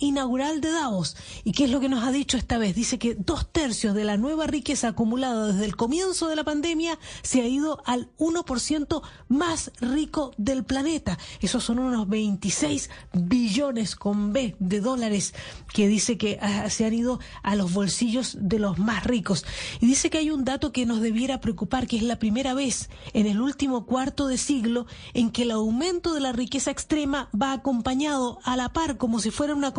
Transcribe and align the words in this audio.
Inaugural 0.00 0.60
de 0.60 0.70
Davos. 0.70 1.16
¿Y 1.44 1.52
qué 1.52 1.64
es 1.64 1.70
lo 1.70 1.80
que 1.80 1.88
nos 1.88 2.04
ha 2.04 2.10
dicho 2.10 2.36
esta 2.36 2.58
vez? 2.58 2.74
Dice 2.74 2.98
que 2.98 3.14
dos 3.14 3.46
tercios 3.50 3.94
de 3.94 4.04
la 4.04 4.16
nueva 4.16 4.46
riqueza 4.46 4.88
acumulada 4.88 5.48
desde 5.48 5.64
el 5.64 5.76
comienzo 5.76 6.28
de 6.28 6.36
la 6.36 6.44
pandemia 6.44 6.98
se 7.22 7.42
ha 7.42 7.46
ido 7.46 7.82
al 7.86 8.10
1% 8.18 9.02
más 9.28 9.70
rico 9.80 10.32
del 10.36 10.64
planeta. 10.64 11.18
Esos 11.40 11.64
son 11.64 11.78
unos 11.78 12.08
26 12.08 12.90
billones 13.12 13.96
con 13.96 14.32
B 14.32 14.56
de 14.58 14.80
dólares 14.80 15.34
que 15.72 15.88
dice 15.88 16.18
que 16.18 16.38
ah, 16.40 16.68
se 16.70 16.84
han 16.84 16.94
ido 16.94 17.20
a 17.42 17.54
los 17.54 17.72
bolsillos 17.72 18.36
de 18.40 18.58
los 18.58 18.78
más 18.78 19.04
ricos. 19.04 19.44
Y 19.80 19.86
dice 19.86 20.10
que 20.10 20.18
hay 20.18 20.30
un 20.30 20.44
dato 20.44 20.72
que 20.72 20.86
nos 20.86 21.00
debiera 21.00 21.40
preocupar, 21.40 21.86
que 21.86 21.96
es 21.96 22.02
la 22.02 22.18
primera 22.18 22.54
vez 22.54 22.90
en 23.12 23.26
el 23.26 23.40
último 23.40 23.86
cuarto 23.86 24.26
de 24.26 24.38
siglo 24.38 24.86
en 25.14 25.30
que 25.30 25.42
el 25.42 25.50
aumento 25.50 26.14
de 26.14 26.20
la 26.20 26.32
riqueza 26.32 26.70
extrema 26.70 27.28
va 27.30 27.52
acompañado 27.52 28.38
a 28.44 28.56
la 28.56 28.72
par, 28.72 28.96
como 28.96 29.20
si 29.20 29.30
fuera 29.30 29.54
una 29.54 29.72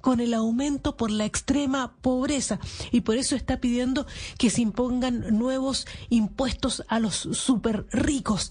con 0.00 0.20
el 0.20 0.34
aumento 0.34 0.96
por 0.96 1.10
la 1.10 1.24
extrema 1.24 1.94
pobreza. 2.00 2.58
Y 2.92 3.02
por 3.02 3.16
eso 3.16 3.36
está 3.36 3.60
pidiendo 3.60 4.06
que 4.38 4.50
se 4.50 4.62
impongan 4.62 5.36
nuevos 5.38 5.86
impuestos 6.10 6.84
a 6.88 6.98
los 6.98 7.14
super 7.14 7.86
ricos. 7.90 8.50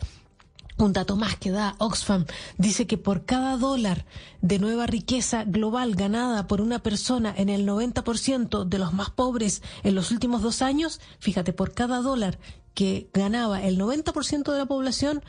Un 0.77 0.91
dato 0.91 1.15
más 1.15 1.35
que 1.37 1.51
da 1.51 1.75
Oxfam 1.77 2.25
dice 2.57 2.87
que 2.87 2.97
por 2.97 3.25
cada 3.25 3.57
dólar 3.57 4.05
de 4.41 4.57
nueva 4.57 4.87
riqueza 4.87 5.43
global 5.43 5.93
ganada 5.93 6.47
por 6.47 6.61
una 6.61 6.79
persona 6.79 7.33
en 7.37 7.49
el 7.49 7.67
90% 7.67 8.65
de 8.65 8.79
los 8.79 8.91
más 8.91 9.11
pobres 9.11 9.61
en 9.83 9.93
los 9.93 10.09
últimos 10.09 10.41
dos 10.41 10.63
años, 10.63 10.99
fíjate, 11.19 11.53
por 11.53 11.73
cada 11.73 12.01
dólar 12.01 12.39
que 12.73 13.07
ganaba 13.13 13.61
el 13.61 13.77
90% 13.77 14.51
de 14.51 14.57
la 14.57 14.65
población, 14.65 15.23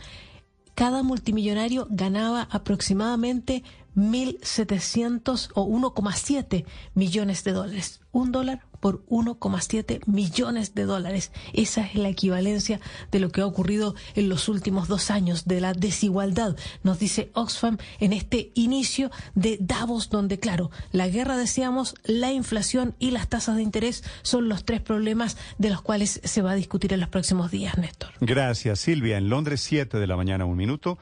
cada 0.75 1.03
multimillonario 1.03 1.87
ganaba 1.91 2.49
aproximadamente 2.51 3.63
1.700 3.97 5.51
o 5.55 5.67
1,7 5.67 6.65
millones 6.95 7.45
de 7.45 7.53
dólares. 7.53 8.01
Un 8.13 8.33
dólar 8.33 8.67
por 8.85 9.03
1,7 9.07 10.03
millones 10.05 10.75
de 10.75 10.85
dólares. 10.85 11.33
Esa 11.55 11.87
es 11.87 11.95
la 11.95 12.11
equivalencia 12.11 12.81
de 13.11 13.19
lo 13.19 13.31
que 13.31 13.41
ha 13.41 13.47
ocurrido 13.47 13.95
en 14.15 14.29
los 14.29 14.47
últimos 14.51 14.89
dos 14.89 15.11
años, 15.11 15.47
de 15.47 15.63
la 15.63 15.73
desigualdad, 15.73 16.55
nos 16.83 16.99
dice 16.99 17.31
Oxfam 17.33 17.79
en 17.99 18.13
este 18.13 18.53
inicio 18.53 19.11
de 19.35 19.57
Davos, 19.59 20.11
donde, 20.11 20.39
claro, 20.39 20.71
la 20.93 21.09
guerra, 21.09 21.39
decíamos, 21.39 21.95
la 22.05 22.31
inflación 22.31 22.95
y 22.99 23.13
las 23.13 23.27
tasas 23.31 23.57
de 23.57 23.63
interés 23.63 24.05
son 24.21 24.51
los 24.51 24.67
tres 24.67 24.83
problemas 24.83 25.39
de 25.57 25.71
los 25.71 25.81
cuales 25.81 26.21
se 26.23 26.43
va 26.43 26.51
a 26.51 26.55
discutir 26.55 26.93
en 26.93 27.01
los 27.01 27.09
próximos 27.09 27.51
días, 27.51 27.79
Néstor. 27.79 28.11
Gracias, 28.21 28.81
Silvia. 28.81 29.17
En 29.17 29.31
Londres, 29.31 29.63
7 29.63 29.97
de 29.97 30.07
la 30.07 30.19
mañana, 30.19 30.45
un 30.45 30.59
minuto. 30.59 30.99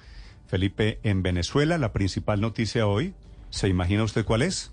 Felipe, 0.47 1.01
en 1.03 1.25
Venezuela, 1.25 1.79
la 1.79 1.93
principal 1.93 2.41
noticia 2.41 2.87
hoy, 2.87 3.13
¿se 3.51 3.67
imagina 3.67 4.05
usted 4.05 4.25
cuál 4.25 4.43
es? 4.43 4.71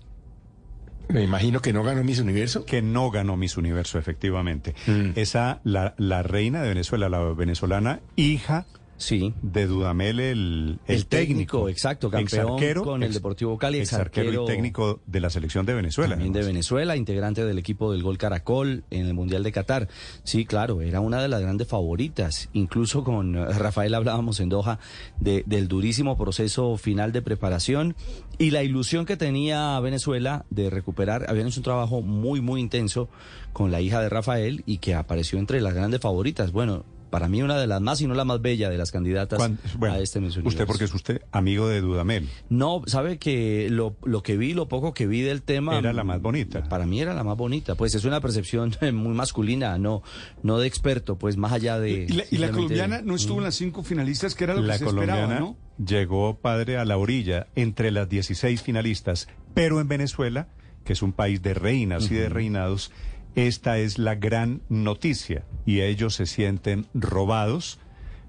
Me 1.12 1.22
imagino 1.22 1.60
que 1.60 1.72
no 1.72 1.82
ganó 1.82 2.04
Miss 2.04 2.20
Universo. 2.20 2.64
Que 2.64 2.82
no 2.82 3.10
ganó 3.10 3.36
Miss 3.36 3.56
Universo, 3.56 3.98
efectivamente. 3.98 4.74
Mm. 4.86 5.12
Esa, 5.16 5.60
la, 5.64 5.94
la 5.98 6.22
reina 6.22 6.62
de 6.62 6.68
Venezuela, 6.68 7.08
la 7.08 7.20
venezolana, 7.20 8.00
hija 8.16 8.66
Sí. 9.00 9.34
de 9.42 9.66
Dudamel, 9.66 10.20
el, 10.20 10.78
el, 10.86 10.94
El 10.96 11.06
técnico, 11.06 11.68
exacto, 11.68 12.10
campeón 12.10 12.42
exarquero, 12.52 12.84
con 12.84 13.02
el 13.02 13.12
Deportivo 13.12 13.56
Cali, 13.58 13.78
exarquero 13.78 14.28
exarquero 14.28 14.44
y 14.44 14.46
técnico 14.46 15.00
de 15.06 15.20
la 15.20 15.30
selección 15.30 15.64
de 15.66 15.74
Venezuela. 15.74 16.14
También 16.14 16.32
de. 16.34 16.44
Venezuela, 16.44 16.96
integrante 16.96 17.44
del 17.44 17.58
equipo 17.58 17.90
del 17.92 18.02
Gol 18.02 18.18
Caracol 18.18 18.84
en 18.90 19.06
el 19.06 19.14
Mundial 19.14 19.42
de 19.42 19.52
Qatar. 19.52 19.88
Sí, 20.22 20.44
claro, 20.44 20.82
era 20.82 21.00
una 21.00 21.22
de 21.22 21.28
las 21.28 21.40
grandes 21.40 21.66
favoritas. 21.66 22.48
Incluso 22.52 23.02
con 23.02 23.36
eh, 23.36 23.44
Rafael 23.46 23.94
hablábamos 23.94 24.38
en 24.40 24.50
Doha 24.50 24.78
de- 25.18 25.44
del 25.46 25.66
durísimo 25.66 26.18
proceso 26.18 26.76
final 26.76 27.12
de 27.12 27.22
preparación 27.22 27.96
y 28.38 28.50
la 28.50 28.62
ilusión 28.62 29.06
que 29.06 29.16
tenía 29.16 29.80
Venezuela 29.80 30.44
de 30.50 30.68
recuperar. 30.70 31.24
Habían 31.28 31.46
hecho 31.48 31.60
un 31.60 31.64
trabajo 31.64 32.02
muy, 32.02 32.40
muy 32.42 32.60
intenso 32.60 33.08
con 33.54 33.70
la 33.70 33.80
hija 33.80 34.00
de 34.02 34.08
Rafael 34.10 34.62
y 34.66 34.78
que 34.78 34.94
apareció 34.94 35.38
entre 35.38 35.60
las 35.62 35.72
grandes 35.74 36.00
favoritas. 36.00 36.52
Bueno, 36.52 36.84
para 37.10 37.28
mí 37.28 37.42
una 37.42 37.58
de 37.58 37.66
las 37.66 37.80
más 37.80 38.00
y 38.00 38.06
no 38.06 38.14
la 38.14 38.24
más 38.24 38.40
bella 38.40 38.70
de 38.70 38.78
las 38.78 38.90
candidatas 38.90 39.38
bueno, 39.76 39.94
a 39.94 39.98
este 39.98 40.20
Miss 40.20 40.36
usted 40.36 40.66
porque 40.66 40.84
es 40.84 40.94
usted 40.94 41.22
amigo 41.32 41.68
de 41.68 41.80
Dudamel. 41.80 42.28
No, 42.48 42.82
sabe 42.86 43.18
que 43.18 43.68
lo, 43.70 43.96
lo 44.04 44.22
que 44.22 44.36
vi, 44.36 44.54
lo 44.54 44.68
poco 44.68 44.94
que 44.94 45.06
vi 45.06 45.20
del 45.20 45.42
tema... 45.42 45.76
Era 45.78 45.92
la 45.92 46.04
más 46.04 46.22
bonita. 46.22 46.62
Para 46.64 46.86
mí 46.86 47.00
era 47.00 47.12
la 47.14 47.24
más 47.24 47.36
bonita. 47.36 47.74
Pues 47.74 47.94
es 47.94 48.04
una 48.04 48.20
percepción 48.20 48.72
muy 48.94 49.14
masculina, 49.14 49.76
no, 49.78 50.02
no 50.42 50.58
de 50.58 50.66
experto, 50.66 51.16
pues 51.16 51.36
más 51.36 51.52
allá 51.52 51.78
de... 51.78 51.90
Y 51.90 52.08
la, 52.08 52.08
y 52.08 52.14
la 52.14 52.22
simplemente- 52.22 52.52
colombiana 52.52 53.02
no 53.02 53.14
estuvo 53.16 53.38
en 53.38 53.44
las 53.44 53.54
cinco 53.56 53.82
finalistas, 53.82 54.34
que 54.34 54.44
era 54.44 54.54
lo 54.54 54.62
La 54.62 54.74
que 54.74 54.78
se 54.80 54.84
colombiana 54.84 55.22
esperaba, 55.22 55.40
¿no? 55.40 55.56
llegó 55.84 56.38
padre 56.38 56.76
a 56.76 56.84
la 56.84 56.96
orilla 56.98 57.46
entre 57.56 57.90
las 57.90 58.08
16 58.08 58.62
finalistas, 58.62 59.28
pero 59.54 59.80
en 59.80 59.88
Venezuela, 59.88 60.48
que 60.84 60.92
es 60.92 61.02
un 61.02 61.12
país 61.12 61.42
de 61.42 61.54
reinas 61.54 62.10
y 62.10 62.14
de 62.14 62.28
reinados, 62.28 62.90
esta 63.34 63.78
es 63.78 63.98
la 63.98 64.14
gran 64.14 64.60
noticia 64.68 65.44
y 65.66 65.80
ellos 65.80 66.14
se 66.14 66.26
sienten 66.26 66.86
robados. 66.94 67.78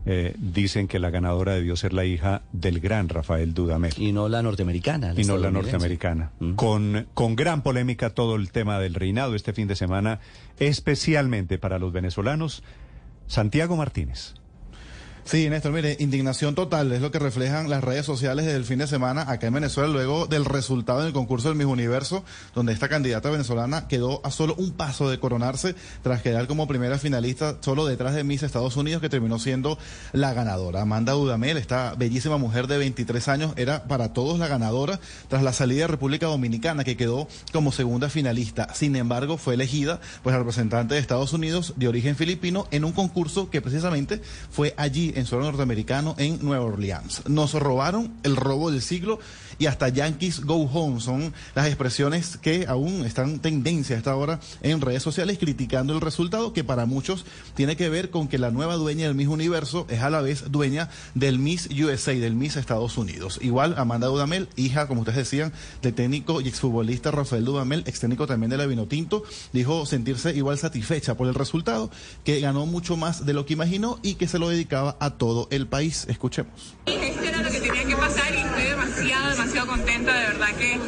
Eh, 0.07 0.34
dicen 0.39 0.88
que 0.88 0.97
la 0.97 1.12
ganadora 1.12 1.53
debió 1.53 1.75
ser 1.75 1.94
la 1.94 2.06
hija 2.06 2.41
del 2.53 2.79
gran 2.79 3.07
Rafael 3.07 3.53
Dudamel 3.53 3.94
Y 3.97 4.13
no 4.13 4.29
la 4.29 4.41
norteamericana. 4.41 5.13
y 5.16 5.25
no 5.25 5.38
la 5.38 5.51
norteamericana. 5.51 6.31
Mm. 6.40 6.53
Con, 6.53 7.07
con 7.13 7.35
gran 7.35 7.61
polémica 7.61 8.09
todo 8.09 8.35
el 8.35 8.51
tema 8.51 8.79
del 8.79 8.95
reinado 8.95 9.35
este 9.35 9.53
fin 9.53 9.67
de 9.67 9.75
semana, 9.75 10.19
especialmente 10.57 11.59
para 11.59 11.78
los 11.78 11.94
venezolanos. 11.94 12.63
Santiago 13.28 13.75
Martínez. 13.78 14.34
Sí, 15.23 15.49
Néstor, 15.49 15.71
mire, 15.71 15.95
indignación 15.99 16.55
total 16.55 16.91
es 16.91 16.99
lo 16.99 17.11
que 17.11 17.19
reflejan 17.19 17.69
las 17.69 17.83
redes 17.83 18.05
sociales 18.05 18.45
del 18.45 18.65
fin 18.65 18.79
de 18.79 18.87
semana 18.87 19.21
acá 19.29 19.47
en 19.47 19.53
Venezuela 19.53 19.87
luego 19.87 20.25
del 20.25 20.45
resultado 20.45 21.01
en 21.01 21.07
el 21.07 21.13
concurso 21.13 21.47
del 21.47 21.57
Miss 21.57 21.67
Universo, 21.67 22.23
donde 22.55 22.73
esta 22.73 22.89
candidata 22.89 23.29
venezolana 23.29 23.87
quedó 23.87 24.19
a 24.25 24.31
solo 24.31 24.55
un 24.55 24.71
paso 24.71 25.09
de 25.09 25.19
coronarse 25.19 25.75
tras 26.01 26.21
quedar 26.21 26.47
como 26.47 26.67
primera 26.67 26.97
finalista 26.97 27.57
solo 27.61 27.85
detrás 27.85 28.15
de 28.15 28.23
Miss 28.23 28.43
Estados 28.43 28.75
Unidos, 28.75 28.99
que 28.99 29.09
terminó 29.09 29.37
siendo 29.37 29.77
la 30.11 30.33
ganadora. 30.33 30.81
Amanda 30.81 31.13
Dudamel, 31.13 31.57
esta 31.57 31.93
bellísima 31.95 32.37
mujer 32.37 32.67
de 32.67 32.79
23 32.79 33.27
años, 33.27 33.53
era 33.57 33.83
para 33.83 34.13
todos 34.13 34.39
la 34.39 34.47
ganadora 34.47 34.99
tras 35.29 35.43
la 35.43 35.53
salida 35.53 35.81
de 35.81 35.87
República 35.87 36.25
Dominicana, 36.25 36.83
que 36.83 36.97
quedó 36.97 37.27
como 37.53 37.71
segunda 37.71 38.09
finalista. 38.09 38.73
Sin 38.73 38.95
embargo, 38.95 39.37
fue 39.37 39.53
elegida 39.53 40.01
pues 40.23 40.35
representante 40.35 40.95
de 40.95 40.99
Estados 40.99 41.31
Unidos 41.31 41.73
de 41.77 41.87
origen 41.87 42.15
filipino 42.15 42.67
en 42.71 42.83
un 42.83 42.91
concurso 42.91 43.49
que 43.49 43.61
precisamente 43.61 44.19
fue 44.49 44.73
allí 44.77 45.10
en 45.16 45.25
suelo 45.25 45.45
norteamericano 45.45 46.16
en 46.17 46.39
Nueva 46.41 46.66
Orleans. 46.66 47.23
Nos 47.27 47.53
robaron 47.53 48.11
el 48.23 48.35
robo 48.35 48.72
del 48.72 48.81
siglo 48.81 49.19
y 49.59 49.66
hasta 49.66 49.89
Yankees 49.89 50.41
Go 50.45 50.69
Home 50.72 51.00
son 51.00 51.34
las 51.56 51.67
expresiones 51.67 52.38
que 52.38 52.66
aún 52.67 53.06
están 53.06 53.39
tendencia 53.39 53.95
a 53.95 54.00
esta 54.00 54.16
hora 54.16 54.39
en 54.62 54.81
redes 54.81 55.03
sociales 55.03 55.38
criticando 55.39 55.94
el 55.94 56.01
resultado 56.01 56.53
que 56.53 56.63
para 56.63 56.85
muchos 56.85 57.25
tiene 57.56 57.75
que 57.75 57.90
ver 57.90 58.09
con 58.09 58.28
que 58.28 58.38
la 58.38 58.51
nueva 58.51 58.75
dueña 58.75 59.07
del 59.07 59.16
Miss 59.16 59.28
Universo 59.28 59.85
es 59.90 60.01
a 60.01 60.09
la 60.09 60.22
vez 60.22 60.51
dueña 60.51 60.90
del 61.16 61.40
Miss 61.40 61.69
USA, 61.72 62.13
del 62.13 62.35
Miss 62.35 62.56
Estados 62.56 62.97
Unidos. 62.97 63.40
Igual 63.41 63.75
Amanda 63.78 64.07
Dudamel, 64.07 64.50
hija, 64.56 64.88
como 64.88 65.01
ustedes 65.01 65.17
decían, 65.17 65.53
del 65.81 65.94
técnico 65.94 66.41
y 66.41 66.47
exfutbolista 66.47 67.11
Rafael 67.11 67.46
Dudamel, 67.46 67.84
ex 67.85 67.99
técnico 67.99 68.28
también 68.28 68.49
de 68.49 68.58
la 68.58 68.66
Vinotinto, 68.66 69.23
dijo 69.53 69.85
sentirse 69.85 70.35
igual 70.35 70.58
satisfecha 70.58 71.16
por 71.16 71.28
el 71.28 71.34
resultado, 71.34 71.90
que 72.23 72.40
ganó 72.40 72.66
mucho 72.66 72.97
más 72.97 73.25
de 73.25 73.34
lo 73.34 73.46
que 73.46 73.53
imaginó 73.53 73.99
y 74.02 74.16
que 74.16 74.28
se 74.28 74.40
lo 74.40 74.49
dedicaba 74.49 74.97
a 74.99 75.11
todo 75.11 75.47
el 75.52 75.67
país. 75.67 76.05
Escuchemos. 76.09 76.75
Esto 76.85 77.23
era 77.23 77.41
lo 77.41 77.52
que 77.52 77.59
tenía 77.59 77.85
que 77.85 77.96
pasar 77.96 78.34
y 78.34 78.37
estoy 78.37 78.64
demasiado, 78.64 79.35
demasiado 79.41 79.67
contenta. 79.67 80.14
De 80.14 80.28
verdad 80.28 80.49
que 80.55 80.79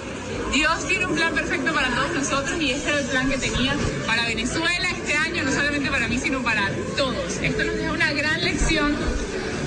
Dios 0.53 0.87
tiene 0.87 1.07
un 1.07 1.15
plan 1.15 1.33
perfecto 1.33 1.73
para 1.73 1.89
todos 1.89 2.11
nosotros 2.11 2.61
y 2.61 2.71
este 2.71 2.89
era 2.89 2.99
el 2.99 3.05
plan 3.07 3.29
que 3.29 3.37
tenía 3.37 3.75
para 4.05 4.25
Venezuela 4.25 4.89
este 4.95 5.15
año, 5.15 5.43
no 5.43 5.51
solamente 5.51 5.89
para 5.89 6.07
mí, 6.07 6.19
sino 6.19 6.43
para 6.43 6.69
todos. 6.95 7.37
Esto 7.41 7.63
nos 7.63 7.75
deja 7.75 7.91
una 7.91 8.13
gran 8.13 8.43
lección 8.43 8.95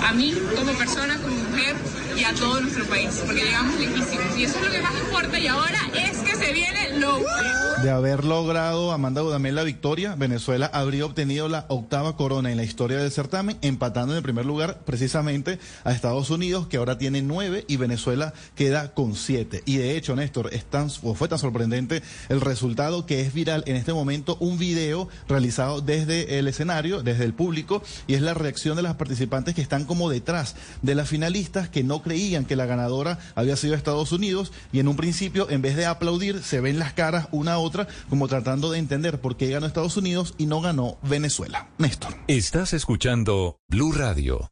a 0.02 0.12
mí 0.12 0.34
como 0.56 0.72
persona, 0.72 1.18
como 1.20 1.36
mujer 1.36 1.76
y 2.16 2.24
a 2.24 2.32
todo 2.34 2.60
nuestro 2.60 2.84
país, 2.86 3.22
porque 3.24 3.44
llegamos 3.44 3.78
lejísimos. 3.78 4.36
Y 4.38 4.44
eso 4.44 4.58
es 4.58 4.64
lo 4.64 4.70
que 4.70 4.80
más 4.80 4.94
importa 4.94 5.38
y 5.38 5.46
ahora 5.46 5.78
es 5.94 6.18
que 6.18 6.34
se 6.34 6.52
viene 6.52 6.98
Low. 6.98 7.22
De 7.82 7.90
haber 7.90 8.24
logrado 8.24 8.90
Amanda 8.92 9.20
Dudamel 9.20 9.54
la 9.54 9.62
victoria, 9.62 10.14
Venezuela 10.14 10.70
habría 10.72 11.04
obtenido 11.04 11.48
la 11.48 11.66
octava 11.68 12.16
corona 12.16 12.50
en 12.50 12.56
la 12.56 12.64
historia 12.64 12.96
del 12.96 13.12
certamen, 13.12 13.58
empatando 13.60 14.14
en 14.14 14.18
el 14.18 14.22
primer 14.22 14.46
lugar 14.46 14.80
precisamente 14.86 15.58
a 15.84 15.92
Estados 15.92 16.30
Unidos, 16.30 16.66
que 16.68 16.78
ahora 16.78 16.96
tiene 16.96 17.20
nueve, 17.20 17.64
y 17.68 17.76
Venezuela 17.76 18.32
queda 18.54 18.94
con 18.94 19.14
siete. 19.14 19.62
Y 19.66 19.76
de 19.76 19.96
hecho, 19.96 20.16
Néstor, 20.16 20.48
es 20.52 20.64
tan, 20.64 20.90
fue 20.90 21.28
tan 21.28 21.38
sorprendente 21.38 22.02
el 22.30 22.40
resultado 22.40 23.04
que 23.04 23.20
es 23.20 23.34
viral 23.34 23.62
en 23.66 23.76
este 23.76 23.92
momento 23.92 24.38
un 24.40 24.58
video 24.58 25.08
realizado 25.28 25.82
desde 25.82 26.38
el 26.38 26.48
escenario, 26.48 27.02
desde 27.02 27.24
el 27.24 27.34
público, 27.34 27.82
y 28.06 28.14
es 28.14 28.22
la 28.22 28.32
reacción 28.32 28.76
de 28.76 28.82
las 28.82 28.96
participantes 28.96 29.54
que 29.54 29.62
están 29.62 29.84
como 29.86 30.10
detrás 30.10 30.56
de 30.82 30.94
las 30.94 31.08
finalistas 31.08 31.68
que 31.68 31.84
no 31.84 32.02
creían 32.02 32.44
que 32.44 32.56
la 32.56 32.66
ganadora 32.66 33.18
había 33.34 33.56
sido 33.56 33.74
Estados 33.74 34.12
Unidos, 34.12 34.52
y 34.72 34.80
en 34.80 34.88
un 34.88 34.96
principio, 34.96 35.48
en 35.50 35.62
vez 35.62 35.76
de 35.76 35.86
aplaudir, 35.86 36.42
se 36.42 36.60
ven 36.60 36.78
las 36.78 36.92
caras 36.92 37.28
una 37.32 37.54
a 37.54 37.58
otra, 37.58 37.86
como 38.08 38.28
tratando 38.28 38.70
de 38.70 38.78
entender 38.78 39.20
por 39.20 39.36
qué 39.36 39.48
ganó 39.48 39.66
Estados 39.66 39.96
Unidos 39.96 40.34
y 40.38 40.46
no 40.46 40.60
ganó 40.60 40.98
Venezuela. 41.02 41.68
Néstor. 41.78 42.14
Estás 42.26 42.72
escuchando 42.72 43.58
Blue 43.68 43.92
Radio. 43.92 44.50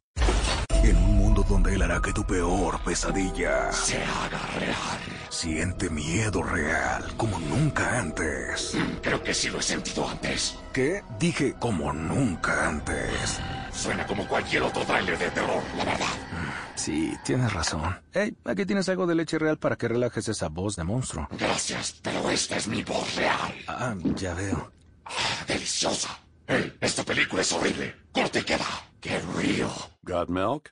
En 0.83 0.97
un 0.97 1.17
mundo 1.17 1.45
donde 1.49 1.73
él 1.73 1.81
hará 1.81 2.01
que 2.01 2.13
tu 2.13 2.23
peor 2.25 2.79
pesadilla 2.83 3.71
se 3.71 3.97
haga 3.97 4.39
real. 4.59 4.99
Siente 5.29 5.89
miedo 5.89 6.43
real 6.43 7.03
como 7.17 7.39
nunca 7.39 7.99
antes. 7.99 8.77
Creo 9.01 9.23
que 9.23 9.33
sí 9.33 9.49
lo 9.49 9.59
he 9.59 9.63
sentido 9.63 10.07
antes. 10.07 10.55
¿Qué? 10.73 11.01
Dije 11.19 11.55
como 11.59 11.91
nunca 11.91 12.69
antes. 12.69 13.39
Suena 13.75 14.07
como 14.07 14.25
cualquier 14.27 14.63
otro 14.63 14.83
trailer 14.83 15.17
de 15.17 15.29
terror, 15.31 15.61
la 15.77 15.83
verdad. 15.85 16.07
Sí, 16.75 17.13
tienes 17.23 17.51
razón. 17.53 17.99
Hey, 18.13 18.35
aquí 18.45 18.65
tienes 18.65 18.87
algo 18.89 19.05
de 19.05 19.15
leche 19.15 19.37
real 19.37 19.57
para 19.57 19.75
que 19.75 19.87
relajes 19.87 20.27
esa 20.27 20.49
voz 20.49 20.75
de 20.75 20.83
monstruo. 20.83 21.27
Gracias, 21.37 21.99
pero 22.01 22.29
esta 22.29 22.57
es 22.57 22.67
mi 22.67 22.83
voz 22.83 23.15
real. 23.15 23.53
Ah, 23.67 23.95
ya 24.15 24.33
veo. 24.33 24.71
Ah, 25.05 25.11
deliciosa. 25.47 26.17
Hey, 26.47 26.75
esta 26.79 27.03
película 27.03 27.41
es 27.41 27.51
horrible. 27.51 27.95
Corte 28.11 28.39
y 28.39 28.43
queda. 28.43 28.65
Qué 29.01 29.19
río. 29.37 29.69
Got 30.03 30.29
milk? 30.29 30.71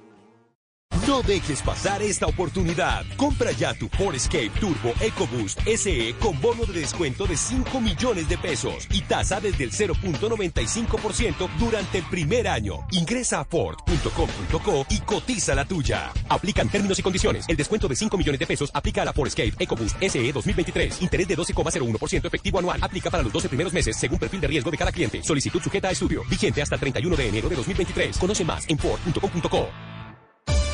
No 1.07 1.23
dejes 1.23 1.61
pasar 1.61 2.01
esta 2.03 2.27
oportunidad. 2.27 3.05
Compra 3.17 3.51
ya 3.51 3.73
tu 3.73 3.87
Ford 3.89 4.13
Escape 4.13 4.51
Turbo 4.59 4.93
EcoBoost 4.99 5.59
SE 5.61 6.15
con 6.19 6.39
bono 6.39 6.63
de 6.65 6.79
descuento 6.79 7.25
de 7.25 7.35
5 7.35 7.81
millones 7.81 8.29
de 8.29 8.37
pesos 8.37 8.87
y 8.91 9.01
tasa 9.01 9.39
desde 9.39 9.63
el 9.63 9.71
0.95% 9.71 11.49
durante 11.57 11.97
el 11.99 12.03
primer 12.05 12.47
año. 12.47 12.85
Ingresa 12.91 13.39
a 13.39 13.45
Ford.com.co 13.45 14.85
y 14.89 14.99
cotiza 14.99 15.55
la 15.55 15.65
tuya. 15.65 16.11
Aplican 16.29 16.69
términos 16.69 16.99
y 16.99 17.01
condiciones. 17.01 17.45
El 17.47 17.57
descuento 17.57 17.87
de 17.87 17.95
5 17.95 18.17
millones 18.17 18.39
de 18.39 18.47
pesos 18.47 18.69
aplica 18.73 19.01
a 19.01 19.05
la 19.05 19.13
Ford 19.13 19.27
Escape 19.27 19.55
EcoBoost 19.57 19.97
SE 20.01 20.31
2023. 20.31 21.01
Interés 21.01 21.27
de 21.27 21.37
12,01% 21.37 22.27
efectivo 22.27 22.59
anual. 22.59 22.79
Aplica 22.83 23.09
para 23.09 23.23
los 23.23 23.33
12 23.33 23.47
primeros 23.47 23.73
meses 23.73 23.95
según 23.97 24.19
perfil 24.19 24.41
de 24.41 24.47
riesgo 24.47 24.69
de 24.69 24.77
cada 24.77 24.91
cliente. 24.91 25.23
Solicitud 25.23 25.61
sujeta 25.61 25.87
a 25.87 25.91
estudio. 25.91 26.23
Vigente 26.29 26.61
hasta 26.61 26.75
el 26.75 26.81
31 26.81 27.15
de 27.15 27.27
enero 27.27 27.49
de 27.49 27.55
2023. 27.55 28.17
Conoce 28.17 28.45
más 28.45 28.69
en 28.69 28.77
Ford.com.co. 28.77 29.90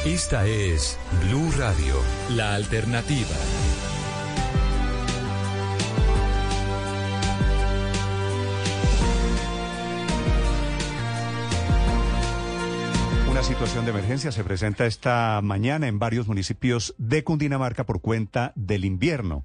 Esta 0.07 0.47
es 0.47 0.97
Blue 1.25 1.51
Radio, 1.57 1.95
la 2.29 2.55
alternativa. 2.55 3.27
Una 13.29 13.43
situación 13.43 13.83
de 13.83 13.91
emergencia 13.91 14.31
se 14.31 14.45
presenta 14.45 14.85
esta 14.85 15.41
mañana 15.43 15.89
en 15.89 15.99
varios 15.99 16.25
municipios 16.29 16.95
de 16.97 17.25
Cundinamarca 17.25 17.85
por 17.85 17.99
cuenta 17.99 18.53
del 18.55 18.85
invierno. 18.85 19.43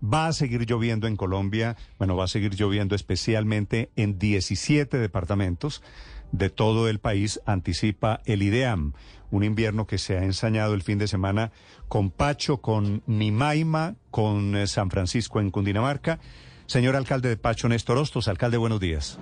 Va 0.00 0.28
a 0.28 0.32
seguir 0.32 0.64
lloviendo 0.64 1.08
en 1.08 1.16
Colombia, 1.16 1.76
bueno, 1.98 2.16
va 2.16 2.26
a 2.26 2.28
seguir 2.28 2.54
lloviendo 2.54 2.94
especialmente 2.94 3.90
en 3.96 4.20
17 4.20 4.96
departamentos 4.96 5.82
de 6.30 6.50
todo 6.50 6.88
el 6.88 7.00
país, 7.00 7.40
anticipa 7.46 8.20
el 8.26 8.42
IDEAM. 8.42 8.92
Un 9.30 9.44
invierno 9.44 9.86
que 9.86 9.98
se 9.98 10.16
ha 10.16 10.24
ensañado 10.24 10.74
el 10.74 10.82
fin 10.82 10.98
de 10.98 11.08
semana 11.08 11.52
con 11.88 12.10
Pacho, 12.10 12.58
con 12.58 13.02
Nimaima, 13.06 13.96
con 14.10 14.56
eh, 14.56 14.66
San 14.66 14.90
Francisco 14.90 15.40
en 15.40 15.50
Cundinamarca. 15.50 16.20
Señor 16.66 16.96
alcalde 16.96 17.28
de 17.28 17.36
Pacho, 17.36 17.68
Néstor 17.68 17.98
Hostos, 17.98 18.28
alcalde, 18.28 18.56
buenos 18.56 18.80
días. 18.80 19.18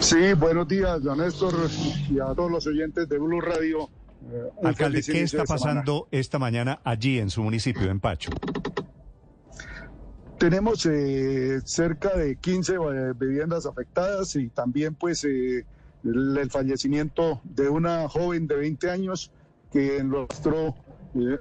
Sí, 0.00 0.34
buenos 0.34 0.68
días, 0.68 1.02
don 1.02 1.18
Néstor, 1.18 1.54
y 2.10 2.18
a 2.18 2.26
todos 2.34 2.50
los 2.50 2.66
oyentes 2.66 3.08
de 3.08 3.18
Blue 3.18 3.40
Radio. 3.40 3.88
Eh, 4.30 4.50
alcalde, 4.62 5.02
¿qué 5.02 5.22
está 5.22 5.44
pasando 5.44 6.08
esta 6.10 6.38
mañana 6.38 6.80
allí 6.84 7.18
en 7.18 7.30
su 7.30 7.42
municipio, 7.42 7.90
en 7.90 8.00
Pacho? 8.00 8.30
Tenemos 10.38 10.84
eh, 10.86 11.60
cerca 11.64 12.16
de 12.16 12.36
15 12.36 12.76
viviendas 13.16 13.66
afectadas 13.66 14.34
y 14.36 14.48
también 14.48 14.94
pues 14.94 15.24
eh, 15.24 15.64
el, 16.04 16.36
el, 16.36 16.50
fallecimiento 16.50 17.40
de 17.44 17.68
una 17.68 18.08
joven 18.08 18.46
de 18.46 18.56
20 18.56 18.90
años 18.90 19.30
que 19.72 19.98
enrostró 19.98 20.74
eh, 21.14 21.38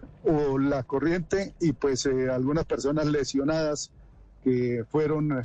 la 0.59 0.83
corriente 0.83 1.53
y 1.59 1.73
pues 1.73 2.05
algunas 2.05 2.65
personas 2.65 3.05
lesionadas 3.07 3.91
que 4.43 4.83
fueron 4.89 5.41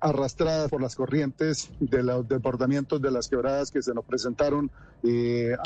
arrastradas 0.00 0.70
por 0.70 0.80
las 0.80 0.94
corrientes 0.94 1.70
de 1.80 2.02
los 2.04 2.28
departamentos 2.28 3.02
de 3.02 3.10
las 3.10 3.28
quebradas 3.28 3.72
que 3.72 3.82
se 3.82 3.92
nos 3.92 4.04
presentaron 4.04 4.70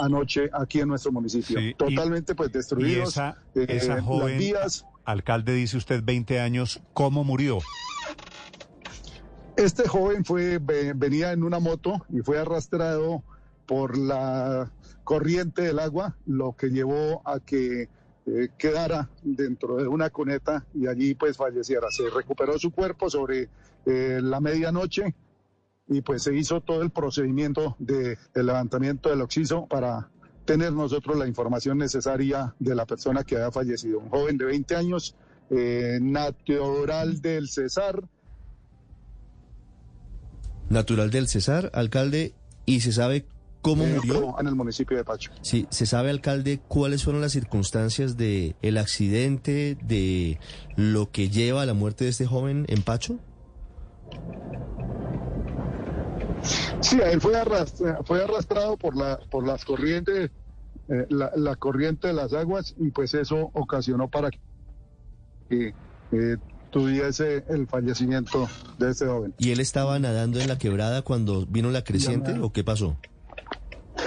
anoche 0.01 0.49
aquí 0.53 0.81
en 0.81 0.89
nuestro 0.89 1.13
municipio. 1.13 1.59
Sí, 1.61 1.75
Totalmente 1.77 2.33
y, 2.33 2.35
pues 2.35 2.53
destruidos. 2.53 3.11
Esa, 3.11 3.37
esa 3.55 4.01
joven... 4.01 4.31
las 4.31 4.39
vías, 4.39 4.87
Alcalde, 5.07 5.53
dice 5.53 5.77
usted 5.77 6.03
20 6.03 6.41
años, 6.41 6.81
¿cómo 6.93 7.23
murió? 7.23 7.61
Este 9.57 9.89
joven 9.89 10.25
fue 10.25 10.59
venía 10.59 11.33
en 11.33 11.43
una 11.43 11.59
moto 11.61 12.05
y 12.11 12.21
fue 12.21 12.39
arrastrado 12.39 13.23
por 13.67 13.97
la 13.97 14.71
corriente 15.03 15.63
del 15.63 15.79
agua, 15.79 16.17
lo 16.27 16.55
que 16.57 16.69
llevó 16.69 17.23
a 17.25 17.41
que 17.41 17.89
eh, 18.27 18.49
quedara 18.59 19.09
dentro 19.23 19.77
de 19.77 19.89
una 19.89 20.11
cuneta 20.11 20.67
y 20.75 20.89
allí 20.89 21.15
pues 21.15 21.37
falleciera. 21.37 21.87
Se 21.91 22.11
recuperó 22.11 22.59
su 22.59 22.71
cuerpo 22.71 23.09
sobre 23.09 23.49
eh, 23.87 24.21
la 24.23 24.41
medianoche 24.41 25.15
y 25.89 26.01
pues 26.01 26.25
se 26.25 26.35
hizo 26.35 26.61
todo 26.61 26.83
el 26.83 26.91
procedimiento 26.91 27.77
de, 27.79 28.19
levantamiento 28.35 29.11
del 29.11 29.23
oxiso 29.23 29.67
para 29.67 30.11
tener 30.45 30.73
nosotros 30.73 31.17
la 31.17 31.27
información 31.27 31.79
necesaria 31.79 32.55
de 32.59 32.75
la 32.75 32.85
persona 32.85 33.25
que 33.25 33.37
haya 33.37 33.51
fallecido. 33.51 34.01
Un 34.01 34.11
joven 34.11 34.37
de 34.37 34.45
20 34.45 34.77
años, 34.77 35.17
eh, 35.51 35.99
natural 36.03 37.21
del 37.21 37.49
Cesar. 37.49 38.03
Natural 40.69 41.11
del 41.11 41.29
Cesar, 41.29 41.71
alcalde, 41.75 42.35
¿y 42.65 42.81
se 42.81 42.93
sabe 42.93 43.27
cómo 43.63 43.85
eh, 43.85 43.95
murió? 43.95 44.37
En 44.41 44.47
el 44.47 44.55
municipio 44.55 44.97
de 44.97 45.05
Pacho. 45.05 45.31
Sí, 45.43 45.67
¿se 45.71 45.87
sabe, 45.87 46.11
alcalde, 46.11 46.61
cuáles 46.67 47.05
fueron 47.05 47.23
las 47.23 47.33
circunstancias 47.33 48.17
de 48.17 48.57
el 48.63 48.79
accidente, 48.79 49.77
de 49.83 50.39
lo 50.77 51.11
que 51.11 51.29
lleva 51.29 51.63
a 51.63 51.67
la 51.67 51.75
muerte 51.75 52.05
de 52.05 52.11
este 52.11 52.27
joven 52.27 52.65
en 52.69 52.83
Pacho? 52.83 53.19
Sí, 56.81 56.99
él 57.03 57.21
fue 57.21 57.37
arrastrado, 57.37 58.05
fue 58.05 58.23
arrastrado 58.23 58.77
por, 58.77 58.97
la, 58.97 59.19
por 59.31 59.47
las 59.47 59.65
corrientes, 59.65 60.31
eh, 60.89 61.07
la, 61.09 61.33
la, 61.35 61.57
corriente 61.57 62.09
de 62.09 62.15
las 62.15 62.33
aguas 62.33 62.75
y 62.79 62.91
pues 62.91 63.15
eso 63.15 63.51
ocasionó 63.55 64.09
para 64.09 64.31
que 65.49 65.75
eh, 66.13 66.37
tuviese 66.77 67.43
el 67.49 67.67
fallecimiento 67.67 68.51
de 68.79 68.91
ese 68.91 69.07
joven. 69.07 69.33
¿Y 69.39 69.51
él 69.51 69.61
estaba 69.61 69.99
nadando 69.99 70.41
en 70.41 70.47
la 70.47 70.59
quebrada 70.59 71.01
cuando 71.01 71.47
vino 71.47 71.71
la 71.71 71.83
creciente 71.83 72.39
o 72.39 72.53
qué 72.53 72.65
pasó? 72.65 72.99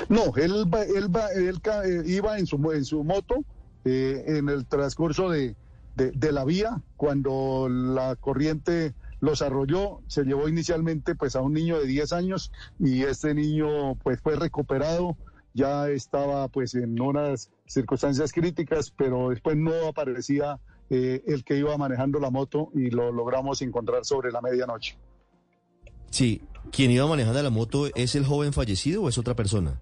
No, 0.08 0.36
él, 0.36 0.68
él, 0.96 1.10
él, 1.36 1.62
él 1.84 2.04
iba 2.06 2.38
en 2.38 2.46
su, 2.46 2.72
en 2.72 2.86
su 2.86 3.04
moto 3.04 3.44
eh, 3.86 4.24
en 4.28 4.50
el 4.50 4.68
transcurso 4.68 5.32
de, 5.32 5.56
de, 5.96 6.12
de 6.12 6.32
la 6.32 6.46
vía 6.46 6.80
cuando 6.96 7.68
la 7.70 8.16
corriente 8.16 8.94
los 9.20 9.42
arrolló, 9.42 10.02
se 10.06 10.24
llevó 10.24 10.48
inicialmente 10.48 11.16
pues 11.16 11.36
a 11.36 11.42
un 11.42 11.54
niño 11.54 11.80
de 11.80 11.88
10 11.88 12.14
años 12.14 12.52
y 12.78 13.02
este 13.02 13.34
niño 13.34 13.96
pues 13.96 14.22
fue 14.22 14.36
recuperado, 14.36 15.18
ya 15.56 15.90
estaba 15.90 16.48
pues 16.50 16.76
en 16.76 17.02
unas 17.02 17.50
circunstancias 17.66 18.32
críticas, 18.32 18.94
pero 18.96 19.30
después 19.32 19.58
no 19.58 19.88
aparecía 19.88 20.60
eh, 20.90 21.24
el 21.28 21.44
que 21.44 21.58
iba 21.58 21.78
manejando 21.78 22.20
la 22.20 22.30
moto 22.30 22.72
y 22.74 22.90
lo 22.90 23.12
logramos 23.12 23.62
encontrar 23.62 24.06
sobre 24.06 24.32
la 24.32 24.42
medianoche. 24.42 24.98
Sí, 26.10 26.42
¿quien 26.72 26.92
iba 26.92 27.06
manejando 27.08 27.42
la 27.42 27.50
moto 27.50 27.88
es 27.96 28.16
el 28.16 28.26
joven 28.26 28.54
fallecido 28.54 29.04
o 29.04 29.10
es 29.10 29.18
otra 29.18 29.36
persona? 29.36 29.80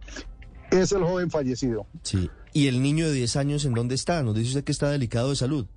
Es 0.71 0.91
el 0.91 1.03
joven 1.03 1.29
fallecido. 1.29 1.87
Sí. 2.03 2.29
¿Y 2.53 2.67
el 2.67 2.81
niño 2.81 3.07
de 3.07 3.13
10 3.13 3.35
años 3.37 3.65
en 3.65 3.73
dónde 3.73 3.95
está? 3.95 4.23
Nos 4.23 4.35
dice 4.35 4.49
usted 4.49 4.63
que 4.63 4.71
está 4.71 4.89
delicado 4.89 5.29
de 5.29 5.35
salud. 5.35 5.67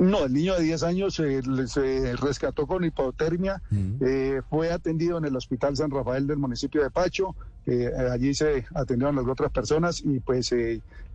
No, 0.00 0.24
el 0.24 0.32
niño 0.32 0.54
de 0.54 0.62
10 0.62 0.82
años 0.84 1.20
eh, 1.20 1.42
se 1.66 2.16
rescató 2.16 2.66
con 2.66 2.82
hipotermia, 2.84 3.60
eh, 4.00 4.40
fue 4.48 4.72
atendido 4.72 5.18
en 5.18 5.26
el 5.26 5.36
Hospital 5.36 5.76
San 5.76 5.90
Rafael 5.90 6.26
del 6.26 6.38
municipio 6.38 6.82
de 6.82 6.90
Pacho, 6.90 7.36
eh, 7.66 7.92
allí 8.10 8.32
se 8.32 8.64
atendieron 8.74 9.16
las 9.16 9.26
otras 9.26 9.52
personas 9.52 10.00
y 10.02 10.20
pues 10.20 10.54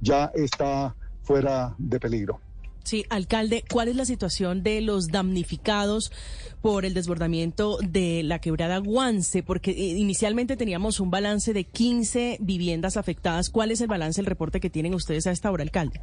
ya 0.01 0.31
está 0.35 0.95
fuera 1.23 1.73
de 1.79 1.99
peligro. 1.99 2.39
Sí, 2.85 3.03
alcalde, 3.09 3.63
¿cuál 3.67 3.87
es 3.87 3.95
la 3.95 4.05
situación 4.05 4.61
de 4.61 4.79
los 4.79 5.07
damnificados 5.07 6.11
por 6.61 6.85
el 6.85 6.93
desbordamiento 6.93 7.79
de 7.81 8.21
la 8.23 8.39
quebrada 8.39 8.77
Guance? 8.77 9.41
Porque 9.41 9.71
inicialmente 9.71 10.55
teníamos 10.55 10.99
un 10.99 11.09
balance 11.09 11.51
de 11.51 11.63
15 11.63 12.37
viviendas 12.41 12.95
afectadas. 12.95 13.49
¿Cuál 13.49 13.71
es 13.71 13.81
el 13.81 13.87
balance, 13.87 14.21
el 14.21 14.27
reporte 14.27 14.59
que 14.59 14.69
tienen 14.69 14.93
ustedes 14.93 15.25
a 15.25 15.31
esta 15.31 15.49
hora, 15.51 15.63
alcalde? 15.63 15.99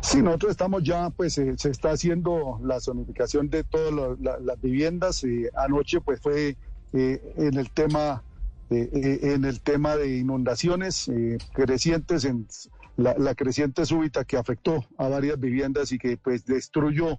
Sí, 0.00 0.20
nosotros 0.20 0.50
estamos 0.50 0.82
ya, 0.82 1.10
pues 1.10 1.34
se 1.34 1.70
está 1.70 1.92
haciendo 1.92 2.58
la 2.64 2.80
zonificación 2.80 3.48
de 3.48 3.62
todas 3.62 4.18
las 4.20 4.60
viviendas. 4.60 5.22
y 5.22 5.46
anoche, 5.54 6.00
pues 6.00 6.20
fue 6.20 6.56
eh, 6.92 7.34
en 7.36 7.56
el 7.56 7.70
tema, 7.70 8.24
eh, 8.70 8.90
eh, 8.92 9.32
en 9.34 9.44
el 9.44 9.60
tema 9.60 9.96
de 9.96 10.18
inundaciones 10.18 11.08
crecientes, 11.52 12.24
en 12.24 12.48
la, 12.96 13.34
creciente 13.34 13.84
súbita 13.86 14.24
que 14.24 14.36
afectó 14.36 14.84
a 14.98 15.08
varias 15.08 15.38
viviendas 15.38 15.92
y 15.92 15.98
que 15.98 16.16
pues 16.16 16.44
destruyó 16.44 17.18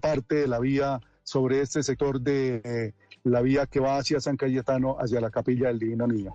parte 0.00 0.34
de 0.36 0.46
la 0.46 0.58
vía 0.58 1.00
sobre 1.22 1.60
este 1.60 1.82
sector 1.82 2.20
de 2.20 2.94
la 3.24 3.40
vía 3.40 3.66
que 3.66 3.80
va 3.80 3.98
hacia 3.98 4.20
San 4.20 4.36
Cayetano, 4.36 4.96
hacia 4.98 5.20
la 5.20 5.30
capilla 5.30 5.68
del 5.68 5.78
Divino 5.78 6.06
Niño. 6.06 6.34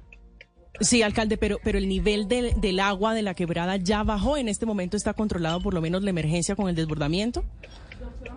Sí, 0.79 1.01
alcalde, 1.01 1.37
pero, 1.37 1.57
pero 1.63 1.77
el 1.77 1.87
nivel 1.87 2.27
del, 2.27 2.59
del 2.61 2.79
agua 2.79 3.13
de 3.13 3.23
la 3.23 3.33
quebrada 3.33 3.77
ya 3.77 4.03
bajó. 4.03 4.37
En 4.37 4.47
este 4.47 4.65
momento 4.65 4.95
está 4.95 5.13
controlado 5.13 5.59
por 5.59 5.73
lo 5.73 5.81
menos 5.81 6.03
la 6.03 6.11
emergencia 6.11 6.55
con 6.55 6.69
el 6.69 6.75
desbordamiento. 6.75 7.43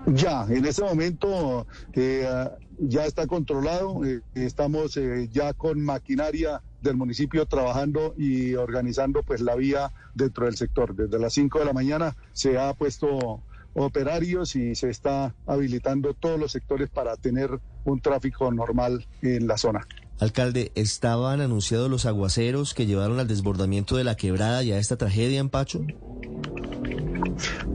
Ya, 0.06 0.46
en 0.49 0.64
este 0.64 0.82
momento 0.82 1.66
eh, 1.92 2.26
ya 2.78 3.04
está 3.04 3.26
controlado. 3.26 4.04
Eh, 4.04 4.22
estamos 4.34 4.96
eh, 4.96 5.28
ya 5.30 5.52
con 5.52 5.82
maquinaria 5.82 6.62
del 6.82 6.96
municipio 6.96 7.46
trabajando 7.46 8.14
y 8.16 8.54
organizando 8.54 9.22
pues 9.22 9.40
la 9.40 9.54
vía 9.54 9.92
dentro 10.14 10.46
del 10.46 10.56
sector. 10.56 10.94
Desde 10.94 11.18
las 11.18 11.32
5 11.34 11.58
de 11.58 11.64
la 11.64 11.72
mañana 11.72 12.16
se 12.32 12.58
ha 12.58 12.72
puesto 12.75 13.42
operarios 13.75 14.56
y 14.56 14.75
se 14.75 14.90
está 14.90 15.34
habilitando 15.46 16.14
todos 16.14 16.38
los 16.38 16.52
sectores 16.52 16.88
para 16.90 17.16
tener 17.16 17.60
un 17.84 18.00
tráfico 18.00 18.50
normal 18.52 19.06
en 19.22 19.46
la 19.46 19.56
zona. 19.56 19.87
Alcalde, 20.18 20.70
¿estaban 20.75 21.40
anunciados 21.40 21.90
los 21.90 22.04
aguaceros 22.04 22.75
que 22.75 22.87
llevaron 22.87 23.20
al 23.20 23.28
desbordamiento 23.28 23.96
de 23.96 24.04
la 24.04 24.16
quebrada 24.16 24.62
y 24.62 24.72
a 24.72 24.78
esta 24.78 24.96
tragedia 24.96 25.40
en 25.40 25.49
Pacho? 25.49 25.80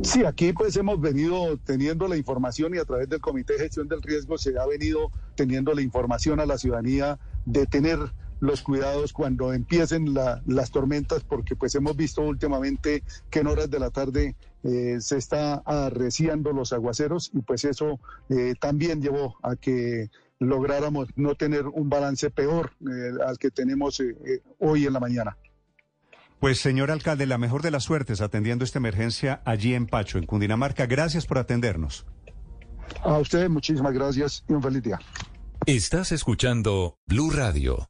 Sí, 0.03 0.23
aquí 0.23 0.53
pues 0.53 0.75
hemos 0.77 1.01
venido 1.01 1.57
teniendo 1.65 2.07
la 2.07 2.17
información 2.17 2.75
y 2.75 2.77
a 2.77 2.85
través 2.85 3.09
del 3.09 3.19
Comité 3.19 3.53
de 3.53 3.59
Gestión 3.59 3.87
del 3.87 4.03
Riesgo 4.03 4.37
se 4.37 4.59
ha 4.59 4.65
venido 4.67 5.11
teniendo 5.33 5.73
la 5.73 5.81
información 5.81 6.39
a 6.39 6.45
la 6.45 6.59
ciudadanía 6.59 7.17
de 7.45 7.65
tener 7.65 7.97
los 8.39 8.61
cuidados 8.61 9.13
cuando 9.13 9.53
empiecen 9.53 10.13
las 10.13 10.71
tormentas, 10.71 11.23
porque 11.23 11.55
pues 11.55 11.75
hemos 11.75 11.95
visto 11.95 12.21
últimamente 12.21 13.03
que 13.29 13.39
en 13.39 13.47
horas 13.47 13.69
de 13.69 13.79
la 13.79 13.89
tarde 13.89 14.35
eh, 14.63 14.97
se 14.99 15.17
está 15.17 15.55
arreciando 15.65 16.51
los 16.51 16.73
aguaceros 16.73 17.31
y 17.33 17.41
pues 17.41 17.65
eso 17.65 17.99
eh, 18.29 18.53
también 18.59 19.01
llevó 19.01 19.37
a 19.43 19.55
que 19.55 20.09
lográramos 20.39 21.07
no 21.15 21.35
tener 21.35 21.67
un 21.67 21.89
balance 21.89 22.29
peor 22.29 22.71
eh, 22.81 23.11
al 23.25 23.37
que 23.37 23.51
tenemos 23.51 23.99
eh, 23.99 24.15
eh, 24.25 24.41
hoy 24.59 24.85
en 24.85 24.93
la 24.93 24.99
mañana. 24.99 25.37
Pues 26.39 26.59
señor 26.59 26.91
alcalde, 26.91 27.25
la 27.25 27.37
mejor 27.37 27.61
de 27.61 27.71
las 27.71 27.83
suertes 27.83 28.21
atendiendo 28.21 28.65
esta 28.65 28.79
emergencia 28.79 29.41
allí 29.45 29.73
en 29.73 29.87
Pacho, 29.87 30.17
en 30.17 30.25
Cundinamarca. 30.25 30.85
Gracias 30.85 31.25
por 31.25 31.37
atendernos. 31.37 32.05
A 33.03 33.17
ustedes 33.17 33.49
muchísimas 33.49 33.93
gracias 33.93 34.43
y 34.47 34.53
un 34.53 34.61
feliz 34.61 34.83
día. 34.83 34.99
Estás 35.65 36.11
escuchando 36.11 36.97
Blue 37.07 37.31
Radio. 37.31 37.87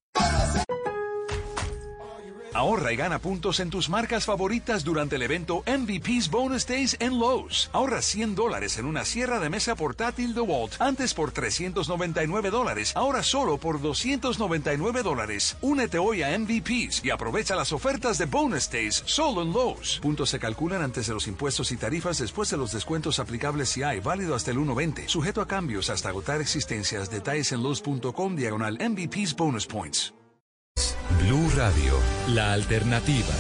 Ahorra 2.56 2.94
y 2.94 2.96
gana 2.96 3.20
puntos 3.20 3.60
en 3.60 3.70
tus 3.70 3.90
marcas 3.90 4.24
favoritas 4.24 4.86
durante 4.86 5.18
el 5.18 5.24
evento 5.24 5.62
MVP's 5.68 6.32
Bonus 6.32 6.66
Days 6.66 6.96
en 7.02 7.20
Lowe's. 7.20 7.70
Ahorra 7.74 8.02
100 8.02 8.34
dólares 8.34 8.78
en 8.78 8.86
una 8.86 9.04
sierra 9.04 9.42
de 9.42 9.50
mesa 9.50 9.76
portátil 9.76 10.34
DeWalt, 10.34 10.80
antes 10.80 11.14
por 11.14 11.34
399 11.34 12.52
dólares, 12.52 12.94
ahora 12.96 13.24
solo 13.24 13.58
por 13.58 13.82
299 13.82 15.04
dólares. 15.04 15.58
Únete 15.60 15.98
hoy 15.98 16.24
a 16.24 16.30
MVP's 16.40 17.04
y 17.04 17.10
aprovecha 17.10 17.58
las 17.58 17.74
ofertas 17.74 18.18
de 18.20 18.26
Bonus 18.26 18.72
Days 18.72 19.04
solo 19.06 19.42
en 19.42 19.52
Lowe's. 19.52 20.00
Puntos 20.02 20.30
se 20.30 20.40
calculan 20.40 20.82
antes 20.82 21.08
de 21.08 21.14
los 21.14 21.28
impuestos 21.28 21.74
y 21.74 21.76
tarifas 21.76 22.20
después 22.20 22.50
de 22.50 22.56
los 22.56 22.72
descuentos 22.72 23.20
aplicables 23.20 23.68
si 23.68 23.84
hay, 23.84 24.00
válido 24.00 24.34
hasta 24.34 24.52
el 24.52 24.60
1.20. 24.60 25.10
Sujeto 25.10 25.42
a 25.42 25.48
cambios 25.48 25.90
hasta 25.90 26.08
agotar 26.08 26.40
existencias. 26.40 27.12
Detalles 27.12 27.52
en 27.52 27.62
Lowe's.com 27.62 28.38
diagonal 28.38 28.80
MVP's 28.80 29.36
Bonus 29.36 29.68
Points. 29.68 30.14
Blue 31.26 31.50
Radio, 31.56 31.94
la 32.36 32.54
alternativa. 32.54 33.34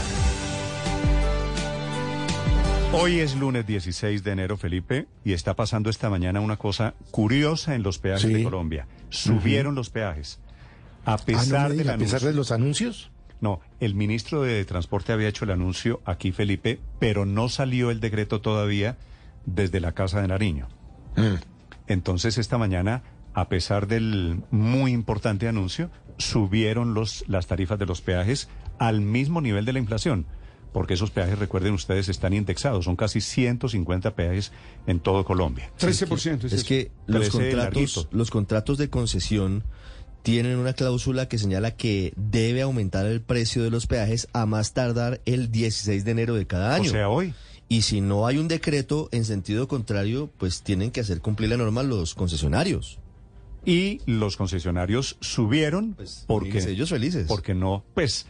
Hoy 2.94 3.20
es 3.20 3.36
lunes 3.36 3.68
16 3.68 4.24
de 4.24 4.32
enero, 4.32 4.58
Felipe, 4.58 5.08
y 5.24 5.34
está 5.34 5.56
pasando 5.56 5.92
esta 5.92 6.10
mañana 6.10 6.40
una 6.40 6.58
cosa 6.58 6.96
curiosa 7.12 7.76
en 7.76 7.84
los 7.84 8.00
peajes 8.00 8.34
de 8.34 8.44
Colombia. 8.44 8.88
Subieron 9.10 9.76
los 9.76 9.92
peajes. 9.92 10.40
A 11.06 11.18
pesar, 11.18 11.74
de, 11.74 11.92
a 11.92 11.98
pesar 11.98 12.22
de 12.22 12.34
los 12.34 12.52
anuncios. 12.52 13.12
No, 13.40 13.60
el 13.80 13.94
ministro 13.94 14.42
de 14.42 14.66
Transporte 14.66 15.14
había 15.14 15.28
hecho 15.28 15.46
el 15.46 15.52
anuncio 15.52 16.02
aquí, 16.06 16.32
Felipe, 16.32 16.80
pero 16.98 17.26
no 17.26 17.50
salió 17.50 17.92
el 17.92 18.00
decreto 18.00 18.42
todavía 18.42 18.98
desde 19.46 19.80
la 19.80 19.92
Casa 19.92 20.22
de 20.22 20.28
Nariño. 20.28 20.70
Mm. 21.18 21.36
Entonces, 21.86 22.40
esta 22.40 22.58
mañana, 22.58 23.04
a 23.36 23.48
pesar 23.48 23.86
del 23.86 24.42
muy 24.50 24.92
importante 24.92 25.48
anuncio, 25.48 25.92
subieron 26.18 26.94
los, 26.94 27.24
las 27.28 27.48
tarifas 27.48 27.80
de 27.80 27.86
los 27.86 28.02
peajes 28.02 28.50
al 28.80 29.02
mismo 29.02 29.42
nivel 29.42 29.66
de 29.66 29.74
la 29.74 29.80
inflación. 29.80 30.26
Porque 30.72 30.96
esos 30.96 31.10
peajes, 31.10 31.40
recuerden 31.40 31.74
ustedes, 31.74 32.10
están 32.10 32.34
indexados. 32.34 32.84
Son 32.86 32.98
casi 32.98 33.22
150 33.22 34.14
peajes 34.14 34.52
en 34.88 35.00
todo 35.00 35.24
Colombia. 35.24 35.72
13%. 35.80 36.44
Es, 36.52 36.66
que 36.66 36.92
los 37.08 37.30
contratos, 37.30 38.10
los 38.12 38.30
contratos 38.30 38.78
de 38.78 38.90
concesión 38.90 39.64
tienen 40.22 40.58
una 40.58 40.74
cláusula 40.74 41.30
que 41.30 41.38
señala 41.38 41.78
que 41.78 42.12
debe 42.18 42.62
aumentar 42.62 43.06
el 43.06 43.22
precio 43.22 43.64
de 43.64 43.70
los 43.70 43.88
peajes 43.88 44.28
a 44.34 44.46
más 44.46 44.74
tardar 44.74 45.22
el 45.26 45.50
16 45.50 46.04
de 46.04 46.12
enero 46.12 46.36
de 46.36 46.46
cada 46.46 46.76
año. 46.76 46.90
O 46.90 46.94
sea, 46.94 47.08
hoy. 47.08 47.34
Y 47.70 47.84
si 47.84 48.02
no 48.02 48.28
hay 48.28 48.38
un 48.38 48.50
decreto 48.50 49.08
en 49.12 49.24
sentido 49.24 49.70
contrario, 49.70 50.30
pues 50.38 50.62
tienen 50.62 50.92
que 50.92 51.00
hacer 51.00 51.22
cumplir 51.22 51.52
la 51.52 51.58
norma 51.58 51.84
los 51.84 52.16
concesionarios 52.16 53.00
y 53.66 54.02
los 54.06 54.38
concesionarios 54.38 55.18
subieron 55.22 55.94
pues, 55.94 56.26
porque 56.28 56.60
ellos 56.60 56.90
felices. 56.90 57.28
porque 57.28 57.54
no 57.54 57.84
pues 57.94 58.28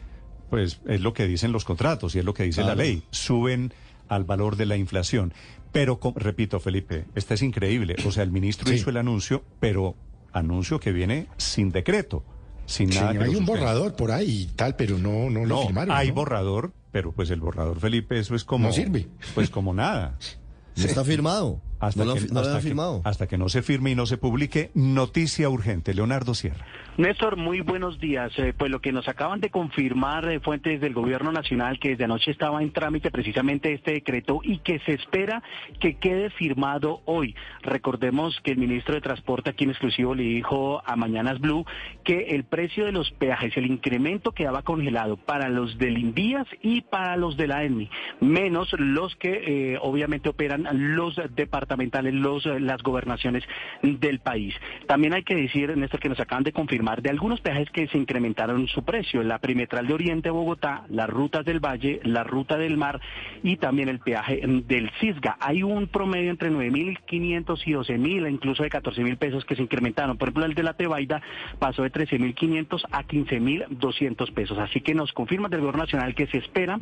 pues 0.50 0.80
es 0.88 1.02
lo 1.02 1.14
que 1.14 1.28
dicen 1.28 1.52
los 1.52 1.66
contratos 1.66 2.16
y 2.16 2.20
es 2.20 2.26
lo 2.26 2.34
que 2.34 2.44
dice 2.44 2.64
la 2.64 2.76
ley. 2.76 3.04
Suben 3.10 3.74
al 4.08 4.24
valor 4.24 4.56
de 4.56 4.68
la 4.68 4.78
inflación. 4.78 5.34
Pero 5.72 6.00
repito 6.16 6.60
Felipe 6.60 7.06
esta 7.16 7.34
es 7.34 7.42
increíble. 7.42 7.96
O 8.06 8.12
sea 8.12 8.24
el 8.24 8.32
ministro 8.32 8.72
hizo 8.72 8.90
el 8.90 8.98
anuncio 8.98 9.44
pero 9.60 9.96
anuncio 10.32 10.80
que 10.80 10.92
viene 10.92 11.28
sin 11.38 11.72
decreto 11.72 12.24
sin 12.66 12.90
nada 12.90 13.12
hay 13.12 13.36
un 13.36 13.46
borrador 13.46 13.96
por 13.96 14.12
ahí 14.12 14.42
y 14.42 14.46
tal 14.48 14.76
pero 14.76 14.98
no 14.98 15.30
no, 15.30 15.46
lo 15.46 15.66
firmaron 15.68 15.96
hay 15.96 16.12
borrador 16.12 16.74
pero 16.92 17.12
pues 17.12 17.30
el 17.30 17.40
borrador 17.40 17.80
Felipe 17.80 18.20
eso 18.20 18.36
es 18.36 18.44
como 18.44 18.68
no 18.68 18.74
sirve. 18.74 19.08
pues 19.34 19.50
como 19.50 19.74
nada 19.74 20.18
no 20.76 20.86
está 20.86 21.04
firmado 21.04 21.62
hasta, 21.80 22.06
no 22.06 22.14
que, 22.16 22.20
hasta, 22.20 22.62
firmado. 22.62 23.02
hasta 23.04 23.28
que 23.28 23.38
no 23.38 23.50
se 23.50 23.62
firme 23.62 23.92
y 23.92 23.96
no 23.96 24.06
se 24.06 24.18
publique, 24.18 24.72
noticia 24.74 25.50
urgente. 25.50 25.94
Leonardo 25.94 26.34
Sierra. 26.34 26.66
Néstor, 26.98 27.36
muy 27.36 27.60
buenos 27.60 28.00
días. 28.00 28.32
Eh, 28.38 28.54
pues 28.58 28.72
lo 28.72 28.80
que 28.80 28.94
nos 28.94 29.10
acaban 29.10 29.42
de 29.42 29.50
confirmar 29.50 30.30
eh, 30.30 30.40
fuentes 30.40 30.80
del 30.80 30.94
Gobierno 30.94 31.34
Nacional, 31.34 31.78
que 31.78 31.90
desde 31.90 32.06
anoche 32.06 32.32
estaba 32.32 32.64
en 32.64 32.72
trámite 32.72 33.12
precisamente 33.12 33.74
este 33.74 33.92
decreto 33.92 34.40
y 34.42 34.60
que 34.60 34.80
se 34.80 34.94
espera 34.94 35.44
que 35.82 35.96
quede 35.96 36.30
firmado 36.30 37.02
hoy. 37.04 37.36
Recordemos 37.64 38.40
que 38.46 38.52
el 38.52 38.60
ministro 38.60 38.96
de 38.96 39.02
Transporte 39.02 39.50
aquí 39.50 39.66
en 39.66 39.72
exclusivo 39.72 40.16
le 40.16 40.24
dijo 40.24 40.82
a 40.86 40.96
Mañanas 40.96 41.42
Blue 41.42 41.66
que 42.06 42.28
el 42.30 42.46
precio 42.46 42.86
de 42.86 42.94
los 42.94 43.12
peajes, 43.12 43.58
el 43.58 43.66
incremento 43.66 44.32
quedaba 44.32 44.62
congelado 44.62 45.18
para 45.18 45.50
los 45.50 45.78
del 45.78 45.98
Invías 45.98 46.48
y 46.62 46.80
para 46.80 47.18
los 47.18 47.36
de 47.36 47.48
la 47.48 47.66
ENMI, 47.66 47.90
menos 48.22 48.72
los 48.80 49.18
que 49.18 49.74
eh, 49.74 49.80
obviamente 49.82 50.30
operan 50.30 50.66
los 50.96 51.20
departamentales, 51.36 52.14
los, 52.14 52.46
las 52.46 52.82
gobernaciones 52.84 53.44
del 53.84 54.20
país. 54.20 54.56
También 54.88 55.14
hay 55.14 55.24
que 55.24 55.36
decir, 55.36 55.76
Néstor, 55.76 56.00
que 56.00 56.08
nos 56.08 56.22
acaban 56.22 56.46
de 56.46 56.54
confirmar 56.54 56.85
de 56.86 57.10
algunos 57.10 57.42
peajes 57.42 57.70
que 57.72 57.88
se 57.88 57.98
incrementaron 57.98 58.68
su 58.68 58.84
precio, 58.84 59.24
la 59.24 59.40
perimetral 59.40 59.88
de 59.88 59.94
Oriente 59.96 60.30
Bogotá, 60.30 60.84
las 60.90 61.10
rutas 61.10 61.44
del 61.44 61.60
Valle, 61.60 62.00
la 62.04 62.24
ruta 62.24 62.58
del 62.58 62.78
mar 62.78 63.02
y 63.42 63.58
también 63.58 63.90
el 63.90 64.00
peaje 64.00 64.42
del 64.46 64.92
Cisga. 65.00 65.36
Hay 65.40 65.64
un 65.64 65.88
promedio 65.88 66.30
entre 66.30 66.52
9.500 66.52 67.62
y 67.66 67.72
12.000, 67.72 68.32
incluso 68.32 68.62
de 68.62 68.70
14.000 68.70 69.18
pesos 69.18 69.46
que 69.46 69.56
se 69.56 69.64
incrementaron. 69.64 70.18
Por 70.18 70.30
ejemplo, 70.30 70.46
el 70.46 70.54
de 70.54 70.64
la 70.64 70.74
Tebaida 70.74 71.22
pasó 71.58 71.82
de 71.82 71.92
13.500 71.92 72.84
a 72.92 73.04
15.200 73.04 74.34
pesos. 74.34 74.58
Así 74.60 74.82
que 74.82 74.94
nos 74.94 75.12
confirma 75.12 75.50
del 75.50 75.62
Gobierno 75.62 75.84
Nacional 75.84 76.14
que 76.14 76.28
se 76.28 76.38
espera 76.38 76.80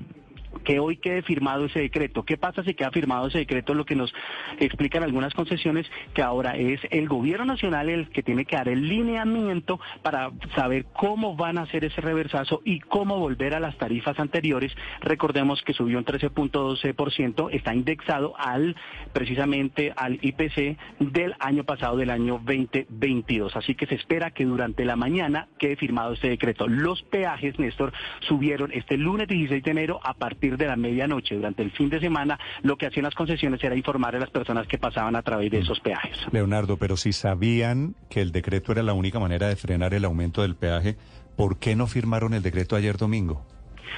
que 0.63 0.79
hoy 0.79 0.97
quede 0.97 1.21
firmado 1.21 1.65
ese 1.65 1.79
decreto. 1.79 2.23
¿Qué 2.23 2.37
pasa 2.37 2.63
si 2.63 2.73
queda 2.73 2.91
firmado 2.91 3.27
ese 3.27 3.39
decreto? 3.39 3.73
Lo 3.73 3.85
que 3.85 3.95
nos 3.95 4.13
explican 4.59 5.03
algunas 5.03 5.33
concesiones, 5.33 5.85
que 6.13 6.21
ahora 6.21 6.55
es 6.57 6.79
el 6.89 7.07
gobierno 7.07 7.45
nacional 7.45 7.89
el 7.89 8.09
que 8.09 8.23
tiene 8.23 8.45
que 8.45 8.55
dar 8.55 8.69
el 8.69 8.87
lineamiento 8.87 9.79
para 10.01 10.31
saber 10.55 10.85
cómo 10.93 11.35
van 11.35 11.57
a 11.57 11.63
hacer 11.63 11.85
ese 11.85 12.01
reversazo 12.01 12.61
y 12.65 12.79
cómo 12.79 13.19
volver 13.19 13.53
a 13.53 13.59
las 13.59 13.77
tarifas 13.77 14.19
anteriores. 14.19 14.71
Recordemos 15.01 15.61
que 15.63 15.73
subió 15.73 15.97
un 15.97 16.05
13.12%, 16.05 17.49
está 17.51 17.73
indexado 17.73 18.33
al 18.37 18.75
precisamente 19.13 19.93
al 19.95 20.19
IPC 20.21 20.77
del 20.99 21.35
año 21.39 21.63
pasado, 21.63 21.97
del 21.97 22.09
año 22.09 22.41
2022. 22.43 23.55
Así 23.55 23.75
que 23.75 23.85
se 23.85 23.95
espera 23.95 24.31
que 24.31 24.45
durante 24.45 24.85
la 24.85 24.95
mañana 24.95 25.47
quede 25.57 25.75
firmado 25.75 26.13
este 26.13 26.29
decreto. 26.29 26.67
Los 26.67 27.01
peajes, 27.03 27.59
Néstor, 27.59 27.93
subieron 28.27 28.71
este 28.71 28.97
lunes 28.97 29.27
16 29.27 29.63
de 29.63 29.71
enero 29.71 29.99
a 30.03 30.13
partir 30.13 30.57
de 30.57 30.67
la 30.67 30.75
medianoche 30.75 31.35
durante 31.35 31.63
el 31.63 31.71
fin 31.71 31.89
de 31.89 31.99
semana, 31.99 32.39
lo 32.61 32.77
que 32.77 32.87
hacían 32.87 33.03
las 33.03 33.15
concesiones 33.15 33.63
era 33.63 33.75
informar 33.75 34.15
a 34.15 34.19
las 34.19 34.29
personas 34.29 34.67
que 34.67 34.77
pasaban 34.77 35.15
a 35.15 35.21
través 35.21 35.51
de 35.51 35.59
esos 35.59 35.79
peajes. 35.79 36.17
Leonardo, 36.31 36.77
pero 36.77 36.97
si 36.97 37.13
sabían 37.13 37.95
que 38.09 38.21
el 38.21 38.31
decreto 38.31 38.71
era 38.71 38.83
la 38.83 38.93
única 38.93 39.19
manera 39.19 39.47
de 39.47 39.55
frenar 39.55 39.82
el 39.91 40.05
aumento 40.05 40.43
del 40.43 40.55
peaje, 40.55 40.95
¿por 41.35 41.57
qué 41.57 41.75
no 41.75 41.87
firmaron 41.87 42.35
el 42.35 42.43
decreto 42.43 42.75
ayer 42.75 42.97
domingo? 42.97 43.43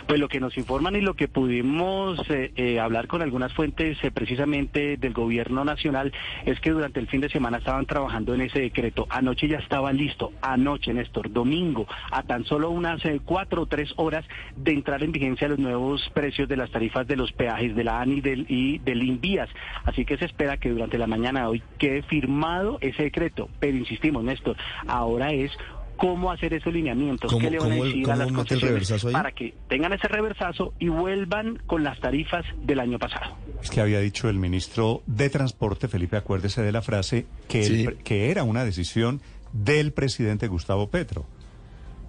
Pues 0.07 0.19
lo 0.19 0.27
que 0.27 0.39
nos 0.39 0.57
informan 0.57 0.95
y 0.95 1.01
lo 1.01 1.15
que 1.15 1.27
pudimos 1.27 2.19
eh, 2.29 2.51
eh, 2.55 2.79
hablar 2.79 3.07
con 3.07 3.21
algunas 3.21 3.53
fuentes 3.53 3.97
eh, 4.03 4.11
precisamente 4.11 4.97
del 4.97 5.13
gobierno 5.13 5.65
nacional 5.65 6.13
es 6.45 6.59
que 6.59 6.71
durante 6.71 6.99
el 6.99 7.07
fin 7.07 7.21
de 7.21 7.29
semana 7.29 7.57
estaban 7.57 7.85
trabajando 7.85 8.33
en 8.33 8.41
ese 8.41 8.59
decreto. 8.59 9.07
Anoche 9.09 9.47
ya 9.47 9.57
estaba 9.57 9.93
listo, 9.93 10.31
anoche, 10.41 10.93
Néstor, 10.93 11.31
domingo, 11.31 11.87
a 12.11 12.23
tan 12.23 12.45
solo 12.45 12.69
unas 12.69 13.01
cuatro 13.23 13.63
o 13.63 13.65
tres 13.65 13.93
horas 13.97 14.25
de 14.55 14.71
entrar 14.71 15.03
en 15.03 15.11
vigencia 15.11 15.47
los 15.47 15.59
nuevos 15.59 16.09
precios 16.13 16.47
de 16.47 16.57
las 16.57 16.71
tarifas 16.71 17.07
de 17.07 17.15
los 17.15 17.31
peajes 17.31 17.75
de 17.75 17.83
la 17.83 17.99
ANI 18.01 18.21
del, 18.21 18.45
y 18.49 18.79
del 18.79 19.03
INVIAS. 19.03 19.49
Así 19.83 20.05
que 20.05 20.17
se 20.17 20.25
espera 20.25 20.57
que 20.57 20.69
durante 20.69 20.97
la 20.97 21.07
mañana 21.07 21.41
de 21.41 21.47
hoy 21.47 21.63
quede 21.77 22.03
firmado 22.03 22.77
ese 22.81 23.03
decreto. 23.03 23.49
Pero 23.59 23.77
insistimos, 23.77 24.23
Néstor, 24.23 24.55
ahora 24.87 25.31
es 25.31 25.51
cómo 25.97 26.31
hacer 26.31 26.53
esos 26.53 26.73
lineamientos, 26.73 27.33
qué 27.39 27.49
le 27.49 27.59
van 27.59 27.71
a 27.71 27.75
decir 27.75 28.11
a 28.11 28.15
las 28.15 28.31
concesiones 28.31 29.05
para 29.11 29.31
que 29.31 29.53
tengan 29.67 29.93
ese 29.93 30.07
reversazo 30.07 30.73
y 30.79 30.89
vuelvan 30.89 31.61
con 31.65 31.83
las 31.83 31.99
tarifas 31.99 32.45
del 32.63 32.79
año 32.79 32.99
pasado. 32.99 33.35
Es 33.61 33.69
que 33.69 33.81
había 33.81 33.99
dicho 33.99 34.29
el 34.29 34.37
ministro 34.37 35.01
de 35.05 35.29
Transporte, 35.29 35.87
Felipe, 35.87 36.17
acuérdese 36.17 36.61
de 36.61 36.71
la 36.71 36.81
frase, 36.81 37.25
que, 37.47 37.97
que 38.03 38.31
era 38.31 38.43
una 38.43 38.63
decisión 38.63 39.21
del 39.53 39.93
presidente 39.93 40.47
Gustavo 40.47 40.89
Petro. 40.89 41.25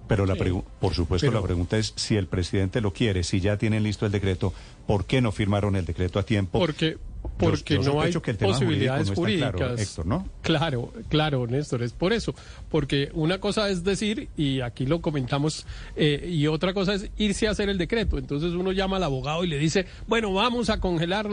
Pero 0.09 0.25
la 0.25 0.37
por 0.81 0.95
supuesto 0.95 1.31
la 1.33 1.43
pregunta 1.43 1.78
es 1.78 1.93
si 1.97 2.16
el 2.16 2.28
presidente 2.28 2.81
lo 2.81 2.93
quiere, 2.93 3.25
si 3.25 3.40
ya 3.40 3.57
tienen 3.57 3.83
listo 3.83 4.07
el 4.07 4.12
decreto, 4.12 4.52
¿por 4.87 5.05
qué 5.05 5.21
no 5.21 5.33
firmaron 5.33 5.75
el 5.75 5.85
decreto 5.85 6.21
a 6.21 6.23
tiempo? 6.23 6.61
Porque 6.61 6.97
porque 7.38 7.78
no 7.78 8.00
hay 8.00 8.12
posibilidades 8.12 9.11
jurídicas. 9.11 10.00
Claro, 10.43 10.93
claro, 11.09 11.47
Néstor, 11.47 11.83
es 11.83 11.93
por 11.93 12.12
eso. 12.12 12.35
Porque 12.71 13.11
una 13.14 13.38
cosa 13.38 13.69
es 13.69 13.85
decir, 13.85 14.28
y 14.37 14.61
aquí 14.61 14.87
lo 14.87 15.00
comentamos, 15.00 15.66
eh, 15.97 16.28
y 16.31 16.47
otra 16.47 16.73
cosa 16.73 16.95
es 16.95 17.11
irse 17.16 17.49
a 17.49 17.50
hacer 17.50 17.69
el 17.69 17.78
decreto. 17.78 18.19
Entonces 18.19 18.52
uno 18.52 18.73
llama 18.73 18.97
al 18.97 19.05
abogado 19.05 19.45
y 19.45 19.49
le 19.49 19.59
dice, 19.59 19.87
bueno, 20.07 20.33
vamos 20.33 20.71
a 20.71 20.81
congelar 20.81 21.28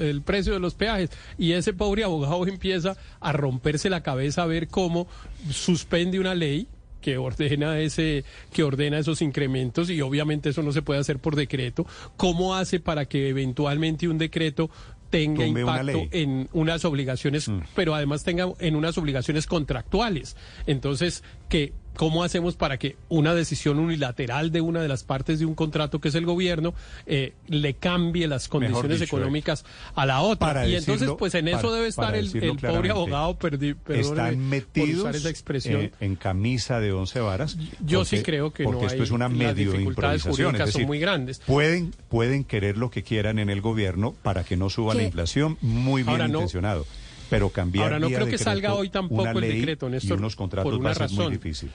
el 0.00 0.22
precio 0.22 0.52
de 0.52 0.60
los 0.60 0.74
peajes. 0.74 1.10
Y 1.38 1.52
ese 1.52 1.72
pobre 1.72 2.04
abogado 2.04 2.46
empieza 2.46 2.96
a 3.20 3.32
romperse 3.32 3.90
la 3.90 4.02
cabeza 4.02 4.42
a 4.42 4.46
ver 4.46 4.68
cómo 4.68 5.06
suspende 5.50 6.20
una 6.20 6.34
ley 6.34 6.68
que 7.04 7.18
ordena 7.18 7.78
ese 7.80 8.24
que 8.50 8.62
ordena 8.62 8.98
esos 8.98 9.20
incrementos 9.20 9.90
y 9.90 10.00
obviamente 10.00 10.48
eso 10.48 10.62
no 10.62 10.72
se 10.72 10.80
puede 10.80 11.00
hacer 11.00 11.18
por 11.18 11.36
decreto 11.36 11.86
cómo 12.16 12.54
hace 12.54 12.80
para 12.80 13.04
que 13.04 13.28
eventualmente 13.28 14.08
un 14.08 14.16
decreto 14.16 14.70
tenga 15.14 15.46
impacto 15.46 16.08
en 16.10 16.48
unas 16.52 16.84
obligaciones, 16.84 17.48
mm. 17.48 17.60
pero 17.74 17.94
además 17.94 18.24
tenga 18.24 18.48
en 18.58 18.74
unas 18.74 18.98
obligaciones 18.98 19.46
contractuales. 19.46 20.36
Entonces, 20.66 21.22
que 21.48 21.72
¿Cómo 21.96 22.24
hacemos 22.24 22.56
para 22.56 22.78
que 22.78 22.96
una 23.08 23.34
decisión 23.34 23.78
unilateral 23.78 24.50
de 24.50 24.60
una 24.60 24.82
de 24.82 24.88
las 24.88 25.04
partes 25.04 25.38
de 25.38 25.46
un 25.46 25.54
contrato, 25.54 26.00
que 26.00 26.08
es 26.08 26.14
el 26.14 26.26
gobierno, 26.26 26.74
eh, 27.06 27.34
le 27.46 27.74
cambie 27.74 28.26
las 28.26 28.48
condiciones 28.48 29.00
económicas 29.00 29.64
a 29.94 30.06
la 30.06 30.20
otra? 30.20 30.66
y 30.66 30.76
entonces, 30.76 31.10
pues 31.18 31.34
en 31.34 31.48
eso 31.48 31.72
debe 31.72 31.88
estar 31.88 32.14
el, 32.14 32.30
pobre 32.60 32.90
abogado, 32.90 33.36
perdi, 33.38 33.74
Están 33.88 34.48
metidos 34.48 35.14
esa 35.14 35.30
expresión. 35.30 35.92
En, 36.00 36.16
camisa 36.16 36.80
de 36.80 36.92
once 36.92 37.20
varas. 37.20 37.58
Yo 37.84 38.04
sí 38.04 38.22
creo 38.22 38.52
que 38.52 38.64
porque 38.64 38.86
esto 38.86 39.02
es 39.02 39.10
una 39.10 39.28
medio 39.28 39.78
improvisación. 39.78 40.56
Es 40.56 40.70
son 40.70 40.86
muy 40.86 40.98
grandes. 40.98 41.40
Pueden, 41.40 41.92
pueden 42.08 42.44
querer 42.44 42.76
lo 42.76 42.90
que 42.90 43.02
quieran 43.02 43.38
en 43.38 43.50
el 43.50 43.60
gobierno 43.60 44.14
para 44.22 44.44
que 44.44 44.56
no 44.56 44.70
suba 44.70 44.94
la 44.94 45.02
inflación, 45.02 45.58
muy 45.60 46.02
bien 46.02 46.22
intencionado. 46.22 46.86
Pero 47.34 47.50
cambiar 47.50 47.86
Ahora 47.86 47.98
no 47.98 48.06
creo 48.06 48.26
que 48.26 48.38
salga 48.38 48.74
hoy 48.74 48.90
tampoco 48.90 49.28
el 49.28 49.40
decreto, 49.40 49.88
Néstor, 49.88 50.18
unos 50.18 50.36
contratos 50.36 50.70
por 50.70 50.80
una 50.80 50.94
razón. 50.94 51.24
muy 51.24 51.32
difícil. 51.32 51.68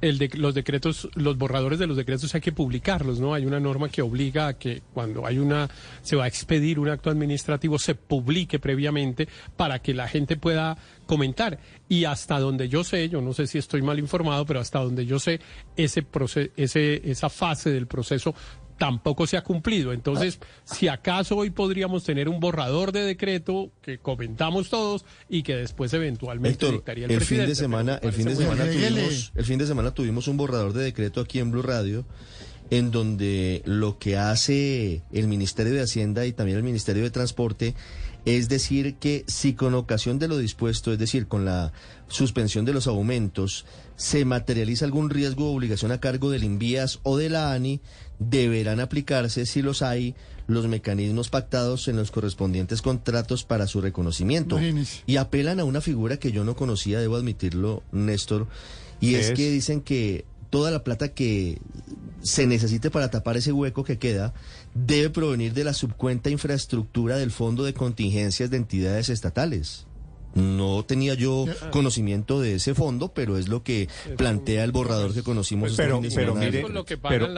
El 0.00 0.18
de, 0.18 0.30
los 0.34 0.54
decretos, 0.54 1.08
los 1.14 1.38
borradores 1.38 1.78
de 1.78 1.86
los 1.86 1.96
decretos 1.96 2.34
hay 2.34 2.40
que 2.40 2.52
publicarlos, 2.52 3.18
¿no? 3.18 3.32
Hay 3.32 3.46
una 3.46 3.58
norma 3.60 3.88
que 3.88 4.02
obliga 4.02 4.48
a 4.48 4.58
que 4.58 4.82
cuando 4.92 5.26
hay 5.26 5.38
una, 5.38 5.68
se 6.02 6.16
va 6.16 6.24
a 6.24 6.26
expedir 6.28 6.78
un 6.78 6.88
acto 6.88 7.08
administrativo, 7.08 7.78
se 7.78 7.94
publique 7.94 8.58
previamente 8.58 9.26
para 9.56 9.80
que 9.80 9.94
la 9.94 10.06
gente 10.06 10.36
pueda 10.36 10.76
comentar. 11.06 11.58
Y 11.88 12.04
hasta 12.04 12.38
donde 12.38 12.68
yo 12.68 12.84
sé, 12.84 13.08
yo 13.08 13.22
no 13.22 13.32
sé 13.32 13.46
si 13.46 13.56
estoy 13.56 13.80
mal 13.80 13.98
informado, 13.98 14.44
pero 14.44 14.60
hasta 14.60 14.80
donde 14.80 15.06
yo 15.06 15.18
sé, 15.18 15.40
ese, 15.76 16.06
ese 16.56 17.10
esa 17.10 17.30
fase 17.30 17.70
del 17.70 17.86
proceso 17.86 18.34
tampoco 18.78 19.26
se 19.26 19.36
ha 19.36 19.42
cumplido. 19.42 19.92
Entonces, 19.92 20.38
si 20.64 20.88
acaso 20.88 21.36
hoy 21.36 21.50
podríamos 21.50 22.04
tener 22.04 22.28
un 22.28 22.40
borrador 22.40 22.92
de 22.92 23.00
decreto 23.00 23.70
que 23.82 23.98
comentamos 23.98 24.68
todos 24.70 25.04
y 25.28 25.42
que 25.42 25.56
después 25.56 25.92
eventualmente 25.92 26.70
dictaría 26.70 27.06
el, 27.06 27.12
el 27.12 27.20
Fin 27.20 27.38
de 27.38 27.54
semana, 27.54 27.98
el 28.02 28.12
fin 28.12 28.26
de 28.26 28.36
semana 28.36 28.64
tuvimos, 28.64 29.32
el 29.34 29.44
fin 29.44 29.58
de 29.58 29.66
semana 29.66 29.90
tuvimos 29.92 30.28
un 30.28 30.36
borrador 30.36 30.72
de 30.72 30.84
decreto 30.84 31.20
aquí 31.20 31.38
en 31.38 31.50
Blue 31.50 31.62
Radio 31.62 32.04
en 32.70 32.90
donde 32.90 33.62
lo 33.64 33.98
que 33.98 34.16
hace 34.16 35.02
el 35.12 35.28
Ministerio 35.28 35.72
de 35.72 35.82
Hacienda 35.82 36.26
y 36.26 36.32
también 36.32 36.58
el 36.58 36.64
Ministerio 36.64 37.04
de 37.04 37.10
Transporte 37.10 37.74
es 38.26 38.48
decir 38.48 38.96
que 38.96 39.24
si 39.28 39.54
con 39.54 39.74
ocasión 39.74 40.18
de 40.18 40.26
lo 40.26 40.36
dispuesto, 40.36 40.92
es 40.92 40.98
decir, 40.98 41.28
con 41.28 41.44
la 41.44 41.72
suspensión 42.08 42.64
de 42.64 42.72
los 42.72 42.88
aumentos, 42.88 43.64
se 43.96 44.24
materializa 44.24 44.84
algún 44.84 45.10
riesgo 45.10 45.50
o 45.50 45.54
obligación 45.54 45.90
a 45.92 46.00
cargo 46.00 46.30
del 46.30 46.44
INVIAS 46.44 47.00
o 47.02 47.16
de 47.16 47.30
la 47.30 47.52
ANI, 47.52 47.80
deberán 48.18 48.80
aplicarse, 48.80 49.46
si 49.46 49.62
los 49.62 49.82
hay, 49.82 50.14
los 50.46 50.68
mecanismos 50.68 51.28
pactados 51.28 51.88
en 51.88 51.96
los 51.96 52.10
correspondientes 52.10 52.82
contratos 52.82 53.44
para 53.44 53.66
su 53.66 53.80
reconocimiento. 53.80 54.58
Y 55.06 55.16
apelan 55.16 55.60
a 55.60 55.64
una 55.64 55.80
figura 55.80 56.18
que 56.18 56.32
yo 56.32 56.44
no 56.44 56.56
conocía, 56.56 57.00
debo 57.00 57.16
admitirlo, 57.16 57.82
Néstor, 57.92 58.46
y 59.00 59.14
es, 59.14 59.32
que 59.32 59.50
dicen 59.50 59.80
que 59.80 60.24
toda 60.50 60.70
la 60.70 60.84
plata 60.84 61.08
que 61.08 61.60
se 62.22 62.46
necesite 62.46 62.90
para 62.90 63.10
tapar 63.10 63.36
ese 63.36 63.52
hueco 63.52 63.84
que 63.84 63.98
queda 63.98 64.32
debe 64.74 65.10
provenir 65.10 65.52
de 65.52 65.64
la 65.64 65.74
subcuenta 65.74 66.30
infraestructura 66.30 67.16
del 67.16 67.30
Fondo 67.30 67.64
de 67.64 67.74
Contingencias 67.74 68.50
de 68.50 68.56
Entidades 68.56 69.08
Estatales. 69.08 69.86
No 70.34 70.84
tenía 70.84 71.14
yo 71.14 71.46
conocimiento 71.70 72.40
de 72.40 72.56
ese 72.56 72.74
fondo, 72.74 73.12
pero 73.14 73.38
es 73.38 73.48
lo 73.48 73.62
que 73.62 73.88
plantea 74.16 74.64
el 74.64 74.72
borrador 74.72 75.14
que 75.14 75.22
conocimos. 75.22 75.74
Pero, 75.76 76.00
pero, 76.14 76.34
mire, 76.34 76.64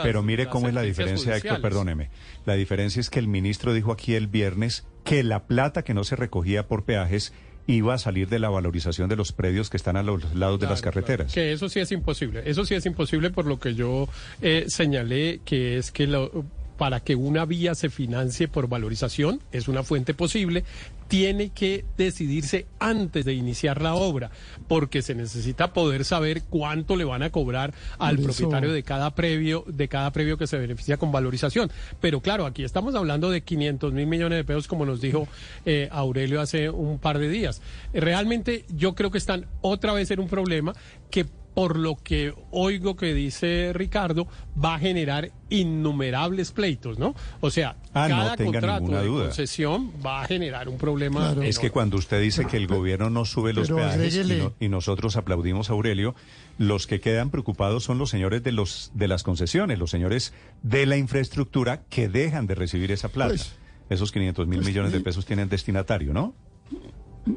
pero, 0.02 0.22
mire 0.22 0.48
cómo 0.48 0.68
es 0.68 0.74
la 0.74 0.82
diferencia, 0.82 1.36
Héctor, 1.36 1.60
perdóneme. 1.60 2.10
La 2.44 2.54
diferencia 2.54 3.00
es 3.00 3.10
que 3.10 3.20
el 3.20 3.28
ministro 3.28 3.72
dijo 3.72 3.92
aquí 3.92 4.14
el 4.14 4.26
viernes 4.26 4.84
que 5.04 5.22
la 5.22 5.46
plata 5.46 5.84
que 5.84 5.94
no 5.94 6.04
se 6.04 6.16
recogía 6.16 6.66
por 6.66 6.84
peajes 6.84 7.32
iba 7.68 7.94
a 7.94 7.98
salir 7.98 8.28
de 8.28 8.38
la 8.38 8.48
valorización 8.48 9.08
de 9.08 9.16
los 9.16 9.32
predios 9.32 9.68
que 9.68 9.76
están 9.76 9.96
a 9.96 10.02
los 10.02 10.34
lados 10.34 10.58
de 10.58 10.66
las 10.66 10.80
carreteras. 10.80 11.32
Que 11.32 11.52
eso 11.52 11.68
sí 11.68 11.80
es 11.80 11.92
imposible. 11.92 12.42
Eso 12.46 12.64
sí 12.64 12.74
es 12.74 12.86
imposible 12.86 13.30
por 13.30 13.46
lo 13.46 13.60
que 13.60 13.74
yo 13.74 14.08
eh, 14.40 14.64
señalé, 14.68 15.40
que 15.44 15.76
es 15.76 15.92
que 15.92 16.06
lo, 16.06 16.46
para 16.78 17.00
que 17.00 17.16
una 17.16 17.44
vía 17.44 17.74
se 17.74 17.90
financie 17.90 18.48
por 18.48 18.68
valorización, 18.68 19.40
es 19.52 19.68
una 19.68 19.82
fuente 19.82 20.14
posible, 20.14 20.64
tiene 21.08 21.48
que 21.50 21.84
decidirse 21.96 22.66
antes 22.78 23.24
de 23.24 23.34
iniciar 23.34 23.82
la 23.82 23.94
obra, 23.94 24.30
porque 24.68 25.02
se 25.02 25.14
necesita 25.14 25.72
poder 25.72 26.04
saber 26.04 26.42
cuánto 26.44 26.96
le 26.96 27.04
van 27.04 27.22
a 27.22 27.30
cobrar 27.30 27.74
al 27.98 28.18
propietario 28.18 28.72
de 28.72 28.82
cada 28.84 29.14
previo, 29.14 29.64
de 29.66 29.88
cada 29.88 30.12
previo 30.12 30.38
que 30.38 30.46
se 30.46 30.56
beneficia 30.58 30.98
con 30.98 31.10
valorización. 31.10 31.70
Pero 32.00 32.20
claro, 32.20 32.46
aquí 32.46 32.62
estamos 32.62 32.94
hablando 32.94 33.30
de 33.30 33.40
500 33.40 33.92
mil 33.92 34.06
millones 34.06 34.38
de 34.38 34.44
pesos, 34.44 34.68
como 34.68 34.86
nos 34.86 35.00
dijo 35.00 35.26
eh, 35.66 35.88
Aurelio 35.90 36.40
hace 36.40 36.70
un 36.70 36.98
par 36.98 37.18
de 37.18 37.28
días. 37.28 37.60
Realmente 37.92 38.64
yo 38.68 38.94
creo 38.94 39.10
que 39.10 39.18
están 39.18 39.46
otra 39.62 39.92
vez 39.92 40.10
en 40.12 40.20
un 40.20 40.28
problema 40.28 40.74
que 41.10 41.26
por 41.58 41.76
lo 41.76 41.96
que 41.96 42.34
oigo 42.52 42.94
que 42.94 43.12
dice 43.12 43.72
Ricardo, 43.74 44.28
va 44.64 44.76
a 44.76 44.78
generar 44.78 45.32
innumerables 45.50 46.52
pleitos, 46.52 47.00
¿no? 47.00 47.16
O 47.40 47.50
sea, 47.50 47.74
ah, 47.94 48.06
cada 48.08 48.36
contrato 48.36 48.86
de 48.86 49.08
concesión 49.08 49.92
va 50.06 50.22
a 50.22 50.26
generar 50.28 50.68
un 50.68 50.78
problema. 50.78 51.34
Es 51.42 51.58
que 51.58 51.72
cuando 51.72 51.96
usted 51.96 52.22
dice 52.22 52.46
que 52.46 52.58
el 52.58 52.68
gobierno 52.68 53.10
no 53.10 53.24
sube 53.24 53.52
los 53.52 53.68
peajes 53.68 54.20
y, 54.60 54.68
nosotros 54.68 55.16
aplaudimos 55.16 55.68
a 55.68 55.72
Aurelio, 55.72 56.14
los 56.58 56.86
que 56.86 57.00
quedan 57.00 57.30
preocupados 57.30 57.82
son 57.82 57.98
los 57.98 58.08
señores 58.08 58.44
de 58.44 58.52
los 58.52 58.92
de 58.94 59.08
las 59.08 59.24
concesiones, 59.24 59.80
los 59.80 59.90
señores 59.90 60.32
de 60.62 60.86
la 60.86 60.96
infraestructura 60.96 61.82
que 61.90 62.08
dejan 62.08 62.46
de 62.46 62.54
recibir 62.54 62.92
esa 62.92 63.08
plata. 63.08 63.30
Pues, 63.30 63.56
Esos 63.90 64.12
500 64.12 64.46
mil 64.46 64.58
pues, 64.58 64.68
millones 64.68 64.92
de 64.92 65.00
pesos 65.00 65.26
tienen 65.26 65.48
destinatario, 65.48 66.14
¿no? 66.14 66.36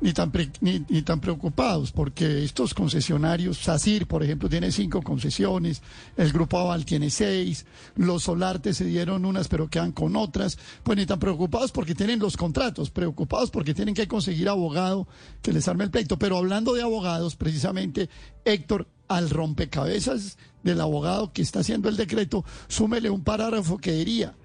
Ni 0.01 0.13
tan, 0.13 0.31
ni, 0.61 1.01
tan 1.01 1.19
preocupados, 1.19 1.91
porque 1.91 2.43
estos 2.43 2.73
concesionarios, 2.73 3.57
SACIR, 3.57 4.07
por 4.07 4.23
ejemplo, 4.23 4.47
tiene 4.47 4.71
cinco 4.71 5.01
concesiones, 5.01 5.81
el 6.17 6.31
Grupo 6.31 6.59
Aval 6.59 6.85
tiene 6.85 7.09
seis, 7.09 7.65
los 7.95 8.23
Solarte 8.23 8.73
se 8.73 8.85
dieron 8.85 9.25
unas, 9.25 9.47
pero 9.47 9.69
quedan 9.69 9.91
con 9.91 10.15
otras, 10.15 10.57
pues 10.83 10.97
ni 10.97 11.05
tan 11.05 11.19
preocupados 11.19 11.71
porque 11.71 11.95
tienen 11.95 12.19
los 12.19 12.37
contratos, 12.37 12.89
preocupados 12.89 13.51
porque 13.51 13.73
tienen 13.73 13.95
que 13.95 14.07
conseguir 14.07 14.47
abogado 14.49 15.07
que 15.41 15.51
les 15.51 15.67
arme 15.67 15.83
el 15.83 15.91
pleito. 15.91 16.17
Pero 16.17 16.37
hablando 16.37 16.73
de 16.73 16.83
abogados, 16.83 17.35
precisamente, 17.35 18.09
Héctor, 18.45 18.87
al 19.07 19.29
rompecabezas 19.29 20.37
del 20.63 20.79
abogado 20.79 21.33
que 21.33 21.41
está 21.41 21.59
haciendo 21.59 21.89
el 21.89 21.97
decreto, 21.97 22.45
súmele 22.67 23.09
un 23.09 23.23
parágrafo 23.23 23.77
que 23.77 23.91
diría, 23.91 24.35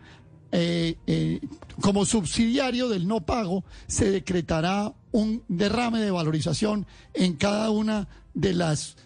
eh, 0.53 0.97
eh, 1.07 1.41
como 1.81 2.05
subsidiario 2.05 2.89
del 2.89 3.07
no 3.07 3.21
pago, 3.21 3.65
se 3.87 4.11
decretará 4.11 4.93
un 5.13 5.43
derrame 5.49 6.01
de 6.01 6.11
valorización 6.11 6.87
en 7.15 7.35
cada 7.35 7.71
una 7.71 8.09
de 8.35 8.55
las 8.55 8.97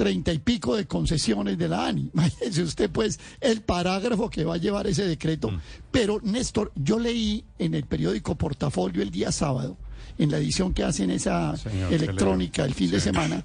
treinta 0.00 0.32
y 0.32 0.38
pico 0.38 0.76
de 0.76 0.86
concesiones 0.86 1.58
de 1.58 1.68
la 1.68 1.86
ANI. 1.86 2.10
Imagínese 2.14 2.62
usted, 2.62 2.90
pues, 2.90 3.20
el 3.40 3.60
parágrafo 3.60 4.30
que 4.30 4.44
va 4.44 4.54
a 4.54 4.56
llevar 4.56 4.86
ese 4.86 5.04
decreto. 5.04 5.50
Mm. 5.50 5.60
Pero, 5.90 6.20
Néstor, 6.22 6.72
yo 6.74 6.98
leí 6.98 7.44
en 7.58 7.74
el 7.74 7.84
periódico 7.84 8.34
Portafolio 8.34 9.02
el 9.02 9.10
día 9.10 9.30
sábado, 9.30 9.76
en 10.16 10.30
la 10.30 10.38
edición 10.38 10.72
que 10.72 10.84
hacen 10.84 11.10
esa 11.10 11.54
electrónica 11.90 12.64
el 12.64 12.72
fin 12.72 12.90
de 12.90 13.00
semana, 13.00 13.44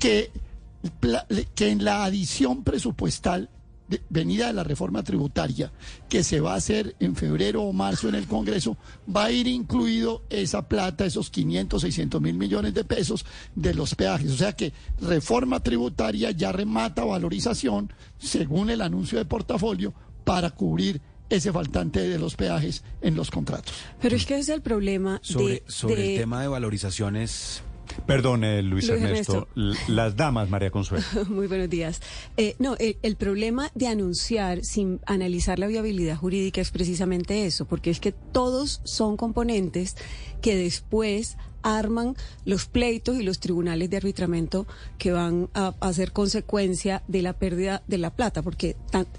que, 0.00 0.32
que 1.54 1.68
en 1.68 1.84
la 1.84 2.04
adición 2.04 2.64
presupuestal 2.64 3.48
venida 4.08 4.48
de 4.48 4.52
la 4.52 4.64
reforma 4.64 5.02
tributaria 5.02 5.72
que 6.08 6.22
se 6.22 6.40
va 6.40 6.54
a 6.54 6.56
hacer 6.56 6.94
en 7.00 7.16
febrero 7.16 7.62
o 7.62 7.72
marzo 7.72 8.08
en 8.08 8.14
el 8.14 8.26
Congreso, 8.26 8.76
va 9.14 9.26
a 9.26 9.30
ir 9.30 9.46
incluido 9.46 10.22
esa 10.30 10.68
plata, 10.68 11.04
esos 11.04 11.30
500, 11.30 11.82
600 11.82 12.20
mil 12.20 12.34
millones 12.34 12.74
de 12.74 12.84
pesos 12.84 13.24
de 13.54 13.74
los 13.74 13.94
peajes. 13.94 14.30
O 14.30 14.36
sea 14.36 14.52
que 14.52 14.72
reforma 15.00 15.60
tributaria 15.60 16.30
ya 16.30 16.52
remata 16.52 17.04
valorización, 17.04 17.92
según 18.18 18.70
el 18.70 18.80
anuncio 18.80 19.18
de 19.18 19.24
portafolio, 19.24 19.94
para 20.24 20.50
cubrir 20.50 21.00
ese 21.28 21.52
faltante 21.52 22.00
de 22.00 22.18
los 22.18 22.36
peajes 22.36 22.84
en 23.00 23.14
los 23.14 23.30
contratos. 23.30 23.74
Pero 24.00 24.16
es 24.16 24.26
que 24.26 24.34
ese 24.34 24.42
es 24.42 24.48
el 24.50 24.62
problema. 24.62 25.18
Sobre, 25.22 25.62
sobre 25.66 26.14
el 26.14 26.20
tema 26.20 26.42
de 26.42 26.48
valorizaciones 26.48 27.62
Perdone, 28.06 28.62
Luis, 28.62 28.88
Ernesto. 28.88 29.48
Las 29.88 30.16
damas, 30.16 30.48
María 30.48 30.70
Consuelo. 30.70 31.04
Muy 31.28 31.46
buenos 31.46 31.70
días. 31.70 32.00
Eh, 32.36 32.56
no, 32.58 32.76
el, 32.78 33.16
problema 33.16 33.70
de 33.74 33.86
anunciar 33.86 34.64
sin 34.64 35.00
analizar 35.06 35.58
la 35.58 35.66
viabilidad 35.66 36.16
jurídica 36.16 36.60
es 36.60 36.70
precisamente 36.70 37.46
eso, 37.46 37.64
porque 37.66 37.90
es 37.90 38.00
que 38.00 38.12
todos 38.12 38.80
son 38.84 39.16
componentes 39.16 39.96
que 40.40 40.56
después 40.56 41.36
arman 41.62 42.16
los 42.44 42.66
pleitos 42.66 43.16
y 43.16 43.22
los 43.22 43.38
tribunales 43.38 43.88
de 43.88 43.96
arbitramiento 43.96 44.66
que 44.98 45.12
van 45.12 45.48
a, 45.54 45.74
a 45.78 45.92
ser 45.92 46.12
consecuencia 46.12 47.04
de 47.06 47.22
la 47.22 47.34
pérdida 47.34 47.82
de 47.86 47.98
la 47.98 48.10
plata, 48.10 48.42
porque 48.42 48.74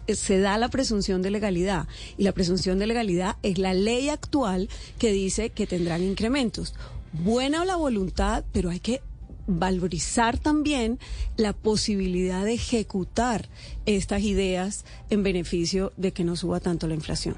se 0.08 0.40
da 0.40 0.58
la 0.58 0.70
presunción 0.70 1.22
de 1.22 1.32
legalidad 1.32 1.88
y 2.18 2.24
la 2.24 2.34
presunción 2.34 2.80
de 2.80 2.88
legalidad 2.88 3.38
es 3.44 3.58
la 3.58 3.74
ley 3.74 4.10
actual 4.10 4.68
que 5.00 5.14
dice 5.14 5.52
que 5.52 5.68
tendrán 5.68 6.04
incrementos 6.04 6.74
buena 7.13 7.65
la 7.65 7.76
voluntad, 7.76 8.43
pero 8.52 8.69
hay 8.69 8.80
que 8.80 9.02
valorizar 9.47 10.38
también 10.38 10.99
la 11.38 11.54
posibilidad 11.54 12.45
de 12.45 12.54
ejecutar 12.54 13.49
estas 13.86 14.21
ideas 14.21 14.86
en 15.10 15.23
beneficio 15.23 15.91
de 15.97 16.12
que 16.12 16.23
no 16.23 16.36
suba 16.36 16.60
tanto 16.60 16.88
la 16.88 16.95
inflación. 16.95 17.36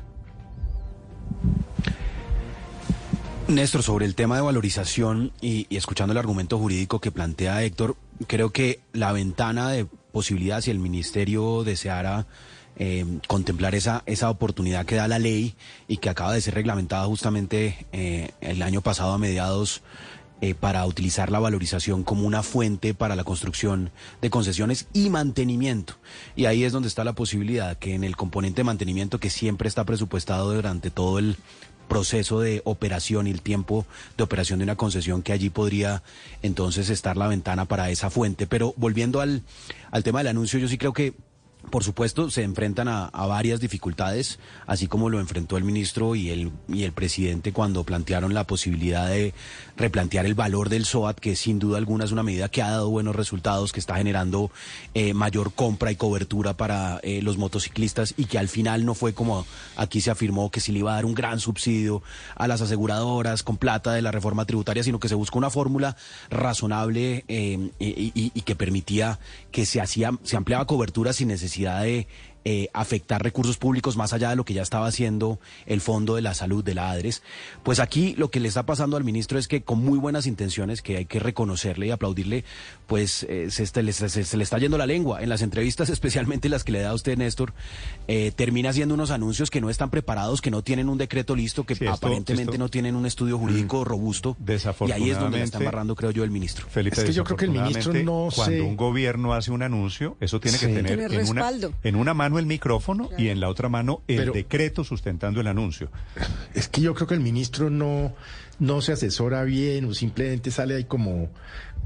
Néstor, 3.48 3.84
sobre 3.84 4.06
el 4.06 4.16
tema 4.16 4.38
de 4.38 4.42
valorización 4.42 5.32
y, 5.40 5.68
escuchando 5.76 6.14
el 6.14 6.18
argumento 6.18 6.58
jurídico 6.58 7.00
que 7.00 7.12
plantea 7.12 7.64
Héctor, 7.64 7.96
creo 8.26 8.52
que 8.52 8.80
la 8.92 9.12
ventana 9.12 9.70
de 9.70 9.86
posibilidad, 10.12 10.62
si 10.62 10.72
el 10.72 10.80
ministerio 10.80 11.64
deseara 11.64 12.26
eh, 12.78 13.06
contemplar 13.28 13.76
esa, 13.76 14.04
esa 14.06 14.30
oportunidad 14.30 14.86
que 14.86 14.96
da 14.96 15.08
la 15.08 15.20
ley 15.20 15.56
y 15.88 15.98
que 15.98 16.10
acaba 16.10 16.34
de 16.34 16.42
ser 16.42 16.56
reglamentada 16.56 17.06
justamente 17.06 17.86
eh, 17.92 18.32
el 18.42 18.62
año 18.62 18.82
pasado 18.82 19.14
a 19.14 19.18
mediados 19.18 19.82
eh, 20.42 20.54
para 20.54 20.86
utilizar 20.86 21.32
la 21.32 21.40
valorización 21.40 22.04
como 22.04 22.28
una 22.28 22.44
fuente 22.44 22.94
para 22.94 23.16
la 23.16 23.24
construcción 23.24 23.92
de 24.22 24.30
concesiones 24.30 24.88
y 24.92 25.10
mantenimiento. 25.10 25.96
Y 26.36 26.46
ahí 26.46 26.66
es 26.66 26.74
donde 26.74 26.90
está 26.90 27.06
la 27.06 27.14
posibilidad 27.14 27.78
que 27.78 27.94
en 27.94 28.04
el 28.04 28.18
componente 28.18 28.58
de 28.58 28.66
mantenimiento 28.66 29.20
que 29.20 29.30
siempre 29.30 29.70
está 29.70 29.86
presupuestado 29.86 30.54
durante 30.54 30.92
todo 30.92 31.20
el 31.20 31.38
proceso 31.88 32.42
de 32.42 32.62
operación 32.66 33.28
y 33.28 33.32
el 33.32 33.42
tiempo 33.42 33.86
de 34.18 34.24
operación 34.24 34.60
de 34.60 34.64
una 34.64 34.76
concesión 34.76 35.22
que 35.22 35.32
allí 35.32 35.50
podría 35.50 36.04
entonces 36.42 36.90
estar 36.90 37.16
la 37.16 37.28
ventana 37.28 37.64
para 37.66 37.90
esa 37.90 38.10
fuente. 38.10 38.46
Pero 38.46 38.74
volviendo 38.76 39.22
al, 39.22 39.44
al 39.92 40.04
tema 40.04 40.20
del 40.20 40.28
anuncio, 40.28 40.60
yo 40.60 40.68
sí 40.68 40.78
creo 40.78 40.92
que 40.92 41.14
por 41.70 41.84
supuesto, 41.84 42.30
se 42.30 42.44
enfrentan 42.44 42.88
a, 42.88 43.10
varias 43.26 43.60
dificultades, 43.60 44.40
así 44.68 44.88
como 44.88 45.10
lo 45.10 45.20
enfrentó 45.20 45.58
el 45.58 45.64
ministro 45.64 46.16
y 46.16 46.30
el, 46.30 46.52
y 46.68 46.84
el 46.84 46.92
presidente 46.92 47.54
cuando 47.54 47.84
plantearon 47.84 48.34
la 48.34 48.46
posibilidad 48.46 49.10
de 49.10 49.34
replantear 49.78 50.26
el 50.26 50.36
valor 50.36 50.70
del 50.70 50.86
SOAT, 50.86 51.20
que 51.20 51.36
sin 51.36 51.60
duda 51.60 51.78
alguna 51.78 52.06
es 52.06 52.12
una 52.12 52.24
medida 52.24 52.50
que 52.50 52.62
ha 52.62 52.70
dado 52.70 52.90
buenos 52.90 53.16
resultados, 53.16 53.72
que 53.72 53.80
está 53.80 53.96
generando 53.96 54.52
eh, 54.94 55.14
mayor 55.14 55.54
compra 55.54 55.92
y 55.92 55.96
cobertura 55.96 56.56
para 56.56 57.00
eh, 57.04 57.22
los 57.22 57.38
motociclistas 57.38 58.14
y 58.18 58.26
que 58.26 58.38
al 58.38 58.48
final 58.48 58.86
no 58.86 58.94
fue 58.94 59.14
como 59.14 59.46
aquí 59.76 60.02
se 60.02 60.12
afirmó 60.12 60.52
que 60.52 60.60
se 60.60 60.72
le 60.72 60.80
iba 60.80 60.92
a 60.92 60.96
dar 60.96 61.06
un 61.06 61.16
gran 61.16 61.40
subsidio 61.40 62.02
a 62.36 62.48
las 62.48 62.62
aseguradoras 62.62 63.44
con 63.44 63.58
plata 63.58 63.94
de 63.94 64.02
la 64.02 64.12
reforma 64.12 64.46
tributaria, 64.46 64.84
sino 64.84 65.00
que 65.00 65.10
se 65.10 65.16
buscó 65.16 65.38
una 65.38 65.50
fórmula 65.50 65.96
razonable 66.30 67.26
eh, 67.28 67.72
y, 67.80 68.12
y, 68.14 68.42
que 68.42 68.56
permitía 68.56 69.20
que 69.56 69.66
se, 69.66 69.80
hacía, 69.80 70.12
se 70.24 70.36
ampliaba 70.36 70.68
cobertura 70.68 71.14
sin 71.14 71.30
necesidad 71.30 71.82
de 71.82 72.08
eh, 72.48 72.70
afectar 72.74 73.24
recursos 73.24 73.58
públicos 73.58 73.98
más 73.98 74.14
allá 74.14 74.30
de 74.30 74.36
lo 74.36 74.46
que 74.46 74.54
ya 74.54 74.62
estaba 74.62 74.86
haciendo 74.86 75.40
el 75.66 75.82
Fondo 75.82 76.14
de 76.14 76.22
la 76.22 76.36
Salud 76.36 76.64
de 76.64 76.76
la 76.76 76.92
ADRES. 76.92 77.24
Pues 77.64 77.80
aquí 77.80 78.14
lo 78.20 78.30
que 78.30 78.40
le 78.40 78.48
está 78.48 78.68
pasando 78.68 78.98
al 78.98 79.04
ministro 79.04 79.40
es 79.40 79.48
que 79.48 79.64
con 79.64 79.84
muy 79.84 79.98
buenas 79.98 80.28
intenciones, 80.28 80.84
que 80.84 80.98
hay 80.98 81.06
que 81.06 81.18
reconocerle 81.18 81.88
y 81.88 81.90
aplaudirle, 81.90 82.46
pues 82.86 83.26
eh, 83.30 83.50
se, 83.50 83.82
le, 83.82 83.90
está 84.44 84.60
yendo 84.60 84.78
la 84.78 84.86
lengua. 84.86 85.24
En 85.24 85.30
las 85.30 85.42
entrevistas, 85.42 85.90
especialmente 85.96 86.48
las 86.48 86.64
que 86.64 86.72
le 86.72 86.82
da 86.82 86.92
a 86.92 86.94
usted, 86.94 87.18
Néstor, 87.18 87.54
eh, 88.08 88.32
termina 88.36 88.70
haciendo 88.70 88.94
unos 88.94 89.10
anuncios 89.10 89.50
que 89.50 89.60
no 89.60 89.72
están 89.72 89.90
preparados, 89.90 90.40
que 90.40 90.52
no 90.52 90.62
tienen 90.62 90.88
un 90.88 91.00
decreto 91.00 91.36
listo, 91.36 91.64
que 91.66 91.90
aparentemente 91.90 92.60
no 92.60 92.70
tienen 92.70 92.96
un 92.96 93.08
estudio 93.08 93.40
jurídico 93.40 93.82
mm, 93.82 93.86
robusto. 93.86 94.38
Y 94.86 94.92
ahí 94.92 95.10
es 95.10 95.20
donde 95.20 95.40
le 95.40 95.46
está 95.46 95.58
embarrando, 95.58 95.96
creo 95.96 96.12
yo, 96.12 96.24
el 96.24 96.30
ministro. 96.30 96.68
Felipe, 96.70 96.96
es 96.96 97.06
que 97.06 97.14
yo 97.14 97.24
creo 97.24 97.38
que 97.38 97.46
el 97.46 97.52
ministro 97.52 97.92
no 97.92 98.30
Cuando 98.36 98.66
un 98.68 98.78
gobierno 98.78 99.34
hace 99.34 99.50
un 99.50 99.64
anuncio, 99.64 100.16
eso 100.20 100.40
tiene 100.40 100.60
que 100.60 100.68
tener 100.68 101.12
en 101.12 101.28
una, 101.28 101.52
en 101.84 101.96
una 101.96 102.14
mano 102.14 102.35
el 102.40 102.46
micrófono 102.46 103.10
y 103.18 103.30
en 103.30 103.40
la 103.40 103.50
otra 103.50 103.70
mano 103.70 104.02
el 104.08 104.32
decreto 104.32 104.84
sustentando 104.84 105.42
el 105.42 105.48
anuncio. 105.48 105.90
Es 106.54 106.68
que 106.68 106.82
yo 106.82 106.94
creo 106.94 107.08
que 107.08 107.14
el 107.14 107.20
ministro 107.20 107.70
no, 107.70 108.14
no 108.60 108.82
se 108.82 108.94
asesora 108.94 109.44
bien 109.44 109.86
o 109.86 109.94
simplemente 109.94 110.52
sale 110.52 110.76
ahí 110.76 110.86
como, 110.86 111.30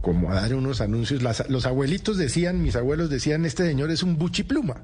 como 0.02 0.32
a 0.32 0.36
dar 0.36 0.54
unos 0.54 0.82
anuncios. 0.82 1.22
los 1.50 1.66
abuelitos 1.66 2.18
decían, 2.18 2.62
mis 2.62 2.76
abuelos 2.76 3.10
decían, 3.10 3.46
este 3.46 3.66
señor 3.66 3.92
es 3.92 4.04
un 4.04 4.18
buchipluma. 4.18 4.84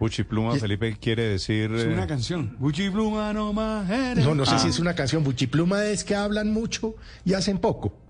Buchipluma, 0.00 0.56
Felipe, 0.56 0.96
quiere 1.00 1.28
decir... 1.28 1.72
Es 1.72 1.84
una 1.84 2.04
eh, 2.04 2.08
canción. 2.08 2.56
Buchipluma 2.58 3.32
no 3.32 3.52
más 3.52 3.88
No, 4.16 4.34
no 4.34 4.44
sé 4.44 4.58
si 4.58 4.68
es 4.68 4.80
una 4.80 4.94
canción. 4.94 5.22
Buchipluma 5.22 5.84
es 5.84 6.02
que 6.02 6.16
hablan 6.16 6.52
mucho 6.52 6.96
y 7.24 7.34
hacen 7.34 7.58
poco. 7.58 8.01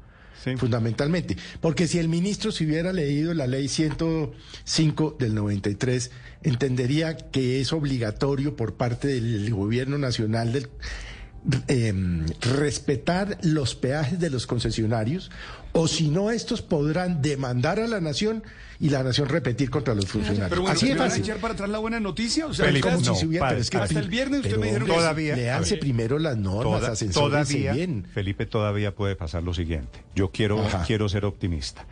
Fundamentalmente. 0.59 1.37
Porque 1.61 1.87
si 1.87 1.99
el 1.99 2.09
ministro 2.09 2.53
se 2.53 2.65
hubiera 2.65 2.93
leído 2.93 3.35
la 3.35 3.47
ley 3.47 3.69
105 3.69 5.17
del 5.19 5.35
93, 5.35 6.11
entendería 6.43 7.17
que 7.17 7.61
es 7.61 7.73
obligatorio 7.73 8.57
por 8.57 8.75
parte 8.75 9.09
del 9.09 9.53
gobierno 9.55 9.99
nacional 9.99 10.53
del 10.53 10.69
Em, 11.67 12.25
respetar 12.41 13.37
los 13.43 13.75
peajes 13.75 14.21
de 14.21 14.31
los 14.31 14.47
concesionarios 14.47 15.29
o 15.73 15.89
si 15.89 16.09
no 16.09 16.31
estos 16.31 16.63
podrán 16.63 17.21
demandar 17.21 17.81
a 17.81 17.89
la 17.89 18.01
nación 18.01 18.45
y 18.79 18.91
la 18.91 19.03
nación 19.03 19.29
repetir 19.29 19.69
contra 19.69 19.93
los 19.93 20.07
funcionarios. 20.07 20.51
Pero 20.51 20.69
Así 20.69 20.93
es 20.93 20.97
fácil. 20.97 21.25
echar 21.25 21.39
para 21.39 21.55
atrás 21.55 21.69
la 21.69 21.79
buena 21.79 21.99
noticia? 21.99 22.47
O 22.47 22.55
sea, 22.55 22.73
como 22.81 23.01
si 23.01 23.17
se 23.17 23.27
hubiera, 23.27 23.57
es 23.57 23.71
que 23.71 23.79
hasta 23.79 23.99
el 23.99 24.09
viernes 24.09 24.43
usted 24.43 24.57
me 24.57 24.67
dijeron 24.67 24.87
todavía, 24.87 25.35
leanse 25.35 25.79
primero 25.79 26.21
las 26.21 26.37
normas, 26.37 27.01
toda, 27.01 27.13
todavía, 27.13 27.73
bien. 27.73 28.07
Felipe, 28.15 28.47
todavía 28.47 28.95
puede 28.95 29.17
pasar 29.17 29.43
lo 29.43 29.53
siguiente. 29.53 30.05
Yo 30.15 30.31
quiero, 30.31 30.65
quiero 30.87 31.09
ser 31.09 31.25
optimista. 31.25 31.87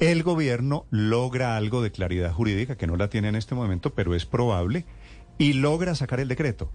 El 0.00 0.24
gobierno 0.24 0.86
logra 0.90 1.56
algo 1.56 1.80
de 1.80 1.92
claridad 1.92 2.32
jurídica 2.32 2.76
que 2.76 2.88
no 2.88 2.96
la 2.96 3.08
tiene 3.08 3.28
en 3.28 3.36
este 3.36 3.54
momento, 3.54 3.94
pero 3.94 4.16
es 4.16 4.26
probable, 4.26 4.84
y 5.38 5.52
logra 5.52 5.94
sacar 5.94 6.18
el 6.18 6.26
decreto. 6.26 6.72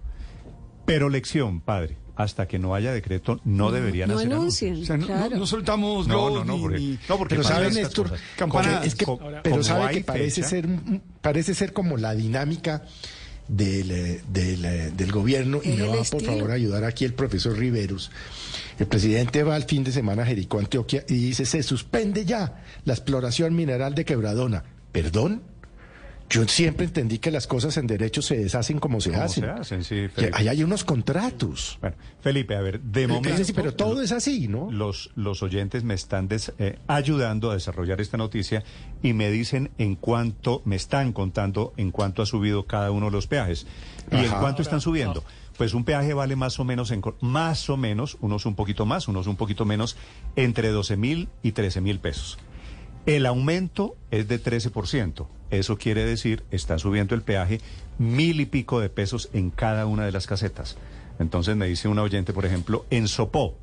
Pero 0.86 1.10
lección, 1.10 1.60
padre 1.60 1.98
hasta 2.16 2.48
que 2.48 2.58
no 2.58 2.74
haya 2.74 2.92
decreto, 2.92 3.40
no, 3.44 3.70
deberían 3.70 4.08
no 4.08 4.16
hacer 4.16 4.32
anuncien, 4.32 4.82
no, 5.30 5.46
soltamos 5.46 6.08
no, 6.08 6.44
no, 6.44 6.58
porque, 6.58 6.98
no, 7.08 7.18
porque 7.18 7.34
pero 7.36 7.46
saben 7.46 7.74
Néstor, 7.74 8.12
es 8.82 8.94
que, 8.94 9.06
pero 9.42 9.62
sabe 9.62 9.94
que 9.94 10.00
parece 10.00 10.42
ser 10.42 10.66
parece 11.20 11.54
ser 11.54 11.74
como 11.74 11.98
la 11.98 12.14
dinámica 12.14 12.82
del, 13.48 13.90
eh, 13.90 14.22
del, 14.28 14.64
eh, 14.64 14.92
del 14.96 15.12
gobierno 15.12 15.60
y 15.62 15.68
me 15.70 15.86
va 15.86 16.02
por 16.04 16.22
favor 16.22 16.50
a 16.50 16.54
ayudar 16.54 16.84
aquí 16.84 17.04
el 17.04 17.12
profesor 17.14 17.56
Riveros. 17.56 18.10
El 18.78 18.86
presidente 18.86 19.42
va 19.42 19.54
al 19.54 19.64
fin 19.64 19.84
de 19.84 19.92
semana 19.92 20.22
a 20.22 20.26
Jericó, 20.26 20.58
Antioquia 20.58 21.04
y 21.08 21.14
dice 21.14 21.44
se 21.44 21.62
suspende 21.62 22.24
ya 22.24 22.64
la 22.84 22.94
exploración 22.94 23.54
mineral 23.54 23.94
de 23.94 24.04
Quebradona. 24.04 24.64
¿Perdón? 24.90 25.42
Yo 26.28 26.46
siempre 26.48 26.86
entendí 26.86 27.18
que 27.18 27.30
las 27.30 27.46
cosas 27.46 27.76
en 27.76 27.86
derecho 27.86 28.20
se 28.20 28.36
deshacen 28.36 28.80
como 28.80 29.00
se 29.00 29.14
hacen. 29.14 29.44
Se 29.44 29.50
hacen 29.50 29.84
sí, 29.84 30.08
Ahí 30.32 30.48
hay 30.48 30.62
unos 30.62 30.84
contratos. 30.84 31.78
Bueno, 31.80 31.96
Felipe, 32.20 32.56
a 32.56 32.60
ver, 32.60 32.80
de 32.80 33.06
momento. 33.06 33.52
pero 33.54 33.74
todo 33.74 34.02
es 34.02 34.10
así, 34.12 34.48
¿no? 34.48 34.70
Los, 34.70 35.10
los 35.14 35.42
oyentes 35.42 35.84
me 35.84 35.94
están 35.94 36.28
eh, 36.58 36.78
ayudando 36.88 37.50
a 37.50 37.54
desarrollar 37.54 38.00
esta 38.00 38.16
noticia 38.16 38.64
y 39.02 39.12
me 39.12 39.30
dicen 39.30 39.70
en 39.78 39.94
cuánto, 39.94 40.62
me 40.64 40.74
están 40.76 41.12
contando 41.12 41.72
en 41.76 41.92
cuánto 41.92 42.22
ha 42.22 42.26
subido 42.26 42.66
cada 42.66 42.90
uno 42.90 43.06
de 43.06 43.12
los 43.12 43.26
peajes. 43.28 43.66
¿Y 44.10 44.16
en 44.16 44.30
cuánto 44.32 44.62
están 44.62 44.80
subiendo? 44.80 45.24
Pues 45.56 45.74
un 45.74 45.84
peaje 45.84 46.12
vale 46.12 46.36
más 46.36 46.58
o 46.58 46.64
menos, 46.64 46.90
en, 46.90 47.02
más 47.20 47.70
o 47.70 47.76
menos, 47.76 48.18
unos 48.20 48.46
un 48.46 48.54
poquito 48.56 48.84
más, 48.84 49.08
unos 49.08 49.26
un 49.26 49.36
poquito 49.36 49.64
menos, 49.64 49.96
entre 50.34 50.68
12 50.68 50.96
mil 50.96 51.28
y 51.42 51.52
13 51.52 51.80
mil 51.80 51.98
pesos. 51.98 52.38
El 53.06 53.26
aumento 53.26 53.96
es 54.10 54.26
de 54.28 54.42
13%. 54.42 55.28
Eso 55.50 55.78
quiere 55.78 56.04
decir, 56.04 56.42
está 56.50 56.78
subiendo 56.78 57.14
el 57.14 57.22
peaje 57.22 57.60
mil 57.98 58.40
y 58.40 58.46
pico 58.46 58.80
de 58.80 58.88
pesos 58.88 59.30
en 59.32 59.50
cada 59.50 59.86
una 59.86 60.04
de 60.04 60.12
las 60.12 60.26
casetas. 60.26 60.76
Entonces 61.18 61.56
me 61.56 61.66
dice 61.66 61.88
un 61.88 61.98
oyente, 61.98 62.32
por 62.32 62.44
ejemplo, 62.44 62.84
en 62.90 63.08
Sopó, 63.08 63.56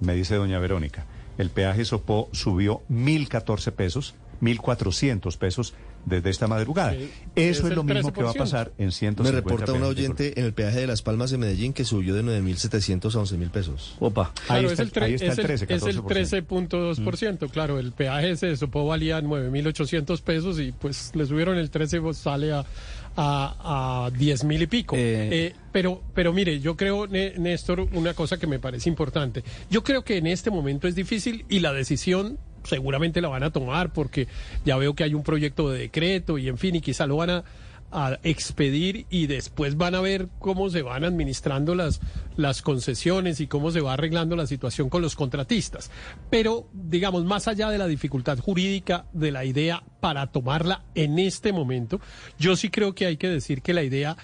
me 0.00 0.14
dice 0.14 0.34
doña 0.34 0.58
Verónica, 0.58 1.06
el 1.38 1.50
peaje 1.50 1.84
Sopó 1.84 2.28
subió 2.32 2.82
mil 2.88 3.28
catorce 3.28 3.72
pesos, 3.72 4.14
mil 4.40 4.60
cuatrocientos 4.60 5.36
pesos 5.36 5.74
desde 6.04 6.30
esta 6.30 6.46
madrugada. 6.46 6.94
Eso 7.34 7.68
es, 7.68 7.76
lo 7.76 7.84
mismo 7.84 8.12
que 8.12 8.22
va 8.22 8.30
a 8.30 8.34
pasar 8.34 8.72
en 8.78 8.92
150 8.92 9.22
Me 9.22 9.30
reporta 9.30 9.72
un 9.72 9.82
oyente 9.82 10.38
en 10.38 10.46
el 10.46 10.52
peaje 10.52 10.80
de 10.80 10.86
Las 10.86 11.02
Palmas 11.02 11.30
de 11.30 11.38
Medellín 11.38 11.72
que 11.72 11.84
subió 11.84 12.14
de 12.14 12.22
9.700 12.22 13.14
a 13.14 13.36
11.000 13.36 13.50
pesos. 13.50 13.96
Opa, 14.00 14.32
ahí, 14.48 14.64
está, 14.64 14.82
el, 14.82 14.90
ahí 15.02 15.14
está 15.14 15.32
el 15.32 15.36
13, 15.36 15.66
Es 15.68 15.82
el 15.82 16.02
13.2%, 16.02 17.50
claro, 17.50 17.78
el 17.78 17.92
peaje 17.92 18.36
se 18.36 18.56
supo 18.56 18.86
valía 18.86 19.20
9.800 19.20 20.20
pesos 20.22 20.58
y 20.58 20.72
pues 20.72 21.12
le 21.14 21.26
subieron 21.26 21.56
el 21.56 21.70
13, 21.70 22.00
pues, 22.00 22.18
sale 22.18 22.52
a 22.52 22.64
a, 23.16 24.06
a 24.06 24.10
diez 24.10 24.44
mil 24.44 24.62
y 24.62 24.66
pico. 24.66 24.96
Eh. 24.96 25.28
Eh, 25.32 25.54
pero, 25.70 26.02
pero 26.14 26.32
mire, 26.32 26.60
yo 26.60 26.76
creo, 26.76 27.06
Néstor, 27.06 27.80
una 27.92 28.14
cosa 28.14 28.38
que 28.38 28.46
me 28.46 28.58
parece 28.58 28.88
importante. 28.88 29.44
Yo 29.70 29.82
creo 29.82 30.02
que 30.02 30.16
en 30.16 30.26
este 30.26 30.50
momento 30.50 30.88
es 30.88 30.94
difícil 30.94 31.44
y 31.48 31.60
la 31.60 31.72
decisión 31.72 32.38
seguramente 32.64 33.20
la 33.20 33.28
van 33.28 33.42
a 33.42 33.50
tomar 33.50 33.92
porque 33.92 34.28
ya 34.64 34.76
veo 34.76 34.94
que 34.94 35.04
hay 35.04 35.14
un 35.14 35.22
proyecto 35.22 35.70
de 35.70 35.78
decreto 35.78 36.38
y 36.38 36.48
en 36.48 36.58
fin, 36.58 36.76
y 36.76 36.80
quizá 36.80 37.06
lo 37.06 37.16
van 37.16 37.30
a, 37.30 37.44
expedir 38.22 39.04
y 39.10 39.26
después 39.26 39.76
van 39.76 39.94
a 39.94 40.00
ver 40.00 40.28
cómo 40.38 40.70
se 40.70 40.80
van 40.80 41.04
administrando 41.04 41.74
las, 41.74 42.00
las 42.38 42.62
concesiones 42.62 43.38
y 43.40 43.48
cómo 43.48 43.70
se 43.70 43.82
va 43.82 43.92
arreglando 43.92 44.34
la 44.34 44.46
situación 44.46 44.88
con 44.88 45.02
los 45.02 45.14
contratistas. 45.14 45.90
Pero, 46.30 46.70
digamos, 46.72 47.26
más 47.26 47.48
allá 47.48 47.68
de 47.68 47.76
la 47.76 47.86
dificultad 47.86 48.38
jurídica 48.38 49.04
de 49.12 49.30
la 49.30 49.44
idea 49.44 49.82
para 50.00 50.28
tomarla 50.28 50.84
en 50.94 51.18
este 51.18 51.52
momento, 51.52 52.00
yo 52.38 52.56
sí 52.56 52.70
creo 52.70 52.94
que 52.94 53.04
hay 53.04 53.18
que 53.18 53.28
decir 53.28 53.60
que 53.60 53.74
la 53.74 53.82
idea 53.82 54.16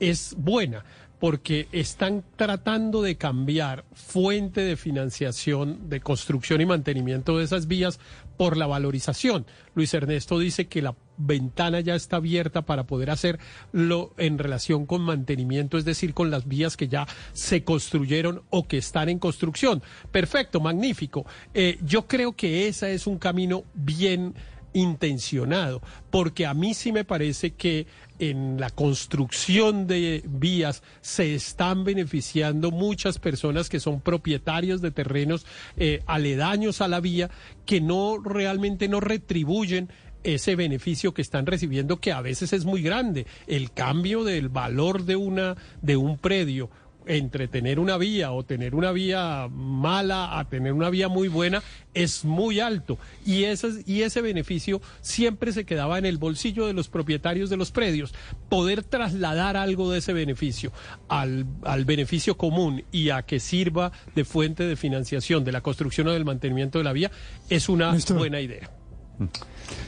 es 0.00 0.34
buena 0.36 0.84
porque 1.24 1.68
están 1.72 2.22
tratando 2.36 3.00
de 3.00 3.16
cambiar 3.16 3.86
fuente 3.94 4.60
de 4.60 4.76
financiación, 4.76 5.88
de 5.88 6.00
construcción 6.00 6.60
y 6.60 6.66
mantenimiento 6.66 7.38
de 7.38 7.44
esas 7.44 7.66
vías 7.66 7.98
por 8.36 8.58
la 8.58 8.66
valorización. 8.66 9.46
Luis 9.74 9.94
Ernesto 9.94 10.38
dice 10.38 10.66
que 10.66 10.82
la 10.82 10.94
ventana 11.16 11.80
ya 11.80 11.94
está 11.94 12.16
abierta 12.16 12.66
para 12.66 12.86
poder 12.86 13.08
hacerlo 13.08 14.12
en 14.18 14.36
relación 14.36 14.84
con 14.84 15.00
mantenimiento, 15.00 15.78
es 15.78 15.86
decir, 15.86 16.12
con 16.12 16.30
las 16.30 16.46
vías 16.46 16.76
que 16.76 16.88
ya 16.88 17.06
se 17.32 17.64
construyeron 17.64 18.42
o 18.50 18.68
que 18.68 18.76
están 18.76 19.08
en 19.08 19.18
construcción. 19.18 19.82
Perfecto, 20.12 20.60
magnífico. 20.60 21.24
Eh, 21.54 21.78
yo 21.82 22.06
creo 22.06 22.36
que 22.36 22.68
ese 22.68 22.92
es 22.92 23.06
un 23.06 23.16
camino 23.16 23.64
bien 23.72 24.34
intencionado, 24.74 25.80
porque 26.10 26.44
a 26.44 26.52
mí 26.52 26.74
sí 26.74 26.92
me 26.92 27.04
parece 27.04 27.52
que 27.52 27.86
en 28.18 28.60
la 28.60 28.70
construcción 28.70 29.86
de 29.86 30.22
vías 30.26 30.82
se 31.00 31.34
están 31.34 31.84
beneficiando 31.84 32.70
muchas 32.70 33.18
personas 33.18 33.68
que 33.68 33.80
son 33.80 34.00
propietarios 34.00 34.80
de 34.80 34.90
terrenos 34.90 35.46
eh, 35.76 36.02
aledaños 36.06 36.80
a 36.80 36.88
la 36.88 37.00
vía 37.00 37.30
que 37.66 37.80
no 37.80 38.18
realmente 38.18 38.88
no 38.88 39.00
retribuyen 39.00 39.88
ese 40.22 40.56
beneficio 40.56 41.12
que 41.12 41.22
están 41.22 41.46
recibiendo 41.46 42.00
que 42.00 42.12
a 42.12 42.22
veces 42.22 42.52
es 42.52 42.64
muy 42.64 42.82
grande. 42.82 43.26
El 43.46 43.72
cambio 43.72 44.24
del 44.24 44.48
valor 44.48 45.04
de 45.04 45.16
una 45.16 45.56
de 45.82 45.96
un 45.96 46.16
predio 46.18 46.70
entre 47.06 47.48
tener 47.48 47.78
una 47.78 47.96
vía 47.96 48.32
o 48.32 48.44
tener 48.44 48.74
una 48.74 48.92
vía 48.92 49.48
mala 49.50 50.38
a 50.38 50.48
tener 50.48 50.72
una 50.72 50.90
vía 50.90 51.08
muy 51.08 51.28
buena 51.28 51.62
es 51.92 52.24
muy 52.24 52.60
alto 52.60 52.98
y 53.24 53.44
ese, 53.44 53.82
y 53.86 54.02
ese 54.02 54.20
beneficio 54.20 54.80
siempre 55.00 55.52
se 55.52 55.64
quedaba 55.64 55.98
en 55.98 56.06
el 56.06 56.18
bolsillo 56.18 56.66
de 56.66 56.72
los 56.72 56.88
propietarios 56.88 57.50
de 57.50 57.56
los 57.56 57.70
predios. 57.70 58.14
Poder 58.48 58.82
trasladar 58.82 59.56
algo 59.56 59.90
de 59.90 59.98
ese 59.98 60.12
beneficio 60.12 60.72
al, 61.08 61.46
al 61.62 61.84
beneficio 61.84 62.36
común 62.36 62.84
y 62.90 63.10
a 63.10 63.22
que 63.22 63.40
sirva 63.40 63.92
de 64.14 64.24
fuente 64.24 64.64
de 64.64 64.76
financiación 64.76 65.44
de 65.44 65.52
la 65.52 65.60
construcción 65.60 66.08
o 66.08 66.12
del 66.12 66.24
mantenimiento 66.24 66.78
de 66.78 66.84
la 66.84 66.92
vía 66.92 67.10
es 67.48 67.68
una 67.68 67.96
buena 68.14 68.40
idea. 68.40 68.70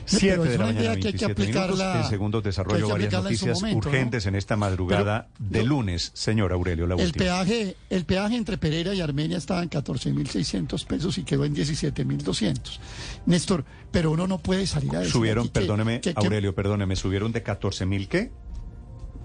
Siete 0.05 0.39
de 0.39 0.59
la 0.59 0.67
mañana, 0.67 0.95
27 0.95 1.47
minutos. 1.47 1.81
En 1.81 2.05
segundos 2.05 2.43
desarrollo 2.45 2.89
varias 2.89 3.13
noticias 3.13 3.61
urgentes 3.63 4.27
en 4.27 4.37
esta 4.37 4.57
madrugada 4.57 5.29
de 5.39 5.65
lunes. 5.65 6.13
Señor 6.15 6.53
Aurelio, 6.53 6.87
la 6.87 6.95
el 6.95 7.13
Peaje, 7.13 7.77
el 7.91 8.05
peaje 8.05 8.37
entre 8.37 8.57
Pereira 8.57 8.95
y 8.95 9.01
Armenia 9.01 9.39
estaba 9.39 9.63
en 9.63 9.71
14.600 9.71 10.87
pesos 10.87 11.19
y 11.19 11.25
quedó 11.25 11.45
en 11.45 11.55
17.200. 11.55 12.79
Néstor, 13.27 13.65
pero 13.91 14.13
uno 14.13 14.27
no 14.27 14.39
puede 14.39 14.67
salir 14.67 14.95
a 14.95 15.01
decir 15.01 15.13
Subieron, 15.13 15.49
perdóneme, 15.49 16.01
Aurelio, 16.15 16.55
perdóneme, 16.55 16.97
¿subieron 16.97 17.33
de 17.33 17.43
14.000 17.45 18.09
qué? 18.09 18.33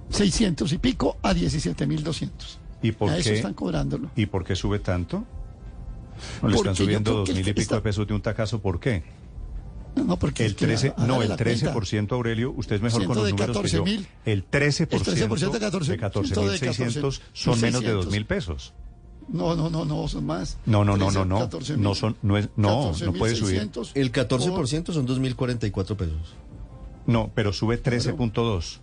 600 0.09 0.73
y 0.73 0.77
pico 0.79 1.17
a 1.21 1.33
17.200. 1.33 2.29
¿Y 2.81 2.91
por 2.91 3.09
a 3.09 3.15
qué? 3.15 3.19
Eso 3.21 3.33
están 3.33 3.53
cobrándolo. 3.53 4.09
¿Y 4.15 4.25
por 4.25 4.43
qué 4.43 4.55
sube 4.55 4.79
tanto? 4.79 5.25
¿No 6.41 6.49
le 6.49 6.55
están 6.55 6.75
subiendo 6.75 7.13
dos 7.13 7.29
mil 7.29 7.47
y 7.47 7.53
pico 7.53 7.75
de 7.75 7.81
pesos 7.81 8.07
de 8.07 8.13
un 8.13 8.21
tacazo? 8.21 8.61
¿Por 8.61 8.79
qué? 8.79 9.03
No, 9.95 10.17
porque 10.17 10.45
el 10.45 10.55
13, 10.55 10.93
no, 11.05 11.21
el 11.21 11.31
13%, 11.31 12.11
Aurelio, 12.11 12.53
usted 12.55 12.77
es 12.77 12.81
mejor 12.81 13.05
con 13.05 13.17
los 13.17 13.29
números 13.29 13.57
que 13.61 13.67
yo. 13.67 13.83
El 14.25 14.49
13%, 14.49 14.87
el 14.91 15.01
13 15.01 15.27
de 15.27 15.99
14.600 15.99 17.19
son 17.33 17.61
menos 17.61 17.81
de 17.81 17.95
2.000 17.95 18.25
pesos. 18.25 18.73
No, 19.27 19.55
no, 19.55 19.69
no, 19.69 19.85
no, 19.85 20.07
son 20.07 20.25
más. 20.25 20.57
No, 20.65 20.83
no, 20.83 20.97
no, 20.97 21.11
no, 21.11 21.25
no. 21.25 21.49
No 21.77 21.95
son, 21.95 22.17
no 22.21 22.37
es, 22.37 22.49
no, 22.55 22.91
no 22.91 23.13
puede 23.13 23.35
subir. 23.35 23.69
El 23.93 24.11
14% 24.11 24.93
son 24.93 25.07
2.044 25.07 25.95
pesos. 25.95 26.35
No, 27.05 27.31
pero 27.33 27.53
sube 27.53 27.81
13.2. 27.81 28.79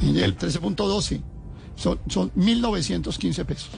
El 0.00 0.36
13.2 0.36 1.02
sí. 1.02 1.22
Son, 1.76 1.98
son 2.08 2.30
1.915 2.34 3.44
pesos. 3.44 3.70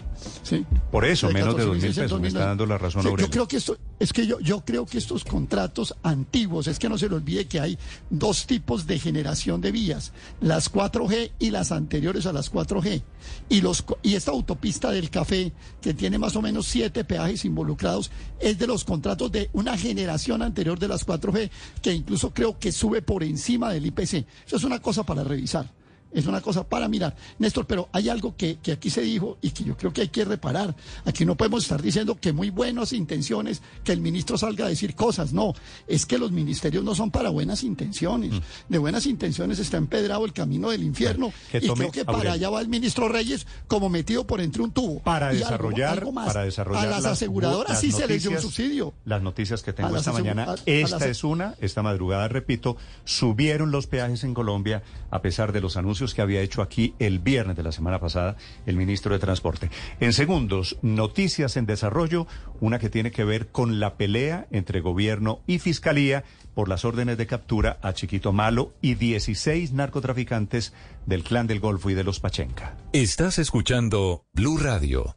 ¿sí? 0.42 0.64
Por 0.90 1.04
eso, 1.04 1.30
menos 1.30 1.56
de 1.56 1.66
2.000 1.66 1.94
pesos, 1.94 2.20
me 2.20 2.28
está 2.28 2.46
dando 2.46 2.66
la 2.66 2.78
razón 2.78 3.02
sí, 3.02 3.08
Yo 3.18 3.30
creo 3.30 3.48
que 3.48 3.56
esto, 3.56 3.76
es 3.98 4.12
que 4.12 4.26
yo, 4.26 4.40
yo 4.40 4.64
creo 4.64 4.86
que 4.86 4.98
estos 4.98 5.24
contratos 5.24 5.94
antiguos, 6.02 6.66
es 6.66 6.78
que 6.78 6.88
no 6.88 6.98
se 6.98 7.08
le 7.08 7.16
olvide 7.16 7.46
que 7.46 7.60
hay 7.60 7.78
dos 8.10 8.46
tipos 8.46 8.86
de 8.86 8.98
generación 8.98 9.60
de 9.60 9.72
vías, 9.72 10.12
las 10.40 10.72
4G 10.72 11.32
y 11.38 11.50
las 11.50 11.72
anteriores 11.72 12.26
a 12.26 12.32
las 12.32 12.52
4G. 12.52 13.02
Y, 13.48 13.60
los, 13.60 13.84
y 14.02 14.14
esta 14.14 14.32
autopista 14.32 14.90
del 14.90 15.10
café, 15.10 15.52
que 15.80 15.94
tiene 15.94 16.18
más 16.18 16.36
o 16.36 16.42
menos 16.42 16.66
siete 16.66 17.04
peajes 17.04 17.44
involucrados, 17.44 18.10
es 18.40 18.58
de 18.58 18.66
los 18.66 18.84
contratos 18.84 19.32
de 19.32 19.50
una 19.52 19.76
generación 19.78 20.42
anterior 20.42 20.78
de 20.78 20.88
las 20.88 21.06
4G, 21.06 21.50
que 21.82 21.92
incluso 21.92 22.32
creo 22.32 22.58
que 22.58 22.72
sube 22.72 23.02
por 23.02 23.22
encima 23.22 23.72
del 23.72 23.86
IPC. 23.86 24.26
Eso 24.46 24.56
es 24.56 24.64
una 24.64 24.80
cosa 24.80 25.04
para 25.04 25.24
revisar 25.24 25.83
es 26.14 26.26
una 26.26 26.40
cosa 26.40 26.64
para 26.64 26.88
mirar. 26.88 27.14
Néstor, 27.38 27.66
pero 27.66 27.88
hay 27.92 28.08
algo 28.08 28.36
que, 28.36 28.58
aquí 28.72 28.88
se 28.88 29.02
dijo 29.02 29.36
y 29.42 29.50
que 29.50 29.64
yo 29.64 29.76
creo 29.76 29.92
que 29.92 30.02
hay 30.02 30.08
que 30.08 30.24
reparar. 30.24 30.74
Aquí 31.04 31.24
no 31.26 31.34
podemos 31.36 31.64
estar 31.64 31.82
diciendo 31.82 32.16
que 32.18 32.32
muy 32.32 32.50
buenas 32.50 32.92
intenciones, 32.92 33.60
que 33.82 33.92
el 33.92 34.00
ministro 34.00 34.38
salga 34.38 34.66
a 34.66 34.68
decir 34.68 34.94
cosas. 34.94 35.32
No, 35.32 35.52
es 35.86 36.06
que 36.06 36.16
los 36.16 36.30
ministerios 36.30 36.84
no 36.84 36.94
son 36.94 37.10
para 37.10 37.30
buenas 37.30 37.64
intenciones. 37.64 38.32
Mm. 38.32 38.40
De 38.68 38.78
buenas 38.78 39.06
intenciones 39.06 39.58
está 39.58 39.76
empedrado 39.76 40.24
el 40.24 40.32
camino 40.32 40.70
del 40.70 40.84
infierno. 40.84 41.32
y 41.52 41.68
creo 41.68 41.90
que 41.90 42.04
para 42.04 42.32
allá 42.32 42.48
va 42.48 42.60
el 42.60 42.68
ministro 42.68 43.08
Reyes 43.08 43.46
como 43.66 43.88
metido 43.88 44.26
por 44.26 44.40
entre 44.40 44.62
un 44.62 44.70
tubo. 44.70 45.00
Para 45.00 45.32
desarrollar, 45.32 46.04
para 46.12 46.44
desarrollar 46.44 46.86
a 46.86 46.90
las, 46.90 47.04
aseguradoras 47.04 47.80
sí 47.80 47.90
se 47.90 48.06
les 48.06 48.22
dio 48.22 48.30
un 48.30 48.40
subsidio. 48.40 48.94
Las 49.04 49.22
noticias 49.22 49.62
que 49.62 49.72
tengo 49.72 49.96
esta 49.96 50.12
mañana, 50.12 50.54
esta 50.64 51.06
es 51.06 51.24
una, 51.24 51.54
esta 51.60 51.82
madrugada, 51.82 52.28
repito, 52.28 52.76
subieron 53.04 53.72
los 53.72 53.88
peajes 53.88 54.22
en 54.24 54.34
Colombia 54.34 54.82
a 55.14 55.22
pesar 55.22 55.52
de 55.52 55.60
los 55.60 55.76
anuncios 55.76 56.12
que 56.12 56.22
había 56.22 56.40
hecho 56.40 56.60
aquí 56.60 56.94
el 56.98 57.20
viernes 57.20 57.56
de 57.56 57.62
la 57.62 57.70
semana 57.70 58.00
pasada 58.00 58.36
el 58.66 58.76
ministro 58.76 59.14
de 59.14 59.20
Transporte. 59.20 59.70
En 60.00 60.12
segundos, 60.12 60.76
noticias 60.82 61.56
en 61.56 61.66
desarrollo, 61.66 62.26
una 62.60 62.80
que 62.80 62.90
tiene 62.90 63.12
que 63.12 63.22
ver 63.22 63.46
con 63.46 63.78
la 63.78 63.94
pelea 63.96 64.48
entre 64.50 64.80
gobierno 64.80 65.40
y 65.46 65.60
fiscalía 65.60 66.24
por 66.52 66.68
las 66.68 66.84
órdenes 66.84 67.16
de 67.16 67.28
captura 67.28 67.78
a 67.80 67.92
Chiquito 67.92 68.32
Malo 68.32 68.72
y 68.80 68.96
16 68.96 69.72
narcotraficantes 69.72 70.72
del 71.06 71.22
Clan 71.22 71.46
del 71.46 71.60
Golfo 71.60 71.90
y 71.90 71.94
de 71.94 72.02
los 72.02 72.18
Pachenca. 72.18 72.76
Estás 72.92 73.38
escuchando 73.38 74.26
Blue 74.32 74.58
Radio. 74.58 75.16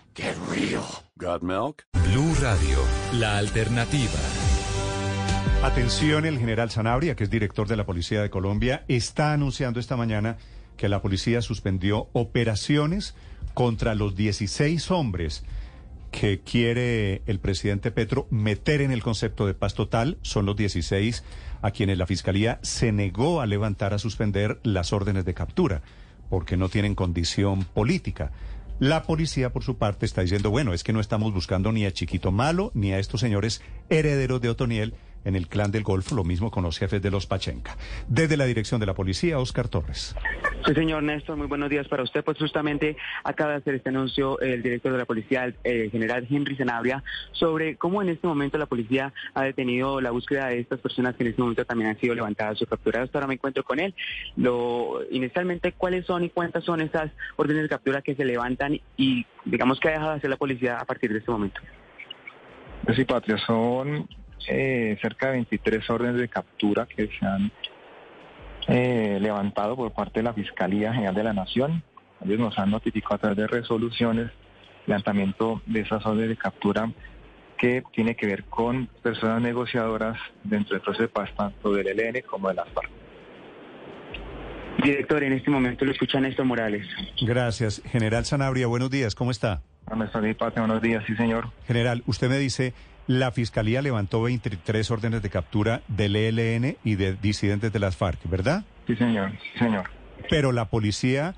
¡Qué 0.13 0.33
real! 0.49 0.83
¿Got 1.15 1.41
milk? 1.41 1.85
Blue 1.93 2.35
Radio, 2.41 2.79
la 3.13 3.37
alternativa. 3.37 4.19
Atención, 5.63 6.25
el 6.25 6.37
general 6.37 6.69
Sanabria, 6.69 7.15
que 7.15 7.23
es 7.23 7.29
director 7.29 7.65
de 7.65 7.77
la 7.77 7.85
Policía 7.85 8.21
de 8.21 8.29
Colombia, 8.29 8.83
está 8.89 9.31
anunciando 9.31 9.79
esta 9.79 9.95
mañana 9.95 10.35
que 10.75 10.89
la 10.89 11.01
policía 11.01 11.41
suspendió 11.41 12.09
operaciones 12.11 13.15
contra 13.53 13.95
los 13.95 14.17
16 14.17 14.91
hombres 14.91 15.45
que 16.11 16.41
quiere 16.41 17.21
el 17.25 17.39
presidente 17.39 17.89
Petro 17.89 18.27
meter 18.31 18.81
en 18.81 18.91
el 18.91 19.03
concepto 19.03 19.47
de 19.47 19.53
paz 19.53 19.75
total. 19.75 20.17
Son 20.23 20.45
los 20.45 20.57
16 20.57 21.23
a 21.61 21.71
quienes 21.71 21.97
la 21.97 22.05
Fiscalía 22.05 22.59
se 22.63 22.91
negó 22.91 23.39
a 23.39 23.45
levantar 23.45 23.93
a 23.93 23.99
suspender 23.99 24.59
las 24.63 24.91
órdenes 24.91 25.23
de 25.23 25.33
captura 25.33 25.83
porque 26.29 26.57
no 26.57 26.67
tienen 26.67 26.95
condición 26.95 27.63
política. 27.63 28.31
La 28.81 29.03
policía, 29.03 29.51
por 29.51 29.63
su 29.63 29.77
parte, 29.77 30.07
está 30.07 30.21
diciendo, 30.21 30.49
bueno, 30.49 30.73
es 30.73 30.83
que 30.83 30.91
no 30.91 31.01
estamos 31.01 31.31
buscando 31.35 31.71
ni 31.71 31.85
a 31.85 31.91
Chiquito 31.91 32.31
Malo 32.31 32.71
ni 32.73 32.93
a 32.93 32.97
estos 32.97 33.21
señores 33.21 33.61
herederos 33.91 34.41
de 34.41 34.49
Otoniel 34.49 34.95
en 35.25 35.35
el 35.35 35.47
clan 35.47 35.71
del 35.71 35.83
Golfo, 35.83 36.15
lo 36.15 36.23
mismo 36.23 36.51
con 36.51 36.63
los 36.63 36.77
jefes 36.77 37.01
de 37.01 37.11
los 37.11 37.25
Pachenca. 37.25 37.77
Desde 38.07 38.37
la 38.37 38.45
dirección 38.45 38.79
de 38.79 38.85
la 38.85 38.93
policía, 38.93 39.39
Oscar 39.39 39.67
Torres. 39.67 40.15
Sí, 40.65 40.73
señor 40.73 41.03
Néstor, 41.03 41.37
muy 41.37 41.47
buenos 41.47 41.69
días 41.69 41.87
para 41.87 42.03
usted. 42.03 42.23
Pues 42.23 42.37
justamente 42.37 42.95
acaba 43.23 43.51
de 43.51 43.57
hacer 43.57 43.75
este 43.75 43.89
anuncio 43.89 44.39
el 44.39 44.61
director 44.61 44.91
de 44.91 44.97
la 44.97 45.05
policía, 45.05 45.45
el 45.45 45.55
eh, 45.63 45.89
general 45.91 46.27
Henry 46.29 46.55
Zanabria, 46.55 47.03
sobre 47.31 47.77
cómo 47.77 48.01
en 48.01 48.09
este 48.09 48.27
momento 48.27 48.57
la 48.57 48.67
policía 48.67 49.13
ha 49.33 49.43
detenido 49.43 50.01
la 50.01 50.11
búsqueda 50.11 50.47
de 50.47 50.59
estas 50.59 50.79
personas 50.79 51.15
que 51.15 51.23
en 51.23 51.29
este 51.29 51.41
momento 51.41 51.65
también 51.65 51.89
han 51.89 51.99
sido 51.99 52.13
levantadas 52.13 52.61
o 52.61 52.65
capturadas. 52.65 53.09
Ahora 53.13 53.27
me 53.27 53.33
encuentro 53.35 53.63
con 53.63 53.79
él. 53.79 53.95
Lo, 54.35 54.99
inicialmente, 55.09 55.71
¿cuáles 55.71 56.05
son 56.05 56.23
y 56.23 56.29
cuántas 56.29 56.63
son 56.63 56.81
esas 56.81 57.11
órdenes 57.35 57.63
de 57.63 57.69
captura 57.69 58.01
que 58.01 58.15
se 58.15 58.25
levantan 58.25 58.79
y 58.97 59.25
digamos 59.45 59.79
que 59.79 59.89
ha 59.89 59.93
dejado 59.93 60.11
de 60.11 60.17
hacer 60.17 60.29
la 60.29 60.37
policía 60.37 60.77
a 60.77 60.85
partir 60.85 61.11
de 61.11 61.19
este 61.19 61.31
momento? 61.31 61.59
Pues 62.85 62.97
sí, 62.97 63.05
Patria, 63.05 63.37
son 63.45 64.07
eh, 64.47 64.97
cerca 65.01 65.27
de 65.27 65.33
23 65.33 65.89
órdenes 65.89 66.21
de 66.21 66.29
captura 66.29 66.85
que 66.85 67.07
se 67.07 67.25
han 67.25 67.51
eh, 68.67 69.17
levantado 69.21 69.75
por 69.75 69.91
parte 69.91 70.19
de 70.19 70.23
la 70.23 70.33
Fiscalía 70.33 70.93
General 70.93 71.15
de 71.15 71.23
la 71.23 71.33
Nación. 71.33 71.83
Ellos 72.23 72.39
nos 72.39 72.57
han 72.59 72.71
notificado 72.71 73.15
a 73.15 73.19
través 73.19 73.37
de 73.37 73.47
resoluciones 73.47 74.31
levantamiento 74.85 75.61
de 75.65 75.81
esas 75.81 76.05
órdenes 76.05 76.29
de 76.29 76.37
captura 76.37 76.91
que 77.57 77.83
tiene 77.93 78.15
que 78.15 78.25
ver 78.25 78.45
con 78.45 78.87
personas 79.03 79.41
negociadoras 79.41 80.17
dentro 80.43 80.73
del 80.73 80.81
proceso 80.81 81.03
de 81.03 81.09
paz 81.09 81.29
tanto 81.35 81.71
del 81.71 81.87
ELN 81.87 82.21
como 82.27 82.49
de 82.49 82.55
las 82.55 82.67
FARC. 82.69 82.89
Director, 84.83 85.23
en 85.23 85.33
este 85.33 85.51
momento 85.51 85.85
lo 85.85 85.91
escucha 85.91 86.19
Néstor 86.19 86.45
Morales. 86.45 86.87
Gracias. 87.21 87.83
General 87.85 88.25
Sanabria, 88.25 88.65
buenos 88.65 88.89
días, 88.89 89.13
¿cómo 89.13 89.29
está? 89.29 89.61
Buenos 89.85 90.81
días, 90.81 91.03
sí 91.05 91.15
señor. 91.15 91.51
General, 91.67 92.01
usted 92.07 92.29
me 92.29 92.37
dice, 92.37 92.73
la 93.19 93.31
Fiscalía 93.31 93.81
levantó 93.81 94.21
23 94.21 94.89
órdenes 94.89 95.21
de 95.21 95.29
captura 95.29 95.81
del 95.89 96.15
ELN 96.15 96.77
y 96.83 96.95
de 96.95 97.13
disidentes 97.13 97.73
de 97.73 97.79
las 97.79 97.97
FARC, 97.97 98.19
¿verdad? 98.23 98.63
Sí, 98.87 98.95
señor, 98.95 99.31
sí, 99.31 99.59
señor. 99.59 99.89
Pero 100.29 100.53
la 100.53 100.65
policía 100.65 101.35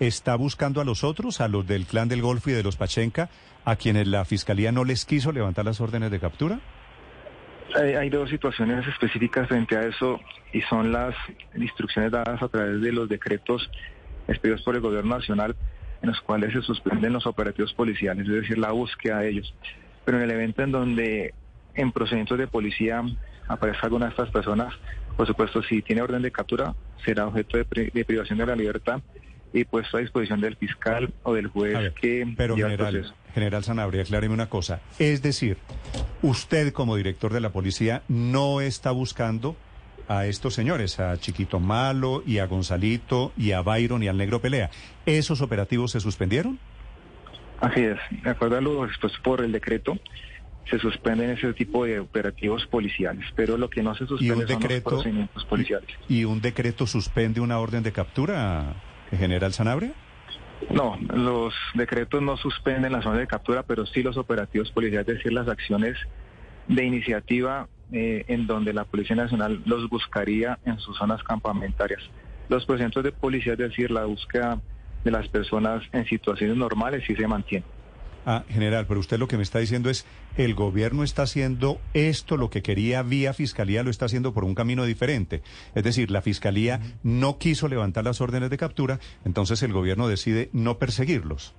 está 0.00 0.34
buscando 0.34 0.80
a 0.80 0.84
los 0.84 1.04
otros, 1.04 1.40
a 1.40 1.46
los 1.46 1.66
del 1.66 1.86
Clan 1.86 2.08
del 2.08 2.22
Golfo 2.22 2.50
y 2.50 2.54
de 2.54 2.64
los 2.64 2.76
Pachenca, 2.76 3.28
a 3.64 3.76
quienes 3.76 4.08
la 4.08 4.24
Fiscalía 4.24 4.72
no 4.72 4.84
les 4.84 5.04
quiso 5.04 5.30
levantar 5.30 5.64
las 5.64 5.80
órdenes 5.80 6.10
de 6.10 6.18
captura. 6.18 6.58
Hay, 7.76 8.10
dos 8.10 8.28
situaciones 8.28 8.86
específicas 8.88 9.48
frente 9.48 9.76
a 9.76 9.82
eso 9.82 10.20
y 10.52 10.60
son 10.62 10.92
las 10.92 11.14
instrucciones 11.54 12.10
dadas 12.10 12.42
a 12.42 12.48
través 12.48 12.80
de 12.80 12.92
los 12.92 13.08
decretos 13.08 13.70
expedidos 14.26 14.62
por 14.62 14.74
el 14.74 14.80
Gobierno 14.80 15.16
Nacional 15.16 15.54
en 16.02 16.08
los 16.08 16.20
cuales 16.20 16.52
se 16.52 16.62
suspenden 16.62 17.12
los 17.12 17.26
operativos 17.26 17.72
policiales, 17.72 18.26
es 18.26 18.42
decir, 18.42 18.58
la 18.58 18.72
búsqueda 18.72 19.20
de 19.20 19.30
ellos 19.30 19.54
pero 20.04 20.18
en 20.18 20.24
el 20.24 20.30
evento 20.30 20.62
en 20.62 20.72
donde 20.72 21.34
en 21.74 21.92
procedimientos 21.92 22.38
de 22.38 22.46
policía 22.46 23.02
aparezca 23.48 23.86
alguna 23.86 24.06
de 24.06 24.10
estas 24.10 24.30
personas, 24.30 24.74
por 25.16 25.26
supuesto, 25.26 25.62
si 25.62 25.82
tiene 25.82 26.02
orden 26.02 26.22
de 26.22 26.30
captura, 26.30 26.74
será 27.04 27.26
objeto 27.26 27.58
de, 27.58 28.04
privación 28.04 28.38
de 28.38 28.46
la 28.46 28.56
libertad 28.56 29.00
y 29.52 29.64
puesto 29.64 29.98
a 29.98 30.00
disposición 30.00 30.40
del 30.40 30.56
fiscal 30.56 31.12
o 31.22 31.34
del 31.34 31.48
juez 31.48 31.92
que 32.00 32.26
pero 32.36 32.56
general, 32.56 33.14
General 33.34 33.64
Sanabria, 33.64 34.02
acláreme 34.02 34.34
una 34.34 34.48
cosa. 34.48 34.80
Es 34.98 35.22
decir, 35.22 35.58
usted 36.22 36.72
como 36.72 36.96
director 36.96 37.32
de 37.32 37.40
la 37.40 37.50
policía 37.50 38.02
no 38.08 38.60
está 38.60 38.90
buscando 38.90 39.56
a 40.08 40.26
estos 40.26 40.54
señores, 40.54 41.00
a 41.00 41.16
Chiquito 41.18 41.60
Malo 41.60 42.22
y 42.26 42.38
a 42.38 42.46
Gonzalito 42.46 43.32
y 43.36 43.52
a 43.52 43.60
Byron 43.60 44.02
y 44.02 44.08
al 44.08 44.16
Negro 44.16 44.40
Pelea. 44.40 44.70
¿Esos 45.06 45.40
operativos 45.40 45.92
se 45.92 46.00
suspendieron? 46.00 46.58
Así 47.62 47.80
es, 47.80 47.98
de 48.24 48.28
acuerdo 48.28 48.58
a 48.58 48.60
lo 48.60 48.84
expuesto 48.84 49.18
por 49.22 49.40
el 49.40 49.52
decreto, 49.52 49.96
se 50.68 50.80
suspenden 50.80 51.30
ese 51.30 51.52
tipo 51.52 51.84
de 51.84 52.00
operativos 52.00 52.66
policiales, 52.66 53.24
pero 53.36 53.56
lo 53.56 53.70
que 53.70 53.84
no 53.84 53.94
se 53.94 54.04
suspende 54.04 54.48
son 54.48 54.62
los 54.62 54.80
procedimientos 54.80 55.44
policiales. 55.44 55.88
¿Y 56.08 56.24
un 56.24 56.40
decreto 56.40 56.88
suspende 56.88 57.40
una 57.40 57.60
orden 57.60 57.84
de 57.84 57.92
captura, 57.92 58.74
general 59.10 59.52
Sanabria? 59.52 59.92
No, 60.70 60.98
los 61.14 61.54
decretos 61.74 62.20
no 62.20 62.36
suspenden 62.36 62.90
la 62.90 63.00
zona 63.00 63.20
de 63.20 63.28
captura, 63.28 63.62
pero 63.62 63.86
sí 63.86 64.02
los 64.02 64.16
operativos 64.16 64.72
policiales, 64.72 65.08
es 65.08 65.14
decir, 65.18 65.32
las 65.32 65.46
acciones 65.46 65.96
de 66.66 66.84
iniciativa 66.84 67.68
eh, 67.92 68.24
en 68.26 68.48
donde 68.48 68.72
la 68.72 68.84
Policía 68.84 69.14
Nacional 69.14 69.62
los 69.66 69.88
buscaría 69.88 70.58
en 70.64 70.80
sus 70.80 70.98
zonas 70.98 71.22
campamentarias. 71.22 72.02
Los 72.48 72.66
procedimientos 72.66 73.04
de 73.04 73.12
policía, 73.12 73.52
es 73.52 73.58
decir, 73.60 73.92
la 73.92 74.04
búsqueda 74.04 74.60
de 75.04 75.10
las 75.10 75.28
personas 75.28 75.82
en 75.92 76.04
situaciones 76.06 76.56
normales, 76.56 77.04
sí 77.06 77.14
se 77.14 77.26
mantiene. 77.26 77.64
Ah, 78.24 78.44
general, 78.48 78.86
pero 78.86 79.00
usted 79.00 79.18
lo 79.18 79.26
que 79.26 79.36
me 79.36 79.42
está 79.42 79.58
diciendo 79.58 79.90
es, 79.90 80.06
el 80.36 80.54
gobierno 80.54 81.02
está 81.02 81.22
haciendo 81.22 81.80
esto, 81.92 82.36
lo 82.36 82.50
que 82.50 82.62
quería 82.62 83.02
vía 83.02 83.32
fiscalía, 83.32 83.82
lo 83.82 83.90
está 83.90 84.04
haciendo 84.04 84.32
por 84.32 84.44
un 84.44 84.54
camino 84.54 84.84
diferente. 84.84 85.42
Es 85.74 85.82
decir, 85.82 86.12
la 86.12 86.22
fiscalía 86.22 86.80
no 87.02 87.38
quiso 87.38 87.66
levantar 87.66 88.04
las 88.04 88.20
órdenes 88.20 88.50
de 88.50 88.58
captura, 88.58 89.00
entonces 89.24 89.62
el 89.64 89.72
gobierno 89.72 90.06
decide 90.06 90.50
no 90.52 90.78
perseguirlos. 90.78 91.56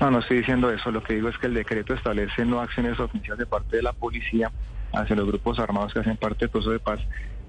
No, 0.00 0.10
no 0.10 0.20
estoy 0.20 0.38
diciendo 0.38 0.70
eso. 0.70 0.90
Lo 0.90 1.02
que 1.02 1.14
digo 1.14 1.28
es 1.28 1.36
que 1.38 1.46
el 1.46 1.54
decreto 1.54 1.92
establece 1.92 2.44
no 2.44 2.60
acciones 2.60 2.98
oficiales 2.98 3.38
de 3.38 3.46
parte 3.46 3.76
de 3.76 3.82
la 3.82 3.92
policía 3.92 4.50
hacia 4.92 5.16
los 5.16 5.26
grupos 5.26 5.58
armados 5.58 5.92
que 5.92 6.00
hacen 6.00 6.16
parte 6.16 6.40
del 6.40 6.50
proceso 6.50 6.70
de 6.70 6.78
paz, 6.78 7.00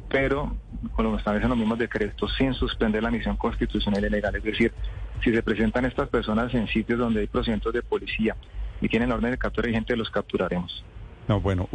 pero 0.10 0.56
con 0.94 1.06
lo 1.06 1.12
que 1.12 1.18
establecen 1.18 1.50
los 1.50 1.58
mismos 1.58 1.78
decretos 1.78 2.34
sin 2.38 2.54
suspender 2.54 3.04
la 3.04 3.12
misión 3.12 3.38
constitucional 3.38 4.04
y 4.06 4.10
legal. 4.10 4.36
Es 4.36 4.44
decir, 4.44 4.74
si 5.24 5.34
se 5.34 5.44
presentan 5.44 5.86
estas 5.86 6.10
personas 6.10 6.54
en 6.54 6.68
sitios 6.68 7.00
donde 7.00 7.22
hay 7.22 7.28
procedimientos 7.28 7.74
de 7.74 7.82
policía 7.82 8.36
y 8.82 8.88
tienen 8.88 9.10
la 9.10 9.16
orden 9.16 9.32
de 9.32 9.38
captura 9.38 9.70
gente 9.70 9.96
los 9.96 10.10
capturaremos. 10.10 10.84
No, 11.28 11.42
bueno, 11.42 11.68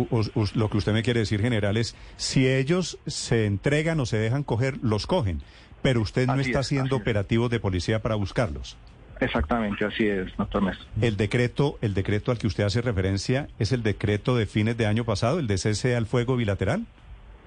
lo 0.55 0.71
que 0.71 0.77
usted 0.79 0.95
me 0.95 1.03
quiere 1.03 1.21
decir, 1.21 1.43
general, 1.43 1.77
es 1.77 1.95
si 2.17 2.49
ellos 2.49 2.99
se 3.07 3.45
entregan 3.45 4.01
o 4.01 4.07
se 4.07 4.17
dejan 4.17 4.45
coger, 4.45 4.79
los 4.83 5.07
cogen, 5.07 5.43
pero 5.83 6.01
usted 6.01 6.27
no 6.27 6.41
está 6.41 6.61
haciendo 6.61 6.97
operativos 6.97 7.51
de 7.51 7.61
policía 7.61 8.01
para 8.01 8.15
buscarlos. 8.15 8.79
Exactamente, 9.21 9.85
así 9.85 10.07
es, 10.07 10.35
doctor 10.37 10.63
Mesa. 10.63 10.81
El 11.01 11.17
decreto, 11.17 11.79
el 11.83 11.93
decreto 11.93 12.33
al 12.33 12.39
que 12.39 12.47
usted 12.47 12.65
hace 12.65 12.81
referencia 12.81 13.49
es 13.59 13.73
el 13.73 13.83
decreto 13.83 14.37
de 14.37 14.47
fines 14.47 14.77
de 14.79 14.87
año 14.87 15.05
pasado, 15.05 15.39
el 15.39 15.47
de 15.47 15.59
cese 15.59 15.95
al 15.97 16.07
fuego 16.07 16.37
bilateral. 16.37 16.87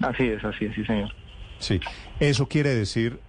Así 0.01 0.23
es, 0.23 0.43
así 0.43 0.65
es, 0.65 0.75
sí, 0.75 0.85
señor. 0.85 1.11
Sí, 1.59 1.79
eso 2.19 2.47
quiere 2.47 2.75
decir, 2.75 3.19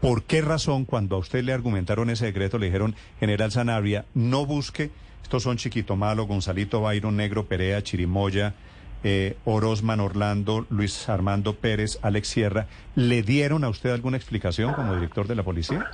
¿por 0.00 0.24
qué 0.24 0.40
razón 0.40 0.84
cuando 0.84 1.16
a 1.16 1.18
usted 1.18 1.44
le 1.44 1.52
argumentaron 1.52 2.10
ese 2.10 2.26
decreto 2.26 2.58
le 2.58 2.66
dijeron, 2.66 2.94
General 3.20 3.50
Sanabria, 3.50 4.06
no 4.14 4.46
busque, 4.46 4.90
estos 5.22 5.42
son 5.42 5.56
Chiquito 5.56 5.96
Malo, 5.96 6.26
Gonzalito 6.26 6.80
Bayron, 6.80 7.16
Negro 7.16 7.46
Perea, 7.46 7.82
Chirimoya, 7.82 8.54
eh, 9.04 9.36
Orozman 9.44 10.00
Orlando, 10.00 10.66
Luis 10.70 11.08
Armando 11.08 11.54
Pérez, 11.56 11.98
Alex 12.02 12.28
Sierra, 12.28 12.66
¿le 12.94 13.22
dieron 13.22 13.64
a 13.64 13.68
usted 13.68 13.90
alguna 13.90 14.16
explicación 14.16 14.72
como 14.72 14.94
director 14.94 15.26
de 15.26 15.34
la 15.34 15.42
policía? 15.42 15.86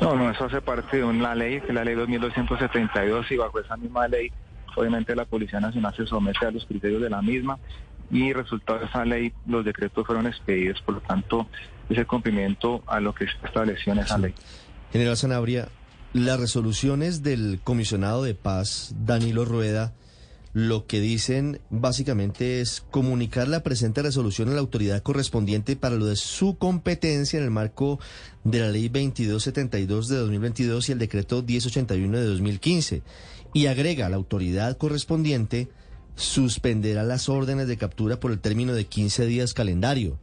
No, 0.00 0.14
no, 0.14 0.30
eso 0.30 0.44
hace 0.44 0.60
parte 0.60 0.98
de 0.98 1.04
una 1.04 1.34
ley, 1.34 1.60
que 1.60 1.68
es 1.68 1.74
la 1.74 1.84
ley 1.84 1.94
2272, 1.94 3.30
y 3.32 3.36
bajo 3.36 3.58
esa 3.58 3.76
misma 3.76 4.06
ley, 4.06 4.30
obviamente 4.76 5.14
la 5.16 5.24
Policía 5.24 5.60
Nacional 5.60 5.94
se 5.94 6.06
somete 6.06 6.46
a 6.46 6.50
los 6.50 6.64
criterios 6.66 7.02
de 7.02 7.10
la 7.10 7.20
misma 7.20 7.58
y 8.10 8.32
resultado 8.32 8.80
de 8.80 8.86
esa 8.86 9.04
ley 9.04 9.32
los 9.46 9.64
decretos 9.64 10.06
fueron 10.06 10.26
expedidos, 10.26 10.80
por 10.82 10.96
lo 10.96 11.00
tanto 11.00 11.46
es 11.88 11.98
el 11.98 12.06
cumplimiento 12.06 12.82
a 12.86 13.00
lo 13.00 13.14
que 13.14 13.26
se 13.26 13.46
estableció 13.46 13.92
en 13.92 14.00
esa 14.00 14.18
ley. 14.18 14.34
General 14.92 15.16
Sanabria, 15.16 15.68
las 16.12 16.40
resoluciones 16.40 17.22
del 17.22 17.60
comisionado 17.62 18.22
de 18.22 18.34
paz, 18.34 18.94
Danilo 18.98 19.44
Rueda, 19.44 19.94
lo 20.54 20.86
que 20.86 21.00
dicen 21.00 21.60
básicamente 21.68 22.60
es 22.60 22.82
comunicar 22.90 23.48
la 23.48 23.62
presente 23.62 24.02
resolución 24.02 24.48
a 24.48 24.52
la 24.52 24.60
autoridad 24.60 25.02
correspondiente 25.02 25.76
para 25.76 25.96
lo 25.96 26.06
de 26.06 26.16
su 26.16 26.56
competencia 26.56 27.38
en 27.38 27.44
el 27.44 27.50
marco 27.50 28.00
de 28.44 28.60
la 28.60 28.70
ley 28.70 28.88
2272 28.88 30.08
de 30.08 30.16
2022 30.16 30.88
y 30.88 30.92
el 30.92 30.98
decreto 30.98 31.42
1081 31.42 32.18
de 32.18 32.24
2015 32.24 33.02
y 33.52 33.66
agrega 33.66 34.06
a 34.06 34.08
la 34.08 34.16
autoridad 34.16 34.76
correspondiente 34.78 35.68
suspenderá 36.18 37.04
las 37.04 37.28
órdenes 37.28 37.68
de 37.68 37.76
captura 37.76 38.18
por 38.18 38.32
el 38.32 38.40
término 38.40 38.74
de 38.74 38.84
15 38.84 39.26
días 39.26 39.54
calendario. 39.54 40.18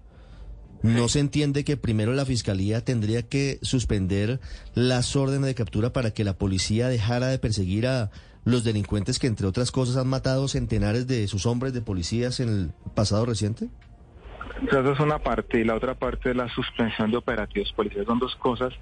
No 0.83 1.07
se 1.07 1.19
entiende 1.19 1.63
que 1.63 1.77
primero 1.77 2.13
la 2.13 2.25
fiscalía 2.25 2.83
tendría 2.83 3.23
que 3.23 3.57
suspender 3.63 4.39
las 4.75 5.15
órdenes 5.15 5.47
de 5.47 5.55
captura 5.55 5.93
para 5.93 6.11
que 6.11 6.23
la 6.23 6.37
policía 6.37 6.89
dejara 6.89 7.27
de 7.27 7.39
perseguir 7.39 7.87
a 7.87 8.11
los 8.43 8.63
delincuentes 8.63 9.17
que, 9.17 9.25
entre 9.25 9.47
otras 9.47 9.71
cosas, 9.71 9.97
han 9.97 10.07
matado 10.07 10.47
centenares 10.47 11.07
de 11.07 11.27
sus 11.27 11.47
hombres 11.47 11.73
de 11.73 11.81
policías 11.81 12.39
en 12.39 12.49
el 12.49 12.71
pasado 12.93 13.25
reciente. 13.25 13.69
Esa 14.67 14.91
es 14.91 14.99
una 14.99 15.17
parte 15.17 15.59
y 15.59 15.63
la 15.63 15.75
otra 15.75 15.95
parte 15.95 16.29
de 16.29 16.35
la 16.35 16.47
suspensión 16.49 17.09
de 17.09 17.17
operativos 17.17 17.71
policiales. 17.71 18.05
Son 18.05 18.19
dos 18.19 18.35
cosas 18.35 18.73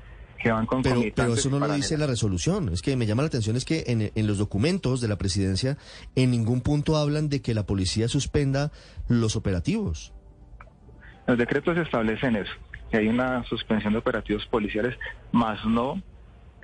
que 0.43 0.51
van 0.51 0.65
con 0.65 0.83
pero, 0.83 1.01
pero 1.15 1.33
eso 1.35 1.49
no 1.49 1.57
lo 1.57 1.73
dice 1.73 1.97
la 1.97 2.05
resolución. 2.05 2.69
Es 2.73 2.81
que 2.81 2.97
me 2.97 3.05
llama 3.05 3.23
la 3.23 3.27
atención 3.27 3.55
es 3.55 3.63
que 3.63 3.85
en, 3.87 4.11
en, 4.13 4.27
los 4.27 4.37
documentos 4.37 4.99
de 4.99 5.07
la 5.07 5.15
presidencia 5.15 5.77
en 6.15 6.31
ningún 6.31 6.59
punto 6.59 6.97
hablan 6.97 7.29
de 7.29 7.41
que 7.41 7.53
la 7.53 7.65
policía 7.65 8.09
suspenda 8.09 8.71
los 9.07 9.37
operativos. 9.37 10.11
Los 11.27 11.37
decretos 11.37 11.77
establecen 11.77 12.35
eso, 12.35 12.51
que 12.91 12.97
hay 12.97 13.07
una 13.07 13.45
suspensión 13.45 13.93
de 13.93 13.99
operativos 13.99 14.45
policiales, 14.47 14.97
más 15.31 15.65
no 15.65 16.03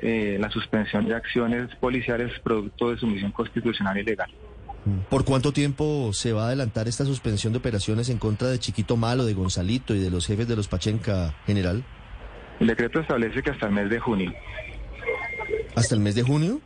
eh, 0.02 0.38
la 0.40 0.52
suspensión 0.52 1.06
de 1.06 1.16
acciones 1.16 1.74
policiales 1.76 2.38
producto 2.44 2.92
de 2.92 2.98
su 2.98 3.08
misión 3.08 3.32
constitucional 3.32 3.98
y 3.98 4.04
legal. 4.04 4.30
¿Por 5.10 5.24
cuánto 5.24 5.54
tiempo 5.54 6.12
se 6.14 6.34
va 6.34 6.44
a 6.44 6.48
adelantar 6.48 6.90
esta 6.90 7.06
suspensión 7.06 7.54
de 7.54 7.60
operaciones 7.60 8.10
en 8.10 8.18
contra 8.18 8.50
de 8.50 8.60
Chiquito 8.60 8.98
Malo, 8.98 9.26
de 9.26 9.34
Gonzalito 9.34 9.96
y 9.96 10.00
de 10.00 10.10
los 10.10 10.28
jefes 10.28 10.48
de 10.48 10.56
los 10.56 10.68
Pachenca, 10.68 11.36
general? 11.46 11.86
El 12.60 12.68
decreto 12.68 13.00
establece 13.00 13.42
que 13.42 13.52
hasta 13.52 13.68
el 13.68 13.74
mes 13.74 13.90
de 13.90 14.00
junio. 14.00 14.34
¿Hasta 15.76 15.96
el 15.96 16.02
mes 16.02 16.16
de 16.16 16.24
junio? 16.24 16.60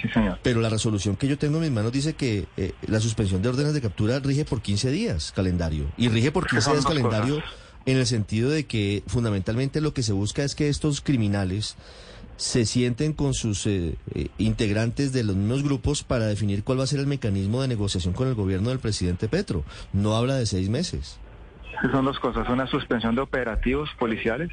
Sí, 0.00 0.08
señor. 0.08 0.38
Pero 0.42 0.60
la 0.60 0.68
resolución 0.68 1.16
que 1.16 1.26
yo 1.26 1.38
tengo 1.38 1.56
en 1.56 1.64
mis 1.64 1.72
manos 1.72 1.90
dice 1.90 2.14
que 2.14 2.46
eh, 2.56 2.72
la 2.86 3.00
suspensión 3.00 3.42
de 3.42 3.48
órdenes 3.48 3.74
de 3.74 3.80
captura 3.80 4.20
rige 4.20 4.44
por 4.44 4.62
15 4.62 4.90
días 4.90 5.32
calendario. 5.32 5.86
Y 5.96 6.08
rige 6.08 6.30
por 6.30 6.46
15 6.46 6.70
días 6.70 6.86
calendario 6.86 7.42
en 7.84 7.96
el 7.96 8.06
sentido 8.06 8.50
de 8.50 8.66
que 8.66 9.02
fundamentalmente 9.06 9.80
lo 9.80 9.92
que 9.94 10.02
se 10.02 10.12
busca 10.12 10.44
es 10.44 10.54
que 10.54 10.68
estos 10.68 11.00
criminales 11.00 11.76
se 12.36 12.64
sienten 12.66 13.12
con 13.12 13.34
sus 13.34 13.66
eh, 13.66 13.96
eh, 14.14 14.28
integrantes 14.38 15.12
de 15.12 15.24
los 15.24 15.34
mismos 15.34 15.64
grupos 15.64 16.04
para 16.04 16.26
definir 16.26 16.62
cuál 16.62 16.78
va 16.78 16.84
a 16.84 16.86
ser 16.86 17.00
el 17.00 17.08
mecanismo 17.08 17.62
de 17.62 17.66
negociación 17.66 18.14
con 18.14 18.28
el 18.28 18.34
gobierno 18.34 18.68
del 18.68 18.78
presidente 18.78 19.28
Petro. 19.28 19.64
No 19.92 20.14
habla 20.14 20.36
de 20.36 20.46
seis 20.46 20.68
meses. 20.68 21.18
Son 21.90 22.04
dos 22.04 22.20
cosas, 22.20 22.48
una 22.48 22.68
suspensión 22.68 23.16
de 23.16 23.22
operativos 23.22 23.90
policiales 23.98 24.50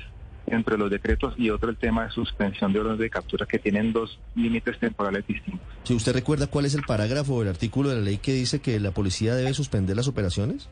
entre 0.48 0.78
los 0.78 0.90
decretos 0.90 1.34
y 1.38 1.50
otro 1.50 1.70
el 1.70 1.78
tema 1.78 2.06
de 2.06 2.12
suspensión 2.12 2.74
de 2.74 2.80
órdenes 2.80 3.00
de 3.00 3.10
captura 3.10 3.46
que 3.46 3.60
tienen 3.60 3.94
dos 3.94 4.20
límites 4.36 4.80
temporales 4.80 5.26
distintos. 5.28 5.66
Si 5.84 5.94
usted 5.94 6.14
recuerda 6.14 6.48
cuál 6.48 6.66
es 6.66 6.76
el 6.76 6.84
parágrafo 6.84 7.36
o 7.36 7.42
el 7.42 7.50
artículo 7.50 7.90
de 7.90 7.96
la 7.96 8.02
ley 8.02 8.18
que 8.18 8.34
dice 8.34 8.60
que 8.60 8.80
la 8.80 8.92
policía 8.92 9.36
debe 9.36 9.54
suspender 9.54 9.96
las 9.96 10.08
operaciones? 10.08 10.70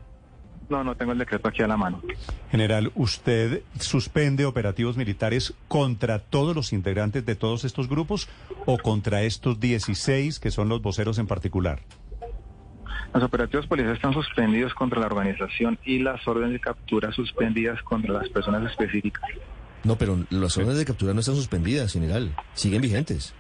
No, 0.69 0.84
no 0.84 0.95
tengo 0.95 1.11
el 1.11 1.17
decreto 1.17 1.49
aquí 1.49 1.61
a 1.61 1.67
la 1.67 1.78
mano. 1.78 2.01
General, 2.49 2.91
¿usted 2.95 3.63
suspende 3.80 4.45
operativos 4.45 4.95
militares 4.95 5.53
contra 5.67 6.19
todos 6.19 6.55
los 6.55 6.71
integrantes 6.74 7.26
de 7.26 7.36
todos 7.36 7.65
estos 7.65 7.89
grupos 7.89 8.30
o 8.65 8.78
contra 8.78 9.24
estos 9.24 9.59
16 9.59 10.39
que 10.39 10.51
son 10.51 10.69
los 10.69 10.82
voceros 10.82 11.19
en 11.19 11.28
particular? 11.28 11.82
Los 13.13 13.24
operativos 13.24 13.67
policiales 13.67 13.97
están 13.97 14.13
suspendidos 14.13 14.74
contra 14.74 14.99
la 14.99 15.05
organización 15.05 15.78
y 15.86 15.99
las 15.99 16.28
órdenes 16.28 16.53
de 16.53 16.59
captura 16.59 17.11
suspendidas 17.11 17.82
contra 17.84 18.13
las 18.13 18.30
personas 18.30 18.71
específicas. 18.71 19.30
No, 19.84 19.97
pero 19.97 20.17
las 20.29 20.57
órdenes 20.57 20.77
de 20.77 20.86
captura 20.86 21.13
no 21.13 21.19
están 21.19 21.36
suspendidas, 21.36 21.91
general. 21.91 22.36
Siguen 22.53 22.81
vigentes. 22.81 23.34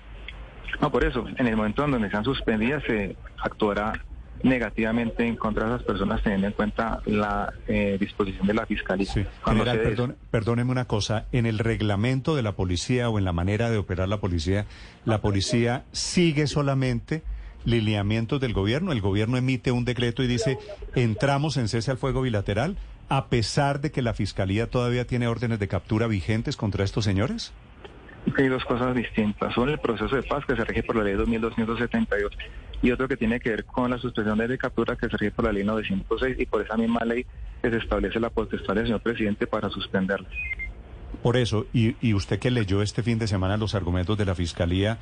No, 0.81 0.91
por 0.91 1.05
eso, 1.05 1.25
en 1.37 1.47
el 1.47 1.55
momento 1.55 1.85
en 1.85 1.91
donde 1.91 2.07
están 2.07 2.23
suspendidas 2.23 2.83
se 2.85 3.15
actuará 3.41 3.93
negativamente 4.43 5.25
en 5.25 5.37
contra 5.37 5.67
de 5.67 5.75
esas 5.75 5.87
personas 5.87 6.21
teniendo 6.21 6.47
en 6.47 6.53
cuenta 6.53 7.01
la 7.05 7.53
eh, 7.67 7.97
disposición 7.99 8.45
de 8.45 8.53
la 8.53 8.65
fiscalía. 8.65 9.07
General, 9.45 10.15
perdóneme 10.29 10.71
una 10.71 10.85
cosa, 10.85 11.27
en 11.31 11.45
el 11.45 11.59
reglamento 11.59 12.35
de 12.35 12.41
la 12.41 12.51
policía 12.51 13.09
o 13.09 13.17
en 13.17 13.25
la 13.25 13.31
manera 13.31 13.69
de 13.69 13.77
operar 13.77 14.09
la 14.09 14.19
policía, 14.19 14.65
la 15.05 15.21
policía 15.21 15.85
sigue 15.93 16.47
solamente 16.47 17.23
lineamientos 17.63 18.41
del 18.41 18.51
gobierno, 18.51 18.91
el 18.91 18.99
gobierno 18.99 19.37
emite 19.37 19.71
un 19.71 19.85
decreto 19.85 20.21
y 20.21 20.27
dice 20.27 20.57
entramos 20.95 21.55
en 21.55 21.69
cese 21.69 21.91
al 21.91 21.97
fuego 21.97 22.21
bilateral 22.21 22.75
a 23.09 23.27
pesar 23.27 23.81
de 23.81 23.91
que 23.91 24.01
la 24.01 24.13
fiscalía 24.13 24.69
todavía 24.69 25.05
tiene 25.05 25.27
órdenes 25.27 25.59
de 25.59 25.67
captura 25.67 26.07
vigentes 26.07 26.57
contra 26.57 26.83
estos 26.83 27.05
señores. 27.05 27.53
Hay 28.37 28.47
dos 28.47 28.63
cosas 28.65 28.95
distintas. 28.95 29.53
Son 29.53 29.69
el 29.69 29.79
proceso 29.79 30.15
de 30.15 30.23
paz 30.23 30.45
que 30.45 30.55
se 30.55 30.63
rige 30.63 30.83
por 30.83 30.95
la 30.95 31.03
ley 31.03 31.13
2272 31.13 32.31
y 32.81 32.91
otro 32.91 33.07
que 33.07 33.17
tiene 33.17 33.39
que 33.39 33.49
ver 33.49 33.65
con 33.65 33.91
la 33.91 33.97
suspensión 33.97 34.37
de 34.37 34.57
captura 34.57 34.95
que 34.95 35.09
se 35.09 35.17
rige 35.17 35.31
por 35.31 35.45
la 35.45 35.51
ley 35.51 35.63
906 35.63 36.37
y 36.39 36.45
por 36.45 36.61
esa 36.61 36.77
misma 36.77 37.03
ley 37.05 37.25
que 37.61 37.69
se 37.69 37.77
establece 37.77 38.19
la 38.19 38.29
potestad 38.29 38.75
del 38.75 38.85
señor 38.85 39.01
presidente 39.01 39.47
para 39.47 39.69
suspenderla. 39.69 40.27
Por 41.21 41.37
eso, 41.37 41.65
y, 41.73 41.95
y 42.01 42.13
usted 42.13 42.39
que 42.39 42.51
leyó 42.51 42.81
este 42.81 43.03
fin 43.03 43.19
de 43.19 43.27
semana 43.27 43.57
los 43.57 43.75
argumentos 43.75 44.17
de 44.17 44.25
la 44.25 44.35
Fiscalía, 44.35 44.97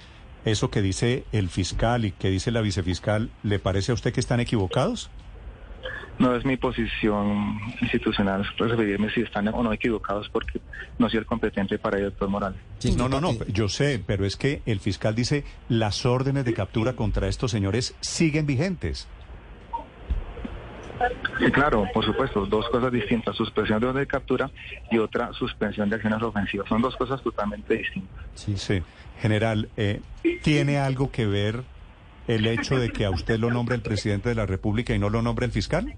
¿eso 0.45 0.69
que 0.69 0.81
dice 0.81 1.23
el 1.31 1.49
fiscal 1.49 2.05
y 2.05 2.11
que 2.11 2.29
dice 2.29 2.51
la 2.51 2.61
vicefiscal, 2.61 3.29
¿le 3.43 3.59
parece 3.59 3.91
a 3.91 3.95
usted 3.95 4.13
que 4.13 4.19
están 4.19 4.39
equivocados? 4.39 5.09
No 6.21 6.35
es 6.35 6.45
mi 6.45 6.55
posición 6.55 7.59
institucional 7.81 8.47
referirme 8.55 9.09
si 9.09 9.21
están 9.21 9.47
o 9.47 9.63
no 9.63 9.73
equivocados 9.73 10.29
porque 10.29 10.61
no 10.99 11.09
soy 11.09 11.17
el 11.17 11.25
competente 11.25 11.79
para 11.79 11.97
ello, 11.97 12.11
doctor 12.11 12.29
Morales. 12.29 12.59
no, 12.95 13.09
no, 13.09 13.19
no, 13.19 13.33
yo 13.47 13.67
sé, 13.67 13.99
pero 14.05 14.23
es 14.23 14.37
que 14.37 14.61
el 14.67 14.79
fiscal 14.79 15.15
dice 15.15 15.43
las 15.67 16.05
órdenes 16.05 16.45
de 16.45 16.53
captura 16.53 16.93
contra 16.93 17.27
estos 17.27 17.49
señores 17.49 17.95
siguen 18.01 18.45
vigentes. 18.45 19.07
Sí, 21.39 21.51
claro, 21.51 21.87
por 21.91 22.05
supuesto, 22.05 22.45
dos 22.45 22.69
cosas 22.69 22.91
distintas, 22.91 23.35
suspensión 23.35 23.79
de 23.79 23.87
orden 23.87 24.01
de 24.01 24.07
captura 24.07 24.51
y 24.91 24.99
otra 24.99 25.33
suspensión 25.33 25.89
de 25.89 25.95
acciones 25.95 26.21
ofensivas. 26.21 26.69
Son 26.69 26.83
dos 26.83 26.95
cosas 26.97 27.19
totalmente 27.23 27.75
distintas. 27.75 28.23
Sí, 28.35 28.57
sí. 28.57 28.83
General, 29.19 29.69
eh, 29.75 30.01
¿tiene 30.43 30.77
algo 30.77 31.09
que 31.09 31.25
ver 31.25 31.63
el 32.27 32.45
hecho 32.45 32.77
de 32.77 32.91
que 32.91 33.05
a 33.05 33.09
usted 33.09 33.39
lo 33.39 33.49
nombre 33.49 33.73
el 33.73 33.81
presidente 33.81 34.29
de 34.29 34.35
la 34.35 34.45
República 34.45 34.93
y 34.93 34.99
no 34.99 35.09
lo 35.09 35.23
nombre 35.23 35.47
el 35.47 35.51
fiscal? 35.51 35.95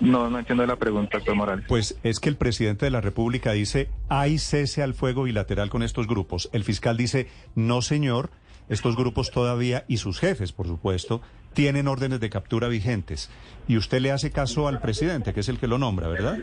No, 0.00 0.30
no 0.30 0.38
entiendo 0.38 0.66
la 0.66 0.76
pregunta, 0.76 1.18
doctor 1.18 1.34
Morales. 1.34 1.64
Pues 1.68 1.98
es 2.02 2.20
que 2.20 2.28
el 2.28 2.36
presidente 2.36 2.86
de 2.86 2.90
la 2.90 3.00
República 3.00 3.52
dice, 3.52 3.88
hay 4.08 4.38
cese 4.38 4.82
al 4.82 4.94
fuego 4.94 5.24
bilateral 5.24 5.70
con 5.70 5.82
estos 5.82 6.06
grupos. 6.06 6.48
El 6.52 6.64
fiscal 6.64 6.96
dice, 6.96 7.28
no 7.54 7.82
señor, 7.82 8.30
estos 8.68 8.96
grupos 8.96 9.30
todavía, 9.30 9.84
y 9.88 9.96
sus 9.98 10.20
jefes, 10.20 10.52
por 10.52 10.66
supuesto, 10.66 11.20
tienen 11.52 11.88
órdenes 11.88 12.20
de 12.20 12.30
captura 12.30 12.68
vigentes. 12.68 13.30
Y 13.66 13.76
usted 13.76 14.00
le 14.00 14.12
hace 14.12 14.30
caso 14.30 14.68
al 14.68 14.80
presidente, 14.80 15.34
que 15.34 15.40
es 15.40 15.48
el 15.48 15.58
que 15.58 15.66
lo 15.66 15.78
nombra, 15.78 16.08
¿verdad? 16.08 16.38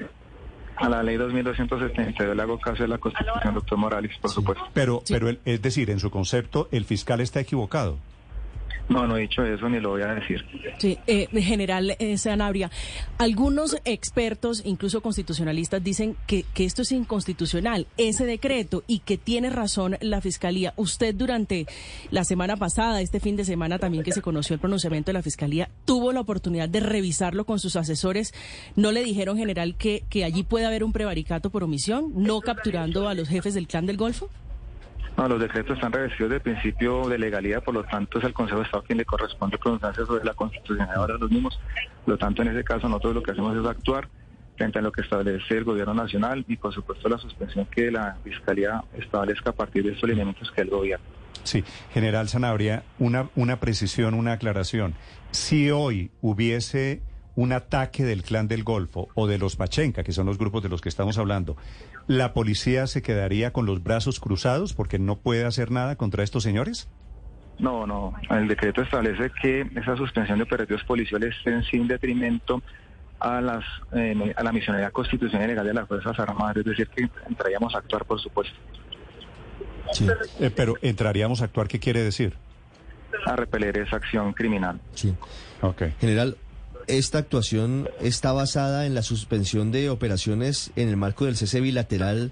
A 0.76 0.90
la 0.90 1.02
ley 1.02 1.18
2272 1.18 2.36
le 2.36 2.42
hago 2.42 2.60
caso 2.60 2.84
de 2.84 2.90
la 2.90 3.00
Constitución, 3.00 3.54
doctor 3.56 3.78
Morales, 3.78 4.12
por 4.22 4.30
supuesto. 4.30 4.64
Pero, 4.74 5.02
pero 5.10 5.30
es 5.44 5.62
decir, 5.62 5.90
en 5.90 6.00
su 6.00 6.12
concepto, 6.12 6.68
el 6.72 6.86
fiscal 6.86 7.20
está 7.20 7.40
equivocado. 7.40 7.98
No, 8.90 9.06
no 9.06 9.18
he 9.18 9.22
dicho 9.22 9.44
eso 9.44 9.68
ni 9.68 9.80
lo 9.80 9.90
voy 9.90 10.02
a 10.02 10.16
decir. 10.16 10.46
Sí, 10.78 10.98
eh, 11.08 11.28
general 11.42 11.96
eh, 12.00 12.18
Sanabria, 12.18 12.72
algunos 13.18 13.78
expertos, 13.84 14.62
incluso 14.66 15.02
constitucionalistas, 15.02 15.84
dicen 15.84 16.16
que, 16.26 16.46
que 16.54 16.66
esto 16.66 16.84
es 16.84 16.92
inconstitucional, 16.92 17.88
ese 17.98 18.26
decreto, 18.26 18.84
y 18.88 19.00
que 19.00 19.18
tiene 19.18 19.50
razón 19.50 19.98
la 20.00 20.22
Fiscalía. 20.22 20.74
Usted 20.78 21.14
durante 21.16 21.66
la 22.12 22.24
semana 22.24 22.56
pasada, 22.56 23.02
este 23.02 23.20
fin 23.20 23.36
de 23.36 23.46
semana 23.46 23.78
también 23.78 24.04
que 24.04 24.14
se 24.14 24.22
conoció 24.22 24.54
el 24.54 24.60
pronunciamiento 24.60 25.10
de 25.10 25.14
la 25.14 25.24
Fiscalía, 25.24 25.70
tuvo 25.86 26.14
la 26.14 26.22
oportunidad 26.22 26.70
de 26.70 26.80
revisarlo 26.80 27.46
con 27.46 27.60
sus 27.60 27.76
asesores. 27.76 28.34
¿No 28.76 28.92
le 28.92 29.04
dijeron, 29.04 29.38
general, 29.38 29.76
que, 29.76 30.04
que 30.10 30.24
allí 30.24 30.44
puede 30.44 30.66
haber 30.66 30.84
un 30.84 30.94
prevaricato 30.94 31.50
por 31.50 31.64
omisión, 31.64 32.12
no 32.16 32.40
capturando 32.40 33.10
a 33.10 33.14
los 33.14 33.28
jefes 33.28 33.54
del 33.54 33.68
clan 33.68 33.86
del 33.86 33.98
Golfo? 33.98 34.30
No, 35.18 35.28
los 35.28 35.40
decretos 35.40 35.78
están 35.78 35.92
revestidos 35.92 36.30
del 36.30 36.42
principio 36.42 37.10
de 37.10 37.18
legalidad, 37.18 37.64
por 37.64 37.74
lo 37.74 37.84
tanto 37.84 38.20
es 38.20 38.26
al 38.26 38.34
Consejo 38.34 38.60
de 38.60 38.66
Estado 38.66 38.84
quien 38.84 39.00
le 39.00 39.06
corresponde 39.06 39.58
pronunciarse 39.58 40.06
sobre 40.06 40.24
la 40.24 40.36
constitucionalidad 40.36 41.08
de 41.08 41.18
los 41.18 41.32
mismos. 41.32 41.60
Por 42.06 42.14
lo 42.14 42.18
tanto, 42.20 42.44
en 42.44 42.50
ese 42.50 42.64
caso 42.64 42.88
nosotros 42.88 43.16
lo 43.16 43.24
que 43.24 43.32
hacemos 43.32 43.58
es 43.58 43.66
actuar 43.66 44.08
frente 44.56 44.78
a 44.78 44.82
lo 44.84 44.92
que 44.92 45.02
establece 45.02 45.58
el 45.58 45.64
gobierno 45.64 45.96
nacional 45.96 46.46
y 46.48 46.56
por 46.56 46.72
supuesto 46.72 47.10
la 47.10 47.18
suspensión 47.18 47.66
que 47.66 47.90
la 47.90 48.18
Fiscalía 48.24 48.84
establezca 48.96 49.50
a 49.50 49.54
partir 49.54 49.84
de 49.84 49.94
estos 49.94 50.08
lineamientos 50.08 50.52
que 50.52 50.62
el 50.62 50.70
gobierno. 50.70 51.06
Sí, 51.44 51.64
general 51.94 52.30
Sanabria, 52.30 52.84
una, 53.00 53.30
una 53.36 53.60
precisión, 53.60 54.14
una 54.14 54.34
aclaración. 54.34 54.94
Si 55.32 55.72
hoy 55.72 56.12
hubiese 56.22 57.02
un 57.36 57.54
ataque 57.54 58.04
del 58.04 58.24
clan 58.24 58.48
del 58.48 58.64
Golfo 58.64 59.10
o 59.14 59.28
de 59.28 59.38
los 59.38 59.56
Pachenca, 59.56 60.04
que 60.04 60.12
son 60.12 60.26
los 60.26 60.38
grupos 60.38 60.64
de 60.64 60.70
los 60.70 60.82
que 60.82 60.90
estamos 60.90 61.18
hablando, 61.20 61.56
¿la 62.08 62.34
policía 62.34 62.88
se 62.88 63.02
quedaría 63.02 63.52
con 63.52 63.66
los 63.66 63.84
brazos 63.84 64.20
cruzados 64.20 64.74
porque 64.74 64.98
no 64.98 65.18
puede 65.18 65.46
hacer 65.46 65.72
nada 65.72 65.96
contra 65.96 66.24
estos 66.24 66.44
señores? 66.44 66.90
No, 67.60 67.86
no. 67.88 68.14
El 68.30 68.48
decreto 68.48 68.82
establece 68.82 69.32
que 69.42 69.62
esa 69.76 69.96
suspensión 69.98 70.38
de 70.38 70.44
operativos 70.44 70.84
policiales 70.84 71.36
es 71.46 71.68
sin 71.68 71.88
detrimento 71.88 72.62
a 73.20 73.42
las 73.42 73.64
eh, 73.94 74.34
a 74.36 74.44
la 74.44 74.52
misionería 74.52 74.92
constitucional 74.92 75.48
y 75.48 75.50
legal 75.50 75.66
de 75.66 75.74
las 75.74 75.88
Fuerzas 75.88 76.20
Armadas, 76.20 76.58
es 76.58 76.66
decir, 76.66 76.88
que 76.88 77.10
entraríamos 77.28 77.74
a 77.74 77.80
actuar, 77.80 78.06
por 78.06 78.22
supuesto. 78.22 78.56
Sí. 79.92 80.08
Eh, 80.40 80.52
pero 80.56 80.76
entraríamos 80.82 81.42
a 81.42 81.46
actuar, 81.46 81.68
¿qué 81.68 81.80
quiere 81.80 82.02
decir? 82.02 82.36
A 83.26 83.36
repeler 83.36 83.78
esa 83.80 83.96
acción 83.96 84.34
criminal. 84.34 84.80
Sí. 84.94 85.16
Okay. 85.62 85.94
General, 86.00 86.38
esta 86.88 87.20
actuación 87.20 87.90
está 88.02 88.32
basada 88.32 88.86
en 88.86 88.96
la 88.96 89.02
suspensión 89.02 89.72
de 89.72 89.90
operaciones 89.90 90.72
en 90.76 90.90
el 90.90 90.98
marco 90.98 91.26
del 91.26 91.36
cese 91.36 91.62
bilateral 91.62 92.32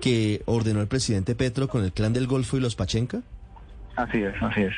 que 0.00 0.42
ordenó 0.44 0.80
el 0.80 0.88
presidente 0.88 1.34
Petro 1.34 1.68
con 1.68 1.82
el 1.84 1.92
clan 1.92 2.12
del 2.12 2.26
Golfo 2.26 2.56
y 2.56 2.60
los 2.60 2.76
Pachenca? 2.76 3.22
Así 3.96 4.18
es, 4.18 4.34
así 4.42 4.62
es. 4.62 4.74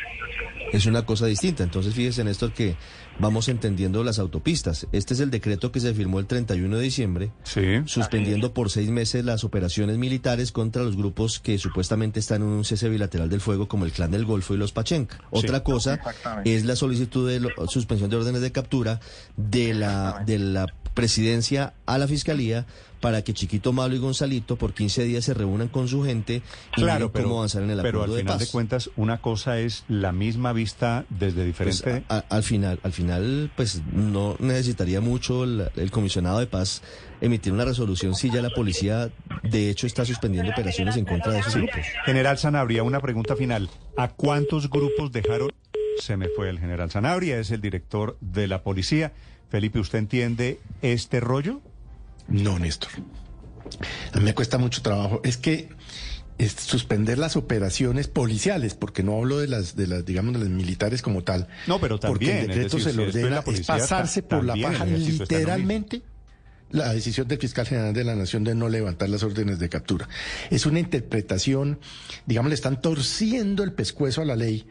Es 0.72 0.86
una 0.86 1.04
cosa 1.04 1.26
distinta. 1.26 1.64
Entonces, 1.64 1.94
fíjese, 1.94 2.20
en 2.20 2.28
esto 2.28 2.52
que 2.54 2.76
vamos 3.18 3.48
entendiendo 3.48 4.04
las 4.04 4.18
autopistas. 4.18 4.86
Este 4.92 5.14
es 5.14 5.20
el 5.20 5.30
decreto 5.30 5.72
que 5.72 5.80
se 5.80 5.94
firmó 5.94 6.18
el 6.18 6.26
31 6.26 6.76
de 6.76 6.82
diciembre, 6.82 7.30
suspendiendo 7.86 8.52
por 8.52 8.70
seis 8.70 8.90
meses 8.90 9.24
las 9.24 9.44
operaciones 9.44 9.98
militares 9.98 10.52
contra 10.52 10.82
los 10.82 10.96
grupos 10.96 11.38
que 11.38 11.58
supuestamente 11.58 12.20
están 12.20 12.42
en 12.42 12.48
un 12.48 12.64
cese 12.64 12.88
bilateral 12.88 13.28
del 13.28 13.40
fuego, 13.40 13.68
como 13.68 13.84
el 13.84 13.92
Clan 13.92 14.10
del 14.10 14.24
Golfo 14.24 14.54
y 14.54 14.56
los 14.56 14.72
Pachenca. 14.72 15.20
Otra 15.30 15.62
cosa 15.62 16.00
es 16.44 16.64
la 16.64 16.76
solicitud 16.76 17.28
de 17.28 17.48
suspensión 17.68 18.10
de 18.10 18.16
órdenes 18.16 18.40
de 18.40 18.52
captura 18.52 19.00
de 19.36 19.74
la, 19.74 20.22
de 20.26 20.38
la 20.38 20.66
presidencia 20.94 21.74
a 21.86 21.96
la 21.98 22.08
fiscalía 22.08 22.66
para 23.00 23.22
que 23.22 23.32
Chiquito 23.32 23.72
Malo 23.72 23.94
y 23.94 23.98
Gonzalito 23.98 24.56
por 24.56 24.74
15 24.74 25.04
días 25.04 25.24
se 25.24 25.34
reúnan 25.34 25.68
con 25.68 25.88
su 25.88 26.02
gente 26.02 26.42
y 26.76 26.82
claro, 26.82 27.12
cómo 27.12 27.38
avanzar 27.38 27.62
en 27.62 27.70
el 27.70 27.80
acuerdo 27.80 28.00
Pero 28.00 28.12
al 28.12 28.20
final 28.20 28.38
de, 28.38 28.46
cuentas, 28.46 28.90
una 28.96 29.18
cosa 29.18 29.58
es 29.58 29.84
la 29.88 30.12
misma 30.12 30.52
vista 30.52 31.04
desde 31.08 31.44
diferente... 31.44 32.04
Pues, 32.06 32.24
al 32.28 32.42
final, 32.42 32.80
al 32.82 32.92
final, 32.92 33.50
pues 33.56 33.82
no 33.92 34.36
necesitaría 34.38 35.00
mucho 35.00 35.44
el, 35.44 35.90
comisionado 35.90 36.38
de 36.40 36.46
paz 36.46 36.82
emitir 37.20 37.52
una 37.52 37.64
resolución 37.64 38.14
si 38.14 38.30
ya 38.30 38.42
la 38.42 38.50
policía 38.50 39.10
de 39.42 39.70
hecho 39.70 39.86
está 39.86 40.04
suspendiendo 40.04 40.52
operaciones 40.52 40.96
en 40.96 41.04
contra 41.04 41.32
de 41.32 41.40
esos 41.40 41.56
grupos. 41.56 41.86
General 42.04 42.38
Sanabria, 42.38 42.82
una 42.82 43.00
pregunta 43.00 43.36
final. 43.36 43.68
¿A 43.96 44.08
cuántos 44.08 44.70
grupos 44.70 45.10
dejaron? 45.12 45.50
Se 45.98 46.16
me 46.16 46.28
fue 46.28 46.48
el 46.48 46.60
general 46.60 46.90
Sanabria, 46.90 47.38
es 47.38 47.50
el 47.50 47.60
director 47.60 48.16
de 48.20 48.46
la 48.46 48.62
policía. 48.62 49.12
Felipe, 49.48 49.80
¿usted 49.80 49.98
entiende 49.98 50.60
este 50.82 51.20
rollo? 51.20 51.60
No, 52.28 52.58
Néstor. 52.58 52.90
A 54.12 54.18
mí 54.18 54.24
me 54.24 54.34
cuesta 54.34 54.58
mucho 54.58 54.82
trabajo. 54.82 55.20
Es 55.24 55.36
que 55.36 55.68
es 56.38 56.52
suspender 56.52 57.18
las 57.18 57.36
operaciones 57.36 58.06
policiales, 58.06 58.74
porque 58.74 59.02
no 59.02 59.16
hablo 59.16 59.38
de 59.38 59.48
las, 59.48 59.74
de 59.74 59.86
las, 59.88 60.04
digamos, 60.04 60.34
de 60.34 60.40
las 60.40 60.48
militares 60.48 61.02
como 61.02 61.24
tal. 61.24 61.48
No, 61.66 61.80
pero 61.80 61.98
también. 61.98 62.18
Porque 62.18 62.40
el 62.40 62.46
decreto 62.48 62.78
se 62.78 62.92
lo 62.92 63.02
ordena 63.04 63.42
es 63.46 63.66
pasarse 63.66 64.22
por 64.22 64.44
la 64.44 64.54
paja 64.54 64.84
literalmente 64.86 66.02
la 66.70 66.92
decisión 66.92 67.26
del 67.28 67.38
fiscal 67.38 67.66
general 67.66 67.94
de 67.94 68.04
la 68.04 68.14
Nación 68.14 68.44
de 68.44 68.54
no 68.54 68.68
levantar 68.68 69.08
las 69.08 69.22
órdenes 69.22 69.58
de 69.58 69.68
captura. 69.68 70.08
Es 70.50 70.66
una 70.66 70.78
interpretación, 70.78 71.78
digamos, 72.26 72.50
le 72.50 72.54
están 72.54 72.80
torciendo 72.80 73.64
el 73.64 73.72
pescuezo 73.72 74.20
a 74.20 74.24
la 74.24 74.36
ley 74.36 74.66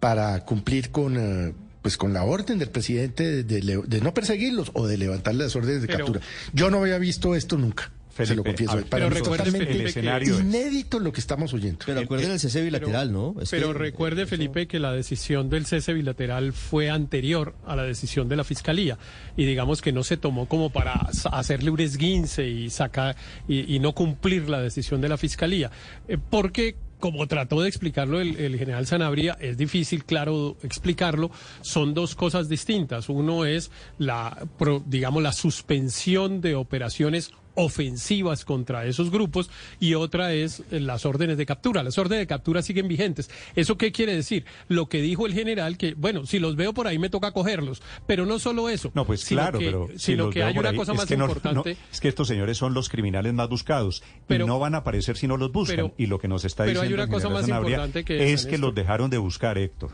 para 0.00 0.44
cumplir 0.44 0.90
con, 0.90 1.16
eh, 1.16 1.54
pues 1.86 1.96
con 1.96 2.12
la 2.12 2.24
orden 2.24 2.58
del 2.58 2.68
presidente 2.68 3.44
de, 3.44 4.00
no 4.02 4.12
perseguirlos 4.12 4.72
o 4.74 4.88
de 4.88 4.98
levantar 4.98 5.36
las 5.36 5.54
órdenes 5.54 5.82
de 5.82 5.86
captura. 5.86 6.20
Yo 6.52 6.68
no 6.68 6.78
había 6.78 6.98
visto 6.98 7.36
esto 7.36 7.56
nunca. 7.56 7.92
se 8.10 8.34
lo 8.34 8.42
confieso. 8.42 8.76
pero 8.90 9.08
recuerde, 9.08 9.56
el 9.56 9.82
escenario 9.82 10.40
inédito 10.40 10.98
lo 10.98 11.12
que 11.12 11.20
estamos 11.20 11.54
oyendo. 11.54 11.78
Pero 11.86 12.00
acuerden 12.00 12.32
el 12.32 12.40
cese 12.40 12.60
bilateral, 12.60 13.12
¿no? 13.12 13.36
pero 13.52 13.72
recuerde, 13.72 14.26
Felipe, 14.26 14.66
que 14.66 14.80
la 14.80 14.90
decisión 14.90 15.48
del 15.48 15.64
cese 15.64 15.92
bilateral 15.92 16.52
fue 16.52 16.90
anterior 16.90 17.54
a 17.64 17.76
la 17.76 17.84
decisión 17.84 18.28
de 18.28 18.34
la 18.34 18.42
Fiscalía. 18.42 18.98
Y 19.36 19.44
digamos 19.44 19.80
que 19.80 19.92
no 19.92 20.02
se 20.02 20.16
tomó 20.16 20.48
como 20.48 20.70
para 20.70 21.08
hacerle 21.30 21.70
un 21.70 21.78
esguince 21.78 22.48
y, 22.48 22.68
sacar, 22.68 23.14
y, 23.46 23.78
no 23.78 23.92
cumplir 23.92 24.48
la 24.48 24.60
decisión 24.60 25.00
de 25.00 25.08
la 25.08 25.18
Fiscalía. 25.18 25.70
Eh, 26.08 26.18
porque 26.18 26.74
como 27.00 27.26
trató 27.26 27.60
de 27.60 27.68
explicarlo 27.68 28.20
el, 28.20 28.56
general 28.58 28.86
Sanabria, 28.86 29.36
es 29.40 29.56
difícil, 29.56 30.04
claro, 30.04 30.56
explicarlo. 30.62 31.30
Son 31.60 31.94
dos 31.94 32.14
cosas 32.14 32.48
distintas. 32.48 33.08
Uno 33.08 33.44
es 33.44 33.70
la, 33.98 34.46
digamos, 34.86 35.22
la 35.22 35.32
suspensión 35.32 36.40
de 36.40 36.54
operaciones 36.54 37.32
ofensivas 37.56 38.44
contra 38.44 38.86
esos 38.86 39.10
grupos 39.10 39.50
y 39.80 39.94
otra 39.94 40.32
es 40.32 40.62
eh, 40.70 40.80
las 40.80 41.04
órdenes 41.04 41.36
de 41.36 41.46
captura. 41.46 41.82
Las 41.82 41.98
órdenes 41.98 42.22
de 42.22 42.26
captura 42.26 42.62
siguen 42.62 42.86
vigentes. 42.86 43.30
¿Eso 43.56 43.76
qué 43.76 43.90
quiere 43.90 44.14
decir? 44.14 44.44
Lo 44.68 44.88
que 44.88 45.00
dijo 45.02 45.26
el 45.26 45.34
general, 45.34 45.76
que 45.76 45.94
bueno, 45.94 46.26
si 46.26 46.38
los 46.38 46.56
veo 46.56 46.72
por 46.72 46.86
ahí 46.86 46.98
me 46.98 47.10
toca 47.10 47.32
cogerlos, 47.32 47.82
pero 48.06 48.26
no 48.26 48.38
solo 48.38 48.68
eso. 48.68 48.92
No, 48.94 49.04
pues 49.04 49.24
claro, 49.24 49.58
pero 49.58 49.88
sino 49.96 50.30
que 50.30 50.42
hay 50.42 50.56
una 50.56 50.74
cosa 50.74 50.94
más 50.94 51.10
importante. 51.10 51.76
es 51.90 52.00
que 52.00 52.08
estos 52.08 52.28
señores 52.28 52.56
son 52.56 52.74
los 52.74 52.88
criminales 52.88 53.32
más 53.34 53.48
buscados 53.48 54.02
pero, 54.26 54.44
y 54.44 54.48
no 54.48 54.58
van 54.58 54.74
a 54.74 54.78
aparecer 54.78 55.16
si 55.16 55.26
no 55.26 55.36
los 55.36 55.50
buscan. 55.50 55.92
y 55.96 56.06
lo 56.06 56.18
que 56.18 56.28
nos 56.28 56.44
está 56.44 56.64
diciendo 56.64 56.82
hay 56.82 56.92
una 56.92 57.08
cosa 57.08 57.28
más 57.28 57.48
importante 57.48 58.04
que 58.04 58.32
es 58.32 58.46
que 58.46 58.58
los 58.58 58.74
dejaron 58.74 59.10
de 59.10 59.18
buscar, 59.18 59.58
Héctor. 59.58 59.90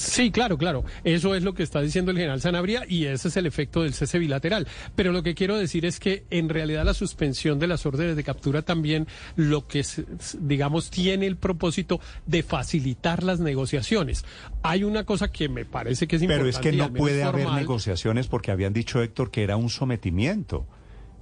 Sí, 0.00 0.30
claro, 0.30 0.56
claro. 0.56 0.82
Eso 1.04 1.34
es 1.34 1.42
lo 1.42 1.52
que 1.52 1.62
está 1.62 1.82
diciendo 1.82 2.10
el 2.10 2.16
general 2.16 2.40
Sanabria 2.40 2.84
y 2.88 3.04
ese 3.04 3.28
es 3.28 3.36
el 3.36 3.44
efecto 3.44 3.82
del 3.82 3.92
cese 3.92 4.18
bilateral. 4.18 4.66
Pero 4.96 5.12
lo 5.12 5.22
que 5.22 5.34
quiero 5.34 5.58
decir 5.58 5.84
es 5.84 6.00
que 6.00 6.24
en 6.30 6.48
realidad 6.48 6.86
la 6.86 6.94
suspensión 6.94 7.58
de 7.58 7.66
las 7.66 7.84
órdenes 7.84 8.16
de 8.16 8.24
captura 8.24 8.62
también 8.62 9.06
lo 9.36 9.66
que, 9.66 9.84
digamos, 10.38 10.90
tiene 10.90 11.26
el 11.26 11.36
propósito 11.36 12.00
de 12.24 12.42
facilitar 12.42 13.22
las 13.22 13.40
negociaciones. 13.40 14.24
Hay 14.62 14.84
una 14.84 15.04
cosa 15.04 15.30
que 15.30 15.50
me 15.50 15.66
parece 15.66 16.08
que 16.08 16.16
es 16.16 16.22
importante. 16.22 16.50
Pero 16.50 16.56
es 16.56 16.58
que 16.58 16.72
no 16.72 16.90
puede 16.94 17.22
haber 17.22 17.50
negociaciones 17.50 18.26
porque 18.26 18.52
habían 18.52 18.72
dicho, 18.72 19.02
Héctor, 19.02 19.30
que 19.30 19.42
era 19.42 19.58
un 19.58 19.68
sometimiento. 19.68 20.66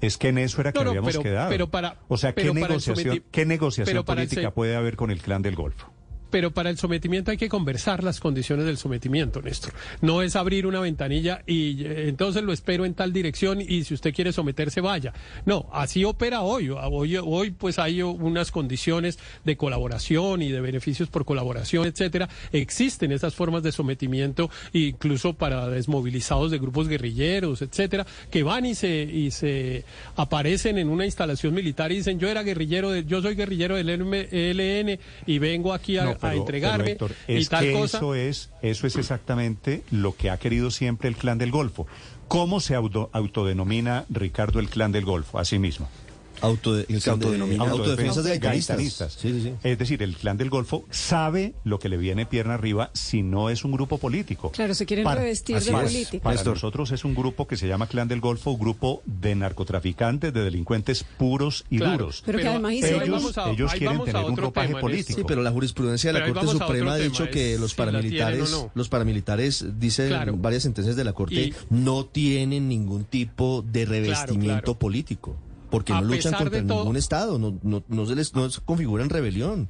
Es 0.01 0.19
que 0.19 0.29
en 0.29 0.39
eso 0.39 0.61
era 0.61 0.71
que 0.71 0.79
habíamos 0.79 1.19
quedado. 1.19 1.51
Pero 1.51 1.69
para, 1.69 1.97
o 2.07 2.17
sea, 2.17 2.33
¿qué 2.33 2.55
negociación, 2.55 3.25
¿qué 3.33 3.45
negociación 3.45 4.05
política 4.05 4.53
puede 4.53 4.77
haber 4.77 4.95
con 4.95 5.11
el 5.11 5.21
clan 5.21 5.43
del 5.43 5.57
Golfo? 5.57 5.93
Pero 6.31 6.51
para 6.51 6.71
el 6.71 6.79
sometimiento 6.79 7.31
hay 7.31 7.37
que 7.37 7.49
conversar 7.49 8.05
las 8.05 8.21
condiciones 8.21 8.67
del 8.67 8.77
sometimiento, 8.77 9.43
Néstor. 9.43 9.73
No 10.01 10.23
es 10.23 10.37
abrir 10.37 10.67
una 10.67 10.81
ventanilla 10.81 11.43
y 11.47 11.85
eh, 11.85 12.09
entonces 12.09 12.43
lo 12.43 12.53
espero 12.53 12.85
en 12.85 12.95
tal 12.95 13.13
dirección 13.13 13.61
y 13.61 13.85
si 13.85 13.95
usted 13.95 14.15
quiere 14.15 14.33
someterse 14.33 14.81
vaya. 14.81 15.13
No, 15.47 15.69
así 15.73 16.05
opera 16.05 16.43
hoy. 16.43 16.69
Hoy, 16.71 17.17
hoy 17.17 17.51
pues 17.51 17.79
hay 17.79 18.03
unas 18.03 18.51
condiciones 18.51 19.19
de 19.45 19.57
colaboración 19.57 20.43
y 20.43 20.51
de 20.51 20.61
beneficios 20.61 21.09
por 21.09 21.25
colaboración, 21.25 21.87
etcétera. 21.87 22.29
Existen 22.53 23.13
esas 23.13 23.35
formas 23.35 23.63
de 23.63 23.73
sometimiento 23.73 24.51
incluso 24.73 25.33
para 25.35 25.69
desmovilizados 25.69 26.51
de 26.51 26.59
grupos 26.59 26.89
guerrilleros, 26.89 27.63
etcétera, 27.63 28.07
que 28.31 28.43
van 28.43 28.67
y 28.67 28.75
se 28.75 29.03
y 29.03 29.31
se 29.31 29.85
aparecen 30.17 30.79
en 30.79 30.89
una 30.89 31.05
instalación 31.05 31.55
militar 31.55 31.93
y 31.93 31.97
dicen, 31.97 32.19
"Yo 32.19 32.29
era 32.29 32.43
guerrillero 32.43 32.91
de, 32.91 33.05
yo 33.05 33.23
soy 33.23 33.35
guerrillero 33.35 33.77
del 33.77 33.89
ELN 33.89 34.99
y 35.27 35.39
vengo 35.39 35.73
aquí 35.73 35.97
a 35.97 36.18
a 36.23 36.35
entregarme 36.35 36.97
y 37.27 37.45
tal 37.47 37.73
cosa. 37.73 37.99
Eso 37.99 38.15
es, 38.15 38.51
eso 38.63 38.87
es 38.87 38.97
exactamente 38.97 39.83
lo 39.91 40.15
que 40.17 40.31
ha 40.31 40.39
querido 40.39 40.71
siempre 40.71 41.09
el 41.09 41.17
clan 41.17 41.39
del 41.39 41.51
Golfo. 41.51 41.87
¿Cómo 42.29 42.61
se 42.61 42.75
autodenomina 42.75 44.05
Ricardo 44.11 44.61
el 44.61 44.69
clan 44.69 44.93
del 44.93 45.05
Golfo 45.05 45.39
a 45.39 45.45
sí 45.45 45.59
mismo? 45.59 45.89
Se 46.41 47.11
autodenomina 47.11 47.65
autodefensas 47.65 48.25
de 48.25 48.39
gaitanistas. 48.39 49.19
Es 49.63 49.79
decir, 49.79 50.03
el 50.03 50.17
clan 50.17 50.37
del 50.37 50.51
Golfo 50.51 50.85
sabe 50.91 51.55
lo 51.65 51.79
que 51.79 51.89
le 51.89 51.97
viene 51.97 52.27
pierna 52.27 52.55
arriba 52.55 52.91
si 52.95 53.23
no 53.23 53.51
es 53.51 53.65
un 53.65 53.73
grupo 53.73 53.99
político. 53.99 54.51
Claro, 54.51 54.75
se 54.75 54.87
quieren 54.87 55.07
revestir 55.07 55.61
de 55.61 55.73
política. 55.73 56.23
Para 56.23 56.43
nosotros 56.43 56.91
es 56.93 57.05
un 57.05 57.15
grupo 57.15 57.47
que 57.47 57.57
se 57.57 57.67
llama 57.67 57.87
clan 57.87 58.09
del 58.09 58.21
Golfo, 58.21 58.53
un 58.53 58.59
grupo 58.59 59.03
de 59.05 59.35
narcotraficantes, 59.35 60.33
de 60.33 60.43
delincuentes 60.43 61.05
puros 61.05 61.65
y 61.71 61.79
duros. 61.79 62.23
Pero, 62.25 62.39
que 62.39 62.49
además 62.49 62.73
ellos, 62.75 63.73
quieren 63.73 64.05
tener 64.05 64.25
un 64.25 64.37
ropaje 64.37 64.75
político. 64.77 65.19
Sí, 65.19 65.25
pero 65.27 65.43
la 65.43 65.51
jurisprudencia 65.51 66.13
de 66.13 66.21
la 66.21 66.33
Corte 66.33 66.47
Suprema 66.47 66.95
ha 66.95 66.99
dicho 66.99 67.29
que 67.31 67.59
los 67.59 67.75
paramilitares, 67.75 68.55
los 68.75 68.89
paramilitares, 68.89 69.65
dice 69.79 70.11
varias 70.35 70.63
sentencias 70.63 70.97
de 70.97 71.05
la 71.05 71.13
Corte, 71.13 71.53
no 71.71 72.05
tienen 72.07 72.69
ningún 72.69 73.05
tipo 73.05 73.63
de 73.63 73.85
revestimiento 73.85 74.79
político. 74.79 75.37
Porque 75.71 75.93
no 75.93 76.03
luchan 76.03 76.33
contra 76.33 76.61
ningún 76.63 76.97
Estado, 76.97 77.39
no, 77.39 77.59
no, 77.63 77.83
no, 77.89 78.07
se 78.07 78.15
les 78.15 78.35
no 78.35 78.49
se 78.51 78.61
configuran 78.61 79.11
rebelión. 79.11 79.69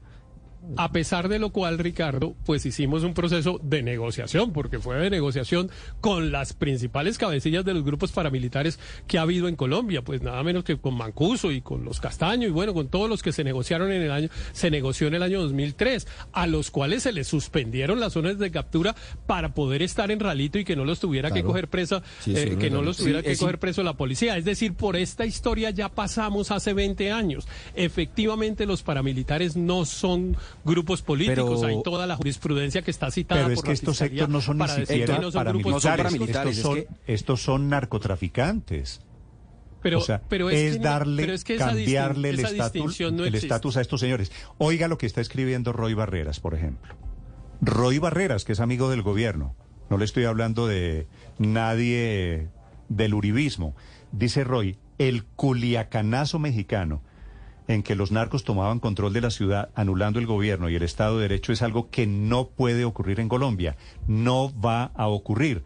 A 0.76 0.92
pesar 0.92 1.28
de 1.28 1.38
lo 1.38 1.50
cual, 1.50 1.78
Ricardo, 1.78 2.34
pues 2.44 2.66
hicimos 2.66 3.02
un 3.02 3.14
proceso 3.14 3.60
de 3.62 3.82
negociación, 3.82 4.52
porque 4.52 4.78
fue 4.78 4.96
de 4.96 5.10
negociación 5.10 5.70
con 6.00 6.30
las 6.32 6.52
principales 6.52 7.18
cabecillas 7.18 7.64
de 7.64 7.74
los 7.74 7.84
grupos 7.84 8.12
paramilitares 8.12 8.78
que 9.06 9.18
ha 9.18 9.22
habido 9.22 9.48
en 9.48 9.56
Colombia, 9.56 10.02
pues 10.02 10.22
nada 10.22 10.42
menos 10.42 10.64
que 10.64 10.76
con 10.78 10.94
Mancuso 10.94 11.52
y 11.52 11.60
con 11.60 11.84
los 11.84 12.00
Castaño 12.00 12.48
y 12.48 12.50
bueno, 12.50 12.74
con 12.74 12.88
todos 12.88 13.08
los 13.08 13.22
que 13.22 13.32
se 13.32 13.44
negociaron 13.44 13.92
en 13.92 14.02
el 14.02 14.10
año, 14.10 14.28
se 14.52 14.70
negoció 14.70 15.08
en 15.08 15.14
el 15.14 15.22
año 15.22 15.40
2003, 15.42 16.06
a 16.32 16.46
los 16.46 16.70
cuales 16.70 17.04
se 17.04 17.12
les 17.12 17.26
suspendieron 17.28 18.00
las 18.00 18.12
zonas 18.12 18.38
de 18.38 18.50
captura 18.50 18.94
para 19.26 19.54
poder 19.54 19.82
estar 19.82 20.10
en 20.10 20.20
ralito 20.20 20.58
y 20.58 20.64
que 20.64 20.76
no 20.76 20.84
los 20.84 21.00
tuviera 21.00 21.30
que 21.30 21.42
coger 21.42 21.68
presa, 21.68 22.02
eh, 22.26 22.56
que 22.58 22.70
no 22.70 22.82
los 22.82 22.96
tuviera 22.96 23.22
que 23.22 23.36
coger 23.36 23.58
preso 23.58 23.82
la 23.82 23.94
policía. 23.94 24.36
Es 24.36 24.44
decir, 24.44 24.74
por 24.74 24.96
esta 24.96 25.26
historia 25.26 25.70
ya 25.70 25.88
pasamos 25.88 26.50
hace 26.50 26.72
20 26.72 27.12
años. 27.12 27.46
Efectivamente, 27.74 28.66
los 28.66 28.82
paramilitares 28.82 29.56
no 29.56 29.84
son 29.84 30.36
grupos 30.64 31.02
políticos, 31.02 31.62
hay 31.62 31.82
toda 31.82 32.06
la 32.06 32.16
jurisprudencia 32.16 32.82
que 32.82 32.90
está 32.90 33.10
citada 33.10 33.42
pero 33.42 33.54
es 33.54 33.62
que 33.62 33.72
estos 33.72 33.96
sectores 33.96 34.28
no 34.28 34.40
son 34.40 34.58
ni 34.58 34.68
siquiera 34.68 35.20
paramilitares, 35.32 36.64
estos, 37.06 37.42
son, 37.42 37.68
narcotraficantes. 37.68 39.00
Pero, 39.80 40.00
pero 40.28 40.50
es, 40.50 40.80
darle, 40.80 41.38
cambiarle 41.56 42.30
el 42.30 43.34
estatus 43.34 43.76
a 43.76 43.80
estos 43.80 44.00
señores. 44.00 44.32
Oiga 44.58 44.88
lo 44.88 44.98
que 44.98 45.06
está 45.06 45.20
escribiendo 45.20 45.72
Roy 45.72 45.94
Barreras, 45.94 46.40
por 46.40 46.54
ejemplo. 46.54 46.96
Roy 47.60 47.98
Barreras, 47.98 48.44
que 48.44 48.52
es 48.52 48.60
amigo 48.60 48.90
del 48.90 49.02
gobierno. 49.02 49.54
No 49.88 49.96
le 49.96 50.04
estoy 50.04 50.24
hablando 50.24 50.66
de 50.66 51.06
nadie 51.38 52.48
del 52.88 53.14
uribismo. 53.14 53.74
Dice 54.12 54.44
Roy, 54.44 54.78
el 54.98 55.24
culiacanazo 55.24 56.38
mexicano 56.38 57.02
en 57.68 57.82
que 57.82 57.94
los 57.94 58.10
narcos 58.10 58.44
tomaban 58.44 58.80
control 58.80 59.12
de 59.12 59.20
la 59.20 59.30
ciudad, 59.30 59.68
anulando 59.74 60.18
el 60.18 60.26
gobierno 60.26 60.70
y 60.70 60.74
el 60.74 60.82
Estado 60.82 61.16
de 61.16 61.22
Derecho, 61.28 61.52
es 61.52 61.62
algo 61.62 61.90
que 61.90 62.06
no 62.06 62.48
puede 62.48 62.84
ocurrir 62.84 63.20
en 63.20 63.28
Colombia. 63.28 63.76
No 64.06 64.50
va 64.58 64.84
a 64.94 65.06
ocurrir. 65.08 65.62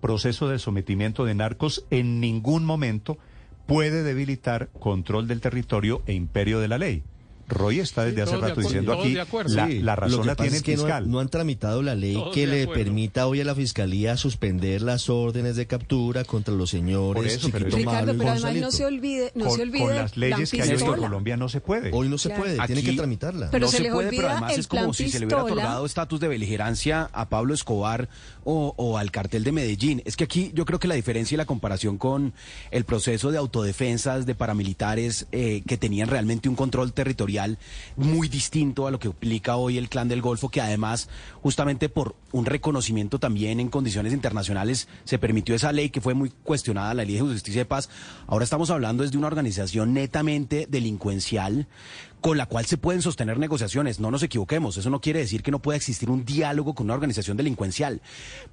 Proceso 0.00 0.48
de 0.48 0.58
sometimiento 0.58 1.24
de 1.24 1.34
narcos 1.34 1.86
en 1.90 2.20
ningún 2.20 2.64
momento 2.64 3.18
puede 3.66 4.02
debilitar 4.02 4.68
control 4.78 5.26
del 5.26 5.40
territorio 5.40 6.02
e 6.06 6.12
imperio 6.12 6.60
de 6.60 6.68
la 6.68 6.78
ley. 6.78 7.02
Roy 7.48 7.80
está 7.80 8.04
desde 8.04 8.22
hace 8.22 8.36
rato 8.36 8.60
diciendo 8.60 8.92
aquí, 8.92 9.14
la, 9.14 9.96
razón 9.96 10.26
la 10.26 10.34
tiene 10.34 10.56
el 10.56 10.64
fiscal. 10.64 11.10
No, 11.10 11.20
han 11.20 11.28
tramitado 11.28 11.82
la 11.82 11.94
ley 11.94 12.20
que 12.32 12.46
le 12.46 12.66
permita 12.66 13.26
hoy 13.26 13.40
a 13.40 13.44
la 13.44 13.54
fiscalía 13.54 14.16
suspender 14.16 14.82
las 14.82 15.08
órdenes 15.08 15.56
de 15.56 15.66
captura 15.66 16.24
contra 16.24 16.54
los 16.54 16.70
señores. 16.70 17.42
Ricardo, 17.52 18.14
pero 18.16 18.30
además 18.30 18.54
no 18.56 18.70
se 18.70 18.84
olvide, 18.84 19.32
no 19.34 19.46
con, 19.46 19.56
se 19.56 19.62
olvide 19.62 19.84
con 19.84 19.94
las 19.94 20.16
leyes 20.16 20.50
que 20.50 20.62
hay 20.62 20.70
en 20.70 20.80
Colombia 20.80 21.36
no 21.36 21.48
se 21.48 21.60
puede. 21.60 21.90
Hoy 21.92 22.08
no 22.08 22.18
se 22.18 22.30
puede, 22.30 22.58
tiene 22.66 22.82
que 22.82 22.92
tramitarla. 22.92 23.50
Pero 23.50 23.66
no 23.66 23.70
se, 23.70 23.78
se 23.78 23.90
puede, 23.90 24.10
pero 24.10 24.28
además 24.28 24.58
es 24.58 24.66
como 24.66 24.92
si 24.92 25.08
se 25.08 25.20
le 25.20 25.26
hubiera 25.26 25.44
otorgado 25.44 25.86
estatus 25.86 26.20
de 26.20 26.28
beligerancia 26.28 27.08
a 27.12 27.28
Pablo 27.28 27.54
Escobar 27.54 28.08
o, 28.48 28.96
al 28.96 29.10
cartel 29.10 29.42
de 29.42 29.52
Medellín. 29.52 30.02
Es 30.04 30.16
que 30.16 30.24
aquí 30.24 30.52
yo 30.54 30.64
creo 30.64 30.78
que 30.78 30.86
la 30.86 30.94
diferencia 30.94 31.34
y 31.34 31.38
la 31.38 31.46
comparación 31.46 31.98
con 31.98 32.32
el 32.70 32.84
proceso 32.84 33.32
de 33.32 33.38
autodefensas 33.38 34.24
de 34.24 34.34
paramilitares 34.34 35.26
eh, 35.32 35.62
que 35.66 35.76
tenían 35.76 36.08
realmente 36.08 36.48
un 36.48 36.54
control 36.54 36.92
territorial 36.92 37.58
muy 37.96 38.28
distinto 38.28 38.86
a 38.86 38.90
lo 38.90 39.00
que 39.00 39.08
implica 39.08 39.56
hoy 39.56 39.78
el 39.78 39.88
clan 39.88 40.08
del 40.08 40.22
Golfo, 40.22 40.48
que 40.48 40.60
además, 40.60 41.08
justamente 41.42 41.88
por 41.88 42.14
un 42.30 42.46
reconocimiento 42.46 43.18
también 43.18 43.58
en 43.58 43.68
condiciones 43.68 44.12
internacionales, 44.12 44.86
se 45.04 45.18
permitió 45.18 45.54
esa 45.54 45.72
ley 45.72 45.90
que 45.90 46.00
fue 46.00 46.14
muy 46.14 46.30
cuestionada, 46.30 46.94
la 46.94 47.04
ley 47.04 47.14
de 47.14 47.22
justicia 47.22 47.62
de 47.62 47.66
paz. 47.66 47.90
Ahora 48.28 48.44
estamos 48.44 48.70
hablando 48.70 49.02
desde 49.02 49.18
una 49.18 49.26
organización 49.26 49.92
netamente 49.92 50.66
delincuencial 50.70 51.66
con 52.26 52.38
la 52.38 52.46
cual 52.46 52.66
se 52.66 52.76
pueden 52.76 53.02
sostener 53.02 53.38
negociaciones. 53.38 54.00
No 54.00 54.10
nos 54.10 54.24
equivoquemos, 54.24 54.76
eso 54.76 54.90
no 54.90 55.00
quiere 55.00 55.20
decir 55.20 55.44
que 55.44 55.52
no 55.52 55.60
pueda 55.60 55.76
existir 55.76 56.10
un 56.10 56.24
diálogo 56.24 56.74
con 56.74 56.86
una 56.86 56.94
organización 56.94 57.36
delincuencial, 57.36 58.02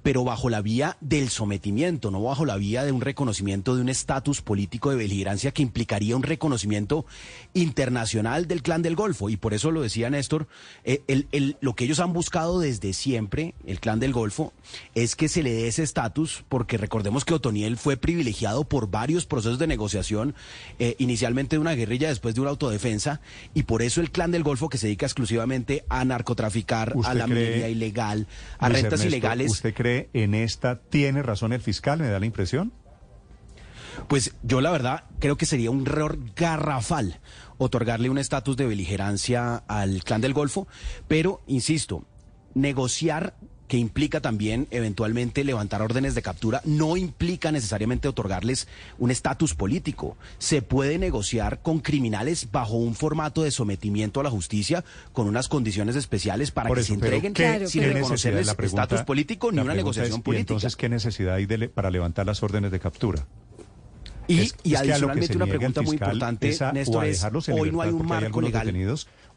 pero 0.04 0.22
bajo 0.22 0.48
la 0.48 0.62
vía 0.62 0.96
del 1.00 1.28
sometimiento, 1.28 2.12
no 2.12 2.22
bajo 2.22 2.44
la 2.44 2.56
vía 2.56 2.84
de 2.84 2.92
un 2.92 3.00
reconocimiento 3.00 3.74
de 3.74 3.82
un 3.82 3.88
estatus 3.88 4.42
político 4.42 4.90
de 4.90 4.96
beligerancia 4.96 5.50
que 5.50 5.62
implicaría 5.62 6.14
un 6.14 6.22
reconocimiento 6.22 7.04
internacional 7.52 8.46
del 8.46 8.62
clan 8.62 8.82
del 8.82 8.94
Golfo. 8.94 9.28
Y 9.28 9.36
por 9.36 9.54
eso 9.54 9.72
lo 9.72 9.82
decía 9.82 10.08
Néstor, 10.08 10.46
eh, 10.84 11.02
lo 11.60 11.74
que 11.74 11.82
ellos 11.82 11.98
han 11.98 12.12
buscado 12.12 12.60
desde 12.60 12.92
siempre, 12.92 13.56
el 13.66 13.80
clan 13.80 13.98
del 13.98 14.12
Golfo, 14.12 14.52
es 14.94 15.16
que 15.16 15.28
se 15.28 15.42
le 15.42 15.52
dé 15.52 15.66
ese 15.66 15.82
estatus, 15.82 16.44
porque 16.48 16.78
recordemos 16.78 17.24
que 17.24 17.34
Otoniel 17.34 17.76
fue 17.76 17.96
privilegiado 17.96 18.62
por 18.62 18.88
varios 18.88 19.26
procesos 19.26 19.58
de 19.58 19.66
negociación, 19.66 20.36
eh, 20.78 20.94
inicialmente 20.98 21.56
de 21.56 21.60
una 21.60 21.72
guerrilla, 21.72 22.06
después 22.06 22.36
de 22.36 22.40
una 22.40 22.50
autodefensa, 22.50 23.20
y 23.52 23.63
por 23.66 23.82
eso 23.82 24.00
el 24.00 24.10
clan 24.10 24.30
del 24.30 24.42
Golfo 24.42 24.68
que 24.68 24.78
se 24.78 24.86
dedica 24.86 25.06
exclusivamente 25.06 25.84
a 25.88 26.04
narcotraficar, 26.04 26.94
a 27.04 27.14
la 27.14 27.26
media 27.26 27.68
ilegal, 27.68 28.26
a 28.58 28.68
rentas 28.68 29.04
ilegales. 29.04 29.50
¿Usted 29.50 29.74
cree 29.74 30.10
en 30.12 30.34
esta 30.34 30.80
tiene 30.80 31.22
razón 31.22 31.52
el 31.52 31.60
fiscal? 31.60 32.00
Me 32.00 32.08
da 32.08 32.18
la 32.18 32.26
impresión. 32.26 32.72
Pues 34.08 34.34
yo 34.42 34.60
la 34.60 34.70
verdad 34.70 35.04
creo 35.20 35.36
que 35.36 35.46
sería 35.46 35.70
un 35.70 35.86
error 35.86 36.18
garrafal 36.34 37.20
otorgarle 37.58 38.10
un 38.10 38.18
estatus 38.18 38.56
de 38.56 38.66
beligerancia 38.66 39.56
al 39.68 40.02
clan 40.02 40.20
del 40.20 40.34
Golfo, 40.34 40.66
pero 41.06 41.42
insisto, 41.46 42.04
negociar 42.54 43.36
que 43.68 43.78
implica 43.78 44.20
también 44.20 44.66
eventualmente 44.70 45.44
levantar 45.44 45.82
órdenes 45.82 46.14
de 46.14 46.22
captura, 46.22 46.60
no 46.64 46.96
implica 46.96 47.50
necesariamente 47.50 48.08
otorgarles 48.08 48.68
un 48.98 49.10
estatus 49.10 49.54
político. 49.54 50.16
Se 50.38 50.62
puede 50.62 50.98
negociar 50.98 51.60
con 51.62 51.80
criminales 51.80 52.50
bajo 52.52 52.74
un 52.74 52.94
formato 52.94 53.42
de 53.42 53.50
sometimiento 53.50 54.20
a 54.20 54.22
la 54.22 54.30
justicia 54.30 54.84
con 55.12 55.28
unas 55.28 55.48
condiciones 55.48 55.96
especiales 55.96 56.50
para 56.50 56.70
que 56.74 56.82
se 56.82 56.94
entreguen 56.94 57.34
sin 57.68 57.84
reconocerles 57.84 58.54
estatus 58.58 59.02
político 59.02 59.52
ni 59.52 59.60
una 59.60 59.74
negociación 59.74 60.22
política. 60.22 60.54
entonces, 60.54 60.76
¿qué 60.76 60.88
necesidad 60.88 61.34
hay 61.34 61.46
para 61.68 61.90
levantar 61.90 62.26
las 62.26 62.42
órdenes 62.42 62.70
de 62.72 62.80
captura? 62.80 63.26
Y, 64.26 64.50
y 64.62 64.74
adicionalmente 64.74 65.36
una 65.36 65.46
pregunta 65.46 65.82
muy 65.82 65.94
importante, 65.94 66.56
Néstor, 66.72 67.04
es, 67.04 67.24
hoy 67.52 67.70
no 67.70 67.82
hay 67.82 67.90
un 67.90 68.06
marco 68.06 68.40
legal. 68.40 68.72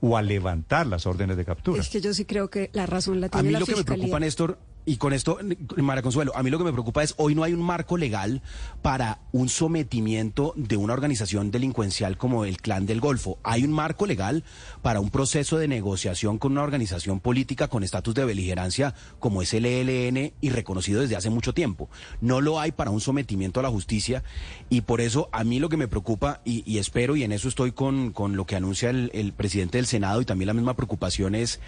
O 0.01 0.17
a 0.17 0.21
levantar 0.21 0.87
las 0.87 1.05
órdenes 1.05 1.37
de 1.37 1.45
captura. 1.45 1.81
Es 1.81 1.89
que 1.89 2.01
yo 2.01 2.13
sí 2.13 2.25
creo 2.25 2.49
que 2.49 2.69
la 2.73 2.85
razón 2.85 3.21
la 3.21 3.29
tiene 3.29 3.49
A 3.49 3.51
mí 3.51 3.59
lo 3.59 3.65
que 3.65 3.75
me 3.75 3.83
preocupa, 3.83 4.19
Néstor, 4.19 4.57
y 4.87 4.95
con 4.95 5.11
esto, 5.11 5.37
María 5.75 6.01
Consuelo, 6.01 6.31
a 6.33 6.41
mí 6.43 6.49
lo 6.49 6.57
que 6.57 6.63
me 6.63 6.71
preocupa 6.71 7.03
es 7.03 7.13
hoy 7.17 7.35
no 7.35 7.43
hay 7.43 7.51
un 7.51 7.61
marco 7.61 7.97
legal 7.97 8.41
para 8.81 9.19
un 9.33 9.49
sometimiento 9.49 10.53
de 10.55 10.77
una 10.77 10.93
organización 10.93 11.51
delincuencial 11.51 12.17
como 12.17 12.45
el 12.45 12.55
Clan 12.55 12.85
del 12.85 13.01
Golfo. 13.01 13.37
Hay 13.43 13.65
un 13.65 13.73
marco 13.73 14.05
legal 14.05 14.45
para 14.87 15.01
un 15.01 15.09
proceso 15.09 15.57
de 15.57 15.67
negociación 15.67 16.37
con 16.37 16.53
una 16.53 16.63
organización 16.63 17.19
política 17.19 17.67
con 17.67 17.83
estatus 17.83 18.15
de 18.15 18.23
beligerancia 18.23 18.95
como 19.19 19.41
es 19.41 19.53
el 19.53 19.65
ELN 19.65 20.31
y 20.39 20.49
reconocido 20.49 21.01
desde 21.01 21.17
hace 21.17 21.29
mucho 21.29 21.53
tiempo. 21.53 21.89
No 22.21 22.39
lo 22.39 22.61
hay 22.61 22.71
para 22.71 22.89
un 22.89 23.01
sometimiento 23.01 23.59
a 23.59 23.63
la 23.63 23.69
justicia 23.69 24.23
y 24.69 24.79
por 24.79 25.01
eso 25.01 25.27
a 25.33 25.43
mí 25.43 25.59
lo 25.59 25.67
que 25.67 25.75
me 25.75 25.89
preocupa 25.89 26.39
y, 26.45 26.77
espero 26.77 27.17
y 27.17 27.23
en 27.23 27.33
eso 27.33 27.49
estoy 27.49 27.73
con, 27.73 28.13
con 28.13 28.37
lo 28.37 28.45
que 28.45 28.55
anuncia 28.55 28.89
el, 28.89 29.33
presidente 29.35 29.77
del 29.77 29.87
Senado 29.87 30.21
y 30.21 30.25
también 30.25 30.47
la 30.47 30.53
misma 30.53 30.77
preocupación 30.77 31.35
es 31.35 31.59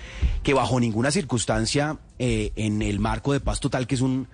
que 0.42 0.54
bajo 0.54 0.80
ninguna 0.80 1.12
circunstancia 1.12 1.98
eh, 2.20 2.54
en 2.56 2.82
el 2.82 3.02
marco 3.02 3.34
de 3.34 3.42
paz 3.42 3.60
total, 3.60 3.86
que 3.86 3.96
es 3.96 4.02
un 4.02 4.30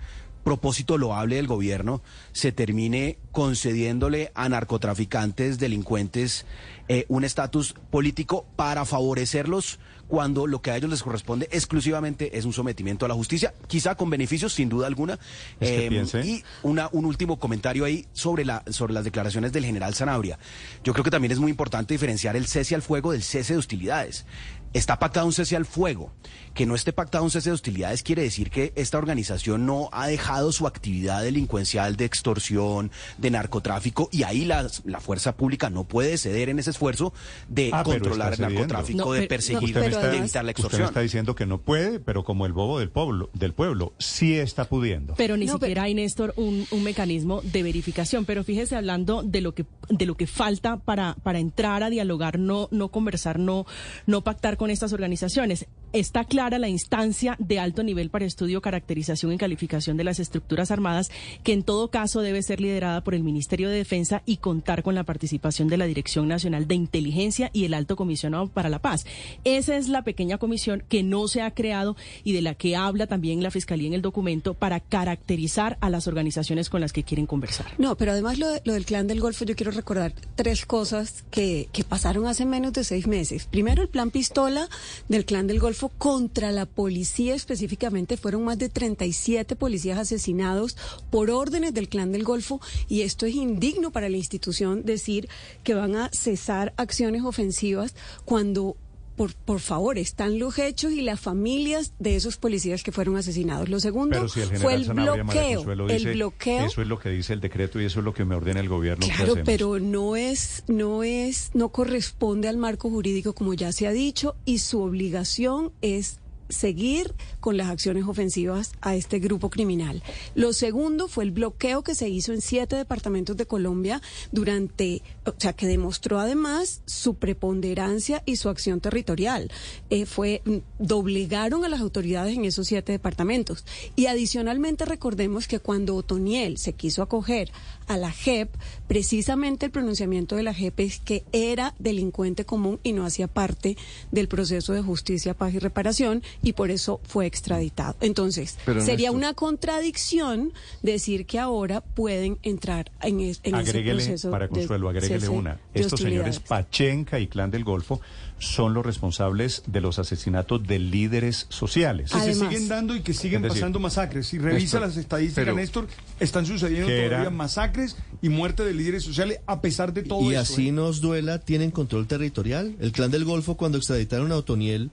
propósito 0.46 0.96
loable 0.96 1.34
del 1.34 1.48
gobierno, 1.48 2.02
se 2.30 2.52
termine 2.52 3.18
concediéndole 3.32 4.30
a 4.36 4.48
narcotraficantes, 4.48 5.58
delincuentes, 5.58 6.46
eh, 6.86 7.04
un 7.08 7.24
estatus 7.24 7.74
político 7.90 8.46
para 8.54 8.84
favorecerlos 8.84 9.80
cuando 10.06 10.46
lo 10.46 10.62
que 10.62 10.70
a 10.70 10.76
ellos 10.76 10.88
les 10.88 11.02
corresponde 11.02 11.48
exclusivamente 11.50 12.38
es 12.38 12.44
un 12.44 12.52
sometimiento 12.52 13.04
a 13.04 13.08
la 13.08 13.14
justicia, 13.14 13.54
quizá 13.66 13.96
con 13.96 14.08
beneficios, 14.08 14.52
sin 14.52 14.68
duda 14.68 14.86
alguna. 14.86 15.18
Eh, 15.60 16.04
y 16.22 16.44
una, 16.62 16.90
un 16.92 17.06
último 17.06 17.40
comentario 17.40 17.84
ahí 17.84 18.06
sobre, 18.12 18.44
la, 18.44 18.62
sobre 18.70 18.94
las 18.94 19.02
declaraciones 19.02 19.50
del 19.50 19.64
general 19.64 19.96
Zanabria. 19.96 20.38
Yo 20.84 20.92
creo 20.92 21.02
que 21.02 21.10
también 21.10 21.32
es 21.32 21.40
muy 21.40 21.50
importante 21.50 21.94
diferenciar 21.94 22.36
el 22.36 22.46
cese 22.46 22.76
al 22.76 22.82
fuego 22.82 23.10
del 23.10 23.24
cese 23.24 23.54
de 23.54 23.58
hostilidades. 23.58 24.26
Está 24.72 24.98
pactado 24.98 25.26
un 25.26 25.32
cese 25.32 25.56
al 25.56 25.66
fuego. 25.66 26.12
Que 26.54 26.66
no 26.66 26.74
esté 26.74 26.92
pactado 26.92 27.24
un 27.24 27.30
cese 27.30 27.50
de 27.50 27.54
hostilidades 27.54 28.02
quiere 28.02 28.22
decir 28.22 28.50
que 28.50 28.72
esta 28.76 28.98
organización 28.98 29.66
no 29.66 29.88
ha 29.92 30.06
dejado 30.06 30.52
su 30.52 30.66
actividad 30.66 31.22
delincuencial 31.22 31.96
de 31.96 32.04
extorsión, 32.06 32.90
de 33.18 33.30
narcotráfico, 33.30 34.08
y 34.10 34.22
ahí 34.22 34.44
la, 34.44 34.66
la 34.84 35.00
fuerza 35.00 35.36
pública 35.36 35.70
no 35.70 35.84
puede 35.84 36.16
ceder 36.18 36.48
en 36.48 36.58
ese 36.58 36.70
esfuerzo 36.70 37.12
de 37.48 37.70
ah, 37.72 37.82
controlar 37.82 38.34
el 38.34 38.40
narcotráfico, 38.40 39.12
de 39.12 39.26
perseguir, 39.26 39.74
de 39.78 39.86
evitar 39.86 40.44
la 40.44 40.50
extorsión. 40.52 40.82
Usted 40.82 40.90
está 40.90 41.00
diciendo 41.00 41.34
que 41.34 41.46
no 41.46 41.58
puede, 41.58 42.00
pero 42.00 42.24
como 42.24 42.46
el 42.46 42.52
bobo 42.52 42.78
del 42.78 42.90
pueblo, 42.90 43.30
del 43.34 43.52
pueblo 43.52 43.92
sí 43.98 44.36
está 44.36 44.64
pudiendo. 44.64 45.14
Pero 45.16 45.36
ni 45.36 45.48
siquiera 45.48 45.84
hay, 45.84 45.94
Néstor, 45.94 46.32
un, 46.36 46.66
un, 46.70 46.82
mecanismo 46.82 47.40
de 47.42 47.62
verificación. 47.62 48.24
Pero 48.24 48.44
fíjese, 48.44 48.76
hablando 48.76 49.22
de 49.22 49.40
lo 49.40 49.54
que, 49.54 49.66
de 49.88 50.06
lo 50.06 50.16
que 50.16 50.26
falta 50.26 50.76
para, 50.78 51.14
para 51.22 51.38
entrar 51.38 51.82
a 51.82 51.90
dialogar, 51.90 52.38
no, 52.38 52.68
no 52.70 52.88
conversar, 52.88 53.38
no, 53.38 53.66
no 54.06 54.22
pactar 54.22 54.55
con 54.56 54.70
estas 54.70 54.92
organizaciones. 54.92 55.66
Está 55.92 56.24
clara 56.24 56.58
la 56.58 56.68
instancia 56.68 57.36
de 57.38 57.58
alto 57.58 57.82
nivel 57.82 58.10
para 58.10 58.24
estudio, 58.24 58.60
caracterización 58.60 59.32
y 59.32 59.38
calificación 59.38 59.96
de 59.96 60.04
las 60.04 60.18
estructuras 60.18 60.70
armadas, 60.70 61.10
que 61.42 61.52
en 61.52 61.62
todo 61.62 61.88
caso 61.88 62.20
debe 62.20 62.42
ser 62.42 62.60
liderada 62.60 63.02
por 63.02 63.14
el 63.14 63.22
Ministerio 63.22 63.68
de 63.68 63.76
Defensa 63.76 64.22
y 64.26 64.38
contar 64.38 64.82
con 64.82 64.94
la 64.94 65.04
participación 65.04 65.68
de 65.68 65.76
la 65.76 65.86
Dirección 65.86 66.28
Nacional 66.28 66.66
de 66.66 66.74
Inteligencia 66.74 67.50
y 67.52 67.64
el 67.64 67.74
Alto 67.74 67.96
Comisionado 67.96 68.48
para 68.48 68.68
la 68.68 68.80
Paz. 68.80 69.06
Esa 69.44 69.76
es 69.76 69.88
la 69.88 70.02
pequeña 70.02 70.38
comisión 70.38 70.82
que 70.88 71.02
no 71.02 71.28
se 71.28 71.42
ha 71.42 71.52
creado 71.52 71.96
y 72.24 72.32
de 72.32 72.42
la 72.42 72.54
que 72.54 72.76
habla 72.76 73.06
también 73.06 73.42
la 73.42 73.50
Fiscalía 73.50 73.88
en 73.88 73.94
el 73.94 74.02
documento 74.02 74.54
para 74.54 74.80
caracterizar 74.80 75.78
a 75.80 75.90
las 75.90 76.06
organizaciones 76.08 76.68
con 76.68 76.80
las 76.80 76.92
que 76.92 77.04
quieren 77.04 77.26
conversar. 77.26 77.66
No, 77.78 77.96
pero 77.96 78.12
además 78.12 78.38
lo, 78.38 78.48
del 78.48 78.84
Clan 78.84 79.06
del 79.06 79.20
Golfo, 79.20 79.44
yo 79.44 79.56
quiero 79.56 79.72
recordar 79.72 80.12
tres 80.34 80.66
cosas 80.66 81.24
que, 81.30 81.68
que 81.72 81.84
pasaron 81.84 82.26
hace 82.26 82.44
menos 82.44 82.72
de 82.72 82.84
seis 82.84 83.06
meses. 83.06 83.46
Primero, 83.46 83.82
el 83.82 83.88
plan 83.88 84.10
Pistola 84.10 84.68
del 85.08 85.24
Clan 85.24 85.46
del 85.46 85.60
Golfo 85.60 85.75
contra 85.98 86.52
la 86.52 86.66
policía 86.66 87.34
específicamente. 87.34 88.16
Fueron 88.16 88.44
más 88.44 88.58
de 88.58 88.68
37 88.68 89.56
policías 89.56 89.98
asesinados 89.98 90.76
por 91.10 91.30
órdenes 91.30 91.74
del 91.74 91.88
Clan 91.88 92.12
del 92.12 92.24
Golfo 92.24 92.60
y 92.88 93.02
esto 93.02 93.26
es 93.26 93.34
indigno 93.34 93.90
para 93.90 94.08
la 94.08 94.16
institución 94.16 94.84
decir 94.84 95.28
que 95.62 95.74
van 95.74 95.96
a 95.96 96.10
cesar 96.12 96.72
acciones 96.76 97.22
ofensivas 97.22 97.94
cuando 98.24 98.76
por, 99.16 99.34
por 99.34 99.60
favor, 99.60 99.98
están 99.98 100.38
los 100.38 100.58
hechos 100.58 100.92
y 100.92 101.00
las 101.00 101.18
familias 101.18 101.94
de 101.98 102.16
esos 102.16 102.36
policías 102.36 102.82
que 102.82 102.92
fueron 102.92 103.16
asesinados. 103.16 103.68
Lo 103.68 103.80
segundo 103.80 104.28
fue 104.28 104.74
el 104.74 104.84
bloqueo. 104.84 105.88
el 105.88 106.12
bloqueo. 106.14 106.66
Eso 106.66 106.82
es 106.82 106.88
lo 106.88 106.98
que 106.98 107.08
dice 107.08 107.32
el 107.32 107.40
decreto 107.40 107.80
y 107.80 107.86
eso 107.86 108.00
es 108.00 108.04
lo 108.04 108.12
que 108.12 108.24
me 108.24 108.34
ordena 108.34 108.60
el 108.60 108.68
gobierno. 108.68 109.06
Claro, 109.06 109.36
pero 109.44 109.78
no 109.78 110.16
es, 110.16 110.64
no 110.68 111.02
es, 111.02 111.50
no 111.54 111.70
corresponde 111.70 112.48
al 112.48 112.58
marco 112.58 112.90
jurídico 112.90 113.34
como 113.34 113.54
ya 113.54 113.72
se 113.72 113.86
ha 113.86 113.92
dicho 113.92 114.36
y 114.44 114.58
su 114.58 114.80
obligación 114.80 115.72
es 115.80 116.20
seguir 116.48 117.14
con 117.40 117.56
las 117.56 117.68
acciones 117.68 118.04
ofensivas 118.06 118.72
a 118.80 118.94
este 118.94 119.18
grupo 119.18 119.50
criminal. 119.50 120.02
Lo 120.34 120.52
segundo 120.52 121.08
fue 121.08 121.24
el 121.24 121.30
bloqueo 121.30 121.82
que 121.82 121.94
se 121.94 122.08
hizo 122.08 122.32
en 122.32 122.40
siete 122.40 122.76
departamentos 122.76 123.36
de 123.36 123.46
Colombia 123.46 124.00
durante, 124.32 125.02
o 125.24 125.34
sea, 125.36 125.52
que 125.52 125.66
demostró 125.66 126.18
además 126.18 126.82
su 126.86 127.14
preponderancia 127.14 128.22
y 128.26 128.36
su 128.36 128.48
acción 128.48 128.80
territorial. 128.80 129.50
Eh, 129.90 130.06
fue, 130.06 130.42
mm, 130.44 130.56
doblegaron 130.78 131.64
a 131.64 131.68
las 131.68 131.80
autoridades 131.80 132.36
en 132.36 132.44
esos 132.44 132.66
siete 132.66 132.92
departamentos. 132.92 133.64
Y 133.94 134.06
adicionalmente 134.06 134.84
recordemos 134.84 135.48
que 135.48 135.60
cuando 135.60 135.96
Otoniel 135.96 136.58
se 136.58 136.72
quiso 136.72 137.02
acoger 137.02 137.50
a 137.86 137.96
la 137.96 138.10
JEP, 138.10 138.50
precisamente 138.86 139.66
el 139.66 139.72
pronunciamiento 139.72 140.36
de 140.36 140.42
la 140.42 140.54
JEP 140.54 140.80
es 140.80 141.00
que 141.00 141.24
era 141.32 141.74
delincuente 141.78 142.44
común 142.44 142.80
y 142.82 142.92
no 142.92 143.04
hacía 143.04 143.28
parte 143.28 143.76
del 144.10 144.28
proceso 144.28 144.72
de 144.72 144.82
justicia, 144.82 145.34
paz 145.34 145.54
y 145.54 145.58
reparación 145.58 146.22
y 146.42 146.52
por 146.52 146.70
eso 146.70 147.00
fue 147.04 147.26
extraditado. 147.26 147.96
Entonces, 148.00 148.58
sería 148.80 149.12
una 149.12 149.34
contradicción 149.34 150.52
decir 150.82 151.26
que 151.26 151.38
ahora 151.38 151.80
pueden 151.80 152.38
entrar 152.42 152.90
en, 153.02 153.20
ese 153.20 153.82
proceso. 153.82 154.30
Para 154.30 154.48
Consuelo, 154.48 154.88
agréguele 154.88 155.28
una. 155.28 155.60
Estos 155.74 156.00
señores 156.00 156.40
Pachenca 156.40 157.18
y 157.20 157.26
Clan 157.26 157.50
del 157.50 157.64
Golfo 157.64 158.00
son 158.38 158.74
los 158.74 158.84
responsables 158.84 159.62
de 159.66 159.80
los 159.80 159.98
asesinatos 159.98 160.66
de 160.66 160.78
líderes 160.78 161.46
sociales. 161.48 162.12
Que 162.12 162.20
se 162.20 162.34
siguen 162.34 162.68
dando 162.68 162.94
y 162.94 163.00
que 163.00 163.14
siguen 163.14 163.42
pasando 163.42 163.80
masacres. 163.80 164.26
Si 164.26 164.38
revisa 164.38 164.80
las 164.80 164.96
estadísticas, 164.96 165.54
Néstor, 165.54 165.86
están 166.20 166.46
sucediendo 166.46 166.88
todavía 166.88 167.30
masacres 167.30 167.96
y 168.20 168.28
muerte 168.28 168.64
de 168.64 168.74
líderes 168.74 169.04
sociales 169.04 169.40
a 169.46 169.60
pesar 169.60 169.92
de 169.92 170.02
todo 170.02 170.20
y 170.22 170.26
eso. 170.26 170.32
Y 170.32 170.36
así 170.36 170.68
¿eh? 170.68 170.72
nos 170.72 171.00
duela, 171.00 171.38
tienen 171.38 171.70
control 171.70 172.06
territorial. 172.06 172.76
El 172.80 172.92
clan 172.92 173.10
del 173.10 173.24
Golfo, 173.24 173.56
cuando 173.56 173.78
extraditaron 173.78 174.32
a 174.32 174.36
Otoniel, 174.36 174.90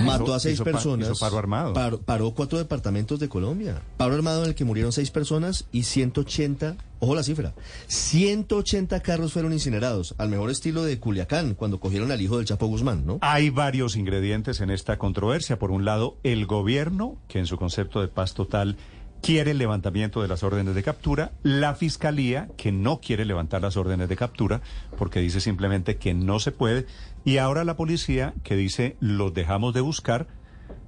Mató 0.00 0.34
a 0.34 0.40
seis 0.40 0.60
personas. 0.60 1.18
paro 1.18 1.38
armado. 1.38 1.74
Paró, 2.04 2.30
cuatro 2.32 2.58
departamentos 2.58 3.20
de 3.20 3.28
Colombia. 3.28 3.82
Paro 3.96 4.14
armado 4.14 4.42
en 4.42 4.50
el 4.50 4.54
que 4.54 4.64
murieron 4.64 4.92
seis 4.92 5.10
personas 5.10 5.66
y 5.72 5.84
180, 5.84 6.76
ojo 7.00 7.14
la 7.14 7.22
cifra, 7.22 7.54
180 7.88 9.00
carros 9.00 9.32
fueron 9.32 9.52
incinerados, 9.52 10.14
al 10.18 10.28
mejor 10.28 10.50
estilo 10.50 10.82
de 10.84 10.98
Culiacán, 10.98 11.54
cuando 11.54 11.80
cogieron 11.80 12.10
al 12.10 12.20
hijo 12.20 12.38
del 12.38 12.46
Chapo 12.46 12.66
Guzmán, 12.66 13.04
¿no? 13.06 13.18
Hay 13.20 13.50
varios 13.50 13.96
ingredientes 13.96 14.60
en 14.60 14.70
esta 14.70 14.98
controversia. 14.98 15.58
Por 15.58 15.70
un 15.70 15.84
lado, 15.84 16.16
el 16.22 16.46
gobierno, 16.46 17.16
que 17.28 17.38
en 17.38 17.46
su 17.46 17.56
concepto 17.56 18.00
de 18.00 18.08
paz 18.08 18.34
total 18.34 18.76
quiere 19.22 19.52
el 19.52 19.58
levantamiento 19.58 20.20
de 20.20 20.28
las 20.28 20.42
órdenes 20.42 20.74
de 20.74 20.82
captura, 20.82 21.30
la 21.42 21.74
Fiscalía, 21.74 22.48
que 22.56 22.72
no 22.72 23.00
quiere 23.00 23.24
levantar 23.24 23.62
las 23.62 23.76
órdenes 23.76 24.08
de 24.08 24.16
captura, 24.16 24.60
porque 24.98 25.20
dice 25.20 25.40
simplemente 25.40 25.96
que 25.96 26.12
no 26.12 26.40
se 26.40 26.50
puede, 26.50 26.86
y 27.24 27.38
ahora 27.38 27.64
la 27.64 27.76
policía, 27.76 28.34
que 28.42 28.56
dice 28.56 28.96
los 29.00 29.34
dejamos 29.34 29.74
de 29.74 29.80
buscar, 29.80 30.26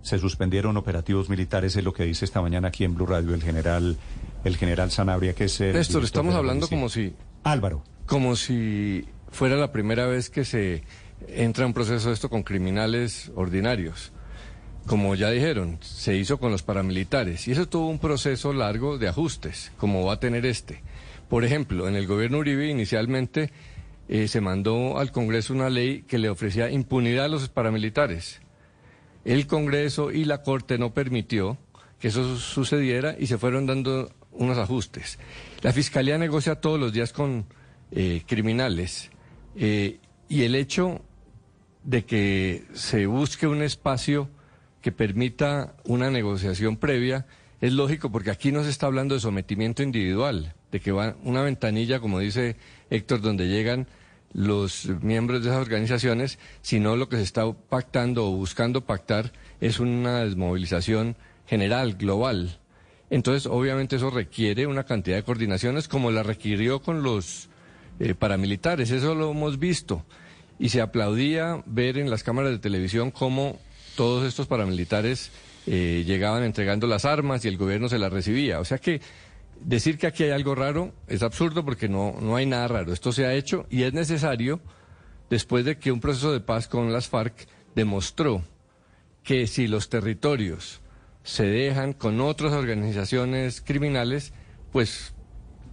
se 0.03 0.19
suspendieron 0.19 0.77
operativos 0.77 1.29
militares, 1.29 1.77
es 1.77 1.85
lo 1.85 1.93
que 1.93 2.05
dice 2.05 2.25
esta 2.25 2.43
mañana 2.43 2.69
aquí 2.69 2.85
en 2.85 2.95
Blue 2.95 3.07
Radio 3.07 3.35
el 3.35 3.43
general, 3.43 3.97
el 4.45 4.57
general 4.57 4.91
Sanabria, 4.91 5.35
que 5.35 5.45
es 5.45 5.61
el... 5.61 5.75
Néstor, 5.75 6.05
estamos 6.05 6.35
hablando 6.35 6.69
como 6.69 6.89
si... 6.89 7.15
Álvaro. 7.43 7.83
Como 8.07 8.37
si 8.37 9.07
fuera 9.31 9.57
la 9.57 9.73
primera 9.73 10.07
vez 10.07 10.29
que 10.29 10.45
se 10.45 10.85
entra 11.29 11.67
un 11.67 11.73
proceso 11.73 12.09
de 12.09 12.15
esto 12.15 12.29
con 12.29 12.43
criminales 12.43 13.33
ordinarios 13.35 14.13
como 14.87 15.15
ya 15.15 15.31
dijeron, 15.31 15.79
se 15.81 16.17
hizo 16.17 16.39
con 16.39 16.51
los 16.51 16.63
paramilitares 16.63 17.49
y 17.49 17.53
eso 17.53 17.67
tuvo 17.67 17.89
un 17.89 17.99
proceso 17.99 18.53
largo 18.53 18.99
de 18.99 19.09
ajustes, 19.09 19.73
como 19.79 20.05
va 20.05 20.15
a 20.15 20.21
tener 20.21 20.45
este. 20.45 20.83
Por 21.29 21.45
ejemplo, 21.45 21.89
en 21.89 21.97
el 21.97 22.07
gobierno 22.07 22.39
Uribe 22.39 22.69
inicialmente 22.69 23.51
eh, 24.09 24.29
se 24.29 24.41
mandó 24.41 24.99
al 24.99 25.13
Congreso 25.13 25.55
una 25.55 25.71
ley 25.71 26.03
que 26.03 26.19
le 26.19 26.29
ofrecía 26.29 26.71
impunidad 26.71 27.27
a 27.27 27.29
los 27.29 27.49
paramilitares. 27.49 28.41
El 29.25 29.47
Congreso 29.47 30.11
y 30.11 30.25
la 30.25 30.43
Corte 30.43 30.77
no 30.79 30.93
permitió 30.93 31.59
que 31.99 32.09
eso 32.09 32.37
sucediera 32.37 33.17
y 33.19 33.27
se 33.27 33.39
fueron 33.39 33.67
dando 33.67 34.13
unos 34.33 34.59
ajustes. 34.59 35.19
La 35.63 35.73
Fiscalía 35.73 36.19
negocia 36.19 36.57
todos 36.57 36.79
los 36.79 36.93
días 36.93 37.13
con 37.13 37.47
eh, 37.91 38.23
criminales 38.27 39.11
eh, 39.57 40.01
y 40.29 40.43
el 40.43 40.55
hecho 40.55 41.03
de 41.85 42.05
que 42.05 42.65
se 42.75 43.07
busque 43.07 43.47
un 43.47 43.63
espacio 43.63 44.29
que 44.83 44.93
permita 44.93 45.77
una 45.85 46.11
negociación 46.11 46.77
previa 46.77 47.27
es 47.61 47.73
lógico 47.73 48.11
porque 48.11 48.31
aquí 48.31 48.53
no 48.53 48.65
se 48.65 48.71
está 48.71 48.87
hablando 48.87 49.15
de 49.15 49.21
sometimiento 49.21 49.83
individual, 49.83 50.55
de 50.75 50.81
que 50.81 50.91
va 50.91 51.15
una 51.23 51.41
ventanilla, 51.43 52.01
como 52.01 52.19
dice 52.19 52.57
Héctor, 52.91 53.21
donde 53.21 53.47
llegan 53.47 53.87
los 54.33 54.87
miembros 55.03 55.45
de 55.45 55.51
esas 55.51 55.63
organizaciones, 55.63 56.41
sino 56.63 56.97
lo 56.97 57.09
que 57.09 57.15
se 57.15 57.23
está 57.23 57.45
pactando 57.53 58.27
o 58.27 58.33
buscando 58.33 58.81
pactar 58.85 59.33
es 59.61 59.79
una 59.79 60.25
desmovilización 60.25 61.15
general, 61.47 61.95
global. 61.95 62.59
Entonces, 63.09 63.47
obviamente 63.47 63.95
eso 63.95 64.11
requiere 64.11 64.67
una 64.67 64.83
cantidad 64.83 65.15
de 65.15 65.23
coordinaciones 65.23 65.87
como 65.87 66.11
la 66.11 66.25
requirió 66.25 66.83
con 66.83 67.05
los 67.05 67.49
eh, 68.01 68.17
paramilitares, 68.17 68.91
eso 68.91 69.15
lo 69.15 69.31
hemos 69.31 69.61
visto. 69.61 70.05
Y 70.59 70.71
se 70.71 70.81
aplaudía 70.81 71.63
ver 71.67 71.99
en 71.99 72.11
las 72.11 72.25
cámaras 72.25 72.51
de 72.51 72.59
televisión 72.59 73.13
cómo 73.13 73.61
todos 73.95 74.27
estos 74.27 74.49
paramilitares 74.49 75.31
eh, 75.67 76.03
llegaban 76.05 76.43
entregando 76.43 76.89
las 76.89 77.05
armas 77.05 77.45
y 77.45 77.49
el 77.49 77.57
gobierno 77.57 77.89
se 77.89 77.99
las 77.99 78.13
recibía. 78.13 78.59
O 78.59 78.65
sea 78.65 78.79
que 78.79 79.01
decir 79.65 79.99
que 79.99 80.07
aquí 80.07 80.25
hay 80.25 80.31
algo 80.31 80.55
raro 80.55 80.93
es 81.09 81.23
absurdo 81.23 81.65
porque 81.65 81.89
no, 81.89 82.17
no 82.21 82.37
hay 82.37 82.47
nada 82.47 82.69
raro. 82.69 82.93
Esto 82.93 83.13
se 83.13 83.27
ha 83.27 83.35
hecho 83.35 83.67
y 83.71 83.83
es 83.83 83.93
necesario 83.93 84.61
después 85.31 85.65
de 85.65 85.79
que 85.79 85.91
un 85.91 86.01
proceso 86.01 86.33
de 86.33 86.41
paz 86.41 86.69
con 86.69 86.93
las 86.93 87.09
FARC 87.09 87.49
demostró 87.75 88.45
que 89.23 89.47
si 89.47 89.67
los 89.67 89.89
territorios 89.89 90.81
se 91.23 91.45
dejan 91.45 91.95
con 91.95 92.21
otras 92.21 92.53
organizaciones 92.53 93.63
criminales, 93.63 94.33
pues 94.71 95.15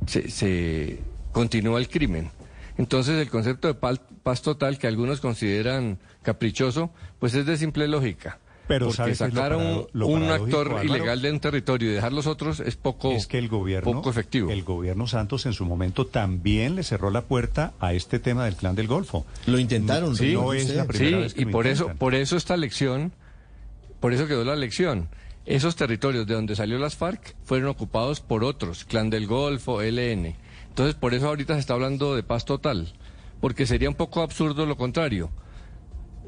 se, 0.07 0.99
continúa 1.33 1.79
el 1.79 1.89
crimen. 1.89 2.31
Entonces 2.77 3.19
el 3.19 3.29
concepto 3.29 3.67
de 3.67 3.75
paz 3.75 4.41
total 4.41 4.79
que 4.79 4.87
algunos 4.87 5.19
consideran 5.19 5.99
caprichoso, 6.23 6.91
pues 7.19 7.35
es 7.35 7.45
de 7.45 7.57
simple 7.57 7.87
lógica. 7.87 8.39
Pero 8.71 8.91
porque 8.91 9.15
sacar 9.15 9.55
un, 9.55 9.87
un 9.93 10.23
actor 10.23 10.81
ilegal 10.83 11.21
de 11.21 11.31
un 11.31 11.39
territorio 11.39 11.91
y 11.91 11.93
dejar 11.93 12.13
los 12.13 12.27
otros 12.27 12.59
es 12.59 12.75
poco 12.75 13.11
es 13.11 13.27
que 13.27 13.37
el 13.37 13.47
gobierno 13.49 13.91
poco 13.91 14.09
efectivo. 14.09 14.49
El 14.49 14.63
gobierno 14.63 15.07
Santos 15.07 15.45
en 15.45 15.53
su 15.53 15.65
momento 15.65 16.05
también 16.05 16.75
le 16.75 16.83
cerró 16.83 17.09
la 17.09 17.23
puerta 17.23 17.73
a 17.79 17.93
este 17.93 18.19
tema 18.19 18.45
del 18.45 18.55
clan 18.55 18.75
del 18.75 18.87
Golfo. 18.87 19.25
Lo 19.45 19.59
intentaron, 19.59 20.15
sí, 20.15 20.33
no 20.33 20.53
es 20.53 20.73
la 20.75 20.85
primera 20.85 21.19
vez 21.19 21.33
que 21.33 21.41
y 21.41 21.45
por 21.45 21.67
eso 21.67 21.91
por 21.97 22.15
eso 22.15 22.37
esta 22.37 22.57
lección, 22.57 23.11
por 23.99 24.13
eso 24.13 24.27
quedó 24.27 24.43
la 24.43 24.55
lección. 24.55 25.09
Esos 25.45 25.75
territorios 25.75 26.27
de 26.27 26.35
donde 26.35 26.55
salió 26.55 26.77
las 26.77 26.95
FARC 26.95 27.35
fueron 27.43 27.69
ocupados 27.69 28.21
por 28.21 28.43
otros, 28.43 28.85
Clan 28.85 29.09
del 29.09 29.25
Golfo, 29.25 29.81
LN. 29.81 30.35
Entonces, 30.69 30.95
por 30.95 31.13
eso 31.13 31.27
ahorita 31.27 31.55
se 31.55 31.59
está 31.59 31.73
hablando 31.73 32.15
de 32.15 32.23
paz 32.23 32.45
total, 32.45 32.93
porque 33.41 33.65
sería 33.65 33.89
un 33.89 33.95
poco 33.95 34.21
absurdo 34.21 34.65
lo 34.65 34.77
contrario. 34.77 35.29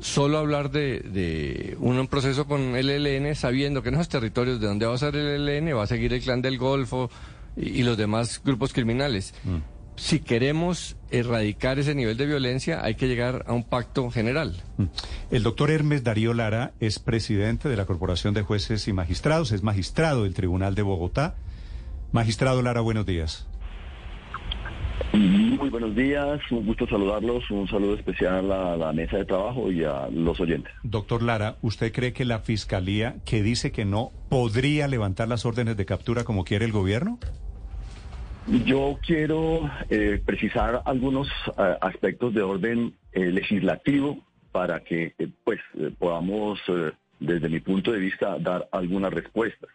Solo 0.03 0.37
hablar 0.37 0.69
de, 0.69 1.77
un 1.79 2.07
proceso 2.07 2.45
con 2.45 2.75
el 2.75 2.89
ELN 2.89 3.35
sabiendo 3.35 3.81
que 3.81 3.89
en 3.89 3.95
esos 3.95 4.09
territorios 4.09 4.59
de 4.59 4.67
donde 4.67 4.85
va 4.85 4.93
a 4.93 4.97
ser 4.97 5.15
el 5.15 5.47
ELN 5.47 5.77
va 5.77 5.83
a 5.83 5.87
seguir 5.87 6.13
el 6.13 6.21
Clan 6.21 6.41
del 6.41 6.57
Golfo 6.57 7.09
y, 7.55 7.83
los 7.83 7.97
demás 7.97 8.41
grupos 8.43 8.73
criminales. 8.73 9.33
Mm 9.45 9.73
si 9.95 10.19
queremos 10.19 10.95
erradicar 11.11 11.79
ese 11.79 11.95
nivel 11.95 12.17
de 12.17 12.25
violencia, 12.25 12.83
hay 12.83 12.95
que 12.95 13.07
llegar 13.07 13.45
a 13.47 13.53
un 13.53 13.63
pacto 13.63 14.09
general. 14.09 14.61
Mm. 14.77 14.85
El 15.31 15.43
doctor 15.43 15.71
Hermes 15.71 16.03
Darío 16.03 16.33
Lara 16.33 16.73
es 16.79 16.99
presidente 16.99 17.69
de 17.69 17.77
la 17.77 17.85
Corporación 17.85 18.33
de 18.33 18.41
Jueces 18.41 18.87
y 18.87 18.93
Magistrados, 18.93 19.51
es 19.51 19.63
magistrado 19.63 20.23
del 20.23 20.33
Tribunal 20.33 20.75
de 20.75 20.81
Bogotá. 20.81 21.35
Magistrado 22.11 22.61
Lara, 22.61 22.81
buenos 22.81 23.05
días. 23.05 23.47
Muy 25.13 25.69
buenos 25.69 25.95
días, 25.95 26.39
un 26.51 26.65
gusto 26.65 26.87
saludarlos, 26.87 27.49
un 27.51 27.67
saludo 27.67 27.95
especial 27.95 28.51
a 28.51 28.75
la 28.75 28.93
mesa 28.93 29.17
de 29.17 29.25
trabajo 29.25 29.71
y 29.71 29.83
a 29.83 30.07
los 30.11 30.39
oyentes. 30.39 30.73
Doctor 30.83 31.21
Lara, 31.21 31.57
¿usted 31.61 31.91
cree 31.91 32.13
que 32.13 32.25
la 32.25 32.39
Fiscalía, 32.39 33.15
que 33.25 33.43
dice 33.43 33.71
que 33.71 33.85
no, 33.85 34.11
podría 34.29 34.87
levantar 34.87 35.27
las 35.27 35.45
órdenes 35.45 35.77
de 35.77 35.85
captura 35.85 36.23
como 36.23 36.43
quiere 36.43 36.65
el 36.65 36.71
gobierno? 36.71 37.19
Yo 38.65 38.99
quiero 39.05 39.69
eh, 39.89 40.21
precisar 40.25 40.81
algunos 40.85 41.27
eh, 41.57 41.77
aspectos 41.79 42.33
de 42.33 42.41
orden 42.41 42.93
eh, 43.13 43.31
legislativo 43.31 44.17
para 44.51 44.81
que 44.81 45.15
pues 45.43 45.59
podamos, 45.97 46.59
desde 47.19 47.49
mi 47.49 47.59
punto 47.59 47.91
de 47.91 47.99
vista, 47.99 48.37
dar 48.37 48.67
algunas 48.71 49.11
respuestas. 49.11 49.69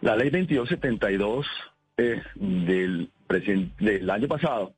La 0.00 0.16
ley 0.16 0.30
2272 0.30 1.46
del, 2.36 3.10
del 3.28 4.10
año 4.10 4.28
pasado, 4.28 4.74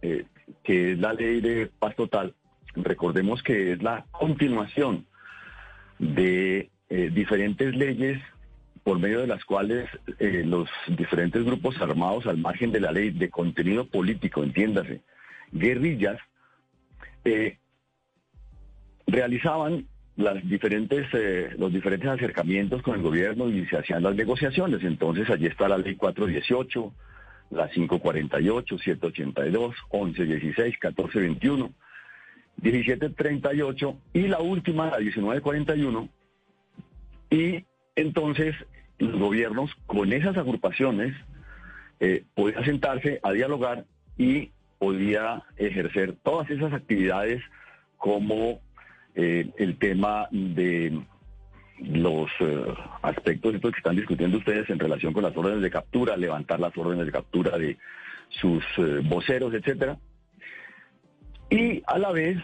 que 0.00 0.92
es 0.92 0.98
la 0.98 1.12
ley 1.12 1.40
de 1.40 1.70
paz 1.78 1.94
total, 1.96 2.34
recordemos 2.74 3.42
que 3.42 3.72
es 3.72 3.82
la 3.82 4.06
continuación 4.10 5.06
de 5.98 6.70
diferentes 6.88 7.76
leyes 7.76 8.20
por 8.82 8.98
medio 8.98 9.20
de 9.20 9.26
las 9.26 9.44
cuales 9.44 9.88
eh, 10.18 10.42
los 10.44 10.68
diferentes 10.88 11.44
grupos 11.44 11.80
armados 11.80 12.26
al 12.26 12.38
margen 12.38 12.72
de 12.72 12.80
la 12.80 12.92
ley 12.92 13.10
de 13.10 13.28
contenido 13.28 13.86
político, 13.86 14.42
entiéndase, 14.42 15.02
guerrillas, 15.52 16.18
eh, 17.24 17.58
realizaban 19.06 19.86
las 20.16 20.46
diferentes, 20.48 21.06
eh, 21.12 21.50
los 21.58 21.72
diferentes 21.72 22.08
acercamientos 22.08 22.82
con 22.82 22.96
el 22.96 23.02
gobierno 23.02 23.48
y 23.48 23.66
se 23.66 23.76
hacían 23.76 24.02
las 24.02 24.14
negociaciones. 24.14 24.82
Entonces 24.82 25.28
allí 25.30 25.46
está 25.46 25.68
la 25.68 25.78
ley 25.78 25.96
418, 25.96 26.92
la 27.50 27.68
548, 27.68 28.78
782, 28.78 29.74
1116, 29.92 30.56
1421, 30.56 31.72
1738 32.62 33.98
y 34.14 34.28
la 34.28 34.40
última, 34.40 34.90
la 34.90 34.98
1941. 34.98 36.08
Y 37.30 37.64
entonces, 37.96 38.54
los 38.98 39.18
gobiernos 39.18 39.70
con 39.86 40.12
esas 40.12 40.36
agrupaciones 40.36 41.14
eh, 42.00 42.24
podían 42.34 42.64
sentarse 42.64 43.20
a 43.22 43.32
dialogar 43.32 43.84
y 44.16 44.50
podía 44.78 45.42
ejercer 45.56 46.16
todas 46.22 46.50
esas 46.50 46.72
actividades 46.72 47.42
como 47.98 48.60
eh, 49.14 49.50
el 49.58 49.76
tema 49.76 50.28
de 50.30 51.02
los 51.82 52.30
eh, 52.40 52.64
aspectos 53.02 53.52
que 53.60 53.68
están 53.76 53.96
discutiendo 53.96 54.38
ustedes 54.38 54.68
en 54.70 54.78
relación 54.78 55.12
con 55.12 55.22
las 55.22 55.36
órdenes 55.36 55.62
de 55.62 55.70
captura, 55.70 56.16
levantar 56.16 56.60
las 56.60 56.76
órdenes 56.76 57.06
de 57.06 57.12
captura 57.12 57.58
de 57.58 57.78
sus 58.28 58.64
voceros, 59.04 59.52
etcétera. 59.54 59.98
Y 61.50 61.82
a 61.86 61.98
la 61.98 62.12
vez, 62.12 62.38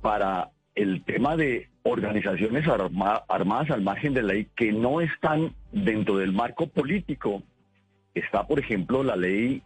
para 0.00 0.50
el 0.76 1.02
tema 1.02 1.36
de 1.36 1.68
organizaciones 1.82 2.64
armadas 2.68 3.70
al 3.70 3.82
margen 3.82 4.14
de 4.14 4.22
la 4.22 4.34
ley 4.34 4.48
que 4.54 4.72
no 4.72 5.00
están 5.00 5.54
dentro 5.72 6.18
del 6.18 6.32
marco 6.32 6.68
político. 6.68 7.42
Está, 8.14 8.46
por 8.46 8.58
ejemplo, 8.58 9.02
la 9.02 9.16
ley 9.16 9.62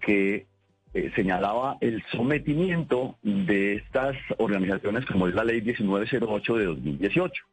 que 0.00 0.46
eh, 0.94 1.10
señalaba 1.14 1.76
el 1.80 2.02
sometimiento 2.12 3.16
de 3.22 3.74
estas 3.74 4.16
organizaciones, 4.38 5.04
como 5.06 5.28
es 5.28 5.34
la 5.34 5.44
ley 5.44 5.60
1908 5.60 6.56
de 6.56 6.64
2018, 6.64 7.44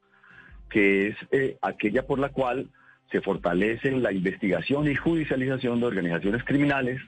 que 0.70 1.08
es 1.08 1.16
eh, 1.32 1.58
aquella 1.62 2.06
por 2.06 2.20
la 2.20 2.30
cual 2.30 2.70
se 3.12 3.22
fortalece 3.22 3.92
la 3.92 4.12
investigación 4.12 4.90
y 4.90 4.96
judicialización 4.96 5.80
de 5.80 5.86
organizaciones 5.86 6.44
criminales 6.44 7.00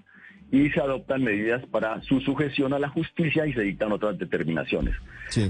y 0.51 0.69
se 0.69 0.79
adoptan 0.79 1.23
medidas 1.23 1.65
para 1.67 2.01
su 2.03 2.21
sujeción 2.21 2.73
a 2.73 2.79
la 2.79 2.89
justicia 2.89 3.47
y 3.47 3.53
se 3.53 3.61
dictan 3.61 3.91
otras 3.91 4.17
determinaciones. 4.17 4.95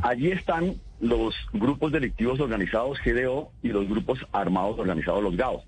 Allí 0.02 0.32
están 0.32 0.76
los 1.02 1.36
grupos 1.52 1.92
delictivos 1.92 2.40
organizados 2.40 3.00
GDO 3.04 3.52
y 3.62 3.70
los 3.70 3.88
grupos 3.90 4.20
armados 4.32 4.80
organizados 4.80 5.22
los 5.22 5.36
GAOs. 5.36 5.64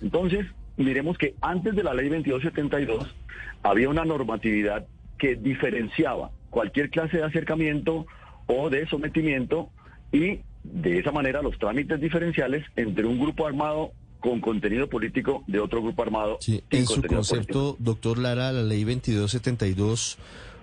Entonces, 0.00 0.46
miremos 0.82 1.18
que 1.18 1.34
antes 1.40 1.74
de 1.74 1.82
la 1.82 1.94
ley 1.94 2.08
2272 2.08 3.14
había 3.62 3.88
una 3.88 4.04
normatividad 4.04 4.86
que 5.18 5.36
diferenciaba 5.36 6.30
cualquier 6.50 6.90
clase 6.90 7.18
de 7.18 7.24
acercamiento 7.24 8.06
o 8.46 8.70
de 8.70 8.86
sometimiento 8.88 9.70
y 10.12 10.40
de 10.64 10.98
esa 10.98 11.12
manera 11.12 11.42
los 11.42 11.58
trámites 11.58 12.00
diferenciales 12.00 12.64
entre 12.76 13.06
un 13.06 13.18
grupo 13.18 13.46
armado 13.46 13.92
con 14.18 14.40
contenido 14.40 14.88
político 14.88 15.42
de 15.46 15.60
otro 15.60 15.82
grupo 15.82 16.02
armado. 16.02 16.38
Sí, 16.40 16.62
en 16.70 16.86
su 16.86 17.02
concepto, 17.02 17.76
doctor 17.78 18.18
Lara, 18.18 18.52
la 18.52 18.62
ley 18.62 18.84
2272 18.84 20.18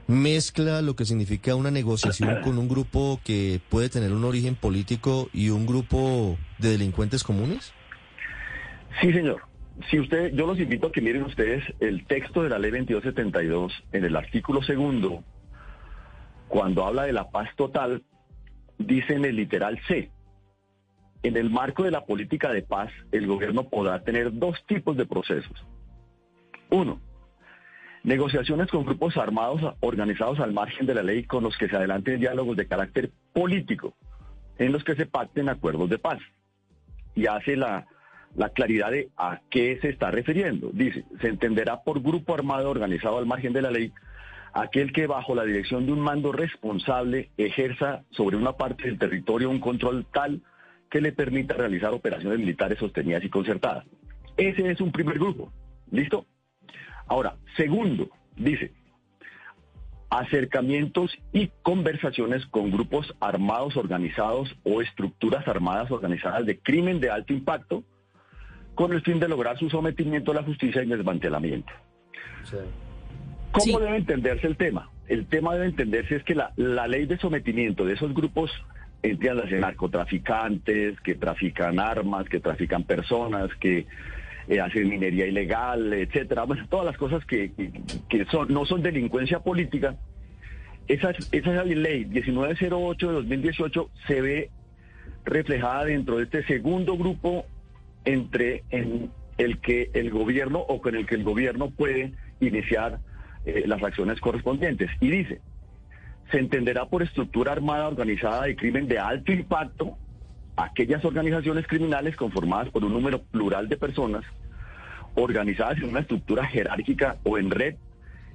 mezcla 0.08 0.82
lo 0.82 0.96
que 0.96 1.06
significa 1.06 1.56
una 1.56 1.72
negociación 1.72 2.42
con 2.44 2.58
un 2.58 2.68
grupo 2.68 3.20
que 3.24 3.60
puede 3.70 3.90
tener 3.90 4.12
un 4.14 4.24
origen 4.24 4.56
político 4.56 5.30
y 5.34 5.50
un 5.50 5.66
grupo 5.66 6.38
de 6.60 6.70
delincuentes 6.70 7.24
comunes? 7.24 7.74
Sí, 9.02 9.12
señor. 9.12 9.42
Si 9.90 10.00
usted, 10.00 10.34
yo 10.34 10.48
los 10.48 10.60
invito 10.60 10.88
a 10.88 10.92
que 10.92 11.02
miren 11.02 11.24
ustedes 11.24 11.64
el 11.80 12.06
texto 12.06 12.44
de 12.44 12.50
la 12.50 12.60
ley 12.60 12.72
2272 12.72 13.72
en 13.92 14.06
el 14.06 14.16
artículo 14.16 14.62
segundo, 14.64 15.24
cuando 16.48 16.86
habla 16.86 17.04
de 17.04 17.14
la 17.14 17.30
paz 17.30 17.50
total, 17.56 18.04
dice 18.78 19.14
en 19.14 19.26
el 19.26 19.36
literal 19.36 19.80
C, 19.88 20.12
en 21.24 21.38
el 21.38 21.50
marco 21.50 21.84
de 21.84 21.92
la 21.92 22.06
política 22.06 22.52
de 22.52 22.64
paz, 22.64 22.92
el 23.12 23.28
gobierno 23.28 23.70
podrá 23.70 24.04
tener 24.04 24.34
dos 24.34 24.58
tipos 24.66 24.98
de 24.98 25.06
procesos. 25.06 25.66
Uno, 26.70 27.00
negociaciones 28.04 28.70
con 28.70 28.86
grupos 28.86 29.16
armados 29.18 29.76
organizados 29.82 30.40
al 30.40 30.54
margen 30.54 30.86
de 30.86 30.96
la 30.96 31.04
ley 31.04 31.24
con 31.24 31.44
los 31.44 31.56
que 31.56 31.70
se 31.70 31.76
adelanten 31.76 32.20
diálogos 32.20 32.58
de 32.58 32.68
carácter 32.68 33.12
político, 33.34 33.94
en 34.58 34.72
los 34.72 34.84
que 34.84 34.96
se 34.96 35.06
pacten 35.06 35.50
acuerdos 35.50 35.90
de 35.90 36.00
paz. 36.00 36.20
Y 37.16 37.28
hace 37.28 37.56
la, 37.56 37.88
la 38.36 38.50
claridad 38.50 38.92
de 38.92 39.10
a 39.18 39.42
qué 39.50 39.80
se 39.82 39.90
está 39.90 40.12
refiriendo. 40.12 40.70
Dice, 40.74 41.06
se 41.22 41.28
entenderá 41.28 41.84
por 41.84 42.02
grupo 42.02 42.34
armado 42.34 42.70
organizado 42.70 43.18
al 43.18 43.26
margen 43.26 43.54
de 43.54 43.62
la 43.62 43.72
ley 43.72 43.92
aquel 44.54 44.92
que 44.92 45.08
bajo 45.08 45.36
la 45.36 45.44
dirección 45.44 45.86
de 45.86 45.92
un 45.92 46.00
mando 46.00 46.32
responsable 46.32 47.30
ejerza 47.38 48.04
sobre 48.12 48.38
una 48.38 48.54
parte 48.54 48.86
del 48.86 48.98
territorio 48.98 49.50
un 49.50 49.60
control 49.60 50.06
tal 50.12 50.42
que 50.90 51.02
le 51.02 51.12
permita 51.12 51.54
realizar 51.54 51.94
operaciones 51.94 52.40
militares 52.40 52.80
sostenidas 52.80 53.24
y 53.24 53.30
concertadas. 53.30 53.86
Ese 54.36 54.72
es 54.72 54.82
un 54.82 54.92
primer 54.92 55.20
grupo. 55.20 55.52
¿Listo? 55.92 56.26
Ahora, 57.08 57.36
segundo, 57.56 58.10
dice, 58.36 58.72
acercamientos 60.10 61.12
y 61.34 61.52
conversaciones 61.62 62.46
con 62.48 62.72
grupos 62.72 63.14
armados 63.20 63.76
organizados 63.78 64.56
o 64.64 64.82
estructuras 64.82 65.48
armadas 65.48 65.92
organizadas 65.92 66.46
de 66.46 66.60
crimen 66.60 67.00
de 67.00 67.10
alto 67.10 67.34
impacto 67.34 67.84
con 68.78 68.94
el 68.94 69.02
fin 69.02 69.20
de 69.20 69.28
lograr 69.28 69.58
su 69.58 69.72
sometimiento 69.72 70.32
a 70.32 70.36
la 70.36 70.44
justicia 70.44 70.84
y 70.84 70.86
desmantelamiento. 70.86 71.74
¿Cómo 73.52 73.80
debe 73.80 73.98
entenderse 73.98 74.46
el 74.46 74.56
tema? 74.56 74.92
El 75.08 75.26
tema 75.26 75.56
debe 75.56 75.66
entenderse 75.66 76.18
es 76.18 76.24
que 76.24 76.36
la, 76.36 76.54
ley 76.88 77.08
de 77.08 77.18
sometimiento 77.18 77.86
de 77.86 77.96
esos 77.96 78.14
grupos, 78.14 78.52
entiéndase, 79.02 79.58
narcotraficantes, 79.58 81.02
que 81.02 81.16
trafican 81.16 81.80
armas, 81.80 82.30
que 82.30 82.40
trafican 82.40 82.84
personas, 82.84 83.50
que 83.60 83.88
eh, 84.48 84.60
hacen 84.60 84.88
minería 84.88 85.26
ilegal, 85.26 85.92
etcétera, 85.92 86.44
bueno, 86.44 86.68
todas 86.70 86.86
las 86.86 86.98
cosas 86.98 87.26
que, 87.26 87.50
son, 88.30 88.54
no 88.54 88.68
son 88.68 88.84
delincuencia 88.84 89.40
política, 89.40 89.96
esa, 90.88 91.16
esa 91.32 91.64
ley 91.64 92.06
1908 92.06 93.08
de 93.08 93.14
2018 93.14 93.90
se 94.06 94.22
ve 94.22 94.52
reflejada 95.26 95.86
dentro 95.86 96.18
de 96.18 96.26
este 96.26 96.44
segundo 96.46 96.96
grupo 96.96 97.48
entre 98.06 98.64
en 98.70 99.12
el 99.38 99.60
que 99.60 99.90
el 99.94 100.10
gobierno 100.10 100.60
o 100.60 100.82
con 100.82 100.96
el 100.96 101.06
que 101.06 101.16
el 101.16 101.24
gobierno 101.24 101.70
puede 101.70 102.14
iniciar 102.40 103.00
eh, 103.46 103.64
las 103.66 103.84
acciones 103.84 104.20
correspondientes. 104.20 104.90
Y 105.00 105.10
dice, 105.10 105.42
se 106.32 106.40
entenderá 106.40 106.86
por 106.86 107.04
estructura 107.04 107.52
armada 107.52 107.88
organizada 107.88 108.44
de 108.44 108.56
crimen 108.56 108.88
de 108.88 109.00
alto 109.00 109.32
impacto 109.32 109.98
aquellas 110.56 111.06
organizaciones 111.06 111.68
criminales 111.68 112.16
conformadas 112.16 112.70
por 112.70 112.84
un 112.84 112.92
número 112.92 113.22
plural 113.22 113.70
de 113.70 113.78
personas 113.78 114.26
organizadas 115.14 115.78
en 115.78 115.90
una 115.90 116.02
estructura 116.02 116.46
jerárquica 116.46 117.18
o 117.24 117.38
en 117.38 117.52
red 117.52 117.76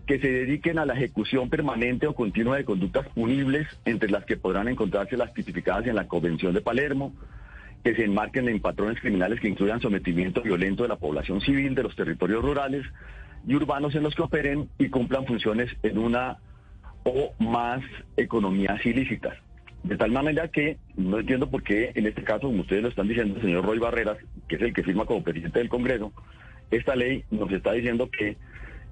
que 0.07 0.19
se 0.19 0.29
dediquen 0.29 0.79
a 0.79 0.87
la 0.87 0.95
ejecución 0.95 1.49
permanente 1.49 2.07
o 2.07 2.15
continua 2.15 2.57
de 2.57 2.65
conductas 2.65 3.07
punibles, 3.09 3.69
entre 3.85 4.11
las 4.11 4.25
que 4.25 4.37
podrán 4.37 4.69
encontrarse 4.69 5.17
las 5.17 5.33
tipificadas 5.33 5.87
en 5.87 5.95
la 5.95 6.09
Convención 6.09 6.53
de 6.55 6.61
Palermo, 6.61 7.13
que 7.83 7.95
se 7.95 8.05
enmarquen 8.05 8.49
en 8.49 8.61
patrones 8.61 9.01
criminales 9.01 9.41
que 9.41 9.49
incluyan 9.49 9.81
sometimiento 9.81 10.43
violento 10.43 10.85
de 10.85 10.89
la 10.89 10.97
población 10.97 11.41
civil 11.41 11.75
de 11.75 11.83
los 11.83 11.97
territorios 11.97 12.43
rurales 12.43 12.85
y 13.47 13.55
urbanos 13.55 13.95
en 13.95 14.05
los 14.05 14.15
que 14.15 14.23
operen 14.23 14.69
y 14.79 14.89
cumplan 14.89 15.27
funciones 15.27 15.71
en 15.83 15.99
una 15.99 16.39
o 17.05 17.35
más 17.39 17.83
economías 18.17 18.85
ilícitas. 18.87 19.37
De 19.83 19.97
tal 19.97 20.13
manera 20.13 20.47
que 20.47 20.79
no 20.97 21.19
entiendo 21.19 21.51
por 21.51 21.65
qué 21.65 21.91
en 21.97 22.07
este 22.07 22.23
caso, 22.23 22.43
como 22.43 22.61
ustedes 22.61 22.83
lo 22.83 22.89
están 22.89 23.09
diciendo, 23.09 23.35
el 23.37 23.43
señor 23.43 23.65
Roy 23.65 23.81
Barreras, 23.81 24.19
que 24.47 24.55
es 24.57 24.63
el 24.63 24.73
que 24.73 24.85
firma 24.85 25.07
como 25.07 25.25
presidente 25.25 25.59
del 25.59 25.69
Congreso, 25.69 26.13
esta 26.71 26.95
ley 26.95 27.25
nos 27.31 27.51
está 27.51 27.73
diciendo 27.73 28.09
que 28.09 28.37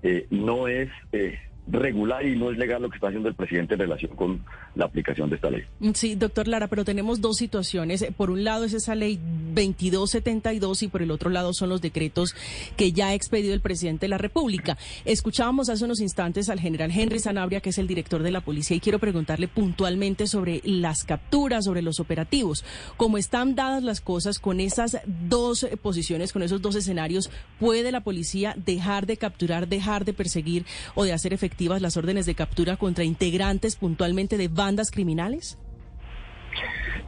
eh, 0.03 0.27
no 0.31 0.67
es 0.67 0.91
eh, 1.13 1.39
regular 1.71 2.27
y 2.27 2.37
no 2.37 2.51
es 2.51 2.59
legal 2.59 2.83
lo 2.83 2.91
que 2.91 2.97
está 2.97 3.09
haciendo 3.09 3.29
el 3.29 3.35
presidente 3.35 3.75
en 3.75 3.81
relación 3.81 4.15
con 4.17 4.45
la 4.75 4.87
aplicación 4.87 5.31
de 5.31 5.37
esta 5.37 5.51
ley. 5.51 5.63
Sí, 5.95 6.15
doctor 6.15 6.49
Lara, 6.49 6.69
pero 6.69 6.85
tenemos 6.85 7.21
dos 7.21 7.37
situaciones. 7.37 8.05
Por 8.17 8.31
un 8.31 8.45
lado 8.45 8.65
es 8.65 8.73
esa 8.73 8.95
ley 8.95 9.17
2272 9.17 10.83
y 10.83 10.89
por 10.89 11.03
el 11.03 11.11
otro 11.11 11.31
lado 11.31 11.53
son 11.53 11.69
los 11.69 11.81
decretos 11.81 12.35
que 12.77 12.93
ya 12.93 13.09
ha 13.09 13.15
expedido 13.15 13.55
el 13.55 13.61
presidente 13.61 14.07
de 14.07 14.11
la 14.11 14.19
República. 14.19 14.77
Escuchábamos 15.05 15.69
hace 15.69 15.85
unos 15.85 16.01
instantes 16.01 16.49
al 16.49 16.61
general 16.61 16.91
Henry 16.91 17.19
Sanabria, 17.19 17.61
que 17.61 17.71
es 17.71 17.79
el 17.79 17.87
director 17.87 18.23
de 18.23 18.31
la 18.31 18.41
policía, 18.41 18.77
y 18.77 18.81
quiero 18.81 18.99
preguntarle 18.99 19.49
puntualmente 19.49 20.27
sobre 20.27 20.61
las 20.65 21.05
capturas, 21.05 21.65
sobre 21.65 21.83
los 21.83 22.01
operativos. 22.01 22.65
Cómo 22.97 23.19
están 23.19 23.55
dadas 23.55 23.83
las 23.83 24.01
cosas 24.01 24.39
con 24.39 24.61
esas 24.61 24.99
dos 25.07 25.67
posiciones, 25.83 26.33
con 26.33 26.43
esos 26.43 26.63
dos 26.63 26.75
escenarios, 26.75 27.31
¿puede 27.59 27.93
la 27.93 28.01
policía 28.01 28.55
dejar 28.57 29.07
de 29.07 29.17
capturar, 29.17 29.69
dejar 29.69 30.05
de 30.05 30.13
perseguir 30.13 30.65
o 30.95 31.05
de 31.05 31.13
hacer 31.13 31.33
efectivo 31.33 31.60
las 31.69 31.97
órdenes 31.97 32.27
de 32.27 32.35
captura 32.35 32.77
contra 32.77 33.05
integrantes 33.05 33.77
puntualmente 33.77 34.37
de 34.37 34.49
bandas 34.49 34.91
criminales? 34.91 35.59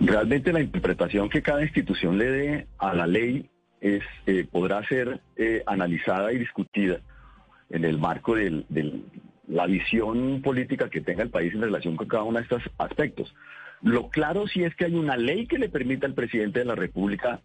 Realmente 0.00 0.52
la 0.52 0.60
interpretación 0.60 1.28
que 1.28 1.42
cada 1.42 1.62
institución 1.62 2.18
le 2.18 2.30
dé 2.30 2.66
a 2.78 2.94
la 2.94 3.06
ley 3.06 3.48
es 3.80 4.02
eh, 4.26 4.46
podrá 4.50 4.86
ser 4.86 5.20
eh, 5.36 5.62
analizada 5.66 6.32
y 6.32 6.38
discutida 6.38 7.00
en 7.70 7.84
el 7.84 7.98
marco 7.98 8.34
de 8.34 8.64
la 9.48 9.66
visión 9.66 10.40
política 10.42 10.90
que 10.90 11.00
tenga 11.00 11.22
el 11.22 11.30
país 11.30 11.52
en 11.54 11.62
relación 11.62 11.96
con 11.96 12.06
cada 12.06 12.22
uno 12.22 12.38
de 12.38 12.44
estos 12.44 12.62
aspectos. 12.78 13.34
Lo 13.82 14.10
claro 14.10 14.46
sí 14.46 14.62
es 14.62 14.74
que 14.76 14.84
hay 14.84 14.94
una 14.94 15.16
ley 15.16 15.46
que 15.46 15.58
le 15.58 15.68
permite 15.68 16.06
al 16.06 16.14
presidente 16.14 16.60
de 16.60 16.64
la 16.64 16.74
República, 16.74 17.40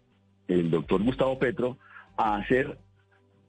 el 0.46 0.70
doctor 0.70 1.02
Gustavo 1.02 1.38
Petro, 1.38 1.78
a 2.16 2.36
hacer 2.36 2.78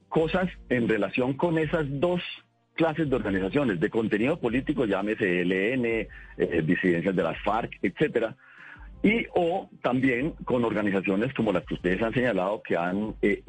cosas 0.07 0.49
en 0.70 0.88
relación 0.88 1.34
con 1.34 1.57
esas 1.57 1.86
dos 1.99 2.22
clases 2.80 3.10
de 3.10 3.16
organizaciones 3.18 3.78
de 3.82 3.90
contenido 3.90 4.40
político, 4.40 4.86
llámese 4.86 5.42
ELN, 5.42 5.86
eh, 5.86 6.08
disidencias 6.64 7.14
de 7.14 7.24
las 7.24 7.38
FARC, 7.44 7.78
etcétera, 7.82 8.38
y 9.04 9.26
o 9.36 9.70
también 9.82 10.32
con 10.46 10.64
organizaciones 10.64 11.34
como 11.34 11.52
las 11.52 11.66
que 11.66 11.74
ustedes 11.74 12.02
han 12.02 12.14
señalado 12.14 12.62
que 12.64 12.78
han 12.78 13.16
eh, 13.22 13.44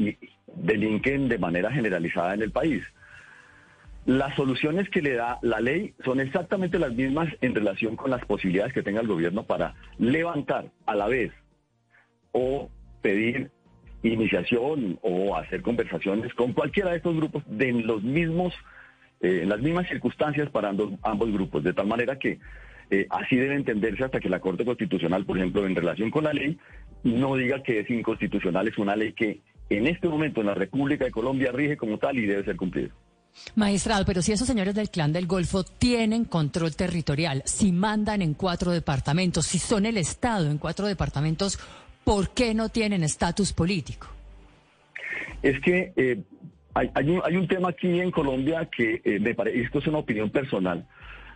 delinquen 0.56 1.28
de 1.28 1.38
manera 1.38 1.70
generalizada 1.70 2.34
en 2.34 2.42
el 2.42 2.50
país. 2.50 2.82
Las 4.04 4.34
soluciones 4.34 4.88
que 4.90 5.00
le 5.00 5.14
da 5.14 5.38
la 5.42 5.60
ley 5.60 5.94
son 6.04 6.18
exactamente 6.18 6.80
las 6.80 6.92
mismas 6.92 7.28
en 7.40 7.54
relación 7.54 7.94
con 7.94 8.10
las 8.10 8.24
posibilidades 8.24 8.72
que 8.72 8.82
tenga 8.82 9.00
el 9.00 9.06
gobierno 9.06 9.44
para 9.44 9.76
levantar 9.98 10.72
a 10.86 10.96
la 10.96 11.06
vez 11.06 11.30
o 12.32 12.68
pedir 13.00 13.52
iniciación 14.02 14.98
o 15.02 15.36
hacer 15.36 15.62
conversaciones 15.62 16.34
con 16.34 16.52
cualquiera 16.52 16.90
de 16.90 16.96
estos 16.96 17.14
grupos 17.14 17.44
de 17.46 17.70
los 17.74 18.02
mismos 18.02 18.54
eh, 19.20 19.40
en 19.42 19.48
las 19.48 19.60
mismas 19.60 19.88
circunstancias 19.88 20.50
para 20.50 20.68
ambos, 20.70 21.32
grupos, 21.32 21.62
de 21.62 21.72
tal 21.72 21.86
manera 21.86 22.18
que 22.18 22.38
eh, 22.90 23.06
así 23.10 23.36
debe 23.36 23.54
entenderse 23.54 24.04
hasta 24.04 24.20
que 24.20 24.28
la 24.28 24.40
Corte 24.40 24.64
Constitucional, 24.64 25.24
por 25.24 25.36
ejemplo, 25.36 25.66
en 25.66 25.74
relación 25.74 26.10
con 26.10 26.24
la 26.24 26.32
ley, 26.32 26.58
no 27.04 27.36
diga 27.36 27.62
que 27.62 27.80
es 27.80 27.90
inconstitucional, 27.90 28.68
es 28.68 28.78
una 28.78 28.96
ley 28.96 29.12
que 29.12 29.40
en 29.68 29.86
este 29.86 30.08
momento 30.08 30.40
en 30.40 30.48
la 30.48 30.54
República 30.54 31.04
de 31.04 31.10
Colombia 31.10 31.52
rige 31.52 31.76
como 31.76 31.98
tal 31.98 32.18
y 32.18 32.26
debe 32.26 32.44
ser 32.44 32.56
cumplida. 32.56 32.90
Magistrado, 33.54 34.04
pero 34.04 34.22
si 34.22 34.32
esos 34.32 34.46
señores 34.46 34.74
del 34.74 34.90
clan 34.90 35.12
del 35.12 35.26
Golfo 35.26 35.62
tienen 35.62 36.24
control 36.24 36.74
territorial, 36.74 37.42
si 37.44 37.72
mandan 37.72 38.22
en 38.22 38.34
cuatro 38.34 38.72
departamentos, 38.72 39.46
si 39.46 39.58
son 39.58 39.86
el 39.86 39.96
Estado 39.96 40.50
en 40.50 40.58
cuatro 40.58 40.86
departamentos, 40.86 41.58
¿por 42.04 42.30
qué 42.30 42.54
no 42.54 42.68
tienen 42.68 43.04
estatus 43.04 43.52
político? 43.52 44.08
Es 45.42 45.60
que 45.60 45.92
eh, 45.96 46.22
hay, 46.74 47.36
un, 47.36 47.48
tema 47.48 47.70
aquí 47.70 48.00
en 48.00 48.10
Colombia 48.10 48.66
que 48.66 49.00
eh, 49.04 49.18
me 49.18 49.34
parece, 49.34 49.60
esto 49.62 49.78
es 49.78 49.86
una 49.86 49.98
opinión 49.98 50.30
personal, 50.30 50.86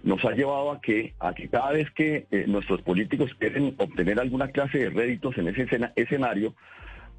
nos 0.02 0.24
ha 0.24 0.32
llevado 0.32 0.70
a 0.70 0.80
que, 0.80 1.14
a 1.18 1.32
que 1.34 1.48
cada 1.48 1.72
vez 1.72 1.90
que 1.90 2.26
eh, 2.30 2.44
nuestros 2.46 2.82
políticos 2.82 3.34
quieren 3.38 3.74
obtener 3.78 4.20
alguna 4.20 4.48
clase 4.48 4.78
de 4.78 4.90
réditos 4.90 5.36
en 5.38 5.48
ese 5.48 5.66
escenario, 5.96 6.54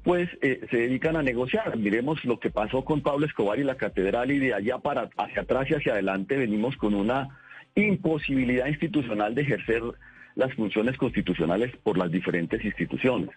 pues 0.04 0.28
eh, 0.40 0.64
se 0.70 0.76
dedican 0.76 1.16
a 1.16 1.22
negociar. 1.22 1.76
Miremos 1.76 2.24
lo 2.24 2.38
que 2.38 2.50
pasó 2.50 2.84
con 2.84 3.00
Pablo 3.00 3.26
Escobar 3.26 3.58
y 3.58 3.64
la 3.64 3.74
catedral 3.74 4.30
y 4.30 4.38
de 4.38 4.54
allá 4.54 4.78
para 4.78 5.10
hacia 5.16 5.42
atrás 5.42 5.68
y 5.68 5.74
hacia 5.74 5.94
adelante 5.94 6.36
venimos 6.36 6.76
con 6.76 6.94
una 6.94 7.40
imposibilidad 7.74 8.68
institucional 8.68 9.34
de 9.34 9.42
ejercer 9.42 9.82
las 10.36 10.54
funciones 10.54 10.96
constitucionales 10.96 11.76
por 11.82 11.98
las 11.98 12.12
diferentes 12.12 12.64
instituciones. 12.64 13.30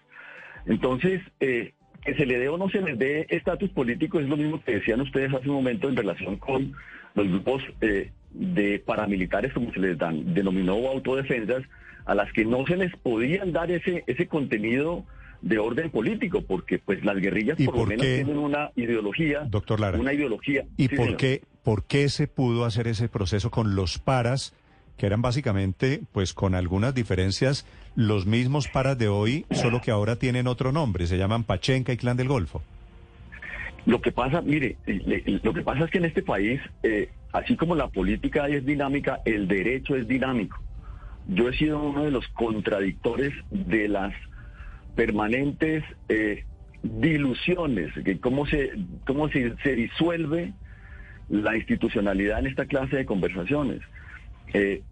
Entonces, 0.66 1.22
eh, 1.40 1.72
que 2.04 2.14
se 2.14 2.26
le 2.26 2.38
dé 2.38 2.48
o 2.48 2.56
no 2.56 2.68
se 2.70 2.80
les 2.80 2.98
dé 2.98 3.26
estatus 3.28 3.70
político 3.70 4.20
es 4.20 4.28
lo 4.28 4.36
mismo 4.36 4.62
que 4.62 4.76
decían 4.76 5.00
ustedes 5.00 5.32
hace 5.34 5.48
un 5.48 5.56
momento 5.56 5.88
en 5.88 5.96
relación 5.96 6.36
con 6.36 6.72
los 7.14 7.28
grupos 7.28 7.62
eh, 7.80 8.10
de 8.32 8.78
paramilitares, 8.78 9.52
como 9.52 9.72
se 9.72 9.80
les 9.80 9.98
dan, 9.98 10.34
denominó 10.34 10.74
autodefensas, 10.88 11.62
a 12.06 12.14
las 12.14 12.32
que 12.32 12.44
no 12.44 12.66
se 12.66 12.76
les 12.76 12.94
podían 12.96 13.52
dar 13.52 13.70
ese, 13.70 14.04
ese 14.06 14.26
contenido 14.26 15.04
de 15.42 15.58
orden 15.58 15.90
político, 15.90 16.42
porque 16.42 16.78
pues 16.78 17.04
las 17.04 17.16
guerrillas 17.16 17.58
por, 17.64 17.76
lo 17.76 17.86
menos 17.86 18.04
tienen 18.04 18.38
una 18.38 18.70
ideología, 18.76 19.40
doctor 19.48 19.80
Lara, 19.80 19.98
una 19.98 20.12
ideología. 20.12 20.64
¿Y 20.76 20.88
por 20.88 21.16
qué 21.16 21.42
por 21.62 21.84
qué 21.84 22.08
se 22.08 22.26
pudo 22.26 22.64
hacer 22.64 22.86
ese 22.88 23.08
proceso 23.08 23.50
con 23.50 23.74
los 23.74 23.98
paras? 23.98 24.54
Que 25.00 25.06
eran 25.06 25.22
básicamente, 25.22 26.02
pues 26.12 26.34
con 26.34 26.54
algunas 26.54 26.94
diferencias, 26.94 27.64
los 27.96 28.26
mismos 28.26 28.68
paras 28.68 28.98
de 28.98 29.08
hoy, 29.08 29.46
solo 29.50 29.80
que 29.80 29.90
ahora 29.90 30.16
tienen 30.16 30.46
otro 30.46 30.72
nombre, 30.72 31.06
se 31.06 31.16
llaman 31.16 31.42
Pachenca 31.42 31.94
y 31.94 31.96
Clan 31.96 32.18
del 32.18 32.28
Golfo. 32.28 32.62
Lo 33.86 34.02
que 34.02 34.12
pasa, 34.12 34.42
mire, 34.42 34.76
lo 35.42 35.54
que 35.54 35.62
pasa 35.62 35.86
es 35.86 35.90
que 35.90 35.96
en 35.96 36.04
este 36.04 36.22
país, 36.22 36.60
eh, 36.82 37.08
así 37.32 37.56
como 37.56 37.74
la 37.76 37.88
política 37.88 38.46
es 38.48 38.66
dinámica, 38.66 39.20
el 39.24 39.48
derecho 39.48 39.96
es 39.96 40.06
dinámico. 40.06 40.60
Yo 41.28 41.48
he 41.48 41.56
sido 41.56 41.82
uno 41.82 42.04
de 42.04 42.10
los 42.10 42.28
contradictores 42.28 43.32
de 43.50 43.88
las 43.88 44.12
permanentes 44.96 45.82
eh, 46.10 46.44
diluciones, 46.82 47.90
que 48.04 48.20
cómo 48.20 48.44
se, 48.44 48.72
cómo 49.06 49.30
se, 49.30 49.54
se 49.62 49.76
disuelve 49.76 50.52
la 51.30 51.56
institucionalidad 51.56 52.40
en 52.40 52.48
esta 52.48 52.66
clase 52.66 52.96
de 52.96 53.06
conversaciones. 53.06 53.80
Eh, 54.52 54.82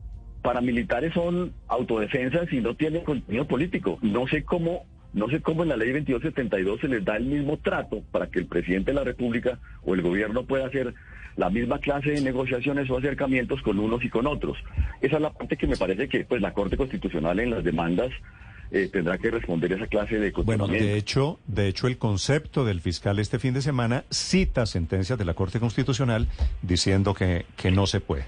paramilitares 0.42 1.12
son 1.14 1.52
autodefensas 1.68 2.52
y 2.52 2.60
no 2.60 2.74
tienen 2.74 3.04
contenido 3.04 3.46
político. 3.46 3.98
No 4.02 4.26
sé 4.26 4.44
cómo 4.44 4.84
no 5.14 5.28
sé 5.28 5.40
cómo 5.40 5.62
en 5.62 5.70
la 5.70 5.76
ley 5.76 5.90
2272 5.92 6.80
se 6.80 6.88
les 6.88 7.04
da 7.04 7.16
el 7.16 7.24
mismo 7.24 7.56
trato 7.56 8.02
para 8.12 8.26
que 8.26 8.40
el 8.40 8.46
presidente 8.46 8.90
de 8.90 8.96
la 8.96 9.04
República 9.04 9.58
o 9.82 9.94
el 9.94 10.02
gobierno 10.02 10.44
pueda 10.44 10.66
hacer 10.66 10.94
la 11.36 11.50
misma 11.50 11.78
clase 11.78 12.10
de 12.10 12.20
negociaciones 12.20 12.90
o 12.90 12.98
acercamientos 12.98 13.62
con 13.62 13.78
unos 13.78 14.04
y 14.04 14.10
con 14.10 14.26
otros. 14.26 14.58
Esa 15.00 15.16
es 15.16 15.22
la 15.22 15.30
parte 15.30 15.56
que 15.56 15.66
me 15.66 15.76
parece 15.76 16.08
que 16.08 16.24
pues 16.24 16.42
la 16.42 16.52
Corte 16.52 16.76
Constitucional 16.76 17.40
en 17.40 17.50
las 17.50 17.64
demandas 17.64 18.10
eh, 18.70 18.88
tendrá 18.92 19.16
que 19.18 19.30
responder 19.30 19.72
esa 19.72 19.86
clase 19.86 20.18
de 20.18 20.30
Bueno, 20.30 20.66
de 20.66 20.96
hecho, 20.96 21.40
de 21.46 21.68
hecho, 21.68 21.86
el 21.86 21.96
concepto 21.96 22.64
del 22.64 22.80
fiscal 22.80 23.18
este 23.18 23.38
fin 23.38 23.54
de 23.54 23.62
semana 23.62 24.04
cita 24.10 24.66
sentencias 24.66 25.18
de 25.18 25.24
la 25.24 25.34
Corte 25.34 25.58
Constitucional 25.58 26.28
diciendo 26.62 27.14
que, 27.14 27.46
que 27.56 27.70
no 27.70 27.86
se 27.86 28.00
puede. 28.00 28.26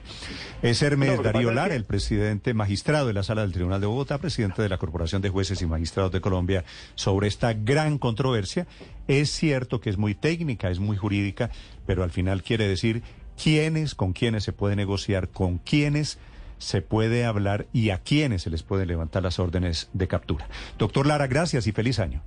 Es 0.63 0.83
Hermes 0.83 1.23
Darío 1.23 1.53
Lara, 1.53 1.75
el 1.75 1.85
presidente 1.85 2.55
magistrado 2.55 3.07
de 3.07 3.13
la 3.13 3.23
Sala 3.23 3.43
del 3.43 3.53
Tribunal 3.53 3.81
de 3.81 3.87
Bogotá, 3.87 4.19
presidente 4.19 4.63
de 4.63 4.69
la 4.69 4.79
Corporación 4.79 5.21
de 5.23 5.29
Jueces 5.29 5.61
y 5.63 5.67
Magistrados 5.67 6.13
de 6.13 6.21
Colombia, 6.21 6.65
sobre 6.95 7.29
esta 7.29 7.53
gran 7.53 7.99
controversia. 7.99 8.67
Es 9.09 9.31
cierto 9.31 9.81
que 9.81 9.91
es 9.91 9.99
muy 9.99 10.15
técnica, 10.15 10.71
es 10.71 10.79
muy 10.79 10.97
jurídica, 10.97 11.51
pero 11.87 12.03
al 12.03 12.11
final 12.11 12.43
quiere 12.43 12.67
decir 12.67 13.03
quiénes, 13.43 13.95
con 13.95 14.13
quiénes 14.13 14.45
se 14.45 14.53
puede 14.53 14.77
negociar, 14.77 15.29
con 15.29 15.59
quiénes 15.59 16.19
se 16.61 16.83
puede 16.83 17.25
hablar 17.25 17.67
y 17.73 17.91
a 17.91 17.99
quiénes 17.99 18.43
se 18.43 18.51
les 18.51 18.63
puede 18.63 18.87
levantar 18.87 19.23
las 19.23 19.39
órdenes 19.39 19.91
de 19.93 20.07
captura. 20.07 20.47
Doctor 20.79 21.07
Lara, 21.07 21.27
gracias 21.27 21.67
y 21.67 21.73
feliz 21.73 21.99
año. 21.99 22.23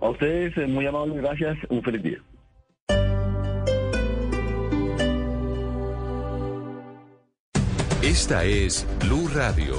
A 0.00 0.08
ustedes, 0.08 0.56
eh, 0.56 0.66
muy 0.66 0.86
amables, 0.86 1.22
gracias, 1.22 1.56
un 1.68 1.82
feliz 1.82 2.02
día. 2.02 2.18
Esta 8.02 8.44
es 8.44 8.86
Blue 9.00 9.28
Radio. 9.34 9.76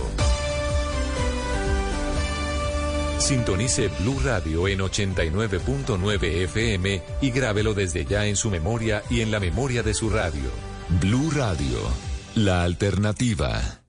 Sintonice 3.20 3.90
Blue 4.00 4.20
Radio 4.24 4.68
en 4.68 4.80
89.9 4.80 6.44
FM 6.44 7.02
y 7.22 7.32
grábelo 7.32 7.74
desde 7.74 8.06
ya 8.06 8.26
en 8.26 8.36
su 8.36 8.50
memoria 8.50 9.04
y 9.10 9.22
en 9.22 9.32
la 9.32 9.40
memoria 9.40 9.84
de 9.84 9.94
su 9.94 10.10
radio. 10.10 10.50
Blue 11.02 11.32
Radio 11.32 11.80
la 12.36 12.64
alternativa. 12.64 13.82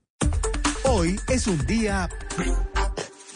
Hoy 0.85 1.21
es 1.29 1.47
un 1.47 1.65
día... 1.67 2.09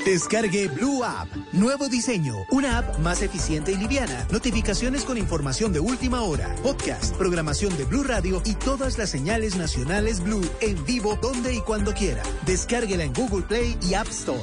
Descargue 0.04 0.68
Blue 0.68 1.04
App. 1.04 1.28
Nuevo 1.52 1.88
diseño. 1.88 2.34
Una 2.50 2.78
app 2.78 2.98
más 3.00 3.20
eficiente 3.20 3.72
y 3.72 3.76
liviana. 3.76 4.26
Notificaciones 4.30 5.04
con 5.04 5.18
información 5.18 5.74
de 5.74 5.80
última 5.80 6.22
hora. 6.22 6.54
Podcast, 6.62 7.14
programación 7.16 7.76
de 7.76 7.84
Blue 7.84 8.02
Radio 8.02 8.40
y 8.46 8.54
todas 8.54 8.96
las 8.96 9.10
señales 9.10 9.56
nacionales 9.56 10.20
Blue 10.20 10.48
en 10.62 10.82
vivo 10.86 11.18
donde 11.20 11.54
y 11.54 11.60
cuando 11.60 11.92
quiera. 11.92 12.22
Descárguela 12.46 13.04
en 13.04 13.12
Google 13.12 13.42
Play 13.42 13.76
y 13.82 13.92
App 13.92 14.08
Store. 14.08 14.40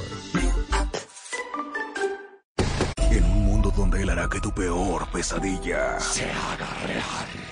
En 3.10 3.24
un 3.24 3.44
mundo 3.44 3.72
donde 3.76 4.02
él 4.02 4.10
hará 4.10 4.28
que 4.28 4.40
tu 4.40 4.54
peor 4.54 5.10
pesadilla 5.10 5.98
se 5.98 6.30
haga 6.30 6.68
real. 6.86 7.37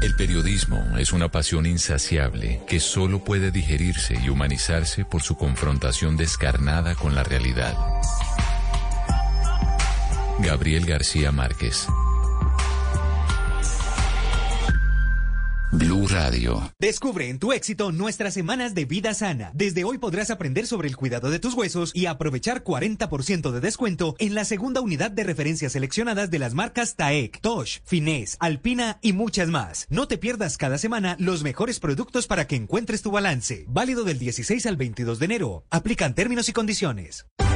El 0.00 0.14
periodismo 0.14 0.96
es 0.96 1.12
una 1.12 1.28
pasión 1.28 1.66
insaciable 1.66 2.62
que 2.68 2.78
solo 2.78 3.24
puede 3.24 3.50
digerirse 3.50 4.14
y 4.24 4.28
humanizarse 4.28 5.04
por 5.04 5.22
su 5.22 5.36
confrontación 5.36 6.16
descarnada 6.16 6.94
con 6.94 7.16
la 7.16 7.24
realidad. 7.24 7.76
Gabriel 10.38 10.86
García 10.86 11.32
Márquez 11.32 11.88
Blue 15.70 16.06
Radio. 16.08 16.72
Descubre 16.78 17.28
en 17.28 17.38
tu 17.38 17.52
éxito 17.52 17.92
nuestras 17.92 18.32
semanas 18.32 18.74
de 18.74 18.86
vida 18.86 19.12
sana. 19.12 19.50
Desde 19.52 19.84
hoy 19.84 19.98
podrás 19.98 20.30
aprender 20.30 20.66
sobre 20.66 20.88
el 20.88 20.96
cuidado 20.96 21.30
de 21.30 21.38
tus 21.38 21.52
huesos 21.52 21.92
y 21.94 22.06
aprovechar 22.06 22.64
40% 22.64 23.50
de 23.50 23.60
descuento 23.60 24.16
en 24.18 24.34
la 24.34 24.46
segunda 24.46 24.80
unidad 24.80 25.10
de 25.10 25.24
referencias 25.24 25.72
seleccionadas 25.72 26.30
de 26.30 26.38
las 26.38 26.54
marcas 26.54 26.96
Taek, 26.96 27.42
Tosh, 27.42 27.80
Finesse, 27.84 28.38
Alpina 28.40 28.98
y 29.02 29.12
muchas 29.12 29.48
más. 29.48 29.86
No 29.90 30.08
te 30.08 30.16
pierdas 30.16 30.56
cada 30.56 30.78
semana 30.78 31.16
los 31.18 31.42
mejores 31.42 31.80
productos 31.80 32.26
para 32.26 32.46
que 32.46 32.56
encuentres 32.56 33.02
tu 33.02 33.10
balance. 33.10 33.66
Válido 33.68 34.04
del 34.04 34.18
16 34.18 34.64
al 34.64 34.76
22 34.76 35.18
de 35.18 35.24
enero. 35.26 35.64
Aplican 35.68 36.14
términos 36.14 36.48
y 36.48 36.54
condiciones. 36.54 37.26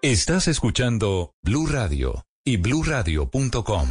Estás 0.00 0.46
escuchando 0.46 1.32
Blue 1.42 1.66
Radio 1.66 2.24
y 2.44 2.56
bluradio.com. 2.56 3.88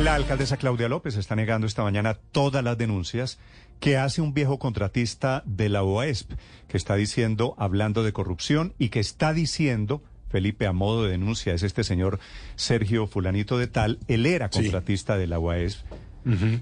La 0.00 0.14
alcaldesa 0.14 0.56
Claudia 0.56 0.88
López 0.88 1.16
está 1.16 1.36
negando 1.36 1.66
esta 1.66 1.82
mañana 1.82 2.14
todas 2.14 2.64
las 2.64 2.78
denuncias 2.78 3.38
que 3.78 3.98
hace 3.98 4.22
un 4.22 4.32
viejo 4.32 4.58
contratista 4.58 5.42
de 5.44 5.68
la 5.68 5.82
OASP, 5.82 6.32
que 6.66 6.78
está 6.78 6.94
diciendo, 6.96 7.54
hablando 7.58 8.02
de 8.02 8.14
corrupción 8.14 8.72
y 8.78 8.88
que 8.88 9.00
está 9.00 9.34
diciendo, 9.34 10.02
Felipe, 10.30 10.66
a 10.66 10.72
modo 10.72 11.04
de 11.04 11.10
denuncia, 11.10 11.52
es 11.52 11.62
este 11.62 11.84
señor 11.84 12.18
Sergio 12.54 13.06
Fulanito 13.06 13.58
de 13.58 13.66
Tal, 13.66 13.98
él 14.08 14.24
era 14.24 14.48
contratista 14.48 15.18
de 15.18 15.26
la 15.26 15.38
OASP, 15.38 15.84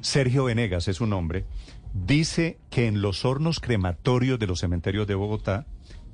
Sergio 0.01 0.43
Venegas 0.43 0.89
es 0.89 0.97
su 0.97 1.07
nombre, 1.07 1.45
dice 1.93 2.59
que 2.68 2.89
en 2.89 3.01
los 3.01 3.25
hornos 3.25 3.61
crematorios 3.61 4.41
de 4.41 4.49
los 4.49 4.59
cementerios 4.59 5.07
de 5.07 5.14
Bogotá 5.14 5.66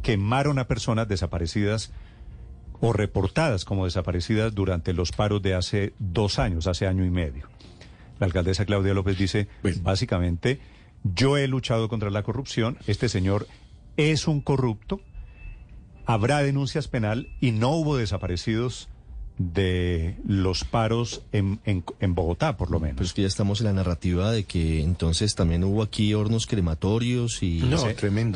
quemaron 0.03 0.59
a 0.59 0.67
personas 0.67 1.09
desaparecidas 1.09 1.93
o 2.81 2.93
reportadas 2.93 3.65
como 3.65 3.85
desaparecidas 3.85 4.55
durante 4.55 4.93
los 4.93 5.13
paros 5.13 5.43
de 5.43 5.55
hace 5.55 5.93
dos 5.99 6.39
años, 6.39 6.67
hace 6.67 6.87
año 6.87 7.05
y 7.05 7.11
medio. 7.11 7.49
La 8.19 8.27
alcaldesa 8.27 8.65
Claudia 8.65 8.95
López 8.95 9.19
dice, 9.19 9.49
básicamente, 9.83 10.61
yo 11.05 11.37
he 11.37 11.47
luchado 11.49 11.89
contra 11.89 12.11
la 12.11 12.23
corrupción, 12.23 12.79
este 12.87 13.09
señor 13.09 13.47
es 13.97 14.29
un 14.29 14.41
corrupto, 14.41 15.01
habrá 16.07 16.39
denuncias 16.39 16.89
penal 16.89 17.29
y 17.41 17.53
no 17.53 17.71
hubo 17.71 17.97
desaparecidos 17.97 18.89
de 19.41 20.17
los 20.27 20.65
paros 20.65 21.23
en, 21.33 21.61
en, 21.65 22.15
Bogotá, 22.15 22.59
por 22.59 22.71
lo 22.71 22.79
menos. 22.79 22.99
Pues 22.99 23.15
que 23.15 23.23
ya 23.23 23.29
estamos 23.29 23.61
en 23.61 23.69
la 23.69 23.73
narrativa 23.73 24.31
de 24.31 24.45
que 24.45 24.83
entonces 24.83 25.35
también 25.35 25.65
hubo 25.65 25.83
aquí 25.83 26.13
hornos 26.13 26.47
crematorios 26.47 27.43
y 27.43 27.63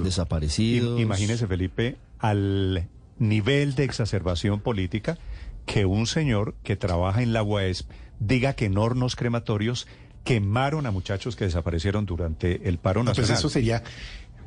desaparecidos. 0.03 0.99
Imagínese, 0.99 1.47
Felipe, 1.47 1.97
al 2.21 2.89
nivel 3.19 3.75
de 3.75 3.85
exacerbación 3.85 4.61
política 4.61 5.19
que 5.67 5.85
un 5.85 6.07
señor 6.07 6.55
que 6.63 6.75
trabaja 6.75 7.23
en 7.23 7.35
la 7.35 7.43
UASP 7.43 7.91
diga 8.19 8.55
que 8.55 8.65
en 8.65 8.79
hornos 8.79 9.15
crematorios 9.15 9.87
quemaron 10.25 10.87
a 10.87 10.91
muchachos 10.91 11.37
que 11.37 11.45
desaparecieron 11.45 12.07
durante 12.07 12.67
el 12.67 12.79
paro 12.79 13.05
pues 13.05 13.19
nacional. 13.19 13.39
eso 13.39 13.51
sería 13.51 13.83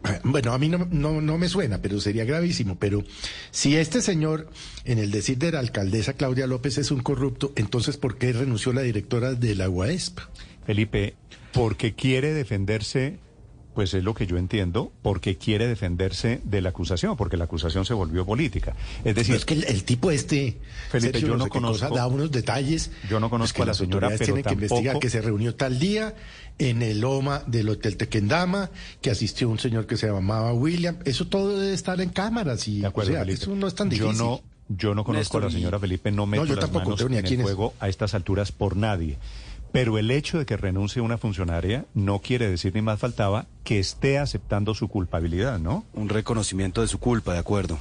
bueno, 0.23 0.53
a 0.53 0.57
mí 0.57 0.69
no, 0.69 0.87
no, 0.89 1.37
me 1.37 1.49
suena, 1.49 1.81
pero 1.81 1.99
sería 1.99 2.25
gravísimo. 2.25 2.77
Pero 2.79 3.03
si 3.51 3.75
este 3.75 4.01
señor, 4.01 4.49
en 4.85 4.99
el 4.99 5.11
decir 5.11 5.37
de 5.37 5.51
la 5.51 5.59
alcaldesa 5.59 6.13
Claudia 6.13 6.47
López, 6.47 6.77
es 6.77 6.91
un 6.91 7.01
corrupto, 7.01 7.53
entonces 7.55 7.97
¿por 7.97 8.17
qué 8.17 8.33
renunció 8.33 8.73
la 8.73 8.81
directora 8.81 9.33
de 9.33 9.55
la 9.55 9.69
UASP? 9.69 10.19
Felipe, 10.65 11.15
porque 11.53 11.93
quiere 11.93 12.33
defenderse 12.33 13.19
Pues 13.77 13.93
es 13.93 14.03
lo 14.03 14.15
que 14.15 14.25
yo 14.25 14.37
entiendo, 14.39 14.91
porque 15.03 15.37
quiere 15.37 15.67
defenderse 15.67 16.41
de 16.43 16.61
la 16.61 16.69
acusación, 16.69 17.15
porque 17.15 17.37
la 17.37 17.43
acusación 17.43 17.85
se 17.85 17.93
volvió 17.93 18.25
política. 18.25 18.75
Es 19.05 19.13
decir, 19.13 19.35
es 19.35 19.45
que 19.45 19.53
el, 19.53 19.83
tipo 19.83 20.09
este, 20.09 20.57
Felipe, 20.89 21.21
yo 21.21 21.37
no, 21.37 21.47
conozco, 21.47 21.93
da 21.93 22.07
unos 22.07 22.31
detalles. 22.31 22.89
Yo 23.07 23.19
no 23.19 23.29
conozco 23.29 23.61
a 23.61 23.67
la 23.67 23.75
señora, 23.75 24.07
pero 24.07 24.25
tienen 24.25 24.43
que 24.43 24.53
investigar 24.55 24.97
que 24.97 25.11
se 25.11 25.21
reunió 25.21 25.53
tal 25.53 25.77
día 25.77 26.15
en 26.57 26.81
el 26.81 27.03
OMA 27.03 27.43
del 27.45 27.69
Hotel 27.69 27.97
Tequendama, 27.97 28.71
que 28.99 29.11
asistió 29.11 29.47
un 29.47 29.59
señor 29.59 29.85
que 29.85 29.95
se 29.95 30.07
llamaba 30.07 30.53
William. 30.53 30.97
Eso 31.05 31.27
todo 31.27 31.59
debe 31.59 31.75
estar 31.75 32.01
en 32.01 32.09
cámaras 32.09 32.67
y 32.67 32.83
eso 33.27 33.55
no 33.55 33.67
es 33.67 33.75
tan 33.75 33.89
difícil. 33.89 34.11
Yo 34.11 34.17
no, 34.17 34.41
yo 34.69 34.95
no 34.95 35.03
conozco 35.03 35.37
a 35.37 35.41
la 35.41 35.51
señora 35.51 35.77
Felipe, 35.77 36.11
no 36.11 36.25
meto 36.25 36.45
no, 36.45 36.49
yo 36.49 36.55
las 36.55 36.71
manos 36.71 36.99
en 36.99 37.13
el 37.13 37.43
juego 37.43 37.75
a 37.79 37.89
estas 37.89 38.15
alturas 38.15 38.51
por 38.51 38.75
nadie. 38.75 39.19
Pero 39.77 39.99
el 39.99 40.09
hecho 40.09 40.39
de 40.39 40.47
que 40.47 40.57
renuncie 40.57 41.03
una 41.03 41.19
funcionaria 41.19 41.85
no 41.93 42.17
quiere 42.17 42.49
decir 42.49 42.73
ni 42.73 42.81
más 42.81 42.99
faltaba 42.99 43.45
que 43.63 43.77
esté 43.77 44.17
aceptando 44.17 44.73
su 44.73 44.87
culpabilidad, 44.87 45.59
¿no? 45.59 45.85
Un 45.93 46.09
reconocimiento 46.09 46.81
de 46.81 46.87
su 46.87 46.97
culpa, 46.97 47.33
de 47.33 47.37
acuerdo. 47.37 47.77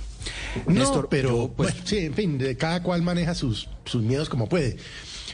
Néstor, 0.66 1.09
pero 1.09 1.51
pues, 1.56 1.74
sí, 1.85 2.01
en 2.01 2.12
fin, 2.12 2.36
de 2.36 2.55
cada 2.59 2.82
cual 2.82 3.01
maneja 3.01 3.35
sus, 3.35 3.70
sus 3.86 4.02
miedos 4.02 4.28
como 4.28 4.47
puede. 4.47 4.77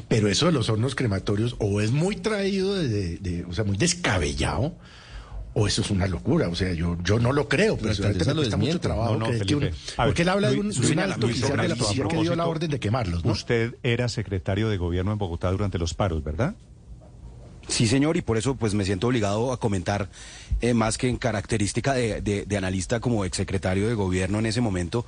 Pero 0.07 0.29
eso 0.29 0.47
de 0.47 0.53
los 0.53 0.69
hornos 0.69 0.95
crematorios 0.95 1.57
o 1.59 1.81
es 1.81 1.91
muy 1.91 2.15
traído, 2.15 2.75
de, 2.75 3.45
o 3.49 3.53
sea, 3.53 3.65
muy 3.65 3.77
descabellado, 3.77 4.77
o 5.55 5.67
eso 5.67 5.83
es 5.83 5.91
una 5.91 6.07
locura. 6.07 6.49
O 6.49 6.55
sea, 6.55 6.73
yo, 6.73 6.97
yo 7.03 7.19
no 7.19 7.33
lo 7.33 7.49
creo, 7.49 7.77
pero 7.77 7.95
realmente 7.95 8.25
me 8.27 8.35
cuesta 8.35 8.57
mucho 8.57 8.81
trabajo. 8.81 9.19
porque 9.97 10.23
él 10.23 10.29
habla 10.29 10.51
de 10.51 10.61
un, 10.61 10.99
alto 10.99 11.27
oficial 11.27 11.61
de 11.61 11.69
la 11.69 11.77
policía 11.77 12.05
que 12.09 12.17
dio 12.17 12.35
la 12.35 12.47
orden 12.47 12.71
de 12.71 12.81
quemarlos. 12.81 13.25
¿no? 13.25 13.33
Usted 13.33 13.77
era 13.83 14.09
secretario 14.09 14.69
de 14.69 14.77
gobierno 14.77 15.13
en 15.13 15.19
Bogotá 15.19 15.51
durante 15.51 15.79
los 15.79 15.95
paros, 15.95 16.23
¿verdad? 16.23 16.55
Sí, 17.69 17.87
señor, 17.87 18.17
y 18.17 18.23
por 18.23 18.37
eso 18.37 18.57
pues 18.57 18.75
me 18.75 18.85
siento 18.85 19.07
obligado 19.07 19.53
a 19.53 19.59
comentar 19.59 20.09
eh, 20.61 20.75
más 20.75 20.99
que 20.99 21.09
en 21.09 21.17
característica 21.17 21.95
de, 21.95 22.47
analista 22.57 23.01
como 23.01 23.25
exsecretario 23.25 23.89
de 23.89 23.95
gobierno 23.95 24.39
en 24.39 24.47
ese 24.47 24.61
momento. 24.61 25.07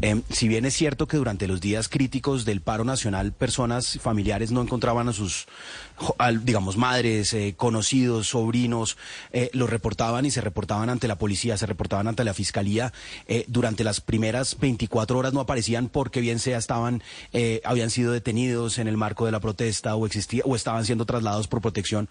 Em, 0.00 0.22
si 0.30 0.48
bien 0.48 0.64
es 0.64 0.74
cierto 0.74 1.06
que 1.06 1.18
durante 1.18 1.46
los 1.46 1.60
días 1.60 1.88
críticos 1.88 2.44
del 2.44 2.62
paro 2.62 2.84
nacional 2.84 3.32
personas 3.32 3.98
familiares 4.00 4.50
no 4.50 4.62
encontraban 4.62 5.08
a 5.08 5.12
sus 5.12 5.46
digamos, 6.42 6.76
madres, 6.76 7.32
eh, 7.34 7.54
conocidos, 7.56 8.28
sobrinos, 8.28 8.96
eh, 9.32 9.50
los 9.52 9.70
reportaban 9.70 10.26
y 10.26 10.30
se 10.30 10.40
reportaban 10.40 10.90
ante 10.90 11.08
la 11.08 11.16
policía, 11.16 11.56
se 11.56 11.66
reportaban 11.66 12.08
ante 12.08 12.24
la 12.24 12.34
fiscalía. 12.34 12.92
Eh, 13.26 13.44
durante 13.48 13.84
las 13.84 14.00
primeras 14.00 14.58
24 14.58 15.18
horas 15.18 15.32
no 15.32 15.40
aparecían 15.40 15.88
porque 15.88 16.20
bien 16.20 16.38
sea 16.38 16.58
estaban, 16.58 17.02
habían 17.64 17.90
sido 17.90 18.12
detenidos 18.12 18.78
en 18.78 18.88
el 18.88 18.96
marco 18.96 19.26
de 19.26 19.32
la 19.32 19.40
protesta 19.40 19.94
o 19.94 20.06
existía, 20.06 20.42
o 20.44 20.56
estaban 20.56 20.84
siendo 20.84 21.06
trasladados 21.06 21.48
por 21.48 21.60
protección. 21.60 22.08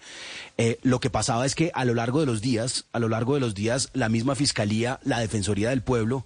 lo 0.82 1.00
que 1.00 1.10
pasaba 1.10 1.46
es 1.46 1.54
que 1.54 1.70
a 1.74 1.84
lo 1.84 1.94
largo 1.94 2.20
de 2.20 2.26
los 2.26 2.40
días, 2.40 2.86
a 2.92 2.98
lo 2.98 3.08
largo 3.08 3.34
de 3.34 3.40
los 3.40 3.54
días, 3.54 3.90
la 3.92 4.08
misma 4.08 4.34
fiscalía, 4.34 5.00
la 5.04 5.20
Defensoría 5.20 5.70
del 5.70 5.82
Pueblo, 5.82 6.24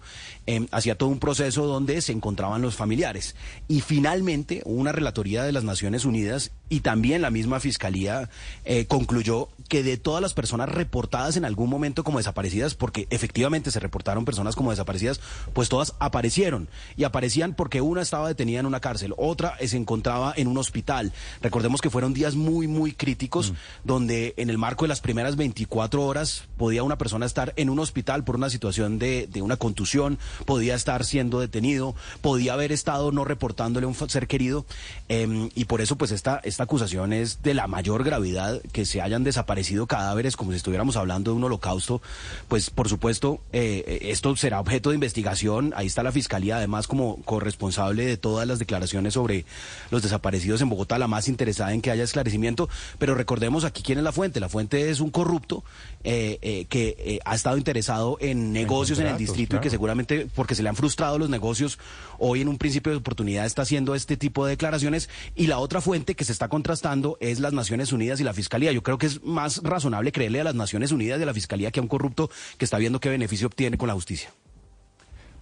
hacía 0.70 0.96
todo 0.96 1.08
un 1.08 1.18
proceso 1.18 1.66
donde 1.66 2.00
se 2.02 2.12
encontraban 2.12 2.62
los 2.62 2.76
familiares. 2.76 3.34
Y 3.68 3.80
finalmente, 3.80 4.62
una 4.64 4.92
relatoría 4.92 5.42
de 5.42 5.52
las 5.52 5.64
Naciones 5.64 6.04
Unidas 6.04 6.50
y 6.68 6.80
también 6.80 7.22
la 7.22 7.30
misma 7.30 7.60
fiscalía 7.60 8.28
eh, 8.64 8.86
concluyó 8.86 9.48
que 9.68 9.82
de 9.82 9.96
todas 9.96 10.20
las 10.22 10.34
personas 10.34 10.68
reportadas 10.68 11.36
en 11.36 11.44
algún 11.44 11.70
momento 11.70 12.04
como 12.04 12.18
desaparecidas, 12.18 12.74
porque 12.74 13.06
efectivamente 13.10 13.70
se 13.70 13.80
reportaron 13.80 14.24
personas 14.24 14.56
como 14.56 14.70
desaparecidas, 14.70 15.20
pues 15.52 15.68
todas 15.68 15.94
aparecieron. 15.98 16.68
Y 16.96 17.04
aparecían 17.04 17.54
porque 17.54 17.80
una 17.80 18.02
estaba 18.02 18.28
detenida 18.28 18.60
en 18.60 18.66
una 18.66 18.80
cárcel, 18.80 19.14
otra 19.16 19.56
se 19.64 19.76
encontraba 19.76 20.34
en 20.36 20.48
un 20.48 20.58
hospital. 20.58 21.12
Recordemos 21.40 21.80
que 21.80 21.90
fueron 21.90 22.14
días 22.14 22.34
muy, 22.34 22.66
muy 22.66 22.92
críticos, 22.92 23.52
mm. 23.52 23.54
donde 23.84 24.34
en 24.36 24.50
el 24.50 24.58
marco 24.58 24.84
de 24.84 24.88
las 24.88 25.00
primeras 25.00 25.36
24 25.36 26.04
horas 26.04 26.44
podía 26.56 26.82
una 26.82 26.98
persona 26.98 27.26
estar 27.26 27.52
en 27.56 27.70
un 27.70 27.78
hospital 27.78 28.24
por 28.24 28.36
una 28.36 28.50
situación 28.50 28.98
de, 28.98 29.26
de 29.26 29.42
una 29.42 29.56
contusión, 29.56 30.18
podía 30.44 30.74
estar 30.74 31.04
siendo 31.04 31.40
detenido, 31.40 31.94
podía 32.20 32.54
haber 32.54 32.72
estado 32.72 33.12
no 33.12 33.24
reportándole 33.24 33.86
a 33.86 33.88
un 33.88 33.94
ser 34.08 34.26
querido. 34.26 34.64
Em, 35.08 35.50
y 35.54 35.64
por 35.64 35.80
eso, 35.80 35.96
pues, 35.96 36.10
esta, 36.10 36.40
esta 36.44 36.64
acusación 36.64 37.12
es 37.12 37.42
de 37.42 37.54
la 37.54 37.66
mayor 37.66 38.04
gravedad 38.04 38.60
que 38.72 38.84
se 38.84 39.00
hayan 39.00 39.24
desaparecido 39.24 39.86
cadáveres 39.86 40.36
como 40.36 40.50
si 40.52 40.56
estuviéramos 40.56 40.96
hablando 40.96 41.30
de 41.30 41.36
un 41.36 41.44
holocausto, 41.44 42.02
pues 42.48 42.70
por 42.70 42.88
supuesto 42.88 43.40
eh, 43.52 43.98
esto 44.02 44.34
será 44.36 44.60
objeto 44.60 44.90
de 44.90 44.96
investigación. 44.96 45.72
Ahí 45.76 45.86
está 45.86 46.02
la 46.02 46.12
fiscalía 46.12 46.56
además 46.56 46.86
como 46.86 47.16
corresponsable 47.22 48.06
de 48.06 48.16
todas 48.16 48.46
las 48.46 48.58
declaraciones 48.58 49.14
sobre 49.14 49.44
los 49.90 50.02
desaparecidos 50.02 50.60
en 50.60 50.68
Bogotá, 50.68 50.98
la 50.98 51.08
más 51.08 51.28
interesada 51.28 51.72
en 51.72 51.80
que 51.80 51.90
haya 51.90 52.04
esclarecimiento. 52.04 52.68
Pero 52.98 53.14
recordemos 53.14 53.64
aquí 53.64 53.82
quién 53.82 53.98
es 53.98 54.04
la 54.04 54.12
fuente. 54.12 54.40
La 54.40 54.48
fuente 54.48 54.90
es 54.90 55.00
un 55.00 55.10
corrupto 55.10 55.64
eh, 56.02 56.38
eh, 56.42 56.66
que 56.68 57.20
ha 57.24 57.34
estado 57.34 57.56
interesado 57.56 58.18
en 58.20 58.52
negocios 58.52 58.98
en, 58.98 59.06
el 59.06 59.16
distrito 59.16 59.56
y 59.56 59.60
que 59.60 59.70
seguramente 59.70 60.23
porque 60.34 60.54
se 60.54 60.62
le 60.62 60.68
han 60.68 60.76
frustrado 60.76 61.18
los 61.18 61.30
negocios 61.30 61.78
hoy 62.18 62.40
en 62.40 62.48
un 62.48 62.58
principio 62.58 62.92
de 62.92 62.98
oportunidad 62.98 63.46
está 63.46 63.62
haciendo 63.62 63.94
este 63.94 64.16
tipo 64.16 64.44
de 64.44 64.50
declaraciones 64.50 65.08
y 65.34 65.46
la 65.46 65.58
otra 65.58 65.80
fuente 65.80 66.14
que 66.14 66.24
se 66.24 66.32
está 66.32 66.48
contrastando 66.48 67.16
es 67.20 67.40
las 67.40 67.52
Naciones 67.52 67.92
Unidas 67.92 68.20
y 68.20 68.24
la 68.24 68.32
Fiscalía. 68.32 68.72
Yo 68.72 68.82
creo 68.82 68.98
que 68.98 69.06
es 69.06 69.22
más 69.22 69.62
razonable 69.62 70.12
creerle 70.12 70.40
a 70.40 70.44
las 70.44 70.54
Naciones 70.54 70.92
Unidas 70.92 71.18
y 71.20 71.22
a 71.22 71.26
la 71.26 71.34
Fiscalía 71.34 71.70
que 71.70 71.80
a 71.80 71.82
un 71.82 71.88
corrupto 71.88 72.30
que 72.58 72.64
está 72.64 72.78
viendo 72.78 73.00
qué 73.00 73.08
beneficio 73.08 73.46
obtiene 73.46 73.78
con 73.78 73.88
la 73.88 73.94
justicia. 73.94 74.30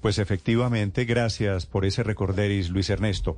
Pues 0.02 0.18
efectivamente, 0.18 1.04
gracias 1.04 1.64
por 1.64 1.84
ese 1.84 2.02
recorderis, 2.02 2.70
Luis 2.70 2.90
Ernesto. 2.90 3.36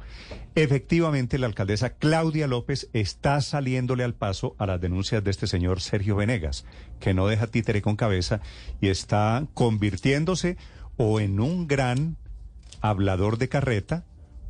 Efectivamente, 0.54 1.38
la 1.38 1.46
alcaldesa 1.46 1.90
Claudia 1.90 2.46
López 2.46 2.88
está 2.94 3.42
saliéndole 3.42 4.02
al 4.02 4.14
paso 4.14 4.56
a 4.58 4.64
las 4.64 4.80
denuncias 4.80 5.22
de 5.22 5.30
este 5.30 5.46
señor 5.46 5.82
Sergio 5.82 6.16
Venegas, 6.16 6.64
que 7.00 7.12
no 7.12 7.26
deja 7.26 7.48
títere 7.48 7.82
con 7.82 7.96
cabeza 7.96 8.40
y 8.80 8.88
está 8.88 9.46
convirtiéndose 9.52 10.56
o 10.96 11.20
en 11.20 11.40
un 11.40 11.66
gran 11.66 12.16
hablador 12.80 13.38
de 13.38 13.48
carreta 13.48 14.04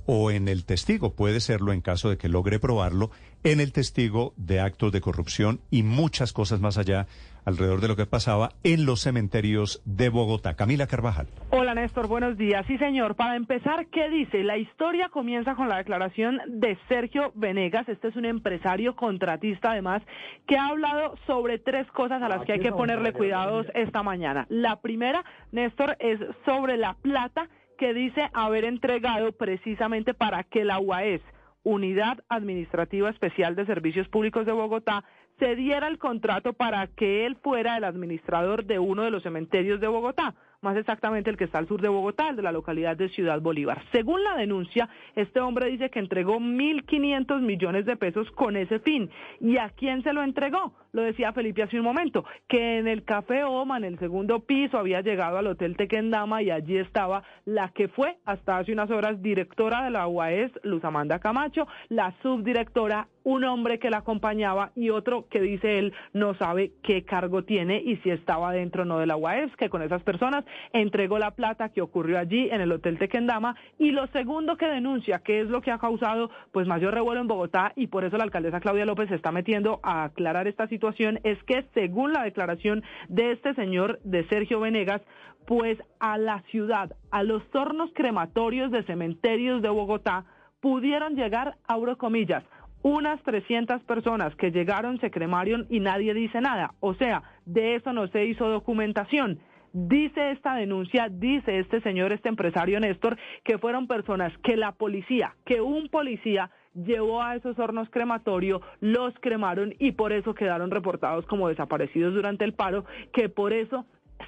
o 0.06 0.30
en 0.30 0.48
el 0.48 0.64
testigo, 0.64 1.14
puede 1.14 1.40
serlo 1.40 1.72
en 1.72 1.80
caso 1.80 2.10
de 2.10 2.18
que 2.18 2.28
logre 2.28 2.58
probarlo, 2.58 3.10
en 3.44 3.60
el 3.60 3.72
testigo 3.72 4.32
de 4.36 4.60
actos 4.60 4.90
de 4.90 5.02
corrupción 5.02 5.60
y 5.70 5.82
muchas 5.82 6.32
cosas 6.32 6.60
más 6.60 6.78
allá 6.78 7.06
alrededor 7.44 7.82
de 7.82 7.88
lo 7.88 7.96
que 7.96 8.06
pasaba 8.06 8.52
en 8.62 8.86
los 8.86 9.02
cementerios 9.02 9.82
de 9.84 10.08
Bogotá. 10.08 10.56
Camila 10.56 10.86
Carvajal. 10.86 11.26
Hola 11.50 11.74
Néstor, 11.74 12.08
buenos 12.08 12.38
días. 12.38 12.64
Sí 12.66 12.78
señor, 12.78 13.16
para 13.16 13.36
empezar, 13.36 13.86
¿qué 13.88 14.08
dice? 14.08 14.42
La 14.42 14.56
historia 14.56 15.10
comienza 15.10 15.54
con 15.54 15.68
la 15.68 15.76
declaración 15.76 16.40
de 16.46 16.78
Sergio 16.88 17.32
Venegas, 17.34 17.86
este 17.88 18.08
es 18.08 18.16
un 18.16 18.24
empresario 18.24 18.96
contratista 18.96 19.72
además, 19.72 20.02
que 20.46 20.56
ha 20.56 20.68
hablado 20.68 21.16
sobre 21.26 21.58
tres 21.58 21.86
cosas 21.88 22.22
a 22.22 22.28
las 22.30 22.46
que 22.46 22.54
hay 22.54 22.60
que 22.60 22.72
ponerle 22.72 23.12
cuidados 23.12 23.66
esta 23.74 24.02
mañana. 24.02 24.46
La 24.48 24.80
primera, 24.80 25.22
Néstor, 25.52 25.98
es 26.00 26.18
sobre 26.46 26.78
la 26.78 26.94
plata 26.94 27.50
que 27.76 27.92
dice 27.92 28.30
haber 28.32 28.64
entregado 28.64 29.32
precisamente 29.32 30.14
para 30.14 30.44
que 30.44 30.64
la 30.64 30.78
UAES, 30.78 31.20
Unidad 31.64 32.22
Administrativa 32.28 33.10
Especial 33.10 33.56
de 33.56 33.66
Servicios 33.66 34.08
Públicos 34.08 34.46
de 34.46 34.52
Bogotá, 34.52 35.04
se 35.38 35.56
diera 35.56 35.88
el 35.88 35.98
contrato 35.98 36.52
para 36.52 36.86
que 36.86 37.26
él 37.26 37.36
fuera 37.42 37.76
el 37.76 37.84
administrador 37.84 38.64
de 38.64 38.78
uno 38.78 39.02
de 39.02 39.10
los 39.10 39.24
cementerios 39.24 39.80
de 39.80 39.88
Bogotá 39.88 40.34
más 40.64 40.76
exactamente 40.76 41.30
el 41.30 41.36
que 41.36 41.44
está 41.44 41.58
al 41.58 41.68
sur 41.68 41.80
de 41.80 41.88
Bogotá, 41.88 42.32
de 42.32 42.42
la 42.42 42.50
localidad 42.50 42.96
de 42.96 43.08
Ciudad 43.10 43.40
Bolívar. 43.40 43.82
Según 43.92 44.24
la 44.24 44.34
denuncia, 44.36 44.88
este 45.14 45.40
hombre 45.40 45.70
dice 45.70 45.90
que 45.90 46.00
entregó 46.00 46.40
1.500 46.40 47.40
millones 47.40 47.86
de 47.86 47.96
pesos 47.96 48.28
con 48.32 48.56
ese 48.56 48.80
fin. 48.80 49.10
¿Y 49.40 49.58
a 49.58 49.68
quién 49.68 50.02
se 50.02 50.12
lo 50.12 50.22
entregó? 50.22 50.74
Lo 50.92 51.02
decía 51.02 51.32
Felipe 51.32 51.62
hace 51.62 51.78
un 51.78 51.84
momento, 51.84 52.24
que 52.48 52.78
en 52.78 52.88
el 52.88 53.04
Café 53.04 53.44
Oma, 53.44 53.76
en 53.76 53.84
el 53.84 53.98
segundo 53.98 54.40
piso, 54.40 54.78
había 54.78 55.00
llegado 55.00 55.38
al 55.38 55.46
Hotel 55.46 55.76
Tequendama 55.76 56.42
y 56.42 56.50
allí 56.50 56.78
estaba 56.78 57.22
la 57.44 57.68
que 57.70 57.88
fue 57.88 58.16
hasta 58.24 58.58
hace 58.58 58.72
unas 58.72 58.90
horas 58.90 59.20
directora 59.20 59.84
de 59.84 59.90
la 59.90 60.06
UAS, 60.06 60.50
Luz 60.62 60.84
Amanda 60.84 61.18
Camacho, 61.18 61.66
la 61.88 62.14
subdirectora 62.22 63.08
un 63.24 63.42
hombre 63.44 63.78
que 63.78 63.90
la 63.90 63.98
acompañaba 63.98 64.70
y 64.76 64.90
otro 64.90 65.26
que 65.28 65.40
dice 65.40 65.78
él 65.78 65.92
no 66.12 66.34
sabe 66.34 66.72
qué 66.82 67.04
cargo 67.04 67.42
tiene 67.42 67.82
y 67.84 67.96
si 67.98 68.10
estaba 68.10 68.52
dentro 68.52 68.82
o 68.82 68.84
no 68.84 68.98
de 68.98 69.06
la 69.06 69.16
UAES, 69.16 69.56
que 69.56 69.70
con 69.70 69.82
esas 69.82 70.02
personas 70.02 70.44
entregó 70.72 71.18
la 71.18 71.32
plata 71.32 71.70
que 71.70 71.80
ocurrió 71.80 72.18
allí 72.18 72.48
en 72.50 72.60
el 72.60 72.70
Hotel 72.70 72.98
Tequendama. 72.98 73.56
Y 73.78 73.90
lo 73.90 74.06
segundo 74.08 74.56
que 74.56 74.66
denuncia, 74.66 75.18
que 75.20 75.40
es 75.40 75.48
lo 75.48 75.62
que 75.62 75.70
ha 75.70 75.78
causado 75.78 76.30
pues 76.52 76.66
mayor 76.66 76.94
revuelo 76.94 77.20
en 77.20 77.26
Bogotá 77.26 77.72
y 77.76 77.88
por 77.88 78.04
eso 78.04 78.16
la 78.16 78.24
alcaldesa 78.24 78.60
Claudia 78.60 78.84
López 78.84 79.08
se 79.08 79.16
está 79.16 79.32
metiendo 79.32 79.80
a 79.82 80.04
aclarar 80.04 80.46
esta 80.46 80.68
situación, 80.68 81.18
es 81.24 81.42
que 81.44 81.64
según 81.74 82.12
la 82.12 82.22
declaración 82.22 82.82
de 83.08 83.32
este 83.32 83.54
señor 83.54 84.00
de 84.04 84.26
Sergio 84.28 84.60
Venegas, 84.60 85.00
pues 85.46 85.78
a 86.00 86.18
la 86.18 86.42
ciudad, 86.50 86.92
a 87.10 87.22
los 87.22 87.42
hornos 87.54 87.90
crematorios 87.94 88.70
de 88.70 88.82
cementerios 88.84 89.62
de 89.62 89.68
Bogotá, 89.68 90.24
pudieron 90.60 91.14
llegar, 91.14 91.56
abro 91.66 91.98
comillas, 91.98 92.42
unas 92.84 93.20
300 93.22 93.82
personas 93.84 94.36
que 94.36 94.50
llegaron, 94.50 95.00
se 95.00 95.10
cremaron 95.10 95.66
y 95.70 95.80
nadie 95.80 96.12
dice 96.12 96.42
nada. 96.42 96.74
O 96.80 96.94
sea, 96.94 97.22
de 97.46 97.76
eso 97.76 97.94
no 97.94 98.06
se 98.08 98.26
hizo 98.26 98.46
documentación. 98.46 99.40
Dice 99.72 100.32
esta 100.32 100.54
denuncia, 100.54 101.08
dice 101.10 101.58
este 101.58 101.80
señor, 101.80 102.12
este 102.12 102.28
empresario 102.28 102.78
Néstor, 102.78 103.16
que 103.42 103.58
fueron 103.58 103.88
personas 103.88 104.32
que 104.44 104.56
la 104.58 104.72
policía, 104.72 105.34
que 105.46 105.62
un 105.62 105.88
policía 105.88 106.50
llevó 106.74 107.22
a 107.22 107.36
esos 107.36 107.58
hornos 107.58 107.88
crematorio, 107.88 108.60
los 108.80 109.14
cremaron 109.20 109.74
y 109.78 109.92
por 109.92 110.12
eso 110.12 110.34
quedaron 110.34 110.70
reportados 110.70 111.24
como 111.26 111.48
desaparecidos 111.48 112.12
durante 112.12 112.44
el 112.44 112.52
paro, 112.52 112.84
que 113.14 113.30
por 113.30 113.54
eso 113.54 113.86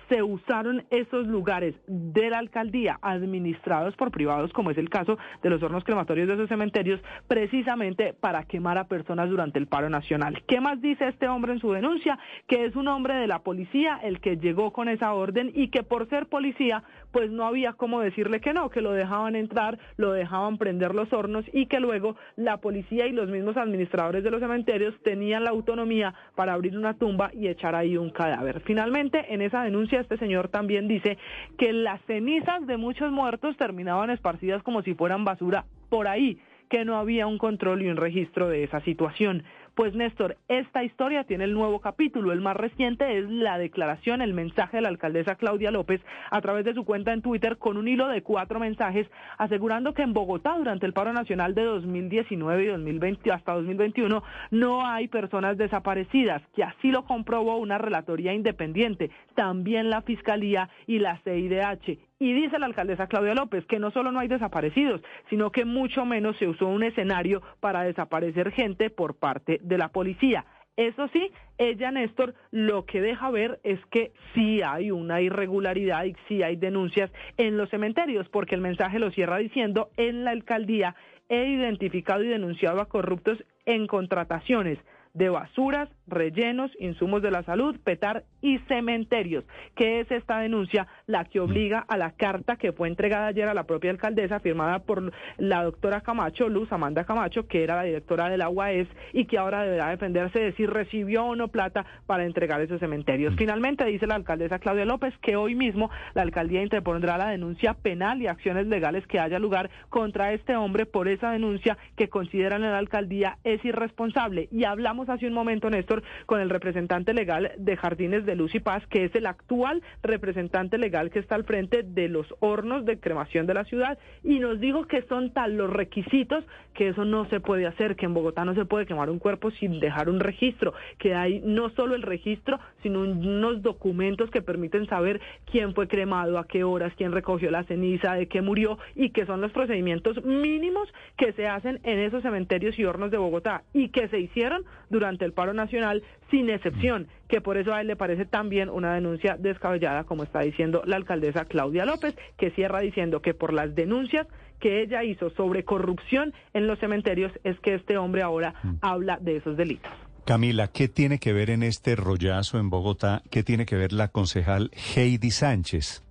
se 0.09 0.23
usaron 0.23 0.85
esos 0.91 1.27
lugares 1.27 1.75
de 1.87 2.31
la 2.31 2.39
alcaldía 2.39 2.99
administrados 3.03 3.97
por 3.97 4.11
privados, 4.11 4.53
como 4.53 4.71
es 4.71 4.79
el 4.79 4.89
caso 4.89 5.19
de 5.43 5.51
los 5.51 5.63
hornos 5.63 5.85
crematorios 5.85 6.29
de 6.29 6.35
esos 6.35 6.49
cementerios, 6.49 7.01
precisamente 7.29 8.15
para 8.15 8.45
quemar 8.45 8.79
a 8.79 8.89
personas 8.89 9.29
durante 9.29 9.59
el 9.59 9.67
paro 9.67 9.89
nacional. 9.91 10.43
¿Qué 10.47 10.61
más 10.61 10.81
dice 10.81 11.09
este 11.09 11.29
hombre 11.29 11.53
en 11.53 11.61
su 11.61 11.73
denuncia? 11.73 12.19
Que 12.47 12.65
es 12.65 12.77
un 12.77 12.89
hombre 12.89 13.15
de 13.15 13.27
la 13.27 13.41
policía 13.41 13.99
el 14.03 14.21
que 14.21 14.37
llegó 14.37 14.73
con 14.73 14.89
esa 14.89 15.13
orden 15.15 15.51
y 15.55 15.69
que 15.69 15.83
por 15.83 16.09
ser 16.09 16.27
policía, 16.27 16.83
pues 17.13 17.31
no 17.31 17.47
había 17.47 17.75
cómo 17.75 18.01
decirle 18.01 18.41
que 18.41 18.53
no, 18.53 18.71
que 18.71 18.81
lo 18.81 18.93
dejaban 18.93 19.37
entrar, 19.37 19.79
lo 19.97 20.13
dejaban 20.13 20.59
prender 20.59 20.95
los 20.95 21.13
hornos 21.13 21.45
y 21.53 21.67
que 21.67 21.81
luego 21.81 22.17
la 22.37 22.59
policía 22.59 23.07
y 23.07 23.13
los 23.13 23.29
mismos 23.29 23.57
administradores 23.57 24.25
de 24.25 24.31
los 24.31 24.41
cementerios 24.41 24.95
tenían 25.03 25.45
la 25.45 25.51
autonomía 25.51 26.15
para 26.35 26.53
abrir 26.53 26.77
una 26.77 26.95
tumba 26.95 27.31
y 27.33 27.49
echar 27.49 27.75
ahí 27.75 27.97
un 27.97 28.11
cadáver. 28.11 28.61
Finalmente, 28.61 29.33
en 29.33 29.43
esa 29.43 29.63
denuncia, 29.63 29.86
este 29.93 30.17
señor 30.19 30.49
también 30.49 30.89
dice 30.89 31.19
que 31.59 31.73
las 31.73 32.01
cenizas 32.03 32.67
de 32.67 32.77
muchos 32.77 33.13
muertos 33.13 33.57
terminaban 33.57 34.11
esparcidas 34.11 34.63
como 34.63 34.83
si 34.83 34.95
fueran 34.95 35.25
basura 35.25 35.65
por 35.89 36.09
ahí, 36.09 36.39
que 36.69 36.85
no 36.85 36.97
había 36.97 37.27
un 37.27 37.39
control 37.39 37.83
y 37.83 37.89
un 37.89 37.97
registro 37.97 38.49
de 38.49 38.65
esa 38.65 38.81
situación. 38.81 39.45
Pues 39.77 39.95
Néstor, 39.95 40.39
esta 40.49 40.85
historia 40.85 41.25
tiene 41.25 41.45
el 41.45 41.53
nuevo 41.53 41.81
capítulo. 41.81 42.33
El 42.33 42.41
más 42.41 42.57
reciente 42.57 43.19
es 43.19 43.29
la 43.29 43.59
declaración, 43.59 44.23
el 44.23 44.33
mensaje 44.33 44.79
de 44.79 44.81
la 44.81 44.89
alcaldesa 44.89 45.35
Claudia 45.35 45.71
López 45.71 46.01
a 46.31 46.41
través 46.41 46.65
de 46.65 46.73
su 46.73 46.87
cuenta 46.87 47.13
en 47.13 47.21
Twitter 47.21 47.59
con 47.59 47.77
un 47.77 47.87
hilo 47.87 48.09
de 48.09 48.23
cuatro 48.23 48.59
mensajes 48.59 49.07
asegurando 49.37 49.93
que 49.93 50.01
en 50.01 50.15
Bogotá 50.15 50.57
durante 50.57 50.87
el 50.87 50.95
paro 50.95 51.13
nacional 51.13 51.55
de 51.55 51.65
2019 51.65 52.65
y 52.65 52.67
2020 52.69 53.31
hasta 53.31 53.53
2021 53.53 54.23
no 54.51 54.87
hay 54.87 55.09
personas 55.09 55.59
desaparecidas, 55.59 56.41
que 56.55 56.65
así 56.65 56.91
lo 56.91 57.05
comprobó 57.05 57.59
una 57.59 57.77
relatoría 57.77 58.33
independiente, 58.33 59.11
también 59.35 59.91
la 59.91 60.01
Fiscalía 60.01 60.71
y 60.87 61.01
la 61.01 61.19
CIDH 61.19 61.99
y 62.19 62.33
dice 62.33 62.59
la 62.59 62.67
alcaldesa 62.67 63.07
Claudia 63.09 63.35
López 63.35 63.65
que 63.67 63.79
no 63.79 63.91
solo 63.91 64.13
no 64.13 64.21
hay 64.21 64.29
desaparecidos, 64.29 65.03
sino 65.29 65.51
que 65.51 65.65
mucho 65.65 66.05
menos 66.05 66.37
se 66.39 66.49
usó 66.49 66.67
un 66.67 66.83
escenario 66.83 67.43
para 67.61 67.83
desaparecer 67.83 68.53
gente 68.53 68.91
por 68.91 69.17
parte 69.17 69.61
de 69.63 69.79
la 69.79 69.89
policía. 69.89 70.47
Eso 70.77 71.09
sí, 71.09 71.31
ella, 71.57 71.91
Néstor, 71.91 72.35
lo 72.51 72.85
que 72.85 73.01
deja 73.01 73.31
ver 73.31 73.61
es 73.65 73.81
que 73.87 74.13
sí 74.35 74.61
hay 74.61 74.91
una 74.91 75.23
irregularidad 75.23 76.05
y 76.05 76.15
sí 76.29 76.43
hay 76.43 76.57
denuncias 76.57 77.11
en 77.39 77.57
los 77.57 77.71
cementerios, 77.71 78.29
porque 78.29 78.55
el 78.55 78.61
mensaje 78.61 78.99
lo 78.99 79.11
cierra 79.11 79.39
diciendo, 79.39 79.89
en 79.97 80.25
la 80.25 80.33
alcaldía 80.33 80.95
he 81.31 81.47
identificado 81.47 82.23
y 82.23 82.29
denunciado 82.29 82.83
a 82.83 82.89
corruptos 82.89 83.43
en 83.65 83.87
contrataciones 83.87 84.79
de 85.15 85.31
basuras, 85.31 85.89
rellenos, 86.07 86.71
insumos 86.79 87.23
de 87.23 87.31
la 87.31 87.43
salud, 87.43 87.77
petar 87.83 88.25
y 88.41 88.59
cementerios, 88.69 89.45
que 89.75 90.01
es 90.01 90.11
esta 90.11 90.39
denuncia 90.39 90.87
la 91.07 91.25
que 91.25 91.41
obliga 91.41 91.85
a 91.89 91.97
la 91.97 92.13
carta 92.13 92.57
que 92.57 92.73
fue 92.73 92.89
entregada 92.89 93.27
ayer 93.27 93.49
a 93.49 93.55
la 93.55 93.65
propia 93.65 93.91
alcaldesa, 93.91 94.41
firmada 94.41 94.81
por 94.81 95.13
la 95.39 95.65
doctora 95.65 96.01
Camacho, 96.01 96.49
Luz 96.49 96.73
Amanda 96.73 97.05
Camacho, 97.05 97.47
que 97.47 97.63
era 97.63 97.77
la 97.77 97.83
directora 97.83 98.29
del 98.29 98.43
UAS 98.47 98.89
y 99.13 99.25
que 99.25 99.39
ahora 99.39 99.63
deberá 99.63 99.91
defenderse 99.91 100.39
de 100.39 100.53
si 100.53 100.67
recibió 100.67 101.25
o 101.25 101.37
no 101.37 101.49
plata 101.49 101.87
para 102.07 102.25
entregar 102.25 102.61
esos 102.61 102.81
cementerios. 102.81 103.35
Mm. 103.35 103.39
Finalmente, 103.39 103.85
dice 103.85 104.07
la 104.07 104.15
alcaldesa 104.15 104.59
Claudia 104.59 104.85
López 104.85 105.15
que 105.23 105.37
hoy 105.37 105.55
mismo 105.55 105.91
la 106.15 106.23
alcaldía 106.23 106.63
interpondrá 106.63 107.19
la 107.19 107.29
denuncia 107.29 107.75
penal 107.75 108.23
y 108.23 108.27
acciones 108.27 108.67
legales 108.67 109.07
que 109.07 109.19
haya 109.19 109.39
lugar 109.39 109.71
contra 109.89 110.33
este 110.33 110.57
hombre 110.57 110.87
por 110.87 111.09
esa 111.09 111.31
denuncia 111.31 111.77
que 111.97 112.09
consideran 112.09 112.65
en 112.65 112.71
la 112.71 112.79
alcaldía 112.79 113.39
es 113.45 113.65
irresponsable. 113.65 114.49
Y 114.51 114.65
hablamos 114.65 115.09
hace 115.09 115.27
un 115.27 115.35
momento, 115.35 115.71
Néstor, 115.71 115.96
con 116.27 116.41
el 116.41 116.51
representante 116.51 117.15
legal 117.15 117.53
de 117.59 117.77
Jardines 117.77 118.27
de 118.27 118.37
Luz 118.37 118.55
y 118.55 118.61
Paz, 118.61 118.87
que 118.89 119.05
es 119.05 119.15
el 119.15 119.27
actual 119.27 119.83
representante 120.03 120.79
legal 120.79 121.11
que 121.11 121.19
está 121.19 121.35
al 121.35 121.45
frente 121.45 121.83
de 121.83 122.09
los 122.09 122.27
hornos 122.41 122.85
de 122.85 122.99
cremación 122.99 123.47
de 123.47 123.55
la 123.55 123.65
ciudad, 123.65 123.99
y 124.23 124.39
nos 124.39 124.61
dijo 124.61 124.87
que 124.87 125.03
son 125.03 125.33
tal 125.33 125.57
los 125.57 125.71
requisitos 125.71 126.45
que 126.75 126.89
eso 126.89 127.05
no 127.05 127.29
se 127.31 127.41
puede 127.41 127.67
hacer, 127.67 127.97
que 127.97 128.05
en 128.05 128.15
Bogotá 128.15 128.45
no 128.45 128.55
se 128.55 128.67
puede 128.67 128.87
quemar 128.87 129.11
un 129.11 129.19
cuerpo 129.19 129.51
sin 129.51 129.81
dejar 129.81 130.09
un 130.09 130.21
registro, 130.21 130.75
que 130.99 131.15
hay 131.15 131.41
no 131.41 131.71
solo 131.71 131.95
el 131.95 132.03
registro, 132.03 132.61
sino 132.83 133.01
unos 133.01 133.63
documentos 133.63 134.31
que 134.31 134.43
permiten 134.43 134.87
saber 134.87 135.21
quién 135.51 135.75
fue 135.75 135.89
cremado, 135.89 136.39
a 136.39 136.47
qué 136.47 136.65
horas, 136.65 136.93
quién 136.97 137.13
recogió 137.13 137.51
la 137.51 137.65
ceniza, 137.65 138.15
de 138.15 138.29
qué 138.29 138.43
murió, 138.43 138.79
y 138.95 139.11
que 139.11 139.27
son 139.27 139.41
los 139.41 139.53
procedimientos 139.53 140.23
mínimos 140.25 140.89
que 141.17 141.33
se 141.33 141.47
hacen 141.49 141.81
en 141.83 141.99
esos 141.99 142.23
cementerios 142.23 142.79
y 142.79 142.85
hornos 142.85 143.11
de 143.11 143.19
Bogotá, 143.19 143.63
y 143.73 143.89
que 143.89 144.09
se 144.09 144.21
hicieron 144.21 144.65
durante 144.91 145.25
el 145.25 145.33
paro 145.33 145.55
nacional 145.55 145.86
sin 146.31 146.51
excepción, 146.51 147.09
que 147.29 147.41
por 147.41 147.57
eso 147.57 147.73
a 147.73 147.81
él 147.81 147.87
le 147.87 147.97
parece 147.97 148.25
también 148.25 148.69
una 148.69 148.95
denuncia 148.95 149.37
descabellada, 149.39 150.05
como 150.05 150.23
está 150.23 150.41
diciendo 150.41 150.83
la 150.87 150.97
alcaldesa 150.97 151.45
Claudia 151.45 151.85
López, 151.85 152.17
que 152.37 152.51
cierra 152.51 152.81
diciendo 152.81 153.23
que 153.23 153.35
por 153.35 153.53
las 153.53 153.75
denuncias 153.75 154.27
que 154.61 154.83
ella 154.83 155.05
hizo 155.05 155.31
sobre 155.31 155.65
corrupción 155.65 156.33
en 156.55 156.67
los 156.67 156.79
cementerios 156.79 157.33
es 157.45 157.59
que 157.61 157.75
este 157.75 157.99
hombre 157.99 158.23
ahora 158.23 158.55
mm. 158.63 158.75
habla 158.81 159.19
de 159.21 159.37
esos 159.37 159.57
delitos. 159.57 159.93
Camila, 160.25 160.69
¿qué 160.69 160.89
tiene 160.89 161.19
que 161.19 161.33
ver 161.33 161.51
en 161.51 161.63
este 161.63 161.95
rollazo 161.95 162.59
en 162.59 162.69
Bogotá? 162.69 163.23
¿Qué 163.31 163.45
tiene 163.45 163.65
que 163.65 163.77
ver 163.77 163.93
la 163.93 164.09
concejal 164.09 164.71
Heidi 164.97 165.31
Sánchez? 165.31 166.06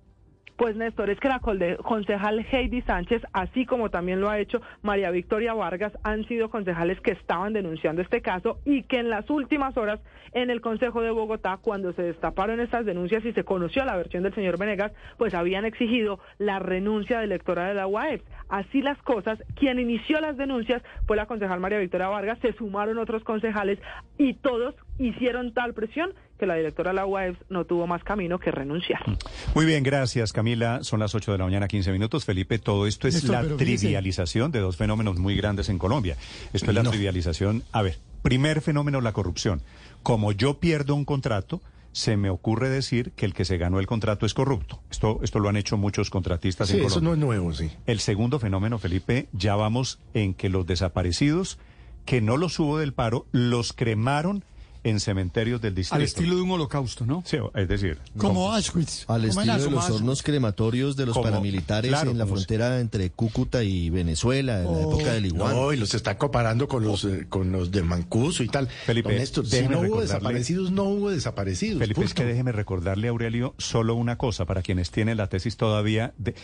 Pues 0.56 0.74
Néstor, 0.74 1.10
es 1.10 1.20
que 1.20 1.28
la 1.28 1.40
concejal 1.40 2.46
Heidi 2.50 2.80
Sánchez, 2.80 3.20
así 3.34 3.66
como 3.66 3.90
también 3.90 4.22
lo 4.22 4.30
ha 4.30 4.38
hecho 4.38 4.62
María 4.80 5.10
Victoria 5.10 5.52
Vargas, 5.52 5.92
han 6.02 6.26
sido 6.28 6.48
concejales 6.48 6.98
que 7.02 7.10
estaban 7.10 7.52
denunciando 7.52 8.00
este 8.00 8.22
caso 8.22 8.58
y 8.64 8.82
que 8.84 8.98
en 8.98 9.10
las 9.10 9.28
últimas 9.28 9.76
horas 9.76 10.00
en 10.32 10.48
el 10.48 10.62
Consejo 10.62 11.02
de 11.02 11.10
Bogotá, 11.10 11.58
cuando 11.60 11.92
se 11.92 12.02
destaparon 12.02 12.60
estas 12.60 12.86
denuncias 12.86 13.22
y 13.26 13.34
se 13.34 13.44
conoció 13.44 13.84
la 13.84 13.96
versión 13.96 14.22
del 14.22 14.34
señor 14.34 14.58
Venegas, 14.58 14.92
pues 15.18 15.34
habían 15.34 15.66
exigido 15.66 16.20
la 16.38 16.58
renuncia 16.58 17.18
de 17.18 17.24
electora 17.24 17.68
de 17.68 17.74
la 17.74 17.86
UAEP. 17.86 18.22
Así 18.48 18.80
las 18.80 18.96
cosas, 19.02 19.38
quien 19.56 19.78
inició 19.78 20.20
las 20.20 20.38
denuncias 20.38 20.82
fue 21.06 21.18
la 21.18 21.26
concejal 21.26 21.60
María 21.60 21.78
Victoria 21.78 22.08
Vargas, 22.08 22.38
se 22.40 22.54
sumaron 22.54 22.96
otros 22.96 23.24
concejales 23.24 23.78
y 24.16 24.34
todos 24.34 24.74
hicieron 24.98 25.52
tal 25.52 25.74
presión 25.74 26.14
que 26.36 26.46
la 26.46 26.54
directora 26.54 26.90
de 26.90 26.96
la 26.96 27.06
UAEPS 27.06 27.38
no 27.48 27.64
tuvo 27.64 27.86
más 27.86 28.04
camino 28.04 28.38
que 28.38 28.50
renunciar. 28.50 29.08
Mm. 29.08 29.16
Muy 29.54 29.66
bien, 29.66 29.82
gracias 29.82 30.32
Camila. 30.32 30.82
Son 30.82 31.00
las 31.00 31.14
8 31.14 31.32
de 31.32 31.38
la 31.38 31.44
mañana, 31.44 31.68
15 31.68 31.92
minutos. 31.92 32.24
Felipe, 32.24 32.58
todo 32.58 32.86
esto 32.86 33.08
es 33.08 33.24
la 33.24 33.42
trivialización 33.42 34.52
de 34.52 34.60
dos 34.60 34.76
fenómenos 34.76 35.18
muy 35.18 35.36
grandes 35.36 35.68
en 35.68 35.78
Colombia. 35.78 36.16
Esto 36.52 36.70
es 36.70 36.74
la 36.74 36.82
trivialización. 36.82 37.62
A 37.72 37.82
ver, 37.82 37.98
primer 38.22 38.60
fenómeno, 38.60 39.00
la 39.00 39.12
corrupción. 39.12 39.62
Como 40.02 40.32
yo 40.32 40.58
pierdo 40.58 40.94
un 40.94 41.04
contrato, 41.04 41.60
se 41.92 42.18
me 42.18 42.28
ocurre 42.28 42.68
decir 42.68 43.12
que 43.12 43.24
el 43.24 43.32
que 43.32 43.46
se 43.46 43.56
ganó 43.56 43.80
el 43.80 43.86
contrato 43.86 44.26
es 44.26 44.34
corrupto. 44.34 44.80
Esto, 44.90 45.20
esto 45.22 45.38
lo 45.38 45.48
han 45.48 45.56
hecho 45.56 45.78
muchos 45.78 46.10
contratistas 46.10 46.68
en 46.70 46.76
Colombia. 46.76 46.94
Eso 46.94 47.00
no 47.00 47.14
es 47.14 47.18
nuevo, 47.18 47.54
sí. 47.54 47.70
El 47.86 48.00
segundo 48.00 48.38
fenómeno, 48.38 48.78
Felipe, 48.78 49.28
ya 49.32 49.56
vamos 49.56 49.98
en 50.12 50.34
que 50.34 50.50
los 50.50 50.66
desaparecidos, 50.66 51.58
que 52.04 52.20
no 52.20 52.36
los 52.36 52.58
hubo 52.58 52.78
del 52.78 52.92
paro, 52.92 53.26
los 53.32 53.72
cremaron 53.72 54.44
en 54.86 55.00
cementerios 55.00 55.60
del 55.60 55.74
distrito. 55.74 55.96
Al 55.96 56.02
estilo 56.02 56.36
de 56.36 56.42
un 56.42 56.50
holocausto, 56.52 57.04
¿no? 57.04 57.24
Sí, 57.26 57.38
es 57.54 57.68
decir. 57.68 57.98
Como 58.16 58.52
Auschwitz. 58.52 59.04
Al 59.08 59.24
estilo 59.24 59.58
de 59.58 59.70
los 59.70 59.90
hornos 59.90 60.22
crematorios 60.22 60.96
de 60.96 61.06
los 61.06 61.18
paramilitares 61.18 61.92
en 62.02 62.16
la 62.16 62.26
frontera 62.26 62.78
entre 62.78 63.10
Cúcuta 63.10 63.64
y 63.64 63.90
Venezuela, 63.90 64.62
en 64.62 64.72
la 64.72 64.80
época 64.80 65.12
del 65.12 65.26
Igual. 65.26 65.54
No, 65.54 65.72
y 65.72 65.76
los 65.76 65.94
está 65.94 66.16
comparando 66.16 66.68
con 66.68 66.84
los, 66.84 67.04
eh, 67.04 67.26
con 67.28 67.50
los 67.50 67.72
de 67.72 67.82
Mancuso 67.82 68.44
y 68.44 68.48
tal. 68.48 68.68
Felipe, 68.68 69.26
si 69.26 69.62
no 69.68 69.80
hubo 69.80 70.00
desaparecidos, 70.00 70.70
no 70.70 70.84
hubo 70.84 71.10
desaparecidos. 71.10 71.80
Felipe, 71.80 72.04
es 72.04 72.14
que 72.14 72.24
déjeme 72.24 72.52
recordarle, 72.52 73.08
Aurelio, 73.08 73.56
solo 73.58 73.96
una 73.96 74.16
cosa 74.16 74.44
para 74.44 74.62
quienes 74.62 74.92
tienen 74.92 75.16
la 75.16 75.28
tesis 75.28 75.56
todavía. 75.56 76.14
De, 76.16 76.36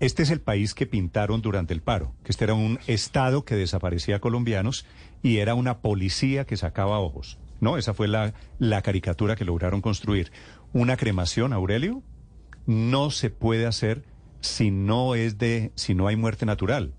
este 0.00 0.22
es 0.22 0.30
el 0.30 0.42
país 0.42 0.74
que 0.74 0.86
pintaron 0.86 1.40
durante 1.40 1.72
el 1.72 1.80
paro, 1.80 2.12
que 2.24 2.32
este 2.32 2.44
era 2.44 2.52
un 2.52 2.78
Estado 2.86 3.46
que 3.46 3.54
desaparecía 3.54 4.20
colombianos 4.20 4.84
y 5.22 5.38
era 5.38 5.54
una 5.54 5.78
policía 5.78 6.44
que 6.44 6.58
sacaba 6.58 6.98
ojos. 6.98 7.38
No, 7.60 7.78
esa 7.78 7.94
fue 7.94 8.08
la, 8.08 8.34
la 8.58 8.82
caricatura 8.82 9.36
que 9.36 9.44
lograron 9.44 9.80
construir. 9.80 10.32
Una 10.72 10.96
cremación, 10.96 11.52
Aurelio, 11.52 12.02
no 12.66 13.10
se 13.10 13.30
puede 13.30 13.66
hacer 13.66 14.04
si 14.40 14.70
no 14.70 15.14
es 15.14 15.38
de, 15.38 15.72
si 15.74 15.94
no 15.94 16.08
hay 16.08 16.16
muerte 16.16 16.46
natural. 16.46 16.92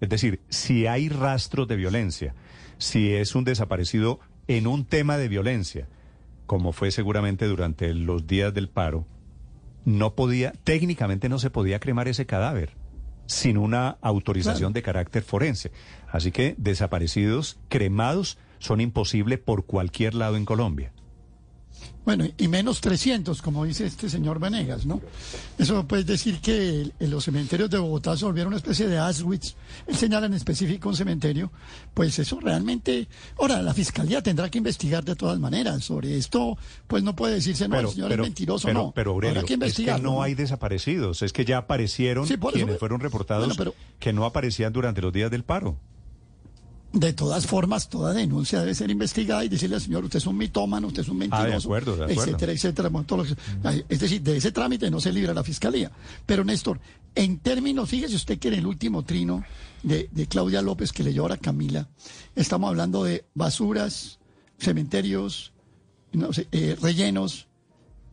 Es 0.00 0.08
decir, 0.08 0.40
si 0.48 0.86
hay 0.86 1.08
rastros 1.08 1.68
de 1.68 1.76
violencia, 1.76 2.34
si 2.78 3.12
es 3.12 3.34
un 3.34 3.44
desaparecido 3.44 4.20
en 4.48 4.66
un 4.66 4.84
tema 4.84 5.16
de 5.18 5.28
violencia, 5.28 5.88
como 6.46 6.72
fue 6.72 6.90
seguramente 6.90 7.46
durante 7.46 7.94
los 7.94 8.26
días 8.26 8.52
del 8.52 8.68
paro, 8.68 9.06
no 9.84 10.14
podía, 10.14 10.52
técnicamente 10.64 11.28
no 11.28 11.38
se 11.38 11.50
podía 11.50 11.78
cremar 11.78 12.08
ese 12.08 12.26
cadáver 12.26 12.76
sin 13.26 13.58
una 13.58 13.98
autorización 14.00 14.72
de 14.72 14.82
carácter 14.82 15.22
forense. 15.22 15.70
Así 16.10 16.32
que 16.32 16.56
desaparecidos, 16.58 17.60
cremados, 17.68 18.38
son 18.60 18.80
imposibles 18.80 19.40
por 19.40 19.66
cualquier 19.66 20.14
lado 20.14 20.36
en 20.36 20.44
Colombia. 20.44 20.92
Bueno, 22.04 22.24
y 22.38 22.48
menos 22.48 22.80
300, 22.80 23.42
como 23.42 23.64
dice 23.64 23.84
este 23.84 24.08
señor 24.08 24.40
Venegas, 24.40 24.86
¿no? 24.86 25.00
Eso 25.58 25.86
puede 25.86 26.04
decir 26.04 26.40
que 26.40 26.90
los 26.98 27.24
cementerios 27.24 27.68
de 27.68 27.78
Bogotá 27.78 28.16
se 28.16 28.24
volvieron 28.24 28.48
una 28.48 28.56
especie 28.56 28.88
de 28.88 28.98
Auschwitz. 28.98 29.54
Él 29.86 29.96
señala 29.96 30.26
en 30.26 30.34
específico 30.34 30.88
un 30.88 30.96
cementerio. 30.96 31.52
Pues 31.92 32.18
eso 32.18 32.40
realmente... 32.40 33.06
Ahora, 33.38 33.60
la 33.60 33.74
Fiscalía 33.74 34.22
tendrá 34.22 34.48
que 34.50 34.58
investigar 34.58 35.04
de 35.04 35.14
todas 35.14 35.38
maneras. 35.38 35.84
Sobre 35.84 36.16
esto, 36.16 36.56
pues 36.86 37.02
no 37.02 37.14
puede 37.14 37.34
decirse, 37.34 37.68
no, 37.68 37.78
el 37.78 37.88
señor 37.88 38.12
es 38.12 38.18
mentiroso, 38.18 38.72
no. 38.72 38.92
Pero, 38.94 39.12
Aurelio, 39.12 39.44
que 39.44 39.58
es 39.60 39.74
que 39.74 39.98
no, 39.98 40.22
hay 40.22 40.34
desaparecidos. 40.34 41.20
Es 41.20 41.32
que 41.34 41.44
ya 41.44 41.58
aparecieron 41.58 42.26
quienes 42.26 42.78
fueron 42.78 43.00
reportados 43.00 43.58
que 43.98 44.12
no 44.14 44.24
aparecían 44.24 44.72
durante 44.72 45.02
los 45.02 45.12
días 45.12 45.30
del 45.30 45.44
paro. 45.44 45.78
De 46.92 47.12
todas 47.12 47.46
formas, 47.46 47.88
toda 47.88 48.12
denuncia 48.12 48.58
debe 48.60 48.74
ser 48.74 48.90
investigada 48.90 49.44
y 49.44 49.48
decirle 49.48 49.76
al 49.76 49.80
señor, 49.80 50.04
usted 50.04 50.18
es 50.18 50.26
un 50.26 50.36
mitómano, 50.36 50.88
usted 50.88 51.02
es 51.02 51.08
un 51.08 51.18
mentiroso, 51.18 51.44
ah, 51.44 51.48
de 51.48 51.56
acuerdo, 51.56 51.96
de 51.96 52.04
acuerdo. 52.04 52.22
etcétera, 52.22 52.52
etcétera. 52.52 52.90
Es 53.88 54.00
decir, 54.00 54.20
de 54.22 54.36
ese 54.36 54.50
trámite 54.50 54.90
no 54.90 55.00
se 55.00 55.12
libra 55.12 55.32
la 55.32 55.44
fiscalía. 55.44 55.92
Pero 56.26 56.44
Néstor, 56.44 56.80
en 57.14 57.38
términos, 57.38 57.88
fíjese 57.88 58.16
usted 58.16 58.38
que 58.40 58.48
en 58.48 58.54
el 58.54 58.66
último 58.66 59.04
trino 59.04 59.44
de, 59.84 60.08
Claudia 60.28 60.62
López 60.62 60.92
que 60.92 61.04
leyó 61.04 61.22
ahora 61.22 61.36
Camila, 61.36 61.88
estamos 62.34 62.68
hablando 62.68 63.04
de 63.04 63.24
basuras, 63.34 64.18
cementerios, 64.58 65.52
no 66.12 66.32
sé, 66.32 66.48
eh, 66.50 66.76
rellenos, 66.80 67.46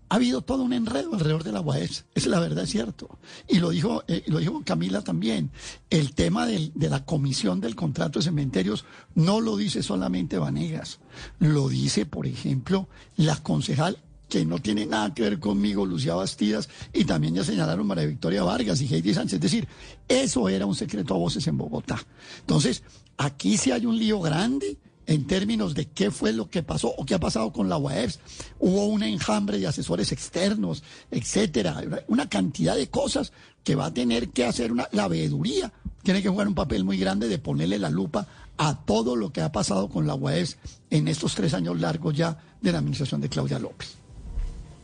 ha 0.10 0.16
habido 0.16 0.42
todo 0.42 0.64
un 0.64 0.74
enredo 0.74 1.14
alrededor 1.14 1.44
de 1.44 1.52
la 1.52 1.62
UAS. 1.62 2.06
Es 2.16 2.28
la 2.28 2.40
verdad, 2.40 2.64
es 2.64 2.70
cierto. 2.70 3.20
Y 3.48 3.60
lo 3.60 3.72
dijo, 3.72 4.04
eh, 4.08 4.24
lo 4.28 4.40
dijo 4.40 4.62
Camila 4.64 5.02
también. 5.02 5.52
El 5.90 6.14
tema 6.14 6.46
de 6.46 6.72
la 6.76 7.06
comisión 7.06 7.60
del 7.60 7.76
contrato 7.76 8.20
de 8.20 8.26
cementerios 8.26 8.86
no 9.16 9.42
lo 9.42 9.58
dice 9.58 9.84
solamente 9.84 10.38
Vanegas. 10.38 11.00
Lo 11.40 11.70
dice, 11.70 12.06
por 12.06 12.28
ejemplo, 12.28 12.88
la 13.18 13.36
concejal 13.38 13.98
que 14.30 14.46
no 14.46 14.60
tiene 14.60 14.86
nada 14.86 15.14
que 15.14 15.24
ver 15.24 15.40
conmigo, 15.40 15.86
Lucía 15.86 16.16
Bastidas, 16.16 16.70
y 16.94 17.06
también 17.06 17.36
ya 17.36 17.44
señalaron 17.44 17.88
María 17.88 18.06
Victoria 18.06 18.44
Vargas 18.44 18.82
y 18.82 18.94
Heidi 18.94 19.14
Sánchez. 19.14 19.36
Es 19.36 19.42
decir, 19.42 19.68
eso 20.08 20.50
era 20.50 20.66
un 20.66 20.76
secreto 20.76 21.14
a 21.14 21.18
voces 21.18 21.48
en 21.48 21.58
Bogotá. 21.58 22.00
Entonces, 22.42 22.84
aquí 23.18 23.58
sí 23.58 23.72
hay 23.72 23.86
un 23.86 23.98
lío 23.98 24.20
grande 24.20 24.78
en 25.08 25.26
términos 25.26 25.74
de 25.74 25.88
qué 25.88 26.12
fue 26.12 26.34
lo 26.34 26.50
que 26.50 26.64
pasó 26.64 26.94
o 26.96 27.06
qué 27.06 27.16
ha 27.16 27.20
pasado 27.20 27.52
con 27.52 27.70
la 27.70 27.78
UAEPS. 27.78 28.20
Hubo 28.60 28.86
un 28.86 29.04
enjambre 29.04 29.58
de 29.58 29.68
asesores 29.68 30.12
externos, 30.12 30.84
etcétera, 31.10 31.82
una 32.08 32.30
cantidad 32.30 32.76
de 32.76 32.90
cosas 32.90 33.32
que 33.64 33.76
va 33.76 33.88
a 33.88 33.94
tener 33.94 34.30
que 34.30 34.46
hacer 34.46 34.72
una, 34.72 34.88
la 34.92 35.08
veeduría. 35.08 35.72
Tiene 36.04 36.22
que 36.22 36.30
jugar 36.30 36.48
un 36.48 36.56
papel 36.56 36.84
muy 36.84 36.98
grande 36.98 37.28
de 37.28 37.40
ponerle 37.40 37.80
la 37.80 37.90
lupa 37.90 38.28
a 38.58 38.86
todo 38.86 39.16
lo 39.16 39.32
que 39.32 39.42
ha 39.42 39.52
pasado 39.52 39.88
con 39.90 40.08
la 40.08 40.16
UAEPS 40.16 40.58
en 40.90 41.08
estos 41.08 41.36
tres 41.36 41.54
años 41.54 41.80
largos 41.80 42.16
ya 42.16 42.38
de 42.62 42.72
la 42.72 42.80
administración 42.80 43.22
de 43.22 43.30
Claudia 43.30 43.60
López. 43.60 43.96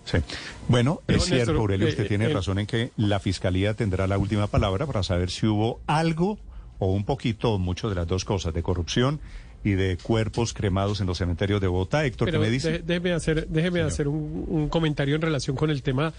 Sí. 0.05 0.17
Bueno, 0.67 1.01
es 1.07 1.23
cierto, 1.25 1.53
Aurelio, 1.53 1.87
usted 1.87 2.05
eh, 2.05 2.09
tiene 2.09 2.25
eh, 2.25 2.33
razón 2.33 2.59
en 2.59 2.65
que 2.65 2.91
la 2.97 3.19
Fiscalía 3.19 3.73
tendrá 3.73 4.05
la 4.05 4.17
última 4.17 4.47
palabra 4.47 4.85
para 4.85 5.01
saber 5.01 5.31
si 5.31 5.47
hubo 5.47 5.79
algo 5.87 6.39
o 6.79 6.91
un 6.91 7.05
poquito 7.05 7.53
o 7.53 7.59
mucho 7.59 7.89
de 7.89 7.95
las 7.95 8.07
dos 8.07 8.25
cosas, 8.25 8.53
de 8.53 8.63
corrupción 8.63 9.21
y 9.63 9.71
de 9.71 9.97
cuerpos 9.97 10.53
cremados 10.53 11.01
en 11.01 11.07
los 11.07 11.17
cementerios 11.17 11.61
de 11.61 11.67
Bogotá. 11.67 12.05
Héctor, 12.05 12.31
¿qué 12.31 12.39
me 12.39 12.49
dice? 12.49 12.79
déjeme 12.79 13.13
hacer, 13.13 13.47
déjeme 13.47 13.81
hacer 13.81 14.07
un, 14.07 14.67
comentario 14.69 15.15
en 15.15 15.21
relación 15.21 15.55
con 15.55 15.69
el 15.69 15.81
tema 15.81 16.13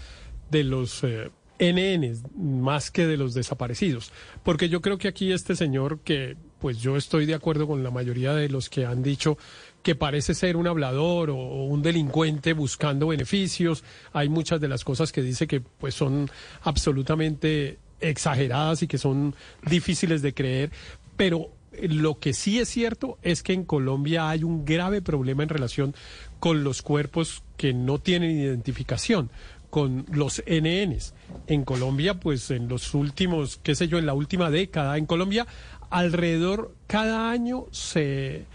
de 0.49 0.63
los 0.63 1.03
eh, 1.03 1.29
NN, 1.59 2.63
más 2.63 2.91
que 2.91 3.07
de 3.07 3.17
los 3.17 3.33
desaparecidos. 3.33 4.11
Porque 4.43 4.69
yo 4.69 4.81
creo 4.81 4.97
que 4.97 5.07
aquí 5.07 5.31
este 5.31 5.55
señor, 5.55 5.99
que 5.99 6.35
pues 6.59 6.79
yo 6.79 6.97
estoy 6.97 7.25
de 7.25 7.35
acuerdo 7.35 7.67
con 7.67 7.83
la 7.83 7.91
mayoría 7.91 8.33
de 8.33 8.49
los 8.49 8.69
que 8.69 8.85
han 8.85 9.03
dicho 9.03 9.37
que 9.83 9.93
parece 9.93 10.33
ser 10.33 10.57
un 10.57 10.65
hablador 10.65 11.29
o, 11.29 11.35
un 11.35 11.83
delincuente 11.83 12.53
buscando 12.53 13.07
beneficios. 13.07 13.83
Hay 14.13 14.29
muchas 14.29 14.59
de 14.59 14.67
las 14.67 14.83
cosas 14.83 15.11
que 15.11 15.21
dice 15.21 15.45
que 15.45 15.61
pues 15.61 15.93
son 15.93 16.29
absolutamente 16.63 17.77
exageradas 17.99 18.81
y 18.81 18.87
que 18.87 18.97
son 18.97 19.35
difíciles 19.63 20.21
de 20.21 20.33
creer, 20.33 20.71
pero 21.15 21.51
lo 21.81 22.19
que 22.19 22.33
sí 22.33 22.59
es 22.59 22.69
cierto 22.69 23.17
es 23.21 23.43
que 23.43 23.53
en 23.53 23.65
Colombia 23.65 24.29
hay 24.29 24.43
un 24.43 24.65
grave 24.65 25.01
problema 25.01 25.43
en 25.43 25.49
relación 25.49 25.95
con 26.39 26.63
los 26.63 26.81
cuerpos 26.81 27.43
que 27.57 27.73
no 27.73 27.99
tienen 27.99 28.39
identificación 28.39 29.29
con 29.69 30.05
los 30.11 30.41
NNs. 30.47 31.13
En 31.47 31.65
Colombia, 31.65 32.19
pues 32.19 32.49
en 32.51 32.69
los 32.69 32.93
últimos, 32.93 33.59
qué 33.61 33.75
sé 33.75 33.87
yo, 33.87 33.97
en 33.97 34.05
la 34.05 34.13
última 34.13 34.49
década, 34.49 34.97
en 34.97 35.05
Colombia, 35.05 35.47
alrededor, 35.89 36.73
cada 36.87 37.29
año 37.29 37.65
se, 37.71 38.45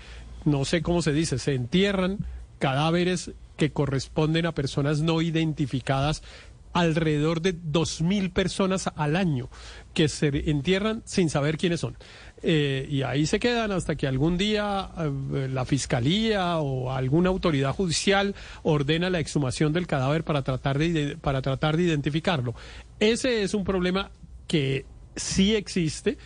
no 0.45 0.65
sé 0.65 0.83
cómo 0.83 1.03
se 1.03 1.13
dice, 1.13 1.39
se 1.39 1.55
entierran 1.55 2.19
cadáveres 2.59 3.33
que 3.57 3.73
corresponden 3.73 4.47
a 4.47 4.55
personas 4.55 5.01
no 5.03 5.21
identificadas 5.21 6.23
alrededor 6.73 7.41
de 7.43 7.55
2.000 7.55 8.33
personas 8.33 8.91
al 8.95 9.17
año 9.17 9.49
que 9.93 10.09
se 10.09 10.51
entierran 10.51 11.03
sin 11.05 11.29
saber 11.29 11.59
quiénes 11.59 11.81
son. 11.81 11.97
Eh, 12.43 12.87
y 12.89 13.03
ahí 13.03 13.27
se 13.27 13.39
quedan 13.39 13.71
hasta 13.71 13.97
que 13.97 14.07
algún 14.07 14.39
día 14.39 14.91
eh, 14.99 15.49
la 15.53 15.65
fiscalía 15.65 16.57
o 16.59 16.91
alguna 16.91 17.29
autoridad 17.29 17.75
judicial 17.75 18.35
ordena 18.63 19.11
la 19.11 19.21
exhumación 19.21 19.73
del 19.73 19.87
cadáver 19.87 20.25
para 20.25 20.43
tratar 20.43 20.79
de, 20.79 21.17
para 21.21 21.43
tratar 21.43 21.77
de 21.77 21.83
identificarlo. 21.85 22.55
Ese 22.99 23.43
es 23.43 23.53
un 23.53 23.65
problema 23.65 24.11
que 24.47 24.87
sí 25.17 25.55
existe 25.55 26.17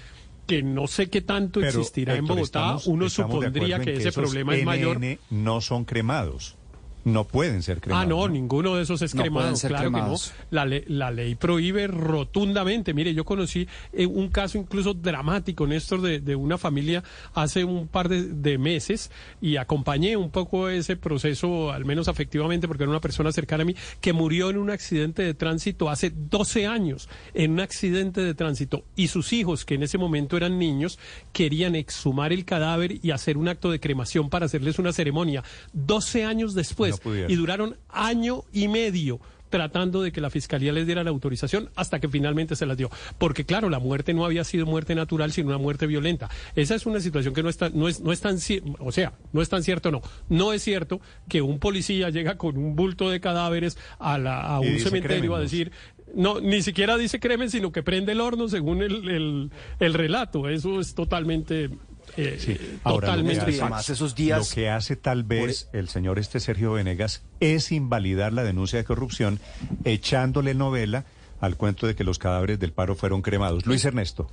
que 0.47 0.63
no 0.63 0.87
sé 0.87 1.09
qué 1.09 1.23
tanto 1.23 1.61
existirá 1.61 2.15
en 2.17 2.27
Bogotá, 2.27 2.77
uno 2.85 3.09
supondría 3.09 3.81
que, 3.81 3.95
ese 3.97 4.13
problema 4.13 4.55
es 4.55 4.65
mayor. 4.65 5.01
No 5.31 5.61
son 5.61 5.85
cremados 5.85 6.57
no 7.05 7.25
pueden 7.25 7.63
ser 7.63 7.81
cremados. 7.81 8.05
Ah, 8.05 8.09
no, 8.09 8.29
ninguno 8.29 8.77
de 8.77 8.83
esos 8.83 9.03
es 9.03 9.15
cremado, 9.15 9.55
claro 9.57 9.91
que 9.93 10.01
no. 10.01 10.15
La, 10.51 10.67
la 10.87 11.11
ley 11.11 11.35
prohíbe 11.35 11.87
rotundamente. 11.87 12.95
Mire, 12.95 13.15
yo 13.15 13.25
conocí 13.25 13.69
eh, 13.93 14.07
un 14.07 14.29
caso 14.29 14.59
incluso 14.59 14.95
dramático, 14.95 15.67
Néstor, 15.67 16.01
de, 16.01 16.21
de 16.21 16.37
una 16.37 16.59
familia 16.59 17.03
hace 17.35 17.65
un 17.65 17.89
par 17.89 18.09
de, 18.09 18.59
meses 18.59 19.11
y 19.41 19.57
acompañé 19.57 20.17
un 20.17 20.31
poco 20.31 20.69
ese 20.69 20.97
proceso, 20.97 21.73
al 21.73 21.85
menos 21.85 22.09
afectivamente, 22.09 22.69
porque 22.69 22.85
era 22.85 22.91
una 22.91 23.01
persona 23.01 23.33
cercana 23.33 23.63
a 23.63 23.67
mí, 23.67 23.75
que 24.01 24.13
murió 24.13 24.51
en 24.51 24.59
un 24.59 24.71
accidente 24.71 25.23
de 25.23 25.35
tránsito 25.35 25.91
hace 25.91 26.13
12 26.15 26.67
años, 26.67 27.09
en 27.35 27.53
un 27.53 27.61
accidente 27.61 28.21
de 28.21 28.35
tránsito, 28.35 28.85
y 28.97 29.09
sus 29.09 29.33
hijos, 29.33 29.65
que 29.65 29.75
en 29.75 29.83
ese 29.83 29.99
momento 29.99 30.37
eran 30.37 30.59
niños, 30.59 30.99
querían 31.33 31.75
exhumar 31.75 32.33
el 32.33 32.45
cadáver 32.45 33.05
y 33.05 33.11
hacer 33.11 33.37
un 33.37 33.49
acto 33.49 33.71
de 33.71 33.81
cremación 33.81 34.31
para 34.31 34.47
hacerles 34.47 34.79
una 34.79 34.93
ceremonia. 34.93 35.43
12 35.73 36.25
años 36.25 36.55
después, 36.55 36.94
y 37.29 37.35
duraron 37.35 37.77
año 37.89 38.45
y 38.53 38.69
medio 38.69 39.21
tratando 39.55 40.03
de 40.03 40.11
que 40.11 40.21
la 40.21 40.31
fiscalía 40.31 40.73
les 40.73 40.85
diera 40.85 41.05
la 41.05 41.11
autorización 41.11 41.71
hasta 41.77 42.01
que 42.01 42.09
finalmente 42.09 42.57
se 42.57 42.67
las 42.67 42.77
dio. 42.77 42.91
Porque 43.19 43.45
claro, 43.45 43.71
la 43.71 43.79
muerte 43.79 44.13
no 44.13 44.25
había 44.25 44.43
sido 44.43 44.67
muerte 44.67 44.97
natural, 44.97 45.31
sino 45.31 45.51
una 45.51 45.59
muerte 45.59 45.87
violenta. 45.87 46.29
Esa 46.57 46.75
es 46.75 46.87
una 46.87 46.99
situación 46.99 47.35
que 47.35 47.45
no 47.45 47.49
está, 47.49 47.71
no 47.71 47.87
es, 47.87 48.01
no 48.01 48.11
es 48.11 48.21
tan, 48.21 48.37
o 48.81 48.91
sea, 48.91 49.13
no 49.33 49.43
es 49.43 49.49
tan 49.49 49.63
cierto, 49.63 49.93
no. 49.93 50.03
No 50.29 50.53
es 50.53 50.61
cierto 50.65 51.01
que 51.29 51.41
un 51.41 51.61
policía 51.61 52.11
llega 52.11 52.37
con 52.37 52.57
un 52.57 52.75
bulto 52.75 53.11
de 53.11 53.21
cadáveres 53.21 53.79
a, 54.01 54.19
la, 54.19 54.41
a 54.41 54.59
un 54.59 54.81
cementerio 54.81 55.37
a 55.37 55.41
decir, 55.41 55.71
no, 56.17 56.41
ni 56.41 56.61
siquiera 56.63 56.97
dice 56.97 57.21
cremen, 57.21 57.49
sino 57.49 57.71
que 57.71 57.85
prende 57.85 58.11
el 58.11 58.21
horno 58.21 58.49
según 58.49 58.83
el, 58.83 59.09
el, 59.09 59.51
el 59.79 59.95
relato. 59.95 60.49
Eso 60.49 60.81
es 60.81 60.97
totalmente 60.97 61.71
eh, 62.17 62.37
sí. 62.39 62.79
totalmente. 62.83 63.53
Lo 63.53 63.69
que, 63.69 63.75
hace, 63.75 63.93
esos 63.93 64.15
días, 64.15 64.49
lo 64.49 64.55
que 64.55 64.71
hace 64.71 64.97
tal 64.97 65.25
vez 65.25 65.69
el 65.73 65.89
señor 65.89 66.19
este 66.19 66.41
Sergio 66.41 66.73
Venegas 66.73 67.23
es 67.41 67.73
invalidar 67.73 68.33
la 68.33 68.45
denuncia 68.45 68.79
de 68.79 68.85
corrupción 68.85 69.41
echándole 69.85 70.55
novela 70.55 71.05
al 71.41 71.57
cuento 71.57 71.87
de 71.87 71.95
que 71.95 72.05
los 72.05 72.19
cadáveres 72.19 72.59
del 72.59 72.73
paro 72.73 72.95
fueron 72.95 73.23
cremados. 73.23 73.67
Luis 73.67 73.85
Ernesto. 73.85 74.31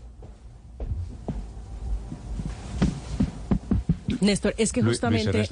Néstor, 4.20 4.54
es 4.58 4.72
que 4.72 4.82
justamente, 4.82 5.48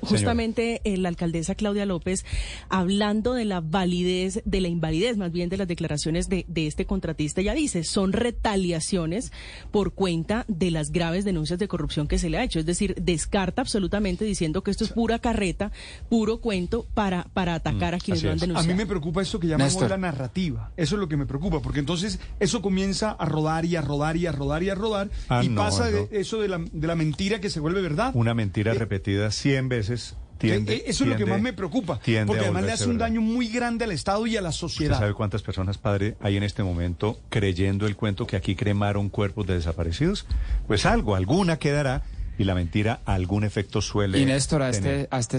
justamente 0.00 0.80
eh, 0.84 0.96
la 0.96 1.08
alcaldesa 1.08 1.54
Claudia 1.54 1.86
López, 1.86 2.24
hablando 2.68 3.34
de 3.34 3.44
la 3.44 3.60
validez, 3.60 4.42
de 4.44 4.60
la 4.60 4.68
invalidez 4.68 5.16
más 5.16 5.32
bien 5.32 5.48
de 5.48 5.56
las 5.56 5.68
declaraciones 5.68 6.28
de, 6.28 6.44
de 6.48 6.66
este 6.66 6.86
contratista, 6.86 7.42
ya 7.42 7.54
dice, 7.54 7.84
son 7.84 8.12
retaliaciones 8.12 9.32
por 9.70 9.92
cuenta 9.92 10.44
de 10.48 10.70
las 10.70 10.90
graves 10.90 11.24
denuncias 11.24 11.58
de 11.58 11.68
corrupción 11.68 12.08
que 12.08 12.18
se 12.18 12.30
le 12.30 12.38
ha 12.38 12.44
hecho. 12.44 12.58
Es 12.58 12.66
decir, 12.66 12.94
descarta 13.00 13.62
absolutamente 13.62 14.24
diciendo 14.24 14.62
que 14.62 14.70
esto 14.70 14.84
es 14.84 14.92
pura 14.92 15.18
carreta, 15.18 15.72
puro 16.08 16.38
cuento 16.38 16.86
para, 16.94 17.24
para 17.34 17.54
atacar 17.54 17.94
a 17.94 17.98
mm, 17.98 18.00
quienes 18.00 18.22
lo 18.22 18.32
han 18.32 18.38
denunciado. 18.38 18.64
A 18.64 18.72
mí 18.72 18.76
me 18.76 18.86
preocupa 18.86 19.22
esto 19.22 19.38
que 19.38 19.46
llamamos 19.46 19.80
la 19.88 19.96
narrativa. 19.96 20.72
Eso 20.76 20.96
es 20.96 21.00
lo 21.00 21.08
que 21.08 21.16
me 21.16 21.26
preocupa, 21.26 21.60
porque 21.60 21.80
entonces 21.80 22.18
eso 22.40 22.62
comienza 22.62 23.10
a 23.10 23.26
rodar 23.26 23.64
y 23.64 23.76
a 23.76 23.82
rodar 23.82 24.16
y 24.16 24.26
a 24.26 24.32
rodar 24.32 24.62
y 24.62 24.70
a 24.70 24.74
rodar 24.74 25.10
ah, 25.28 25.42
y 25.44 25.48
pasa 25.50 25.90
de, 25.90 26.08
eso 26.12 26.40
de 26.40 26.48
la, 26.48 26.58
de 26.58 26.86
la 26.86 26.94
mentira 26.94 27.40
que 27.40 27.50
se 27.50 27.60
vuelve 27.60 27.82
verdad 27.84 28.10
una 28.14 28.34
mentira 28.34 28.72
eh, 28.72 28.78
repetida 28.78 29.30
100 29.30 29.68
veces 29.68 30.16
Tiende, 30.38 30.74
eh, 30.74 30.84
eso 30.88 31.04
es 31.04 31.10
lo 31.10 31.16
que 31.16 31.26
más 31.26 31.40
me 31.40 31.52
preocupa, 31.52 32.00
porque 32.26 32.42
además 32.42 32.64
le 32.64 32.72
hace 32.72 32.88
un 32.88 32.98
daño 32.98 33.20
muy 33.20 33.48
grande 33.48 33.84
al 33.84 33.92
Estado 33.92 34.26
y 34.26 34.36
a 34.36 34.42
la 34.42 34.52
sociedad. 34.52 34.98
¿Sabe 34.98 35.14
cuántas 35.14 35.42
personas, 35.42 35.78
padre, 35.78 36.16
hay 36.20 36.36
en 36.36 36.42
este 36.42 36.62
momento 36.64 37.20
creyendo 37.28 37.86
el 37.86 37.96
cuento 37.96 38.26
que 38.26 38.36
aquí 38.36 38.56
cremaron 38.56 39.08
cuerpos 39.08 39.46
de 39.46 39.54
desaparecidos? 39.54 40.26
Pues 40.66 40.86
algo, 40.86 41.14
alguna 41.14 41.58
quedará 41.58 42.02
y 42.36 42.44
la 42.44 42.54
mentira 42.54 43.00
algún 43.04 43.44
efecto 43.44 43.80
suele 43.80 44.18
Y 44.18 44.26
Néstor, 44.26 44.62
a 44.62 44.70
este, 44.70 45.06
a 45.10 45.18
este 45.20 45.36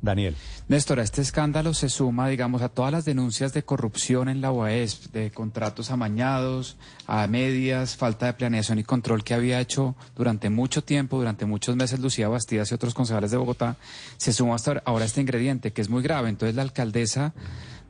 Daniel. 0.00 0.36
Néstor, 0.68 1.00
este 1.00 1.22
escándalo 1.22 1.74
se 1.74 1.88
suma, 1.88 2.28
digamos, 2.28 2.62
a 2.62 2.68
todas 2.68 2.92
las 2.92 3.04
denuncias 3.04 3.52
de 3.52 3.64
corrupción 3.64 4.28
en 4.28 4.40
la 4.40 4.52
UAES, 4.52 5.12
de 5.12 5.30
contratos 5.30 5.90
amañados, 5.90 6.76
a 7.06 7.26
medias, 7.26 7.96
falta 7.96 8.26
de 8.26 8.34
planeación 8.34 8.78
y 8.78 8.84
control 8.84 9.24
que 9.24 9.34
había 9.34 9.60
hecho 9.60 9.96
durante 10.14 10.50
mucho 10.50 10.82
tiempo, 10.84 11.18
durante 11.18 11.46
muchos 11.46 11.74
meses 11.74 12.00
Lucía 12.00 12.28
Bastidas 12.28 12.70
y 12.70 12.74
otros 12.74 12.94
concejales 12.94 13.30
de 13.30 13.38
Bogotá. 13.38 13.76
Se 14.18 14.32
suma 14.32 14.54
hasta 14.54 14.82
ahora 14.84 15.04
este 15.04 15.20
ingrediente 15.20 15.72
que 15.72 15.80
es 15.80 15.88
muy 15.88 16.02
grave. 16.02 16.28
Entonces 16.28 16.54
la 16.54 16.62
alcaldesa 16.62 17.32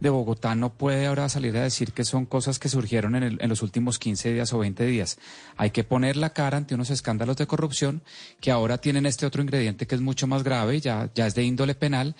de 0.01 0.11
Bogotá 0.11 0.55
no 0.55 0.73
puede 0.73 1.07
ahora 1.07 1.29
salir 1.29 1.57
a 1.57 1.63
decir 1.63 1.93
que 1.93 2.05
son 2.05 2.27
cosas 2.27 2.59
que 2.59 2.69
surgieron 2.69 3.15
en, 3.17 3.39
en, 3.41 3.49
los 3.49 3.63
últimos 3.63 3.99
15 3.99 4.33
días 4.33 4.53
o 4.53 4.59
20 4.59 4.85
días. 4.87 5.19
Hay 5.57 5.71
que 5.71 5.85
poner 5.85 6.17
la 6.17 6.31
cara 6.31 6.57
ante 6.57 6.75
unos 6.75 6.91
escándalos 6.91 7.37
de 7.37 7.47
corrupción 7.47 8.03
que 8.41 8.51
ahora 8.51 8.79
tienen 8.79 9.07
este 9.07 9.27
otro 9.27 9.43
ingrediente 9.43 9.87
que 9.87 9.95
es 9.95 10.01
mucho 10.01 10.27
más 10.27 10.43
grave, 10.43 10.81
ya, 10.81 11.11
ya 11.15 11.27
es 11.27 11.35
de 11.35 11.45
índole 11.45 11.75
penal 11.75 12.15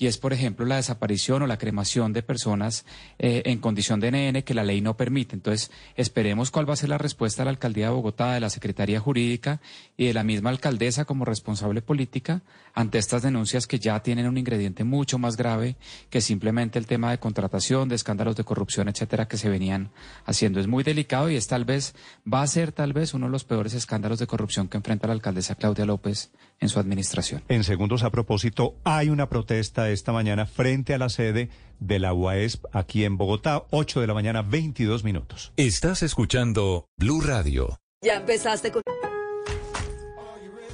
y 0.00 0.06
es, 0.06 0.16
por 0.16 0.32
ejemplo, 0.32 0.64
la 0.64 0.76
desaparición 0.76 1.42
o 1.42 1.46
la 1.46 1.58
cremación 1.58 2.14
de 2.14 2.22
personas 2.22 2.86
eh, 3.18 3.42
en 3.44 3.58
condición 3.58 4.00
de 4.00 4.10
NN 4.10 4.42
que 4.44 4.54
la 4.54 4.64
ley 4.64 4.80
no 4.80 4.96
permite. 4.96 5.36
Entonces, 5.36 5.70
esperemos 5.94 6.50
cuál 6.50 6.66
va 6.66 6.72
a 6.72 6.76
ser 6.76 6.88
la 6.88 6.96
respuesta 6.96 7.42
de 7.42 7.44
la 7.44 7.50
Alcaldía 7.50 7.88
de 7.88 7.92
Bogotá, 7.92 8.32
de 8.32 8.40
la 8.40 8.48
Secretaría 8.48 8.98
Jurídica 8.98 9.60
y 9.98 10.06
de 10.06 10.14
la 10.14 10.24
misma 10.24 10.48
alcaldesa 10.48 11.04
como 11.04 11.26
responsable 11.26 11.82
política 11.82 12.40
ante 12.72 12.96
estas 12.96 13.20
denuncias 13.20 13.66
que 13.66 13.78
ya 13.78 14.00
tienen 14.02 14.26
un 14.26 14.38
ingrediente 14.38 14.84
mucho 14.84 15.18
más 15.18 15.36
grave 15.36 15.76
que 16.08 16.22
simplemente 16.22 16.78
el 16.78 16.86
tema 16.86 17.10
de 17.10 17.18
contratación, 17.18 17.90
de 17.90 17.96
escándalos 17.96 18.36
de 18.36 18.44
corrupción, 18.44 18.88
etcétera, 18.88 19.28
que 19.28 19.36
se 19.36 19.50
venían 19.50 19.90
haciendo. 20.24 20.60
Es 20.60 20.66
muy 20.66 20.82
delicado 20.82 21.28
y 21.28 21.36
es 21.36 21.46
tal 21.46 21.66
vez, 21.66 21.94
va 22.26 22.40
a 22.40 22.46
ser 22.46 22.72
tal 22.72 22.94
vez 22.94 23.12
uno 23.12 23.26
de 23.26 23.32
los 23.32 23.44
peores 23.44 23.74
escándalos 23.74 24.18
de 24.18 24.26
corrupción 24.26 24.68
que 24.68 24.78
enfrenta 24.78 25.08
la 25.08 25.12
alcaldesa 25.12 25.56
Claudia 25.56 25.84
López 25.84 26.30
en 26.60 26.68
su 26.68 26.78
administración. 26.78 27.42
En 27.48 27.64
segundos 27.64 28.02
a 28.02 28.10
propósito, 28.10 28.76
hay 28.84 29.08
una 29.08 29.28
protesta 29.28 29.90
esta 29.90 30.12
mañana 30.12 30.46
frente 30.46 30.94
a 30.94 30.98
la 30.98 31.08
sede 31.08 31.48
de 31.80 31.98
la 31.98 32.12
UAESP 32.12 32.66
aquí 32.72 33.04
en 33.04 33.16
Bogotá, 33.16 33.64
8 33.70 34.00
de 34.00 34.06
la 34.06 34.14
mañana, 34.14 34.42
22 34.42 35.02
minutos. 35.02 35.52
Estás 35.56 36.02
escuchando 36.02 36.86
Blue 36.96 37.20
Radio. 37.20 37.80
Ya 38.02 38.16
empezaste 38.16 38.70
con... 38.70 38.82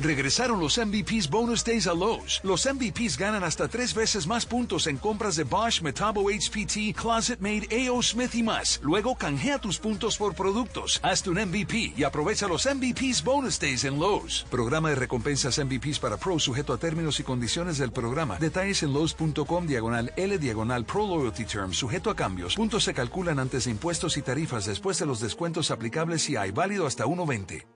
Regresaron 0.01 0.61
los 0.61 0.77
MVPs 0.79 1.31
Bonus 1.31 1.65
Days 1.65 1.87
a 1.87 1.95
Lowe's. 1.95 2.41
Los 2.45 2.67
MVPs 2.67 3.17
ganan 3.17 3.43
hasta 3.43 3.67
tres 3.67 3.95
veces 3.95 4.27
más 4.27 4.45
puntos 4.45 4.87
en 4.87 4.99
compras 4.99 5.37
de 5.37 5.45
Bosch, 5.45 5.81
Metabo 5.81 6.29
HPT, 6.29 6.95
Closet 6.95 7.41
Made, 7.41 7.67
AO 7.71 8.03
Smith 8.03 8.35
y 8.35 8.43
más. 8.43 8.79
Luego 8.83 9.17
canjea 9.17 9.59
tus 9.59 9.79
puntos 9.79 10.19
por 10.19 10.35
productos. 10.35 11.01
Hazte 11.03 11.31
un 11.31 11.39
MVP 11.39 11.95
y 11.97 12.05
aprovecha 12.05 12.47
los 12.47 12.67
MVPs 12.67 13.25
Bonus 13.25 13.59
Days 13.59 13.85
en 13.85 13.99
Lowe's. 13.99 14.45
Programa 14.51 14.91
de 14.91 14.97
recompensas 14.97 15.59
MVPs 15.59 15.99
para 15.99 16.19
Pro 16.19 16.39
sujeto 16.39 16.75
a 16.75 16.79
términos 16.79 17.19
y 17.21 17.23
condiciones 17.23 17.79
del 17.79 17.93
programa. 17.93 18.37
Detalles 18.39 18.83
en 18.83 18.93
Lowe's.com 18.93 19.67
diagonal 19.67 20.13
L 20.17 20.39
diagonal 20.39 20.85
Pro 20.85 21.07
Loyalty 21.07 21.47
Term 21.47 21.73
sujeto 21.73 22.11
a 22.11 22.17
cambios. 22.17 22.55
Puntos 22.55 22.85
se 22.85 22.93
calculan 22.93 23.39
antes 23.39 23.65
de 23.65 23.71
impuestos 23.71 24.17
y 24.19 24.23
tarifas 24.23 24.67
después 24.67 24.99
de 24.99 25.07
los 25.07 25.21
descuentos 25.21 25.71
aplicables 25.71 26.29
y 26.29 26.37
hay 26.37 26.51
válido 26.51 26.87
hasta 26.87 27.07
1.20. 27.07 27.76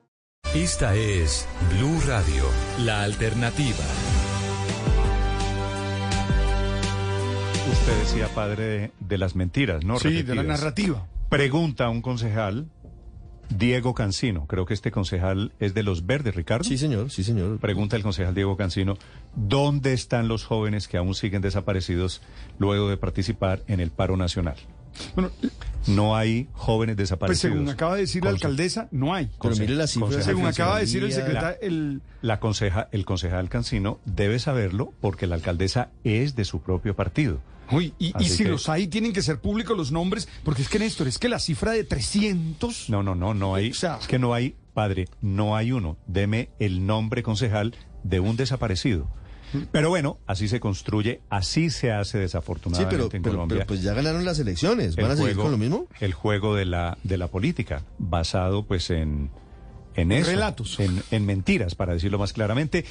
Esta 0.55 0.97
es 0.97 1.47
Blue 1.77 2.01
Radio, 2.09 2.43
la 2.81 3.05
alternativa. 3.05 3.85
Usted 7.71 7.99
decía 8.01 8.27
padre 8.35 8.91
de, 8.99 9.19
las 9.19 9.37
mentiras, 9.37 9.85
¿no? 9.85 10.01
Sí, 10.01 10.23
de 10.23 10.35
la 10.35 10.43
narrativa. 10.43 11.07
Pregunta 11.29 11.85
a 11.85 11.91
un 11.91 12.03
concejal, 12.03 12.67
Diego 13.49 13.95
Cancino, 13.95 14.47
creo 14.49 14.67
que 14.67 14.75
este 14.75 14.91
concejal 14.91 15.53
es 15.61 15.73
de 15.73 15.85
los 15.85 16.05
verdes, 16.05 16.35
Ricardo. 16.35 16.65
Sí, 16.65 16.79
señor, 16.79 17.13
sí, 17.13 17.23
señor. 17.23 17.61
Pregunta 17.61 17.95
el 17.95 18.03
concejal 18.03 18.35
Diego 18.35 18.57
Cancino, 18.57 18.97
¿dónde 19.37 19.93
están 19.93 20.27
los 20.27 20.45
jóvenes 20.45 20.89
que 20.89 20.97
aún 20.97 21.15
siguen 21.15 21.43
desaparecidos 21.43 22.23
luego 22.59 22.89
de 22.89 22.97
participar 22.97 23.63
en 23.69 23.79
el 23.79 23.93
paro 23.93 24.17
nacional? 24.17 24.57
Bueno, 25.15 25.31
no 25.87 26.17
hay 26.17 26.49
jóvenes 26.53 26.97
desaparecidos. 26.97 27.53
Pues 27.53 27.53
según 27.53 27.69
acaba 27.69 27.95
de 27.95 28.03
decir 28.03 28.25
la 28.25 28.31
alcaldesa, 28.31 28.89
no 28.91 29.15
hay. 29.15 29.31
Pero 29.41 29.57
mire 29.57 29.75
la 29.75 29.87
cifra. 29.87 30.23
Según 30.23 30.47
acaba 30.47 30.77
de 30.77 30.81
decir 30.83 31.03
el 31.03 31.13
secretario... 31.13 31.59
El... 31.61 32.03
La 32.23 32.39
conceja, 32.39 32.89
el 32.93 33.05
concejal 33.05 33.49
Cancino 33.49 33.99
debe 34.05 34.39
saberlo 34.39 34.93
porque 35.01 35.27
la 35.27 35.37
alcaldesa 35.37 35.91
es 36.05 36.37
de 36.37 36.45
su 36.45 36.61
propio 36.61 36.95
partido. 36.95 37.41
Uy, 37.73 37.95
y, 37.99 38.13
si 38.25 38.45
los 38.45 38.69
hay, 38.69 38.89
tienen 38.89 39.13
que 39.13 39.23
ser 39.23 39.39
públicos 39.39 39.77
los 39.77 39.93
nombres, 39.93 40.29
porque 40.45 40.63
es 40.63 40.69
que, 40.69 40.81
Néstor, 40.81 41.07
es 41.07 41.19
que 41.19 41.29
la 41.29 41.39
cifra 41.39 41.71
de 41.73 41.85
300... 41.85 42.91
No, 42.91 43.03
no, 43.03 43.15
no, 43.15 43.33
no 43.33 43.55
hay... 43.55 43.69
es 43.69 44.07
que 44.09 44.19
no 44.19 44.35
hay, 44.35 44.57
padre, 44.75 45.07
no 45.21 45.57
hay 45.57 45.71
uno. 45.71 45.97
Deme 46.07 46.51
el 46.59 46.85
nombre 46.85 47.23
concejal 47.23 47.75
de 48.03 48.19
un 48.19 48.37
desaparecido. 48.37 49.09
Pero 49.73 49.89
bueno, 49.89 50.19
así 50.27 50.49
se 50.49 50.61
construye, 50.61 51.21
así 51.31 51.71
se 51.71 51.93
hace 51.93 52.19
desafortunadamente 52.19 53.17
en 53.17 53.23
Colombia. 53.23 53.59
Pero 53.59 53.67
pues 53.67 53.83
ya 53.83 53.95
ganaron 53.95 54.25
las 54.25 54.39
elecciones, 54.39 54.97
¿van 54.97 55.11
a 55.11 55.17
seguir 55.17 55.37
con 55.37 55.51
lo 55.51 55.59
mismo? 55.59 55.87
El 56.01 56.13
juego 56.13 56.55
de 56.55 56.65
la, 56.65 56.99
de 57.03 57.19
la 57.19 57.29
política, 57.29 57.85
basado 57.99 58.65
pues 58.65 58.91
en, 58.91 59.31
en 59.95 60.13
eso. 60.13 60.31
Relatos. 60.31 60.79
En, 60.81 61.03
en 61.11 61.27
mentiras, 61.27 61.75
para 61.75 61.95
decirlo 61.95 62.19
más 62.19 62.33
claramente. 62.33 62.85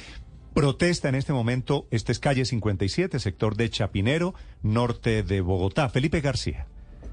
Protesta 0.54 1.08
en 1.08 1.14
este 1.14 1.32
momento, 1.32 1.86
este 1.92 2.10
es 2.10 2.18
calle 2.18 2.44
57, 2.44 3.20
sector 3.20 3.56
de 3.56 3.70
Chapinero, 3.70 4.34
norte 4.62 5.22
de 5.22 5.40
Bogotá. 5.40 5.88
Felipe 5.88 6.20
García. 6.20 6.66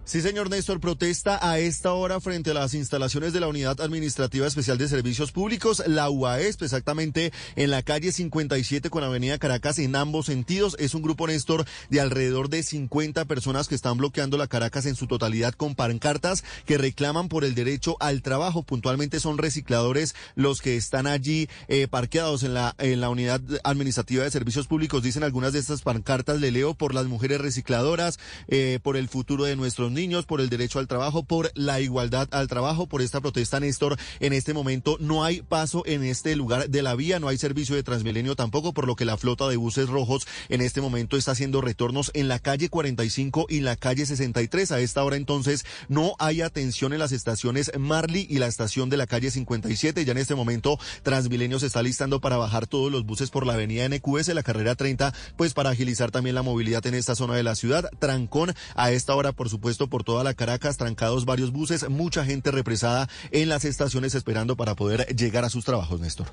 Sí, 0.08 0.22
señor 0.22 0.50
Néstor, 0.50 0.80
protesta 0.80 1.38
a 1.42 1.60
esta 1.60 1.92
hora 1.92 2.22
frente 2.22 2.52
a 2.52 2.54
las 2.54 2.74
instalaciones 2.74 3.34
de 3.34 3.42
la 3.42 3.50
Unidad 3.50 3.82
Administrativa 3.82 4.48
Especial 4.48 4.78
de 4.78 4.88
Servicios 4.88 5.34
Públicos, 5.34 5.84
la 5.86 6.10
UAESP, 6.10 6.64
exactamente 6.64 7.34
en 7.58 7.72
la 7.72 7.82
calle 7.82 8.14
57 8.14 8.90
con 8.90 9.04
Avenida 9.04 9.38
Caracas 9.38 9.80
en 9.80 9.98
ambos 9.98 10.28
sentidos. 10.28 10.78
Es 10.80 10.96
un 10.96 11.02
grupo, 11.02 11.28
Néstor, 11.28 11.66
de 11.90 12.00
alrededor 12.00 12.48
de 12.48 12.64
50 12.64 13.26
personas 13.26 13.68
que 13.68 13.76
están 13.76 13.98
bloqueando 13.98 14.38
la 14.38 14.48
Caracas 14.48 14.86
en 14.86 14.96
su 14.96 15.08
totalidad 15.08 15.54
con 15.54 15.76
pancartas 15.76 16.46
que 16.66 16.78
reclaman 16.78 17.28
por 17.28 17.44
el 17.44 17.54
derecho 17.54 17.98
al 18.00 18.22
trabajo. 18.22 18.64
Puntualmente 18.64 19.20
son 19.20 19.38
recicladores 19.38 20.16
los 20.36 20.62
que 20.62 20.78
están 20.78 21.06
allí 21.06 21.50
eh, 21.68 21.90
parqueados 21.90 22.44
en 22.44 22.54
la, 22.54 22.76
en 22.78 23.02
la 23.02 23.10
Unidad 23.10 23.42
Administrativa 23.66 24.24
de 24.24 24.32
Servicios 24.32 24.68
Públicos. 24.68 25.04
Dicen 25.04 25.26
algunas 25.26 25.52
de 25.52 25.60
estas 25.60 25.82
pancartas, 25.82 26.40
le 26.40 26.52
leo, 26.52 26.76
por 26.76 26.94
las 26.94 27.08
mujeres 27.08 27.42
recicladoras, 27.42 28.20
eh, 28.48 28.80
por 28.82 28.96
el 28.96 29.10
futuro 29.10 29.44
de 29.44 29.58
nuestros 29.58 29.97
niños, 29.98 30.26
por 30.26 30.40
el 30.40 30.48
derecho 30.48 30.80
al 30.80 30.88
trabajo, 30.88 31.24
por 31.24 31.52
la 31.56 31.82
igualdad 31.82 32.30
al 32.32 32.48
trabajo, 32.48 32.88
por 32.88 33.02
esta 33.02 33.20
protesta, 33.20 33.60
Néstor. 33.60 33.98
En 34.22 34.32
este 34.32 34.54
momento 34.54 34.96
no 35.02 35.26
hay 35.26 35.42
paso 35.42 35.84
en 35.86 36.04
este 36.04 36.38
lugar 36.38 36.70
de 36.70 36.82
la 36.82 36.96
vía, 36.96 37.20
no 37.20 37.28
hay 37.28 37.38
servicio 37.38 37.76
de 37.76 37.84
Transmilenio 37.84 38.36
tampoco, 38.36 38.74
por 38.74 38.88
lo 38.88 38.96
que 38.96 39.04
la 39.04 39.18
flota 39.18 39.50
de 39.50 39.58
buses 39.58 39.90
rojos 39.90 40.26
en 40.48 40.62
este 40.62 40.80
momento 40.80 41.18
está 41.18 41.32
haciendo 41.32 41.60
retornos 41.60 42.12
en 42.14 42.28
la 42.28 42.40
calle 42.40 42.70
45 42.70 43.48
y 43.50 43.60
la 43.60 43.76
calle 43.76 44.06
63. 44.06 44.72
A 44.72 44.80
esta 44.80 45.04
hora 45.04 45.18
entonces 45.18 45.66
no 45.90 46.16
hay 46.20 46.42
atención 46.42 46.94
en 46.94 47.00
las 47.00 47.12
estaciones 47.12 47.72
Marley 47.78 48.28
y 48.30 48.38
la 48.38 48.48
estación 48.48 48.90
de 48.90 48.98
la 48.98 49.08
calle 49.08 49.32
57. 49.32 50.06
Ya 50.06 50.12
en 50.12 50.18
este 50.18 50.36
momento 50.36 50.80
Transmilenio 51.04 51.60
se 51.60 51.66
está 51.66 51.82
listando 51.82 52.22
para 52.22 52.38
bajar 52.38 52.68
todos 52.68 52.92
los 52.92 53.06
buses 53.06 53.32
por 53.32 53.46
la 53.46 53.54
avenida 53.54 53.90
NQS, 53.90 54.30
la 54.30 54.44
carrera 54.44 54.76
30, 54.76 55.14
pues 55.36 55.54
para 55.54 55.72
agilizar 55.72 56.12
también 56.12 56.36
la 56.36 56.44
movilidad 56.44 56.86
en 56.86 56.94
esta 56.94 57.16
zona 57.16 57.36
de 57.36 57.44
la 57.44 57.56
ciudad. 57.56 57.90
Trancón 58.00 58.54
a 58.76 58.92
esta 58.92 59.16
hora, 59.16 59.32
por 59.32 59.50
supuesto, 59.50 59.87
por 59.88 60.04
toda 60.04 60.24
la 60.24 60.34
Caracas, 60.34 60.78
trancados 60.78 61.26
varios 61.26 61.52
buses, 61.52 61.90
mucha 61.90 62.26
gente 62.26 62.52
represada 62.52 63.08
en 63.32 63.50
las 63.50 63.66
estaciones 63.66 64.16
esperando 64.16 64.56
para 64.56 64.76
poder 64.76 65.06
llegar 65.16 65.44
a 65.44 65.50
sus 65.50 65.66
trabajos, 65.66 66.00
Néstor. 66.00 66.28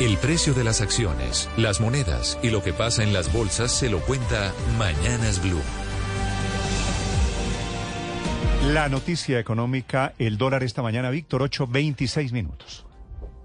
El 0.00 0.18
precio 0.18 0.54
de 0.54 0.64
las 0.64 0.80
acciones, 0.80 1.48
las 1.56 1.80
monedas 1.80 2.36
y 2.42 2.50
lo 2.50 2.62
que 2.62 2.72
pasa 2.72 3.04
en 3.04 3.12
las 3.12 3.32
bolsas 3.32 3.70
se 3.70 3.88
lo 3.88 4.00
cuenta 4.00 4.52
Mañanas 4.76 5.40
Blue. 5.40 5.62
La 8.72 8.88
noticia 8.88 9.38
económica, 9.38 10.14
el 10.18 10.38
dólar 10.38 10.64
esta 10.64 10.82
mañana, 10.82 11.10
Víctor, 11.10 11.42
8.26 11.42 12.32
minutos. 12.32 12.86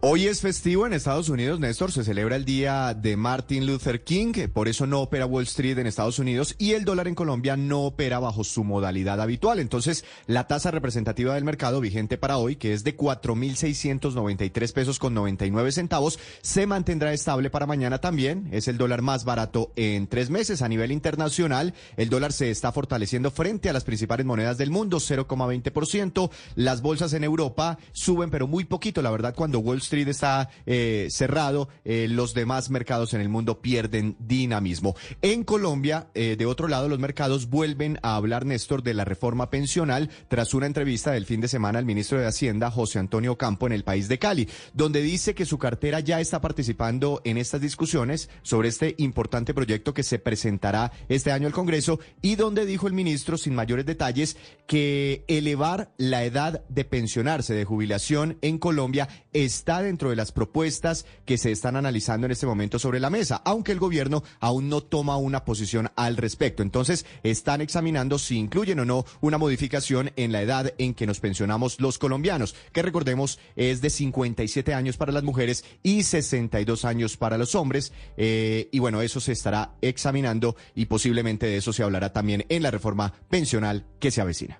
Hoy 0.01 0.27
es 0.27 0.39
festivo 0.39 0.87
en 0.87 0.93
Estados 0.93 1.27
Unidos, 1.27 1.59
Néstor, 1.59 1.91
se 1.91 2.05
celebra 2.05 2.37
el 2.37 2.45
día 2.45 2.93
de 2.93 3.17
Martin 3.17 3.67
Luther 3.67 4.01
King, 4.01 4.31
por 4.53 4.69
eso 4.69 4.87
no 4.87 5.01
opera 5.01 5.25
Wall 5.25 5.43
Street 5.43 5.77
en 5.77 5.87
Estados 5.87 6.19
Unidos 6.19 6.55
y 6.57 6.71
el 6.71 6.85
dólar 6.85 7.09
en 7.09 7.15
Colombia 7.15 7.57
no 7.57 7.81
opera 7.81 8.17
bajo 8.19 8.45
su 8.45 8.63
modalidad 8.63 9.19
habitual. 9.19 9.59
Entonces, 9.59 10.05
la 10.25 10.47
tasa 10.47 10.71
representativa 10.71 11.35
del 11.35 11.43
mercado 11.43 11.81
vigente 11.81 12.17
para 12.17 12.37
hoy, 12.37 12.55
que 12.55 12.71
es 12.71 12.85
de 12.85 12.95
4.693 12.95 14.71
pesos 14.71 14.99
con 14.99 15.13
99 15.13 15.73
centavos, 15.73 16.17
se 16.41 16.65
mantendrá 16.65 17.11
estable 17.11 17.49
para 17.49 17.65
mañana 17.65 17.97
también. 17.97 18.47
Es 18.53 18.69
el 18.69 18.77
dólar 18.77 19.01
más 19.01 19.25
barato 19.25 19.73
en 19.75 20.07
tres 20.07 20.29
meses. 20.29 20.61
A 20.61 20.69
nivel 20.69 20.93
internacional, 20.93 21.73
el 21.97 22.09
dólar 22.09 22.31
se 22.31 22.51
está 22.51 22.71
fortaleciendo 22.71 23.31
frente 23.31 23.69
a 23.69 23.73
las 23.73 23.83
principales 23.83 24.25
monedas 24.25 24.57
del 24.57 24.71
mundo, 24.71 24.99
0,20%. 24.99 26.31
Las 26.55 26.81
bolsas 26.81 27.11
en 27.11 27.25
Europa 27.25 27.77
suben, 27.91 28.29
pero 28.29 28.47
muy 28.47 28.63
poquito, 28.63 29.01
la 29.01 29.11
verdad, 29.11 29.35
cuando 29.35 29.59
Wall 29.59 29.88
está 29.97 30.49
eh, 30.65 31.07
cerrado, 31.09 31.69
eh, 31.83 32.07
los 32.09 32.33
demás 32.33 32.69
mercados 32.69 33.13
en 33.13 33.21
el 33.21 33.29
mundo 33.29 33.61
pierden 33.61 34.15
dinamismo. 34.19 34.95
En 35.21 35.43
Colombia, 35.43 36.09
eh, 36.13 36.35
de 36.37 36.45
otro 36.45 36.67
lado, 36.67 36.87
los 36.87 36.99
mercados 36.99 37.49
vuelven 37.49 37.99
a 38.03 38.15
hablar, 38.15 38.45
Néstor, 38.45 38.83
de 38.83 38.93
la 38.93 39.05
reforma 39.05 39.49
pensional 39.49 40.09
tras 40.27 40.53
una 40.53 40.67
entrevista 40.67 41.11
del 41.11 41.25
fin 41.25 41.41
de 41.41 41.47
semana 41.47 41.79
al 41.79 41.85
ministro 41.85 42.19
de 42.19 42.27
Hacienda, 42.27 42.69
José 42.69 42.99
Antonio 42.99 43.37
Campo, 43.37 43.67
en 43.67 43.73
el 43.73 43.83
país 43.83 44.07
de 44.07 44.19
Cali, 44.19 44.47
donde 44.73 45.01
dice 45.01 45.33
que 45.33 45.45
su 45.45 45.57
cartera 45.57 45.99
ya 45.99 46.19
está 46.19 46.41
participando 46.41 47.21
en 47.23 47.37
estas 47.37 47.61
discusiones 47.61 48.29
sobre 48.43 48.69
este 48.69 48.95
importante 48.97 49.53
proyecto 49.53 49.93
que 49.93 50.03
se 50.03 50.19
presentará 50.19 50.91
este 51.07 51.31
año 51.31 51.47
al 51.47 51.53
Congreso 51.53 51.99
y 52.21 52.35
donde 52.35 52.65
dijo 52.65 52.87
el 52.87 52.93
ministro, 52.93 53.37
sin 53.37 53.55
mayores 53.55 53.85
detalles, 53.85 54.37
que 54.67 55.23
elevar 55.27 55.91
la 55.97 56.23
edad 56.23 56.63
de 56.69 56.85
pensionarse, 56.85 57.53
de 57.53 57.65
jubilación 57.65 58.37
en 58.41 58.57
Colombia, 58.59 59.07
está 59.33 59.78
dentro 59.81 60.09
de 60.09 60.15
las 60.15 60.31
propuestas 60.31 61.05
que 61.25 61.37
se 61.37 61.51
están 61.51 61.75
analizando 61.75 62.25
en 62.25 62.31
este 62.31 62.45
momento 62.45 62.79
sobre 62.79 62.99
la 62.99 63.09
mesa, 63.09 63.41
aunque 63.45 63.71
el 63.71 63.79
gobierno 63.79 64.23
aún 64.39 64.69
no 64.69 64.81
toma 64.81 65.17
una 65.17 65.45
posición 65.45 65.91
al 65.95 66.17
respecto. 66.17 66.63
Entonces, 66.63 67.05
están 67.23 67.61
examinando 67.61 68.19
si 68.19 68.37
incluyen 68.37 68.79
o 68.79 68.85
no 68.85 69.05
una 69.21 69.37
modificación 69.37 70.11
en 70.15 70.31
la 70.31 70.41
edad 70.41 70.73
en 70.77 70.93
que 70.93 71.07
nos 71.07 71.19
pensionamos 71.19 71.79
los 71.79 71.97
colombianos, 71.97 72.55
que 72.71 72.81
recordemos 72.81 73.39
es 73.55 73.81
de 73.81 73.89
57 73.89 74.73
años 74.73 74.97
para 74.97 75.11
las 75.11 75.23
mujeres 75.23 75.65
y 75.83 76.03
62 76.03 76.85
años 76.85 77.17
para 77.17 77.37
los 77.37 77.55
hombres. 77.55 77.91
Eh, 78.17 78.69
y 78.71 78.79
bueno, 78.79 79.01
eso 79.01 79.19
se 79.19 79.31
estará 79.31 79.73
examinando 79.81 80.55
y 80.75 80.85
posiblemente 80.85 81.45
de 81.45 81.57
eso 81.57 81.73
se 81.73 81.83
hablará 81.83 82.13
también 82.13 82.45
en 82.49 82.63
la 82.63 82.71
reforma 82.71 83.13
pensional 83.29 83.85
que 83.99 84.11
se 84.11 84.21
avecina. 84.21 84.59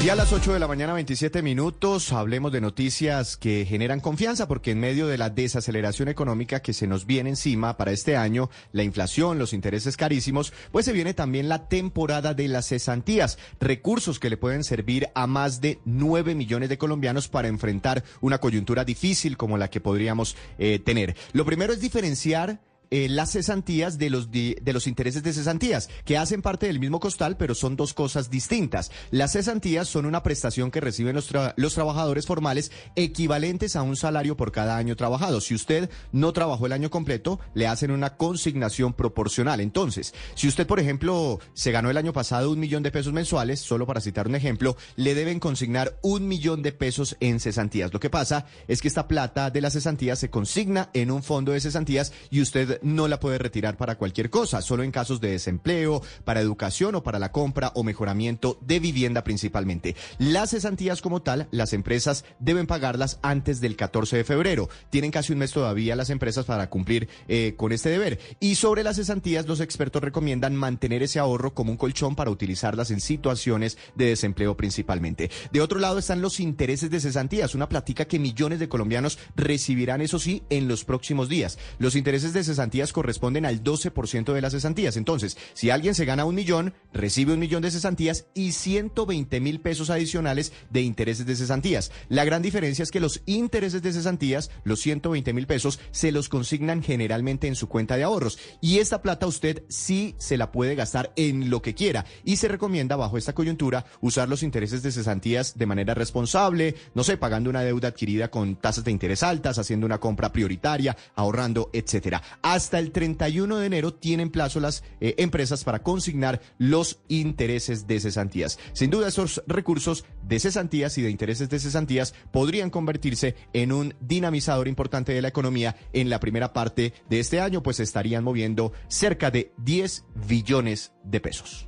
Y 0.00 0.10
a 0.10 0.14
las 0.14 0.32
8 0.32 0.52
de 0.52 0.60
la 0.60 0.68
mañana, 0.68 0.92
27 0.92 1.42
minutos, 1.42 2.12
hablemos 2.12 2.52
de 2.52 2.60
noticias 2.60 3.36
que 3.36 3.66
generan 3.68 3.98
confianza, 3.98 4.46
porque 4.46 4.70
en 4.70 4.78
medio 4.78 5.08
de 5.08 5.18
la 5.18 5.28
desaceleración 5.28 6.08
económica 6.08 6.62
que 6.62 6.72
se 6.72 6.86
nos 6.86 7.04
viene 7.04 7.30
encima 7.30 7.76
para 7.76 7.90
este 7.90 8.16
año, 8.16 8.48
la 8.70 8.84
inflación, 8.84 9.40
los 9.40 9.52
intereses 9.52 9.96
carísimos, 9.96 10.52
pues 10.70 10.86
se 10.86 10.92
viene 10.92 11.14
también 11.14 11.48
la 11.48 11.68
temporada 11.68 12.32
de 12.32 12.46
las 12.46 12.68
cesantías, 12.68 13.38
recursos 13.60 14.20
que 14.20 14.30
le 14.30 14.36
pueden 14.36 14.62
servir 14.62 15.08
a 15.14 15.26
más 15.26 15.60
de 15.60 15.80
9 15.84 16.36
millones 16.36 16.68
de 16.68 16.78
colombianos 16.78 17.28
para 17.28 17.48
enfrentar 17.48 18.04
una 18.20 18.38
coyuntura 18.38 18.84
difícil 18.84 19.36
como 19.36 19.58
la 19.58 19.68
que 19.68 19.80
podríamos 19.80 20.36
eh, 20.58 20.78
tener. 20.78 21.16
Lo 21.32 21.44
primero 21.44 21.72
es 21.72 21.80
diferenciar 21.80 22.60
eh, 22.90 23.08
las 23.08 23.32
cesantías 23.32 23.98
de 23.98 24.10
los, 24.10 24.30
de 24.30 24.72
los 24.72 24.86
intereses 24.86 25.22
de 25.22 25.32
cesantías, 25.32 25.88
que 26.04 26.16
hacen 26.16 26.42
parte 26.42 26.66
del 26.66 26.80
mismo 26.80 27.00
costal, 27.00 27.36
pero 27.36 27.54
son 27.54 27.76
dos 27.76 27.94
cosas 27.94 28.30
distintas. 28.30 28.90
Las 29.10 29.32
cesantías 29.32 29.88
son 29.88 30.06
una 30.06 30.22
prestación 30.22 30.70
que 30.70 30.80
reciben 30.80 31.14
los, 31.14 31.30
los 31.56 31.74
trabajadores 31.74 32.26
formales 32.26 32.72
equivalentes 32.96 33.76
a 33.76 33.82
un 33.82 33.96
salario 33.96 34.36
por 34.36 34.52
cada 34.52 34.76
año 34.76 34.96
trabajado. 34.96 35.40
Si 35.40 35.54
usted 35.54 35.90
no 36.12 36.32
trabajó 36.32 36.66
el 36.66 36.72
año 36.72 36.90
completo, 36.90 37.40
le 37.54 37.66
hacen 37.66 37.90
una 37.90 38.16
consignación 38.16 38.92
proporcional. 38.92 39.60
Entonces, 39.60 40.14
si 40.34 40.48
usted, 40.48 40.66
por 40.66 40.80
ejemplo, 40.80 41.40
se 41.54 41.72
ganó 41.72 41.90
el 41.90 41.96
año 41.96 42.12
pasado 42.12 42.50
un 42.50 42.60
millón 42.60 42.82
de 42.82 42.90
pesos 42.90 43.12
mensuales, 43.12 43.60
solo 43.60 43.86
para 43.86 44.00
citar 44.00 44.28
un 44.28 44.34
ejemplo, 44.34 44.76
le 44.96 45.14
deben 45.14 45.40
consignar 45.40 45.98
un 46.02 46.28
millón 46.28 46.62
de 46.62 46.72
pesos 46.72 47.16
en 47.20 47.40
cesantías. 47.40 47.92
Lo 47.92 48.00
que 48.00 48.10
pasa 48.10 48.46
es 48.66 48.80
que 48.80 48.88
esta 48.88 49.08
plata 49.08 49.50
de 49.50 49.60
las 49.60 49.74
cesantías 49.74 50.18
se 50.18 50.30
consigna 50.30 50.90
en 50.94 51.10
un 51.10 51.22
fondo 51.22 51.52
de 51.52 51.60
cesantías 51.60 52.12
y 52.30 52.40
usted 52.40 52.77
no 52.82 53.08
la 53.08 53.20
puede 53.20 53.38
retirar 53.38 53.76
para 53.76 53.96
cualquier 53.96 54.30
cosa, 54.30 54.62
solo 54.62 54.82
en 54.82 54.90
casos 54.90 55.20
de 55.20 55.30
desempleo, 55.30 56.02
para 56.24 56.40
educación 56.40 56.94
o 56.94 57.02
para 57.02 57.18
la 57.18 57.32
compra 57.32 57.72
o 57.74 57.82
mejoramiento 57.82 58.58
de 58.60 58.80
vivienda 58.80 59.24
principalmente. 59.24 59.96
Las 60.18 60.50
cesantías 60.50 61.02
como 61.02 61.22
tal, 61.22 61.48
las 61.50 61.72
empresas 61.72 62.24
deben 62.38 62.66
pagarlas 62.66 63.18
antes 63.22 63.60
del 63.60 63.76
14 63.76 64.16
de 64.16 64.24
febrero. 64.24 64.68
Tienen 64.90 65.10
casi 65.10 65.32
un 65.32 65.38
mes 65.38 65.52
todavía 65.52 65.96
las 65.96 66.10
empresas 66.10 66.44
para 66.44 66.70
cumplir 66.70 67.08
eh, 67.28 67.54
con 67.56 67.72
este 67.72 67.90
deber. 67.90 68.18
Y 68.40 68.56
sobre 68.56 68.82
las 68.82 68.96
cesantías, 68.96 69.46
los 69.46 69.60
expertos 69.60 70.02
recomiendan 70.02 70.56
mantener 70.56 71.02
ese 71.02 71.18
ahorro 71.18 71.54
como 71.54 71.70
un 71.70 71.76
colchón 71.76 72.14
para 72.14 72.30
utilizarlas 72.30 72.90
en 72.90 73.00
situaciones 73.00 73.78
de 73.94 74.06
desempleo 74.06 74.56
principalmente. 74.56 75.30
De 75.52 75.60
otro 75.60 75.78
lado 75.78 75.98
están 75.98 76.22
los 76.22 76.40
intereses 76.40 76.90
de 76.90 77.00
cesantías, 77.00 77.54
una 77.54 77.68
platica 77.68 78.06
que 78.06 78.18
millones 78.18 78.58
de 78.58 78.68
colombianos 78.68 79.18
recibirán, 79.36 80.00
eso 80.00 80.18
sí, 80.18 80.42
en 80.50 80.68
los 80.68 80.84
próximos 80.84 81.28
días. 81.28 81.58
Los 81.78 81.96
intereses 81.96 82.32
de 82.32 82.44
cesantías 82.44 82.67
corresponden 82.92 83.46
al 83.46 83.62
12% 83.62 84.32
de 84.32 84.40
las 84.40 84.52
cesantías. 84.52 84.96
Entonces, 84.96 85.36
si 85.54 85.70
alguien 85.70 85.94
se 85.94 86.04
gana 86.04 86.24
un 86.24 86.34
millón, 86.34 86.74
recibe 86.92 87.32
un 87.32 87.40
millón 87.40 87.62
de 87.62 87.70
cesantías 87.70 88.26
y 88.34 88.52
120 88.52 89.40
mil 89.40 89.60
pesos 89.60 89.90
adicionales 89.90 90.52
de 90.70 90.82
intereses 90.82 91.26
de 91.26 91.36
cesantías. 91.36 91.90
La 92.08 92.24
gran 92.24 92.42
diferencia 92.42 92.82
es 92.82 92.90
que 92.90 93.00
los 93.00 93.22
intereses 93.26 93.82
de 93.82 93.92
cesantías, 93.92 94.50
los 94.64 94.80
120 94.80 95.32
mil 95.32 95.46
pesos, 95.46 95.80
se 95.90 96.12
los 96.12 96.28
consignan 96.28 96.82
generalmente 96.82 97.48
en 97.48 97.54
su 97.54 97.68
cuenta 97.68 97.96
de 97.96 98.04
ahorros. 98.04 98.38
Y 98.60 98.78
esta 98.78 99.02
plata 99.02 99.26
usted 99.26 99.64
sí 99.68 100.14
se 100.18 100.36
la 100.36 100.52
puede 100.52 100.74
gastar 100.74 101.12
en 101.16 101.50
lo 101.50 101.62
que 101.62 101.74
quiera. 101.74 102.04
Y 102.24 102.36
se 102.36 102.48
recomienda, 102.48 102.96
bajo 102.96 103.18
esta 103.18 103.34
coyuntura, 103.34 103.86
usar 104.00 104.28
los 104.28 104.42
intereses 104.42 104.82
de 104.82 104.92
cesantías 104.92 105.56
de 105.56 105.66
manera 105.66 105.94
responsable, 105.94 106.74
no 106.94 107.04
sé, 107.04 107.16
pagando 107.16 107.50
una 107.50 107.62
deuda 107.62 107.88
adquirida 107.88 108.30
con 108.30 108.56
tasas 108.56 108.84
de 108.84 108.90
interés 108.90 109.22
altas, 109.22 109.58
haciendo 109.58 109.86
una 109.86 109.98
compra 109.98 110.32
prioritaria, 110.32 110.96
ahorrando, 111.14 111.70
etcétera 111.72 112.22
hasta 112.58 112.80
el 112.80 112.90
31 112.90 113.58
de 113.58 113.66
enero 113.66 113.94
tienen 113.94 114.30
plazo 114.30 114.58
las 114.58 114.82
eh, 115.00 115.14
empresas 115.18 115.62
para 115.62 115.84
consignar 115.84 116.40
los 116.58 116.98
intereses 117.06 117.86
de 117.86 118.00
cesantías. 118.00 118.58
Sin 118.72 118.90
duda, 118.90 119.06
esos 119.06 119.44
recursos 119.46 120.04
de 120.24 120.40
cesantías 120.40 120.98
y 120.98 121.02
de 121.02 121.10
intereses 121.10 121.48
de 121.48 121.60
cesantías 121.60 122.14
podrían 122.32 122.70
convertirse 122.70 123.36
en 123.52 123.70
un 123.70 123.94
dinamizador 124.00 124.66
importante 124.66 125.12
de 125.12 125.22
la 125.22 125.28
economía 125.28 125.76
en 125.92 126.10
la 126.10 126.18
primera 126.18 126.52
parte 126.52 126.94
de 127.08 127.20
este 127.20 127.40
año, 127.40 127.62
pues 127.62 127.78
estarían 127.78 128.24
moviendo 128.24 128.72
cerca 128.88 129.30
de 129.30 129.52
10 129.58 130.04
billones 130.26 130.92
de 131.04 131.20
pesos. 131.20 131.67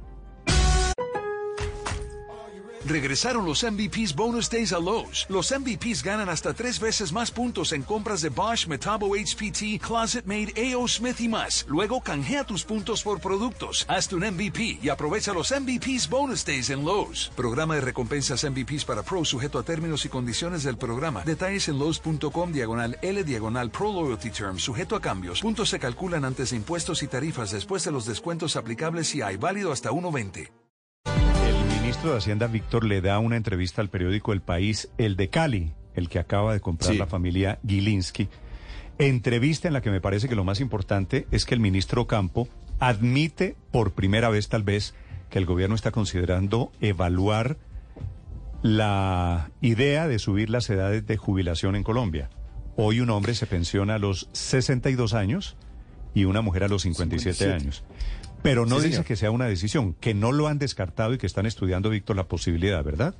Regresaron 2.87 3.45
los 3.45 3.63
MVPs 3.63 4.15
Bonus 4.17 4.49
Days 4.49 4.73
a 4.73 4.79
Lowe's. 4.79 5.27
Los 5.29 5.53
MVPs 5.53 6.03
ganan 6.03 6.29
hasta 6.29 6.55
tres 6.55 6.81
veces 6.81 7.13
más 7.13 7.31
puntos 7.31 7.73
en 7.73 7.83
compras 7.83 8.23
de 8.23 8.31
Bosch, 8.31 8.67
Metabo 8.67 9.15
HPT, 9.15 9.81
Closet 9.87 10.25
Made, 10.25 10.55
AO 10.57 10.89
Smith 10.89 11.21
y 11.21 11.29
más. 11.29 11.67
Luego 11.69 12.01
canjea 12.01 12.45
tus 12.45 12.65
puntos 12.65 13.03
por 13.03 13.21
productos. 13.21 13.85
Hazte 13.87 14.17
un 14.17 14.23
MVP 14.23 14.79
y 14.83 14.89
aprovecha 14.89 15.35
los 15.35 15.53
MVPs 15.53 16.09
Bonus 16.09 16.45
Days 16.45 16.71
en 16.71 16.85
Lowe's. 16.85 17.31
Programa 17.37 17.75
de 17.75 17.83
recompensas 17.83 18.49
MVPs 18.49 18.87
para 18.87 19.03
Pro 19.03 19.25
sujeto 19.25 19.59
a 19.59 19.63
términos 19.63 20.07
y 20.07 20.09
condiciones 20.09 20.63
del 20.63 20.79
programa. 20.79 21.23
Detalles 21.23 21.69
en 21.69 21.79
Lowe's.com 21.79 22.53
diagonal 22.53 22.99
L 23.03 23.25
diagonal 23.25 23.71
Pro 23.71 23.93
Loyalty 23.93 24.31
Term 24.31 24.59
sujeto 24.59 24.97
a 24.97 25.01
cambios. 25.01 25.43
Puntos 25.43 25.69
se 25.69 25.79
calculan 25.79 26.25
antes 26.25 26.51
de 26.51 26.57
impuestos 26.57 27.03
y 27.03 27.09
tarifas 27.09 27.51
después 27.51 27.85
de 27.85 27.93
los 27.93 28.07
descuentos 28.07 28.57
aplicables 28.57 29.15
y 29.15 29.21
hay 29.21 29.37
válido 29.37 29.71
hasta 29.71 29.91
1.20 29.91 30.70
ministro 32.01 32.13
de 32.13 32.19
Hacienda, 32.19 32.47
Víctor, 32.47 32.85
le 32.85 33.03
da 33.03 33.19
una 33.19 33.37
entrevista 33.37 33.83
al 33.83 33.91
periódico 33.91 34.33
El 34.33 34.41
País, 34.41 34.89
el 34.97 35.17
de 35.17 35.29
Cali, 35.29 35.75
el 35.95 36.09
que 36.09 36.19
acaba 36.19 36.55
de 36.55 36.61
comprar 36.61 36.95
la 36.95 37.07
familia 37.07 37.59
Gilinski. 37.67 38.27
Entrevista 38.99 39.69
en 39.69 39.75
la 39.75 39.83
que 39.83 39.91
me 39.91 40.01
parece 40.01 40.27
que 40.27 40.35
lo 40.35 40.43
más 40.43 40.61
importante 40.61 41.27
es 41.31 41.45
que 41.45 41.53
el 41.53 41.61
ministro 41.61 42.07
Campo 42.07 42.49
admite 42.79 43.55
por 43.71 43.93
primera 43.93 44.31
vez 44.31 44.49
tal 44.49 44.63
vez 44.63 44.95
que 45.29 45.39
el 45.39 45.45
gobierno 45.45 45.75
está 45.75 45.91
considerando 45.91 46.73
evaluar 46.81 47.59
la 48.63 49.51
idea 49.61 50.09
de 50.09 50.19
subir 50.19 50.49
las 50.49 50.71
edades 50.71 51.07
de 51.07 51.19
jubilación 51.19 51.77
en 51.77 51.83
Colombia. 51.83 52.31
Hoy 52.77 53.01
un 53.01 53.11
hombre 53.11 53.35
se 53.35 53.45
pensiona 53.45 53.97
a 53.97 53.99
los 53.99 54.31
62 54.33 55.13
años 55.13 55.55
y 56.15 56.25
una 56.25 56.41
mujer 56.41 56.65
a 56.65 56.69
los 56.69 56.81
57. 56.81 57.53
años. 57.53 57.85
Pero 58.43 58.67
no 58.67 58.81
dice 58.81 59.05
que 59.05 59.17
sea 59.17 59.31
una 59.31 59.47
decisión, 59.47 59.95
que 59.95 60.15
no 60.15 60.33
lo 60.33 60.47
han 60.47 60.59
descartado 60.59 61.15
y 61.15 61.19
que 61.19 61.27
están 61.27 61.47
estudiando, 61.47 61.91
Víctor, 61.91 62.17
la 62.17 62.29
posibilidad, 62.29 62.83
¿verdad? 62.83 63.15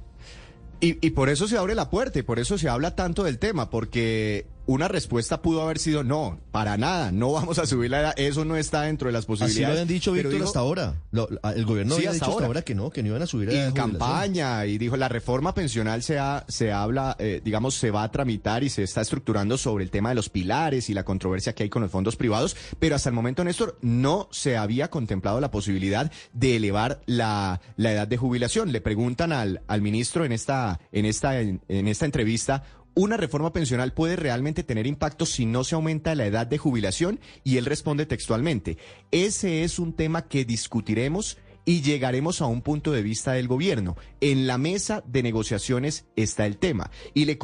Y, 0.81 1.05
y, 1.07 1.11
por 1.11 1.29
eso 1.29 1.47
se 1.47 1.59
abre 1.59 1.75
la 1.75 1.91
puerta 1.91 2.19
y 2.19 2.23
por 2.23 2.39
eso 2.39 2.57
se 2.57 2.71
habla 2.71 2.97
tanto 2.97 3.23
del 3.23 3.39
tema, 3.39 3.69
porque 3.69 4.47
una 4.67 4.89
respuesta 4.89 5.43
pudo 5.43 5.63
haber 5.63 5.79
sido 5.79 6.05
no, 6.05 6.39
para 6.51 6.77
nada, 6.77 7.13
no 7.13 7.33
vamos 7.33 7.59
a 7.59 7.67
subir 7.67 7.91
la 7.91 8.01
edad, 8.01 8.15
eso 8.17 8.45
no 8.45 8.57
está 8.57 8.83
dentro 8.83 9.09
de 9.09 9.13
las 9.13 9.27
posibilidades. 9.27 9.57
Así 9.57 9.63
lo 9.65 9.73
habían 9.73 9.89
dicho 9.89 10.13
Víctor 10.13 10.43
hasta 10.43 10.61
ahora. 10.61 10.95
el 11.13 11.65
gobierno 11.65 11.95
sí, 11.95 12.01
había 12.01 12.13
dicho 12.13 12.31
hasta 12.31 12.47
ahora 12.47 12.63
que 12.63 12.75
no, 12.75 12.91
que 12.91 13.03
no 13.03 13.09
iban 13.09 13.23
a 13.23 13.27
subir 13.27 13.49
la 13.49 13.55
edad. 13.55 13.69
En 13.69 13.75
campaña 13.75 14.67
y 14.67 14.79
dijo 14.79 14.97
la 14.97 15.09
reforma 15.09 15.55
pensional 15.55 16.03
se 16.03 16.19
se 16.49 16.73
habla, 16.73 17.17
eh, 17.19 17.41
digamos, 17.45 17.75
se 17.75 17.91
va 17.91 18.03
a 18.03 18.11
tramitar 18.11 18.63
y 18.63 18.71
se 18.71 18.83
está 18.83 19.01
estructurando 19.01 19.59
sobre 19.59 19.85
el 19.85 19.91
tema 19.91 20.11
de 20.11 20.15
los 20.15 20.29
pilares 20.29 20.91
y 20.91 20.95
la 20.95 21.05
controversia 21.05 21.55
que 21.55 21.65
hay 21.65 21.69
con 21.69 21.83
los 21.83 21.91
fondos 21.91 22.17
privados, 22.17 22.57
pero 22.79 22.95
hasta 22.95 23.09
el 23.09 23.15
momento 23.15 23.43
Néstor 23.45 23.79
no 23.83 24.29
se 24.31 24.57
había 24.57 24.89
contemplado 24.91 25.41
la 25.41 25.51
posibilidad 25.51 26.11
de 26.33 26.57
elevar 26.57 27.01
la, 27.07 27.61
la 27.77 27.93
edad 27.93 28.09
de 28.09 28.17
jubilación. 28.17 28.73
Le 28.73 28.81
preguntan 28.81 29.33
al, 29.33 29.63
al 29.67 29.83
ministro 29.83 30.25
en 30.25 30.33
esta 30.33 30.81
en 30.93 31.07
esta 31.07 31.41
en 31.41 31.61
esta 31.69 32.05
entrevista 32.05 32.63
¿Una 32.95 33.17
reforma 33.17 33.53
pensional 33.53 33.93
puede 33.93 34.17
realmente 34.17 34.65
tener 34.65 34.87
impacto 34.87 35.25
si 35.25 35.47
no 35.47 35.65
se 35.65 35.75
aumenta 35.75 36.15
la 36.15 36.27
edad 36.27 36.47
de 36.47 36.59
jubilación? 36.59 37.21
Y 37.45 37.57
él 37.57 37.67
responde 37.67 38.05
textualmente, 38.07 38.79
ese 39.11 39.63
es 39.63 39.79
un 39.79 39.93
tema 39.93 40.27
que 40.27 40.45
discutiremos 40.45 41.39
y 41.65 41.83
llegaremos 41.83 42.41
a 42.41 42.47
un 42.47 42.63
punto 42.63 42.91
de 42.91 43.03
vista 43.03 43.33
del 43.33 43.47
gobierno. 43.47 43.97
En 44.21 44.47
la 44.47 44.59
mesa 44.59 45.05
de 45.07 45.23
negociaciones 45.23 46.07
está 46.17 46.47
el 46.47 46.57
tema. 46.57 46.91
Y 47.15 47.27
le, 47.27 47.39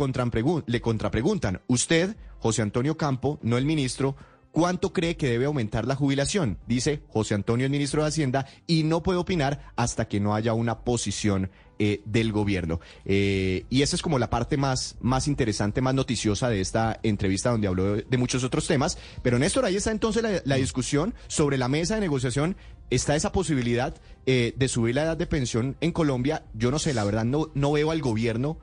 le 0.66 0.80
contrapreguntan, 0.80 1.62
usted, 1.68 2.16
José 2.38 2.62
Antonio 2.62 2.96
Campo, 2.96 3.38
no 3.42 3.56
el 3.56 3.64
ministro, 3.64 4.16
¿Cuánto 4.56 4.94
cree 4.94 5.18
que 5.18 5.28
debe 5.28 5.44
aumentar 5.44 5.86
la 5.86 5.96
jubilación? 5.96 6.58
Dice 6.66 7.02
José 7.08 7.34
Antonio, 7.34 7.66
el 7.66 7.70
ministro 7.70 8.00
de 8.00 8.08
Hacienda, 8.08 8.46
y 8.66 8.84
no 8.84 9.02
puede 9.02 9.18
opinar 9.18 9.70
hasta 9.76 10.08
que 10.08 10.18
no 10.18 10.34
haya 10.34 10.54
una 10.54 10.78
posición 10.82 11.50
eh, 11.78 12.00
del 12.04 12.32
gobierno. 12.32 12.80
Eh, 13.04 13.64
y 13.68 13.82
esa 13.82 13.96
es 13.96 14.02
como 14.02 14.18
la 14.18 14.30
parte 14.30 14.56
más, 14.56 14.96
más 15.00 15.28
interesante, 15.28 15.80
más 15.80 15.94
noticiosa 15.94 16.48
de 16.48 16.60
esta 16.60 16.98
entrevista 17.02 17.50
donde 17.50 17.68
habló 17.68 17.96
de, 17.96 18.16
muchos 18.16 18.44
otros 18.44 18.66
temas. 18.66 18.96
Pero 19.22 19.38
Néstor, 19.38 19.64
ahí 19.64 19.76
está 19.76 19.90
entonces 19.90 20.22
la, 20.44 20.56
discusión 20.56 21.14
sobre 21.26 21.58
la 21.58 21.68
mesa 21.68 21.96
de 21.96 22.00
negociación. 22.00 22.56
Está 22.88 23.14
esa 23.14 23.32
posibilidad 23.32 23.94
eh, 24.24 24.54
de 24.56 24.68
subir 24.68 24.94
la 24.94 25.02
edad 25.02 25.16
de 25.16 25.26
pensión 25.26 25.76
en 25.80 25.92
Colombia. 25.92 26.44
Yo 26.54 26.70
no 26.70 26.78
sé, 26.78 26.94
la 26.94 27.04
verdad 27.04 27.24
no, 27.24 27.50
no 27.54 27.72
veo 27.72 27.90
al 27.90 28.00
gobierno 28.00 28.58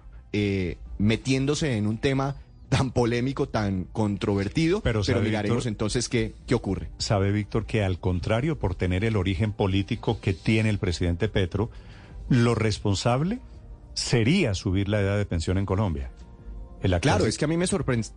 metiéndose 0.98 1.77
en 1.77 1.85
un 1.85 1.99
tema 1.99 2.38
tan 2.69 2.90
polémico, 2.90 3.48
tan 3.48 3.84
controvertido, 3.84 4.81
pero, 4.81 5.03
miraremos 5.22 5.68
entonces 5.68 6.10
qué, 6.10 6.34
qué 6.48 6.56
ocurre. 6.56 6.90
Sabe, 6.98 7.31
Víctor, 7.31 7.68
que 7.68 7.84
al 7.84 7.99
contrario, 7.99 8.57
por 8.57 8.73
tener 8.73 9.06
el 9.06 9.15
origen 9.15 9.52
político 9.52 10.19
que 10.19 10.34
tiene 10.34 10.72
el 10.72 10.80
presidente 10.80 11.30
Petro, 11.30 11.69
lo 12.30 12.56
responsable 12.56 13.40
sería 13.94 14.54
subir 14.54 14.90
la 14.90 15.02
edad 15.02 15.18
de 15.18 15.26
pensión 15.26 15.58
en 15.58 15.66
Colombia. 15.66 16.12
claro, 17.02 17.26
es 17.26 17.38
que 17.38 17.45
a 17.45 17.48
mí 17.48 17.58
me, 17.58 17.66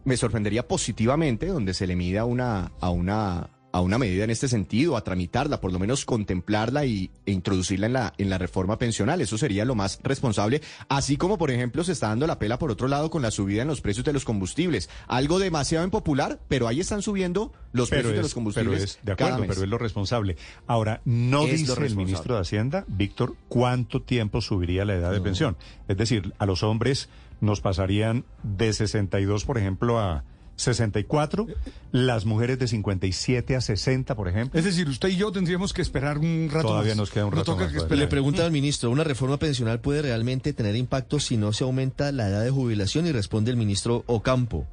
me 0.05 0.17
sorprendería 0.17 0.67
positivamente 0.67 1.47
donde 1.47 1.75
se 1.75 1.87
le 1.87 1.97
mida 1.97 2.25
una, 2.25 2.73
a 2.81 2.91
una 2.91 3.51
a 3.77 3.83
una 3.83 3.99
medida 3.99 4.25
en 4.25 4.31
este 4.31 4.49
sentido, 4.49 4.97
a 4.97 5.05
tramitarla, 5.05 5.61
por 5.61 5.71
lo 5.71 5.79
menos 5.79 6.07
contemplarla 6.07 6.87
y, 6.87 7.11
e 7.27 7.33
introducirla 7.33 7.87
en 7.87 7.93
la, 7.93 8.15
en 8.17 8.31
la 8.31 8.39
reforma 8.39 8.79
pensional. 8.79 9.21
Eso 9.21 9.37
sería 9.37 9.67
lo 9.67 9.75
más 9.75 10.01
responsable. 10.03 10.63
Así 10.89 11.19
como, 11.19 11.37
por 11.37 11.51
ejemplo, 11.51 11.85
se 11.85 11.93
está 11.93 12.09
dando 12.09 12.27
la 12.27 12.39
pela 12.39 12.59
por 12.59 12.71
otro 12.71 12.89
lado 12.89 13.11
con 13.11 13.21
la 13.21 13.31
subida 13.31 13.61
en 13.61 13.69
los 13.69 13.83
precios 13.83 14.07
de 14.07 14.15
los 14.15 14.25
combustibles. 14.25 14.89
Algo 15.09 15.39
demasiado 15.39 15.85
impopular, 15.85 16.41
pero 16.49 16.69
ahí 16.69 16.81
están 16.81 17.03
subiendo 17.03 17.53
los 17.73 17.91
precios 17.91 18.15
de 18.15 18.23
los 18.23 18.33
combustibles. 18.33 18.99
de 19.03 19.13
acuerdo, 19.13 19.45
pero 19.47 19.63
es 19.63 19.69
lo 19.69 19.77
responsable. 19.77 20.39
Ahora, 20.67 21.03
no 21.05 21.45
dice 21.45 21.75
el 21.85 21.97
ministro 21.97 22.37
de 22.37 22.41
Hacienda, 22.41 22.87
Víctor, 22.89 23.37
cuánto 23.49 24.01
tiempo 24.01 24.41
subiría 24.41 24.87
la 24.87 24.95
edad 24.95 25.13
de 25.13 25.21
pensión. 25.21 25.59
Es 25.87 25.99
decir, 25.99 26.33
a 26.39 26.47
los 26.47 26.63
hombres 26.63 27.11
nos 27.43 27.61
pasarían 27.61 28.25
de 28.43 28.73
62, 28.73 29.45
por 29.45 29.59
ejemplo, 29.59 30.01
a 30.01 30.25
64, 30.57 31.47
las 31.93 32.25
mujeres 32.25 32.59
de 32.59 32.67
57 32.67 33.57
a 33.57 33.61
60, 33.61 34.15
por 34.15 34.29
ejemplo. 34.29 34.59
Es 34.59 34.65
decir, 34.65 34.89
usted 34.89 35.11
y 35.11 35.17
yo 35.17 35.31
tendríamos 35.31 35.73
que 35.73 35.83
esperar 35.83 36.19
un 36.19 36.49
rato 36.51 36.69
Todavía 36.69 36.95
nos 36.95 37.11
queda 37.11 37.27
un 37.27 37.33
rato 37.33 37.57
Le 37.91 38.07
pregunta 38.09 38.45
al 38.45 38.53
ministro, 38.53 38.91
¿una 38.91 39.05
reforma 39.05 39.39
pensional 39.39 39.81
puede 39.81 40.03
realmente 40.03 40.53
tener 40.53 40.75
impacto 40.77 41.21
si 41.21 41.37
no 41.37 41.53
se 41.53 41.65
aumenta 41.65 42.11
la 42.13 42.29
edad 42.29 42.43
de 42.43 42.51
jubilación? 42.51 43.07
Y 43.07 43.13
responde 43.13 43.51
el 43.51 43.57
ministro 43.57 44.03
Ocampo. 44.07 44.67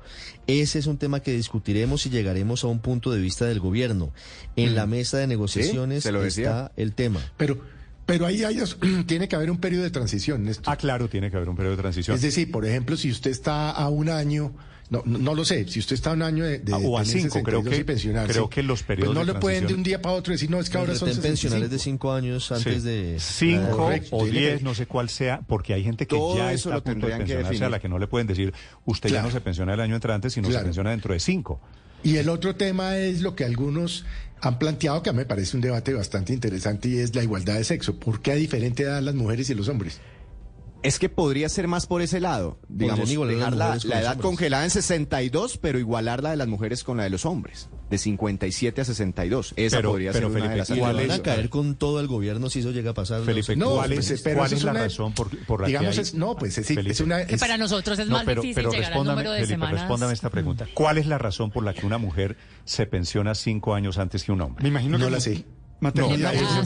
Ese 0.47 0.79
es 0.79 0.87
un 0.87 0.97
tema 0.97 1.19
que 1.19 1.33
discutiremos 1.33 2.05
y 2.05 2.09
llegaremos 2.09 2.63
a 2.63 2.67
un 2.67 2.79
punto 2.79 3.11
de 3.11 3.19
vista 3.19 3.45
del 3.45 3.59
gobierno. 3.59 4.11
En 4.55 4.75
la 4.75 4.85
mesa 4.87 5.17
de 5.17 5.27
negociaciones 5.27 6.05
está 6.05 6.71
el 6.77 6.93
tema. 6.93 7.19
Pero... 7.37 7.73
Pero 8.05 8.25
ahí 8.25 8.43
hay, 8.43 8.61
tiene 9.07 9.29
que 9.29 9.35
haber 9.37 9.49
un 9.49 9.59
periodo 9.59 9.83
de 9.83 9.89
transición. 9.89 10.49
Ah, 10.65 10.75
claro, 10.75 11.07
tiene 11.07 11.31
que 11.31 11.37
haber 11.37 11.47
un 11.47 11.55
periodo 11.55 11.77
de 11.77 11.81
transición. 11.81 12.15
Es 12.15 12.21
decir, 12.21 12.51
por 12.51 12.65
ejemplo, 12.65 12.97
si 12.97 13.09
usted 13.09 13.31
está 13.31 13.71
a 13.71 13.87
un 13.87 14.09
año 14.09 14.53
no, 15.01 15.17
no, 15.19 15.33
lo 15.33 15.43
sé. 15.43 15.67
Si 15.67 15.79
usted 15.79 15.95
está 15.95 16.11
un 16.11 16.21
año 16.21 16.43
de, 16.43 16.59
de 16.59 16.73
ah, 16.73 16.77
o 16.77 16.99
a 16.99 17.05
cinco, 17.05 17.41
creo 17.41 17.63
que, 17.63 17.83
creo 17.83 18.49
que 18.49 18.61
los 18.61 18.83
pues 18.83 18.87
periodos 18.87 19.15
no 19.15 19.23
le 19.23 19.33
pueden 19.35 19.65
de 19.65 19.73
un 19.73 19.81
día 19.81 20.01
para 20.01 20.15
otro 20.15 20.33
decir, 20.33 20.51
no, 20.51 20.59
es 20.59 20.69
que 20.69 20.77
ahora 20.77 20.95
son 20.95 21.09
pensionales 21.17 21.69
de 21.71 21.79
cinco 21.79 22.11
años 22.11 22.51
antes 22.51 22.83
de... 22.83 23.17
Cinco 23.19 23.91
o 24.11 24.25
diez, 24.25 24.61
no 24.61 24.75
sé 24.75 24.85
cuál 24.85 25.09
sea, 25.09 25.41
porque 25.47 25.73
hay 25.73 25.83
gente 25.83 26.05
que 26.05 26.17
ya 26.35 26.53
está 26.53 26.75
a 26.75 26.83
punto 26.83 27.07
de 27.07 27.17
pensionarse 27.17 27.65
a 27.65 27.69
la 27.69 27.79
que 27.79 27.89
no 27.89 27.97
le 27.97 28.07
pueden 28.07 28.27
decir, 28.27 28.53
usted 28.85 29.09
ya 29.09 29.21
no 29.21 29.31
se 29.31 29.41
pensiona 29.41 29.73
el 29.73 29.79
año 29.79 29.95
entrante, 29.95 30.29
sino 30.29 30.51
se 30.51 30.59
pensiona 30.59 30.91
dentro 30.91 31.13
de 31.13 31.19
cinco. 31.19 31.59
Y 32.03 32.17
el 32.17 32.27
otro 32.27 32.55
tema 32.55 32.97
es 32.97 33.21
lo 33.21 33.33
que 33.33 33.45
algunos 33.45 34.05
han 34.41 34.59
planteado, 34.59 35.01
que 35.01 35.09
a 35.09 35.13
mí 35.13 35.19
me 35.19 35.25
parece 35.25 35.55
un 35.55 35.61
debate 35.61 35.93
bastante 35.93 36.33
interesante, 36.33 36.89
y 36.89 36.97
es 36.97 37.15
la 37.15 37.23
igualdad 37.23 37.55
de 37.55 37.63
sexo. 37.63 37.97
¿Por 37.97 38.21
qué 38.21 38.33
a 38.33 38.35
diferente 38.35 38.83
edad 38.83 39.01
las 39.01 39.15
mujeres 39.15 39.49
y 39.49 39.55
los 39.55 39.69
hombres? 39.69 40.01
Es 40.83 40.99
que 40.99 41.07
podría 41.07 41.47
ser 41.47 41.69
más 41.69 41.85
por 41.87 42.01
ese 42.01 42.19
lado, 42.19 42.59
digamos, 42.67 43.09
dejar 43.09 43.55
la, 43.55 43.77
edad 43.77 44.17
congelada 44.17 44.65
en 44.65 44.69
62, 44.69 45.57
pero 45.57 45.79
igualar 45.79 46.21
la 46.21 46.31
de 46.31 46.35
las 46.35 46.47
mujeres 46.47 46.83
con 46.83 46.97
la 46.97 47.03
de 47.03 47.09
los 47.09 47.25
hombres, 47.25 47.69
de 47.89 47.97
57 47.97 48.81
a 48.81 48.85
62. 48.85 49.53
Esa 49.55 49.81
podría 49.81 50.11
ser 50.11 50.25
una 50.25 50.49
de 50.49 50.57
las 50.57 50.69
van 50.77 51.11
a 51.11 51.19
caer 51.19 51.49
con 51.49 51.75
todo 51.75 52.01
el 52.01 52.07
gobierno 52.07 52.49
si 52.49 52.59
eso 52.59 52.71
llega 52.71 52.91
a 52.91 52.93
pasar? 52.93 53.21
Felipe, 53.23 53.55
no, 53.55 53.75
¿cuál 53.75 53.93
es, 53.93 54.21
pues, 54.21 54.35
¿cuál 54.35 54.51
es 54.51 54.63
la 54.63 54.73
razón 54.73 55.13
por, 55.13 55.61
la 55.61 55.67
digamos, 55.67 55.95
que 55.95 56.01
hay... 56.01 56.11
no, 56.15 56.35
pues 56.35 56.57
es, 56.57 56.69
es 56.69 56.99
una... 56.99 57.25
Que 57.25 57.37
para 57.37 57.57
nosotros 57.57 57.97
es 57.97 58.09
más 58.09 58.25
difícil 58.25 58.69
llegar 58.69 58.93
al 58.93 59.05
número 59.05 59.31
de 59.31 59.39
Felipe, 59.39 59.53
semanas. 59.53 59.79
respóndame 59.79 60.13
esta 60.13 60.29
pregunta. 60.29 60.67
¿Cuál 60.73 60.97
es 60.97 61.07
la 61.07 61.17
razón 61.17 61.49
por 61.49 61.63
la 61.63 61.73
que 61.73 61.85
una 61.85 61.97
mujer 61.97 62.35
se 62.65 62.85
pensiona 62.87 63.35
cinco 63.35 63.73
años 63.73 63.97
antes 63.97 64.25
que 64.25 64.33
un 64.33 64.41
hombre? 64.41 64.63
Me 64.63 64.69
imagino 64.69 64.97
que 64.97 65.03
no 65.05 65.09
la 65.09 65.21
sé. 65.21 65.45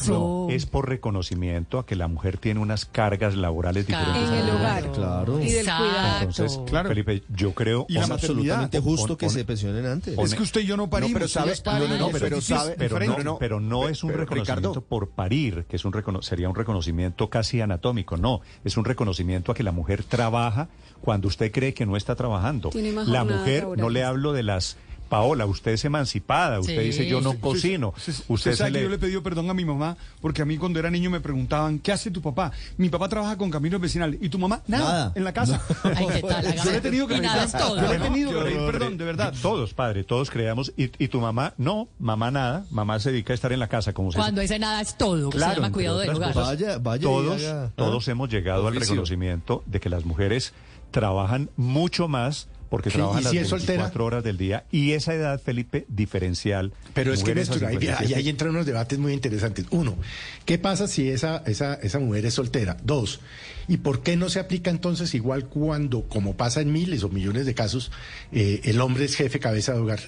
No, 0.08 0.48
es, 0.50 0.66
por 0.66 0.90
reconocimiento 0.90 1.80
a 1.80 1.86
que 1.86 1.96
la 1.96 2.08
mujer 2.08 2.38
tiene 2.38 2.60
unas 2.60 2.86
cargas 2.86 3.36
laborales 3.36 3.88
diferentes. 3.88 4.30
En 4.30 4.34
el 4.34 4.50
hogar. 4.50 4.92
Claro. 4.92 5.42
Y 5.42 5.52
del 5.52 5.66
cuidado. 5.66 6.22
Entonces, 6.22 6.60
claro. 6.68 6.90
Felipe, 6.90 7.24
yo 7.30 7.54
creo... 7.54 7.86
Y 7.90 7.94
la 7.94 8.06
absolutamente 8.06 8.80
justo 8.80 9.18
que 9.18 9.30
se 9.30 9.46
pensionen 9.46 9.86
antes. 9.86 10.18
es 10.18 10.36
que 10.36 10.44
usted 10.44 10.62
y 10.62 10.66
yo 10.66 10.78
no 10.78 10.90
parimos. 10.90 11.14
pero 11.14 11.28
sabes, 11.28 11.64
no, 11.66 11.98
no, 11.98 12.10
pero, 12.10 12.42
sabe, 12.42 12.76
pero, 12.78 13.00
no, 13.24 13.38
pero 13.38 13.60
no 13.60 13.88
es 13.88 14.04
un 14.04 14.14
reconocimiento 14.14 14.82
por 14.82 15.10
parir, 15.10 15.66
que 15.68 15.76
es 15.76 15.86
un 15.86 15.98
sería 16.22 16.50
un 16.50 16.56
reconocimiento 16.56 17.30
casi 17.30 17.62
anatómico. 17.62 18.18
No, 18.18 18.42
es 18.64 18.78
un 18.78 18.86
reconocimiento 18.86 19.52
a 19.52 19.56
que 19.56 19.64
la 19.64 19.72
mujer 19.72 20.04
trabaja 20.04 20.70
cuando 21.02 21.28
usted 21.28 21.52
cree 21.52 21.74
que 21.74 21.86
no 21.86 21.98
está 21.98 22.16
trabajando. 22.16 22.70
La 23.06 23.24
mujer, 23.24 23.68
no 23.78 23.90
le 23.90 24.04
hablo 24.04 24.34
de 24.34 24.44
las 24.44 24.78
Paola, 25.08 25.46
usted 25.46 25.72
es 25.72 25.86
emancipada, 25.86 26.60
usted 26.60 26.82
dice 26.82 27.08
yo 27.08 27.22
no 27.22 27.40
cocino. 27.40 27.94
Usted, 28.28 28.56
sabe 28.56 28.74
que 28.74 28.84
yo 28.84 28.90
le 28.90 28.96
he 28.96 29.00
pedido 29.00 29.24
perdón 29.24 29.50
a 29.50 29.54
mi 29.54 29.66
mamá 29.66 29.98
porque 30.22 30.42
a 30.42 30.46
mí 30.46 30.58
cuando 30.58 30.80
era 30.80 30.90
niño 30.90 31.10
me 31.10 31.20
preguntaban, 31.20 31.80
¿qué 31.80 31.92
hace 31.92 32.12
tu 32.12 32.22
papá? 32.22 32.52
Mi 32.78 32.90
papá 32.90 33.10
trabaja 33.10 33.38
con 33.38 33.50
caminos 33.50 33.80
vecinales. 33.80 34.20
¿Y 34.22 34.30
tu 34.30 34.40
mamá? 34.40 34.62
Nada, 34.68 35.12
en 35.16 35.24
la 35.24 35.34
casa. 35.34 35.62
yo 35.84 36.72
le 36.72 36.78
he 36.78 36.82
tenido 36.82 37.08
que 37.08 37.16
pedir, 37.16 37.30
yo 37.60 37.88
le 37.88 37.96
he 37.96 38.00
tenido 38.00 38.32
que 38.32 38.46
pedir 38.46 38.66
perdón, 38.66 38.98
de 38.98 39.06
verdad. 39.06 39.34
Todos, 39.42 39.74
padre, 39.74 40.04
todos 40.04 40.30
creamos. 40.30 40.74
¿Y, 40.76 41.08
tu 41.08 41.22
mamá? 41.22 41.54
No, 41.58 41.88
mamá 42.00 42.32
nada. 42.32 42.66
Mamá 42.70 43.00
se 43.00 43.12
dedica 43.12 43.34
a 43.34 43.36
estar 43.36 43.52
en 43.52 43.60
la 43.60 43.68
casa 43.68 43.94
como 43.94 44.12
Cuando 44.12 44.42
ese 44.42 44.60
nada 44.60 44.82
es 44.82 44.98
todo, 44.98 45.30
claro, 45.30 45.54
se 45.54 45.62
llama 45.62 45.72
cuidado 45.72 46.00
del 46.00 46.10
hogar. 46.10 46.34
Vaya, 46.34 46.78
vaya. 46.78 47.04
Todos, 47.04 47.42
todos 47.76 48.08
hemos 48.08 48.30
llegado 48.30 48.68
al 48.68 48.76
reconocimiento 48.76 49.64
de 49.66 49.80
que 49.80 49.90
las 49.90 50.06
mujeres 50.06 50.54
trabajan 50.92 51.50
mucho 51.56 52.08
más 52.08 52.48
porque 52.70 52.90
trabajan 52.90 53.24
las 53.24 53.34
24 53.34 54.06
horas 54.06 54.24
del 54.24 54.38
día 54.38 54.66
y 54.72 54.92
esa 54.92 55.14
edad, 55.14 55.42
Felipe, 55.42 55.86
diferencial. 55.88 56.74
Pero 56.94 57.14
es 57.14 57.24
que 57.24 57.36
Néstor, 57.36 57.66
ahí, 57.66 57.78
ahí, 58.14 58.30
entran 58.30 58.52
unos 58.52 58.66
debates 58.66 59.00
muy 59.00 59.14
interesantes. 59.14 59.66
Uno, 59.72 59.98
¿qué 60.46 60.58
pasa 60.58 60.88
si 60.88 61.10
esa, 61.10 61.44
esa, 61.46 61.76
esa 61.76 62.00
mujer 62.00 62.26
es 62.26 62.34
soltera? 62.34 62.78
Dos, 62.84 63.20
¿y 63.68 63.78
por 63.78 64.04
qué 64.04 64.16
no 64.16 64.30
se 64.30 64.40
aplica 64.40 64.70
entonces 64.70 65.14
igual 65.14 65.46
cuando, 65.46 66.04
como 66.04 66.36
pasa 66.36 66.62
en 66.62 66.72
miles 66.72 67.04
o 67.04 67.10
millones 67.10 67.46
de 67.46 67.54
casos, 67.54 67.92
eh, 68.32 68.62
el 68.64 68.82
hombre 68.82 69.06
es 69.06 69.16
jefe 69.16 69.40
cabeza 69.40 69.74
de 69.74 69.80
hogar? 69.80 70.00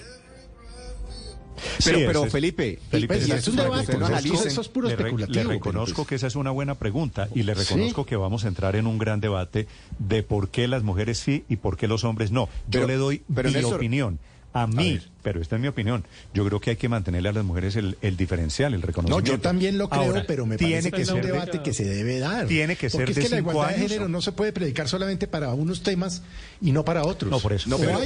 Pero, 1.84 1.98
pero 2.06 2.26
Felipe, 2.26 2.78
Felipe 2.90 3.16
es, 3.16 3.48
un 3.48 3.56
debate, 3.56 3.96
eso 4.24 4.60
es 4.60 4.68
puro 4.68 4.88
le, 4.88 4.94
especulativo. 4.94 5.44
Le 5.44 5.54
reconozco 5.54 5.96
pues 5.96 6.08
que 6.08 6.14
esa 6.16 6.26
es 6.26 6.36
una 6.36 6.50
buena 6.50 6.74
pregunta 6.74 7.28
y 7.34 7.42
le 7.42 7.54
reconozco 7.54 8.06
que 8.06 8.16
vamos 8.16 8.44
a 8.44 8.48
entrar 8.48 8.76
en 8.76 8.86
un 8.86 8.98
gran 8.98 9.20
debate 9.20 9.66
de 9.98 10.22
por 10.22 10.48
qué 10.48 10.68
las 10.68 10.82
mujeres 10.82 11.18
sí 11.18 11.44
y 11.48 11.56
por 11.56 11.76
qué 11.76 11.88
los 11.88 12.04
hombres 12.04 12.30
no. 12.30 12.48
Yo 12.68 12.86
le 12.86 12.96
doy 12.96 13.22
mi 13.28 13.64
opinión. 13.64 14.18
a 14.52 14.66
mí, 14.66 15.00
pero 15.22 15.40
esta 15.40 15.56
es 15.56 15.62
mi 15.62 15.68
opinión, 15.68 16.04
yo 16.34 16.44
creo 16.44 16.60
que 16.60 16.70
hay 16.70 16.76
que 16.76 16.88
mantenerle 16.88 17.28
a 17.28 17.32
las 17.32 17.44
mujeres 17.44 17.76
el, 17.76 18.16
diferencial, 18.16 18.74
el 18.74 18.82
reconocimiento. 18.82 19.30
No, 19.30 19.36
yo 19.36 19.40
también 19.40 19.78
lo 19.78 19.88
creo, 19.88 20.24
pero 20.26 20.46
me 20.46 20.58
parece 20.58 20.90
que 20.90 21.02
es 21.02 21.10
un 21.10 21.22
debate 21.22 21.62
que 21.62 21.72
se 21.72 21.84
debe 21.84 22.18
dar. 22.18 22.46
Tiene 22.46 22.76
que 22.76 22.90
ser 22.90 23.04
Porque 23.04 23.20
es 23.20 23.28
que 23.28 23.34
la 23.34 23.38
igualdad 23.38 23.76
de 23.76 23.88
género 23.88 24.08
no 24.08 24.20
se 24.20 24.32
puede 24.32 24.52
predicar 24.52 24.88
solamente 24.88 25.26
para 25.26 25.52
unos 25.54 25.82
temas 25.82 26.22
y 26.60 26.72
no 26.72 26.84
para 26.84 27.04
otros. 27.04 27.30
No, 27.30 27.38
por 27.38 27.52
eso. 27.52 27.70
No, 27.70 27.78
pero, 27.78 27.98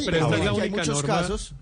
hay, 0.61 0.71
muchos 0.71 1.03
casos 1.03 1.55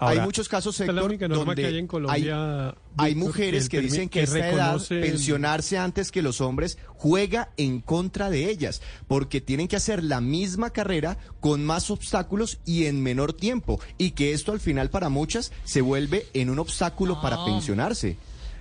hay 0.00 0.20
muchos 0.20 0.48
casos, 0.48 0.80
Héctor, 0.80 1.18
donde 1.28 1.66
hay, 1.66 1.78
en 1.78 1.86
Colombia, 1.86 2.74
hay, 2.96 3.14
mujeres 3.14 3.68
que, 3.68 3.80
dicen 3.80 4.08
que, 4.08 4.22
esta 4.22 4.48
edad, 4.48 4.80
pensionarse 4.88 5.78
antes 5.78 6.10
que 6.10 6.22
los 6.22 6.40
hombres, 6.40 6.78
juega 6.88 7.50
en 7.56 7.80
contra 7.80 8.30
de 8.30 8.50
ellas, 8.50 8.80
porque 9.06 9.40
tienen 9.40 9.68
que 9.68 9.76
hacer 9.76 10.02
la 10.02 10.20
misma 10.20 10.70
carrera 10.70 11.18
con 11.40 11.64
más 11.64 11.90
obstáculos 11.90 12.58
y 12.64 12.86
en 12.86 13.02
menor 13.02 13.32
tiempo, 13.32 13.80
y 13.98 14.12
que 14.12 14.32
esto 14.32 14.52
al 14.52 14.60
final 14.60 14.90
para 14.90 15.08
muchas 15.08 15.52
se 15.64 15.80
vuelve 15.82 16.26
en 16.32 16.50
un 16.50 16.58
obstáculo 16.58 17.20
para 17.20 17.44
pensionarse. 17.44 18.16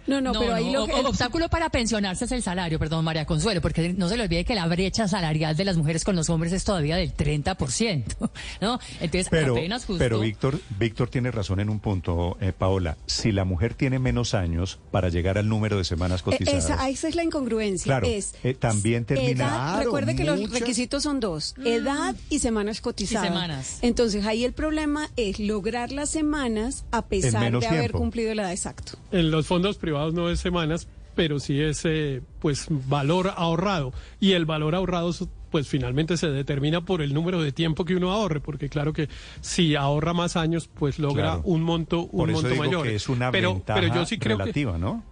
No, 0.10 0.22
no, 0.22 0.31
pero 0.34 0.53
ahí 0.53 0.72
lo. 0.72 0.86
El 0.86 1.06
obstáculo 1.06 1.49
para 1.49 1.69
pensionarse 1.69 2.26
es 2.26 2.31
el 2.31 2.44
salario, 2.44 2.80
perdón, 2.80 3.06
María 3.06 3.26
Consuelo, 3.26 3.61
porque 3.61 3.94
no 3.94 4.10
se 4.10 4.18
le 4.18 4.23
olvide 4.23 4.44
que 4.44 4.56
la 4.56 4.68
brecha 4.68 5.07
salarial 5.07 5.56
de 5.56 5.65
las 5.65 5.77
mujeres 5.77 6.03
con 6.03 6.15
los 6.15 6.30
hombres 6.30 6.52
es 6.53 6.64
todavía 6.64 6.95
del 6.95 7.15
30%, 7.15 8.03
¿no? 8.61 8.80
Entonces, 8.99 9.27
pero, 9.30 9.53
apenas 9.53 9.86
justo... 9.86 9.99
Pero 9.99 10.19
Víctor, 10.19 10.60
Víctor 10.77 11.10
tiene 11.10 11.31
razón 11.31 11.60
en 11.60 11.69
un 11.69 11.80
punto, 11.80 12.38
eh, 12.41 12.53
Paola. 12.57 12.98
Si 13.06 13.31
la 13.31 13.45
mujer 13.45 13.73
tiene 13.73 13.99
menos 13.99 14.34
años 14.34 14.80
para 14.91 15.10
llegar 15.10 15.38
al 15.38 15.48
número 15.48 15.77
de 15.77 15.84
semanas 15.84 16.22
e-, 16.22 16.23
cotizadas... 16.23 16.65
Esa, 16.65 16.90
esa 16.90 17.07
es 17.07 17.15
la 17.15 17.23
incongruencia. 17.23 17.86
Claro, 17.86 18.07
es, 18.07 18.36
eh, 18.44 18.53
también 18.53 19.06
termina... 19.06 19.80
recuerde 19.80 20.15
que 20.15 20.23
los 20.23 20.49
requisitos 20.49 21.03
son 21.03 21.19
dos, 21.19 21.56
mm. 21.57 21.68
edad 21.68 22.15
y 22.30 22.40
semanas 22.40 22.81
cotizadas. 22.81 23.26
Y 23.26 23.27
semanas. 23.30 23.80
Entonces, 23.81 24.26
ahí 24.26 24.44
el 24.44 24.53
problema 24.53 25.10
es 25.15 25.40
lograr 25.40 25.91
las 25.91 26.10
semanas 26.10 26.86
a 26.91 27.06
pesar 27.06 27.60
de 27.60 27.68
haber 27.68 27.91
cumplido 27.91 28.34
la 28.34 28.44
edad 28.44 28.52
exacto. 28.52 28.94
En 29.11 29.31
los 29.31 29.48
fondos 29.48 29.77
privados 29.77 29.99
no 30.08 30.30
es 30.30 30.40
semanas, 30.40 30.88
pero 31.16 31.40
sí 31.40 31.62
es 31.62 31.84
eh, 31.86 32.22
pues 32.40 32.68
valor 32.70 33.34
ahorrado 33.36 33.94
y 34.20 34.34
el 34.34 34.46
valor 34.46 34.76
ahorrado 34.76 35.12
pues 35.50 35.68
finalmente 35.68 36.18
se 36.18 36.30
determina 36.30 36.82
por 36.82 37.02
el 37.02 37.14
número 37.14 37.42
de 37.42 37.52
tiempo 37.52 37.86
que 37.86 37.96
uno 37.96 38.12
ahorre, 38.12 38.40
porque 38.40 38.70
claro 38.70 38.94
que 38.94 39.10
si 39.42 39.76
ahorra 39.76 40.14
más 40.14 40.36
años, 40.36 40.70
pues 40.74 41.00
logra 41.00 41.40
un 41.44 41.64
monto 41.64 42.08
un 42.12 42.32
monto 42.32 42.56
mayor. 42.56 42.88
es 42.88 43.10
una 43.10 43.32
pero, 43.32 43.62
pero 43.66 43.94
yo 43.94 44.06
sí 44.06 44.18
creo 44.18 44.38
relativa, 44.38 44.78
¿no? 44.78 45.04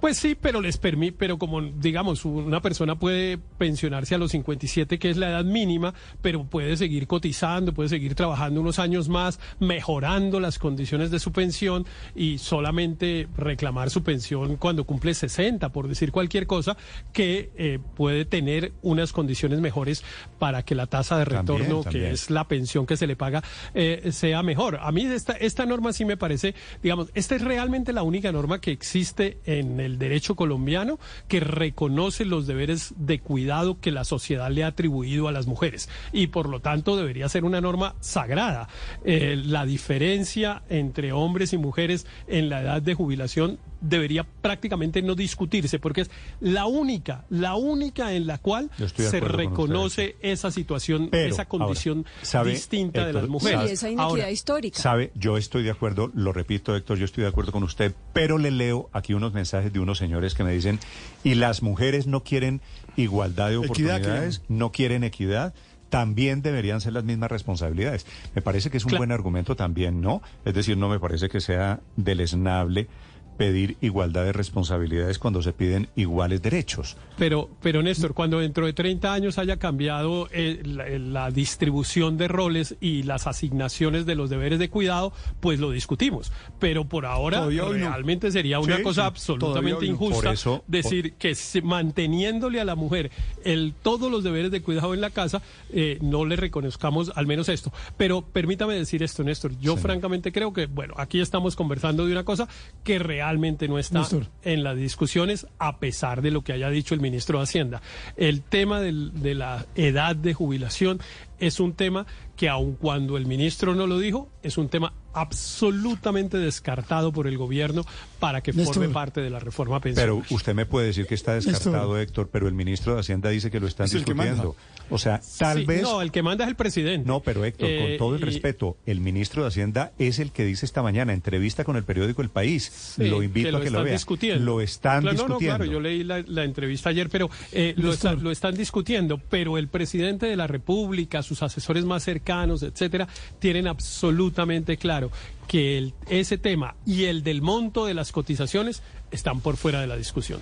Pues 0.00 0.16
sí, 0.18 0.34
pero 0.34 0.60
les 0.60 0.78
permite, 0.78 1.16
pero 1.18 1.38
como 1.38 1.60
digamos, 1.60 2.24
una 2.24 2.60
persona 2.60 2.98
puede 2.98 3.38
pensionarse 3.38 4.14
a 4.14 4.18
los 4.18 4.32
57, 4.32 4.98
que 4.98 5.10
es 5.10 5.16
la 5.16 5.30
edad 5.30 5.44
mínima, 5.44 5.94
pero 6.22 6.44
puede 6.44 6.76
seguir 6.76 7.06
cotizando, 7.06 7.72
puede 7.72 7.88
seguir 7.88 8.14
trabajando 8.14 8.60
unos 8.60 8.78
años 8.78 9.08
más, 9.08 9.38
mejorando 9.60 10.40
las 10.40 10.58
condiciones 10.58 11.10
de 11.10 11.18
su 11.18 11.32
pensión 11.32 11.86
y 12.14 12.38
solamente 12.38 13.28
reclamar 13.36 13.90
su 13.90 14.02
pensión 14.02 14.56
cuando 14.56 14.84
cumple 14.84 15.14
60, 15.14 15.70
por 15.70 15.88
decir 15.88 16.12
cualquier 16.12 16.46
cosa, 16.46 16.76
que 17.12 17.50
eh, 17.56 17.78
puede 17.94 18.24
tener 18.24 18.72
unas 18.82 19.12
condiciones 19.12 19.60
mejores 19.60 20.04
para 20.38 20.64
que 20.64 20.74
la 20.74 20.86
tasa 20.86 21.18
de 21.18 21.24
retorno, 21.24 21.82
que 21.84 22.10
es 22.10 22.30
la 22.30 22.48
pensión 22.48 22.86
que 22.86 22.96
se 22.96 23.06
le 23.06 23.16
paga, 23.16 23.42
eh, 23.74 24.10
sea 24.12 24.42
mejor. 24.42 24.78
A 24.80 24.90
mí 24.92 25.04
esta, 25.06 25.34
esta 25.34 25.64
norma 25.66 25.92
sí 25.92 26.04
me 26.04 26.16
parece, 26.16 26.54
digamos, 26.82 27.10
esta 27.14 27.36
es 27.36 27.42
realmente 27.42 27.92
la 27.92 28.02
única 28.02 28.32
norma 28.32 28.60
que 28.60 28.72
existe 28.72 29.38
en 29.44 29.75
el 29.80 29.98
derecho 29.98 30.34
colombiano 30.34 30.98
que 31.28 31.40
reconoce 31.40 32.24
los 32.24 32.46
deberes 32.46 32.94
de 32.96 33.20
cuidado 33.20 33.80
que 33.80 33.92
la 33.92 34.04
sociedad 34.04 34.50
le 34.50 34.64
ha 34.64 34.68
atribuido 34.68 35.28
a 35.28 35.32
las 35.32 35.46
mujeres 35.46 35.88
y 36.12 36.28
por 36.28 36.48
lo 36.48 36.60
tanto 36.60 36.96
debería 36.96 37.28
ser 37.28 37.44
una 37.44 37.60
norma 37.60 37.94
sagrada. 38.00 38.68
Eh, 39.04 39.40
la 39.44 39.64
diferencia 39.64 40.62
entre 40.68 41.12
hombres 41.12 41.52
y 41.52 41.58
mujeres 41.58 42.06
en 42.26 42.48
la 42.48 42.62
edad 42.62 42.82
de 42.82 42.94
jubilación 42.94 43.58
debería 43.80 44.24
prácticamente 44.24 45.02
no 45.02 45.14
discutirse, 45.14 45.78
porque 45.78 46.02
es 46.02 46.10
la 46.40 46.66
única, 46.66 47.24
la 47.30 47.54
única 47.56 48.12
en 48.12 48.26
la 48.26 48.38
cual 48.38 48.70
se 48.94 49.20
reconoce 49.20 50.16
esa 50.20 50.50
situación, 50.50 51.08
esa 51.12 51.46
condición 51.46 52.04
distinta 52.44 53.06
de 53.06 53.12
las 53.12 53.28
mujeres. 53.28 53.70
Y 53.70 53.72
esa 53.74 54.30
histórica. 54.30 54.80
Sabe, 54.80 55.12
yo 55.14 55.36
estoy 55.36 55.62
de 55.62 55.70
acuerdo, 55.70 56.10
lo 56.14 56.32
repito, 56.32 56.74
Héctor, 56.74 56.98
yo 56.98 57.04
estoy 57.04 57.22
de 57.22 57.28
acuerdo 57.28 57.52
con 57.52 57.62
usted, 57.62 57.94
pero 58.12 58.38
le 58.38 58.50
leo 58.50 58.88
aquí 58.92 59.14
unos 59.14 59.32
mensajes 59.32 59.72
de 59.72 59.80
unos 59.80 59.98
señores 59.98 60.34
que 60.34 60.44
me 60.44 60.52
dicen, 60.52 60.78
y 61.24 61.34
las 61.34 61.62
mujeres 61.62 62.06
no 62.06 62.22
quieren 62.22 62.60
igualdad 62.96 63.50
de 63.50 63.58
oportunidades, 63.58 64.42
no 64.48 64.72
quieren 64.72 65.04
equidad 65.04 65.54
también 65.88 66.42
deberían 66.42 66.80
ser 66.80 66.92
las 66.92 67.04
mismas 67.04 67.30
responsabilidades. 67.30 68.06
Me 68.34 68.42
parece 68.42 68.70
que 68.70 68.76
es 68.76 68.84
un 68.84 68.96
buen 68.96 69.12
argumento 69.12 69.56
también, 69.56 70.00
¿no? 70.00 70.20
Es 70.44 70.52
decir, 70.52 70.76
no 70.76 70.88
me 70.88 70.98
parece 70.98 71.28
que 71.28 71.40
sea 71.40 71.80
deleznable 71.96 72.88
pedir 73.36 73.76
igualdad 73.80 74.24
de 74.24 74.32
responsabilidades 74.32 75.18
cuando 75.18 75.42
se 75.42 75.52
piden 75.52 75.88
iguales 75.96 76.42
derechos. 76.42 76.96
Pero, 77.18 77.48
pero 77.62 77.82
Néstor, 77.82 78.14
cuando 78.14 78.40
dentro 78.40 78.66
de 78.66 78.72
30 78.72 79.12
años 79.12 79.38
haya 79.38 79.58
cambiado 79.58 80.28
eh, 80.32 80.62
la, 80.64 81.30
distribución 81.30 82.16
de 82.16 82.28
roles 82.28 82.76
y 82.80 83.02
las 83.02 83.26
asignaciones 83.26 84.06
de 84.06 84.14
los 84.14 84.30
deberes 84.30 84.58
de 84.58 84.68
cuidado, 84.68 85.12
pues 85.40 85.60
lo 85.60 85.70
discutimos. 85.70 86.32
Pero 86.58 86.84
por 86.84 87.06
ahora 87.06 87.46
realmente 87.46 88.30
sería 88.30 88.60
una 88.60 88.82
cosa 88.82 89.06
absolutamente 89.06 89.86
injusta 89.86 90.34
decir 90.66 91.14
que 91.14 91.34
manteniéndole 91.62 92.60
a 92.60 92.64
la 92.64 92.74
mujer 92.74 93.10
el, 93.44 93.74
todos 93.82 94.10
los 94.10 94.24
deberes 94.24 94.50
de 94.50 94.62
cuidado 94.62 94.94
en 94.94 95.00
la 95.00 95.10
casa, 95.10 95.42
eh, 95.72 95.98
no 96.00 96.24
le 96.24 96.36
reconozcamos 96.36 97.12
al 97.14 97.26
menos 97.26 97.48
esto. 97.48 97.72
Pero 97.96 98.22
permítame 98.22 98.74
decir 98.74 99.02
esto, 99.02 99.24
Néstor. 99.24 99.58
Yo 99.58 99.76
francamente 99.76 100.32
creo 100.32 100.52
que, 100.52 100.66
bueno, 100.66 100.94
aquí 100.96 101.20
estamos 101.20 101.56
conversando 101.56 102.06
de 102.06 102.12
una 102.12 102.24
cosa 102.24 102.48
que 102.84 102.98
realmente 102.98 103.25
realmente 103.26 103.66
no 103.66 103.78
está 103.80 104.06
en 104.44 104.62
las 104.62 104.76
discusiones, 104.76 105.48
a 105.58 105.78
pesar 105.78 106.22
de 106.22 106.30
lo 106.30 106.42
que 106.42 106.52
haya 106.52 106.70
dicho 106.70 106.94
el 106.94 107.00
ministro 107.00 107.38
de 107.38 107.44
Hacienda. 107.44 107.82
El 108.16 108.42
tema 108.42 108.80
de 108.80 109.34
la 109.34 109.66
edad 109.74 110.14
de 110.14 110.32
jubilación 110.32 111.00
es 111.40 111.58
un 111.58 111.72
tema 111.72 112.06
que 112.36 112.48
aun 112.48 112.74
cuando 112.74 113.16
el 113.16 113.26
ministro 113.26 113.74
no 113.74 113.88
lo 113.88 113.98
dijo, 113.98 114.28
es 114.44 114.58
un 114.58 114.68
tema 114.68 114.92
absolutamente 115.12 116.38
descartado 116.38 117.10
por 117.10 117.26
el 117.26 117.36
gobierno 117.36 117.82
para 118.18 118.40
que 118.40 118.52
forme 118.52 118.88
parte 118.88 119.20
de 119.20 119.30
la 119.30 119.38
reforma 119.38 119.80
pensional. 119.80 120.22
Pero 120.22 120.34
usted 120.34 120.54
me 120.54 120.66
puede 120.66 120.88
decir 120.88 121.06
que 121.06 121.14
está 121.14 121.34
descartado, 121.34 121.98
Héctor, 121.98 122.28
pero 122.30 122.48
el 122.48 122.54
ministro 122.54 122.94
de 122.94 123.00
Hacienda 123.00 123.30
dice 123.30 123.50
que 123.50 123.60
lo 123.60 123.66
están 123.66 123.88
discutiendo. 123.88 124.56
O 124.88 124.98
sea, 124.98 125.20
tal 125.38 125.66
vez... 125.66 125.82
No, 125.82 126.00
el 126.00 126.12
que 126.12 126.22
manda 126.22 126.44
es 126.44 126.48
el 126.48 126.56
presidente. 126.56 127.06
No, 127.06 127.20
pero 127.20 127.44
Héctor, 127.44 127.68
con 127.68 127.86
eh, 127.86 127.96
todo 127.98 128.14
el 128.14 128.22
respeto, 128.22 128.76
el 128.86 129.00
ministro 129.00 129.42
de 129.42 129.48
Hacienda 129.48 129.92
es 129.98 130.18
el 130.18 130.30
que 130.30 130.44
dice 130.44 130.64
esta 130.64 130.82
mañana, 130.82 131.12
entrevista 131.12 131.64
con 131.64 131.76
el 131.76 131.82
periódico 131.82 132.22
El 132.22 132.28
País, 132.28 132.94
lo 132.98 133.22
invito 133.22 133.56
a 133.56 133.60
que 133.60 133.70
lo 133.70 133.82
vea. 133.82 133.94
Discutiendo. 133.94 134.44
Lo 134.44 134.60
están 134.60 135.02
discutiendo. 135.02 135.34
No, 135.34 135.38
claro, 135.38 135.64
yo 135.64 135.80
leí 135.80 136.04
la, 136.04 136.44
entrevista 136.44 136.90
ayer, 136.90 137.08
pero 137.08 137.28
eh, 137.52 137.74
lo, 137.76 137.92
lo 138.20 138.30
están 138.30 138.54
discutiendo, 138.54 139.18
pero 139.18 139.58
el 139.58 139.68
presidente 139.68 140.26
de 140.26 140.36
la 140.36 140.46
República, 140.46 141.22
sus 141.22 141.42
asesores 141.42 141.84
más 141.84 142.04
cercanos, 142.04 142.62
etcétera, 142.62 143.08
tienen 143.40 143.66
absolutamente 143.66 144.76
claro 144.76 145.10
que 145.46 145.92
ese 146.08 146.38
tema 146.38 146.74
y 146.84 147.04
el 147.04 147.22
del 147.22 147.42
monto 147.42 147.86
de 147.86 147.94
las 147.94 148.12
cotizaciones 148.12 148.82
están 149.10 149.40
por 149.40 149.56
fuera 149.56 149.80
de 149.80 149.86
la 149.86 149.96
discusión. 149.96 150.40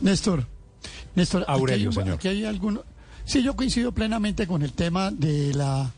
Néstor, 0.00 0.46
Néstor, 1.14 1.44
Aurelio, 1.48 1.90
aquí 1.90 1.98
señor. 1.98 2.14
Aquí 2.16 2.28
hay 2.28 2.44
alguno. 2.44 2.84
Sí, 3.24 3.42
yo 3.42 3.54
coincido 3.54 3.92
plenamente 3.92 4.46
con 4.46 4.62
el 4.62 4.72
tema 4.72 5.10
de 5.10 5.54
la 5.54 5.92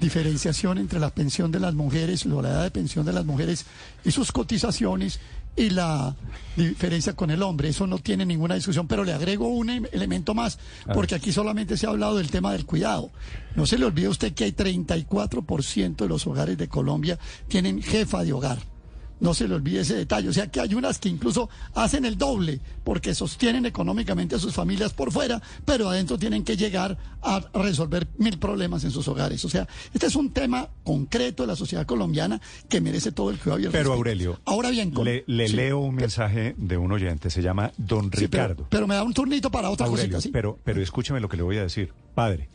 diferenciación 0.00 0.78
entre 0.78 0.98
la 0.98 1.10
pensión 1.10 1.52
de 1.52 1.60
las 1.60 1.74
mujeres, 1.74 2.26
la 2.26 2.48
edad 2.48 2.62
de 2.64 2.70
pensión 2.70 3.06
de 3.06 3.12
las 3.12 3.24
mujeres 3.24 3.64
y 4.04 4.10
sus 4.10 4.32
cotizaciones 4.32 5.20
y 5.56 5.70
la 5.70 6.16
diferencia 6.56 7.14
con 7.14 7.30
el 7.30 7.42
hombre. 7.42 7.68
Eso 7.68 7.86
no 7.86 7.98
tiene 7.98 8.26
ninguna 8.26 8.54
discusión, 8.54 8.86
pero 8.86 9.04
le 9.04 9.12
agrego 9.12 9.48
un 9.48 9.70
em, 9.70 9.84
elemento 9.92 10.34
más, 10.34 10.58
porque 10.92 11.14
aquí 11.14 11.32
solamente 11.32 11.76
se 11.76 11.86
ha 11.86 11.90
hablado 11.90 12.16
del 12.16 12.30
tema 12.30 12.52
del 12.52 12.66
cuidado. 12.66 13.10
No 13.56 13.66
se 13.66 13.78
le 13.78 13.84
olvide 13.84 14.06
a 14.06 14.10
usted 14.10 14.34
que 14.34 14.44
hay 14.44 14.52
34% 14.52 15.96
de 15.96 16.08
los 16.08 16.26
hogares 16.26 16.58
de 16.58 16.68
Colombia 16.68 17.18
tienen 17.48 17.82
jefa 17.82 18.24
de 18.24 18.32
hogar. 18.32 18.73
No 19.20 19.34
se 19.34 19.48
le 19.48 19.54
olvide 19.54 19.80
ese 19.80 19.94
detalle. 19.94 20.28
O 20.28 20.32
sea 20.32 20.48
que 20.48 20.60
hay 20.60 20.74
unas 20.74 20.98
que 20.98 21.08
incluso 21.08 21.48
hacen 21.74 22.04
el 22.04 22.18
doble 22.18 22.60
porque 22.82 23.14
sostienen 23.14 23.66
económicamente 23.66 24.34
a 24.34 24.38
sus 24.38 24.54
familias 24.54 24.92
por 24.92 25.12
fuera, 25.12 25.40
pero 25.64 25.88
adentro 25.88 26.18
tienen 26.18 26.44
que 26.44 26.56
llegar 26.56 26.98
a 27.22 27.40
resolver 27.54 28.06
mil 28.18 28.38
problemas 28.38 28.84
en 28.84 28.90
sus 28.90 29.06
hogares. 29.08 29.44
O 29.44 29.48
sea, 29.48 29.66
este 29.92 30.06
es 30.06 30.16
un 30.16 30.30
tema 30.30 30.68
concreto 30.82 31.42
de 31.42 31.46
la 31.46 31.56
sociedad 31.56 31.86
colombiana 31.86 32.40
que 32.68 32.80
merece 32.80 33.12
todo 33.12 33.30
el 33.30 33.38
cuidado 33.38 33.60
y 33.60 33.64
el 33.66 33.72
Pero 33.72 33.92
Aurelio, 33.92 34.40
ahora 34.44 34.70
bien, 34.70 34.92
le, 35.04 35.48
leo 35.48 35.78
un 35.78 35.94
mensaje 35.94 36.54
de 36.58 36.76
un 36.76 36.92
oyente, 36.92 37.30
se 37.30 37.42
llama 37.42 37.72
Don 37.76 38.10
Ricardo. 38.10 38.66
pero, 38.68 38.86
me 38.86 38.94
da 38.94 39.02
un 39.02 39.14
turnito 39.14 39.50
para 39.50 39.70
otra 39.70 39.86
Aurelio, 39.86 40.16
cosita, 40.16 40.32
Pero, 40.32 40.58
pero 40.64 40.82
escúcheme 40.82 41.20
lo 41.20 41.28
que 41.28 41.36
le 41.36 41.42
voy 41.42 41.56
a 41.58 41.62
decir, 41.62 41.92
padre. 42.14 42.48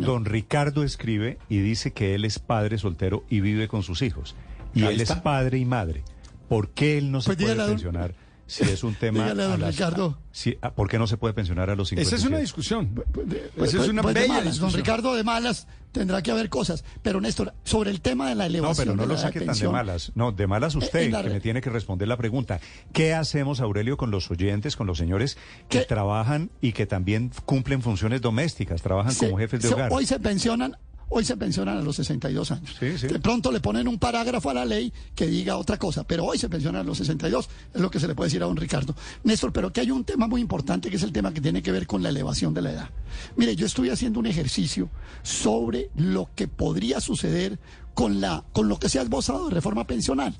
Don 0.00 0.26
Ricardo 0.26 0.84
escribe 0.84 1.38
y 1.48 1.58
dice 1.58 1.92
que 1.92 2.14
él 2.14 2.26
es 2.26 2.38
padre 2.38 2.76
soltero 2.76 3.24
y 3.30 3.40
vive 3.40 3.68
con 3.68 3.82
sus 3.82 4.02
hijos 4.02 4.34
y 4.74 4.84
él 4.84 5.00
es 5.00 5.12
padre 5.12 5.58
y 5.58 5.64
madre. 5.64 6.04
¿Por 6.48 6.70
qué 6.70 6.98
él 6.98 7.10
no 7.10 7.20
se 7.20 7.34
pues 7.34 7.38
puede 7.38 7.66
pensionar 7.66 8.14
si 8.46 8.64
es 8.64 8.84
un 8.84 8.94
tema... 9.00 9.22
Dígale, 9.22 9.42
don 9.44 9.60
Ricardo. 9.60 10.18
Si, 10.30 10.58
ah, 10.60 10.72
¿Por 10.72 10.88
qué 10.88 10.98
no 10.98 11.06
se 11.06 11.16
puede 11.16 11.34
pensionar 11.34 11.70
a 11.70 11.74
los 11.74 11.88
50? 11.88 12.06
Esa 12.06 12.16
es 12.16 12.28
una 12.28 12.38
discusión. 12.38 12.88
Pues, 12.94 13.06
pues, 13.12 13.26
pues 13.56 13.74
es 13.74 13.88
una 13.88 14.02
bella 14.02 14.28
malas, 14.28 14.58
Don 14.58 14.72
Ricardo, 14.72 15.14
de 15.14 15.24
malas 15.24 15.66
tendrá 15.92 16.22
que 16.22 16.30
haber 16.30 16.48
cosas. 16.48 16.84
Pero 17.02 17.20
Néstor, 17.20 17.54
sobre 17.64 17.90
el 17.90 18.00
tema 18.00 18.28
de 18.28 18.34
la 18.34 18.46
elevación 18.46 18.88
No, 18.88 18.94
pero 18.94 19.06
no 19.06 19.12
lo 19.12 19.18
saque 19.18 19.40
tan 19.42 19.56
de 19.56 19.68
malas. 19.68 20.12
No, 20.14 20.32
de 20.32 20.46
malas 20.46 20.74
usted, 20.74 21.12
que 21.22 21.30
me 21.30 21.40
tiene 21.40 21.60
que 21.60 21.70
responder 21.70 22.08
la 22.08 22.16
pregunta. 22.16 22.60
¿Qué 22.92 23.14
hacemos, 23.14 23.60
Aurelio, 23.60 23.96
con 23.96 24.10
los 24.10 24.30
oyentes, 24.30 24.76
con 24.76 24.86
los 24.86 24.98
señores 24.98 25.38
que 25.68 25.84
trabajan 25.84 26.50
y 26.60 26.72
que 26.72 26.86
también 26.86 27.30
cumplen 27.44 27.82
funciones 27.82 28.20
domésticas, 28.20 28.82
trabajan 28.82 29.14
como 29.14 29.38
jefes 29.38 29.62
de 29.62 29.68
hogar? 29.68 29.92
Hoy 29.92 30.06
se 30.06 30.18
pensionan 30.18 30.76
hoy 31.14 31.24
se 31.24 31.36
pensionan 31.36 31.76
a 31.76 31.82
los 31.82 31.96
62 31.96 32.50
años. 32.50 32.80
De 32.80 33.20
pronto 33.20 33.52
le 33.52 33.60
ponen 33.60 33.86
un 33.86 33.98
parágrafo 33.98 34.50
a 34.50 34.54
la 34.54 34.64
ley 34.64 34.92
que 35.14 35.26
diga 35.26 35.56
otra 35.58 35.78
cosa, 35.78 36.04
pero 36.04 36.24
hoy 36.24 36.38
se 36.38 36.48
pensionan 36.48 36.80
a 36.80 36.84
los 36.84 36.98
62, 36.98 37.48
es 37.74 37.80
lo 37.80 37.90
que 37.90 38.00
se 38.00 38.08
le 38.08 38.14
puede 38.14 38.28
decir 38.28 38.42
a 38.42 38.46
don 38.46 38.56
Ricardo. 38.56 38.94
Néstor, 39.22 39.52
pero 39.52 39.72
que 39.72 39.82
hay 39.82 39.90
un 39.90 40.04
tema 40.04 40.26
muy 40.26 40.40
importante 40.40 40.88
que 40.88 40.96
es 40.96 41.02
el 41.02 41.12
tema 41.12 41.32
que 41.32 41.40
tiene 41.40 41.62
que 41.62 41.70
ver 41.70 41.86
con 41.86 42.02
la 42.02 42.08
elevación 42.08 42.54
de 42.54 42.62
la 42.62 42.72
edad. 42.72 42.90
Mire, 43.36 43.54
yo 43.54 43.66
estoy 43.66 43.90
haciendo 43.90 44.20
un 44.20 44.26
ejercicio 44.26 44.88
sobre 45.22 45.90
lo 45.96 46.30
que 46.34 46.48
podría 46.48 47.00
suceder 47.00 47.58
con 47.92 48.22
la 48.22 48.42
con 48.54 48.68
lo 48.68 48.78
que 48.78 48.88
se 48.88 48.98
ha 48.98 49.02
esbozado 49.02 49.48
de 49.48 49.54
reforma 49.54 49.86
pensional. 49.86 50.34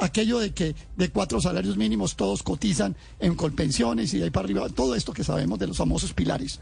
Aquello 0.00 0.40
de 0.40 0.52
que 0.52 0.74
de 0.96 1.10
cuatro 1.10 1.40
salarios 1.40 1.76
mínimos 1.76 2.16
todos 2.16 2.42
cotizan 2.42 2.96
en 3.20 3.36
colpensiones 3.36 4.12
y 4.12 4.18
de 4.18 4.24
ahí 4.24 4.30
para 4.30 4.46
arriba, 4.46 4.68
todo 4.70 4.96
esto 4.96 5.12
que 5.12 5.22
sabemos 5.22 5.60
de 5.60 5.68
los 5.68 5.76
famosos 5.76 6.12
pilares. 6.12 6.58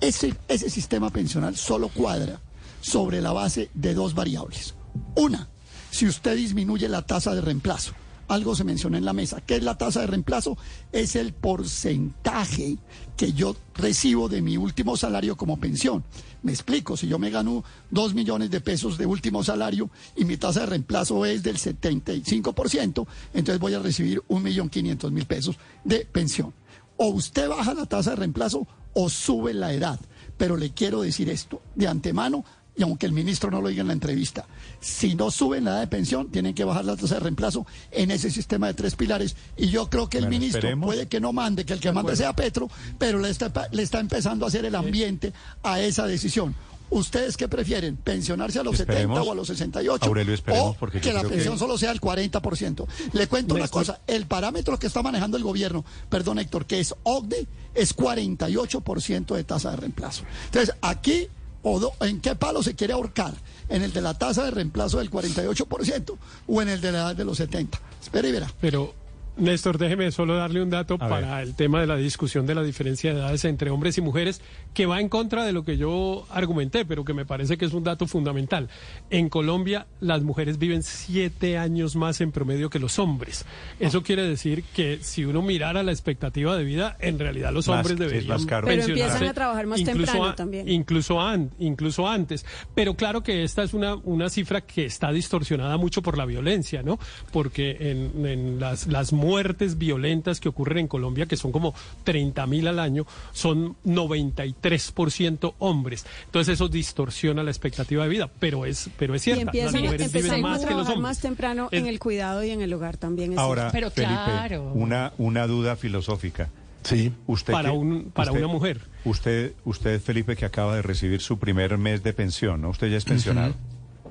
Ese, 0.00 0.32
ese 0.46 0.70
sistema 0.70 1.10
pensional 1.10 1.56
solo 1.56 1.88
cuadra 1.88 2.40
sobre 2.80 3.20
la 3.20 3.32
base 3.32 3.70
de 3.74 3.94
dos 3.94 4.14
variables. 4.14 4.74
Una, 5.16 5.48
si 5.90 6.06
usted 6.06 6.36
disminuye 6.36 6.88
la 6.88 7.02
tasa 7.02 7.34
de 7.34 7.40
reemplazo. 7.40 7.92
Algo 8.28 8.54
se 8.54 8.62
menciona 8.62 8.98
en 8.98 9.06
la 9.06 9.14
mesa. 9.14 9.40
¿Qué 9.40 9.56
es 9.56 9.62
la 9.62 9.78
tasa 9.78 10.02
de 10.02 10.06
reemplazo? 10.06 10.58
Es 10.92 11.16
el 11.16 11.32
porcentaje 11.32 12.76
que 13.16 13.32
yo 13.32 13.56
recibo 13.74 14.28
de 14.28 14.42
mi 14.42 14.58
último 14.58 14.98
salario 14.98 15.34
como 15.34 15.58
pensión. 15.58 16.04
Me 16.42 16.52
explico, 16.52 16.94
si 16.94 17.08
yo 17.08 17.18
me 17.18 17.30
gano 17.30 17.64
dos 17.90 18.12
millones 18.12 18.50
de 18.50 18.60
pesos 18.60 18.98
de 18.98 19.06
último 19.06 19.42
salario 19.42 19.88
y 20.14 20.26
mi 20.26 20.36
tasa 20.36 20.60
de 20.60 20.66
reemplazo 20.66 21.24
es 21.24 21.42
del 21.42 21.56
75%, 21.56 23.06
entonces 23.32 23.58
voy 23.58 23.72
a 23.72 23.78
recibir 23.78 24.22
un 24.28 24.42
millón 24.42 24.68
quinientos 24.68 25.10
mil 25.10 25.24
pesos 25.24 25.58
de 25.84 26.04
pensión. 26.04 26.52
O 26.98 27.08
usted 27.08 27.48
baja 27.48 27.72
la 27.72 27.86
tasa 27.86 28.10
de 28.10 28.16
reemplazo 28.16 28.66
o 28.92 29.08
sube 29.08 29.54
la 29.54 29.72
edad. 29.72 29.98
Pero 30.36 30.56
le 30.56 30.70
quiero 30.70 31.00
decir 31.00 31.30
esto, 31.30 31.62
de 31.74 31.88
antemano 31.88 32.44
y 32.78 32.82
aunque 32.84 33.06
el 33.06 33.12
ministro 33.12 33.50
no 33.50 33.60
lo 33.60 33.68
diga 33.68 33.80
en 33.80 33.88
la 33.88 33.92
entrevista, 33.92 34.46
si 34.80 35.16
no 35.16 35.32
suben 35.32 35.64
la 35.64 35.72
edad 35.72 35.80
de 35.80 35.86
pensión, 35.88 36.30
tienen 36.30 36.54
que 36.54 36.62
bajar 36.62 36.84
la 36.84 36.96
tasa 36.96 37.16
de 37.16 37.20
reemplazo 37.20 37.66
en 37.90 38.12
ese 38.12 38.30
sistema 38.30 38.68
de 38.68 38.74
tres 38.74 38.94
pilares. 38.94 39.34
Y 39.56 39.68
yo 39.68 39.90
creo 39.90 40.08
que 40.08 40.18
el 40.18 40.28
ministro 40.28 40.68
puede 40.80 41.08
que 41.08 41.20
no 41.20 41.32
mande, 41.32 41.64
que 41.64 41.72
el 41.72 41.80
que 41.80 41.90
mande 41.90 42.14
sea 42.14 42.36
Petro, 42.36 42.70
pero 42.96 43.18
le 43.18 43.30
está, 43.30 43.50
le 43.72 43.82
está 43.82 43.98
empezando 43.98 44.44
a 44.44 44.48
hacer 44.48 44.64
el 44.64 44.76
ambiente 44.76 45.32
a 45.64 45.80
esa 45.80 46.06
decisión. 46.06 46.54
¿Ustedes 46.90 47.36
qué 47.36 47.48
prefieren? 47.48 47.96
¿Pensionarse 47.96 48.60
a 48.60 48.62
los 48.62 48.76
70 48.78 49.22
o 49.22 49.32
a 49.32 49.34
los 49.34 49.48
68? 49.48 50.06
Aurelio, 50.06 50.32
esperemos, 50.32 50.76
o 50.80 50.86
que 50.86 51.12
la 51.12 51.22
pensión 51.22 51.58
solo 51.58 51.76
sea 51.76 51.90
el 51.90 52.00
40%. 52.00 52.86
Le 53.12 53.26
cuento 53.26 53.56
una 53.56 53.68
cosa, 53.68 54.00
el 54.06 54.26
parámetro 54.26 54.78
que 54.78 54.86
está 54.86 55.02
manejando 55.02 55.36
el 55.36 55.42
gobierno, 55.42 55.84
perdón 56.08 56.38
Héctor, 56.38 56.64
que 56.64 56.80
es 56.80 56.94
OCDE, 57.02 57.46
es 57.74 57.94
48% 57.94 59.34
de 59.34 59.44
tasa 59.44 59.72
de 59.72 59.76
reemplazo. 59.76 60.22
Entonces, 60.46 60.74
aquí 60.80 61.28
o 61.62 61.94
en 62.00 62.20
qué 62.20 62.34
palo 62.34 62.62
se 62.62 62.74
quiere 62.74 62.92
ahorcar, 62.92 63.34
en 63.68 63.82
el 63.82 63.92
de 63.92 64.00
la 64.00 64.14
tasa 64.14 64.44
de 64.44 64.50
reemplazo 64.50 64.98
del 64.98 65.10
48% 65.10 66.16
o 66.46 66.62
en 66.62 66.68
el 66.68 66.80
de 66.80 66.92
la 66.92 66.98
edad 66.98 67.16
de 67.16 67.24
los 67.24 67.36
70. 67.36 67.80
Espera 68.00 68.28
y 68.28 68.32
verá. 68.32 68.52
Pero 68.60 68.94
Néstor, 69.38 69.78
déjeme 69.78 70.10
solo 70.10 70.36
darle 70.36 70.60
un 70.62 70.70
dato 70.70 70.98
para 70.98 71.42
el 71.42 71.54
tema 71.54 71.80
de 71.80 71.86
la 71.86 71.96
discusión 71.96 72.44
de 72.46 72.54
la 72.54 72.62
diferencia 72.62 73.12
de 73.12 73.20
edades 73.20 73.44
entre 73.44 73.70
hombres 73.70 73.96
y 73.96 74.00
mujeres, 74.00 74.40
que 74.74 74.86
va 74.86 75.00
en 75.00 75.08
contra 75.08 75.44
de 75.44 75.52
lo 75.52 75.64
que 75.64 75.76
yo 75.76 76.26
argumenté, 76.30 76.84
pero 76.84 77.04
que 77.04 77.14
me 77.14 77.24
parece 77.24 77.56
que 77.56 77.64
es 77.64 77.72
un 77.72 77.84
dato 77.84 78.06
fundamental. 78.06 78.68
En 79.10 79.28
Colombia, 79.28 79.86
las 80.00 80.22
mujeres 80.22 80.58
viven 80.58 80.82
siete 80.82 81.56
años 81.56 81.94
más 81.94 82.20
en 82.20 82.32
promedio 82.32 82.68
que 82.68 82.78
los 82.78 82.98
hombres. 82.98 83.44
Eso 83.78 84.02
quiere 84.02 84.22
decir 84.22 84.64
que 84.74 84.98
si 85.02 85.24
uno 85.24 85.40
mirara 85.40 85.82
la 85.82 85.92
expectativa 85.92 86.56
de 86.56 86.64
vida, 86.64 86.96
en 87.00 87.18
realidad 87.18 87.52
los 87.52 87.68
hombres 87.68 87.96
deberían 87.96 88.44
Pero 88.46 88.82
empiezan 88.82 89.24
a 89.24 89.34
trabajar 89.34 89.66
más 89.66 89.82
temprano 89.82 90.34
también. 90.34 90.68
Incluso, 90.68 91.18
incluso 91.58 92.08
antes. 92.08 92.44
Pero 92.74 92.94
claro 92.94 93.22
que 93.22 93.44
esta 93.44 93.62
es 93.62 93.72
una, 93.72 93.94
una 93.94 94.28
cifra 94.30 94.62
que 94.62 94.84
está 94.84 95.12
distorsionada 95.12 95.76
mucho 95.76 96.02
por 96.02 96.18
la 96.18 96.24
violencia, 96.24 96.82
¿no? 96.82 96.98
Porque 97.30 97.76
en, 97.80 98.26
en 98.26 98.60
las, 98.60 98.88
las 98.88 99.12
muertes 99.28 99.76
violentas 99.76 100.40
que 100.40 100.48
ocurren 100.48 100.78
en 100.78 100.88
Colombia, 100.88 101.26
que 101.26 101.36
son 101.36 101.52
como 101.52 101.74
30 102.04 102.46
mil 102.46 102.66
al 102.66 102.78
año, 102.78 103.06
son 103.32 103.76
93% 103.84 105.54
hombres. 105.58 106.06
Entonces 106.24 106.54
eso 106.54 106.68
distorsiona 106.68 107.42
la 107.42 107.50
expectativa 107.50 108.04
de 108.04 108.08
vida, 108.08 108.30
pero 108.38 108.64
es, 108.64 108.88
pero 108.98 109.14
es 109.14 109.22
cierto. 109.22 109.40
Y 109.40 109.42
empiezan, 109.42 109.84
las 109.84 110.40
más 110.40 110.64
que 110.64 110.74
los 110.74 110.86
hombres. 110.86 110.98
más 110.98 111.20
temprano 111.20 111.68
en 111.72 111.86
el 111.86 111.98
cuidado 111.98 112.42
y 112.42 112.50
en 112.50 112.62
el 112.62 112.72
hogar 112.72 112.96
también. 112.96 113.32
Es 113.32 113.38
Ahora, 113.38 113.68
pero 113.70 113.90
Felipe, 113.90 114.58
una, 114.72 115.12
una 115.18 115.46
duda 115.46 115.76
filosófica. 115.76 116.48
Sí. 116.84 117.12
Usted 117.26 117.52
para, 117.52 117.72
un, 117.72 118.10
para 118.14 118.32
una 118.32 118.46
mujer. 118.46 118.80
Usted, 119.04 119.52
usted, 119.64 120.00
Felipe, 120.00 120.36
que 120.36 120.46
acaba 120.46 120.74
de 120.76 120.80
recibir 120.80 121.20
su 121.20 121.38
primer 121.38 121.76
mes 121.76 122.02
de 122.02 122.14
pensión, 122.14 122.62
¿no? 122.62 122.70
Usted 122.70 122.88
ya 122.88 122.96
es 122.96 123.04
pensionado. 123.04 123.54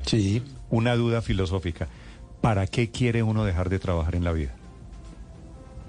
Sí. 0.06 0.44
Una 0.70 0.96
duda 0.96 1.24
filosófica. 1.24 1.88
¿Para 2.42 2.68
qué 2.68 2.92
quiere 2.92 3.24
uno 3.24 3.46
dejar 3.46 3.70
de 3.70 3.80
trabajar 3.80 4.16
en 4.16 4.24
la 4.24 4.32
vida? 4.32 4.54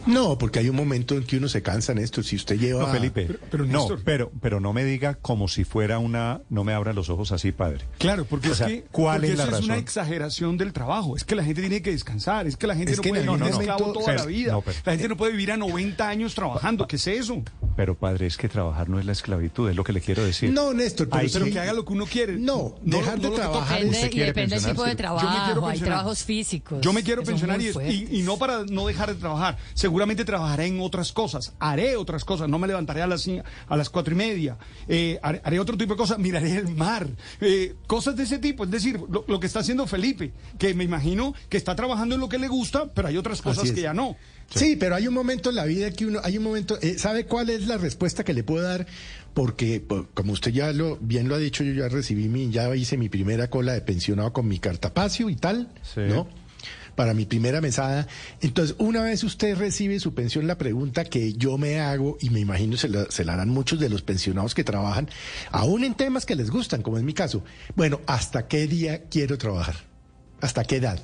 No, 0.09 0.39
porque 0.39 0.59
hay 0.59 0.71
un 0.71 0.77
momento 0.77 1.15
en 1.15 1.25
que 1.25 1.37
uno 1.37 1.49
se 1.49 1.63
cansa 1.63 1.93
en 1.93 1.99
esto. 1.99 2.23
Si 2.23 2.35
usted 2.35 2.59
lleva. 2.59 2.87
No, 2.87 2.89
Felipe. 2.89 3.29
Pero, 3.51 3.67
no, 3.67 3.89
pero, 4.05 4.33
pero 4.41 4.59
no 4.59 4.73
me 4.73 4.85
diga 4.85 5.15
como 5.15 5.49
si 5.49 5.65
fuera 5.65 5.99
una. 5.99 6.41
No 6.49 6.65
me 6.65 6.73
abra 6.73 6.95
los 6.95 7.11
ojos 7.11 7.31
así, 7.31 7.53
padre. 7.53 7.85
Claro, 7.99 8.25
porque 8.25 8.49
es 8.49 8.61
que. 8.61 8.85
¿Cuál 8.91 9.25
es 9.25 9.37
la 9.37 9.45
razón? 9.45 9.61
Es 9.61 9.67
una 9.67 9.77
exageración 9.77 10.57
del 10.57 10.73
trabajo. 10.73 11.15
Es 11.15 11.25
que 11.25 11.35
la 11.35 11.45
gente 11.45 11.61
tiene 11.61 11.83
que 11.83 11.91
descansar. 11.91 12.47
Es 12.47 12.57
que 12.57 12.67
la 12.67 12.75
gente 12.75 12.97
no 12.97 13.03
puede 13.03 13.23
vivir 13.23 13.49
esclavo 13.49 13.93
toda 13.93 14.15
la 14.15 14.25
vida. 14.25 14.59
la 14.85 14.93
gente 14.93 15.09
no 15.09 15.17
puede 15.17 15.33
vivir 15.33 15.53
a 15.53 15.57
90 15.59 16.09
años 16.09 16.35
trabajando. 16.35 16.87
¿Qué 16.87 16.97
es 16.97 17.07
eso? 17.07 17.43
Pero, 17.77 17.95
padre, 17.95 18.27
es 18.27 18.37
que 18.37 18.49
trabajar 18.49 18.89
no 18.89 18.99
es 18.99 19.05
la 19.05 19.13
esclavitud, 19.13 19.69
es 19.69 19.77
lo 19.77 19.85
que 19.85 19.93
le 19.93 20.01
quiero 20.01 20.25
decir. 20.25 20.51
No, 20.53 20.73
Néstor, 20.73 21.09
pero, 21.09 21.45
que 21.45 21.61
haga 21.61 21.75
lo 21.75 21.85
que 21.85 21.93
uno 21.93 22.07
quiere. 22.07 22.37
No, 22.37 22.77
dejar 22.83 23.21
de 23.21 23.31
trabajar. 23.31 23.85
Depende, 23.85 24.25
depende 24.25 24.57
del 24.57 24.65
tipo 24.65 24.85
de 24.85 24.97
trabajo. 24.97 25.67
Hay 25.67 25.81
trabajos 25.81 26.25
físicos. 26.25 26.81
Yo 26.81 26.93
me 26.93 27.03
quiero 27.03 27.23
pensionar 27.23 27.61
y, 27.61 28.09
y 28.11 28.23
no 28.23 28.39
para 28.39 28.65
no 28.65 28.87
dejar 28.87 29.15
de 29.15 29.21
trabajar. 29.21 29.59
Seguramente 29.99 30.25
trabajaré 30.25 30.66
en 30.66 30.81
otras 30.81 31.12
cosas, 31.12 31.55
haré 31.59 31.97
otras 31.97 32.25
cosas, 32.25 32.49
no 32.49 32.61
me 32.61 32.69
levantaré 32.69 33.03
a 33.03 33.09
las, 33.09 33.29
a 33.66 33.77
las 33.77 33.91
cuatro 33.91 34.15
y 34.15 34.16
media, 34.16 34.57
eh, 34.87 35.19
haré, 35.23 35.59
otro 35.59 35.77
tipo 35.77 35.95
de 35.95 35.99
cosas, 35.99 36.19
miraré 36.20 36.55
el 36.55 36.69
mar, 36.69 37.09
eh, 37.41 37.75
cosas 37.89 38.15
de 38.15 38.23
ese 38.23 38.39
tipo, 38.39 38.62
es 38.62 38.70
decir, 38.70 39.01
lo, 39.09 39.41
que 39.41 39.49
está 39.49 39.59
haciendo 39.59 39.89
Felipe, 39.89 40.31
que 40.57 40.73
me 40.73 40.85
imagino 40.85 41.35
que 41.49 41.57
está 41.57 41.75
trabajando 41.75 42.15
en 42.15 42.20
lo 42.20 42.29
que 42.29 42.39
le 42.39 42.47
gusta, 42.47 42.87
pero 42.95 43.09
hay 43.09 43.16
otras 43.16 43.43
cosas 43.43 43.73
que 43.73 43.81
ya 43.81 43.93
no. 43.93 44.15
Sí. 44.55 44.77
pero 44.77 44.95
hay 44.95 45.09
un 45.09 45.15
momento 45.15 45.51
en 45.51 45.57
la 45.57 45.65
vida 45.65 45.91
que 45.91 46.07
uno, 46.07 46.20
hay 46.23 46.39
un 46.39 46.45
momento, 46.45 46.79
eh, 46.81 46.97
¿sabe 46.97 47.27
cuál 47.27 47.51
es 47.51 47.66
la 47.66 47.77
respuesta 47.77 48.23
que 48.23 48.35
le 48.35 48.45
puedo 48.45 48.62
dar? 48.62 48.87
Porque, 49.35 49.85
como 50.15 50.33
usted 50.33 50.53
ya 50.53 50.73
lo, 50.73 50.97
bien 51.01 51.29
lo 51.29 51.35
ha 51.35 51.39
dicho, 51.39 51.65
yo 51.65 51.73
ya 51.73 51.89
recibí 51.89 52.29
mi, 52.29 52.51
ya 52.51 52.75
hice 52.77 52.97
mi 52.97 53.09
primera 53.09 53.51
cola 53.51 53.73
de 53.73 53.81
pensionado 53.81 54.33
con 54.33 54.47
mi 54.47 54.61
cartapacio 54.61 55.29
y 55.29 55.35
tal, 55.35 55.73
¿no? 55.97 56.29
Para 56.99 57.15
mi 57.15 57.27
primera 57.27 57.61
mesada. 57.61 58.09
Entonces, 58.41 58.75
una 58.81 59.05
vez 59.05 59.23
usted 59.23 59.57
recibe 59.57 60.01
su 60.01 60.15
pensión, 60.15 60.49
la 60.49 60.59
pregunta 60.59 61.05
que 61.05 61.33
yo 61.35 61.57
me 61.57 61.79
hago, 61.79 62.19
y 62.20 62.31
me 62.31 62.41
imagino 62.41 62.77
se 62.77 62.89
la, 62.89 63.09
se 63.09 63.25
la 63.25 63.35
harán 63.35 63.51
muchos 63.51 63.79
de 63.79 63.89
los 63.89 64.03
pensionados 64.03 64.53
que 64.53 64.65
trabajan, 64.65 65.09
aún 65.53 65.85
en 65.85 65.95
temas 65.95 66.27
que 66.27 66.35
les 66.35 66.51
gustan, 66.51 66.83
como 66.83 66.99
es 66.99 67.05
mi 67.05 67.15
caso, 67.15 67.45
bueno, 67.77 68.01
¿hasta 68.09 68.49
qué 68.49 68.66
día 68.66 69.05
quiero 69.05 69.39
trabajar? 69.39 69.77
¿Hasta 70.41 70.65
qué 70.65 70.79
edad? 70.79 71.01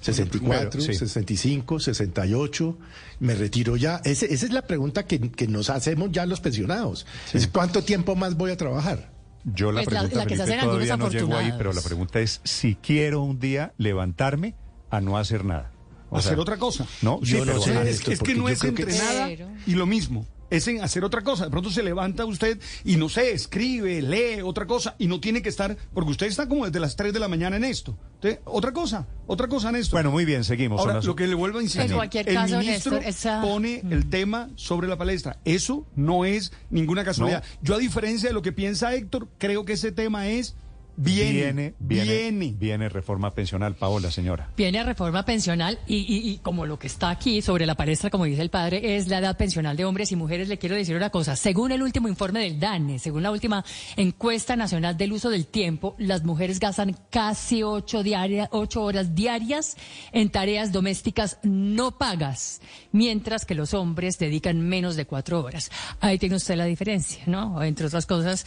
64, 0.00 0.80
65, 0.80 1.78
68, 1.78 2.78
me 3.20 3.36
retiro 3.36 3.76
ya. 3.76 4.00
esa 4.02 4.26
es 4.26 4.52
la 4.52 4.62
pregunta 4.62 5.06
que, 5.06 5.46
nos 5.46 5.70
hacemos 5.70 6.10
ya 6.10 6.26
los 6.26 6.40
pensionados. 6.40 7.06
¿Cuánto 7.52 7.84
tiempo 7.84 8.16
más 8.16 8.36
voy 8.36 8.50
a 8.50 8.56
trabajar? 8.56 9.12
Yo 9.44 9.70
la 9.70 9.84
pues 9.84 9.96
pregunta 9.96 10.26
que 10.26 10.34
todavía 10.34 10.96
no 10.96 11.08
llego 11.08 11.36
ahí, 11.36 11.52
pero 11.56 11.72
la 11.72 11.82
pregunta 11.82 12.18
es 12.18 12.40
si 12.42 12.74
quiero 12.74 13.22
un 13.22 13.38
día 13.38 13.74
levantarme 13.78 14.56
a 14.90 15.00
no 15.00 15.16
hacer 15.16 15.44
nada. 15.44 15.70
hacer 16.10 16.38
otra 16.38 16.58
cosa. 16.58 16.86
No, 17.02 17.20
yo 17.22 17.44
no 17.44 17.60
sé. 17.60 17.90
Es, 17.90 18.20
que 18.20 18.34
no 18.34 18.48
es 18.48 18.62
entre 18.64 18.92
nada 18.92 19.30
y 19.66 19.74
lo 19.74 19.86
mismo 19.86 20.26
es 20.50 20.66
en 20.68 20.82
hacer 20.82 21.04
otra 21.04 21.22
cosa. 21.22 21.44
De 21.44 21.50
pronto 21.50 21.70
se 21.70 21.82
levanta 21.82 22.24
usted 22.26 22.58
y 22.84 22.96
no 22.96 23.08
sé, 23.08 23.32
escribe, 23.32 24.02
lee 24.02 24.42
otra 24.42 24.66
cosa 24.66 24.96
y 24.98 25.06
no 25.06 25.20
tiene 25.20 25.42
que 25.42 25.48
estar, 25.48 25.76
porque 25.94 26.10
usted 26.10 26.26
está 26.26 26.48
como 26.48 26.66
desde 26.66 26.80
las 26.80 26.96
3 26.96 27.12
de 27.12 27.20
la 27.20 27.28
mañana 27.28 27.56
en 27.56 27.64
esto. 27.64 27.96
otra 28.44 28.72
cosa, 28.72 29.06
otra 29.26 29.48
cosa 29.48 29.70
en 29.70 29.76
esto. 29.76 29.96
Bueno, 29.96 30.10
muy 30.10 30.24
bien, 30.24 30.44
seguimos. 30.44 30.80
Ahora, 30.80 31.00
lo 31.00 31.16
que 31.16 31.26
le 31.26 31.34
vuelvo 31.34 31.60
a 31.60 31.62
insistir, 31.62 31.96
el 32.26 32.56
ministro 32.58 33.00
pone 33.40 33.82
el 33.90 34.10
tema 34.10 34.50
sobre 34.56 34.88
la 34.88 34.98
palestra. 34.98 35.38
Eso 35.44 35.86
no 35.94 36.24
es 36.24 36.52
ninguna 36.68 37.04
casualidad. 37.04 37.44
Yo 37.62 37.76
a 37.76 37.78
diferencia 37.78 38.28
de 38.28 38.34
lo 38.34 38.42
que 38.42 38.52
piensa 38.52 38.92
Héctor, 38.94 39.28
creo 39.38 39.64
que 39.64 39.74
ese 39.74 39.92
tema 39.92 40.28
es 40.28 40.56
Viene, 41.02 41.72
viene, 41.78 42.54
viene, 42.58 42.90
reforma 42.90 43.32
pensional, 43.32 43.74
Paola, 43.74 44.10
señora. 44.10 44.50
Viene 44.54 44.84
reforma 44.84 45.24
pensional 45.24 45.78
y, 45.86 46.36
como 46.42 46.66
lo 46.66 46.78
que 46.78 46.88
está 46.88 47.08
aquí 47.08 47.40
sobre 47.40 47.64
la 47.64 47.74
palestra, 47.74 48.10
como 48.10 48.26
dice 48.26 48.42
el 48.42 48.50
padre, 48.50 48.96
es 48.96 49.08
la 49.08 49.16
edad 49.16 49.38
pensional 49.38 49.78
de 49.78 49.86
hombres 49.86 50.12
y 50.12 50.16
mujeres. 50.16 50.48
Le 50.48 50.58
quiero 50.58 50.76
decir 50.76 50.94
una 50.94 51.08
cosa. 51.08 51.36
Según 51.36 51.72
el 51.72 51.82
último 51.82 52.06
informe 52.06 52.40
del 52.40 52.60
DANE, 52.60 52.98
según 52.98 53.22
la 53.22 53.30
última 53.30 53.64
encuesta 53.96 54.56
nacional 54.56 54.98
del 54.98 55.14
uso 55.14 55.30
del 55.30 55.46
tiempo, 55.46 55.94
las 55.96 56.22
mujeres 56.22 56.60
gastan 56.60 56.94
casi 57.08 57.62
ocho, 57.62 58.02
ocho 58.50 58.82
horas 58.82 59.14
diarias 59.14 59.78
en 60.12 60.28
tareas 60.28 60.70
domésticas 60.70 61.38
no 61.42 61.96
pagas, 61.96 62.60
mientras 62.92 63.46
que 63.46 63.54
los 63.54 63.72
hombres 63.72 64.18
dedican 64.18 64.60
menos 64.60 64.96
de 64.96 65.06
cuatro 65.06 65.42
horas. 65.42 65.70
Ahí 66.00 66.18
tiene 66.18 66.36
usted 66.36 66.56
la 66.56 66.66
diferencia, 66.66 67.22
¿no? 67.24 67.62
Entre 67.62 67.86
otras 67.86 68.04
cosas. 68.04 68.44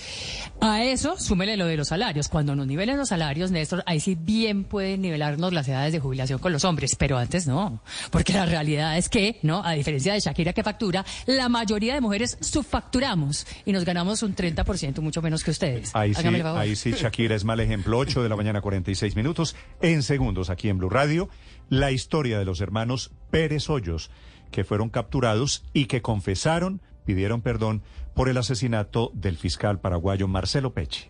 A 0.61 0.83
eso, 0.83 1.17
súmele 1.17 1.57
lo 1.57 1.65
de 1.65 1.77
los 1.77 1.87
salarios 1.87 2.27
cuando 2.27 2.42
nos 2.43 2.67
nivelen 2.67 2.97
los 2.97 3.09
salarios, 3.09 3.51
Néstor, 3.51 3.83
ahí 3.85 3.99
sí 3.99 4.15
bien 4.19 4.63
pueden 4.63 5.01
nivelarnos 5.01 5.53
las 5.53 5.67
edades 5.67 5.93
de 5.93 5.99
jubilación 5.99 6.39
con 6.39 6.51
los 6.51 6.65
hombres, 6.65 6.95
pero 6.97 7.17
antes 7.17 7.47
no, 7.47 7.81
porque 8.11 8.33
la 8.33 8.45
realidad 8.45 8.97
es 8.97 9.09
que, 9.09 9.39
¿no? 9.41 9.63
A 9.63 9.71
diferencia 9.71 10.13
de 10.13 10.19
Shakira 10.19 10.53
que 10.53 10.63
factura, 10.63 11.05
la 11.25 11.49
mayoría 11.49 11.93
de 11.93 12.01
mujeres 12.01 12.37
subfacturamos 12.41 13.47
y 13.65 13.71
nos 13.71 13.85
ganamos 13.85 14.23
un 14.23 14.35
30%, 14.35 14.99
mucho 14.99 15.21
menos 15.21 15.43
que 15.43 15.51
ustedes. 15.51 15.91
Ahí 15.95 16.13
sí, 16.13 16.27
ahí 16.27 16.75
sí, 16.75 16.91
Shakira 16.91 17.35
es 17.35 17.43
mal 17.43 17.59
ejemplo. 17.59 17.97
8 17.97 18.23
de 18.23 18.29
la 18.29 18.35
mañana, 18.35 18.61
46 18.61 19.15
minutos. 19.15 19.55
En 19.81 20.03
segundos, 20.03 20.49
aquí 20.49 20.69
en 20.69 20.77
Blue 20.77 20.89
Radio, 20.89 21.29
la 21.69 21.91
historia 21.91 22.39
de 22.39 22.45
los 22.45 22.61
hermanos 22.61 23.11
Pérez 23.31 23.69
Hoyos, 23.69 24.11
que 24.51 24.63
fueron 24.63 24.89
capturados 24.89 25.63
y 25.73 25.85
que 25.85 26.01
confesaron, 26.01 26.81
pidieron 27.05 27.41
perdón 27.41 27.81
por 28.13 28.29
el 28.29 28.37
asesinato 28.37 29.11
del 29.13 29.37
fiscal 29.37 29.79
paraguayo 29.79 30.27
Marcelo 30.27 30.73
Pecci. 30.73 31.09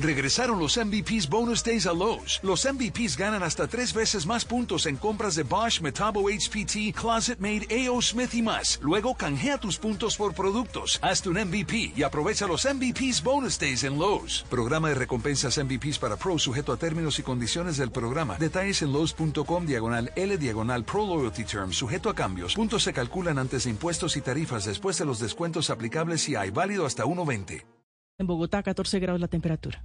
Regresaron 0.00 0.60
los 0.60 0.76
MVPs 0.76 1.28
Bonus 1.28 1.64
Days 1.64 1.86
a 1.86 1.92
Lowe's. 1.92 2.38
Los 2.44 2.64
MVPs 2.64 3.16
ganan 3.16 3.42
hasta 3.42 3.66
tres 3.66 3.92
veces 3.92 4.26
más 4.26 4.44
puntos 4.44 4.86
en 4.86 4.96
compras 4.96 5.34
de 5.34 5.42
Bosch, 5.42 5.80
Metabo 5.80 6.28
HPT, 6.28 6.94
Closet 6.94 7.40
Made, 7.40 7.66
A.O. 7.68 8.00
Smith 8.00 8.32
y 8.34 8.42
más. 8.42 8.78
Luego 8.80 9.16
canjea 9.16 9.58
tus 9.58 9.76
puntos 9.76 10.16
por 10.16 10.34
productos. 10.34 11.00
Hazte 11.02 11.30
un 11.30 11.38
MVP 11.38 11.94
y 11.96 12.02
aprovecha 12.04 12.46
los 12.46 12.64
MVPs 12.64 13.24
Bonus 13.24 13.58
Days 13.58 13.82
en 13.82 13.98
Lowe's. 13.98 14.44
Programa 14.48 14.88
de 14.88 14.94
recompensas 14.94 15.58
MVPs 15.58 15.98
para 15.98 16.16
Pro 16.16 16.38
sujeto 16.38 16.72
a 16.72 16.76
términos 16.76 17.18
y 17.18 17.24
condiciones 17.24 17.76
del 17.76 17.90
programa. 17.90 18.36
Detalles 18.38 18.82
en 18.82 18.92
Lowe's.com 18.92 19.66
diagonal 19.66 20.12
L 20.14 20.38
diagonal 20.38 20.84
Pro 20.84 21.06
Loyalty 21.06 21.42
Term 21.42 21.72
sujeto 21.72 22.08
a 22.08 22.14
cambios. 22.14 22.54
Puntos 22.54 22.84
se 22.84 22.92
calculan 22.92 23.38
antes 23.38 23.64
de 23.64 23.70
impuestos 23.70 24.16
y 24.16 24.20
tarifas 24.20 24.64
después 24.64 24.96
de 24.98 25.06
los 25.06 25.18
descuentos 25.18 25.70
aplicables 25.70 26.28
y 26.28 26.36
hay 26.36 26.50
válido 26.50 26.86
hasta 26.86 27.04
1.20. 27.04 27.77
En 28.20 28.26
Bogotá, 28.26 28.64
14 28.64 28.98
grados 28.98 29.20
la 29.20 29.28
temperatura. 29.28 29.80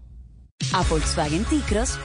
A 0.74 0.82
Volkswagen 0.82 1.46
Ticros 1.46 2.00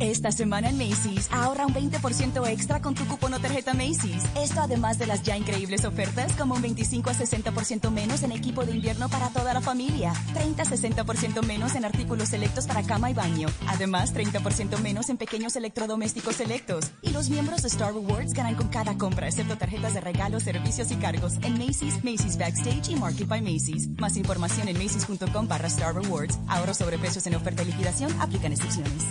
esta 0.00 0.32
semana 0.32 0.70
en 0.70 0.78
Macy's, 0.78 1.28
ahorra 1.30 1.66
un 1.66 1.74
20% 1.74 2.48
extra 2.48 2.80
con 2.80 2.94
tu 2.94 3.06
cupón 3.06 3.34
o 3.34 3.38
tarjeta 3.38 3.74
Macy's. 3.74 4.24
Esto 4.34 4.60
además 4.60 4.98
de 4.98 5.06
las 5.06 5.22
ya 5.22 5.36
increíbles 5.36 5.84
ofertas 5.84 6.32
como 6.32 6.54
un 6.54 6.62
25 6.62 7.10
a 7.10 7.14
60% 7.14 7.90
menos 7.90 8.22
en 8.22 8.32
equipo 8.32 8.64
de 8.64 8.72
invierno 8.72 9.08
para 9.08 9.28
toda 9.28 9.52
la 9.52 9.60
familia, 9.60 10.12
30 10.32 10.62
a 10.62 10.66
60% 10.66 11.42
menos 11.42 11.74
en 11.74 11.84
artículos 11.84 12.30
selectos 12.30 12.66
para 12.66 12.82
cama 12.82 13.10
y 13.10 13.14
baño, 13.14 13.48
además 13.66 14.14
30% 14.14 14.78
menos 14.80 15.10
en 15.10 15.18
pequeños 15.18 15.54
electrodomésticos 15.56 16.36
selectos. 16.36 16.90
Y 17.02 17.10
los 17.10 17.28
miembros 17.28 17.62
de 17.62 17.68
Star 17.68 17.92
Rewards 17.92 18.32
ganan 18.32 18.54
con 18.54 18.68
cada 18.68 18.96
compra, 18.96 19.28
excepto 19.28 19.58
tarjetas 19.58 19.94
de 19.94 20.00
regalos, 20.00 20.44
servicios 20.44 20.90
y 20.90 20.96
cargos 20.96 21.34
en 21.42 21.58
Macy's, 21.58 22.02
Macy's 22.02 22.38
Backstage 22.38 22.88
y 22.88 22.96
Market 22.96 23.28
by 23.28 23.42
Macy's. 23.42 23.88
Más 23.98 24.16
información 24.16 24.68
en 24.68 24.78
macy's.com 24.78 25.46
barra 25.46 25.68
Star 25.68 25.94
Rewards. 25.94 26.38
Ahorro 26.48 26.72
sobre 26.74 26.98
precios 26.98 27.26
en 27.26 27.34
oferta 27.34 27.62
y 27.62 27.66
liquidación, 27.66 28.10
aplican 28.20 28.52
excepciones. 28.52 29.04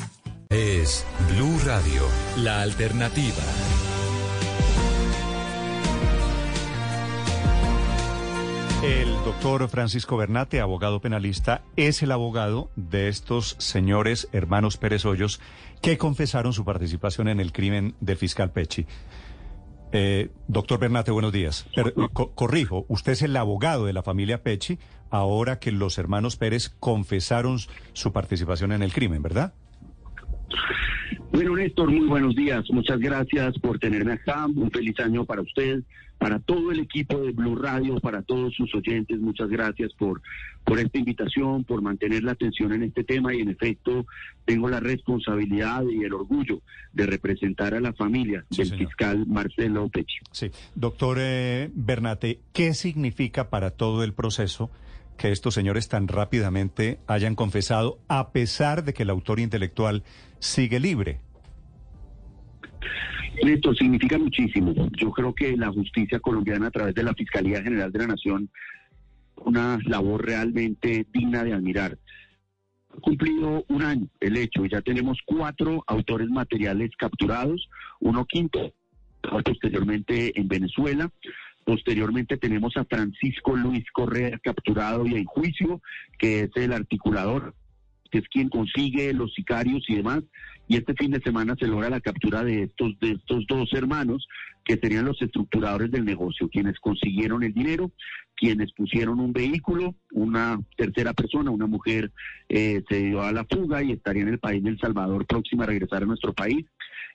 Es 0.51 1.05
Blue 1.31 1.59
Radio, 1.63 2.01
la 2.37 2.63
alternativa. 2.63 3.43
El 8.83 9.13
doctor 9.23 9.69
Francisco 9.69 10.17
Bernate, 10.17 10.59
abogado 10.59 11.01
penalista, 11.01 11.61
es 11.75 12.01
el 12.01 12.11
abogado 12.11 12.71
de 12.75 13.09
estos 13.09 13.57
señores 13.59 14.27
hermanos 14.31 14.77
Pérez 14.77 15.05
Hoyos 15.05 15.39
que 15.83 15.99
confesaron 15.99 16.51
su 16.51 16.65
participación 16.65 17.27
en 17.27 17.39
el 17.39 17.51
crimen 17.51 17.93
del 17.99 18.17
fiscal 18.17 18.49
Pechi. 18.49 18.87
Eh, 19.91 20.31
doctor 20.47 20.79
Bernate, 20.79 21.11
buenos 21.11 21.31
días. 21.31 21.67
corrijo, 22.33 22.85
usted 22.87 23.11
es 23.11 23.21
el 23.21 23.37
abogado 23.37 23.85
de 23.85 23.93
la 23.93 24.01
familia 24.01 24.41
Pechi 24.41 24.79
ahora 25.11 25.59
que 25.59 25.71
los 25.71 25.99
hermanos 25.99 26.37
Pérez 26.37 26.69
confesaron 26.79 27.59
su 27.93 28.11
participación 28.11 28.71
en 28.71 28.81
el 28.81 28.93
crimen, 28.93 29.21
¿verdad? 29.21 29.53
Bueno, 31.31 31.55
Néstor, 31.55 31.91
muy 31.91 32.07
buenos 32.07 32.35
días. 32.35 32.65
Muchas 32.71 32.99
gracias 32.99 33.57
por 33.59 33.77
tenerme 33.79 34.13
acá. 34.13 34.45
Un 34.47 34.71
feliz 34.71 34.99
año 34.99 35.25
para 35.25 35.41
usted, 35.41 35.83
para 36.17 36.39
todo 36.39 36.71
el 36.71 36.79
equipo 36.79 37.19
de 37.19 37.31
Blue 37.31 37.55
Radio, 37.55 37.99
para 37.99 38.23
todos 38.23 38.53
sus 38.55 38.73
oyentes. 38.73 39.19
Muchas 39.19 39.47
gracias 39.47 39.93
por, 39.93 40.21
por 40.65 40.79
esta 40.79 40.97
invitación, 40.97 41.63
por 41.63 41.81
mantener 41.81 42.23
la 42.23 42.31
atención 42.31 42.73
en 42.73 42.83
este 42.83 43.03
tema 43.03 43.33
y 43.33 43.41
en 43.41 43.49
efecto 43.49 44.05
tengo 44.45 44.69
la 44.69 44.79
responsabilidad 44.79 45.83
y 45.83 46.03
el 46.03 46.13
orgullo 46.13 46.61
de 46.93 47.05
representar 47.05 47.75
a 47.75 47.79
la 47.79 47.93
familia 47.93 48.43
del 48.49 48.75
fiscal 48.75 49.25
Marcelo 49.27 49.87
Pechi. 49.87 50.17
Sí, 50.31 50.49
doctor 50.73 51.17
eh, 51.19 51.69
Bernate, 51.73 52.39
¿qué 52.53 52.73
significa 52.73 53.49
para 53.49 53.69
todo 53.71 54.03
el 54.03 54.13
proceso? 54.13 54.71
Que 55.19 55.31
estos 55.31 55.53
señores 55.53 55.89
tan 55.89 56.07
rápidamente 56.07 56.99
hayan 57.05 57.35
confesado, 57.35 57.99
a 58.07 58.31
pesar 58.31 58.83
de 58.85 58.93
que 58.93 59.03
el 59.03 59.09
autor 59.09 59.39
intelectual 59.39 60.03
sigue 60.39 60.79
libre. 60.79 61.19
Esto 63.35 63.73
significa 63.73 64.17
muchísimo. 64.17 64.73
Yo 64.97 65.11
creo 65.11 65.35
que 65.35 65.55
la 65.57 65.71
justicia 65.71 66.19
colombiana 66.19 66.67
a 66.67 66.71
través 66.71 66.95
de 66.95 67.03
la 67.03 67.13
Fiscalía 67.13 67.61
General 67.61 67.91
de 67.91 67.99
la 67.99 68.07
Nación, 68.07 68.49
una 69.35 69.77
labor 69.85 70.25
realmente 70.25 71.05
digna 71.13 71.43
de 71.43 71.53
admirar. 71.53 71.97
Cumplido 73.01 73.65
un 73.67 73.83
año 73.83 74.07
el 74.21 74.37
hecho 74.37 74.65
y 74.65 74.69
ya 74.69 74.81
tenemos 74.81 75.19
cuatro 75.25 75.83
autores 75.85 76.29
materiales 76.29 76.91
capturados, 76.97 77.69
uno 77.99 78.25
quinto 78.25 78.73
posteriormente 79.21 80.39
en 80.39 80.47
Venezuela, 80.47 81.11
Posteriormente 81.69 82.37
tenemos 82.37 82.75
a 82.77 82.85
Francisco 82.85 83.55
Luis 83.55 83.83
Correa 83.93 84.39
capturado 84.39 85.05
y 85.05 85.13
en 85.13 85.25
juicio, 85.25 85.83
que 86.17 86.39
es 86.39 86.49
el 86.55 86.73
articulador, 86.73 87.53
que 88.09 88.17
es 88.17 88.27
quien 88.27 88.49
consigue 88.49 89.13
los 89.13 89.31
sicarios 89.35 89.85
y 89.87 89.97
demás. 89.97 90.23
Y 90.67 90.77
este 90.77 90.95
fin 90.95 91.11
de 91.11 91.21
semana 91.21 91.55
se 91.59 91.67
logra 91.67 91.91
la 91.91 91.99
captura 92.01 92.43
de 92.43 92.63
estos, 92.63 92.99
de 92.99 93.11
estos 93.11 93.45
dos 93.47 93.71
hermanos, 93.73 94.27
que 94.65 94.77
serían 94.77 95.05
los 95.05 95.21
estructuradores 95.21 95.91
del 95.91 96.05
negocio, 96.05 96.49
quienes 96.49 96.79
consiguieron 96.79 97.43
el 97.43 97.53
dinero, 97.53 97.91
quienes 98.35 98.73
pusieron 98.73 99.19
un 99.19 99.31
vehículo, 99.31 99.93
una 100.11 100.59
tercera 100.75 101.13
persona, 101.13 101.51
una 101.51 101.67
mujer, 101.67 102.11
eh, 102.49 102.81
se 102.89 102.97
dio 103.03 103.21
a 103.21 103.31
la 103.31 103.45
fuga 103.45 103.83
y 103.83 103.91
estaría 103.91 104.23
en 104.23 104.29
el 104.29 104.39
país 104.39 104.63
del 104.63 104.79
Salvador 104.79 105.27
próxima 105.27 105.65
a 105.65 105.67
regresar 105.67 106.01
a 106.01 106.07
nuestro 106.07 106.33
país. 106.33 106.65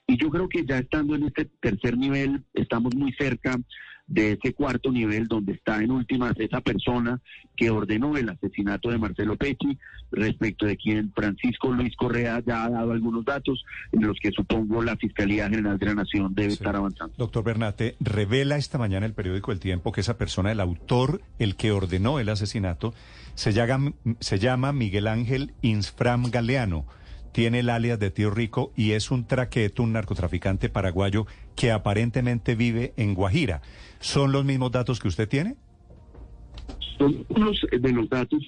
Y 0.07 0.17
yo 0.17 0.29
creo 0.29 0.47
que 0.47 0.63
ya 0.65 0.77
estando 0.77 1.13
en 1.13 1.23
este 1.23 1.43
tercer 1.59 1.97
nivel, 1.97 2.45
estamos 2.53 2.95
muy 2.95 3.11
cerca 3.19 3.59
de 4.07 4.33
ese 4.33 4.53
cuarto 4.53 4.91
nivel 4.91 5.27
donde 5.27 5.53
está 5.53 5.81
en 5.81 5.91
últimas 5.91 6.33
esa 6.37 6.61
persona 6.61 7.19
que 7.55 7.69
ordenó 7.69 8.15
el 8.17 8.29
asesinato 8.29 8.89
de 8.89 8.97
Marcelo 8.97 9.35
Pecci, 9.35 9.77
respecto 10.11 10.65
de 10.65 10.77
quien 10.77 11.11
Francisco 11.13 11.71
Luis 11.71 11.95
Correa 11.95 12.41
ya 12.45 12.65
ha 12.65 12.69
dado 12.69 12.91
algunos 12.91 13.25
datos 13.25 13.63
en 13.91 14.05
los 14.05 14.17
que 14.21 14.31
supongo 14.31 14.83
la 14.83 14.95
Fiscalía 14.97 15.49
General 15.49 15.77
de 15.77 15.85
la 15.87 15.95
Nación 15.95 16.35
debe 16.35 16.53
estar 16.53 16.75
avanzando. 16.75 17.13
Doctor 17.17 17.43
Bernate, 17.43 17.95
revela 17.99 18.57
esta 18.57 18.77
mañana 18.77 19.05
el 19.05 19.13
periódico 19.13 19.51
El 19.51 19.59
Tiempo 19.59 19.91
que 19.91 20.01
esa 20.01 20.17
persona, 20.17 20.51
el 20.51 20.59
autor, 20.59 21.21
el 21.39 21.55
que 21.55 21.71
ordenó 21.71 22.19
el 22.19 22.29
asesinato, 22.29 22.93
se 23.33 23.53
llama, 23.53 23.93
se 24.19 24.39
llama 24.39 24.71
Miguel 24.71 25.07
Ángel 25.07 25.53
Insfram 25.61 26.29
Galeano 26.29 26.85
tiene 27.35 27.59
el 27.59 27.69
alias 27.69 27.99
de 27.99 28.11
Tío 28.11 28.31
Rico 28.31 28.71
y 28.77 28.91
es 28.91 29.11
un 29.11 29.27
traqueto, 29.27 29.83
un 29.83 29.91
narcotraficante 29.91 30.69
paraguayo 30.69 31.27
que 31.57 31.73
aparentemente 31.73 32.55
vive 32.55 32.93
en 32.95 33.13
Guajira. 33.13 33.61
¿Son 33.99 34.31
los 34.31 34.45
mismos 34.45 34.71
datos 34.71 35.01
que 35.01 35.09
usted 35.09 35.27
tiene? 35.27 35.57
Son 36.97 37.25
unos 37.27 37.59
de 37.69 37.91
los 37.91 38.07
datos 38.07 38.41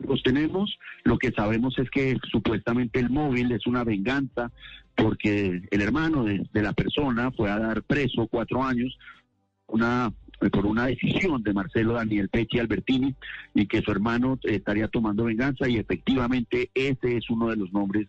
los 0.00 0.22
tenemos. 0.22 0.78
Lo 1.04 1.16
que 1.16 1.30
sabemos 1.30 1.78
es 1.78 1.88
que 1.88 2.18
supuestamente 2.30 3.00
el 3.00 3.08
móvil 3.08 3.52
es 3.52 3.66
una 3.66 3.84
venganza 3.84 4.52
porque 4.94 5.62
el 5.70 5.80
hermano 5.80 6.24
de, 6.24 6.46
la 6.52 6.74
persona 6.74 7.30
fue 7.30 7.50
a 7.50 7.58
dar 7.58 7.84
preso 7.84 8.28
cuatro 8.28 8.62
años 8.62 8.98
una 9.66 10.12
por 10.52 10.66
una 10.66 10.86
decisión 10.86 11.42
de 11.42 11.54
Marcelo 11.54 11.94
Daniel 11.94 12.28
Pechi 12.28 12.58
Albertini 12.58 13.14
y 13.54 13.66
que 13.66 13.82
su 13.82 13.90
hermano 13.90 14.38
estaría 14.42 14.88
tomando 14.88 15.24
venganza 15.24 15.68
y 15.68 15.76
efectivamente 15.76 16.70
ese 16.74 17.16
es 17.16 17.30
uno 17.30 17.48
de 17.48 17.56
los 17.56 17.72
nombres 17.72 18.08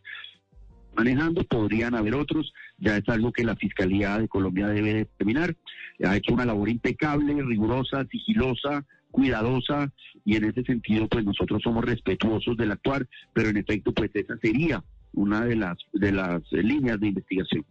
manejando, 0.95 1.43
podrían 1.43 1.95
haber 1.95 2.15
otros, 2.15 2.53
ya 2.79 2.97
es 2.97 3.07
algo 3.07 3.31
que 3.31 3.43
la 3.43 3.55
Fiscalía 3.55 4.17
de 4.17 4.27
Colombia 4.27 4.67
debe 4.67 4.93
determinar. 4.95 5.55
Ha 6.03 6.17
hecho 6.17 6.33
una 6.33 6.45
labor 6.45 6.69
impecable, 6.69 7.41
rigurosa, 7.43 8.05
sigilosa, 8.11 8.83
cuidadosa 9.11 9.91
y 10.25 10.35
en 10.35 10.45
ese 10.45 10.63
sentido 10.63 11.07
pues 11.07 11.23
nosotros 11.23 11.61
somos 11.63 11.85
respetuosos 11.85 12.57
del 12.57 12.71
actuar, 12.71 13.07
pero 13.33 13.49
en 13.49 13.57
efecto 13.57 13.93
pues 13.93 14.11
esa 14.13 14.37
sería 14.37 14.83
una 15.13 15.45
de 15.45 15.55
las 15.55 15.77
de 15.93 16.11
las 16.11 16.41
líneas 16.51 16.99
de 16.99 17.07
investigación. 17.07 17.65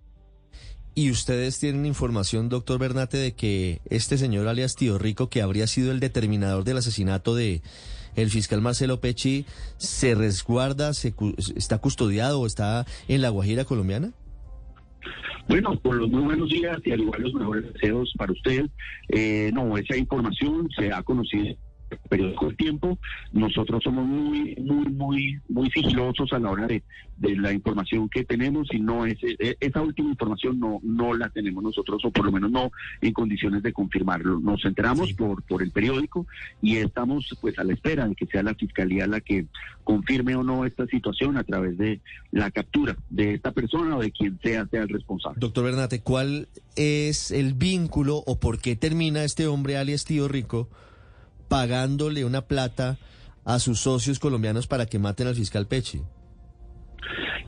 ¿Y 0.99 1.11
ustedes 1.11 1.61
tienen 1.61 1.85
información, 1.85 2.49
doctor 2.49 2.79
Bernate, 2.79 3.19
de 3.19 3.35
que 3.35 3.83
este 3.91 4.17
señor 4.17 4.49
alias 4.49 4.77
Tío 4.77 4.97
Rico, 4.97 5.29
que 5.29 5.43
habría 5.43 5.67
sido 5.67 5.93
el 5.93 6.01
determinador 6.01 6.65
del 6.65 6.79
asesinato 6.79 7.35
de 7.35 7.61
el 8.15 8.31
fiscal 8.31 8.63
Marcelo 8.63 8.99
Pecci, 8.99 9.45
se 9.77 10.15
resguarda, 10.15 10.95
se, 10.95 11.13
está 11.55 11.77
custodiado 11.77 12.41
o 12.41 12.47
está 12.47 12.87
en 13.09 13.21
la 13.21 13.29
Guajira 13.29 13.67
colombiana? 13.67 14.13
Bueno, 15.49 15.79
por 15.81 15.97
los 15.97 16.09
muy 16.09 16.23
buenos 16.23 16.49
días 16.49 16.79
y 16.83 16.93
al 16.93 17.03
igual 17.03 17.21
los 17.21 17.35
mejores 17.35 17.75
deseos 17.75 18.11
para 18.17 18.33
usted. 18.33 18.65
Eh, 19.11 19.51
no, 19.53 19.77
esa 19.77 19.99
información 19.99 20.67
se 20.79 20.91
ha 20.95 21.03
conocido 21.03 21.57
periódico 22.09 22.49
El 22.49 22.57
Tiempo. 22.57 22.99
Nosotros 23.33 23.83
somos 23.83 24.07
muy, 24.07 24.57
muy, 24.57 24.87
muy, 24.87 25.41
muy 25.49 25.71
sigilosos 25.71 26.33
a 26.33 26.39
la 26.39 26.51
hora 26.51 26.67
de, 26.67 26.83
la 27.19 27.53
información 27.53 28.09
que 28.09 28.25
tenemos 28.25 28.69
y 28.73 28.81
no 28.81 29.07
es, 29.07 29.17
e, 29.23 29.57
esa 29.61 29.83
última 29.83 30.11
información 30.11 30.61
no, 30.61 30.81
no 30.83 31.15
la 31.15 31.29
tenemos 31.31 31.63
nosotros 31.63 32.05
o 32.05 32.11
por 32.11 32.27
lo 32.27 32.33
menos 32.33 32.51
no 32.51 32.71
en 33.01 33.13
condiciones 33.13 33.63
de 33.63 33.73
confirmarlo. 33.73 34.39
Nos 34.39 34.65
enteramos 34.65 35.13
por, 35.15 35.43
por 35.43 35.63
el 35.63 35.71
periódico 35.71 36.27
y 36.61 36.77
estamos 36.77 37.37
pues 37.41 37.59
a 37.59 37.65
la 37.65 37.73
espera 37.73 38.07
de 38.07 38.15
que 38.15 38.27
sea 38.27 38.43
la 38.43 38.55
fiscalía 38.55 39.07
la 39.07 39.21
que 39.21 39.47
confirme 39.85 40.37
o 40.37 40.43
no 40.43 40.65
esta 40.65 40.87
situación 40.87 41.37
a 41.37 41.45
través 41.45 41.79
de 41.79 42.01
la 42.33 42.51
captura 42.51 42.97
de 43.11 43.35
esta 43.35 43.53
persona 43.53 43.97
o 43.97 44.01
de 44.01 44.11
quien 44.11 44.39
sea 44.43 44.67
sea 44.67 44.83
el 44.83 44.89
responsable. 44.89 45.39
Doctor 45.41 45.65
Bernate, 45.65 46.01
¿cuál 46.01 46.49
es 46.77 47.31
el 47.31 47.55
vínculo 47.55 48.23
o 48.27 48.39
por 48.39 48.61
qué 48.61 48.77
termina 48.77 49.25
este 49.25 49.47
hombre 49.47 49.77
alias 49.77 50.05
Tío 50.05 50.29
Rico? 50.29 50.69
Pagándole 51.49 52.25
una 52.25 52.43
plata 52.43 52.99
a 53.45 53.59
sus 53.59 53.81
socios 53.81 54.19
colombianos 54.19 54.67
para 54.67 54.87
que 54.87 54.99
maten 54.99 55.29
al 55.29 55.35
fiscal 55.35 55.67
Pechi? 55.67 56.01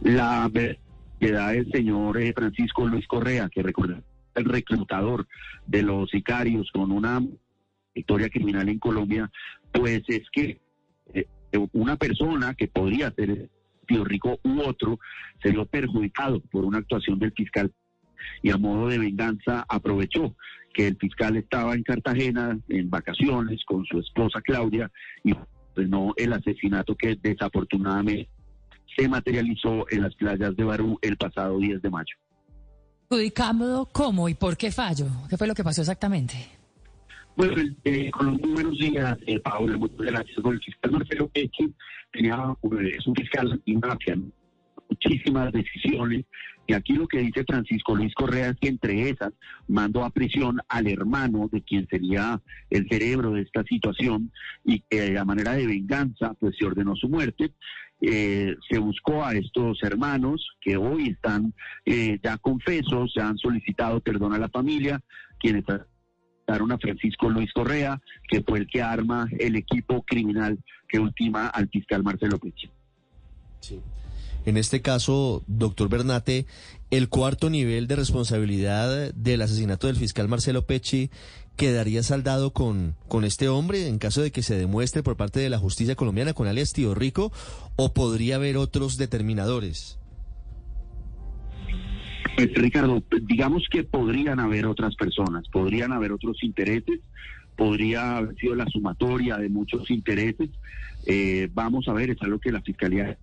La 0.03 0.49
verdad 0.53 0.77
el 1.21 1.71
señor 1.71 2.21
eh, 2.21 2.33
Francisco 2.33 2.87
Luis 2.87 3.07
Correa, 3.07 3.49
que 3.49 3.63
recuerda 3.63 4.01
el 4.35 4.45
reclutador 4.45 5.27
de 5.67 5.83
los 5.83 6.09
sicarios 6.11 6.71
con 6.73 6.93
una 6.93 7.21
historia 7.95 8.29
criminal 8.29 8.69
en 8.69 8.79
Colombia, 8.79 9.31
pues 9.73 10.03
es 10.07 10.23
que 10.31 10.61
eh, 11.13 11.27
una 11.73 11.97
persona 11.97 12.55
que 12.55 12.69
podría 12.69 13.11
ser 13.11 13.51
Tío 13.87 14.05
Rico 14.05 14.39
u 14.45 14.61
otro 14.61 15.01
se 15.43 15.51
vio 15.51 15.65
perjudicado 15.67 16.41
por 16.41 16.65
una 16.65 16.79
actuación 16.79 17.19
del 17.19 17.33
fiscal 17.33 17.73
y 18.43 18.51
a 18.51 18.57
modo 18.57 18.89
de 18.89 18.99
venganza 18.99 19.65
aprovechó 19.69 20.37
que 20.75 20.89
el 20.89 20.97
fiscal 20.97 21.37
estaba 21.37 21.75
en 21.75 21.83
Cartagena 21.83 22.59
en 22.69 22.91
vacaciones 22.91 23.65
con 23.65 23.85
su 23.85 23.99
esposa 23.99 24.41
Claudia 24.41 24.91
y 25.25 25.33
pues 25.75 25.89
no 25.89 26.13
el 26.17 26.33
asesinato 26.33 26.95
que 26.97 27.17
desafortunadamente 27.23 28.29
se 28.97 29.09
materializó 29.09 29.87
en 29.91 30.03
las 30.03 30.15
playas 30.15 30.57
de 30.57 30.65
Barú 30.65 30.99
el 31.03 31.17
pasado 31.17 31.59
10 31.59 31.83
de 31.83 31.91
mayo. 31.91 32.17
Judicámodo, 33.09 33.87
¿cómo 33.87 34.29
y 34.29 34.35
por 34.35 34.57
qué 34.57 34.71
fallo? 34.71 35.07
¿Qué 35.31 35.37
fue 35.37 35.47
lo 35.47 35.55
que 35.55 35.65
pasó 35.65 35.81
exactamente? 35.81 36.35
Bueno, 37.37 37.55
eh, 37.85 38.11
con 38.11 38.27
los 38.27 38.41
buenos 38.41 38.79
días, 38.79 39.17
eh, 39.27 39.39
Paula, 39.39 39.77
muchas 39.77 39.99
gracias. 39.99 40.37
Con 40.43 40.55
el 40.55 40.61
fiscal 40.61 40.91
Marcelo 40.91 41.29
Pechi 41.29 41.73
tenía, 42.13 42.35
eh, 42.35 42.97
es 42.99 43.07
un 43.07 43.15
fiscal 43.15 43.63
mafia, 43.81 44.19
muchísimas 44.91 45.53
decisiones 45.53 46.25
y 46.69 46.75
aquí 46.75 46.93
lo 46.93 47.09
que 47.09 47.21
dice 47.21 47.45
Francisco 47.45 47.97
Luis 47.97 48.15
Correa 48.15 48.51
es 48.51 48.57
que 48.61 48.69
entre 48.69 49.09
esas 49.09 49.33
mandó 49.69 50.05
a 50.05 50.11
prisión 50.11 50.61
al 50.69 50.87
hermano 50.87 51.49
de 51.51 51.63
quien 51.63 51.89
sería 51.89 52.43
el 52.69 52.87
cerebro 52.91 53.33
de 53.33 53.41
esta 53.41 53.63
situación 53.65 54.31
y 54.67 54.81
que 54.81 55.17
a 55.17 55.25
manera 55.25 55.55
de 55.55 55.67
venganza 55.67 56.35
pues 56.35 56.57
se 56.59 56.67
ordenó 56.67 56.95
su 56.95 57.09
muerte. 57.09 57.53
Eh, 58.03 58.55
se 58.71 58.79
buscó 58.79 59.25
a 59.25 59.33
estos 59.33 59.83
hermanos 59.83 60.47
que 60.61 60.77
hoy 60.77 61.09
están 61.09 61.55
eh, 61.87 62.21
ya 62.23 62.37
confesos, 62.37 63.13
se 63.15 63.23
han 63.23 63.39
solicitado 63.39 64.01
perdón 64.01 64.35
a 64.35 64.39
la 64.39 64.51
familia, 64.51 65.01
quienes 65.41 65.65
a 66.49 66.79
Francisco 66.79 67.31
Luis 67.31 67.51
Correa, 67.55 67.99
que 68.29 68.43
fue 68.43 68.59
el 68.59 68.67
que 68.67 68.83
arma 68.83 69.27
el 69.39 69.57
equipo 69.57 70.03
criminal 70.03 70.59
que 70.87 70.99
ultima 70.99 71.49
al 71.49 71.69
fiscal 71.71 72.03
Marcelo 72.03 72.39
Peche. 72.39 72.71
Sí. 73.61 73.81
En 74.49 74.57
este 74.57 74.81
caso, 74.81 75.45
doctor 75.47 75.91
Bernate, 75.91 76.47
el 76.91 77.11
cuarto 77.11 77.51
nivel 77.51 77.87
de 77.87 77.97
responsabilidad 77.97 79.13
del 79.13 79.43
asesinato 79.43 79.89
del 79.89 79.97
fiscal 79.97 80.27
Marcelo 80.27 80.65
Pecci 80.65 81.11
quedaría 81.57 82.03
saldado 82.03 82.55
con, 82.55 82.95
con 83.09 83.25
este 83.25 83.51
hombre 83.51 83.89
en 83.89 83.99
caso 83.99 84.23
de 84.23 84.31
que 84.31 84.43
se 84.43 84.57
demuestre 84.57 85.03
por 85.03 85.19
parte 85.19 85.39
de 85.39 85.51
la 85.51 85.59
justicia 85.59 85.97
colombiana 85.97 86.33
con 86.33 86.49
alias 86.49 86.73
Tío 86.73 86.95
Rico 86.95 87.31
o 87.77 87.93
podría 87.93 88.37
haber 88.37 88.57
otros 88.57 88.97
determinadores? 88.97 89.99
Pues, 92.35 92.49
Ricardo, 92.55 93.03
digamos 93.25 93.65
que 93.71 93.85
podrían 93.85 94.41
haber 94.41 94.65
otras 94.65 94.97
personas, 94.97 95.47
podrían 95.53 95.93
haber 95.93 96.11
otros 96.13 96.43
intereses, 96.43 97.01
podría 97.55 98.17
haber 98.17 98.35
sido 98.37 98.55
la 98.55 98.65
sumatoria 98.65 99.37
de 99.37 99.51
muchos 99.51 99.91
intereses. 99.91 100.49
Eh, 101.05 101.51
vamos 101.53 101.87
a 101.87 101.93
ver, 101.93 102.09
es 102.09 102.23
algo 102.23 102.39
que 102.39 102.51
la 102.51 102.63
Fiscalía 102.63 103.19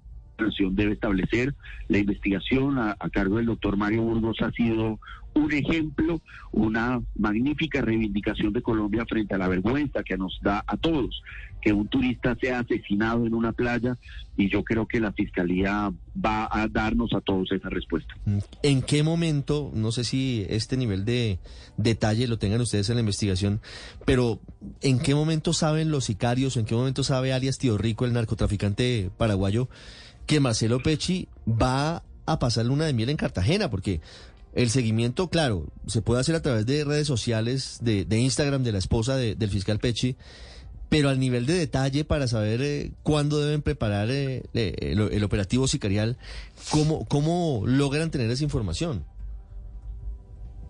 debe 0.72 0.94
establecer. 0.94 1.56
La 1.88 1.98
investigación 1.98 2.78
a, 2.78 2.96
cargo 3.12 3.38
del 3.38 3.46
doctor 3.46 3.78
Mario 3.78 4.04
Burgos 4.04 4.38
ha 4.42 4.52
sido 4.52 5.00
un 5.34 5.52
ejemplo, 5.52 6.22
una 6.52 7.02
magnífica 7.16 7.82
reivindicación 7.82 8.54
de 8.54 8.62
Colombia 8.62 9.06
frente 9.08 9.36
a 9.36 9.38
la 9.38 9.50
vergüenza 9.50 10.04
que 10.04 10.18
nos 10.18 10.40
da 10.42 10.64
a 10.66 10.78
todos 10.78 11.22
que 11.66 11.74
un 11.74 11.88
turista 11.88 12.38
sea 12.40 12.60
asesinado 12.60 13.26
en 13.26 13.34
una 13.34 13.52
playa 13.52 13.98
y 14.38 14.52
yo 14.52 14.64
creo 14.64 14.88
que 14.88 15.00
la 15.00 15.12
fiscalía 15.14 15.92
va 16.24 16.48
a 16.52 16.68
darnos 16.68 17.12
a 17.14 17.22
todos 17.22 17.52
esa 17.52 17.70
respuesta. 17.70 18.14
¿En 18.62 18.84
qué 18.84 19.02
momento, 19.02 19.72
no 19.74 19.92
sé 19.92 20.04
si 20.04 20.46
este 20.48 20.78
nivel 20.78 21.06
de 21.06 21.40
detalle 21.78 22.28
lo 22.28 22.38
tengan 22.38 22.62
ustedes 22.62 22.90
en 22.90 22.98
la 22.98 23.00
investigación, 23.00 23.62
pero 24.06 24.40
en 24.82 25.00
qué 25.00 25.16
momento 25.16 25.54
saben 25.54 25.90
los 25.90 26.06
sicarios, 26.06 26.56
en 26.56 26.66
qué 26.66 26.76
momento 26.76 27.04
sabe 27.04 27.34
alias 27.34 27.58
Tío 27.58 27.80
Rico, 27.80 28.06
el 28.06 28.14
narcotraficante 28.14 29.10
paraguayo, 29.18 29.68
que 30.26 30.40
Marcelo 30.40 30.80
Pecci 30.80 31.28
va 31.48 32.04
a 32.26 32.40
pasar 32.40 32.66
luna 32.66 32.86
de 32.86 32.94
miel 32.94 33.10
en 33.10 33.18
Cartagena, 33.18 33.70
porque 33.70 34.02
el 34.54 34.70
seguimiento, 34.70 35.30
claro, 35.30 35.68
se 35.86 36.02
puede 36.02 36.22
hacer 36.22 36.36
a 36.36 36.42
través 36.42 36.66
de 36.66 36.84
redes 36.84 37.08
sociales, 37.08 37.80
de, 37.82 38.06
Instagram 38.18 38.64
de 38.64 38.72
la 38.72 38.78
esposa 38.78 39.16
del 39.18 39.50
fiscal 39.50 39.80
Pecci, 39.80 40.16
pero 40.90 41.10
al 41.10 41.20
nivel 41.20 41.46
de 41.46 41.54
detalle 41.54 42.06
para 42.06 42.28
saber 42.28 42.62
eh, 42.62 42.92
cuándo 43.04 43.42
deben 43.42 43.62
preparar 43.62 44.08
eh, 44.12 44.44
el, 44.54 45.24
operativo 45.24 45.68
sicarial, 45.68 46.18
¿cómo, 46.72 47.06
¿cómo 47.06 47.64
logran 47.66 48.12
tener 48.12 48.30
esa 48.30 48.44
información? 48.44 49.04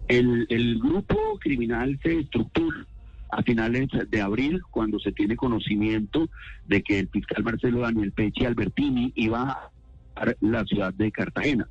El, 0.08 0.46
el 0.50 0.80
grupo 0.80 1.16
criminal 1.40 2.00
se 2.02 2.20
estructura 2.20 2.88
a 3.36 3.44
finales 3.44 3.90
de 4.10 4.22
abril, 4.22 4.62
cuando 4.72 4.98
se 5.00 5.12
tiene 5.12 5.36
conocimiento 5.36 6.30
de 6.66 6.82
que 6.82 7.00
el 7.00 7.10
fiscal 7.10 7.44
Marcelo 7.44 7.82
Daniel 7.82 8.14
Pechi 8.14 8.46
Albertini 8.46 9.12
iba 9.16 9.72
a 10.16 10.26
la 10.40 10.64
ciudad 10.64 10.94
de 10.94 11.12
Cartagena 11.12 11.68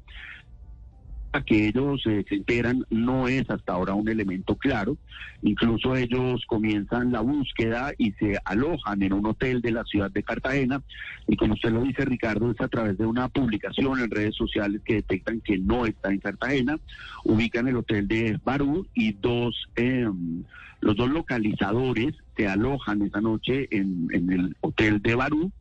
que 1.43 1.69
ellos 1.69 2.03
eh, 2.07 2.25
se 2.29 2.37
enteran 2.37 2.87
no 2.91 3.29
es 3.29 3.49
hasta 3.51 3.73
ahora 3.73 3.95
un 3.95 4.09
elemento 4.09 4.57
claro. 4.57 4.97
Incluso 5.43 5.97
ellos 5.97 6.45
comienzan 6.47 7.13
la 7.13 7.21
búsqueda 7.21 7.93
y 7.99 8.13
se 8.13 8.39
alojan 8.45 9.03
en 9.03 9.13
un 9.13 9.27
hotel 9.27 9.61
de 9.61 9.73
la 9.73 9.85
ciudad 9.85 10.11
de 10.11 10.23
Cartagena. 10.23 10.83
Y 11.27 11.37
como 11.37 11.55
usted 11.55 11.71
lo 11.71 11.83
dice, 11.83 12.05
Ricardo, 12.05 12.51
es 12.51 12.61
a 12.61 12.69
través 12.69 12.97
de 12.99 13.07
una 13.07 13.29
publicación 13.29 14.01
en 14.01 14.11
redes 14.11 14.35
sociales 14.35 14.81
que 14.85 14.95
detectan 14.95 15.41
que 15.41 15.59
no 15.59 15.87
está 15.87 16.11
en 16.11 16.21
Cartagena. 16.21 16.79
Ubican 17.25 17.69
el 17.69 17.77
hotel 17.77 18.07
de 18.09 18.39
Barú 18.45 18.87
y 18.95 19.13
dos, 19.13 19.69
em, 19.77 20.45
los 20.81 20.97
dos 20.97 21.11
localizadores 21.11 22.15
se 22.37 22.49
alojan 22.49 23.03
esa 23.03 23.21
noche 23.21 23.69
en, 23.71 24.09
en 24.13 24.33
el 24.33 24.57
hotel 24.61 25.03
de 25.03 25.15
Barú. 25.15 25.53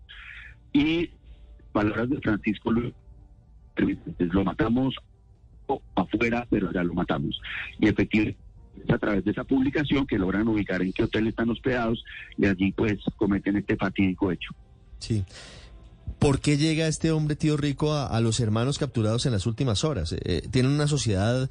Y 0.71 1.09
palabras 1.71 2.09
de 2.09 2.19
Francisco 2.21 2.71
Luis, 2.71 2.93
lo 4.19 4.43
matamos 4.43 4.95
afuera, 5.95 6.47
pero 6.49 6.71
ya 6.71 6.83
lo 6.83 6.93
matamos. 6.93 7.39
Y 7.79 7.87
efectivamente 7.87 8.37
es 8.83 8.89
a 8.89 8.97
través 8.97 9.23
de 9.23 9.31
esa 9.31 9.43
publicación 9.43 10.07
que 10.07 10.17
logran 10.17 10.47
ubicar 10.47 10.81
en 10.81 10.93
qué 10.93 11.03
hotel 11.03 11.27
están 11.27 11.49
hospedados 11.49 12.03
y 12.37 12.47
allí 12.47 12.71
pues 12.71 12.99
cometen 13.17 13.57
este 13.57 13.75
fatídico 13.75 14.31
hecho. 14.31 14.51
Sí. 14.99 15.23
¿Por 16.19 16.39
qué 16.39 16.57
llega 16.57 16.87
este 16.87 17.11
hombre 17.11 17.35
tío 17.35 17.57
rico 17.57 17.93
a, 17.93 18.19
los 18.21 18.39
hermanos 18.39 18.77
capturados 18.77 19.25
en 19.25 19.31
las 19.31 19.45
últimas 19.45 19.83
horas? 19.83 20.13
Eh, 20.13 20.19
eh, 20.23 20.41
¿Tienen 20.49 20.71
una 20.71 20.87
sociedad 20.87 21.49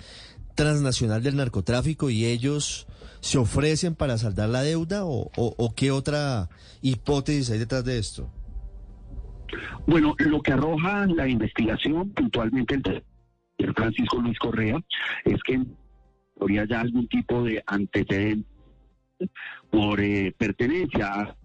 transnacional 0.54 1.22
del 1.22 1.36
narcotráfico 1.36 2.10
y 2.10 2.24
ellos 2.24 2.86
se 3.20 3.38
ofrecen 3.38 3.94
para 3.94 4.18
saldar 4.18 4.48
la 4.48 4.62
deuda 4.62 5.04
o, 5.04 5.30
o 5.36 5.74
qué 5.74 5.90
otra 5.90 6.48
hipótesis 6.80 7.50
hay 7.50 7.58
detrás 7.58 7.84
de 7.84 7.98
esto? 7.98 8.30
Bueno, 9.86 10.14
lo 10.18 10.40
que 10.40 10.52
arroja 10.52 11.06
la 11.06 11.28
investigación 11.28 12.10
puntualmente 12.10 12.74
el 12.74 12.82
Francisco 13.76 14.20
Luis 14.20 14.38
Correa 14.38 14.78
es 15.24 15.42
que 15.42 15.60
habría 16.40 16.64
ya 16.66 16.80
algún 16.80 17.08
tipo 17.08 17.42
de 17.44 17.62
antecedente 17.66 18.48
por 19.70 20.00
eh, 20.00 20.34
pertenencia 20.36 21.06
a 21.06 21.36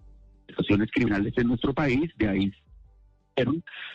organizaciones 0.48 0.90
criminales 0.92 1.34
en 1.36 1.48
nuestro 1.48 1.72
país, 1.72 2.10
de 2.16 2.28
ahí 2.28 2.52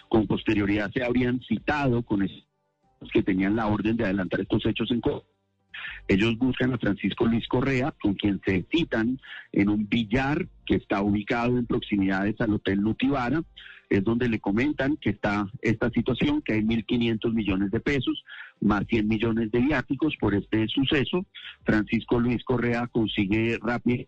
con 0.07 0.26
posterioridad 0.26 0.90
se 0.94 1.03
habrían 1.03 1.41
citado 1.41 2.02
con 2.03 2.23
esos 2.23 2.45
que 3.11 3.23
tenían 3.23 3.57
la 3.57 3.68
orden 3.68 3.98
de 3.98 4.06
adelantar 4.06 4.40
estos 4.40 4.65
hechos 4.65 4.90
en 4.91 5.02
ellos 6.07 6.38
buscan 6.38 6.73
a 6.73 6.77
Francisco 6.77 7.26
Luis 7.26 7.48
Correa, 7.48 7.94
con 8.02 8.14
quien 8.14 8.41
se 8.45 8.65
citan 8.72 9.19
en 9.52 9.69
un 9.69 9.88
billar 9.88 10.48
que 10.65 10.76
está 10.76 11.02
ubicado 11.02 11.57
en 11.57 11.65
proximidades 11.65 12.40
al 12.40 12.53
Hotel 12.53 12.81
Nutibara. 12.81 13.41
Es 13.98 14.03
donde 14.03 14.28
le 14.28 14.40
comentan 14.40 14.98
que 14.98 15.11
está 15.11 15.48
esta 15.61 15.90
situación, 15.91 16.41
que 16.41 16.53
hay 16.53 16.61
1.500 16.61 17.32
millones 17.32 17.70
de 17.70 17.80
pesos, 17.80 18.24
más 18.60 18.86
100 18.88 19.07
millones 19.07 19.52
de 19.52 19.60
viáticos 19.60 20.15
por 20.20 20.34
este 20.34 20.68
suceso. 20.68 21.26
Francisco 21.64 22.20
Luis 22.20 22.44
Correa 22.44 22.88
consigue 22.88 23.60
rápido 23.61 24.06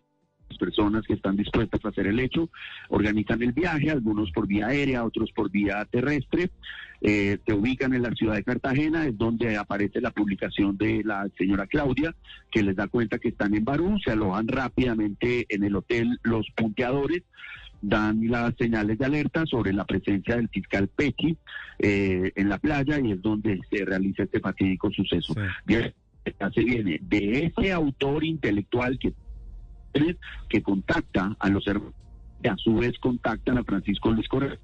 personas 0.58 1.04
que 1.06 1.14
están 1.14 1.36
dispuestas 1.36 1.84
a 1.84 1.88
hacer 1.88 2.06
el 2.06 2.20
hecho, 2.20 2.50
organizan 2.88 3.42
el 3.42 3.52
viaje, 3.52 3.90
algunos 3.90 4.30
por 4.30 4.46
vía 4.46 4.68
aérea, 4.68 5.04
otros 5.04 5.30
por 5.32 5.50
vía 5.50 5.84
terrestre, 5.90 6.50
eh, 7.00 7.38
se 7.46 7.52
ubican 7.52 7.92
en 7.94 8.02
la 8.02 8.10
ciudad 8.12 8.34
de 8.34 8.44
Cartagena, 8.44 9.06
es 9.06 9.16
donde 9.18 9.56
aparece 9.56 10.00
la 10.00 10.10
publicación 10.10 10.76
de 10.76 11.02
la 11.04 11.28
señora 11.36 11.66
Claudia, 11.66 12.14
que 12.50 12.62
les 12.62 12.76
da 12.76 12.88
cuenta 12.88 13.18
que 13.18 13.28
están 13.28 13.54
en 13.54 13.64
Barú, 13.64 13.98
se 14.04 14.12
alojan 14.12 14.48
rápidamente 14.48 15.46
en 15.48 15.64
el 15.64 15.76
hotel 15.76 16.18
los 16.22 16.46
punteadores, 16.56 17.22
dan 17.82 18.26
las 18.28 18.54
señales 18.56 18.98
de 18.98 19.04
alerta 19.04 19.44
sobre 19.46 19.72
la 19.72 19.84
presencia 19.84 20.36
del 20.36 20.48
fiscal 20.48 20.88
Pechi 20.88 21.36
eh, 21.78 22.32
en 22.34 22.48
la 22.48 22.58
playa 22.58 22.98
y 23.00 23.12
es 23.12 23.22
donde 23.22 23.60
se 23.70 23.84
realiza 23.84 24.24
este 24.24 24.40
fatídico 24.40 24.90
suceso. 24.90 25.34
Bien, 25.64 25.92
se 26.54 26.64
viene 26.64 26.98
de 27.02 27.46
ese 27.46 27.72
autor 27.72 28.24
intelectual 28.24 28.98
que 28.98 29.12
que 30.50 30.62
contacta 30.62 31.34
a 31.38 31.48
los 31.48 31.66
hermanos, 31.66 31.94
que 32.42 32.50
a 32.50 32.56
su 32.56 32.74
vez 32.74 32.98
contactan 32.98 33.56
a 33.56 33.64
Francisco 33.64 34.10
Luis 34.10 34.28
Correa 34.28 34.58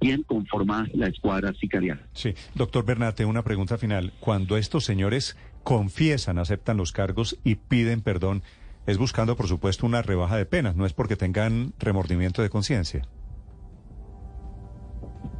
quien 0.00 0.22
conforma 0.22 0.86
la 0.94 1.08
escuadra 1.08 1.52
sicarial. 1.54 2.00
Sí, 2.12 2.34
doctor 2.54 2.84
Bernate, 2.84 3.24
una 3.24 3.42
pregunta 3.42 3.78
final. 3.78 4.12
Cuando 4.20 4.56
estos 4.56 4.84
señores 4.84 5.36
confiesan, 5.64 6.38
aceptan 6.38 6.76
los 6.76 6.92
cargos 6.92 7.36
y 7.42 7.56
piden 7.56 8.00
perdón, 8.00 8.42
es 8.88 8.96
buscando, 8.96 9.36
por 9.36 9.48
supuesto, 9.48 9.84
una 9.84 10.00
rebaja 10.00 10.38
de 10.38 10.46
penas, 10.46 10.74
no 10.74 10.86
es 10.86 10.94
porque 10.94 11.14
tengan 11.14 11.74
remordimiento 11.78 12.40
de 12.40 12.48
conciencia. 12.48 13.02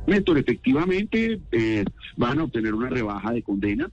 Néstor, 0.06 0.36
efectivamente 0.36 1.40
eh, 1.50 1.84
van 2.18 2.40
a 2.40 2.44
obtener 2.44 2.74
una 2.74 2.90
rebaja 2.90 3.32
de 3.32 3.42
condena 3.42 3.90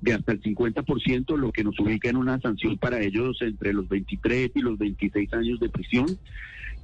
de 0.00 0.14
hasta 0.14 0.32
el 0.32 0.42
50%, 0.42 1.36
lo 1.36 1.52
que 1.52 1.62
nos 1.62 1.78
ubica 1.78 2.08
en 2.08 2.16
una 2.16 2.40
sanción 2.40 2.78
para 2.78 3.00
ellos 3.00 3.38
entre 3.42 3.72
los 3.72 3.88
23 3.88 4.50
y 4.56 4.60
los 4.60 4.76
26 4.76 5.32
años 5.34 5.60
de 5.60 5.68
prisión. 5.68 6.06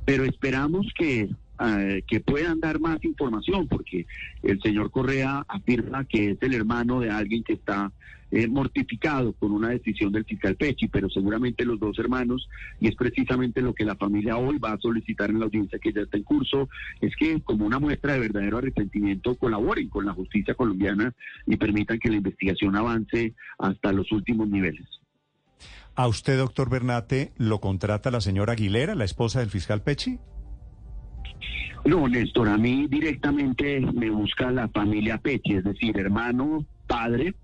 Pero 0.05 0.25
esperamos 0.25 0.87
que, 0.97 1.29
eh, 1.61 2.03
que 2.07 2.21
puedan 2.21 2.61
dar 2.61 2.81
más 2.81 3.03
información, 3.05 3.67
porque 3.69 4.07
el 4.43 4.61
señor 4.61 4.91
Correa 4.91 5.45
afirma 5.49 6.05
que 6.05 6.33
es 6.33 6.43
el 6.43 6.55
hermano 6.55 7.01
de 7.01 7.11
alguien 7.11 7.43
que 7.43 7.55
está 7.55 7.93
eh, 8.33 8.49
mortificado 8.49 9.33
con 9.35 9.53
una 9.53 9.69
decisión 9.69 10.13
del 10.13 10.25
fiscal 10.25 10.57
Pechi, 10.57 10.89
pero 10.89 11.09
seguramente 11.09 11.65
los 11.65 11.79
dos 11.79 11.97
hermanos, 11.99 12.49
y 12.81 12.89
es 12.89 12.97
precisamente 12.97 13.63
lo 13.63 13.73
que 13.73 13.85
la 13.85 13.95
familia 13.95 14.37
hoy 14.37 14.59
va 14.59 14.73
a 14.73 14.79
solicitar 14.79 15.31
en 15.31 15.39
la 15.39 15.45
audiencia 15.45 15.79
que 15.79 15.93
ya 15.93 16.03
está 16.03 16.17
en 16.17 16.25
curso, 16.25 16.69
es 17.01 17.15
que 17.15 17.41
como 17.43 17.65
una 17.65 17.79
muestra 17.79 18.15
de 18.15 18.21
verdadero 18.21 18.59
arrepentimiento 18.59 19.37
colaboren 19.37 19.89
con 19.89 20.07
la 20.07 20.13
justicia 20.13 20.55
colombiana 20.55 21.15
y 21.47 21.57
permitan 21.57 22.01
que 22.01 22.11
la 22.11 22.17
investigación 22.17 22.75
avance 22.75 23.35
hasta 23.59 23.93
los 23.93 24.11
últimos 24.11 24.49
niveles. 24.49 24.87
¿A 25.95 26.09
usted, 26.09 26.37
doctor 26.37 26.69
Bernate, 26.69 27.33
lo 27.39 27.61
contrata 27.61 28.11
la 28.11 28.21
señora 28.21 28.53
Aguilera, 28.53 28.95
la 28.95 29.05
esposa 29.05 29.41
del 29.41 29.51
fiscal 29.51 29.83
Pechi? 29.83 30.19
No, 31.85 32.09
Néstor, 32.09 32.49
a 32.49 32.59
mí 32.59 32.87
directamente 32.89 33.81
me 33.81 34.11
busca 34.11 34.51
la 34.51 34.69
familia 34.69 35.19
Pechi, 35.19 35.55
es 35.55 35.65
decir, 35.65 35.99
hermano, 35.99 36.65
padre. 36.87 37.35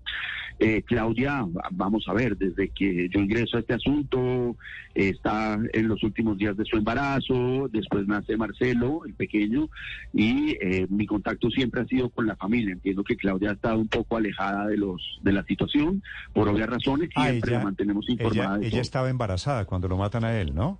Eh, 0.59 0.83
Claudia, 0.83 1.45
vamos 1.71 2.05
a 2.07 2.13
ver, 2.13 2.37
desde 2.37 2.69
que 2.69 3.09
yo 3.09 3.19
ingreso 3.19 3.57
a 3.57 3.61
este 3.61 3.73
asunto, 3.73 4.55
está 4.93 5.57
en 5.73 5.87
los 5.87 6.03
últimos 6.03 6.37
días 6.37 6.55
de 6.55 6.63
su 6.65 6.77
embarazo, 6.77 7.67
después 7.71 8.07
nace 8.07 8.37
Marcelo, 8.37 9.01
el 9.05 9.13
pequeño, 9.13 9.69
y 10.13 10.51
eh, 10.61 10.85
mi 10.89 11.05
contacto 11.05 11.49
siempre 11.49 11.81
ha 11.81 11.85
sido 11.85 12.09
con 12.09 12.27
la 12.27 12.35
familia. 12.35 12.73
Entiendo 12.73 13.03
que 13.03 13.15
Claudia 13.17 13.49
ha 13.49 13.53
estado 13.53 13.79
un 13.79 13.87
poco 13.87 14.17
alejada 14.17 14.67
de 14.67 14.77
los 14.77 15.19
de 15.21 15.31
la 15.31 15.43
situación, 15.43 16.03
por 16.33 16.47
obvias 16.47 16.69
razones, 16.69 17.09
ah, 17.15 17.29
siempre 17.29 17.51
la 17.51 17.63
mantenemos 17.63 18.07
informada. 18.09 18.59
ella 18.61 18.81
estaba 18.81 19.09
embarazada 19.09 19.65
cuando 19.65 19.87
lo 19.87 19.97
matan 19.97 20.23
a 20.23 20.39
él, 20.39 20.53
¿no? 20.53 20.79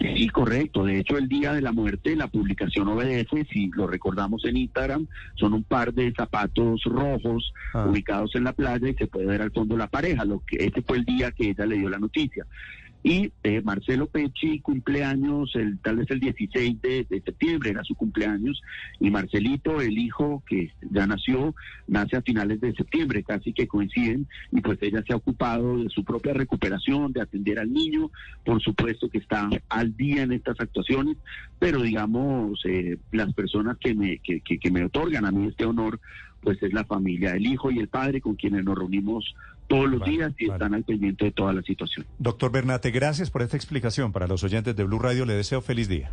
Sí, 0.00 0.28
correcto. 0.28 0.84
De 0.84 0.98
hecho, 0.98 1.18
el 1.18 1.28
día 1.28 1.52
de 1.52 1.60
la 1.60 1.72
muerte, 1.72 2.16
la 2.16 2.26
publicación 2.26 2.88
obedece, 2.88 3.46
si 3.52 3.70
lo 3.74 3.86
recordamos 3.86 4.44
en 4.44 4.56
Instagram, 4.56 5.06
son 5.34 5.52
un 5.52 5.64
par 5.64 5.92
de 5.92 6.12
zapatos 6.12 6.82
rojos 6.84 7.52
ah. 7.74 7.86
ubicados 7.88 8.34
en 8.34 8.44
la 8.44 8.52
playa 8.52 8.88
y 8.88 8.94
se 8.94 9.06
puede 9.06 9.26
ver 9.26 9.42
al 9.42 9.52
fondo 9.52 9.76
la 9.76 9.88
pareja. 9.88 10.24
Lo 10.24 10.42
que 10.46 10.64
ese 10.64 10.82
fue 10.82 10.98
el 10.98 11.04
día 11.04 11.30
que 11.32 11.50
ella 11.50 11.66
le 11.66 11.78
dio 11.78 11.90
la 11.90 11.98
noticia. 11.98 12.46
Y 13.02 13.32
eh, 13.42 13.60
Marcelo 13.62 14.06
Pecci 14.06 14.60
cumpleaños 14.60 15.50
el, 15.54 15.78
tal 15.80 15.96
vez 15.96 16.10
el 16.10 16.20
16 16.20 16.80
de, 16.80 17.06
septiembre, 17.24 17.70
era 17.70 17.82
su 17.82 17.94
cumpleaños, 17.94 18.62
y 19.00 19.10
Marcelito, 19.10 19.80
el 19.80 19.98
hijo 19.98 20.42
que 20.46 20.72
ya 20.90 21.06
nació, 21.06 21.54
nace 21.88 22.16
a 22.16 22.22
finales 22.22 22.60
de 22.60 22.72
septiembre, 22.74 23.24
casi 23.24 23.52
que 23.52 23.66
coinciden, 23.66 24.28
y 24.52 24.60
pues 24.60 24.78
ella 24.82 25.02
se 25.06 25.12
ha 25.12 25.16
ocupado 25.16 25.78
de 25.78 25.88
su 25.88 26.04
propia 26.04 26.32
recuperación, 26.32 27.12
de 27.12 27.22
atender 27.22 27.58
al 27.58 27.72
niño, 27.72 28.10
por 28.44 28.62
supuesto 28.62 29.08
que 29.08 29.18
está 29.18 29.48
al 29.68 29.96
día 29.96 30.22
en 30.22 30.32
estas 30.32 30.60
actuaciones, 30.60 31.16
pero 31.58 31.82
digamos, 31.82 32.60
eh, 32.66 32.98
las 33.10 33.32
personas 33.34 33.78
que 33.78 33.94
me, 33.94 34.18
que, 34.18 34.40
que 34.40 34.70
me 34.70 34.84
otorgan 34.84 35.24
a 35.24 35.32
mí 35.32 35.48
este 35.48 35.64
honor, 35.64 35.98
pues 36.40 36.62
es 36.62 36.72
la 36.72 36.84
familia, 36.84 37.34
el 37.34 37.46
hijo 37.46 37.70
y 37.70 37.78
el 37.78 37.88
padre 37.88 38.20
con 38.20 38.34
quienes 38.34 38.64
nos 38.64 38.76
reunimos 38.76 39.34
todos 39.72 39.90
los 39.90 40.04
días 40.04 40.34
y 40.38 40.50
están 40.50 40.74
al 40.74 40.84
pendiente 40.84 41.24
de 41.24 41.32
toda 41.32 41.54
la 41.54 41.62
situación. 41.62 42.04
Doctor 42.18 42.52
Bernate, 42.52 42.90
gracias 42.90 43.30
por 43.30 43.40
esta 43.40 43.56
explicación. 43.56 44.12
Para 44.12 44.26
los 44.26 44.44
oyentes 44.44 44.76
de 44.76 44.84
Blue 44.84 44.98
Radio 44.98 45.24
le 45.24 45.32
deseo 45.32 45.62
feliz 45.62 45.88
día. 45.88 46.12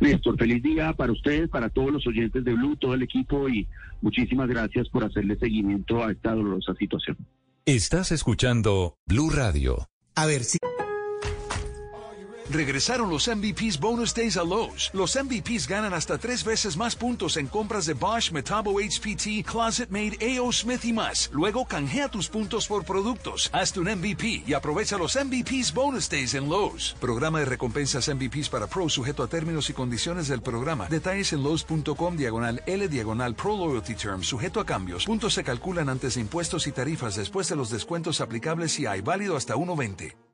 Néstor, 0.00 0.38
feliz 0.38 0.62
día 0.62 0.94
para 0.94 1.12
ustedes, 1.12 1.50
para 1.50 1.68
todos 1.68 1.92
los 1.92 2.06
oyentes 2.06 2.42
de 2.42 2.54
Blue, 2.54 2.76
todo 2.76 2.94
el 2.94 3.02
equipo 3.02 3.50
y 3.50 3.68
muchísimas 4.00 4.48
gracias 4.48 4.88
por 4.88 5.04
hacerle 5.04 5.36
seguimiento 5.36 6.02
a 6.02 6.10
esta 6.10 6.32
dolorosa 6.32 6.74
situación. 6.74 7.18
Estás 7.66 8.12
escuchando 8.12 8.96
Blue 9.06 9.28
Radio. 9.28 9.86
A 10.14 10.24
ver, 10.24 10.42
si... 10.42 10.56
Regresaron 12.50 13.10
los 13.10 13.28
MVPs 13.28 13.78
Bonus 13.78 14.14
Days 14.14 14.38
a 14.38 14.42
Lowe's. 14.42 14.90
Los 14.94 15.16
MVPs 15.22 15.68
ganan 15.68 15.92
hasta 15.92 16.16
tres 16.16 16.42
veces 16.44 16.78
más 16.78 16.96
puntos 16.96 17.36
en 17.36 17.46
compras 17.46 17.84
de 17.84 17.92
Bosch, 17.92 18.30
Metabo 18.32 18.78
HPT, 18.80 19.44
Closet 19.44 19.90
Made, 19.90 20.16
AO 20.20 20.50
Smith 20.52 20.84
y 20.84 20.94
más. 20.94 21.28
Luego 21.32 21.66
canjea 21.66 22.08
tus 22.08 22.28
puntos 22.28 22.66
por 22.66 22.84
productos. 22.84 23.50
Hazte 23.52 23.80
un 23.80 23.88
MVP 23.88 24.44
y 24.46 24.54
aprovecha 24.54 24.96
los 24.96 25.14
MVPs 25.14 25.74
Bonus 25.74 26.08
Days 26.08 26.34
en 26.34 26.48
Lowe's. 26.48 26.96
Programa 27.00 27.40
de 27.40 27.44
recompensas 27.44 28.08
MVPs 28.08 28.48
para 28.48 28.66
Pro 28.66 28.88
sujeto 28.88 29.22
a 29.22 29.28
términos 29.28 29.68
y 29.68 29.74
condiciones 29.74 30.28
del 30.28 30.40
programa. 30.40 30.86
Detalles 30.88 31.34
en 31.34 31.42
Lowe's.com 31.42 32.16
diagonal 32.16 32.62
L 32.66 32.88
diagonal 32.88 33.34
Pro 33.34 33.56
Loyalty 33.56 33.94
Term 33.94 34.22
sujeto 34.22 34.60
a 34.60 34.64
cambios. 34.64 35.04
Puntos 35.04 35.34
se 35.34 35.44
calculan 35.44 35.88
antes 35.88 36.14
de 36.14 36.22
impuestos 36.22 36.66
y 36.66 36.72
tarifas 36.72 37.16
después 37.16 37.48
de 37.48 37.56
los 37.56 37.70
descuentos 37.70 38.22
aplicables 38.22 38.78
y 38.78 38.86
hay 38.86 39.02
válido 39.02 39.36
hasta 39.36 39.54
1.20. 39.54 40.27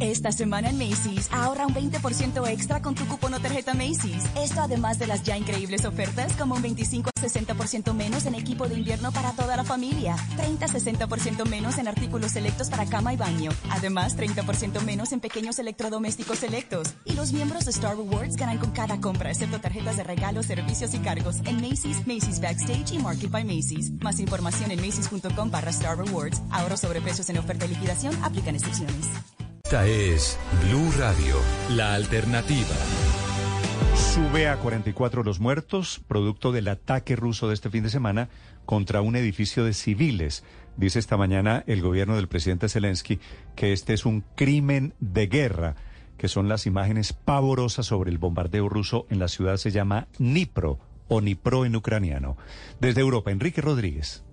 Esta 0.00 0.30
semana 0.30 0.70
en 0.70 0.78
Macy's, 0.78 1.28
ahorra 1.32 1.66
un 1.66 1.74
20% 1.74 2.48
extra 2.48 2.80
con 2.80 2.94
tu 2.94 3.04
cupón 3.06 3.34
o 3.34 3.40
tarjeta 3.40 3.74
Macy's. 3.74 4.24
Esto 4.36 4.60
además 4.60 5.00
de 5.00 5.08
las 5.08 5.24
ya 5.24 5.36
increíbles 5.36 5.84
ofertas 5.84 6.34
como 6.34 6.54
un 6.54 6.62
25 6.62 7.10
a 7.10 7.20
60% 7.20 7.92
menos 7.94 8.24
en 8.26 8.36
equipo 8.36 8.68
de 8.68 8.76
invierno 8.76 9.10
para 9.10 9.32
toda 9.32 9.56
la 9.56 9.64
familia, 9.64 10.14
30 10.36 10.66
a 10.66 10.68
60% 10.68 11.46
menos 11.46 11.78
en 11.78 11.88
artículos 11.88 12.30
selectos 12.30 12.70
para 12.70 12.86
cama 12.86 13.12
y 13.12 13.16
baño, 13.16 13.50
además 13.70 14.16
30% 14.16 14.82
menos 14.82 15.10
en 15.10 15.18
pequeños 15.18 15.58
electrodomésticos 15.58 16.38
selectos. 16.38 16.94
Y 17.04 17.14
los 17.14 17.32
miembros 17.32 17.64
de 17.64 17.72
Star 17.72 17.96
Rewards 17.96 18.36
ganan 18.36 18.58
con 18.58 18.70
cada 18.70 19.00
compra, 19.00 19.30
excepto 19.30 19.60
tarjetas 19.60 19.96
de 19.96 20.04
regalo, 20.04 20.44
servicios 20.44 20.94
y 20.94 20.98
cargos 20.98 21.38
en 21.44 21.56
Macy's, 21.56 22.06
Macy's 22.06 22.40
Backstage 22.40 22.92
y 22.92 22.98
Market 23.00 23.32
by 23.32 23.42
Macy's. 23.42 23.90
Más 24.00 24.20
información 24.20 24.70
en 24.70 24.80
macy's.com 24.80 25.50
barra 25.50 25.70
Star 25.70 25.98
Rewards. 25.98 26.40
Ahorro 26.50 26.76
sobre 26.76 27.00
precios 27.00 27.28
en 27.30 27.38
oferta 27.38 27.66
de 27.66 27.74
liquidación, 27.74 28.16
aplican 28.22 28.54
excepciones. 28.54 29.08
Esta 29.68 29.86
es 29.86 30.38
Blue 30.64 30.90
Radio, 30.98 31.36
la 31.68 31.92
alternativa. 31.92 32.74
Sube 33.94 34.48
a 34.48 34.56
44 34.56 35.22
los 35.22 35.40
muertos, 35.40 36.00
producto 36.08 36.52
del 36.52 36.68
ataque 36.68 37.16
ruso 37.16 37.48
de 37.48 37.54
este 37.54 37.68
fin 37.68 37.82
de 37.82 37.90
semana 37.90 38.30
contra 38.64 39.02
un 39.02 39.14
edificio 39.14 39.66
de 39.66 39.74
civiles. 39.74 40.42
Dice 40.78 40.98
esta 40.98 41.18
mañana 41.18 41.64
el 41.66 41.82
gobierno 41.82 42.16
del 42.16 42.28
presidente 42.28 42.70
Zelensky 42.70 43.20
que 43.56 43.74
este 43.74 43.92
es 43.92 44.06
un 44.06 44.24
crimen 44.36 44.94
de 45.00 45.26
guerra, 45.26 45.76
que 46.16 46.28
son 46.28 46.48
las 46.48 46.64
imágenes 46.64 47.12
pavorosas 47.12 47.84
sobre 47.84 48.10
el 48.10 48.16
bombardeo 48.16 48.70
ruso 48.70 49.04
en 49.10 49.18
la 49.18 49.28
ciudad 49.28 49.58
se 49.58 49.70
llama 49.70 50.08
Dnipro 50.18 50.78
o 51.08 51.20
Dnipro 51.20 51.66
en 51.66 51.76
ucraniano. 51.76 52.38
Desde 52.80 53.02
Europa, 53.02 53.32
Enrique 53.32 53.60
Rodríguez. 53.60 54.24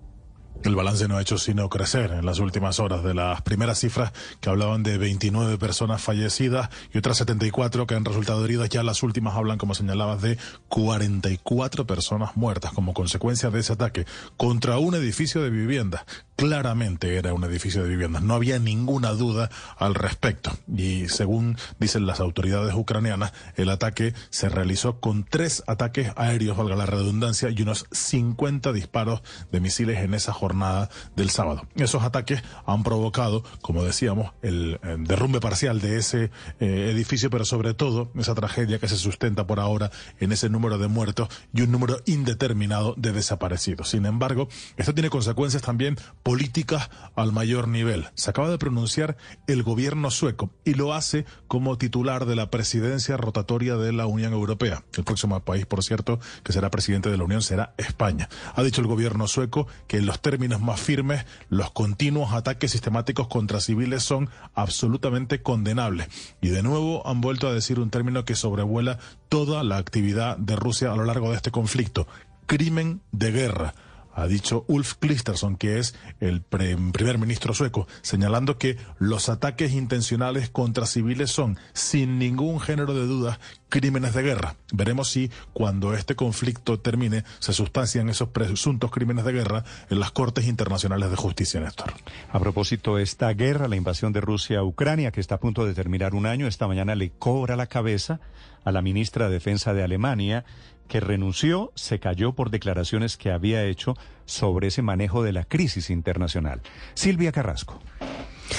El 0.62 0.74
balance 0.74 1.06
no 1.06 1.16
ha 1.16 1.22
hecho 1.22 1.38
sino 1.38 1.68
crecer 1.68 2.10
en 2.10 2.26
las 2.26 2.40
últimas 2.40 2.80
horas 2.80 3.04
de 3.04 3.14
las 3.14 3.40
primeras 3.42 3.78
cifras 3.78 4.12
que 4.40 4.50
hablaban 4.50 4.82
de 4.82 4.98
29 4.98 5.58
personas 5.58 6.02
fallecidas 6.02 6.70
y 6.92 6.98
otras 6.98 7.18
74 7.18 7.86
que 7.86 7.94
han 7.94 8.04
resultado 8.04 8.44
heridas. 8.44 8.68
Ya 8.68 8.82
las 8.82 9.02
últimas 9.02 9.36
hablan, 9.36 9.58
como 9.58 9.74
señalabas, 9.74 10.22
de 10.22 10.38
44 10.68 11.86
personas 11.86 12.36
muertas 12.36 12.72
como 12.72 12.94
consecuencia 12.94 13.50
de 13.50 13.60
ese 13.60 13.74
ataque 13.74 14.06
contra 14.36 14.78
un 14.78 14.94
edificio 14.94 15.42
de 15.42 15.50
viviendas. 15.50 16.04
Claramente 16.36 17.16
era 17.16 17.32
un 17.32 17.44
edificio 17.44 17.82
de 17.82 17.88
viviendas. 17.88 18.22
No 18.22 18.34
había 18.34 18.58
ninguna 18.58 19.12
duda 19.12 19.50
al 19.78 19.94
respecto. 19.94 20.52
Y 20.68 21.08
según 21.08 21.56
dicen 21.80 22.06
las 22.06 22.20
autoridades 22.20 22.74
ucranianas, 22.74 23.32
el 23.56 23.70
ataque 23.70 24.12
se 24.28 24.50
realizó 24.50 25.00
con 25.00 25.24
tres 25.24 25.64
ataques 25.66 26.12
aéreos, 26.16 26.58
valga 26.58 26.76
la 26.76 26.84
redundancia, 26.84 27.48
y 27.48 27.62
unos 27.62 27.86
50 27.90 28.74
disparos 28.74 29.22
de 29.50 29.60
misiles 29.60 29.98
en 29.98 30.12
esa 30.12 30.34
jornada 30.34 30.90
del 31.16 31.30
sábado. 31.30 31.66
Esos 31.74 32.02
ataques 32.02 32.42
han 32.66 32.82
provocado, 32.82 33.42
como 33.62 33.82
decíamos, 33.82 34.32
el, 34.42 34.78
derrumbe 34.98 35.40
parcial 35.40 35.80
de 35.80 35.96
ese 35.96 36.30
eh, 36.60 36.90
edificio, 36.92 37.30
pero 37.30 37.46
sobre 37.46 37.72
todo 37.72 38.10
esa 38.14 38.34
tragedia 38.34 38.78
que 38.78 38.88
se 38.88 38.96
sustenta 38.96 39.46
por 39.46 39.58
ahora 39.58 39.90
en 40.20 40.32
ese 40.32 40.50
número 40.50 40.76
de 40.76 40.88
muertos 40.88 41.28
y 41.54 41.62
un 41.62 41.72
número 41.72 42.02
indeterminado 42.04 42.94
de 42.98 43.12
desaparecidos. 43.12 43.88
Sin 43.88 44.04
embargo, 44.04 44.48
esto 44.76 44.92
tiene 44.92 45.08
consecuencias 45.08 45.62
también 45.62 45.96
políticas 46.26 46.90
al 47.14 47.30
mayor 47.30 47.68
nivel. 47.68 48.08
Se 48.14 48.30
acaba 48.30 48.50
de 48.50 48.58
pronunciar 48.58 49.16
el 49.46 49.62
gobierno 49.62 50.10
sueco 50.10 50.50
y 50.64 50.74
lo 50.74 50.92
hace 50.92 51.24
como 51.46 51.78
titular 51.78 52.26
de 52.26 52.34
la 52.34 52.50
presidencia 52.50 53.16
rotatoria 53.16 53.76
de 53.76 53.92
la 53.92 54.06
Unión 54.06 54.32
Europea. 54.32 54.82
El 54.96 55.04
próximo 55.04 55.38
país, 55.38 55.66
por 55.66 55.84
cierto, 55.84 56.18
que 56.42 56.52
será 56.52 56.68
presidente 56.68 57.10
de 57.10 57.16
la 57.16 57.22
Unión 57.22 57.42
será 57.42 57.74
España. 57.76 58.28
Ha 58.56 58.64
dicho 58.64 58.80
el 58.80 58.88
gobierno 58.88 59.28
sueco 59.28 59.68
que 59.86 59.98
en 59.98 60.06
los 60.06 60.20
términos 60.20 60.60
más 60.60 60.80
firmes, 60.80 61.24
los 61.48 61.70
continuos 61.70 62.32
ataques 62.32 62.72
sistemáticos 62.72 63.28
contra 63.28 63.60
civiles 63.60 64.02
son 64.02 64.28
absolutamente 64.56 65.42
condenables. 65.42 66.08
Y 66.40 66.48
de 66.48 66.64
nuevo 66.64 67.06
han 67.06 67.20
vuelto 67.20 67.46
a 67.46 67.54
decir 67.54 67.78
un 67.78 67.90
término 67.90 68.24
que 68.24 68.34
sobrevuela 68.34 68.98
toda 69.28 69.62
la 69.62 69.76
actividad 69.76 70.36
de 70.38 70.56
Rusia 70.56 70.90
a 70.90 70.96
lo 70.96 71.04
largo 71.04 71.30
de 71.30 71.36
este 71.36 71.52
conflicto. 71.52 72.08
Crimen 72.48 73.00
de 73.12 73.30
guerra 73.30 73.74
ha 74.16 74.26
dicho 74.26 74.64
Ulf 74.66 74.94
Kristersson, 74.98 75.56
que 75.56 75.78
es 75.78 75.94
el 76.20 76.40
primer 76.40 77.18
ministro 77.18 77.52
sueco, 77.52 77.86
señalando 78.00 78.56
que 78.56 78.78
los 78.98 79.28
ataques 79.28 79.72
intencionales 79.72 80.48
contra 80.48 80.86
civiles 80.86 81.30
son, 81.30 81.58
sin 81.74 82.18
ningún 82.18 82.58
género 82.58 82.94
de 82.94 83.06
dudas, 83.06 83.38
crímenes 83.68 84.14
de 84.14 84.22
guerra. 84.22 84.56
Veremos 84.72 85.10
si 85.10 85.30
cuando 85.52 85.92
este 85.92 86.16
conflicto 86.16 86.80
termine 86.80 87.24
se 87.40 87.52
sustancian 87.52 88.08
esos 88.08 88.30
presuntos 88.30 88.90
crímenes 88.90 89.26
de 89.26 89.32
guerra 89.32 89.64
en 89.90 90.00
las 90.00 90.12
Cortes 90.12 90.46
Internacionales 90.46 91.10
de 91.10 91.16
Justicia, 91.16 91.60
Néstor. 91.60 91.92
A 92.32 92.40
propósito, 92.40 92.98
esta 92.98 93.30
guerra, 93.34 93.68
la 93.68 93.76
invasión 93.76 94.14
de 94.14 94.22
Rusia 94.22 94.60
a 94.60 94.64
Ucrania, 94.64 95.10
que 95.10 95.20
está 95.20 95.34
a 95.34 95.40
punto 95.40 95.66
de 95.66 95.74
terminar 95.74 96.14
un 96.14 96.24
año, 96.24 96.46
esta 96.46 96.66
mañana 96.66 96.94
le 96.94 97.10
cobra 97.10 97.54
la 97.54 97.66
cabeza 97.66 98.20
a 98.64 98.72
la 98.72 98.80
ministra 98.80 99.28
de 99.28 99.34
Defensa 99.34 99.74
de 99.74 99.84
Alemania, 99.84 100.44
que 100.86 101.00
renunció, 101.00 101.72
se 101.74 101.98
cayó 101.98 102.32
por 102.32 102.50
declaraciones 102.50 103.16
que 103.16 103.30
había 103.30 103.64
hecho 103.64 103.94
sobre 104.24 104.68
ese 104.68 104.82
manejo 104.82 105.22
de 105.22 105.32
la 105.32 105.44
crisis 105.44 105.90
internacional. 105.90 106.62
Silvia 106.94 107.32
Carrasco. 107.32 107.80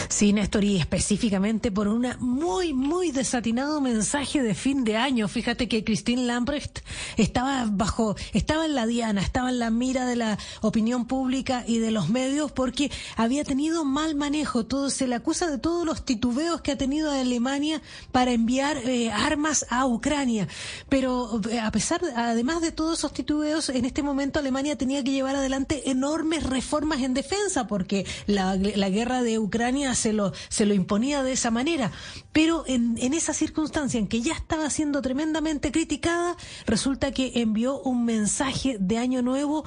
Sí, 0.10 0.34
Néstor, 0.34 0.64
y 0.64 0.78
específicamente 0.78 1.72
por 1.72 1.88
un 1.88 2.08
muy, 2.20 2.74
muy 2.74 3.12
desatinado 3.12 3.82
mensaje 3.82 4.42
de 4.42 4.54
fin 4.54 4.84
de 4.84 4.98
año. 4.98 5.28
Fíjate 5.28 5.68
que 5.68 5.84
Christine 5.84 6.26
Lambrecht 6.26 6.80
estaba 7.18 7.66
bajo, 7.70 8.16
estaba 8.34 8.66
en 8.66 8.76
la 8.76 8.86
diana, 8.86 9.22
estaba 9.22 9.50
en 9.50 9.60
la 9.60 9.70
mira 9.70 10.06
de 10.06 10.16
la 10.16 10.38
opinión 10.62 11.06
pública 11.06 11.64
y 11.68 11.80
de 11.80 11.92
los 11.92 12.10
medios 12.10 12.52
porque 12.52 12.92
había 13.16 13.44
tenido 13.44 13.86
mal 13.86 14.16
manejo. 14.16 14.66
Todo 14.66 14.90
se 14.90 15.08
le 15.08 15.16
acusa 15.16 15.50
de 15.50 15.58
todos 15.58 15.86
los 15.86 16.06
titubeos 16.06 16.62
que 16.62 16.74
ha 16.74 16.78
tenido 16.78 17.12
Alemania 17.12 17.82
para 18.12 18.32
enviar 18.32 18.78
eh, 18.78 19.12
armas 19.12 19.66
a 19.70 19.86
Ucrania. 19.86 20.48
Pero 20.90 21.42
eh, 21.50 21.60
a 21.60 21.72
pesar, 21.72 22.02
además 22.16 22.62
de 22.62 22.72
todos 22.72 23.00
esos 23.00 23.14
titubeos, 23.14 23.70
en 23.70 23.86
este 23.86 24.04
momento 24.04 24.40
Alemania 24.40 24.78
tenía 24.78 25.04
que 25.04 25.12
llevar 25.12 25.36
adelante 25.36 25.90
enormes 25.90 26.44
reformas 26.44 27.02
en 27.02 27.14
defensa 27.14 27.68
porque 27.68 28.06
la, 28.26 28.56
la 28.56 28.90
guerra 28.90 29.22
de 29.22 29.40
Ucrania 29.40 29.77
se 29.96 30.14
lo, 30.14 30.34
se 30.50 30.66
lo 30.66 30.74
imponía 30.74 31.24
de 31.24 31.34
esa 31.34 31.52
manera. 31.52 31.92
Pero 32.32 32.64
en, 32.68 32.98
en 33.00 33.14
esa 33.14 33.34
circunstancia 33.34 34.00
en 34.00 34.08
que 34.08 34.22
ya 34.22 34.34
estaba 34.34 34.70
siendo 34.70 35.02
tremendamente 35.02 35.72
criticada, 35.72 36.36
resulta 36.66 37.12
que 37.12 37.32
envió 37.36 37.80
un 37.82 38.06
mensaje 38.06 38.78
de 38.80 38.98
Año 38.98 39.22
Nuevo 39.22 39.64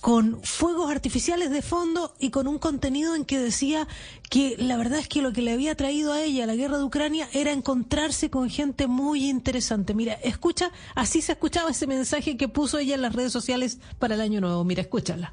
con 0.00 0.40
fuegos 0.42 0.90
artificiales 0.90 1.50
de 1.50 1.62
fondo 1.62 2.14
y 2.18 2.30
con 2.30 2.46
un 2.46 2.58
contenido 2.58 3.16
en 3.16 3.24
que 3.24 3.38
decía 3.38 3.88
que 4.28 4.56
la 4.58 4.76
verdad 4.76 4.98
es 4.98 5.08
que 5.08 5.22
lo 5.22 5.32
que 5.32 5.40
le 5.40 5.52
había 5.52 5.74
traído 5.76 6.12
a 6.12 6.20
ella 6.20 6.46
la 6.46 6.54
guerra 6.54 6.78
de 6.78 6.84
Ucrania 6.84 7.28
era 7.32 7.52
encontrarse 7.52 8.30
con 8.30 8.50
gente 8.50 8.86
muy 8.86 9.28
interesante. 9.28 9.94
Mira, 9.94 10.14
escucha, 10.14 10.70
así 10.94 11.22
se 11.22 11.32
escuchaba 11.32 11.70
ese 11.70 11.86
mensaje 11.86 12.36
que 12.36 12.48
puso 12.48 12.78
ella 12.78 12.94
en 12.94 13.02
las 13.02 13.14
redes 13.14 13.32
sociales 13.32 13.78
para 13.98 14.14
el 14.14 14.20
Año 14.20 14.40
Nuevo. 14.40 14.64
Mira, 14.64 14.82
escúchala. 14.82 15.32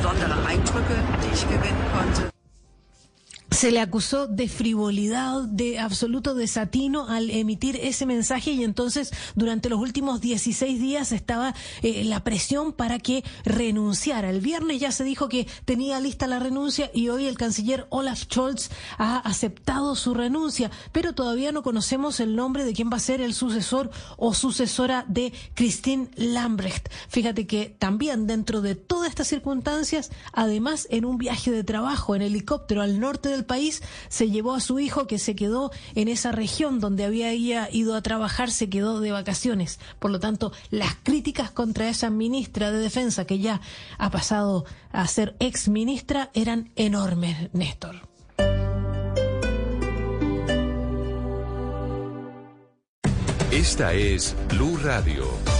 besondere 0.00 0.46
Eindrücke, 0.46 0.96
die 1.22 1.34
ich 1.34 1.42
gewinnen 1.42 1.84
konnte. 1.92 2.29
Se 3.50 3.72
le 3.72 3.80
acusó 3.80 4.26
de 4.26 4.48
frivolidad, 4.48 5.42
de 5.42 5.78
absoluto 5.78 6.34
desatino 6.34 7.08
al 7.08 7.30
emitir 7.30 7.76
ese 7.82 8.06
mensaje 8.06 8.52
y 8.52 8.62
entonces 8.62 9.10
durante 9.34 9.68
los 9.68 9.80
últimos 9.80 10.20
16 10.20 10.80
días 10.80 11.12
estaba 11.12 11.54
eh, 11.82 12.04
la 12.04 12.22
presión 12.22 12.72
para 12.72 12.98
que 12.98 13.24
renunciara. 13.44 14.30
El 14.30 14.40
viernes 14.40 14.80
ya 14.80 14.92
se 14.92 15.04
dijo 15.04 15.28
que 15.28 15.48
tenía 15.64 16.00
lista 16.00 16.26
la 16.26 16.38
renuncia 16.38 16.90
y 16.94 17.08
hoy 17.08 17.26
el 17.26 17.36
canciller 17.36 17.86
Olaf 17.90 18.20
Scholz 18.20 18.70
ha 18.98 19.18
aceptado 19.18 19.96
su 19.96 20.14
renuncia, 20.14 20.70
pero 20.92 21.14
todavía 21.14 21.52
no 21.52 21.62
conocemos 21.62 22.20
el 22.20 22.36
nombre 22.36 22.64
de 22.64 22.72
quién 22.72 22.90
va 22.90 22.96
a 22.96 23.00
ser 23.00 23.20
el 23.20 23.34
sucesor 23.34 23.90
o 24.16 24.32
sucesora 24.32 25.04
de 25.08 25.32
Christine 25.54 26.08
Lambrecht. 26.16 26.88
Fíjate 27.08 27.46
que 27.46 27.74
también 27.78 28.26
dentro 28.26 28.60
de 28.60 28.76
todas 28.76 29.10
estas 29.10 29.28
circunstancias, 29.28 30.10
además 30.32 30.86
en 30.90 31.04
un 31.04 31.18
viaje 31.18 31.50
de 31.50 31.64
trabajo 31.64 32.14
en 32.14 32.22
helicóptero 32.22 32.82
al 32.82 33.00
norte 33.00 33.28
del 33.28 33.39
país, 33.44 33.82
se 34.08 34.30
llevó 34.30 34.54
a 34.54 34.60
su 34.60 34.78
hijo 34.80 35.06
que 35.06 35.18
se 35.18 35.34
quedó 35.34 35.70
en 35.94 36.08
esa 36.08 36.32
región 36.32 36.80
donde 36.80 37.04
había 37.04 37.34
ido 37.34 37.94
a 37.94 38.02
trabajar, 38.02 38.50
se 38.50 38.68
quedó 38.68 39.00
de 39.00 39.12
vacaciones. 39.12 39.78
Por 39.98 40.10
lo 40.10 40.20
tanto, 40.20 40.52
las 40.70 40.96
críticas 41.02 41.50
contra 41.50 41.88
esa 41.88 42.10
ministra 42.10 42.70
de 42.70 42.78
Defensa 42.78 43.24
que 43.24 43.38
ya 43.38 43.60
ha 43.98 44.10
pasado 44.10 44.64
a 44.92 45.06
ser 45.06 45.36
ex 45.40 45.68
ministra 45.68 46.30
eran 46.34 46.70
enormes, 46.76 47.50
Néstor. 47.52 48.08
Esta 53.50 53.92
es 53.94 54.36
Blue 54.48 54.78
Radio. 54.82 55.59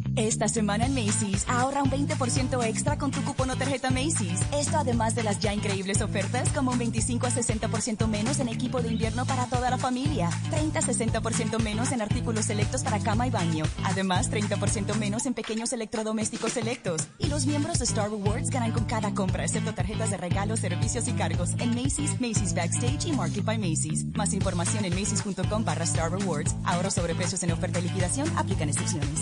Esta 0.17 0.49
semana 0.49 0.85
en 0.85 0.93
Macy's, 0.93 1.45
ahorra 1.47 1.83
un 1.83 1.89
20% 1.89 2.65
extra 2.65 2.97
con 2.97 3.11
tu 3.11 3.23
cupón 3.23 3.49
o 3.49 3.55
tarjeta 3.55 3.91
Macy's. 3.91 4.41
Esto 4.53 4.77
además 4.77 5.15
de 5.15 5.23
las 5.23 5.39
ya 5.39 5.53
increíbles 5.53 6.01
ofertas 6.01 6.49
como 6.49 6.71
un 6.71 6.79
25 6.79 7.27
a 7.27 7.29
60% 7.29 8.07
menos 8.07 8.39
en 8.39 8.49
equipo 8.49 8.81
de 8.81 8.91
invierno 8.91 9.25
para 9.25 9.45
toda 9.45 9.69
la 9.69 9.77
familia, 9.77 10.29
30 10.49 10.79
a 10.79 10.81
60% 10.81 11.59
menos 11.59 11.93
en 11.93 12.01
artículos 12.01 12.45
selectos 12.45 12.83
para 12.83 12.99
cama 12.99 13.25
y 13.27 13.29
baño, 13.29 13.63
además 13.83 14.29
30% 14.29 14.95
menos 14.95 15.25
en 15.25 15.33
pequeños 15.33 15.71
electrodomésticos 15.71 16.51
selectos. 16.51 17.07
Y 17.17 17.27
los 17.27 17.45
miembros 17.45 17.79
de 17.79 17.85
Star 17.85 18.09
Rewards 18.09 18.49
ganan 18.49 18.73
con 18.73 18.83
cada 18.83 19.13
compra, 19.13 19.45
excepto 19.45 19.73
tarjetas 19.73 20.11
de 20.11 20.17
regalo, 20.17 20.57
servicios 20.57 21.07
y 21.07 21.13
cargos 21.13 21.51
en 21.59 21.69
Macy's, 21.69 22.19
Macy's 22.19 22.53
Backstage 22.53 23.05
y 23.05 23.13
Market 23.13 23.45
by 23.45 23.57
Macy's. 23.57 24.05
Más 24.13 24.33
información 24.33 24.83
en 24.83 24.93
macy's.com 24.93 25.63
barra 25.63 25.85
Star 25.85 26.11
Rewards. 26.11 26.53
Ahorro 26.65 26.91
sobre 26.91 27.15
precios 27.15 27.43
en 27.43 27.53
oferta 27.53 27.79
de 27.79 27.87
liquidación, 27.87 28.29
aplican 28.35 28.67
excepciones. 28.67 29.21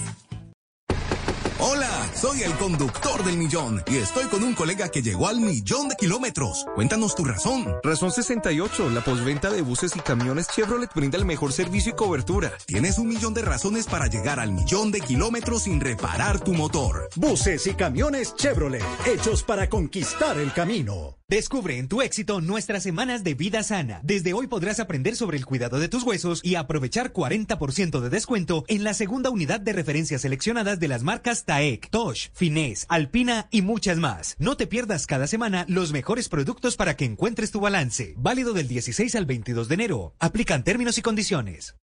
Hola, 1.61 2.10
soy 2.15 2.44
el 2.44 2.53
conductor 2.53 3.22
del 3.26 3.36
millón 3.36 3.84
y 3.91 3.98
estoy 3.98 4.27
con 4.27 4.45
un 4.45 4.53
colega 4.53 4.88
que 4.88 5.02
llegó 5.02 5.27
al 5.27 5.41
millón 5.41 5.90
de 5.90 5.98
kilómetros. 5.98 6.65
Cuéntanos 6.73 7.15
tu 7.15 7.26
razón. 7.26 7.76
Razón 7.84 8.14
68. 8.14 8.90
La 8.91 9.02
posventa 9.02 9.49
de 9.49 9.61
buses 9.61 9.94
y 9.98 9.99
camiones 9.99 10.48
Chevrolet 10.48 10.90
brinda 10.95 11.18
el 11.18 11.26
mejor 11.26 11.52
servicio 11.52 11.91
y 11.91 11.95
cobertura. 11.95 12.53
Tienes 12.65 12.98
un 12.98 13.10
millón 13.10 13.34
de 13.34 13.41
razones 13.41 13.88
para 13.88 14.07
llegar 14.07 14.40
al 14.40 14.53
millón 14.53 14.94
de 14.94 15.02
kilómetros 15.02 15.64
sin 15.64 15.81
reparar 15.81 16.40
tu 16.40 16.53
motor. 16.53 17.10
Buses 17.18 17.68
y 17.68 17.73
camiones 17.73 18.34
Chevrolet, 18.36 18.84
hechos 19.06 19.44
para 19.44 19.68
conquistar 19.68 20.38
el 20.38 20.53
camino. 20.53 21.18
Descubre 21.30 21.77
en 21.77 21.88
tu 21.88 22.01
éxito 22.01 22.41
nuestras 22.41 22.81
semanas 22.81 23.23
de 23.23 23.35
vida 23.35 23.61
sana. 23.61 23.99
Desde 24.01 24.34
hoy 24.34 24.47
podrás 24.47 24.80
aprender 24.80 25.15
sobre 25.15 25.38
el 25.38 25.45
cuidado 25.45 25.77
de 25.80 25.88
tus 25.88 26.01
huesos 26.01 26.41
y 26.43 26.56
aprovechar 26.56 27.14
40% 27.14 27.99
de 27.99 28.10
descuento 28.10 28.65
en 28.68 28.84
la 28.84 28.95
segunda 28.95 29.30
unidad 29.30 29.60
de 29.60 29.73
referencias 29.73 30.22
seleccionadas 30.22 30.80
de 30.80 30.88
las 30.88 31.03
marcas 31.03 31.45
Taek, 31.45 31.91
Tosh, 31.91 32.30
Finesse, 32.34 32.88
Alpina 32.89 33.47
y 33.51 33.61
muchas 33.61 33.99
más. 33.99 34.35
No 34.39 34.57
te 34.57 34.65
pierdas 34.65 35.06
cada 35.06 35.27
semana 35.27 35.65
los 35.68 35.93
mejores 35.93 36.30
productos 36.30 36.76
para 36.76 36.97
que 36.97 37.06
encuentres 37.06 37.51
tu 37.51 37.60
balance. 37.60 38.15
Válido 38.18 38.53
del 38.53 38.68
16 38.68 39.14
al 39.14 39.27
22 39.27 39.68
de 39.68 39.76
enero. 39.76 40.15
Aplican 40.18 40.64
términos 40.64 40.97
y 40.97 41.03
condiciones. 41.03 41.76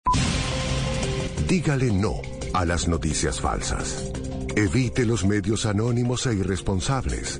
Dígale 1.47 1.93
no 1.93 2.21
a 2.53 2.65
las 2.65 2.89
noticias 2.89 3.39
falsas. 3.39 4.11
Evite 4.57 5.05
los 5.05 5.23
medios 5.23 5.65
anónimos 5.65 6.25
e 6.25 6.33
irresponsables. 6.33 7.39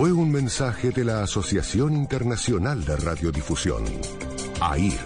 Fue 0.00 0.12
un 0.12 0.32
mensaje 0.32 0.92
de 0.92 1.04
la 1.04 1.22
Asociación 1.22 1.94
Internacional 1.94 2.86
de 2.86 2.96
Radiodifusión, 2.96 3.84
AIR. 4.58 4.98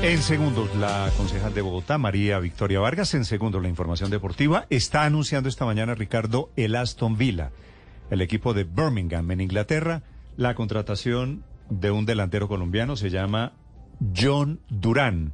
En 0.00 0.22
segundos, 0.22 0.74
la 0.76 1.12
concejal 1.18 1.52
de 1.52 1.60
Bogotá, 1.60 1.98
María 1.98 2.38
Victoria 2.38 2.80
Vargas. 2.80 3.12
En 3.12 3.26
segundos, 3.26 3.60
la 3.60 3.68
información 3.68 4.08
deportiva. 4.08 4.64
Está 4.70 5.04
anunciando 5.04 5.50
esta 5.50 5.66
mañana, 5.66 5.94
Ricardo, 5.94 6.48
el 6.56 6.76
Aston 6.76 7.18
Villa, 7.18 7.50
el 8.08 8.22
equipo 8.22 8.54
de 8.54 8.64
Birmingham, 8.64 9.30
en 9.32 9.42
Inglaterra, 9.42 10.02
la 10.38 10.54
contratación 10.54 11.44
de 11.70 11.90
un 11.90 12.06
delantero 12.06 12.48
colombiano, 12.48 12.96
se 12.96 13.10
llama 13.10 13.52
John 14.14 14.60
Durán. 14.68 15.32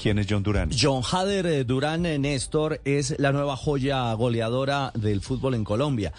¿Quién 0.00 0.18
es 0.18 0.26
John 0.28 0.42
Durán? 0.42 0.70
John 0.78 1.02
Hader 1.02 1.46
eh, 1.46 1.64
Durán 1.64 2.06
eh, 2.06 2.18
Néstor 2.18 2.80
es 2.84 3.18
la 3.18 3.32
nueva 3.32 3.56
joya 3.56 4.12
goleadora 4.14 4.92
del 4.94 5.20
fútbol 5.20 5.54
en 5.54 5.64
Colombia. 5.64 6.12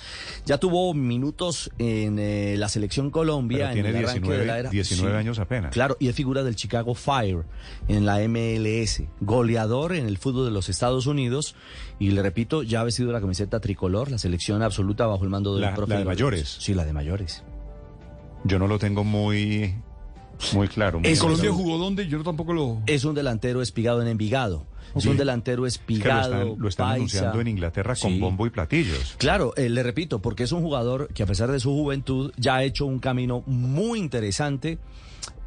Ya 0.45 0.59
tuvo 0.59 0.93
minutos 0.93 1.71
en 1.79 2.19
eh, 2.19 2.55
la 2.57 2.69
selección 2.69 3.09
Colombia. 3.09 3.71
tiene 3.71 3.91
19, 3.91 5.17
años 5.17 5.39
apenas. 5.39 5.71
Claro, 5.71 5.97
y 5.99 6.09
es 6.09 6.15
figura 6.15 6.43
del 6.43 6.55
Chicago 6.55 6.93
Fire 6.93 7.43
en 7.87 8.05
la 8.05 8.19
MLS. 8.27 9.03
Goleador 9.19 9.95
en 9.95 10.05
el 10.05 10.17
fútbol 10.17 10.45
de 10.45 10.51
los 10.51 10.69
Estados 10.69 11.07
Unidos. 11.07 11.55
Y 11.97 12.11
le 12.11 12.21
repito, 12.21 12.61
ya 12.63 12.81
ha 12.81 12.83
vestido 12.83 13.11
la 13.11 13.21
camiseta 13.21 13.59
tricolor, 13.61 14.11
la 14.11 14.17
selección 14.17 14.61
absoluta 14.61 15.07
bajo 15.07 15.23
el 15.23 15.29
mando 15.29 15.53
del 15.53 15.61
la, 15.61 15.75
La 15.87 15.97
de 15.97 16.05
mayores. 16.05 16.57
Sí, 16.59 16.73
la 16.73 16.85
de 16.85 16.93
mayores. 16.93 17.43
Yo 18.43 18.59
no 18.59 18.67
lo 18.67 18.79
tengo 18.79 19.03
muy, 19.03 19.75
muy 20.53 20.67
claro. 20.67 20.99
¿En 21.03 21.17
Colombia 21.17 21.51
jugó 21.51 21.77
dónde? 21.77 22.07
Yo 22.07 22.21
tampoco 22.23 22.53
lo... 22.53 22.81
Es 22.87 23.05
un 23.05 23.15
delantero 23.15 23.61
espigado 23.61 24.01
en 24.01 24.07
Envigado. 24.07 24.65
Es 24.95 25.05
un 25.05 25.17
delantero 25.17 25.65
espigado. 25.65 26.55
lo 26.57 26.67
están, 26.67 26.91
anunciando 26.91 27.39
en 27.39 27.47
Inglaterra 27.47 27.95
con 27.95 28.19
bombo 28.19 28.45
y 28.45 28.49
platillos. 28.49 29.15
Claro, 29.17 29.53
eh, 29.55 29.69
le 29.69 29.83
repito, 29.83 30.21
porque 30.21 30.43
es 30.43 30.51
un 30.51 30.61
jugador 30.61 31.07
que 31.13 31.23
a 31.23 31.25
pesar 31.25 31.51
de 31.51 31.59
su 31.59 31.71
juventud 31.71 32.33
ya 32.37 32.55
ha 32.55 32.63
hecho 32.63 32.85
un 32.85 32.99
camino 32.99 33.43
muy 33.45 33.99
interesante 33.99 34.79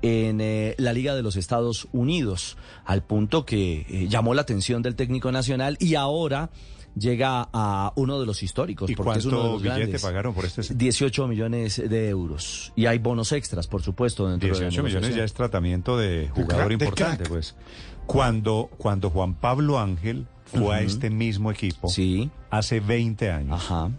en 0.03 0.41
eh, 0.41 0.75
la 0.79 0.93
Liga 0.93 1.15
de 1.15 1.23
los 1.23 1.37
Estados 1.37 1.89
Unidos, 1.93 2.57
al 2.85 3.03
punto 3.03 3.45
que 3.45 3.87
eh, 3.89 4.09
llamó 4.09 4.35
la 4.35 4.43
atención 4.43 4.83
del 4.83 4.97
técnico 4.97 5.33
nacional 5.33 5.77
y 5.81 5.95
ahora 5.95 6.51
llega 6.97 7.49
a 7.53 7.93
uno 7.97 8.21
de 8.21 8.27
los 8.27 8.43
históricos. 8.43 8.89
¿Y 8.91 8.95
porque 8.95 9.21
cuánto 9.21 9.59
billete 9.59 9.99
pagaron 9.99 10.35
por 10.35 10.45
este? 10.45 10.75
18 10.75 11.29
millones 11.29 11.83
de 11.89 12.09
euros. 12.09 12.73
Y 12.77 12.87
hay 12.87 12.99
bonos 12.99 13.33
extras, 13.33 13.67
por 13.67 13.83
supuesto. 13.83 14.29
Dentro 14.29 14.49
18 14.49 14.83
millones 14.83 15.15
ya 15.15 15.25
es 15.25 15.33
tratamiento 15.33 15.97
de 15.97 16.31
jugador 16.35 16.73
importante, 16.73 17.25
pues. 17.25 17.55
Cuando, 18.07 18.71
cuando 18.77 19.11
Juan 19.11 19.35
Pablo 19.35 19.79
Ángel 19.79 20.27
fue 20.45 20.77
a 20.77 20.81
este 20.83 21.11
mismo 21.11 21.51
equipo, 21.51 21.89
sí. 21.89 22.31
hace 22.51 22.81
20 22.81 23.31
años, 23.31 23.55
Ajá. 23.55 23.91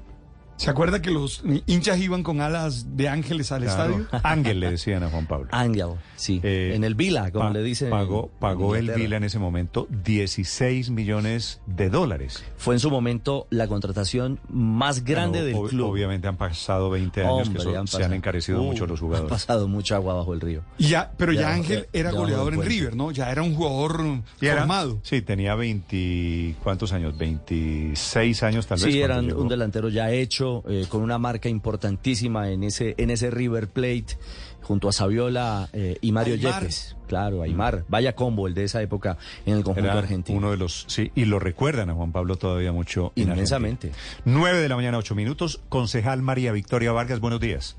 ¿Se 0.58 0.70
acuerda 0.70 1.02
que 1.02 1.12
los 1.12 1.44
hinchas 1.66 2.00
iban 2.00 2.24
con 2.24 2.40
alas 2.40 2.96
de 2.96 3.10
ángeles 3.10 3.52
al 3.52 3.64
estadio? 3.64 4.08
Ángel 4.24 4.62
le 4.62 4.72
decían 4.72 5.04
a 5.04 5.10
Juan 5.10 5.28
Pablo. 5.28 5.50
Ángel, 5.52 5.90
sí. 6.16 6.40
Eh, 6.44 6.72
en 6.76 6.86
el 6.86 6.96
Vila, 6.96 7.32
como 7.32 7.50
le 7.50 7.62
dicen. 7.62 7.90
Pagó, 7.90 8.32
pagó 8.40 8.76
el 8.76 8.90
Vila 8.92 9.18
en 9.18 9.26
ese 9.26 9.38
momento 9.38 9.88
16 9.90 10.92
millones 10.92 11.60
de 11.66 11.90
dólares. 11.90 12.44
Fue 12.58 12.74
en 12.76 12.80
su 12.80 12.90
momento 12.90 13.48
la 13.50 13.68
contratación 13.68 14.40
más 14.50 15.04
grande 15.04 15.44
del 15.44 15.58
club. 15.68 15.92
Obviamente 15.92 16.28
han 16.28 16.38
pasado 16.38 16.90
20 16.90 17.26
años 17.26 17.50
que 17.50 17.88
se 17.88 18.04
han 18.04 18.14
encarecido 18.14 18.64
mucho 18.64 18.88
los 18.88 19.02
jugadores. 19.02 19.32
Han 19.32 19.38
pasado 19.38 19.68
mucha 19.68 19.96
agua 19.96 20.14
bajo 20.14 20.34
el 20.34 20.40
río. 20.40 20.64
Ya, 20.78 21.12
pero 21.18 21.34
ya, 21.34 21.54
Ángel 21.54 21.88
era 21.92 22.12
goleador 22.12 22.54
en 22.54 22.64
River, 22.64 22.96
¿no? 22.96 23.12
Ya 23.12 23.30
era 23.30 23.44
un 23.44 23.56
jugador 23.56 24.22
formado. 24.40 25.00
Sí, 25.04 25.22
tenía 25.22 25.56
20, 25.56 26.56
¿cuántos 26.64 26.94
años? 26.94 27.18
26 27.18 28.44
años 28.44 28.68
tal 28.68 28.80
vez. 28.80 28.94
Sí, 28.94 29.02
era 29.02 29.20
un 29.20 29.50
delantero 29.50 29.90
ya 29.90 30.12
hecho 30.12 30.45
eh, 30.68 30.86
con 30.90 31.02
una 31.02 31.18
marca 31.18 31.50
importantísima 31.50 32.50
en 32.50 32.64
ese, 32.64 32.96
en 32.98 33.10
ese 33.10 33.32
River 33.32 33.68
Plate, 33.68 34.18
junto 34.62 34.90
a 34.90 34.94
Saviola 34.94 35.70
eh, 35.74 35.98
y 36.02 36.12
Mario 36.12 36.36
Yepes. 36.36 36.96
Claro, 37.08 37.44
Aymar. 37.44 37.86
Vaya 37.88 38.16
combo 38.16 38.48
el 38.48 38.54
de 38.54 38.64
esa 38.64 38.82
época 38.82 39.18
en 39.46 39.58
el 39.58 39.64
conjunto 39.64 39.92
argentino. 39.92 40.38
Uno 40.38 40.52
de 40.52 40.58
los, 40.58 40.86
sí, 40.88 41.12
y 41.16 41.26
lo 41.26 41.40
recuerdan 41.40 41.90
a 41.90 41.94
Juan 41.94 42.12
Pablo 42.12 42.36
todavía 42.36 42.72
mucho. 42.72 43.12
Inmensamente. 43.16 43.92
Nueve 44.26 44.60
de 44.60 44.70
la 44.70 44.76
mañana, 44.76 44.98
ocho 44.98 45.16
minutos. 45.16 45.62
Concejal 45.70 46.22
María 46.22 46.52
Victoria 46.52 46.92
Vargas, 46.92 47.20
buenos 47.20 47.40
días. 47.40 47.78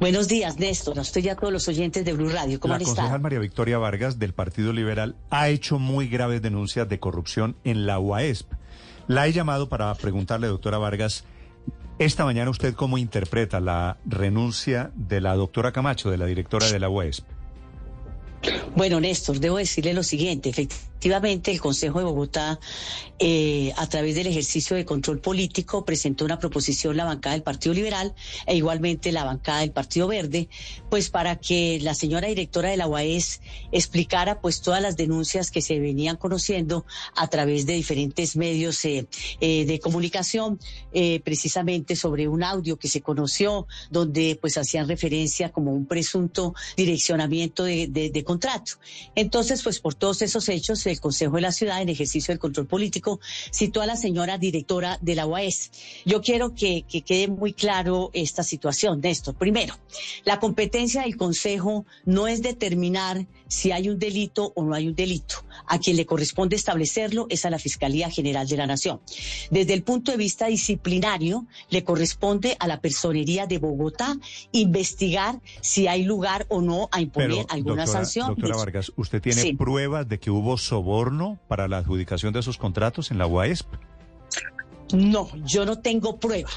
Buenos 0.00 0.28
días, 0.28 0.58
Néstor. 0.58 0.98
Estoy 0.98 1.22
ya 1.22 1.36
todos 1.36 1.52
los 1.52 1.66
oyentes 1.68 2.04
de 2.04 2.12
Blue 2.12 2.28
Radio. 2.28 2.58
¿Cómo 2.60 2.72
la 2.72 2.78
han 2.78 2.84
concejal 2.84 3.20
María 3.20 3.38
Victoria 3.38 3.78
Vargas 3.78 4.18
del 4.18 4.34
Partido 4.34 4.72
Liberal 4.72 5.14
ha 5.30 5.48
hecho 5.48 5.78
muy 5.78 6.08
graves 6.08 6.42
denuncias 6.42 6.88
de 6.88 6.98
corrupción 6.98 7.56
en 7.64 7.86
la 7.86 7.98
UAESP. 7.98 8.52
La 9.06 9.26
he 9.26 9.32
llamado 9.32 9.68
para 9.68 9.94
preguntarle, 9.94 10.46
doctora 10.46 10.78
Vargas, 10.78 11.24
esta 11.98 12.24
mañana 12.24 12.50
usted 12.50 12.74
cómo 12.74 12.98
interpreta 12.98 13.60
la 13.60 13.98
renuncia 14.04 14.90
de 14.94 15.20
la 15.20 15.34
doctora 15.34 15.72
Camacho, 15.72 16.10
de 16.10 16.18
la 16.18 16.26
directora 16.26 16.70
de 16.70 16.80
la 16.80 16.88
UESP. 16.88 17.24
Bueno, 18.76 19.00
Néstor, 19.00 19.40
debo 19.40 19.58
decirle 19.58 19.94
lo 19.94 20.02
siguiente. 20.02 20.50
Efectivamente, 20.50 20.93
el 21.02 21.60
Consejo 21.60 21.98
de 21.98 22.04
Bogotá, 22.04 22.58
eh, 23.18 23.72
a 23.76 23.86
través 23.88 24.14
del 24.14 24.26
ejercicio 24.26 24.74
de 24.74 24.84
control 24.84 25.20
político, 25.20 25.84
presentó 25.84 26.24
una 26.24 26.38
proposición 26.38 26.96
la 26.96 27.04
bancada 27.04 27.34
del 27.34 27.42
Partido 27.42 27.74
Liberal 27.74 28.14
e 28.46 28.56
igualmente 28.56 29.12
la 29.12 29.24
bancada 29.24 29.60
del 29.60 29.70
Partido 29.70 30.08
Verde, 30.08 30.48
pues 30.90 31.10
para 31.10 31.36
que 31.36 31.78
la 31.82 31.94
señora 31.94 32.28
directora 32.28 32.70
de 32.70 32.76
la 32.76 32.88
UAS 32.88 33.40
explicara 33.70 34.40
pues 34.40 34.62
todas 34.62 34.82
las 34.82 34.96
denuncias 34.96 35.50
que 35.50 35.60
se 35.60 35.78
venían 35.78 36.16
conociendo 36.16 36.86
a 37.14 37.28
través 37.28 37.66
de 37.66 37.74
diferentes 37.74 38.34
medios 38.34 38.84
eh, 38.84 39.06
eh, 39.40 39.64
de 39.66 39.78
comunicación, 39.80 40.58
precisamente 41.24 41.96
sobre 41.96 42.28
un 42.28 42.44
audio 42.44 42.76
que 42.76 42.86
se 42.86 43.00
conoció 43.00 43.66
donde 43.90 44.38
pues 44.40 44.56
hacían 44.56 44.88
referencia 44.88 45.50
como 45.50 45.72
un 45.72 45.86
presunto 45.86 46.54
direccionamiento 46.76 47.64
de, 47.64 47.88
de, 47.88 48.10
de 48.10 48.24
contrato. 48.24 48.74
Entonces, 49.14 49.62
pues 49.62 49.80
por 49.80 49.94
todos 49.94 50.22
esos 50.22 50.48
hechos, 50.48 50.83
el 50.90 51.00
Consejo 51.00 51.36
de 51.36 51.42
la 51.42 51.52
Ciudad, 51.52 51.82
en 51.82 51.88
ejercicio 51.88 52.32
del 52.32 52.38
control 52.38 52.66
político, 52.66 53.20
citó 53.52 53.82
a 53.82 53.86
la 53.86 53.96
señora 53.96 54.38
directora 54.38 54.98
de 55.00 55.14
la 55.14 55.26
UAS. 55.26 55.70
Yo 56.04 56.20
quiero 56.20 56.54
que, 56.54 56.84
que 56.88 57.02
quede 57.02 57.28
muy 57.28 57.52
claro 57.52 58.10
esta 58.12 58.42
situación, 58.42 59.00
Néstor. 59.00 59.34
Primero, 59.34 59.74
la 60.24 60.40
competencia 60.40 61.02
del 61.02 61.16
Consejo 61.16 61.86
no 62.04 62.28
es 62.28 62.42
determinar 62.42 63.26
si 63.48 63.72
hay 63.72 63.88
un 63.88 63.98
delito 63.98 64.52
o 64.56 64.64
no 64.64 64.74
hay 64.74 64.88
un 64.88 64.94
delito. 64.94 65.44
A 65.66 65.78
quien 65.78 65.96
le 65.96 66.06
corresponde 66.06 66.56
establecerlo 66.56 67.26
es 67.30 67.44
a 67.44 67.50
la 67.50 67.58
Fiscalía 67.58 68.10
General 68.10 68.46
de 68.46 68.56
la 68.56 68.66
Nación. 68.66 69.00
Desde 69.50 69.74
el 69.74 69.82
punto 69.82 70.12
de 70.12 70.18
vista 70.18 70.46
disciplinario, 70.46 71.46
le 71.70 71.84
corresponde 71.84 72.56
a 72.58 72.66
la 72.66 72.80
Personería 72.80 73.46
de 73.46 73.58
Bogotá 73.58 74.16
investigar 74.52 75.40
si 75.60 75.86
hay 75.86 76.04
lugar 76.04 76.46
o 76.48 76.60
no 76.60 76.88
a 76.92 77.00
imponer 77.00 77.46
alguna 77.48 77.86
sanción 77.86 78.28
Doctora 78.28 78.56
Vargas, 78.56 78.92
¿usted 78.96 79.20
tiene 79.20 79.54
pruebas 79.56 80.08
de 80.08 80.18
que 80.18 80.30
hubo 80.30 80.56
soborno 80.58 81.38
para 81.48 81.68
la 81.68 81.78
adjudicación 81.78 82.32
de 82.32 82.40
esos 82.40 82.58
contratos 82.58 83.10
en 83.10 83.18
la 83.18 83.26
UAESP? 83.26 83.66
No, 84.92 85.28
yo 85.44 85.64
no 85.64 85.80
tengo 85.80 86.20
prueba, 86.20 86.50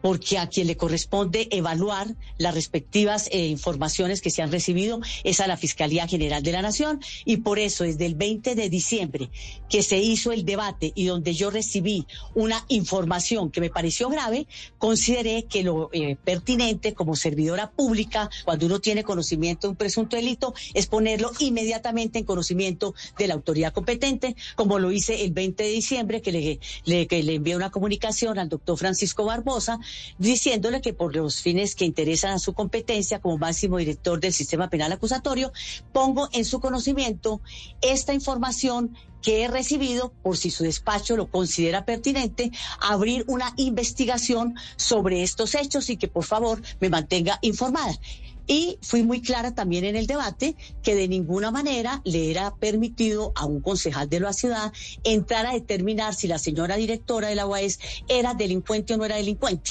porque 0.00 0.38
a 0.38 0.48
quien 0.48 0.66
le 0.66 0.76
corresponde 0.76 1.48
evaluar 1.50 2.14
las 2.38 2.54
respectivas 2.54 3.28
eh, 3.32 3.46
informaciones 3.46 4.20
que 4.20 4.30
se 4.30 4.42
han 4.42 4.52
recibido 4.52 5.00
es 5.24 5.40
a 5.40 5.46
la 5.46 5.56
Fiscalía 5.56 6.06
General 6.06 6.42
de 6.42 6.52
la 6.52 6.62
Nación. 6.62 7.00
Y 7.24 7.38
por 7.38 7.58
eso 7.58 7.84
desde 7.84 8.06
el 8.06 8.14
20 8.14 8.54
de 8.54 8.68
diciembre 8.68 9.30
que 9.68 9.82
se 9.82 9.98
hizo 9.98 10.32
el 10.32 10.44
debate 10.44 10.92
y 10.94 11.06
donde 11.06 11.34
yo 11.34 11.50
recibí 11.50 12.06
una 12.34 12.64
información 12.68 13.50
que 13.50 13.60
me 13.60 13.70
pareció 13.70 14.08
grave, 14.08 14.46
consideré 14.78 15.44
que 15.44 15.62
lo 15.62 15.90
eh, 15.92 16.16
pertinente 16.24 16.94
como 16.94 17.16
servidora 17.16 17.70
pública, 17.70 18.30
cuando 18.44 18.66
uno 18.66 18.80
tiene 18.80 19.04
conocimiento 19.04 19.66
de 19.66 19.72
un 19.72 19.76
presunto 19.76 20.16
delito, 20.16 20.54
es 20.74 20.86
ponerlo 20.86 21.32
inmediatamente 21.38 22.18
en 22.18 22.24
conocimiento 22.24 22.94
de 23.18 23.26
la 23.26 23.34
autoridad 23.34 23.72
competente, 23.72 24.36
como 24.56 24.78
lo 24.78 24.90
hice 24.92 25.24
el 25.24 25.32
20 25.32 25.62
de 25.62 25.70
diciembre, 25.70 26.22
que 26.22 26.32
le, 26.32 27.06
que 27.06 27.22
le 27.22 27.34
envié 27.34 27.56
una 27.56 27.70
comunicación 27.70 28.38
al 28.38 28.48
doctor 28.48 28.78
Francisco 28.78 29.24
Barbosa, 29.24 29.78
diciéndole 30.18 30.80
que 30.80 30.92
por 30.92 31.14
los 31.14 31.40
fines 31.40 31.74
que 31.74 31.84
interesan 31.84 32.32
a 32.32 32.38
su 32.38 32.52
competencia 32.52 33.20
como 33.20 33.38
máximo 33.38 33.78
director 33.78 34.20
del 34.20 34.32
sistema 34.32 34.68
penal 34.68 34.92
acusatorio, 34.92 35.52
pongo 35.92 36.28
en 36.32 36.44
su 36.44 36.60
conocimiento 36.60 37.40
esta 37.80 38.14
información 38.14 38.96
que 39.22 39.42
he 39.42 39.48
recibido, 39.48 40.12
por 40.22 40.36
si 40.36 40.50
su 40.50 40.64
despacho 40.64 41.16
lo 41.16 41.28
considera 41.28 41.84
pertinente, 41.84 42.50
abrir 42.80 43.24
una 43.26 43.52
investigación 43.56 44.54
sobre 44.76 45.22
estos 45.22 45.54
hechos 45.54 45.90
y 45.90 45.96
que 45.96 46.08
por 46.08 46.24
favor 46.24 46.62
me 46.80 46.88
mantenga 46.88 47.38
informada. 47.42 47.98
Y 48.48 48.78
fui 48.80 49.02
muy 49.02 49.20
clara 49.20 49.54
también 49.54 49.84
en 49.84 49.94
el 49.94 50.06
debate 50.06 50.56
que 50.82 50.94
de 50.94 51.06
ninguna 51.06 51.50
manera 51.50 52.00
le 52.04 52.30
era 52.30 52.56
permitido 52.56 53.32
a 53.36 53.44
un 53.44 53.60
concejal 53.60 54.08
de 54.08 54.20
la 54.20 54.32
ciudad 54.32 54.72
entrar 55.04 55.44
a 55.46 55.52
determinar 55.52 56.14
si 56.14 56.28
la 56.28 56.38
señora 56.38 56.76
directora 56.76 57.28
de 57.28 57.34
la 57.34 57.46
UAS 57.46 57.78
era 58.08 58.32
delincuente 58.32 58.94
o 58.94 58.96
no 58.96 59.04
era 59.04 59.16
delincuente. 59.16 59.70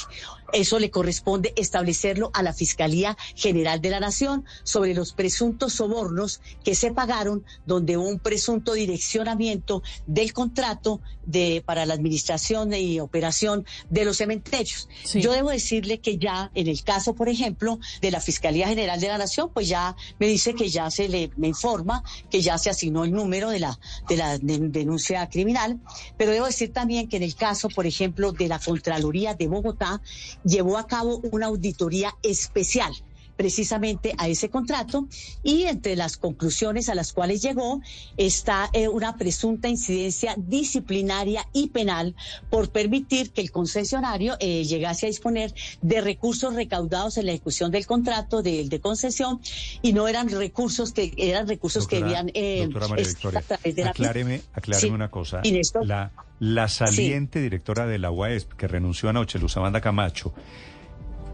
Eso 0.53 0.80
le 0.80 0.90
corresponde 0.90 1.53
establecerlo 1.56 2.32
a 2.34 2.44
la 2.44 2.53
Fiscalía 2.53 3.18
General 3.36 3.82
de 3.82 3.90
la 3.90 3.99
Nación 3.99 4.45
sobre 4.64 4.94
los 4.94 5.14
presuntos 5.14 5.74
sobornos 5.74 6.41
que 6.64 6.76
se 6.76 6.91
pagaron, 6.91 7.44
donde 7.65 7.98
hubo 7.98 8.07
un 8.07 8.19
presunto 8.19 8.74
direccionamiento 8.74 9.84
del 10.06 10.34
contrato 10.34 11.02
de, 11.26 11.61
para 11.65 11.86
la 11.86 11.94
administración 11.94 12.74
y 12.74 12.99
operación 12.99 13.65
de 13.90 14.06
los 14.06 14.18
cementerios. 14.18 14.88
Yo 15.14 15.34
debo 15.34 15.49
decirle 15.49 15.99
que 15.99 16.18
ya 16.18 16.52
en 16.56 16.68
el 16.68 16.84
caso, 16.84 17.14
por 17.14 17.30
ejemplo, 17.30 17.80
de 18.02 18.11
la 18.11 18.22
Fiscalía 18.22 18.68
General 18.68 18.99
de 18.99 19.07
la 19.07 19.18
Nación, 19.18 19.52
pues 19.53 19.68
ya 19.68 19.95
me 20.19 20.28
dice 20.28 20.56
que 20.56 20.69
ya 20.69 20.90
se 20.90 21.10
le 21.10 21.30
me 21.36 21.48
informa 21.48 22.03
que 22.30 22.41
ya 22.41 22.57
se 22.57 22.69
asignó 22.69 23.03
el 23.03 23.11
número 23.11 23.49
de 23.49 23.60
la, 23.60 23.80
de 24.07 24.18
la 24.18 24.38
denuncia 24.38 25.28
criminal, 25.30 25.80
pero 26.18 26.32
debo 26.32 26.45
decir 26.45 26.72
también 26.72 27.10
que 27.10 27.18
en 27.18 27.24
el 27.24 27.36
caso, 27.36 27.69
por 27.69 27.86
ejemplo, 27.86 28.32
de 28.32 28.48
la 28.48 28.60
Contraloría 28.60 29.34
de 29.34 29.48
Bogotá, 29.48 30.02
llevó 30.48 30.78
a 30.78 30.88
cabo 30.88 31.19
una 31.32 31.48
auditoría 31.48 32.15
especial 32.24 32.94
precisamente 33.38 34.14
a 34.18 34.28
ese 34.28 34.49
contrato 34.49 35.07
y 35.44 35.64
entre 35.64 35.95
las 35.95 36.18
conclusiones 36.18 36.90
a 36.90 36.95
las 36.95 37.14
cuales 37.14 37.41
llegó 37.41 37.82
está 38.18 38.69
eh, 38.74 38.88
una 38.88 39.15
presunta 39.15 39.69
incidencia 39.69 40.34
disciplinaria 40.38 41.48
y 41.53 41.69
penal 41.69 42.15
por 42.49 42.69
permitir 42.72 43.32
que 43.32 43.41
el 43.41 43.52
concesionario 43.52 44.36
eh, 44.40 44.64
llegase 44.65 45.06
a 45.06 45.10
disponer 45.10 45.53
de 45.82 46.02
recursos 46.02 46.56
recaudados 46.56 47.18
en 47.18 47.28
la 47.28 47.34
ejecución 47.34 47.72
del 47.72 47.86
contrato 47.86 48.41
de, 48.41 48.68
de 48.68 48.80
concesión 48.82 49.40
y 49.84 49.94
no 49.94 50.07
eran 50.07 50.30
recursos 50.30 50.91
que 50.91 51.14
eran 51.18 51.48
recursos 51.48 51.88
que 51.88 51.98
debían 51.98 52.32
eh, 52.34 52.61
doctora 52.64 52.88
María 52.88 53.06
Victoria, 53.06 53.44
acláreme, 53.86 54.41
acláreme 54.53 54.95
una 54.95 55.11
cosa. 55.11 55.41
la, 55.84 56.11
la 56.39 56.68
saliente 56.68 57.39
directora 57.39 57.85
de 57.88 57.97
la 57.97 58.11
UAESP 58.11 58.53
que 58.53 58.68
renunció 58.68 59.09
anoche 59.09 59.39
Luzamanda 59.39 59.81
Camacho 59.81 60.34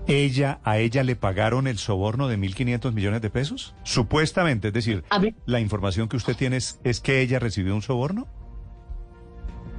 ella, 0.07 0.59
a 0.63 0.80
ella 0.80 1.03
le 1.03 1.15
pagaron 1.15 1.67
el 1.67 1.77
soborno 1.77 2.27
de 2.27 2.38
1.500 2.38 2.91
millones 2.93 3.21
de 3.21 3.30
pesos? 3.30 3.73
Supuestamente, 3.84 4.69
es 4.69 4.73
decir, 4.73 5.03
la 5.45 5.59
información 5.59 6.09
que 6.09 6.17
usted 6.17 6.35
tiene 6.35 6.57
es, 6.57 6.99
que 7.01 7.21
ella 7.21 7.39
recibió 7.39 7.73
un 7.75 7.81
soborno. 7.81 8.27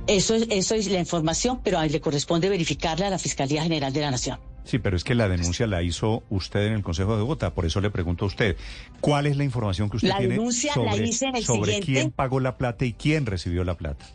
Eso 0.07 0.35
es, 0.35 0.47
eso 0.51 0.75
es 0.75 0.91
la 0.91 0.99
información, 0.99 1.61
pero 1.63 1.79
a 1.79 1.87
le 1.87 2.01
corresponde 2.01 2.49
verificarla 2.49 3.07
a 3.07 3.11
la 3.11 3.19
Fiscalía 3.19 3.63
General 3.63 3.93
de 3.93 4.01
la 4.01 4.11
Nación. 4.11 4.39
Sí, 4.65 4.79
pero 4.79 4.97
es 4.97 5.05
que 5.05 5.15
la 5.15 5.29
denuncia 5.29 5.67
la 5.67 5.83
hizo 5.83 6.23
usted 6.31 6.67
en 6.67 6.73
el 6.73 6.83
Consejo 6.83 7.17
de 7.17 7.23
Bogotá, 7.23 7.55
por 7.55 7.67
eso 7.67 7.83
le 7.83 7.91
pregunto 7.91 8.25
a 8.25 8.29
usted, 8.29 8.57
¿cuál 9.01 9.27
es 9.27 9.37
la 9.37 9.45
información 9.45 9.91
que 9.91 9.97
usted 9.97 10.11
tiene 10.17 10.39
sobre 11.43 11.81
quién 11.81 12.11
pagó 12.11 12.41
la 12.41 12.57
plata 12.57 12.87
y 12.87 12.95
quién 12.95 13.27
recibió 13.27 13.65
la 13.65 13.77
plata? 13.77 14.07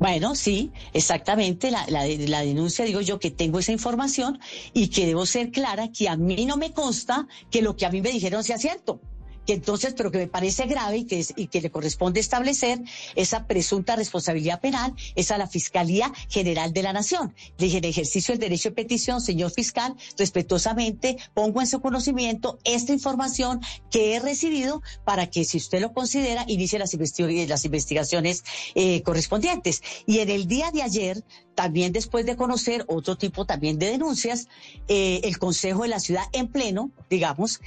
Bueno, 0.00 0.34
sí, 0.34 0.72
exactamente. 0.94 1.70
La, 1.70 1.84
la, 1.88 2.06
la, 2.06 2.40
denuncia, 2.40 2.86
digo 2.86 3.02
yo, 3.02 3.20
que 3.20 3.30
tengo 3.30 3.58
esa 3.58 3.70
información 3.70 4.40
y 4.72 4.88
que 4.88 5.04
debo 5.04 5.26
ser 5.26 5.50
clara 5.50 5.92
que 5.92 6.08
a 6.08 6.16
mí 6.16 6.46
no 6.46 6.56
me 6.56 6.72
consta 6.72 7.28
que 7.50 7.60
lo 7.60 7.76
que 7.76 7.84
a 7.84 7.90
mí 7.90 8.00
me 8.00 8.10
dijeron 8.10 8.42
sea 8.42 8.56
cierto 8.56 8.98
que 9.46 9.54
entonces, 9.54 9.94
pero 9.96 10.10
que 10.10 10.18
me 10.18 10.26
parece 10.26 10.66
grave 10.66 10.98
y 10.98 11.46
que, 11.46 11.60
le 11.60 11.70
corresponde 11.70 12.20
establecer 12.20 12.80
esa 13.16 13.46
presunta 13.46 13.96
responsabilidad 13.96 14.60
penal 14.60 14.94
es 15.14 15.30
a 15.30 15.38
la 15.38 15.46
Fiscalía 15.46 16.12
General 16.28 16.72
de 16.72 16.82
la 16.82 16.92
Nación. 16.92 17.34
Dije, 17.58 17.78
en 17.78 17.84
ejercicio 17.84 18.32
del 18.32 18.40
derecho 18.40 18.70
de 18.70 18.74
petición, 18.74 19.20
señor 19.20 19.50
fiscal, 19.50 19.94
respetuosamente 20.16 21.16
pongo 21.34 21.60
en 21.60 21.66
su 21.66 21.80
conocimiento 21.80 22.58
esta 22.64 22.92
información 22.92 23.60
que 23.90 24.14
he 24.14 24.20
recibido 24.20 24.82
para 25.04 25.28
que, 25.28 25.44
si 25.44 25.58
usted 25.58 25.80
lo 25.80 25.92
considera, 25.92 26.44
inicie 26.46 26.78
las, 26.78 26.94
las 26.94 27.64
investigaciones 27.64 28.44
eh, 28.74 29.02
correspondientes. 29.02 29.82
Y 30.06 30.18
en 30.18 30.30
el 30.30 30.46
día 30.46 30.70
de 30.70 30.82
ayer, 30.82 31.24
también 31.54 31.92
después 31.92 32.24
de 32.24 32.36
conocer 32.36 32.84
otro 32.88 33.16
tipo 33.16 33.44
también 33.44 33.78
de 33.78 33.90
denuncias, 33.90 34.48
eh, 34.88 35.20
el 35.24 35.38
Consejo 35.38 35.82
de 35.82 35.88
la 35.88 36.00
Ciudad 36.00 36.24
en 36.32 36.48
pleno, 36.48 36.90
digamos, 37.08 37.60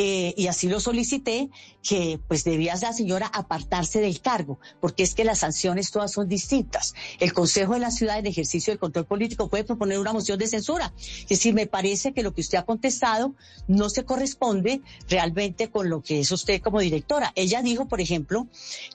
eh, 0.00 0.32
y 0.36 0.46
así 0.46 0.68
lo 0.68 0.78
solicité, 0.78 1.50
que 1.82 2.20
pues 2.28 2.44
debía 2.44 2.76
la 2.76 2.92
señora 2.92 3.26
apartarse 3.26 3.98
del 3.98 4.20
cargo, 4.20 4.60
porque 4.80 5.02
es 5.02 5.12
que 5.12 5.24
las 5.24 5.40
sanciones 5.40 5.90
todas 5.90 6.12
son 6.12 6.28
distintas. 6.28 6.94
El 7.18 7.32
Consejo 7.32 7.74
de 7.74 7.80
la 7.80 7.90
Ciudad 7.90 8.16
en 8.16 8.26
ejercicio 8.26 8.70
del 8.70 8.78
control 8.78 9.06
político 9.06 9.48
puede 9.48 9.64
proponer 9.64 9.98
una 9.98 10.12
moción 10.12 10.38
de 10.38 10.46
censura. 10.46 10.92
Es 10.96 11.28
decir, 11.30 11.52
me 11.52 11.66
parece 11.66 12.12
que 12.12 12.22
lo 12.22 12.32
que 12.32 12.42
usted 12.42 12.58
ha 12.58 12.64
contestado 12.64 13.34
no 13.66 13.90
se 13.90 14.04
corresponde 14.04 14.82
realmente 15.08 15.68
con 15.68 15.90
lo 15.90 16.00
que 16.00 16.20
es 16.20 16.30
usted 16.30 16.62
como 16.62 16.78
directora. 16.78 17.32
Ella 17.34 17.60
dijo, 17.62 17.88
por 17.88 18.00
ejemplo, 18.00 18.46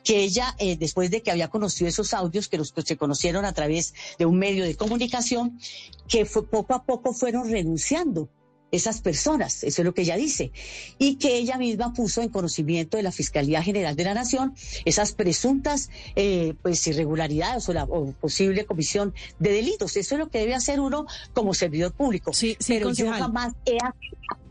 que 0.06 0.24
ella, 0.24 0.56
eh, 0.58 0.78
después 0.78 1.12
de 1.12 1.22
que 1.22 1.32
había 1.32 1.50
conocido 1.50 1.90
esos 1.90 2.14
audios 2.14 2.48
que 2.48 2.58
los 2.58 2.72
que 2.72 2.82
se 2.82 2.96
conocieron 2.96 3.44
a 3.44 3.52
través 3.52 3.94
de 4.18 4.26
un 4.26 4.40
medio 4.40 4.64
de 4.64 4.78
comunicación, 4.78 5.60
que 6.08 6.24
fue, 6.24 6.48
poco 6.48 6.74
a 6.74 6.86
poco 6.86 7.14
fueron 7.14 7.52
renunciando 7.52 8.30
esas 8.74 9.02
personas, 9.02 9.64
eso 9.64 9.82
es 9.82 9.86
lo 9.86 9.94
que 9.94 10.02
ella 10.02 10.18
dice, 10.18 10.52
y 10.98 11.16
que 11.16 11.38
ella 11.38 11.58
misma 11.58 11.94
puso 11.94 12.22
en 12.22 12.30
conocimiento 12.30 12.98
de 12.98 13.04
la 13.04 13.12
Fiscalía 13.12 13.62
General 13.62 13.96
de 13.96 14.04
la 14.04 14.16
Nación 14.16 14.56
esas 14.84 15.14
presuntas 15.14 15.92
eh, 16.16 16.56
pues 16.62 16.86
irregularidades 16.88 17.70
o 17.70 17.74
la 17.74 17.86
posible 17.86 18.66
comisión 18.66 19.14
de 19.38 19.52
delitos. 19.52 19.96
Eso 19.96 20.16
es 20.16 20.20
lo 20.20 20.30
que 20.30 20.40
debe 20.40 20.56
hacer 20.56 20.80
uno 20.80 21.06
como 21.34 21.54
servidor 21.54 21.94
público. 21.94 22.34
Sí, 22.34 22.58
sí, 22.60 22.74
Pero 22.74 22.92
yo 22.92 23.12
jamás 23.12 23.54
he 23.66 23.78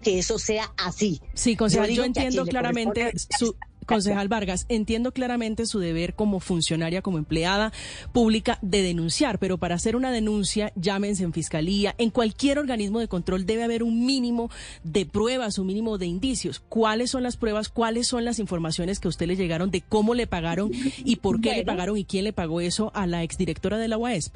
que 0.03 0.19
eso 0.19 0.39
sea 0.39 0.73
así. 0.77 1.20
Sí, 1.35 1.57
concejal, 1.57 1.90
yo, 1.90 2.05
entiendo 2.05 2.44
claramente 2.44 3.12
su, 3.39 3.57
Concejal 3.86 4.28
Vargas, 4.28 4.66
entiendo 4.68 5.12
claramente 5.12 5.66
su 5.66 5.78
deber 5.78 6.14
como 6.14 6.40
funcionaria, 6.40 7.02
como 7.02 7.18
empleada 7.18 7.72
pública 8.12 8.59
de 8.62 8.82
denunciar, 8.82 9.38
pero 9.38 9.59
para 9.59 9.74
hacer 9.74 9.96
una 9.96 10.10
denuncia, 10.10 10.72
llámense 10.76 11.24
en 11.24 11.32
fiscalía, 11.32 11.94
en 11.98 12.10
cualquier 12.10 12.59
organismo 12.59 13.00
de 13.00 13.09
control 13.09 13.46
debe 13.46 13.64
haber 13.64 13.82
un 13.82 14.06
mínimo 14.06 14.50
de 14.84 15.06
pruebas, 15.06 15.59
un 15.59 15.66
mínimo 15.66 15.98
de 15.98 16.06
indicios. 16.06 16.60
¿Cuáles 16.68 17.10
son 17.10 17.22
las 17.22 17.36
pruebas? 17.36 17.68
¿Cuáles 17.68 18.06
son 18.06 18.24
las 18.24 18.38
informaciones 18.38 19.00
que 19.00 19.09
a 19.09 19.10
usted 19.10 19.26
le 19.26 19.36
llegaron 19.36 19.70
de 19.70 19.80
cómo 19.80 20.14
le 20.14 20.26
pagaron 20.26 20.70
y 21.04 21.16
por 21.16 21.40
qué 21.40 21.54
le 21.56 21.64
pagaron 21.64 21.96
y 21.96 22.04
quién 22.04 22.24
le 22.24 22.32
pagó 22.32 22.60
eso 22.60 22.92
a 22.94 23.06
la 23.06 23.22
exdirectora 23.22 23.78
de 23.78 23.88
la 23.88 23.98
UASP? 23.98 24.34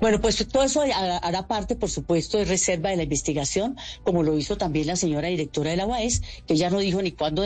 Bueno, 0.00 0.20
pues 0.20 0.46
todo 0.46 0.62
eso 0.62 0.82
hará 1.22 1.46
parte, 1.46 1.74
por 1.74 1.90
supuesto, 1.90 2.38
de 2.38 2.44
reserva 2.44 2.90
de 2.90 2.96
la 2.96 3.02
investigación, 3.02 3.76
como 4.04 4.22
lo 4.22 4.38
hizo 4.38 4.56
también 4.56 4.86
la 4.86 4.96
señora 4.96 5.28
directora 5.28 5.70
de 5.70 5.76
la 5.76 5.86
UAS, 5.86 6.22
que 6.46 6.56
ya 6.56 6.70
no 6.70 6.78
dijo 6.78 7.02
ni 7.02 7.12
cuándo, 7.12 7.42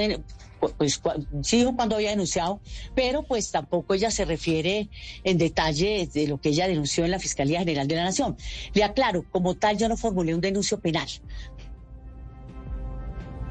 pues 0.73 1.01
sí 1.43 1.59
dijo 1.59 1.77
cuándo 1.77 1.97
había 1.97 2.11
denunciado, 2.11 2.61
pero 2.95 3.23
pues 3.23 3.51
tampoco 3.51 3.95
ella 3.95 4.11
se 4.11 4.25
refiere 4.25 4.89
en 5.23 5.39
detalle 5.39 6.09
de 6.13 6.29
lo 6.29 6.41
que 6.41 6.51
ella 6.51 6.69
denunció 6.69 7.05
en 7.05 7.11
la 7.11 7.19
Fiscalía 7.19 7.61
General 7.61 7.87
de 7.89 7.97
la 7.97 8.05
Nación. 8.05 8.37
Le 8.73 8.85
aclaro, 8.85 9.25
como 9.31 9.55
tal, 9.55 9.79
yo 9.79 9.89
no 9.89 9.97
formulé 9.97 10.35
un 10.35 10.41
denuncio 10.41 10.81
penal. 10.81 11.09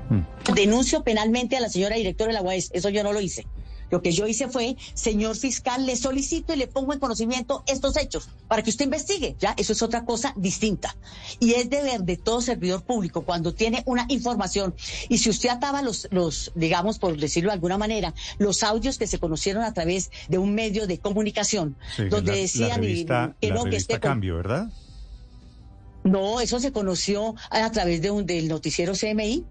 Mm. 0.10 0.54
Denuncio 0.54 1.04
penalmente 1.04 1.58
a 1.58 1.60
la 1.60 1.70
señora 1.70 1.96
directora 1.96 2.30
de 2.30 2.34
la 2.34 2.42
UAS, 2.42 2.70
eso 2.74 2.90
yo 2.90 3.04
no 3.04 3.14
lo 3.14 3.22
hice. 3.22 3.46
Lo 3.94 4.02
que 4.02 4.12
yo 4.12 4.26
hice 4.26 4.48
fue, 4.48 4.76
señor 4.96 5.36
fiscal, 5.36 5.86
le 5.86 5.96
solicito 5.96 6.52
y 6.52 6.56
le 6.58 6.66
pongo 6.66 6.94
en 6.94 7.00
conocimiento 7.00 7.64
estos 7.68 7.96
hechos 7.96 8.28
para 8.48 8.64
que 8.64 8.72
usted 8.72 8.86
investigue. 8.86 9.36
Ya, 9.40 9.54
eso 9.56 9.72
es 9.72 9.84
otra 9.84 10.04
cosa 10.04 10.34
distinta. 10.36 10.96
Y 11.40 11.54
es 11.54 11.70
deber 11.70 12.02
de 12.02 12.18
todo 12.18 12.42
servidor 12.42 12.82
público 12.82 13.22
cuando 13.22 13.54
tiene 13.54 13.84
una 13.86 14.08
información 14.10 14.74
y 15.10 15.20
si 15.20 15.30
usted 15.30 15.50
ataba 15.50 15.84
los, 15.84 16.08
los, 16.10 16.52
digamos, 16.56 16.98
por 16.98 17.16
decirlo 17.16 17.52
de 17.52 17.54
alguna 17.54 17.78
manera, 17.78 18.16
los 18.40 18.64
audios 18.64 18.98
que 18.98 19.06
se 19.06 19.20
conocieron 19.20 19.62
a 19.62 19.76
través 19.76 20.10
de 20.28 20.40
un 20.40 20.56
medio 20.56 20.88
de 20.88 20.98
comunicación, 20.98 21.78
donde 22.10 22.36
decían 22.36 22.82
que 22.82 23.52
no 23.52 23.66
que 23.66 23.76
esté 23.76 24.00
cambio, 24.00 24.38
¿verdad? 24.38 24.72
No, 26.04 26.42
eso 26.42 26.60
se 26.60 26.72
conoció 26.72 27.36
a 27.52 27.72
través 27.72 28.02
de 28.02 28.10
un 28.10 28.26
del 28.26 28.48
noticiero 28.48 28.94
CMI. 28.94 29.46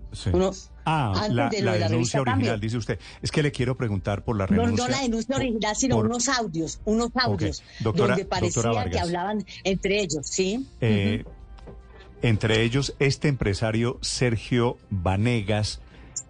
Ah, 0.85 1.29
la, 1.31 1.49
denuncia 1.49 2.21
original, 2.21 2.61
dice 2.61 2.77
usted. 2.77 2.99
Es 3.21 3.31
que 3.31 3.43
le 3.43 3.53
quiero 3.53 3.77
preguntar 3.77 4.25
por 4.25 4.37
la 4.37 4.47
renuncia. 4.47 4.77
No, 4.77 4.83
no 4.85 4.89
la 4.89 5.03
denuncia 5.03 5.37
original, 5.37 5.77
sino 5.77 5.99
unos 5.99 6.29
audios, 6.29 6.81
unos 6.85 7.11
audios, 7.15 7.63
donde 7.81 8.25
parecía 8.25 8.91
que 8.91 8.99
hablaban 8.99 9.45
entre 9.65 10.01
ellos, 10.01 10.27
¿sí? 10.27 10.67
Eh, 10.81 11.25
entre 12.23 12.63
ellos, 12.63 12.95
este 13.01 13.29
empresario 13.29 13.99
Sergio 14.01 14.79
Vanegas, 14.91 15.81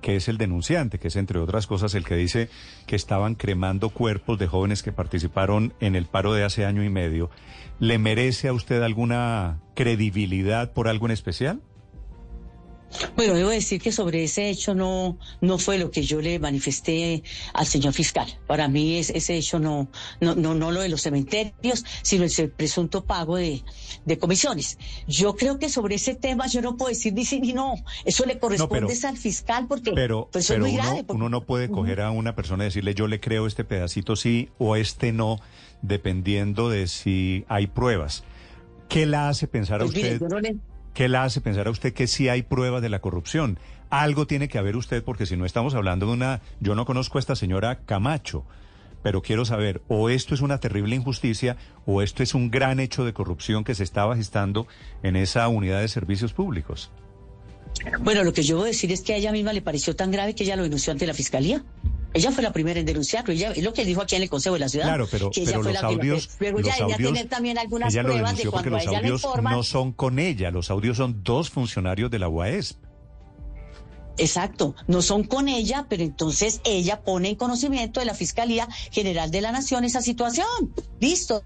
que 0.01 0.16
es 0.16 0.29
el 0.29 0.39
denunciante, 0.39 0.99
que 0.99 1.09
es 1.09 1.16
entre 1.16 1.39
otras 1.39 1.66
cosas 1.66 1.95
el 1.95 2.05
que 2.05 2.16
dice 2.16 2.49
que 2.87 2.97
estaban 2.97 3.35
cremando 3.35 3.91
cuerpos 3.91 4.39
de 4.39 4.47
jóvenes 4.47 4.83
que 4.83 4.93
participaron 4.93 5.74
en 5.81 5.95
el 5.95 6.07
paro 6.07 6.33
de 6.33 6.45
hace 6.45 6.65
año 6.65 6.83
y 6.83 6.89
medio. 6.89 7.31
¿Le 7.79 7.99
merece 7.99 8.49
a 8.49 8.53
usted 8.53 8.83
alguna 8.83 9.61
credibilidad 9.74 10.72
por 10.72 10.89
algo 10.89 11.06
en 11.06 11.13
especial? 11.13 11.61
Bueno, 13.16 13.35
debo 13.35 13.51
decir 13.51 13.80
que 13.80 13.93
sobre 13.93 14.24
ese 14.24 14.51
hecho 14.51 14.74
no, 14.74 15.19
no 15.40 15.59
fue 15.59 15.79
lo 15.79 15.90
que 15.90 16.03
yo 16.03 16.21
le 16.21 16.38
manifesté 16.38 17.22
al 17.54 17.66
señor 17.66 17.93
fiscal. 17.93 18.27
Para 18.46 18.69
mí 18.69 18.98
ese 18.98 19.37
hecho 19.37 19.59
no, 19.59 19.88
no, 20.21 20.35
no, 20.35 20.54
no 20.54 20.71
lo 20.71 20.80
de 20.80 20.88
los 20.88 21.03
cementerios, 21.03 21.85
sino 22.03 22.24
el 22.24 22.51
presunto 22.51 23.04
pago 23.04 23.37
de, 23.37 23.62
comisiones. 24.21 24.79
Yo 25.06 25.37
creo 25.37 25.59
que 25.59 25.69
sobre 25.69 25.95
ese 25.95 26.14
tema 26.14 26.46
yo 26.46 26.61
no 26.61 26.77
puedo 26.77 26.90
decir 26.90 27.12
ni 27.12 27.24
sí 27.24 27.40
ni 27.40 27.53
no. 27.53 27.74
Eso 28.04 28.24
le 28.27 28.38
corresponde 28.38 28.95
al 29.04 29.16
fiscal 29.16 29.66
porque 29.69 29.93
pero, 29.93 30.29
pues, 30.30 30.51
es 30.51 30.59
muy 30.59 30.72
uno, 30.72 30.82
grave. 30.82 31.04
Uno 31.09 31.29
no 31.29 31.45
puede 31.45 31.69
coger 31.69 32.01
a 32.01 32.11
una 32.11 32.35
persona 32.35 32.64
y 32.64 32.66
decirle 32.66 32.95
yo 32.95 33.06
le 33.06 33.21
creo 33.21 33.46
este 33.46 33.64
pedacito 33.64 34.16
sí 34.16 34.51
o 34.59 34.77
este 34.77 35.12
no, 35.12 35.40
dependiendo 35.80 36.69
de 36.69 36.88
si 36.88 37.45
hay 37.48 37.66
pruebas. 37.66 38.24
¿Qué 38.88 39.06
la 39.06 39.29
hace 39.30 39.48
pensar 39.48 39.80
a 39.80 39.87
pues 39.87 39.96
usted? 39.96 40.21
¿Qué 40.95 41.09
la 41.09 41.24
hace 41.24 41.40
pensar 41.40 41.69
a 41.69 41.71
usted 41.71 41.95
que 41.95 42.06
sí 42.06 42.29
hay 42.29 42.43
pruebas 42.43 42.82
de 42.82 42.90
la 42.90 43.01
corrupción? 43.01 43.59
Algo 43.88 44.27
tiene 44.27 44.48
que 44.48 44.59
haber 44.59 44.77
usted, 44.77 45.03
porque 45.03 45.24
si 45.24 45.37
no 45.38 45.46
estamos 45.46 45.74
hablando 45.74 46.06
de 46.06 46.12
una... 46.12 46.40
Yo 46.61 46.74
no 46.74 46.85
conozco 46.85 47.16
a 47.16 47.21
esta 47.21 47.35
señora 47.35 47.80
Camacho, 47.87 48.45
pero 49.03 49.22
quiero 49.22 49.46
saber, 49.46 49.80
o 49.88 50.11
esto 50.11 50.35
es 50.35 50.43
una 50.43 50.59
terrible 50.59 50.95
injusticia, 50.95 51.56
o 51.87 52.03
esto 52.03 52.22
es 52.22 52.35
un 52.35 52.51
gran 52.51 52.79
hecho 52.79 53.06
de 53.06 53.14
corrupción 53.14 53.64
que 53.64 53.74
se 53.74 53.85
estaba 53.85 54.16
gestando 54.16 54.66
en 55.03 55.16
esa 55.16 55.48
unidad 55.48 55.80
de 55.80 55.88
servicios 55.88 56.35
públicos. 56.35 56.90
Bueno, 58.01 58.24
lo 58.24 58.32
que 58.32 58.42
yo 58.42 58.56
voy 58.56 58.64
a 58.64 58.68
decir 58.68 58.92
es 58.92 59.02
que 59.02 59.14
a 59.14 59.16
ella 59.16 59.32
misma 59.32 59.52
le 59.52 59.62
pareció 59.62 59.96
tan 59.96 60.10
grave 60.10 60.34
que 60.34 60.44
ella 60.44 60.56
lo 60.56 60.62
denunció 60.62 60.92
ante 60.92 61.06
la 61.06 61.14
fiscalía. 61.14 61.64
Ella 62.14 62.30
fue 62.30 62.42
la 62.42 62.52
primera 62.52 62.78
en 62.78 62.84
denunciarlo, 62.84 63.32
ella, 63.32 63.52
es 63.52 63.62
lo 63.62 63.72
que 63.72 63.86
dijo 63.86 64.02
aquí 64.02 64.16
en 64.16 64.22
el 64.22 64.28
Consejo 64.28 64.54
de 64.54 64.60
la 64.60 64.68
Ciudad. 64.68 64.84
Claro, 64.84 65.09
pero, 65.10 65.30
que 65.30 65.42
ella 65.42 65.54
fue 65.54 65.72
los 65.72 65.82
la 65.82 65.88
audios, 65.88 66.28
luego 66.40 66.60
ya 66.60 66.74
ella 66.76 67.28
también 67.28 67.56
algunas 67.56 67.94
pruebas 67.94 68.36
de 68.36 68.51
cuando 68.51 68.70
los 68.70 68.82
ella 68.82 68.98
audios 68.98 69.22
no 69.42 69.62
son 69.62 69.92
con 69.92 70.18
ella, 70.18 70.51
los 70.51 70.70
audios 70.70 70.98
son 70.98 71.22
dos 71.24 71.48
funcionarios 71.48 72.10
de 72.10 72.18
la 72.18 72.28
UAESP. 72.28 72.91
Exacto, 74.19 74.74
no 74.87 75.03
son 75.03 75.24
con 75.24 75.49
ella, 75.49 75.87
pero 75.89 76.03
entonces 76.03 76.61
ella 76.65 77.03
pone 77.03 77.31
en 77.31 77.37
conocimiento 77.37 78.01
de 78.01 78.07
la 78.07 78.15
Fiscalía 78.15 78.69
General 78.91 79.31
de 79.31 79.41
la 79.41 79.53
Nación 79.53 79.85
esa 79.85 80.03
situación. 80.03 80.47
Listo. 81.01 81.43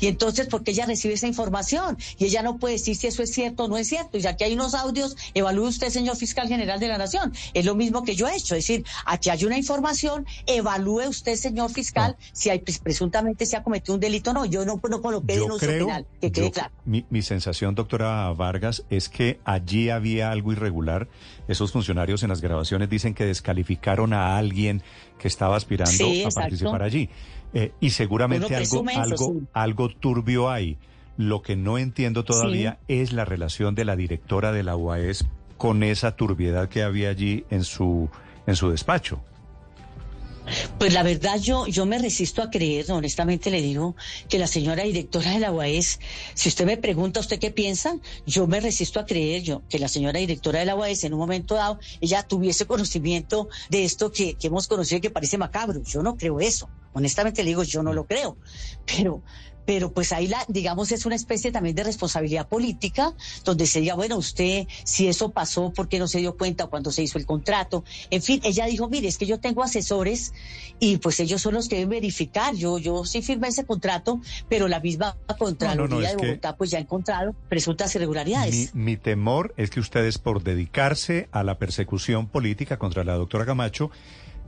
Y 0.00 0.08
entonces, 0.08 0.48
¿por 0.48 0.64
qué 0.64 0.72
ella 0.72 0.86
recibe 0.86 1.14
esa 1.14 1.26
información? 1.26 1.96
Y 2.18 2.24
ella 2.24 2.42
no 2.42 2.58
puede 2.58 2.74
decir 2.74 2.96
si 2.96 3.06
eso 3.06 3.22
es 3.22 3.32
cierto 3.32 3.64
o 3.64 3.68
no 3.68 3.76
es 3.76 3.88
cierto. 3.88 4.18
Y 4.18 4.20
ya 4.20 4.36
que 4.36 4.44
hay 4.44 4.54
unos 4.54 4.74
audios, 4.74 5.16
evalúe 5.34 5.68
usted, 5.68 5.88
señor 5.90 6.16
Fiscal 6.16 6.48
General 6.48 6.80
de 6.80 6.88
la 6.88 6.98
Nación. 6.98 7.32
Es 7.54 7.64
lo 7.64 7.74
mismo 7.74 8.02
que 8.02 8.16
yo 8.16 8.26
he 8.28 8.36
hecho. 8.36 8.54
Es 8.54 8.66
decir, 8.66 8.84
aquí 9.06 9.30
hay 9.30 9.44
una 9.44 9.56
información, 9.56 10.26
evalúe 10.46 11.08
usted, 11.08 11.36
señor 11.36 11.70
Fiscal, 11.70 12.16
si 12.32 12.50
hay 12.50 12.58
pues, 12.58 12.78
presuntamente 12.78 13.46
se 13.46 13.56
ha 13.56 13.62
cometido 13.62 13.94
un 13.94 14.00
delito 14.00 14.30
o 14.30 14.34
no. 14.34 14.44
Yo 14.46 14.64
no, 14.64 14.80
no 14.88 15.00
coloqué 15.00 15.34
denuncia 15.34 15.68
penal, 15.68 16.06
que 16.20 16.32
quede 16.32 16.50
claro. 16.50 16.72
Mi, 16.84 17.06
mi 17.10 17.22
sensación, 17.22 17.74
doctora 17.74 18.32
Vargas, 18.32 18.84
es 18.90 19.08
que 19.08 19.38
allí 19.44 19.90
había 19.90 20.30
algo 20.30 20.52
irregular. 20.52 21.08
Esos 21.48 21.72
funcionarios 21.72 22.22
en 22.22 22.28
las 22.28 22.40
grabaciones 22.40 22.88
dicen 22.88 23.14
que 23.14 23.24
descalificaron 23.24 24.12
a 24.12 24.36
alguien 24.36 24.82
que 25.18 25.28
estaba 25.28 25.56
aspirando 25.56 26.04
a 26.26 26.30
participar 26.30 26.82
allí. 26.82 27.10
Eh, 27.54 27.72
y 27.80 27.90
seguramente 27.90 28.56
algo, 28.56 28.84
algo, 28.94 29.36
algo 29.52 29.88
turbio 29.88 30.50
hay. 30.50 30.78
Lo 31.16 31.42
que 31.42 31.56
no 31.56 31.78
entiendo 31.78 32.24
todavía 32.24 32.78
es 32.88 33.12
la 33.12 33.24
relación 33.24 33.74
de 33.74 33.84
la 33.84 33.96
directora 33.96 34.52
de 34.52 34.62
la 34.62 34.76
UAS 34.76 35.26
con 35.58 35.82
esa 35.82 36.16
turbiedad 36.16 36.68
que 36.68 36.82
había 36.82 37.10
allí 37.10 37.44
en 37.50 37.64
su, 37.64 38.08
en 38.46 38.56
su 38.56 38.70
despacho. 38.70 39.20
Pues 40.78 40.92
la 40.92 41.02
verdad 41.02 41.38
yo, 41.38 41.66
yo 41.66 41.86
me 41.86 41.98
resisto 41.98 42.42
a 42.42 42.50
creer, 42.50 42.90
honestamente 42.90 43.50
le 43.50 43.62
digo, 43.62 43.94
que 44.28 44.38
la 44.38 44.46
señora 44.46 44.82
directora 44.82 45.30
de 45.30 45.40
la 45.40 45.52
UAS, 45.52 46.00
si 46.34 46.48
usted 46.48 46.66
me 46.66 46.76
pregunta 46.76 47.20
usted 47.20 47.38
qué 47.38 47.50
piensa, 47.50 47.96
yo 48.26 48.46
me 48.46 48.60
resisto 48.60 48.98
a 48.98 49.06
creer 49.06 49.42
yo 49.42 49.62
que 49.68 49.78
la 49.78 49.88
señora 49.88 50.18
directora 50.18 50.60
de 50.60 50.66
la 50.66 50.74
UAS 50.74 51.04
en 51.04 51.14
un 51.14 51.20
momento 51.20 51.54
dado 51.54 51.78
ella 52.00 52.22
tuviese 52.22 52.66
conocimiento 52.66 53.48
de 53.70 53.84
esto 53.84 54.10
que, 54.10 54.34
que 54.34 54.48
hemos 54.48 54.66
conocido 54.66 54.98
y 54.98 55.00
que 55.00 55.10
parece 55.10 55.38
macabro. 55.38 55.82
Yo 55.82 56.02
no 56.02 56.16
creo 56.16 56.40
eso. 56.40 56.68
Honestamente 56.92 57.42
le 57.42 57.50
digo, 57.50 57.62
yo 57.62 57.82
no 57.82 57.92
lo 57.92 58.04
creo. 58.06 58.36
Pero, 58.84 59.22
pero 59.64 59.92
pues 59.92 60.12
ahí 60.12 60.26
la, 60.26 60.44
digamos, 60.48 60.92
es 60.92 61.06
una 61.06 61.14
especie 61.14 61.52
también 61.52 61.76
de 61.76 61.84
responsabilidad 61.84 62.48
política, 62.48 63.14
donde 63.44 63.66
se 63.66 63.80
diga, 63.80 63.94
bueno, 63.94 64.16
usted, 64.16 64.66
si 64.84 65.08
eso 65.08 65.30
pasó, 65.30 65.72
¿por 65.72 65.88
qué 65.88 65.98
no 65.98 66.08
se 66.08 66.18
dio 66.18 66.36
cuenta 66.36 66.66
cuando 66.66 66.90
se 66.90 67.02
hizo 67.02 67.18
el 67.18 67.26
contrato? 67.26 67.84
En 68.10 68.22
fin, 68.22 68.40
ella 68.44 68.66
dijo, 68.66 68.88
mire, 68.88 69.08
es 69.08 69.18
que 69.18 69.26
yo 69.26 69.40
tengo 69.40 69.62
asesores 69.62 70.32
y 70.78 70.98
pues 70.98 71.20
ellos 71.20 71.40
son 71.42 71.54
los 71.54 71.68
que 71.68 71.76
deben 71.76 71.90
verificar. 71.90 72.54
Yo, 72.54 72.78
yo 72.78 73.04
sí 73.04 73.22
firmé 73.22 73.48
ese 73.48 73.64
contrato, 73.64 74.20
pero 74.48 74.68
la 74.68 74.80
misma 74.80 75.16
Contraloría 75.38 76.10
de 76.10 76.16
Bogotá 76.16 76.56
pues 76.56 76.70
ya 76.70 76.78
ha 76.78 76.80
encontrado 76.80 77.34
presuntas 77.48 77.94
irregularidades. 77.94 78.74
Mi, 78.74 78.84
mi 78.84 78.96
temor 78.96 79.54
es 79.56 79.70
que 79.70 79.80
ustedes, 79.80 80.18
por 80.18 80.42
dedicarse 80.42 81.28
a 81.32 81.42
la 81.42 81.58
persecución 81.58 82.28
política 82.28 82.78
contra 82.78 83.04
la 83.04 83.14
doctora 83.14 83.46
Camacho, 83.46 83.90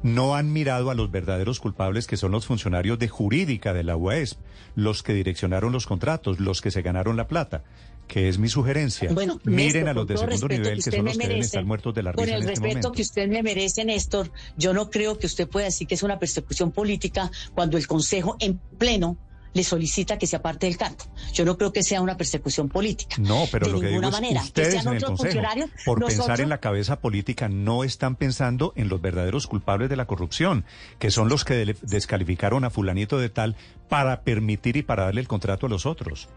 no 0.05 0.37
han 0.37 0.53
mirado 0.53 0.91
a 0.91 0.95
los 0.95 1.11
verdaderos 1.11 1.61
culpables 1.61 2.07
que 2.07 2.19
son 2.19 2.31
los 2.31 2.45
funcionarios 2.45 2.99
de 2.99 3.09
jurídica 3.09 3.73
de 3.73 3.85
la 3.85 3.97
UASP, 3.97 4.39
los 4.77 5.03
que 5.03 5.15
direccionaron 5.15 5.73
los 5.73 5.87
contratos, 5.87 6.41
los 6.41 6.61
que 6.61 6.71
se 6.71 6.83
ganaron 6.83 7.17
la 7.17 7.27
plata, 7.27 7.65
que 8.07 8.29
es 8.29 8.39
mi 8.39 8.49
sugerencia. 8.49 9.11
Bueno, 9.15 9.41
Miren 9.45 9.89
a 9.89 9.95
los 9.95 10.07
de 10.07 10.19
segundo 10.19 10.49
nivel 10.49 10.85
que, 10.85 10.91
son 10.91 11.07
los 11.07 11.17
que 11.17 11.27
deben 11.27 11.43
estar 11.43 11.65
muertos 11.65 11.95
de 11.95 12.03
la 12.03 12.13
risa 12.13 12.23
Con 12.23 12.35
el 12.35 12.41
este 12.41 12.51
respeto 12.51 12.93
que 12.93 13.01
usted 13.01 13.29
me 13.29 13.43
merece, 13.43 13.83
Néstor, 13.87 14.31
yo 14.59 14.75
no 14.75 14.91
creo 14.91 15.19
que 15.19 15.27
usted 15.27 15.49
pueda 15.49 15.65
decir 15.65 15.89
que 15.89 15.95
es 15.95 16.03
una 16.03 16.19
persecución 16.19 16.71
política 16.71 17.31
cuando 17.55 17.79
el 17.79 17.87
Consejo 17.87 18.37
en 18.41 18.61
pleno 18.79 19.17
le 19.55 19.65
solicita 19.65 20.19
que 20.19 20.27
sea 20.27 20.43
parte 20.43 20.67
del 20.67 20.77
cargo. 20.77 20.99
Yo 21.33 21.45
no 21.45 21.57
creo 21.57 21.73
que 21.73 21.83
sea 21.83 22.03
una 22.03 22.17
persecución 22.17 22.69
política. 22.69 23.17
No, 23.19 23.45
pero 23.51 23.69
lo 23.69 23.81
que 23.81 23.89
digo 23.89 24.11
manera. 24.11 24.41
es 24.41 24.47
ustedes 24.47 24.85
en 24.85 24.95
el 24.95 25.03
Consejo, 25.03 25.43
por 25.85 26.05
pensar 26.05 26.41
en 26.41 26.49
la 26.49 26.59
cabeza 26.59 27.01
política, 27.01 27.49
no 27.49 27.85
están 27.85 28.17
pensando 28.17 28.73
en 28.77 28.89
los 28.89 29.01
verdaderos 29.01 29.47
culpables 29.47 29.89
de 29.89 29.97
la 29.97 30.07
corrupción, 30.07 30.65
que 30.99 31.11
son 31.11 31.29
los 31.29 31.45
que 31.45 31.77
descalificaron 31.83 32.65
a 32.65 32.71
fulanito 32.71 33.19
de 33.19 33.29
tal 33.29 33.57
para 33.89 34.23
permitir 34.23 34.77
y 34.77 34.83
para 34.83 35.05
darle 35.05 35.21
el 35.21 35.29
contrato 35.29 35.67
a 35.67 35.69
los 35.69 35.87
otros. 35.87 36.29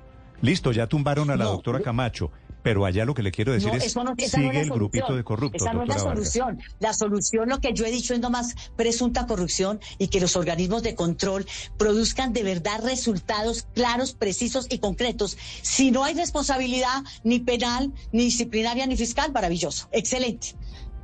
Listo, 0.42 0.72
ya 0.72 0.88
tumbaron 0.88 1.32
a 1.32 1.36
la 1.36 1.46
doctora 1.46 1.82
Camacho. 1.82 2.32
Pero 2.68 2.84
allá 2.84 3.06
lo 3.06 3.14
que 3.14 3.24
le 3.24 3.32
quiero 3.32 3.54
decir 3.54 3.74
es, 3.76 3.94
sigue 4.30 4.60
el 4.60 4.70
grupito 4.70 5.16
de 5.16 5.24
corruptos. 5.24 5.62
Esa 5.62 5.72
no 5.72 5.84
es 5.84 5.88
la 5.88 6.00
solución. 6.00 6.60
La 6.82 6.92
solución, 6.92 7.48
lo 7.48 7.62
que 7.62 7.72
yo 7.74 7.86
he 7.86 7.92
dicho 7.92 8.14
es 8.14 8.20
nomás 8.20 8.56
presunta 8.76 9.26
corrupción 9.26 9.80
y 9.98 10.10
que 10.10 10.20
los 10.20 10.36
organismos 10.36 10.84
de 10.84 10.94
control 10.94 11.46
produzcan 11.78 12.34
de 12.34 12.44
verdad 12.44 12.84
resultados 12.84 13.66
claros, 13.74 14.12
precisos 14.12 14.68
y 14.70 14.80
concretos. 14.80 15.38
Si 15.62 15.92
no 15.92 16.04
hay 16.04 16.14
responsabilidad 16.16 17.06
ni 17.24 17.40
penal, 17.40 17.94
ni 18.12 18.26
disciplinaria, 18.26 18.86
ni 18.86 18.98
fiscal, 18.98 19.32
maravilloso. 19.32 19.88
Excelente. 19.94 20.56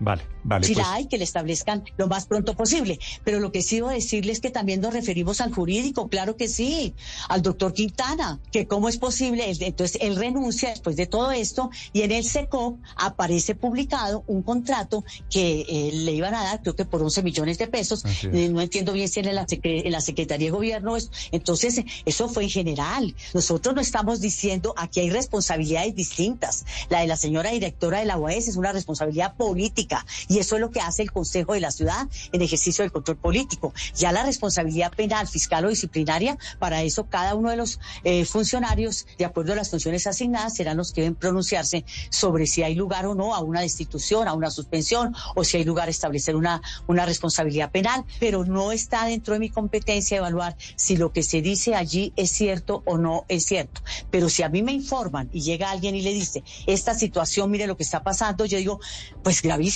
Vale, 0.04 0.24
vale. 0.44 0.68
Si 0.68 0.76
la 0.76 0.84
pues. 0.84 0.96
hay, 0.96 1.06
que 1.06 1.18
le 1.18 1.24
establezcan 1.24 1.84
lo 1.96 2.08
más 2.08 2.26
pronto 2.26 2.56
posible. 2.56 3.00
Pero 3.24 3.40
lo 3.40 3.54
que 3.54 3.62
sí 3.62 3.78
debo 3.78 3.90
decirles 3.90 4.34
es 4.34 4.42
que 4.42 4.50
también 4.50 4.82
nos 4.82 4.94
referimos 4.94 5.40
al 5.40 5.54
jurídico, 5.54 6.10
claro 6.10 6.36
que 6.36 6.50
sí, 6.50 6.94
al 7.30 7.42
doctor 7.42 7.74
Quintana, 7.74 8.42
que 8.52 8.68
cómo 8.68 8.90
es 8.90 8.98
posible, 8.98 9.46
entonces 9.60 9.98
él 10.02 10.18
renuncia 10.18 10.70
después 10.70 10.98
de 10.98 11.06
todo 11.06 11.32
esto 11.32 11.70
y 11.94 12.02
en 12.02 12.12
el 12.12 12.26
SECOP 12.26 12.80
aparece 12.98 13.56
publicado 13.56 14.24
un 14.28 14.44
contrato 14.44 15.06
que 15.30 15.66
eh, 15.70 15.92
le 15.94 16.12
iban 16.12 16.36
a 16.36 16.44
dar, 16.44 16.62
creo 16.62 16.76
que 16.76 16.86
por 16.86 17.02
11 17.02 17.24
millones 17.24 17.58
de 17.58 17.68
pesos, 17.68 18.04
eh, 18.24 18.50
no 18.50 18.60
entiendo 18.60 18.92
bien 18.92 19.08
si 19.08 19.22
en 19.22 19.34
la, 19.34 19.46
en 19.48 19.92
la 19.92 20.02
Secretaría 20.02 20.48
de 20.48 20.52
Gobierno, 20.52 20.98
entonces 21.32 21.82
eso 22.06 22.28
fue 22.28 22.44
en 22.44 22.50
general. 22.50 23.16
Nosotros 23.34 23.74
no 23.74 23.82
estamos 23.82 24.20
diciendo, 24.20 24.74
aquí 24.76 25.00
hay 25.00 25.10
responsabilidades 25.10 25.96
distintas. 25.96 26.66
La 26.90 27.02
de 27.02 27.08
la 27.08 27.16
señora 27.16 27.52
directora 27.52 28.00
de 28.00 28.06
la 28.06 28.18
UAS 28.18 28.48
es 28.48 28.58
una 28.58 28.74
responsabilidad 28.74 29.36
política 29.36 29.93
Y 30.28 30.40
eso 30.40 30.56
es 30.56 30.62
lo 30.62 30.72
que 30.72 30.80
hace 30.80 31.04
el 31.04 31.12
Consejo 31.12 31.54
de 31.54 31.60
la 31.60 31.72
Ciudad 31.72 32.08
en 32.32 32.42
ejercicio 32.42 32.84
del 32.84 32.92
control 32.92 33.18
político. 33.18 33.74
Ya 33.96 34.12
la 34.12 34.24
responsabilidad 34.24 34.92
penal, 34.94 35.28
fiscal 35.28 35.66
o 35.66 35.70
disciplinaria, 35.70 36.38
para 36.60 36.84
eso 36.84 37.06
cada 37.06 37.36
uno 37.36 37.50
de 37.50 37.58
los 37.58 37.80
eh, 38.04 38.26
funcionarios, 38.26 39.06
de 39.18 39.26
acuerdo 39.26 39.54
a 39.54 39.56
las 39.56 39.70
funciones 39.70 40.08
asignadas, 40.08 40.56
serán 40.56 40.78
los 40.78 40.92
que 40.92 41.02
deben 41.02 41.16
pronunciarse 41.16 41.86
sobre 42.10 42.48
si 42.48 42.64
hay 42.64 42.76
lugar 42.76 43.06
o 43.06 43.16
no 43.16 43.36
a 43.36 43.40
una 43.42 43.62
destitución, 43.62 44.28
a 44.28 44.34
una 44.34 44.52
suspensión 44.52 45.16
o 45.36 45.44
si 45.44 45.58
hay 45.58 45.64
lugar 45.64 45.88
a 45.88 45.92
establecer 45.92 46.36
una, 46.36 46.62
una 46.88 47.06
responsabilidad 47.06 47.72
penal. 47.72 48.06
Pero 48.20 48.46
no 48.46 48.72
está 48.72 49.06
dentro 49.06 49.34
de 49.34 49.40
mi 49.40 49.50
competencia 49.50 50.18
evaluar 50.18 50.56
si 50.76 50.98
lo 50.98 51.12
que 51.12 51.24
se 51.24 51.42
dice 51.42 51.76
allí 51.76 52.14
es 52.16 52.32
cierto 52.32 52.84
o 52.86 52.98
no 52.98 53.26
es 53.28 53.46
cierto. 53.46 53.82
Pero 54.12 54.30
si 54.30 54.44
a 54.44 54.50
mí 54.50 54.64
me 54.64 54.72
informan 54.72 55.30
y 55.34 55.42
llega 55.42 55.72
alguien 55.72 55.96
y 55.96 56.02
le 56.02 56.14
dice, 56.14 56.44
esta 56.68 56.94
situación, 56.94 57.52
mire 57.52 57.68
lo 57.68 57.78
que 57.78 57.84
está 57.84 58.04
pasando, 58.04 58.46
yo 58.46 58.58
digo, 58.58 58.80
pues 59.24 59.42
gravísimo 59.42 59.73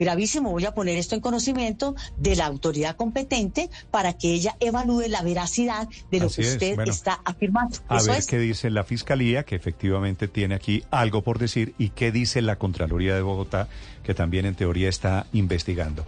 gravísimo. 0.00 0.50
Voy 0.50 0.64
a 0.64 0.74
poner 0.74 0.98
esto 0.98 1.14
en 1.14 1.20
conocimiento 1.20 1.94
de 2.16 2.34
la 2.34 2.46
autoridad 2.46 2.96
competente 2.96 3.70
para 3.90 4.14
que 4.14 4.32
ella 4.32 4.56
evalúe 4.58 5.08
la 5.08 5.22
veracidad 5.22 5.88
de 6.10 6.18
lo 6.18 6.30
que 6.30 6.40
usted 6.40 6.80
está 6.86 7.20
afirmando. 7.24 7.76
A 7.86 8.02
ver 8.02 8.24
qué 8.26 8.38
dice 8.38 8.70
la 8.70 8.82
Fiscalía, 8.82 9.44
que 9.44 9.54
efectivamente 9.54 10.26
tiene 10.26 10.54
aquí 10.54 10.82
algo 10.90 11.22
por 11.22 11.38
decir, 11.38 11.74
y 11.78 11.90
qué 11.90 12.10
dice 12.10 12.40
la 12.40 12.56
Contraloría 12.56 13.14
de 13.14 13.20
Bogotá, 13.20 13.68
que 14.02 14.14
también 14.14 14.46
en 14.46 14.54
teoría 14.54 14.88
está 14.88 15.26
investigando. 15.32 16.04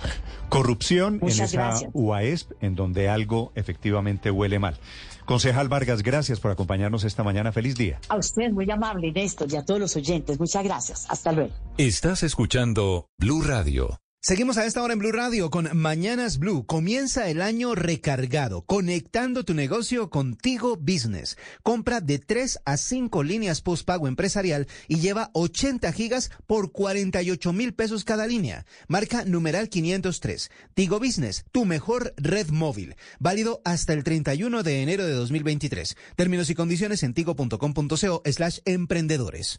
Corrupción 0.49 1.21
en 1.23 1.29
esa 1.29 1.75
UAESP, 1.93 2.53
en 2.63 2.75
donde 2.75 3.11
algo 3.11 3.53
efectivamente 3.55 4.31
huele 4.31 4.59
mal. 4.59 4.79
Concejal 5.25 5.69
Vargas, 5.69 6.03
gracias 6.03 6.41
por 6.41 6.51
acompañarnos 6.51 7.05
esta 7.05 7.23
mañana. 7.23 7.53
Feliz 7.53 7.77
día. 7.77 8.01
A 8.09 8.17
usted, 8.17 8.51
muy 8.51 8.71
amable, 8.71 9.13
Néstor, 9.13 9.53
y 9.53 9.57
a 9.57 9.65
todos 9.65 9.81
los 9.81 9.97
oyentes. 9.97 10.39
Muchas 10.39 10.65
gracias. 10.65 11.07
Hasta 11.09 11.33
luego. 11.33 11.53
Estás 11.79 12.23
escuchando 12.23 13.09
Blue 13.19 13.43
Radio. 13.43 14.02
Seguimos 14.25 14.57
a 14.57 14.67
esta 14.67 14.81
hora 14.81 14.93
en 14.93 15.01
Blue 15.01 15.11
Radio 15.11 15.51
con 15.51 15.69
Mañanas 15.77 16.39
Blue. 16.39 16.65
Comienza 16.65 17.29
el 17.29 17.43
año 17.43 17.75
recargado, 17.75 18.63
conectando 18.63 19.43
tu 19.43 19.53
negocio 19.53 20.11
contigo 20.11 20.77
business. 20.77 21.37
Compra 21.65 22.01
de 22.01 22.21
3 22.21 22.61
a 22.65 22.77
5 22.77 23.25
líneas 23.25 23.63
postpago 23.63 24.07
empresarial 24.07 24.69
y 24.87 25.01
lleva 25.01 25.31
80 25.35 25.91
gigas 25.91 26.31
por 26.47 26.71
48 26.71 27.53
mil 27.53 27.75
pesos 27.75 28.05
cada 28.05 28.29
línea. 28.29 28.65
Marca 28.87 29.25
numeral 29.25 29.69
503. 29.69 30.53
Tigo 30.75 31.01
Business, 31.01 31.45
tu 31.51 31.65
mejor 31.65 32.15
red 32.17 32.49
móvil. 32.51 32.95
Válido 33.19 33.61
hasta 33.65 33.93
el 33.93 34.05
31 34.05 34.63
de 34.63 34.83
enero 34.85 35.05
de 35.05 35.15
2023. 35.15 35.97
Términos 36.15 36.49
y 36.49 36.55
condiciones 36.55 37.03
en 37.03 37.13
tigo.com.co 37.13 38.23
slash 38.25 38.59
emprendedores 38.67 39.59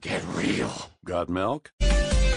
¡Qué 0.00 0.20
río! 0.36 0.68
¿Got 1.02 1.28
milk? 1.28 1.72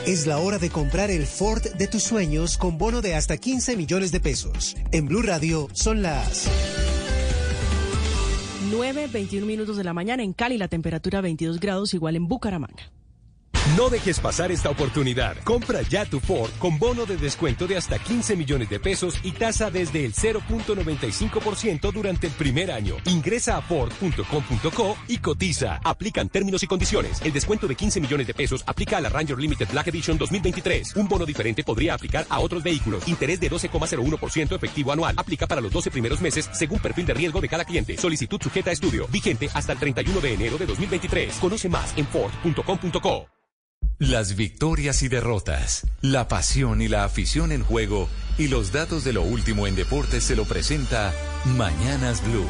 Es 0.07 0.25
la 0.25 0.39
hora 0.39 0.57
de 0.57 0.71
comprar 0.71 1.11
el 1.11 1.27
Ford 1.27 1.61
de 1.61 1.85
tus 1.85 2.01
sueños 2.01 2.57
con 2.57 2.79
bono 2.79 3.03
de 3.03 3.13
hasta 3.13 3.37
15 3.37 3.77
millones 3.77 4.11
de 4.11 4.19
pesos. 4.19 4.75
En 4.91 5.05
Blue 5.05 5.21
Radio 5.21 5.67
son 5.73 6.01
las 6.01 6.49
9, 8.71 9.09
21 9.13 9.45
minutos 9.45 9.77
de 9.77 9.83
la 9.83 9.93
mañana 9.93 10.23
en 10.23 10.33
Cali, 10.33 10.57
la 10.57 10.69
temperatura 10.69 11.21
22 11.21 11.59
grados, 11.59 11.93
igual 11.93 12.15
en 12.15 12.27
Bucaramanga. 12.27 12.91
No 13.77 13.89
dejes 13.89 14.19
pasar 14.19 14.51
esta 14.51 14.69
oportunidad. 14.69 15.37
Compra 15.45 15.81
ya 15.81 16.05
tu 16.05 16.19
Ford 16.19 16.51
con 16.59 16.77
bono 16.77 17.05
de 17.05 17.15
descuento 17.15 17.67
de 17.67 17.77
hasta 17.77 17.99
15 17.99 18.35
millones 18.35 18.69
de 18.69 18.81
pesos 18.81 19.17
y 19.23 19.31
tasa 19.31 19.71
desde 19.71 20.03
el 20.03 20.13
0.95% 20.13 21.93
durante 21.93 22.27
el 22.27 22.33
primer 22.33 22.69
año. 22.69 22.97
Ingresa 23.05 23.57
a 23.57 23.61
Ford.com.co 23.61 24.97
y 25.07 25.19
cotiza. 25.19 25.79
Aplican 25.85 26.27
términos 26.27 26.63
y 26.63 26.67
condiciones. 26.67 27.21
El 27.21 27.31
descuento 27.31 27.65
de 27.65 27.75
15 27.75 28.01
millones 28.01 28.27
de 28.27 28.33
pesos 28.33 28.61
aplica 28.67 28.97
a 28.97 29.01
la 29.01 29.07
Ranger 29.07 29.39
Limited 29.39 29.69
Black 29.71 29.87
Edition 29.87 30.17
2023. 30.17 30.97
Un 30.97 31.07
bono 31.07 31.25
diferente 31.25 31.63
podría 31.63 31.93
aplicar 31.93 32.25
a 32.29 32.41
otros 32.41 32.61
vehículos. 32.63 33.07
Interés 33.07 33.39
de 33.39 33.49
12,01% 33.49 34.53
efectivo 34.53 34.91
anual. 34.91 35.15
Aplica 35.17 35.47
para 35.47 35.61
los 35.61 35.71
12 35.71 35.91
primeros 35.91 36.19
meses 36.19 36.49
según 36.51 36.79
perfil 36.79 37.05
de 37.05 37.13
riesgo 37.13 37.39
de 37.39 37.47
cada 37.47 37.63
cliente. 37.63 37.95
Solicitud 37.97 38.41
sujeta 38.41 38.71
a 38.71 38.73
estudio. 38.73 39.07
Vigente 39.07 39.49
hasta 39.53 39.71
el 39.71 39.79
31 39.79 40.19
de 40.19 40.33
enero 40.33 40.57
de 40.57 40.65
2023. 40.65 41.35
Conoce 41.35 41.69
más 41.69 41.97
en 41.97 42.05
Ford.com.co. 42.05 43.40
Las 44.01 44.35
victorias 44.35 45.03
y 45.03 45.09
derrotas, 45.09 45.85
la 46.01 46.27
pasión 46.27 46.81
y 46.81 46.87
la 46.87 47.03
afición 47.03 47.51
en 47.51 47.63
juego 47.63 48.09
y 48.39 48.47
los 48.47 48.71
datos 48.71 49.03
de 49.03 49.13
lo 49.13 49.21
último 49.21 49.67
en 49.67 49.75
deportes 49.75 50.23
se 50.23 50.35
lo 50.35 50.45
presenta 50.45 51.13
Mañanas 51.55 52.23
Blue. 52.27 52.47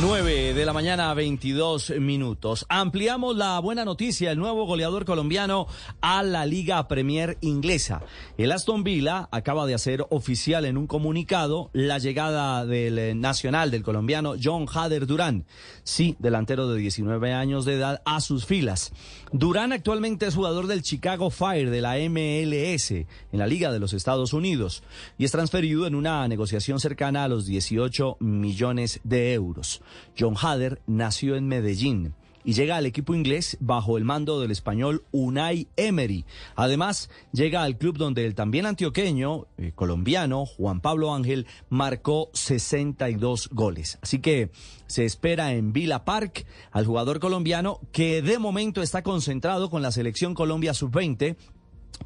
9 0.00 0.54
de 0.54 0.66
la 0.66 0.72
mañana, 0.72 1.14
22 1.14 1.94
minutos. 2.00 2.66
Ampliamos 2.68 3.36
la 3.36 3.58
buena 3.60 3.84
noticia, 3.84 4.32
el 4.32 4.38
nuevo 4.38 4.66
goleador 4.66 5.04
colombiano 5.04 5.66
a 6.00 6.22
la 6.22 6.46
Liga 6.46 6.88
Premier 6.88 7.38
inglesa. 7.40 8.02
El 8.36 8.50
Aston 8.50 8.82
Villa 8.82 9.28
acaba 9.30 9.66
de 9.66 9.74
hacer 9.74 10.04
oficial 10.10 10.64
en 10.64 10.76
un 10.76 10.88
comunicado 10.88 11.70
la 11.72 11.98
llegada 11.98 12.66
del 12.66 12.98
eh, 12.98 13.14
nacional 13.14 13.70
del 13.70 13.82
colombiano 13.82 14.34
John 14.42 14.66
Hader 14.72 15.06
Durán, 15.06 15.46
sí, 15.84 16.16
delantero 16.18 16.68
de 16.68 16.80
19 16.80 17.32
años 17.32 17.64
de 17.64 17.74
edad, 17.74 18.02
a 18.04 18.20
sus 18.20 18.46
filas. 18.46 18.92
Durán 19.36 19.72
actualmente 19.72 20.26
es 20.26 20.36
jugador 20.36 20.68
del 20.68 20.82
Chicago 20.82 21.28
Fire 21.28 21.68
de 21.68 21.80
la 21.80 21.96
MLS 22.08 22.92
en 22.92 23.08
la 23.32 23.48
Liga 23.48 23.72
de 23.72 23.80
los 23.80 23.92
Estados 23.92 24.32
Unidos 24.32 24.84
y 25.18 25.24
es 25.24 25.32
transferido 25.32 25.88
en 25.88 25.96
una 25.96 26.28
negociación 26.28 26.78
cercana 26.78 27.24
a 27.24 27.28
los 27.28 27.44
18 27.44 28.18
millones 28.20 29.00
de 29.02 29.32
euros. 29.32 29.82
John 30.16 30.36
Hader 30.40 30.82
nació 30.86 31.34
en 31.34 31.48
Medellín 31.48 32.14
y 32.44 32.52
llega 32.52 32.76
al 32.76 32.86
equipo 32.86 33.14
inglés 33.14 33.56
bajo 33.60 33.96
el 33.96 34.04
mando 34.04 34.40
del 34.40 34.50
español 34.50 35.04
Unai 35.10 35.68
Emery. 35.76 36.24
Además, 36.54 37.10
llega 37.32 37.62
al 37.62 37.78
club 37.78 37.96
donde 37.96 38.26
el 38.26 38.34
también 38.34 38.66
antioqueño, 38.66 39.46
eh, 39.58 39.72
colombiano, 39.74 40.46
Juan 40.46 40.80
Pablo 40.80 41.14
Ángel, 41.14 41.46
marcó 41.70 42.30
62 42.34 43.48
goles. 43.50 43.98
Así 44.02 44.18
que 44.18 44.50
se 44.86 45.04
espera 45.04 45.54
en 45.54 45.72
Villa 45.72 46.04
Park 46.04 46.46
al 46.70 46.86
jugador 46.86 47.18
colombiano 47.18 47.80
que 47.92 48.22
de 48.22 48.38
momento 48.38 48.82
está 48.82 49.02
concentrado 49.02 49.70
con 49.70 49.82
la 49.82 49.90
selección 49.90 50.34
Colombia 50.34 50.74
sub-20 50.74 51.36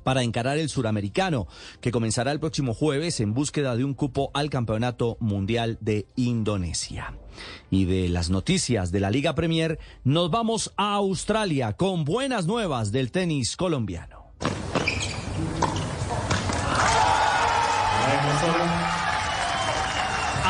para 0.02 0.22
encarar 0.22 0.58
el 0.58 0.68
suramericano, 0.68 1.46
que 1.80 1.90
comenzará 1.90 2.32
el 2.32 2.40
próximo 2.40 2.74
jueves 2.74 3.20
en 3.20 3.34
búsqueda 3.34 3.76
de 3.76 3.84
un 3.84 3.94
cupo 3.94 4.30
al 4.34 4.50
Campeonato 4.50 5.16
Mundial 5.20 5.78
de 5.80 6.06
Indonesia. 6.16 7.14
Y 7.70 7.84
de 7.84 8.08
las 8.08 8.30
noticias 8.30 8.90
de 8.90 9.00
la 9.00 9.10
Liga 9.10 9.34
Premier, 9.34 9.78
nos 10.04 10.30
vamos 10.30 10.72
a 10.76 10.94
Australia 10.94 11.72
con 11.74 12.04
buenas 12.04 12.46
nuevas 12.46 12.92
del 12.92 13.10
tenis 13.10 13.56
colombiano. 13.56 14.32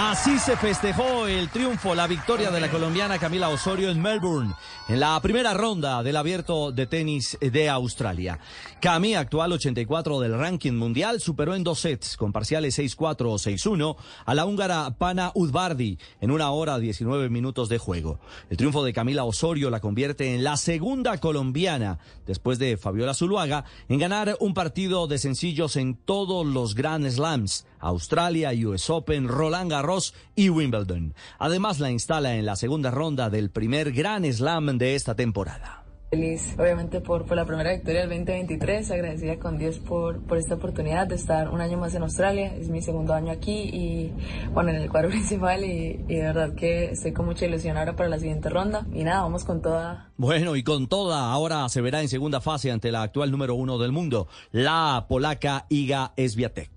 Así 0.08 0.38
se 0.38 0.56
festejó 0.56 1.26
el 1.26 1.50
triunfo, 1.50 1.94
la 1.94 2.06
victoria 2.06 2.50
de 2.50 2.60
la 2.60 2.70
colombiana 2.70 3.18
Camila 3.18 3.50
Osorio 3.50 3.90
en 3.90 4.00
Melbourne, 4.00 4.54
en 4.88 5.00
la 5.00 5.20
primera 5.20 5.52
ronda 5.52 6.02
del 6.02 6.16
abierto 6.16 6.72
de 6.72 6.86
tenis 6.86 7.36
de 7.42 7.68
Australia. 7.68 8.38
Cami, 8.80 9.14
actual 9.14 9.52
84 9.52 10.18
del 10.20 10.38
ranking 10.38 10.72
mundial, 10.72 11.20
superó 11.20 11.54
en 11.54 11.62
dos 11.62 11.80
sets, 11.80 12.16
con 12.16 12.32
parciales 12.32 12.78
6-4 12.78 13.26
o 13.26 13.34
6-1, 13.34 13.96
a 14.24 14.34
la 14.34 14.46
húngara 14.46 14.96
Pana 14.96 15.30
Udvardi 15.34 15.98
en 16.22 16.30
una 16.30 16.52
hora 16.52 16.78
19 16.78 17.28
minutos 17.28 17.68
de 17.68 17.76
juego. 17.76 18.18
El 18.48 18.56
triunfo 18.56 18.82
de 18.84 18.94
Camila 18.94 19.24
Osorio 19.24 19.68
la 19.68 19.80
convierte 19.80 20.34
en 20.34 20.42
la 20.42 20.56
segunda 20.56 21.18
colombiana, 21.18 21.98
después 22.26 22.58
de 22.58 22.78
Fabiola 22.78 23.12
Zuluaga, 23.12 23.66
en 23.90 23.98
ganar 23.98 24.38
un 24.40 24.54
partido 24.54 25.06
de 25.06 25.18
sencillos 25.18 25.76
en 25.76 25.96
todos 25.96 26.46
los 26.46 26.74
Grand 26.74 27.06
Slams, 27.06 27.66
Australia, 27.80 28.50
US 28.66 28.90
Open, 28.90 29.28
Roland 29.28 29.70
Garros 29.70 30.14
y 30.34 30.48
Wimbledon. 30.48 31.14
Además 31.38 31.80
la 31.80 31.90
instala 31.90 32.36
en 32.36 32.46
la 32.46 32.56
segunda 32.56 32.90
ronda 32.90 33.30
del 33.30 33.50
primer 33.50 33.92
Grand 33.92 34.30
Slam 34.30 34.78
de 34.78 34.94
esta 34.94 35.14
temporada. 35.14 35.77
Feliz, 36.10 36.54
obviamente, 36.58 37.02
por, 37.02 37.26
por 37.26 37.36
la 37.36 37.44
primera 37.44 37.70
victoria 37.70 38.00
del 38.00 38.08
2023, 38.08 38.90
agradecida 38.92 39.38
con 39.38 39.58
Dios 39.58 39.78
por, 39.78 40.22
por 40.22 40.38
esta 40.38 40.54
oportunidad 40.54 41.06
de 41.06 41.16
estar 41.16 41.50
un 41.50 41.60
año 41.60 41.76
más 41.76 41.94
en 41.94 42.02
Australia, 42.02 42.54
es 42.56 42.70
mi 42.70 42.80
segundo 42.80 43.12
año 43.12 43.30
aquí 43.30 43.52
y, 43.52 44.14
bueno, 44.54 44.70
en 44.70 44.76
el 44.76 44.88
cuadro 44.88 45.10
principal 45.10 45.66
y, 45.66 45.98
de 45.98 46.22
verdad 46.22 46.54
que 46.54 46.92
estoy 46.92 47.12
con 47.12 47.26
mucha 47.26 47.44
ilusión 47.44 47.76
ahora 47.76 47.94
para 47.94 48.08
la 48.08 48.18
siguiente 48.18 48.48
ronda 48.48 48.86
y 48.94 49.04
nada, 49.04 49.20
vamos 49.20 49.44
con 49.44 49.60
toda. 49.60 50.10
Bueno, 50.16 50.56
y 50.56 50.62
con 50.62 50.88
toda, 50.88 51.30
ahora 51.30 51.68
se 51.68 51.82
verá 51.82 52.00
en 52.00 52.08
segunda 52.08 52.40
fase 52.40 52.72
ante 52.72 52.90
la 52.90 53.02
actual 53.02 53.30
número 53.30 53.54
uno 53.54 53.76
del 53.76 53.92
mundo, 53.92 54.28
la 54.50 55.04
polaca 55.10 55.66
Iga 55.68 56.14
Esviatek. 56.16 56.70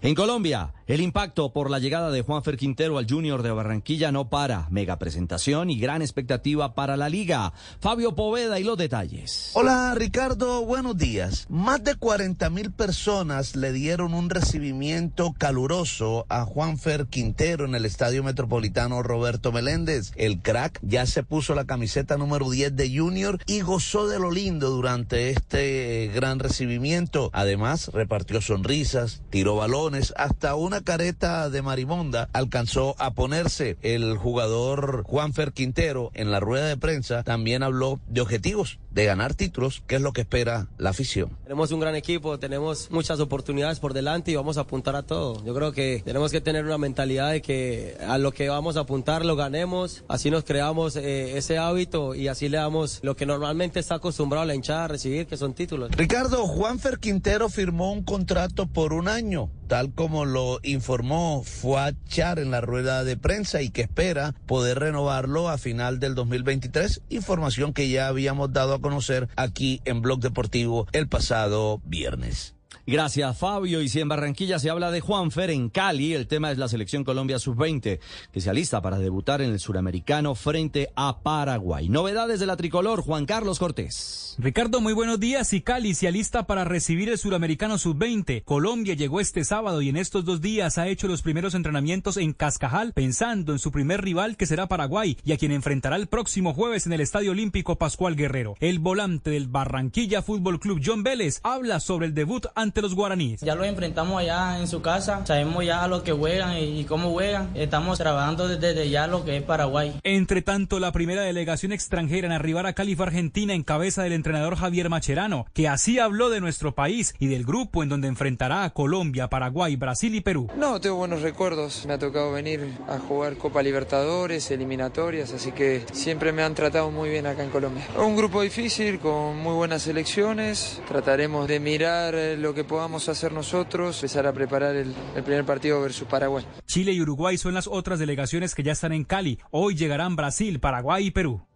En 0.00 0.14
Colombia, 0.14 0.74
el 0.86 1.00
impacto 1.00 1.52
por 1.52 1.70
la 1.70 1.80
llegada 1.80 2.12
de 2.12 2.22
Juanfer 2.22 2.56
Quintero 2.56 2.98
al 2.98 3.10
Junior 3.10 3.42
de 3.42 3.50
Barranquilla 3.50 4.12
no 4.12 4.30
para. 4.30 4.68
Mega 4.70 5.00
presentación 5.00 5.70
y 5.70 5.78
gran 5.80 6.00
expectativa 6.00 6.76
para 6.76 6.96
la 6.96 7.08
liga. 7.08 7.52
Fabio 7.80 8.14
Poveda 8.14 8.60
y 8.60 8.64
los 8.64 8.75
detalles. 8.76 9.50
Hola 9.54 9.94
Ricardo, 9.96 10.64
buenos 10.64 10.96
días. 10.96 11.46
Más 11.48 11.82
de 11.82 11.94
40 11.94 12.48
mil 12.50 12.70
personas 12.70 13.56
le 13.56 13.72
dieron 13.72 14.14
un 14.14 14.30
recibimiento 14.30 15.34
caluroso 15.36 16.26
a 16.28 16.44
Juanfer 16.44 17.06
Quintero 17.06 17.64
en 17.64 17.74
el 17.74 17.84
Estadio 17.84 18.22
Metropolitano 18.22 19.02
Roberto 19.02 19.52
Meléndez. 19.52 20.12
El 20.16 20.40
crack 20.40 20.78
ya 20.82 21.06
se 21.06 21.22
puso 21.22 21.54
la 21.54 21.64
camiseta 21.64 22.16
número 22.16 22.50
10 22.50 22.76
de 22.76 22.98
Junior 22.98 23.38
y 23.46 23.60
gozó 23.60 24.08
de 24.08 24.18
lo 24.18 24.30
lindo 24.30 24.70
durante 24.70 25.30
este 25.30 26.10
gran 26.14 26.38
recibimiento. 26.38 27.30
Además, 27.32 27.90
repartió 27.92 28.40
sonrisas, 28.40 29.22
tiró 29.30 29.56
balones, 29.56 30.12
hasta 30.16 30.54
una 30.54 30.82
careta 30.82 31.50
de 31.50 31.62
marimonda 31.62 32.28
alcanzó 32.32 32.94
a 32.98 33.12
ponerse. 33.14 33.76
El 33.82 34.16
jugador 34.16 35.04
Juanfer 35.04 35.52
Quintero 35.52 36.10
en 36.14 36.30
la 36.30 36.40
rueda 36.40 36.66
de 36.66 36.76
prensa 36.76 37.22
también 37.22 37.62
habló 37.62 38.00
de 38.08 38.20
objetivos, 38.20 38.65
de 38.90 39.04
ganar 39.04 39.34
títulos, 39.34 39.82
que 39.86 39.96
es 39.96 40.00
lo 40.00 40.12
que 40.12 40.22
espera 40.22 40.68
la 40.78 40.90
afición. 40.90 41.36
Tenemos 41.42 41.70
un 41.70 41.80
gran 41.80 41.94
equipo, 41.94 42.38
tenemos 42.38 42.90
muchas 42.90 43.20
oportunidades 43.20 43.78
por 43.78 43.92
delante 43.92 44.30
y 44.30 44.36
vamos 44.36 44.56
a 44.56 44.62
apuntar 44.62 44.96
a 44.96 45.02
todo. 45.02 45.44
Yo 45.44 45.54
creo 45.54 45.72
que 45.72 46.02
tenemos 46.02 46.32
que 46.32 46.40
tener 46.40 46.64
una 46.64 46.78
mentalidad 46.78 47.32
de 47.32 47.42
que 47.42 47.98
a 48.08 48.16
lo 48.16 48.32
que 48.32 48.48
vamos 48.48 48.78
a 48.78 48.80
apuntar 48.80 49.24
lo 49.24 49.36
ganemos, 49.36 50.02
así 50.08 50.30
nos 50.30 50.44
creamos 50.44 50.96
eh, 50.96 51.36
ese 51.36 51.58
hábito 51.58 52.14
y 52.14 52.28
así 52.28 52.48
le 52.48 52.56
damos 52.56 53.00
lo 53.02 53.14
que 53.16 53.26
normalmente 53.26 53.80
está 53.80 53.96
acostumbrado 53.96 54.46
la 54.46 54.54
hinchada 54.54 54.84
a 54.84 54.88
recibir, 54.88 55.26
que 55.26 55.36
son 55.36 55.52
títulos. 55.52 55.90
Ricardo, 55.92 56.46
Juanfer 56.46 56.98
Quintero 56.98 57.50
firmó 57.50 57.92
un 57.92 58.02
contrato 58.02 58.66
por 58.66 58.94
un 58.94 59.08
año, 59.08 59.50
tal 59.68 59.92
como 59.92 60.24
lo 60.24 60.58
informó 60.62 61.42
Fuad 61.44 61.94
Char 62.08 62.38
en 62.38 62.50
la 62.50 62.62
rueda 62.62 63.04
de 63.04 63.16
prensa 63.18 63.60
y 63.60 63.68
que 63.68 63.82
espera 63.82 64.34
poder 64.46 64.78
renovarlo 64.78 65.50
a 65.50 65.58
final 65.58 66.00
del 66.00 66.14
2023, 66.14 67.02
información 67.10 67.74
que 67.74 67.88
ya 67.90 68.08
habíamos 68.08 68.52
dado 68.52 68.55
a 68.56 68.80
conocer 68.80 69.28
aquí 69.36 69.80
en 69.84 70.02
Blog 70.02 70.20
Deportivo 70.20 70.86
el 70.92 71.08
pasado 71.08 71.80
viernes. 71.84 72.55
Gracias, 72.88 73.36
Fabio. 73.36 73.82
Y 73.82 73.88
si 73.88 74.00
en 74.00 74.08
Barranquilla 74.08 74.60
se 74.60 74.70
habla 74.70 74.92
de 74.92 75.00
Juanfer, 75.00 75.50
en 75.50 75.70
Cali 75.70 76.14
el 76.14 76.28
tema 76.28 76.52
es 76.52 76.58
la 76.58 76.68
selección 76.68 77.02
Colombia 77.02 77.40
Sub-20, 77.40 77.98
que 78.30 78.40
se 78.40 78.48
alista 78.48 78.80
para 78.80 78.98
debutar 78.98 79.42
en 79.42 79.50
el 79.50 79.58
suramericano 79.58 80.36
frente 80.36 80.90
a 80.94 81.18
Paraguay. 81.20 81.88
Novedades 81.88 82.38
de 82.38 82.46
la 82.46 82.56
tricolor, 82.56 83.02
Juan 83.02 83.26
Carlos 83.26 83.58
Cortés. 83.58 84.36
Ricardo, 84.38 84.80
muy 84.80 84.92
buenos 84.92 85.18
días. 85.18 85.52
Y 85.52 85.62
Cali 85.62 85.94
se 85.94 86.06
alista 86.06 86.46
para 86.46 86.64
recibir 86.64 87.08
el 87.08 87.18
suramericano 87.18 87.76
Sub-20. 87.78 88.44
Colombia 88.44 88.94
llegó 88.94 89.18
este 89.18 89.44
sábado 89.44 89.82
y 89.82 89.88
en 89.88 89.96
estos 89.96 90.24
dos 90.24 90.40
días 90.40 90.78
ha 90.78 90.86
hecho 90.86 91.08
los 91.08 91.22
primeros 91.22 91.54
entrenamientos 91.54 92.18
en 92.18 92.34
Cascajal, 92.34 92.92
pensando 92.92 93.52
en 93.52 93.58
su 93.58 93.72
primer 93.72 94.02
rival 94.02 94.36
que 94.36 94.46
será 94.46 94.68
Paraguay 94.68 95.16
y 95.24 95.32
a 95.32 95.38
quien 95.38 95.52
enfrentará 95.52 95.96
el 95.96 96.06
próximo 96.06 96.54
jueves 96.54 96.86
en 96.86 96.92
el 96.92 97.00
Estadio 97.00 97.32
Olímpico 97.32 97.76
Pascual 97.78 98.14
Guerrero. 98.14 98.54
El 98.60 98.78
volante 98.78 99.30
del 99.30 99.48
Barranquilla 99.48 100.22
Fútbol 100.22 100.60
Club, 100.60 100.82
John 100.84 101.02
Vélez, 101.02 101.40
habla 101.42 101.80
sobre 101.80 102.06
el 102.06 102.14
debut 102.14 102.46
ante 102.54 102.75
los 102.82 102.94
guaraníes. 102.94 103.40
Ya 103.40 103.54
lo 103.54 103.64
enfrentamos 103.64 104.20
allá 104.20 104.58
en 104.58 104.68
su 104.68 104.82
casa, 104.82 105.24
sabemos 105.26 105.64
ya 105.64 105.86
lo 105.88 106.02
que 106.02 106.12
juegan 106.12 106.56
y, 106.58 106.84
cómo 106.84 107.10
juegan. 107.10 107.50
Estamos 107.54 107.98
trabajando 107.98 108.48
desde 108.48 108.88
ya 108.88 109.06
lo 109.06 109.24
que 109.24 109.36
es 109.36 109.42
Paraguay. 109.42 109.94
Entre 110.02 110.42
tanto, 110.42 110.78
la 110.78 110.92
primera 110.92 111.22
delegación 111.22 111.72
extranjera 111.72 112.26
en 112.26 112.32
arribar 112.32 112.66
a 112.66 112.72
Cali 112.72 112.94
fue 112.94 113.06
Argentina 113.06 113.54
en 113.54 113.62
cabeza 113.62 114.02
del 114.02 114.12
entrenador 114.12 114.56
Javier 114.56 114.88
Macherano, 114.88 115.46
que 115.52 115.68
así 115.68 115.98
habló 115.98 116.30
de 116.30 116.40
nuestro 116.40 116.74
país 116.74 117.14
y 117.18 117.26
del 117.26 117.44
grupo 117.44 117.82
en 117.82 117.88
donde 117.88 118.08
enfrentará 118.08 118.64
a 118.64 118.70
Colombia, 118.70 119.28
Paraguay, 119.28 119.76
Brasil 119.76 120.14
y 120.14 120.20
Perú. 120.20 120.48
No, 120.56 120.80
tengo 120.80 120.96
buenos 120.96 121.22
recuerdos. 121.22 121.84
Me 121.86 121.94
ha 121.94 121.98
tocado 121.98 122.32
venir 122.32 122.72
a 122.88 122.98
jugar 122.98 123.36
Copa 123.36 123.62
Libertadores, 123.62 124.50
eliminatorias, 124.50 125.32
así 125.32 125.52
que 125.52 125.84
siempre 125.92 126.32
me 126.32 126.42
han 126.42 126.54
tratado 126.54 126.90
muy 126.90 127.10
bien 127.10 127.26
acá 127.26 127.42
en 127.42 127.50
Colombia. 127.50 127.86
Un 127.98 128.16
grupo 128.16 128.42
difícil, 128.42 128.98
con 128.98 129.38
muy 129.38 129.54
buenas 129.54 129.82
selecciones. 129.82 130.80
Trataremos 130.88 131.48
de 131.48 131.60
mirar 131.60 132.14
lo 132.38 132.54
que 132.54 132.64
podamos 132.66 133.08
hacer 133.08 133.32
nosotros, 133.32 133.96
empezar 133.96 134.26
a 134.26 134.32
preparar 134.32 134.76
el, 134.76 134.94
el, 135.14 135.22
primer 135.22 135.44
partido 135.44 135.80
versus 135.80 136.06
Paraguay. 136.06 136.44
Chile 136.66 136.92
y 136.92 137.00
Uruguay 137.00 137.38
son 137.38 137.54
las 137.54 137.66
otras 137.66 137.98
delegaciones 137.98 138.54
que 138.54 138.62
ya 138.62 138.72
están 138.72 138.92
en 138.92 139.04
Cali. 139.04 139.38
Hoy 139.50 139.74
llegarán 139.74 140.16
Brasil, 140.16 140.60
Paraguay 140.60 141.06
y 141.06 141.10
Perú. 141.10 141.46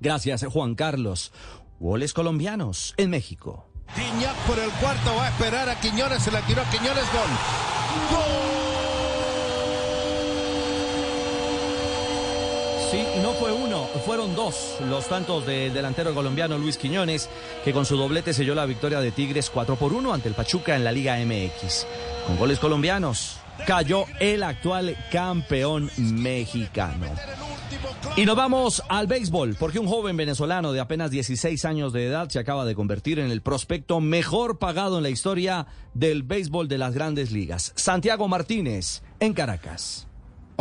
Gracias, 0.00 0.44
Juan 0.44 0.74
Carlos. 0.74 1.32
Goles 1.78 2.12
colombianos 2.12 2.94
en 2.96 3.10
México. 3.10 3.66
Guiñac 3.96 4.36
por 4.46 4.58
el 4.58 4.70
cuarto 4.72 5.14
va 5.16 5.26
a 5.26 5.28
esperar 5.30 5.68
a 5.68 5.80
Quiñones, 5.80 6.22
se 6.22 6.30
la 6.30 6.40
tiró 6.42 6.62
a 6.62 6.70
Quiñones, 6.70 7.04
gol. 7.12 7.30
¡Gol! 8.10 8.49
Sí, 12.90 13.04
no 13.22 13.32
fue 13.34 13.52
uno, 13.52 13.84
fueron 14.04 14.34
dos 14.34 14.78
los 14.88 15.06
tantos 15.06 15.46
del 15.46 15.72
delantero 15.72 16.12
colombiano 16.12 16.58
Luis 16.58 16.76
Quiñones, 16.76 17.28
que 17.64 17.72
con 17.72 17.86
su 17.86 17.96
doblete 17.96 18.34
selló 18.34 18.56
la 18.56 18.66
victoria 18.66 19.00
de 19.00 19.12
Tigres 19.12 19.48
4 19.48 19.76
por 19.76 19.92
1 19.92 20.12
ante 20.12 20.28
el 20.28 20.34
Pachuca 20.34 20.74
en 20.74 20.82
la 20.82 20.90
Liga 20.90 21.16
MX. 21.24 21.86
Con 22.26 22.36
goles 22.36 22.58
colombianos, 22.58 23.36
cayó 23.64 24.06
el 24.18 24.42
actual 24.42 24.96
campeón 25.12 25.88
mexicano. 25.98 27.06
Y 28.16 28.26
nos 28.26 28.34
vamos 28.34 28.82
al 28.88 29.06
béisbol, 29.06 29.54
porque 29.54 29.78
un 29.78 29.86
joven 29.86 30.16
venezolano 30.16 30.72
de 30.72 30.80
apenas 30.80 31.12
16 31.12 31.64
años 31.66 31.92
de 31.92 32.06
edad 32.06 32.28
se 32.28 32.40
acaba 32.40 32.64
de 32.64 32.74
convertir 32.74 33.20
en 33.20 33.30
el 33.30 33.40
prospecto 33.40 34.00
mejor 34.00 34.58
pagado 34.58 34.96
en 34.96 35.04
la 35.04 35.10
historia 35.10 35.68
del 35.94 36.24
béisbol 36.24 36.66
de 36.66 36.78
las 36.78 36.92
grandes 36.92 37.30
ligas. 37.30 37.72
Santiago 37.76 38.26
Martínez, 38.26 39.04
en 39.20 39.32
Caracas. 39.32 40.09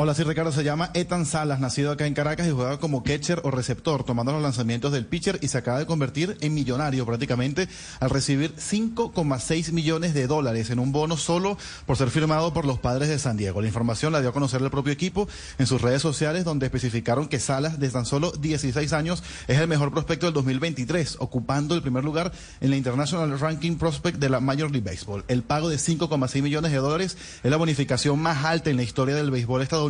Hola, 0.01 0.13
sí, 0.13 0.23
Ricardo. 0.23 0.53
Se 0.53 0.63
llama 0.63 0.91
Ethan 0.93 1.25
Salas, 1.25 1.59
nacido 1.59 1.91
acá 1.91 2.07
en 2.07 2.13
Caracas 2.13 2.47
y 2.47 2.51
juega 2.51 2.79
como 2.79 3.03
catcher 3.03 3.41
o 3.43 3.51
receptor, 3.51 4.05
tomando 4.05 4.31
los 4.31 4.41
lanzamientos 4.41 4.93
del 4.93 5.05
pitcher 5.05 5.39
y 5.41 5.49
se 5.49 5.57
acaba 5.57 5.77
de 5.77 5.85
convertir 5.85 6.37
en 6.39 6.53
millonario 6.53 7.05
prácticamente 7.05 7.67
al 7.99 8.09
recibir 8.09 8.55
5,6 8.55 9.73
millones 9.73 10.13
de 10.13 10.25
dólares 10.25 10.69
en 10.69 10.79
un 10.79 10.93
bono 10.93 11.17
solo 11.17 11.57
por 11.85 11.97
ser 11.97 12.11
firmado 12.11 12.53
por 12.53 12.63
los 12.63 12.79
padres 12.79 13.09
de 13.09 13.19
San 13.19 13.35
Diego. 13.35 13.59
La 13.59 13.67
información 13.67 14.13
la 14.13 14.21
dio 14.21 14.29
a 14.29 14.31
conocer 14.31 14.61
el 14.61 14.71
propio 14.71 14.93
equipo 14.93 15.27
en 15.57 15.67
sus 15.67 15.81
redes 15.81 16.01
sociales, 16.01 16.45
donde 16.45 16.67
especificaron 16.67 17.27
que 17.27 17.41
Salas, 17.41 17.77
de 17.77 17.89
tan 17.89 18.05
solo 18.05 18.31
16 18.31 18.93
años, 18.93 19.21
es 19.49 19.59
el 19.59 19.67
mejor 19.67 19.91
prospecto 19.91 20.27
del 20.27 20.33
2023, 20.33 21.17
ocupando 21.19 21.75
el 21.75 21.81
primer 21.81 22.05
lugar 22.05 22.31
en 22.61 22.69
la 22.69 22.77
International 22.77 23.37
Ranking 23.37 23.75
Prospect 23.75 24.17
de 24.17 24.29
la 24.29 24.39
Major 24.39 24.71
League 24.71 24.89
Baseball. 24.89 25.25
El 25.27 25.43
pago 25.43 25.67
de 25.67 25.75
5,6 25.75 26.41
millones 26.41 26.71
de 26.71 26.77
dólares 26.77 27.17
es 27.43 27.51
la 27.51 27.57
bonificación 27.57 28.17
más 28.17 28.45
alta 28.45 28.69
en 28.69 28.77
la 28.77 28.83
historia 28.83 29.13
del 29.13 29.29
béisbol 29.29 29.61
estadounidense 29.61 29.88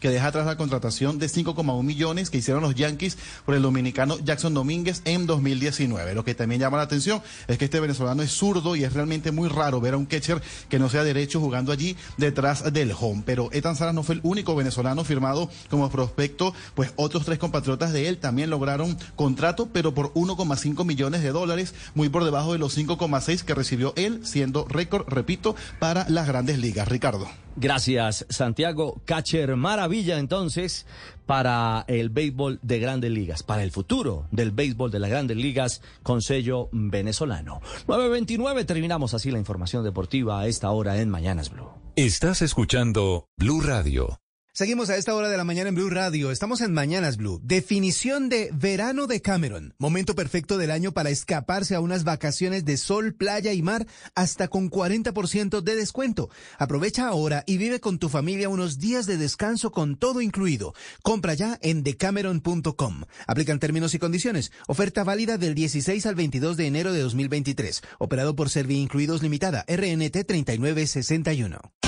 que 0.00 0.10
deja 0.10 0.26
atrás 0.26 0.46
la 0.46 0.56
contratación 0.56 1.18
de 1.18 1.26
5,1 1.26 1.82
millones 1.82 2.30
que 2.30 2.38
hicieron 2.38 2.62
los 2.62 2.74
Yankees 2.74 3.18
por 3.44 3.54
el 3.54 3.62
dominicano 3.62 4.18
Jackson 4.18 4.54
Domínguez 4.54 5.02
en 5.04 5.26
2019. 5.26 6.14
Lo 6.14 6.24
que 6.24 6.34
también 6.34 6.60
llama 6.60 6.78
la 6.78 6.84
atención 6.84 7.22
es 7.46 7.58
que 7.58 7.64
este 7.64 7.80
venezolano 7.80 8.22
es 8.22 8.30
zurdo 8.30 8.76
y 8.76 8.84
es 8.84 8.92
realmente 8.92 9.32
muy 9.32 9.48
raro 9.48 9.80
ver 9.80 9.94
a 9.94 9.96
un 9.96 10.06
catcher 10.06 10.40
que 10.68 10.78
no 10.78 10.88
sea 10.88 11.04
derecho 11.04 11.40
jugando 11.40 11.72
allí 11.72 11.96
detrás 12.16 12.72
del 12.72 12.92
home. 12.98 13.22
Pero 13.24 13.50
Ethan 13.52 13.76
Salas 13.76 13.94
no 13.94 14.02
fue 14.02 14.16
el 14.16 14.20
único 14.22 14.54
venezolano 14.54 15.04
firmado 15.04 15.50
como 15.68 15.90
prospecto, 15.90 16.54
pues 16.74 16.92
otros 16.96 17.24
tres 17.24 17.38
compatriotas 17.38 17.92
de 17.92 18.08
él 18.08 18.18
también 18.18 18.50
lograron 18.50 18.96
contrato, 19.16 19.68
pero 19.72 19.94
por 19.94 20.12
1,5 20.14 20.84
millones 20.84 21.22
de 21.22 21.30
dólares, 21.30 21.74
muy 21.94 22.08
por 22.08 22.24
debajo 22.24 22.52
de 22.52 22.58
los 22.58 22.76
5,6 22.76 23.42
que 23.42 23.54
recibió 23.54 23.92
él, 23.96 24.20
siendo 24.24 24.64
récord, 24.66 25.08
repito, 25.08 25.56
para 25.78 26.08
las 26.08 26.26
grandes 26.26 26.58
ligas. 26.58 26.88
Ricardo. 26.88 27.47
Gracias, 27.60 28.24
Santiago. 28.28 29.02
Catcher 29.04 29.56
maravilla 29.56 30.18
entonces 30.18 30.86
para 31.26 31.84
el 31.88 32.08
béisbol 32.08 32.60
de 32.62 32.78
grandes 32.78 33.10
ligas, 33.10 33.42
para 33.42 33.64
el 33.64 33.72
futuro 33.72 34.28
del 34.30 34.52
béisbol 34.52 34.92
de 34.92 35.00
las 35.00 35.10
grandes 35.10 35.36
ligas 35.36 35.82
con 36.04 36.22
sello 36.22 36.68
venezolano. 36.70 37.60
9.29 37.88 38.64
terminamos 38.64 39.12
así 39.12 39.32
la 39.32 39.38
información 39.38 39.82
deportiva 39.82 40.40
a 40.40 40.46
esta 40.46 40.70
hora 40.70 41.00
en 41.00 41.10
Mañanas 41.10 41.50
Blue. 41.50 41.68
Estás 41.96 42.42
escuchando 42.42 43.26
Blue 43.36 43.60
Radio. 43.60 44.20
Seguimos 44.58 44.90
a 44.90 44.96
esta 44.96 45.14
hora 45.14 45.28
de 45.28 45.36
la 45.36 45.44
mañana 45.44 45.68
en 45.68 45.76
Blue 45.76 45.88
Radio. 45.88 46.32
Estamos 46.32 46.62
en 46.62 46.72
Mañanas 46.72 47.16
Blue. 47.16 47.40
Definición 47.44 48.28
de 48.28 48.50
verano 48.52 49.06
de 49.06 49.22
Cameron. 49.22 49.72
Momento 49.78 50.16
perfecto 50.16 50.58
del 50.58 50.72
año 50.72 50.90
para 50.90 51.10
escaparse 51.10 51.76
a 51.76 51.80
unas 51.80 52.02
vacaciones 52.02 52.64
de 52.64 52.76
sol, 52.76 53.14
playa 53.14 53.52
y 53.52 53.62
mar 53.62 53.86
hasta 54.16 54.48
con 54.48 54.68
40% 54.68 55.60
de 55.60 55.76
descuento. 55.76 56.28
Aprovecha 56.58 57.06
ahora 57.06 57.44
y 57.46 57.56
vive 57.56 57.78
con 57.78 58.00
tu 58.00 58.08
familia 58.08 58.48
unos 58.48 58.80
días 58.80 59.06
de 59.06 59.16
descanso 59.16 59.70
con 59.70 59.96
todo 59.96 60.20
incluido. 60.20 60.74
Compra 61.04 61.34
ya 61.34 61.56
en 61.62 61.84
decameron.com. 61.84 63.04
Aplican 63.28 63.60
términos 63.60 63.94
y 63.94 64.00
condiciones. 64.00 64.50
Oferta 64.66 65.04
válida 65.04 65.38
del 65.38 65.54
16 65.54 66.04
al 66.04 66.16
22 66.16 66.56
de 66.56 66.66
enero 66.66 66.92
de 66.92 67.02
2023. 67.02 67.80
Operado 68.00 68.34
por 68.34 68.50
Servi 68.50 68.74
Incluidos 68.78 69.22
Limitada. 69.22 69.64
RNT 69.68 70.26
3961. 70.26 71.87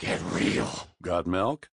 Qué 0.00 0.16
real. 0.32 0.66
Got 1.02 1.26
milk? 1.26 1.68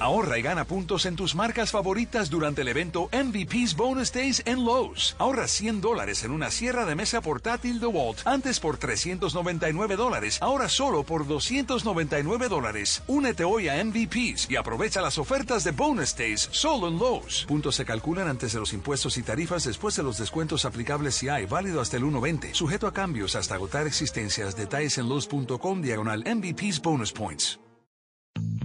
Ahorra 0.00 0.38
y 0.38 0.42
gana 0.42 0.64
puntos 0.64 1.04
en 1.04 1.14
tus 1.14 1.34
marcas 1.34 1.72
favoritas 1.72 2.30
durante 2.30 2.62
el 2.62 2.68
evento 2.68 3.10
MVP's 3.12 3.76
Bonus 3.76 4.10
Days 4.10 4.42
en 4.46 4.64
Lowe's. 4.64 5.14
Ahorra 5.18 5.46
100 5.46 5.82
dólares 5.82 6.24
en 6.24 6.30
una 6.30 6.50
sierra 6.50 6.86
de 6.86 6.94
mesa 6.94 7.20
portátil 7.20 7.80
DeWalt, 7.80 8.26
antes 8.26 8.60
por 8.60 8.78
399 8.78 9.96
dólares, 9.96 10.38
ahora 10.40 10.70
solo 10.70 11.04
por 11.04 11.26
299 11.26 12.48
dólares. 12.48 13.02
Únete 13.08 13.44
hoy 13.44 13.68
a 13.68 13.84
MVP's 13.84 14.50
y 14.50 14.56
aprovecha 14.56 15.02
las 15.02 15.18
ofertas 15.18 15.64
de 15.64 15.72
Bonus 15.72 16.16
Days 16.16 16.48
solo 16.50 16.88
en 16.88 16.98
Lowe's. 16.98 17.44
Puntos 17.46 17.74
se 17.74 17.84
calculan 17.84 18.26
antes 18.26 18.54
de 18.54 18.60
los 18.60 18.72
impuestos 18.72 19.18
y 19.18 19.22
tarifas 19.22 19.64
después 19.64 19.96
de 19.96 20.02
los 20.02 20.16
descuentos 20.16 20.64
aplicables 20.64 21.14
si 21.16 21.28
hay, 21.28 21.44
válido 21.44 21.78
hasta 21.78 21.98
el 21.98 22.04
1.20. 22.04 22.54
Sujeto 22.54 22.86
a 22.86 22.94
cambios 22.94 23.36
hasta 23.36 23.56
agotar 23.56 23.86
existencias. 23.86 24.56
Detalles 24.56 24.96
en 24.96 25.10
Lowe's.com 25.10 25.82
diagonal 25.82 26.24
MVP's 26.24 26.80
Bonus 26.80 27.12
Points. 27.12 27.59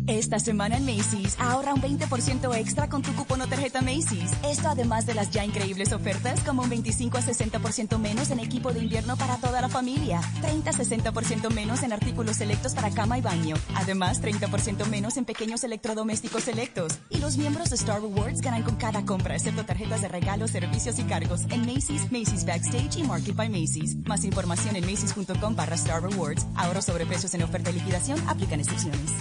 Esta 0.08 0.38
semana 0.38 0.78
en 0.78 0.86
Macy's, 0.86 1.36
ahorra 1.40 1.74
un 1.74 1.82
20% 1.82 2.56
extra 2.56 2.88
con 2.88 3.02
tu 3.02 3.12
cupón 3.16 3.42
o 3.42 3.48
tarjeta 3.48 3.82
Macy's. 3.82 4.32
Esto 4.44 4.70
además 4.70 5.08
de 5.08 5.16
las 5.16 5.32
ya 5.32 5.44
increíbles 5.44 5.94
ofertas 5.94 6.42
como 6.42 6.62
un 6.62 6.70
25 6.70 7.18
a 7.18 7.22
60% 7.22 7.98
menos 7.98 8.30
en 8.30 8.40
equipo 8.40 8.72
de 8.72 8.82
invierno 8.82 9.18
para 9.18 9.38
toda 9.38 9.62
la 9.62 9.70
familia, 9.70 10.22
30 10.42 10.70
a 10.70 10.74
60% 10.74 11.52
menos 11.52 11.82
en 11.82 11.92
artículos 11.92 12.36
selectos 12.36 12.76
para 12.76 12.92
cama 12.92 13.18
y 13.18 13.22
baño, 13.22 13.56
además 13.74 14.22
30% 14.22 14.86
menos 14.86 15.18
en 15.18 15.26
pequeños 15.26 15.64
electrodomésticos 15.64 16.44
selectos. 16.44 17.00
Y 17.10 17.18
los 17.18 17.38
miembros 17.38 17.72
de 17.72 17.76
Star 17.76 18.00
Rewards 18.00 18.42
ganan 18.42 18.62
con 18.62 18.76
cada 18.76 19.06
compra, 19.06 19.34
excepto 19.34 19.66
tarjetas 19.66 20.04
de 20.04 20.08
regalo, 20.08 20.48
servicios 20.48 21.00
y 21.00 21.04
cargos 21.06 21.46
en 21.50 21.62
Macy's, 21.62 22.12
Macy's 22.12 22.46
Backstage 22.46 22.98
y 22.98 23.04
Market 23.04 23.36
by 23.36 23.50
Macy's. 23.50 23.96
Más 24.06 24.24
información 24.24 24.76
en 24.76 24.86
macy's.com 24.86 25.56
barra 25.56 25.76
Star 25.76 26.04
Rewards. 26.04 26.46
Ahorro 26.56 26.84
sobre 26.84 27.08
precios 27.08 27.34
en 27.34 27.42
oferta 27.42 27.72
y 27.72 27.74
liquidación, 27.74 28.22
aplican 28.28 28.60
excepciones. 28.60 29.14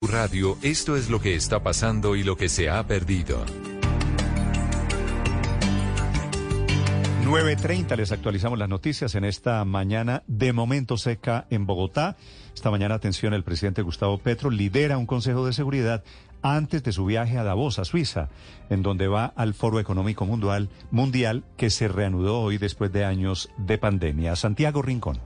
Radio, 0.00 0.56
esto 0.62 0.96
es 0.96 1.10
lo 1.10 1.20
que 1.20 1.34
está 1.34 1.62
pasando 1.62 2.14
y 2.14 2.22
lo 2.22 2.36
que 2.36 2.48
se 2.48 2.70
ha 2.70 2.86
perdido. 2.86 3.44
9.30 7.24 7.96
les 7.96 8.12
actualizamos 8.12 8.58
las 8.58 8.68
noticias 8.68 9.16
en 9.16 9.24
esta 9.24 9.64
mañana 9.64 10.22
de 10.28 10.52
momento 10.52 10.96
seca 10.96 11.46
en 11.50 11.66
Bogotá. 11.66 12.16
Esta 12.54 12.70
mañana, 12.70 12.94
atención, 12.94 13.34
el 13.34 13.42
presidente 13.42 13.82
Gustavo 13.82 14.18
Petro 14.18 14.50
lidera 14.50 14.98
un 14.98 15.06
consejo 15.06 15.44
de 15.44 15.52
seguridad 15.52 16.04
antes 16.42 16.84
de 16.84 16.92
su 16.92 17.04
viaje 17.04 17.36
a 17.36 17.42
Davos, 17.42 17.80
a 17.80 17.84
Suiza, 17.84 18.28
en 18.70 18.82
donde 18.82 19.08
va 19.08 19.26
al 19.26 19.52
Foro 19.52 19.80
Económico 19.80 20.24
Mundial, 20.24 20.70
mundial 20.92 21.44
que 21.56 21.70
se 21.70 21.88
reanudó 21.88 22.40
hoy 22.40 22.56
después 22.56 22.92
de 22.92 23.04
años 23.04 23.50
de 23.58 23.78
pandemia. 23.78 24.36
Santiago 24.36 24.80
Rincón. 24.80 25.20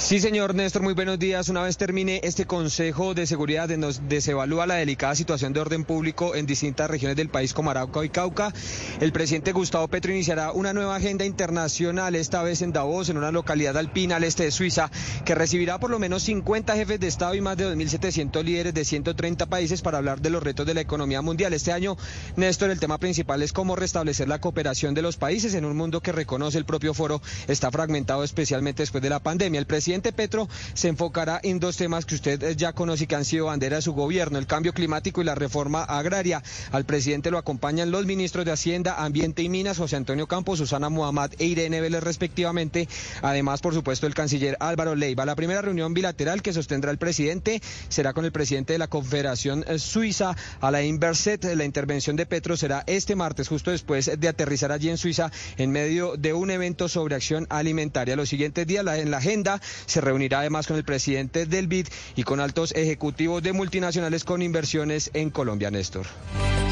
Sí, 0.00 0.18
señor 0.18 0.54
Néstor, 0.54 0.80
muy 0.82 0.94
buenos 0.94 1.18
días. 1.18 1.50
Una 1.50 1.62
vez 1.62 1.76
termine 1.76 2.20
este 2.24 2.46
Consejo 2.46 3.12
de 3.12 3.26
Seguridad 3.26 3.70
en 3.70 3.82
donde 3.82 4.22
se 4.22 4.30
evalúa 4.30 4.66
la 4.66 4.76
delicada 4.76 5.14
situación 5.14 5.52
de 5.52 5.60
orden 5.60 5.84
público 5.84 6.34
en 6.34 6.46
distintas 6.46 6.90
regiones 6.90 7.18
del 7.18 7.28
país 7.28 7.52
como 7.52 7.70
Arauca 7.70 8.02
y 8.02 8.08
Cauca, 8.08 8.52
el 8.98 9.12
presidente 9.12 9.52
Gustavo 9.52 9.86
Petro 9.88 10.10
iniciará 10.10 10.52
una 10.52 10.72
nueva 10.72 10.96
agenda 10.96 11.26
internacional, 11.26 12.14
esta 12.14 12.42
vez 12.42 12.62
en 12.62 12.72
Davos, 12.72 13.10
en 13.10 13.18
una 13.18 13.30
localidad 13.30 13.76
alpina 13.76 14.16
al 14.16 14.24
este 14.24 14.44
de 14.44 14.50
Suiza, 14.50 14.90
que 15.26 15.34
recibirá 15.34 15.78
por 15.78 15.90
lo 15.90 15.98
menos 15.98 16.22
50 16.22 16.74
jefes 16.74 16.98
de 16.98 17.06
Estado 17.06 17.34
y 17.34 17.42
más 17.42 17.58
de 17.58 17.66
2.700 17.66 18.42
líderes 18.42 18.74
de 18.74 18.84
130 18.86 19.46
países 19.46 19.82
para 19.82 19.98
hablar 19.98 20.22
de 20.22 20.30
los 20.30 20.42
retos 20.42 20.66
de 20.66 20.74
la 20.74 20.80
economía 20.80 21.20
mundial. 21.20 21.52
Este 21.52 21.72
año, 21.72 21.98
Néstor, 22.36 22.70
el 22.70 22.80
tema 22.80 22.96
principal 22.96 23.42
es 23.42 23.52
cómo 23.52 23.76
restablecer 23.76 24.28
la 24.28 24.40
cooperación 24.40 24.94
de 24.94 25.02
los 25.02 25.18
países 25.18 25.52
en 25.52 25.66
un 25.66 25.76
mundo 25.76 26.00
que 26.00 26.10
reconoce 26.10 26.56
el 26.56 26.64
propio 26.64 26.94
foro 26.94 27.20
está 27.48 27.70
fragmentado 27.70 28.24
especialmente 28.24 28.82
después 28.82 29.02
de 29.02 29.10
la 29.10 29.20
pandemia. 29.20 29.60
El 29.60 29.66
presidente 29.66 29.89
presidente 29.90 30.12
Petro 30.12 30.48
se 30.74 30.86
enfocará 30.86 31.40
en 31.42 31.58
dos 31.58 31.76
temas 31.76 32.04
que 32.04 32.14
usted 32.14 32.56
ya 32.56 32.72
conoce 32.72 33.04
y 33.04 33.06
que 33.08 33.16
han 33.16 33.24
sido 33.24 33.46
bandera 33.46 33.74
de 33.74 33.82
su 33.82 33.92
gobierno, 33.92 34.38
el 34.38 34.46
cambio 34.46 34.72
climático 34.72 35.20
y 35.20 35.24
la 35.24 35.34
reforma 35.34 35.82
agraria. 35.82 36.44
Al 36.70 36.84
presidente 36.84 37.32
lo 37.32 37.38
acompañan 37.38 37.90
los 37.90 38.06
ministros 38.06 38.44
de 38.44 38.52
Hacienda, 38.52 39.02
Ambiente 39.02 39.42
y 39.42 39.48
Minas, 39.48 39.78
José 39.78 39.96
Antonio 39.96 40.28
Campos, 40.28 40.60
Susana 40.60 40.90
Muhammad 40.90 41.32
e 41.40 41.46
Irene 41.46 41.80
Vélez 41.80 42.04
respectivamente. 42.04 42.88
Además, 43.20 43.62
por 43.62 43.74
supuesto, 43.74 44.06
el 44.06 44.14
canciller 44.14 44.56
Álvaro 44.60 44.94
Leiva. 44.94 45.26
La 45.26 45.34
primera 45.34 45.60
reunión 45.60 45.92
bilateral 45.92 46.40
que 46.40 46.52
sostendrá 46.52 46.92
el 46.92 46.98
presidente 46.98 47.60
será 47.88 48.12
con 48.12 48.24
el 48.24 48.30
presidente 48.30 48.74
de 48.74 48.78
la 48.78 48.86
Confederación 48.86 49.64
Suiza, 49.78 50.36
Alain 50.60 51.00
Berset. 51.00 51.42
La 51.56 51.64
intervención 51.64 52.14
de 52.14 52.26
Petro 52.26 52.56
será 52.56 52.84
este 52.86 53.16
martes, 53.16 53.48
justo 53.48 53.72
después 53.72 54.08
de 54.20 54.28
aterrizar 54.28 54.70
allí 54.70 54.88
en 54.88 54.98
Suiza, 54.98 55.32
en 55.56 55.72
medio 55.72 56.16
de 56.16 56.32
un 56.32 56.52
evento 56.52 56.88
sobre 56.88 57.16
acción 57.16 57.48
alimentaria. 57.50 58.14
Los 58.14 58.28
siguientes 58.28 58.68
días 58.68 58.86
en 58.86 59.10
la 59.10 59.16
agenda 59.16 59.60
se 59.86 60.00
reunirá 60.00 60.40
además 60.40 60.66
con 60.66 60.76
el 60.76 60.84
presidente 60.84 61.46
del 61.46 61.66
BID 61.66 61.88
y 62.16 62.22
con 62.22 62.40
altos 62.40 62.72
ejecutivos 62.72 63.42
de 63.42 63.52
multinacionales 63.52 64.24
con 64.24 64.42
inversiones 64.42 65.10
en 65.14 65.30
Colombia, 65.30 65.70
Néstor. 65.70 66.06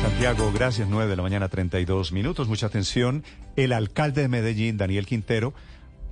Santiago, 0.02 0.52
gracias. 0.52 0.88
9 0.88 1.10
de 1.10 1.16
la 1.16 1.22
mañana, 1.22 1.48
32 1.48 2.12
minutos. 2.12 2.48
Mucha 2.48 2.66
atención. 2.66 3.24
El 3.56 3.72
alcalde 3.72 4.22
de 4.22 4.28
Medellín, 4.28 4.76
Daniel 4.76 5.06
Quintero, 5.06 5.54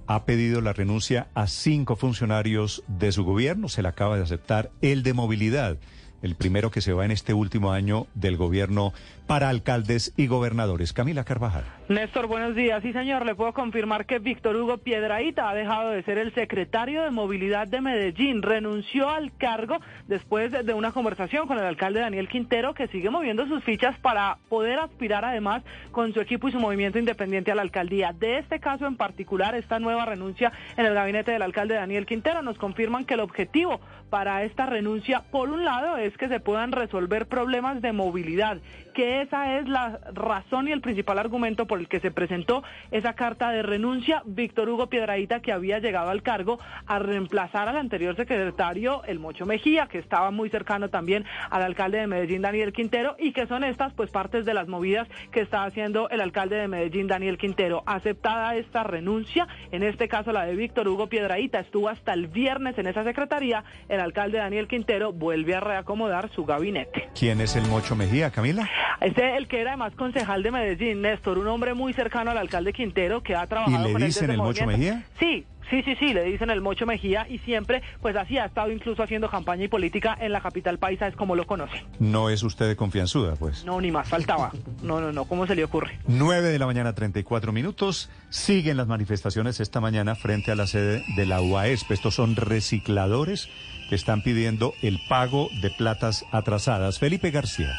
ha 0.07 0.25
pedido 0.25 0.60
la 0.60 0.73
renuncia 0.73 1.28
a 1.34 1.47
cinco 1.47 1.97
funcionarios 1.97 2.83
de 2.89 3.12
su 3.12 3.25
gobierno. 3.25 3.68
Se 3.68 3.83
le 3.83 3.89
acaba 3.89 4.16
de 4.16 4.25
aceptar 4.25 4.70
el 4.83 5.02
de 5.02 5.12
movilidad, 5.12 5.78
el 6.23 6.34
primero 6.34 6.70
que 6.70 6.81
se 6.81 6.92
va 6.92 7.05
en 7.05 7.10
este 7.10 7.34
último 7.34 7.73
año 7.73 8.07
del 8.15 8.36
gobierno 8.36 8.92
para 9.26 9.49
alcaldes 9.49 10.12
y 10.16 10.26
gobernadores. 10.26 10.92
Camila 10.92 11.25
Carvajal. 11.25 11.65
Néstor, 11.89 12.26
buenos 12.26 12.56
días. 12.56 12.82
Sí, 12.82 12.92
señor, 12.92 13.24
le 13.24 13.36
puedo 13.36 13.52
confirmar 13.52 14.06
que 14.06 14.18
Víctor 14.18 14.56
Hugo 14.56 14.78
Piedraíta 14.78 15.48
ha 15.48 15.55
dejado 15.55 15.90
de 15.90 16.02
ser 16.02 16.18
el 16.18 16.34
secretario 16.34 17.05
de 17.05 17.12
Movilidad 17.12 17.68
de 17.68 17.81
Medellín. 17.81 18.42
Renunció 18.42 19.08
al 19.08 19.31
cargo 19.36 19.76
después 20.08 20.50
de 20.50 20.74
una 20.74 20.90
conversación 20.90 21.47
con 21.47 21.58
el 21.58 21.65
alcalde 21.65 22.00
Daniel 22.00 22.28
Quintero, 22.28 22.74
que 22.74 22.89
sigue 22.89 23.08
moviendo 23.08 23.47
sus 23.47 23.62
fichas 23.62 23.97
para 24.00 24.39
poder 24.48 24.81
aspirar 24.81 25.24
además 25.24 25.62
con 25.92 26.12
su 26.12 26.20
equipo 26.20 26.48
y 26.48 26.52
su 26.52 26.58
movimiento 26.58 26.98
independiente 26.98 27.52
a 27.52 27.55
la 27.55 27.62
alcaldía. 27.62 28.12
De 28.12 28.39
este 28.39 28.58
caso 28.58 28.89
en 28.89 28.97
particular, 28.97 29.55
esta 29.55 29.78
nueva 29.78 30.06
renuncia 30.06 30.50
en 30.76 30.86
el 30.86 30.94
gabinete 30.94 31.31
del 31.31 31.42
alcalde 31.42 31.76
Daniel 31.76 32.05
Quintero 32.05 32.42
nos 32.42 32.58
confirman 32.58 33.05
que 33.05 33.15
el 33.15 33.20
objetivo 33.20 33.81
para 34.10 34.42
esta 34.42 34.66
renuncia, 34.66 35.23
por 35.31 35.50
un 35.50 35.65
lado, 35.65 35.98
es 35.98 36.16
que 36.16 36.26
se 36.26 36.40
puedan 36.40 36.73
resolver 36.73 37.26
problemas 37.26 37.81
de 37.81 37.92
movilidad 37.92 38.58
que 38.97 39.20
esa 39.20 39.58
es 39.58 39.68
la 39.68 40.00
razón 40.15 40.68
y 40.68 40.73
el 40.73 40.81
principal 40.81 41.18
argumento 41.18 41.66
por 41.66 41.75
el 41.78 41.88
que 41.88 42.00
se 42.00 42.10
presentó 42.10 42.62
esa 42.90 43.14
carta 43.14 43.50
de 43.50 43.62
renuncia. 43.62 44.22
Víctor 44.24 44.68
Hugo 44.68 44.88
Piedradita, 44.88 45.40
que 45.40 45.52
había 45.52 45.78
llegado 45.78 46.10
al 46.10 46.22
cargo 46.22 46.58
a 46.86 46.98
reemplazar 46.98 47.68
al 47.68 47.76
anterior 47.76 48.16
secretario, 48.16 49.02
el 49.05 49.18
Mocho 49.18 49.46
Mejía, 49.46 49.86
que 49.86 49.98
estaba 49.98 50.30
muy 50.30 50.50
cercano 50.50 50.88
también 50.88 51.24
al 51.50 51.62
alcalde 51.62 51.98
de 51.98 52.06
Medellín, 52.06 52.42
Daniel 52.42 52.72
Quintero, 52.72 53.16
y 53.18 53.32
que 53.32 53.46
son 53.46 53.64
estas, 53.64 53.92
pues, 53.94 54.10
partes 54.10 54.44
de 54.44 54.55
las 54.55 54.68
movidas 54.68 55.08
que 55.30 55.40
está 55.40 55.64
haciendo 55.64 56.08
el 56.10 56.20
alcalde 56.20 56.56
de 56.56 56.68
Medellín, 56.68 57.06
Daniel 57.06 57.38
Quintero. 57.38 57.82
Aceptada 57.86 58.56
esta 58.56 58.82
renuncia, 58.82 59.46
en 59.70 59.82
este 59.82 60.08
caso 60.08 60.32
la 60.32 60.44
de 60.44 60.55
Víctor 60.56 60.88
Hugo 60.88 61.08
Piedradita, 61.08 61.60
estuvo 61.60 61.88
hasta 61.88 62.12
el 62.12 62.28
viernes 62.28 62.78
en 62.78 62.86
esa 62.86 63.05
secretaría, 63.05 63.64
el 63.88 64.00
alcalde 64.00 64.38
Daniel 64.38 64.68
Quintero 64.68 65.12
vuelve 65.12 65.55
a 65.55 65.60
reacomodar 65.60 66.30
su 66.30 66.44
gabinete. 66.44 67.08
¿Quién 67.18 67.40
es 67.40 67.56
el 67.56 67.66
Mocho 67.68 67.96
Mejía, 67.96 68.30
Camila? 68.30 68.68
Este 69.00 69.30
es 69.30 69.36
el 69.36 69.46
que 69.46 69.60
era 69.60 69.70
además 69.70 69.94
concejal 69.94 70.42
de 70.42 70.50
Medellín, 70.50 71.02
Néstor, 71.02 71.38
un 71.38 71.48
hombre 71.48 71.65
hombre 71.66 71.74
muy 71.74 71.92
cercano 71.92 72.30
al 72.30 72.38
alcalde 72.38 72.72
Quintero 72.72 73.22
que 73.22 73.34
ha 73.34 73.46
trabajado 73.46 73.88
¿Y 73.88 73.94
le 73.94 74.06
dicen 74.06 74.30
el 74.30 74.38
Mocho. 74.38 74.66
Mejía? 74.66 75.04
Sí, 75.18 75.44
sí, 75.68 75.82
sí, 75.82 75.96
sí, 75.98 76.14
le 76.14 76.22
dicen 76.22 76.50
el 76.50 76.60
Mocho 76.60 76.86
Mejía 76.86 77.26
y 77.28 77.38
siempre, 77.38 77.82
pues 78.00 78.14
así 78.14 78.38
ha 78.38 78.44
estado 78.44 78.70
incluso 78.70 79.02
haciendo 79.02 79.28
campaña 79.28 79.64
y 79.64 79.68
política 79.68 80.16
en 80.20 80.30
la 80.30 80.40
capital 80.40 80.78
paisa, 80.78 81.08
es 81.08 81.16
como 81.16 81.34
lo 81.34 81.44
conocen. 81.44 81.80
No 81.98 82.30
es 82.30 82.44
usted 82.44 82.68
de 82.68 82.76
confianzuda, 82.76 83.34
pues. 83.34 83.64
No, 83.64 83.80
ni 83.80 83.90
más 83.90 84.08
faltaba. 84.08 84.52
No, 84.82 85.00
no, 85.00 85.12
no, 85.12 85.24
¿cómo 85.24 85.46
se 85.46 85.56
le 85.56 85.64
ocurre? 85.64 85.98
9 86.06 86.48
de 86.48 86.58
la 86.58 86.66
mañana, 86.66 86.94
34 86.94 87.52
minutos. 87.52 88.10
Siguen 88.30 88.76
las 88.76 88.86
manifestaciones 88.86 89.58
esta 89.58 89.80
mañana 89.80 90.14
frente 90.14 90.52
a 90.52 90.54
la 90.54 90.68
sede 90.68 91.02
de 91.16 91.26
la 91.26 91.40
UAESP. 91.40 91.90
Estos 91.90 92.14
son 92.14 92.36
recicladores 92.36 93.48
que 93.88 93.96
están 93.96 94.22
pidiendo 94.22 94.74
el 94.82 95.00
pago 95.08 95.48
de 95.62 95.70
platas 95.70 96.24
atrasadas. 96.30 97.00
Felipe 97.00 97.30
García. 97.32 97.74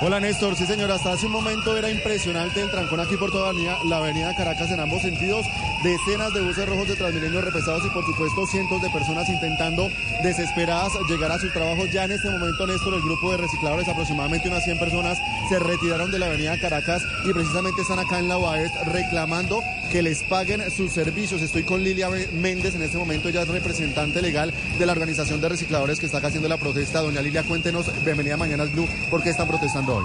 Hola 0.00 0.20
Néstor, 0.20 0.54
sí 0.54 0.64
señor, 0.64 0.92
hasta 0.92 1.10
hace 1.10 1.26
un 1.26 1.32
momento 1.32 1.76
era 1.76 1.90
impresionante 1.90 2.60
el 2.60 2.70
trancón 2.70 3.00
aquí 3.00 3.16
por 3.16 3.32
toda 3.32 3.52
la 3.52 3.96
avenida, 3.96 4.32
Caracas 4.36 4.70
en 4.70 4.78
ambos 4.78 5.02
sentidos, 5.02 5.44
decenas 5.82 6.32
de 6.32 6.40
buses 6.40 6.68
rojos 6.68 6.86
de 6.86 6.94
Transmilenio 6.94 7.40
repesados 7.40 7.84
y 7.84 7.90
por 7.90 8.06
supuesto 8.06 8.46
cientos 8.46 8.80
de 8.80 8.90
personas 8.90 9.28
intentando 9.28 9.90
desesperadas 10.22 10.92
llegar 11.08 11.32
a 11.32 11.40
sus 11.40 11.52
trabajos. 11.52 11.90
Ya 11.90 12.04
en 12.04 12.12
este 12.12 12.30
momento 12.30 12.64
Néstor, 12.64 12.94
el 12.94 13.02
grupo 13.02 13.32
de 13.32 13.38
recicladores, 13.38 13.88
aproximadamente 13.88 14.48
unas 14.48 14.62
100 14.62 14.78
personas, 14.78 15.18
se 15.48 15.58
retiraron 15.58 16.12
de 16.12 16.20
la 16.20 16.26
avenida 16.26 16.60
Caracas 16.60 17.02
y 17.28 17.32
precisamente 17.32 17.82
están 17.82 17.98
acá 17.98 18.20
en 18.20 18.28
la 18.28 18.38
UAES 18.38 18.70
reclamando 18.92 19.64
que 19.90 20.02
les 20.02 20.22
paguen 20.22 20.70
sus 20.70 20.92
servicios. 20.92 21.42
Estoy 21.42 21.64
con 21.64 21.82
Lilia 21.82 22.08
Méndez 22.34 22.76
en 22.76 22.82
este 22.82 22.98
momento, 22.98 23.30
ella 23.30 23.42
es 23.42 23.48
representante 23.48 24.22
legal 24.22 24.54
de 24.78 24.86
la 24.86 24.92
organización 24.92 25.40
de 25.40 25.48
recicladores 25.48 25.98
que 25.98 26.06
está 26.06 26.18
acá 26.18 26.28
haciendo 26.28 26.48
la 26.48 26.56
protesta. 26.56 27.00
Doña 27.00 27.20
Lilia, 27.20 27.42
cuéntenos, 27.42 27.90
bienvenida 28.04 28.34
a 28.34 28.36
Mañanas 28.36 28.70
Blue, 28.72 28.86
¿por 29.10 29.24
qué 29.24 29.30
están 29.30 29.48
protestando 29.48 29.87
hoy? 29.96 30.04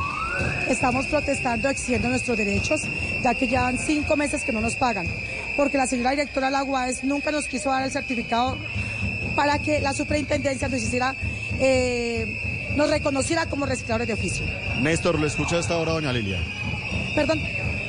Estamos 0.70 1.06
protestando 1.08 1.70
exigiendo 1.70 2.10
nuestros 2.10 2.38
derechos, 2.38 2.82
ya 3.24 3.34
que 3.36 3.48
llevan 3.48 3.78
cinco 3.78 4.16
meses 4.16 4.44
que 4.44 4.52
no 4.52 4.62
nos 4.62 4.76
pagan, 4.76 5.08
porque 5.56 5.78
la 5.78 5.88
señora 5.88 6.12
directora 6.12 6.48
de 6.48 6.54
la 6.54 6.64
UAS 6.64 7.04
nunca 7.04 7.32
nos 7.32 7.48
quiso 7.48 7.70
dar 7.70 7.84
el 7.84 7.92
certificado 7.92 8.58
para 9.36 9.60
que 9.60 9.80
la 9.80 9.94
superintendencia 9.94 10.68
nos 10.70 10.82
hiciera, 10.82 11.16
eh, 11.60 12.26
nos 12.76 12.90
reconociera 12.90 13.46
como 13.46 13.66
recicladores 13.66 14.08
de 14.08 14.14
oficio. 14.14 14.46
Néstor, 14.82 15.20
lo 15.20 15.28
escucha 15.28 15.58
a 15.58 15.60
esta 15.60 15.78
hora, 15.78 15.94
doña 15.94 16.12
Lilia. 16.12 16.40
Perdón. 17.16 17.40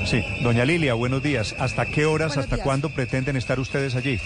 Sí, 0.04 0.22
doña 0.42 0.64
Lilia, 0.66 0.92
buenos 0.94 1.22
días. 1.22 1.54
¿Hasta 1.58 1.86
qué 1.86 2.04
horas, 2.04 2.28
Buenos 2.28 2.44
hasta 2.44 2.56
días. 2.56 2.64
cuándo 2.64 2.90
pretenden 2.90 3.36
estar 3.36 3.58
ustedes 3.58 3.94
allí? 3.94 4.18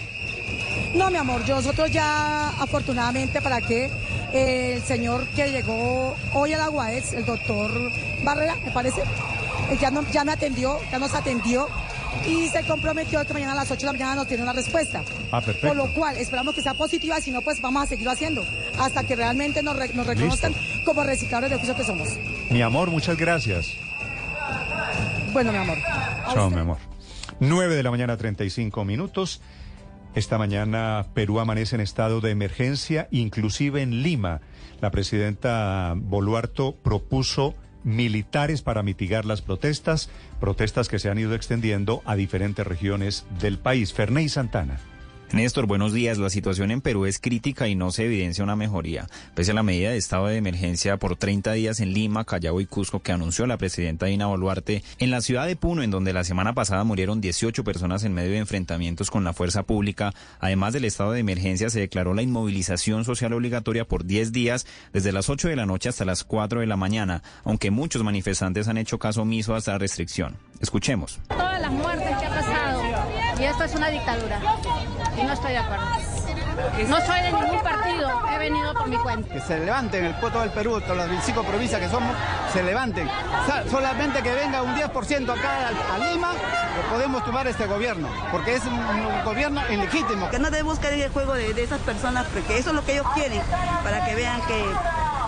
No, 0.94 1.10
mi 1.10 1.17
amor, 1.17 1.44
yo- 1.44 1.57
nosotros 1.57 1.91
ya 1.91 2.49
afortunadamente 2.60 3.41
para 3.42 3.60
que 3.60 3.91
eh, 4.33 4.75
el 4.76 4.83
señor 4.83 5.26
que 5.28 5.50
llegó 5.50 6.15
hoy 6.34 6.52
a 6.52 6.58
la 6.58 6.70
UAES, 6.70 7.12
el 7.15 7.25
doctor 7.25 7.70
Barrera, 8.25 8.57
me 8.65 8.70
parece, 8.73 9.00
eh, 9.70 9.78
ya, 9.81 9.91
no, 9.91 10.02
ya 10.10 10.25
me 10.25 10.33
atendió, 10.33 10.78
ya 10.91 10.99
nos 10.99 11.15
atendió 11.15 11.68
y 12.26 12.49
se 12.49 12.62
comprometió 12.65 13.25
que 13.26 13.33
mañana 13.34 13.52
a 13.52 13.57
las 13.57 13.70
8 13.70 13.81
de 13.81 13.86
la 13.86 13.92
mañana 13.92 14.15
nos 14.17 14.26
tiene 14.28 14.42
una 14.42 14.52
respuesta. 14.52 15.02
Ah, 15.31 15.41
perfecto. 15.41 15.68
Por 15.68 15.76
lo 15.76 15.92
cual 15.94 16.17
esperamos 16.17 16.55
que 16.55 16.62
sea 16.62 16.75
positiva 16.75 17.20
si 17.20 17.31
no, 17.31 17.42
pues 17.42 17.60
vamos 17.62 17.83
a 17.83 17.86
seguirlo 17.86 18.10
haciendo 18.10 18.44
hasta 18.78 19.05
que 19.05 19.15
realmente 19.15 19.62
nos, 19.62 19.76
re- 19.76 19.92
nos 19.94 20.07
reconozcan 20.07 20.55
como 20.84 21.05
recicladores 21.05 21.50
de 21.50 21.57
oficio 21.57 21.76
que 21.76 21.84
somos. 21.84 22.08
Mi 22.50 22.62
amor, 22.62 22.91
muchas 22.91 23.17
gracias. 23.17 23.68
Bueno, 25.33 25.52
mi 25.52 25.58
amor. 25.58 25.76
Chao, 26.33 26.50
mi 26.50 26.60
amor. 26.60 26.78
9 27.41 27.76
de 27.76 27.83
la 27.83 27.91
mañana, 27.91 28.17
35 28.17 28.84
minutos. 28.84 29.41
Esta 30.18 30.36
mañana 30.36 31.06
Perú 31.14 31.38
amanece 31.38 31.76
en 31.76 31.80
estado 31.80 32.20
de 32.20 32.32
emergencia, 32.32 33.06
inclusive 33.12 33.82
en 33.82 34.02
Lima. 34.02 34.40
La 34.80 34.90
presidenta 34.90 35.94
Boluarto 35.97 36.74
propuso 36.74 37.55
militares 37.84 38.62
para 38.62 38.82
mitigar 38.82 39.26
las 39.26 39.42
protestas, 39.42 40.10
protestas 40.40 40.88
que 40.88 40.98
se 40.98 41.08
han 41.08 41.20
ido 41.20 41.36
extendiendo 41.36 42.02
a 42.05 42.16
diferentes 42.16 42.66
regiones 42.66 43.26
del 43.38 43.60
país. 43.60 43.92
Ferney 43.92 44.28
Santana. 44.28 44.80
Néstor, 45.32 45.66
buenos 45.66 45.92
días. 45.92 46.16
La 46.16 46.31
situación 46.31 46.70
en 46.70 46.81
Perú 46.81 47.05
es 47.05 47.18
crítica 47.18 47.68
y 47.68 47.74
no 47.74 47.90
se 47.90 48.07
evidencia 48.07 48.42
una 48.42 48.57
mejoría. 48.57 49.08
Pese 49.34 49.50
a 49.50 49.55
la 49.55 49.62
medida 49.62 49.90
de 49.90 49.98
estado 49.98 50.26
de 50.26 50.39
emergencia 50.39 50.97
por 50.97 51.16
30 51.16 51.52
días 51.52 51.81
en 51.81 51.92
Lima, 51.92 52.24
Callao 52.24 52.62
y 52.62 52.66
Cusco 52.66 53.00
que 53.00 53.12
anunció 53.12 53.47
la 53.47 53.58
presidenta 53.58 54.07
Dina 54.07 54.26
Boluarte, 54.26 54.82
en 54.98 55.10
la 55.10 55.20
ciudad 55.20 55.47
de 55.47 55.55
Puno, 55.55 55.82
en 55.82 55.90
donde 55.90 56.15
la 56.15 56.24
semana 56.24 56.55
pasada 56.55 56.82
murieron 56.82 57.20
18 57.20 57.62
personas 57.62 58.05
en 58.05 58.15
medio 58.15 58.31
de 58.31 58.39
enfrentamientos 58.39 59.10
con 59.10 59.23
la 59.23 59.34
fuerza 59.34 59.65
pública, 59.65 60.15
además 60.40 60.73
del 60.73 60.86
estado 60.86 61.12
de 61.12 61.20
emergencia 61.20 61.68
se 61.68 61.81
declaró 61.81 62.15
la 62.15 62.23
inmovilización 62.23 63.05
social 63.05 63.34
obligatoria 63.34 63.84
por 63.84 64.07
10 64.07 64.32
días, 64.32 64.66
desde 64.94 65.12
las 65.12 65.28
8 65.28 65.48
de 65.48 65.57
la 65.57 65.66
noche 65.66 65.90
hasta 65.90 66.07
las 66.07 66.24
4 66.24 66.60
de 66.60 66.66
la 66.66 66.78
mañana, 66.78 67.23
aunque 67.44 67.70
muchos 67.70 68.02
manifestantes 68.02 68.66
han 68.66 68.78
hecho 68.78 68.98
caso 68.98 69.23
omiso 69.23 69.55
a 69.55 69.58
esta 69.58 69.76
restricción. 69.76 70.39
Escuchemos. 70.60 71.20
que 71.28 72.26
ha 72.26 72.31
pasado. 72.31 72.88
Y 73.39 73.44
esto 73.44 73.65
es 73.65 73.75
una 73.75 73.89
dictadura. 73.89 74.41
Y 75.17 75.23
no 75.23 75.33
estoy 75.33 75.52
de 75.52 75.58
acuerdo. 75.58 76.07
No 76.88 77.00
soy 77.06 77.20
de 77.22 77.32
ningún 77.32 77.60
partido, 77.62 78.10
he 78.32 78.38
venido 78.38 78.74
por 78.74 78.88
mi 78.88 78.96
cuenta. 78.96 79.32
que 79.32 79.40
se 79.40 79.58
levanten 79.60 80.04
el 80.04 80.14
puesto 80.16 80.40
del 80.40 80.50
Perú, 80.50 80.80
todas 80.80 80.96
las 80.96 81.08
25 81.08 81.42
provincias 81.44 81.80
que 81.80 81.88
somos, 81.88 82.14
se 82.52 82.62
levanten. 82.62 83.08
Solamente 83.70 84.22
que 84.22 84.32
venga 84.34 84.62
un 84.62 84.74
10% 84.74 85.30
acá 85.38 85.68
a, 85.68 85.94
a 85.94 85.98
Lima, 86.12 86.32
lo 86.32 86.88
podemos 86.94 87.24
tumbar 87.24 87.46
este 87.46 87.66
gobierno, 87.66 88.08
porque 88.30 88.54
es 88.54 88.64
un, 88.64 88.74
un 88.74 89.24
gobierno 89.24 89.60
ilegítimo. 89.70 90.30
Que 90.30 90.38
no 90.38 90.50
debemos 90.50 90.78
caer 90.78 90.94
en 90.94 91.00
el 91.02 91.10
juego 91.10 91.34
de, 91.34 91.54
de 91.54 91.62
esas 91.62 91.80
personas, 91.80 92.26
porque 92.32 92.58
eso 92.58 92.70
es 92.70 92.76
lo 92.76 92.84
que 92.84 92.92
ellos 92.92 93.06
quieren, 93.14 93.40
para 93.82 94.04
que 94.04 94.14
vean 94.14 94.40
que 94.42 94.64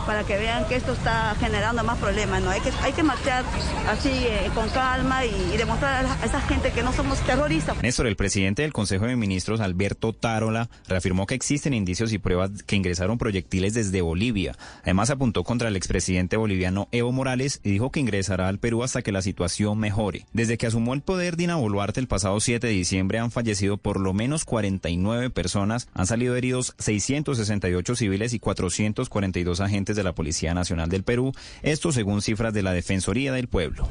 para 0.06 0.24
que 0.24 0.38
vean 0.38 0.64
que 0.64 0.74
esto 0.74 0.92
está 0.92 1.36
generando 1.38 1.84
más 1.84 1.96
problemas, 1.98 2.40
¿no? 2.40 2.50
Hay 2.50 2.60
que, 2.60 2.72
hay 2.82 2.92
que 2.92 3.02
marchar 3.02 3.44
así 3.88 4.08
eh, 4.10 4.50
con 4.54 4.68
calma 4.70 5.24
y, 5.24 5.52
y 5.54 5.56
demostrar 5.56 5.92
a, 5.94 6.02
la- 6.02 6.14
a 6.14 6.24
esa 6.24 6.40
gente 6.40 6.72
que 6.72 6.82
no 6.82 6.92
somos 6.92 7.18
terroristas. 7.20 7.76
Néstor, 7.80 8.06
el 8.06 8.16
presidente 8.16 8.62
del 8.62 8.72
Consejo 8.72 9.04
de 9.06 9.14
Ministros, 9.14 9.60
Alberto 9.60 10.12
Tarola, 10.12 10.68
reafirmó 10.88 11.19
que 11.26 11.34
existen 11.34 11.74
indicios 11.74 12.12
y 12.12 12.18
pruebas 12.18 12.62
que 12.64 12.76
ingresaron 12.76 13.18
proyectiles 13.18 13.74
desde 13.74 14.02
Bolivia. 14.02 14.56
Además, 14.82 15.10
apuntó 15.10 15.44
contra 15.44 15.68
el 15.68 15.76
expresidente 15.76 16.36
boliviano 16.36 16.88
Evo 16.92 17.12
Morales 17.12 17.60
y 17.62 17.70
dijo 17.70 17.90
que 17.90 18.00
ingresará 18.00 18.48
al 18.48 18.58
Perú 18.58 18.82
hasta 18.82 19.02
que 19.02 19.12
la 19.12 19.22
situación 19.22 19.78
mejore. 19.78 20.26
Desde 20.32 20.58
que 20.58 20.66
asumó 20.66 20.94
el 20.94 21.02
poder 21.02 21.36
Dina 21.36 21.56
Boluarte 21.56 22.00
el 22.00 22.08
pasado 22.08 22.40
7 22.40 22.66
de 22.66 22.72
diciembre 22.72 23.18
han 23.18 23.30
fallecido 23.30 23.76
por 23.76 24.00
lo 24.00 24.12
menos 24.12 24.44
49 24.44 25.30
personas, 25.30 25.88
han 25.94 26.06
salido 26.06 26.36
heridos 26.36 26.74
668 26.78 27.96
civiles 27.96 28.34
y 28.34 28.38
442 28.38 29.60
agentes 29.60 29.96
de 29.96 30.02
la 30.02 30.14
Policía 30.14 30.54
Nacional 30.54 30.88
del 30.88 31.04
Perú, 31.04 31.32
esto 31.62 31.92
según 31.92 32.22
cifras 32.22 32.54
de 32.54 32.62
la 32.62 32.72
Defensoría 32.72 33.32
del 33.32 33.48
Pueblo. 33.48 33.88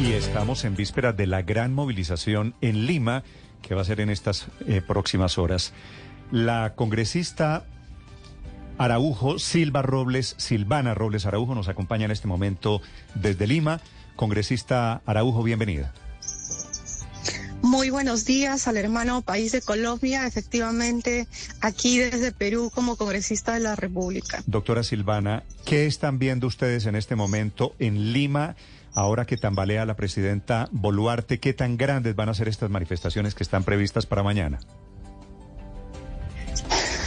Y 0.00 0.12
estamos 0.12 0.64
en 0.64 0.76
vísperas 0.76 1.16
de 1.16 1.26
la 1.26 1.42
gran 1.42 1.74
movilización 1.74 2.54
en 2.60 2.86
Lima, 2.86 3.24
que 3.62 3.74
va 3.74 3.82
a 3.82 3.84
ser 3.84 4.00
en 4.00 4.10
estas 4.10 4.46
eh, 4.66 4.80
próximas 4.86 5.38
horas. 5.38 5.72
La 6.30 6.74
congresista 6.74 7.64
Araujo 8.76 9.38
Silva 9.38 9.82
Robles, 9.82 10.34
Silvana 10.36 10.94
Robles 10.94 11.26
Araujo, 11.26 11.54
nos 11.54 11.68
acompaña 11.68 12.04
en 12.04 12.10
este 12.10 12.28
momento 12.28 12.82
desde 13.14 13.46
Lima. 13.46 13.80
Congresista 14.14 15.00
Araujo, 15.06 15.42
bienvenida. 15.42 15.92
Muy 17.62 17.90
buenos 17.90 18.24
días 18.24 18.68
al 18.68 18.76
hermano 18.76 19.22
país 19.22 19.52
de 19.52 19.62
Colombia, 19.62 20.26
efectivamente 20.26 21.26
aquí 21.60 21.98
desde 21.98 22.30
Perú 22.30 22.70
como 22.72 22.96
congresista 22.96 23.54
de 23.54 23.60
la 23.60 23.74
República. 23.74 24.42
Doctora 24.46 24.82
Silvana, 24.84 25.42
¿qué 25.64 25.86
están 25.86 26.18
viendo 26.18 26.46
ustedes 26.46 26.86
en 26.86 26.94
este 26.94 27.16
momento 27.16 27.74
en 27.78 28.12
Lima? 28.12 28.54
Ahora 28.94 29.26
que 29.26 29.36
tambalea 29.36 29.84
la 29.86 29.96
presidenta 29.96 30.68
Boluarte, 30.72 31.40
¿qué 31.40 31.52
tan 31.52 31.76
grandes 31.76 32.14
van 32.14 32.28
a 32.28 32.34
ser 32.34 32.48
estas 32.48 32.70
manifestaciones 32.70 33.34
que 33.34 33.42
están 33.42 33.64
previstas 33.64 34.06
para 34.06 34.22
mañana? 34.22 34.60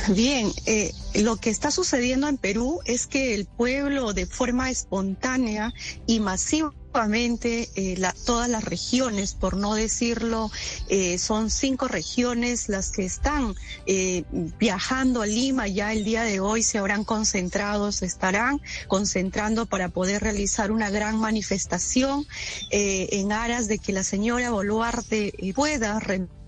Bien, 0.16 0.52
eh, 0.66 0.94
lo 1.16 1.38
que 1.38 1.50
está 1.50 1.72
sucediendo 1.72 2.28
en 2.28 2.38
Perú 2.38 2.80
es 2.86 3.08
que 3.08 3.34
el 3.36 3.46
pueblo 3.46 4.14
de 4.14 4.26
forma 4.26 4.70
espontánea 4.70 5.74
y 6.08 6.20
masivamente, 6.20 7.70
eh, 7.76 7.96
la- 7.98 8.16
todas 8.26 8.50
las 8.50 8.64
regiones, 8.64 9.34
por 9.34 9.58
no 9.58 9.76
decirlo, 9.76 10.50
eh, 10.90 11.18
son 11.20 11.50
cinco 11.50 11.88
regiones 11.88 12.68
las 12.70 12.92
que 12.92 13.06
están 13.06 13.56
eh, 13.86 14.24
viajando 14.60 15.22
a 15.22 15.26
Lima. 15.26 15.68
Ya 15.68 15.94
el 15.94 16.04
día 16.04 16.24
de 16.24 16.40
hoy 16.40 16.64
se 16.64 16.78
habrán 16.80 17.04
concentrado, 17.04 17.92
se 17.92 18.06
estarán 18.06 18.60
concentrando 18.88 19.66
para 19.68 19.90
poder 19.90 20.22
realizar 20.24 20.72
una 20.72 20.90
gran 20.90 21.18
manifestación 21.20 22.26
eh, 22.72 23.10
en 23.12 23.32
aras 23.32 23.68
de 23.68 23.78
que 23.78 23.94
la 23.94 24.04
señora 24.04 24.52
Boluarte 24.52 25.34
eh, 25.38 25.54
pueda 25.54 26.00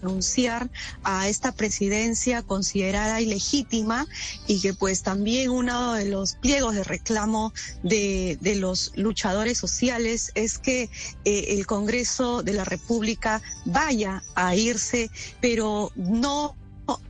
renunciar 0.03 0.69
a 1.03 1.27
esta 1.27 1.51
presidencia 1.51 2.41
considerada 2.41 3.21
ilegítima 3.21 4.05
y 4.47 4.61
que 4.61 4.73
pues 4.73 5.01
también 5.01 5.49
uno 5.49 5.93
de 5.93 6.05
los 6.05 6.35
pliegos 6.35 6.75
de 6.75 6.83
reclamo 6.83 7.53
de, 7.83 8.37
de 8.41 8.55
los 8.55 8.91
luchadores 8.95 9.57
sociales 9.57 10.31
es 10.35 10.59
que 10.59 10.89
eh, 11.25 11.45
el 11.49 11.65
Congreso 11.65 12.43
de 12.43 12.53
la 12.53 12.65
República 12.65 13.41
vaya 13.65 14.21
a 14.35 14.55
irse, 14.55 15.09
pero 15.39 15.91
no 15.95 16.55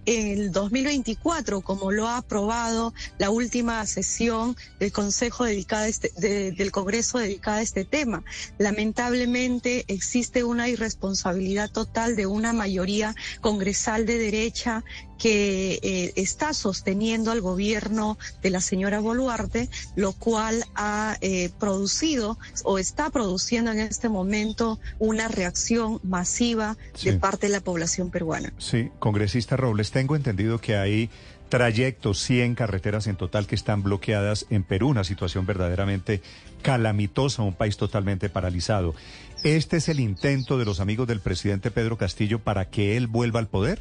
el 0.05 0.51
2024, 0.51 1.61
como 1.61 1.91
lo 1.91 2.07
ha 2.07 2.17
aprobado 2.17 2.93
la 3.17 3.29
última 3.29 3.85
sesión 3.85 4.55
del 4.79 4.91
Consejo 4.91 5.45
dedicada 5.45 5.83
a 5.83 5.87
este, 5.87 6.11
del 6.51 6.71
Congreso 6.71 7.19
dedicada 7.19 7.57
a 7.57 7.61
este 7.61 7.85
tema. 7.85 8.23
Lamentablemente 8.57 9.85
existe 9.87 10.43
una 10.43 10.69
irresponsabilidad 10.69 11.71
total 11.71 12.15
de 12.15 12.25
una 12.25 12.53
mayoría 12.53 13.15
congresal 13.41 14.05
de 14.05 14.17
derecha 14.17 14.83
que 15.23 15.79
eh, 15.81 16.13
está 16.17 16.53
sosteniendo 16.53 17.31
al 17.31 17.39
gobierno 17.39 18.17
de 18.41 18.49
la 18.49 18.59
señora 18.59 18.99
Boluarte, 18.99 19.69
lo 19.95 20.11
cual 20.11 20.65
ha 20.75 21.17
eh, 21.21 21.49
producido 21.59 22.37
o 22.65 22.77
está 22.77 23.09
produciendo 23.09 23.71
en 23.71 23.79
este 23.79 24.09
momento 24.09 24.81
una 24.99 25.29
reacción 25.29 26.01
masiva 26.03 26.75
de 27.01 27.13
parte 27.13 27.47
de 27.47 27.53
la 27.53 27.61
población 27.61 28.11
peruana. 28.11 28.51
Sí, 28.57 28.91
congresista 28.99 29.55
Robles, 29.55 29.72
tengo 29.91 30.15
entendido 30.15 30.59
que 30.59 30.75
hay 30.75 31.09
trayectos, 31.49 32.19
100 32.19 32.55
carreteras 32.55 33.07
en 33.07 33.15
total 33.15 33.45
que 33.45 33.55
están 33.55 33.83
bloqueadas 33.83 34.47
en 34.49 34.63
Perú, 34.63 34.89
una 34.89 35.03
situación 35.03 35.45
verdaderamente 35.45 36.21
calamitosa, 36.61 37.43
un 37.43 37.53
país 37.53 37.77
totalmente 37.77 38.29
paralizado. 38.29 38.95
¿Este 39.43 39.77
es 39.77 39.89
el 39.89 39.99
intento 39.99 40.57
de 40.57 40.65
los 40.65 40.79
amigos 40.79 41.07
del 41.07 41.19
presidente 41.19 41.69
Pedro 41.69 41.97
Castillo 41.97 42.39
para 42.39 42.69
que 42.69 42.97
él 42.97 43.07
vuelva 43.07 43.39
al 43.39 43.47
poder? 43.47 43.79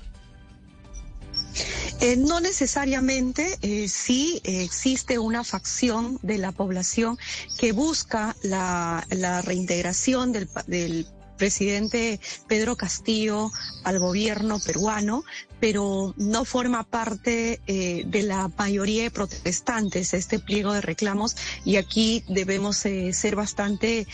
Eh, 2.00 2.16
no 2.16 2.40
necesariamente, 2.40 3.58
eh, 3.62 3.86
sí 3.88 4.40
existe 4.44 5.20
una 5.20 5.44
facción 5.44 6.18
de 6.22 6.36
la 6.36 6.50
población 6.50 7.16
que 7.58 7.70
busca 7.70 8.34
la, 8.42 9.06
reintegración 9.44 10.32
del, 10.32 11.06
presidente 11.42 12.20
Pedro 12.46 12.76
Castillo 12.76 13.50
al 13.82 13.98
gobierno 13.98 14.60
peruano, 14.60 15.24
pero 15.58 16.14
no 16.16 16.44
forma 16.44 16.84
parte 16.84 17.60
eh, 17.66 18.04
de 18.06 18.22
la 18.22 18.48
mayoría 18.56 19.02
de 19.02 19.10
protestantes 19.10 20.14
este 20.14 20.38
pliego 20.38 20.72
de 20.72 20.82
reclamos 20.82 21.34
y 21.64 21.78
aquí 21.78 22.22
debemos 22.28 22.76
ser 22.76 23.34
bastante 23.34 24.06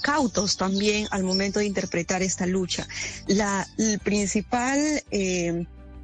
cautos 0.00 0.56
también 0.56 1.08
al 1.10 1.24
momento 1.24 1.58
de 1.58 1.66
interpretar 1.66 2.22
esta 2.22 2.46
lucha. 2.46 2.86
La 3.26 3.66
principal 4.04 4.78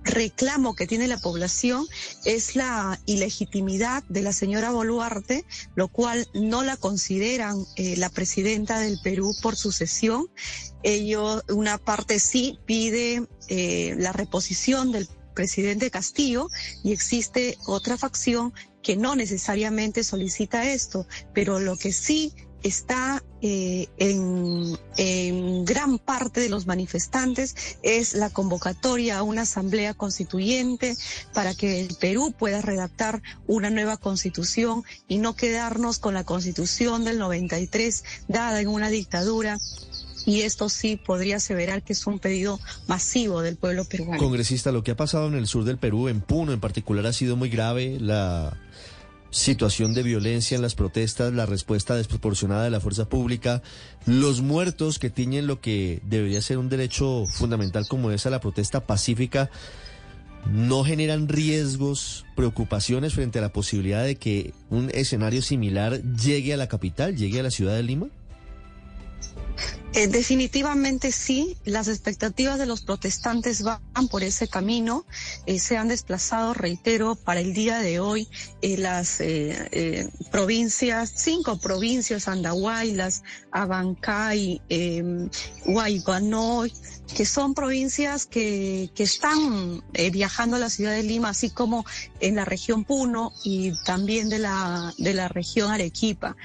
reclamo 0.06 0.74
que 0.74 0.86
tiene 0.86 1.08
la 1.08 1.18
población 1.18 1.86
es 2.24 2.56
la 2.56 2.98
ilegitimidad 3.06 4.04
de 4.08 4.22
la 4.22 4.32
señora 4.32 4.70
Boluarte, 4.70 5.44
lo 5.74 5.88
cual 5.88 6.28
no 6.32 6.62
la 6.62 6.76
consideran 6.76 7.64
eh, 7.76 7.96
la 7.96 8.08
presidenta 8.08 8.78
del 8.78 8.98
Perú 9.02 9.34
por 9.42 9.56
sucesión. 9.56 10.28
Ellos, 10.82 11.42
una 11.48 11.78
parte 11.78 12.18
sí 12.20 12.58
pide 12.64 13.26
eh, 13.48 13.94
la 13.98 14.12
reposición 14.12 14.92
del 14.92 15.08
presidente 15.34 15.90
Castillo 15.90 16.48
y 16.82 16.92
existe 16.92 17.58
otra 17.66 17.98
facción 17.98 18.54
que 18.82 18.96
no 18.96 19.16
necesariamente 19.16 20.04
solicita 20.04 20.70
esto, 20.70 21.06
pero 21.34 21.58
lo 21.58 21.76
que 21.76 21.92
sí 21.92 22.32
está 22.66 23.22
eh, 23.42 23.86
en, 23.98 25.64
gran 25.64 25.98
parte 25.98 26.40
de 26.40 26.48
los 26.48 26.66
manifestantes 26.66 27.54
es 27.82 28.14
la 28.14 28.30
convocatoria 28.30 29.18
a 29.18 29.22
una 29.22 29.42
asamblea 29.42 29.94
constituyente 29.94 30.96
para 31.32 31.54
que 31.54 31.80
el 31.80 31.94
Perú 31.94 32.34
pueda 32.36 32.60
redactar 32.62 33.22
una 33.46 33.70
nueva 33.70 33.96
constitución 33.96 34.82
y 35.06 35.18
no 35.18 35.36
quedarnos 35.36 35.98
con 35.98 36.14
la 36.14 36.24
constitución 36.24 37.04
del 37.04 37.18
93 37.18 38.04
dada 38.26 38.60
en 38.60 38.68
una 38.68 38.88
dictadura 38.88 39.58
y 40.24 40.40
esto 40.40 40.68
sí 40.68 40.96
podría 40.96 41.36
aseverar 41.36 41.82
que 41.84 41.92
es 41.92 42.04
un 42.06 42.18
pedido 42.18 42.58
masivo 42.88 43.42
del 43.42 43.56
pueblo 43.56 43.84
peruano. 43.84 44.20
Congresista, 44.20 44.72
lo 44.72 44.82
que 44.82 44.90
ha 44.90 44.96
pasado 44.96 45.28
en 45.28 45.34
el 45.34 45.46
sur 45.46 45.64
del 45.64 45.78
Perú, 45.78 46.08
en 46.08 46.20
Puno 46.20 46.52
en 46.52 46.58
particular, 46.58 47.06
ha 47.06 47.12
sido 47.12 47.36
muy 47.36 47.48
grave. 47.48 47.98
La 48.00 48.56
situación 49.30 49.94
de 49.94 50.02
violencia 50.02 50.54
en 50.54 50.62
las 50.62 50.74
protestas, 50.74 51.32
la 51.32 51.46
respuesta 51.46 51.94
desproporcionada 51.94 52.64
de 52.64 52.70
la 52.70 52.80
fuerza 52.80 53.08
pública, 53.08 53.62
los 54.06 54.40
muertos 54.40 54.98
que 54.98 55.10
tiñen 55.10 55.46
lo 55.46 55.60
que 55.60 56.00
debería 56.04 56.40
ser 56.40 56.58
un 56.58 56.68
derecho 56.68 57.24
fundamental 57.26 57.86
como 57.88 58.10
es 58.10 58.26
a 58.26 58.30
la 58.30 58.40
protesta 58.40 58.86
pacífica, 58.86 59.50
no 60.50 60.84
generan 60.84 61.28
riesgos, 61.28 62.24
preocupaciones 62.36 63.14
frente 63.14 63.38
a 63.38 63.42
la 63.42 63.52
posibilidad 63.52 64.04
de 64.04 64.16
que 64.16 64.54
un 64.70 64.90
escenario 64.94 65.42
similar 65.42 66.00
llegue 66.02 66.54
a 66.54 66.56
la 66.56 66.68
capital, 66.68 67.16
llegue 67.16 67.40
a 67.40 67.42
la 67.42 67.50
ciudad 67.50 67.74
de 67.74 67.82
Lima? 67.82 68.06
Eh, 69.96 70.08
definitivamente 70.08 71.10
sí, 71.10 71.56
las 71.64 71.88
expectativas 71.88 72.58
de 72.58 72.66
los 72.66 72.82
protestantes 72.82 73.62
van 73.62 73.80
por 74.10 74.22
ese 74.22 74.46
camino. 74.46 75.06
Eh, 75.46 75.58
se 75.58 75.78
han 75.78 75.88
desplazado, 75.88 76.52
reitero, 76.52 77.14
para 77.14 77.40
el 77.40 77.54
día 77.54 77.78
de 77.78 77.98
hoy 77.98 78.28
eh, 78.60 78.76
las 78.76 79.22
provincias, 80.30 81.14
cinco 81.16 81.58
provincias, 81.58 82.28
Andahuaylas, 82.28 83.22
Abancay, 83.52 84.60
Guaybanoy, 85.64 86.70
que 87.16 87.24
son 87.24 87.54
provincias 87.54 88.26
que, 88.26 88.90
que 88.94 89.04
están 89.04 89.82
viajando 90.12 90.56
a 90.56 90.58
la 90.58 90.68
ciudad 90.68 90.92
de 90.92 91.04
Lima, 91.04 91.30
así 91.30 91.48
como 91.48 91.86
en 92.20 92.34
la 92.34 92.44
región 92.44 92.84
Puno 92.84 93.32
y 93.44 93.72
también 93.84 94.28
de 94.28 94.40
la, 94.40 94.92
de 94.98 95.14
la 95.14 95.28
región 95.28 95.70
Arequipa. 95.70 96.36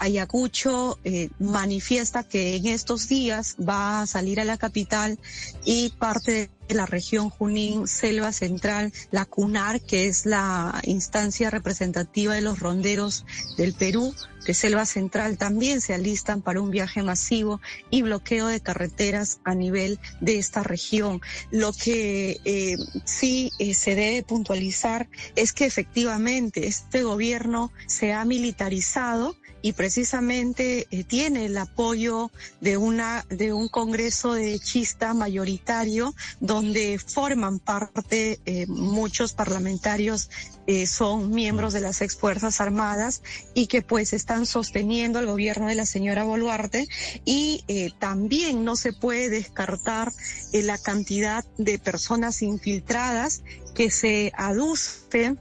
Ayacucho 0.00 0.98
manifiesta 1.38 2.24
que 2.24 2.56
en 2.56 2.66
estos 2.66 2.89
días 2.98 3.56
va 3.56 4.02
a 4.02 4.06
salir 4.06 4.40
a 4.40 4.44
la 4.44 4.58
capital 4.58 5.18
y 5.64 5.90
parte 5.90 6.50
de 6.68 6.74
la 6.74 6.86
región 6.86 7.30
Junín, 7.30 7.86
Selva 7.86 8.32
Central, 8.32 8.92
la 9.10 9.24
CUNAR, 9.24 9.80
que 9.80 10.06
es 10.06 10.26
la 10.26 10.80
instancia 10.84 11.50
representativa 11.50 12.34
de 12.34 12.40
los 12.40 12.58
ronderos 12.58 13.24
del 13.56 13.74
Perú, 13.74 14.14
de 14.46 14.54
Selva 14.54 14.86
Central, 14.86 15.36
también 15.36 15.80
se 15.80 15.94
alistan 15.94 16.42
para 16.42 16.60
un 16.60 16.70
viaje 16.70 17.02
masivo 17.02 17.60
y 17.90 18.02
bloqueo 18.02 18.46
de 18.46 18.60
carreteras 18.60 19.40
a 19.44 19.54
nivel 19.54 20.00
de 20.20 20.38
esta 20.38 20.62
región. 20.62 21.20
Lo 21.50 21.72
que 21.72 22.40
eh, 22.44 22.78
sí 23.04 23.52
eh, 23.58 23.74
se 23.74 23.94
debe 23.94 24.22
puntualizar 24.22 25.08
es 25.36 25.52
que 25.52 25.66
efectivamente 25.66 26.66
este 26.66 27.02
gobierno 27.02 27.70
se 27.86 28.12
ha 28.12 28.24
militarizado 28.24 29.36
y 29.62 29.72
precisamente 29.72 30.86
eh, 30.90 31.04
tiene 31.04 31.46
el 31.46 31.56
apoyo 31.58 32.30
de 32.60 32.76
una 32.76 33.24
de 33.28 33.52
un 33.52 33.68
Congreso 33.68 34.34
de 34.34 34.58
chista 34.58 35.14
mayoritario 35.14 36.14
donde 36.40 36.98
forman 36.98 37.58
parte 37.58 38.40
eh, 38.46 38.66
muchos 38.66 39.32
parlamentarios 39.32 40.30
eh, 40.66 40.86
son 40.86 41.30
miembros 41.30 41.72
de 41.72 41.80
las 41.80 42.00
ex 42.00 42.16
fuerzas 42.16 42.60
armadas 42.60 43.22
y 43.54 43.66
que 43.66 43.82
pues 43.82 44.12
están 44.12 44.46
sosteniendo 44.46 45.18
al 45.18 45.26
gobierno 45.26 45.66
de 45.66 45.74
la 45.74 45.86
señora 45.86 46.24
Boluarte 46.24 46.86
y 47.24 47.64
también 47.98 48.64
no 48.64 48.76
se 48.76 48.92
puede 48.92 49.30
descartar 49.30 50.12
la 50.52 50.78
cantidad 50.78 51.44
de 51.58 51.78
personas 51.78 52.42
infiltradas 52.42 53.42
que 53.74 53.90
se 53.90 54.32
aducen 54.36 55.38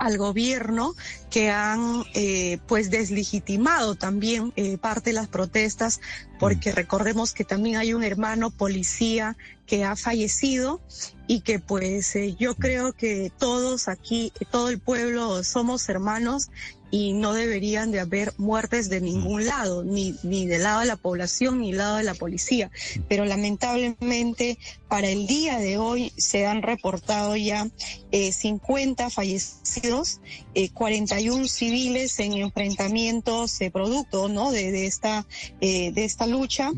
al 0.00 0.16
gobierno 0.16 0.94
que 1.30 1.50
han 1.50 2.04
eh, 2.14 2.58
pues 2.66 2.90
deslegitimado 2.90 3.94
también 3.94 4.52
eh, 4.56 4.78
parte 4.78 5.10
de 5.10 5.14
las 5.14 5.28
protestas 5.28 6.00
porque 6.38 6.72
mm. 6.72 6.74
recordemos 6.74 7.34
que 7.34 7.44
también 7.44 7.76
hay 7.76 7.92
un 7.92 8.02
hermano 8.02 8.50
policía 8.50 9.36
que 9.66 9.84
ha 9.84 9.94
fallecido 9.96 10.80
y 11.26 11.42
que 11.42 11.58
pues 11.60 12.16
eh, 12.16 12.34
yo 12.38 12.54
creo 12.54 12.94
que 12.94 13.30
todos 13.38 13.88
aquí, 13.88 14.32
todo 14.50 14.70
el 14.70 14.80
pueblo 14.80 15.44
somos 15.44 15.86
hermanos 15.90 16.50
y 16.90 17.12
no 17.12 17.34
deberían 17.34 17.92
de 17.92 18.00
haber 18.00 18.32
muertes 18.36 18.88
de 18.88 19.00
ningún 19.00 19.46
lado, 19.46 19.84
ni, 19.84 20.16
ni 20.22 20.46
del 20.46 20.64
lado 20.64 20.80
de 20.80 20.86
la 20.86 20.96
población 20.96 21.60
ni 21.60 21.68
del 21.68 21.78
lado 21.78 21.96
de 21.96 22.04
la 22.04 22.14
policía. 22.14 22.70
Pero 23.08 23.24
lamentablemente 23.24 24.58
para 24.88 25.08
el 25.08 25.26
día 25.26 25.58
de 25.58 25.78
hoy 25.78 26.12
se 26.16 26.46
han 26.46 26.62
reportado 26.62 27.36
ya 27.36 27.68
eh, 28.10 28.32
50 28.32 29.10
fallecidos, 29.10 30.20
eh, 30.54 30.70
41 30.70 31.46
civiles 31.46 32.18
en 32.18 32.34
enfrentamientos 32.34 33.60
eh, 33.60 33.70
producto 33.70 34.28
¿no? 34.28 34.50
de, 34.50 34.72
de 34.72 34.86
esta, 34.86 35.26
eh, 35.60 35.92
de 35.92 36.04
esta 36.04 36.26
lucha, 36.26 36.72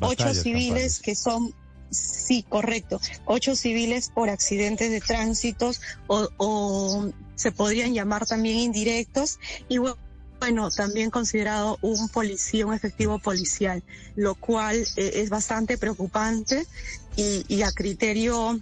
ocho 0.00 0.34
civiles 0.34 1.00
que 1.00 1.14
son 1.14 1.54
Sí, 1.90 2.44
correcto. 2.48 3.00
Ocho 3.24 3.54
civiles 3.54 4.10
por 4.10 4.30
accidentes 4.30 4.90
de 4.90 5.00
tránsito 5.00 5.70
o, 6.06 6.28
o 6.36 7.10
se 7.34 7.52
podrían 7.52 7.94
llamar 7.94 8.26
también 8.26 8.58
indirectos 8.58 9.38
y 9.68 9.78
bueno, 9.78 10.70
también 10.70 11.10
considerado 11.10 11.78
un 11.82 12.08
policía, 12.08 12.66
un 12.66 12.74
efectivo 12.74 13.18
policial, 13.18 13.82
lo 14.16 14.34
cual 14.34 14.76
eh, 14.96 15.12
es 15.14 15.30
bastante 15.30 15.78
preocupante 15.78 16.66
y, 17.16 17.44
y, 17.48 17.62
a 17.62 17.72
criterio 17.72 18.60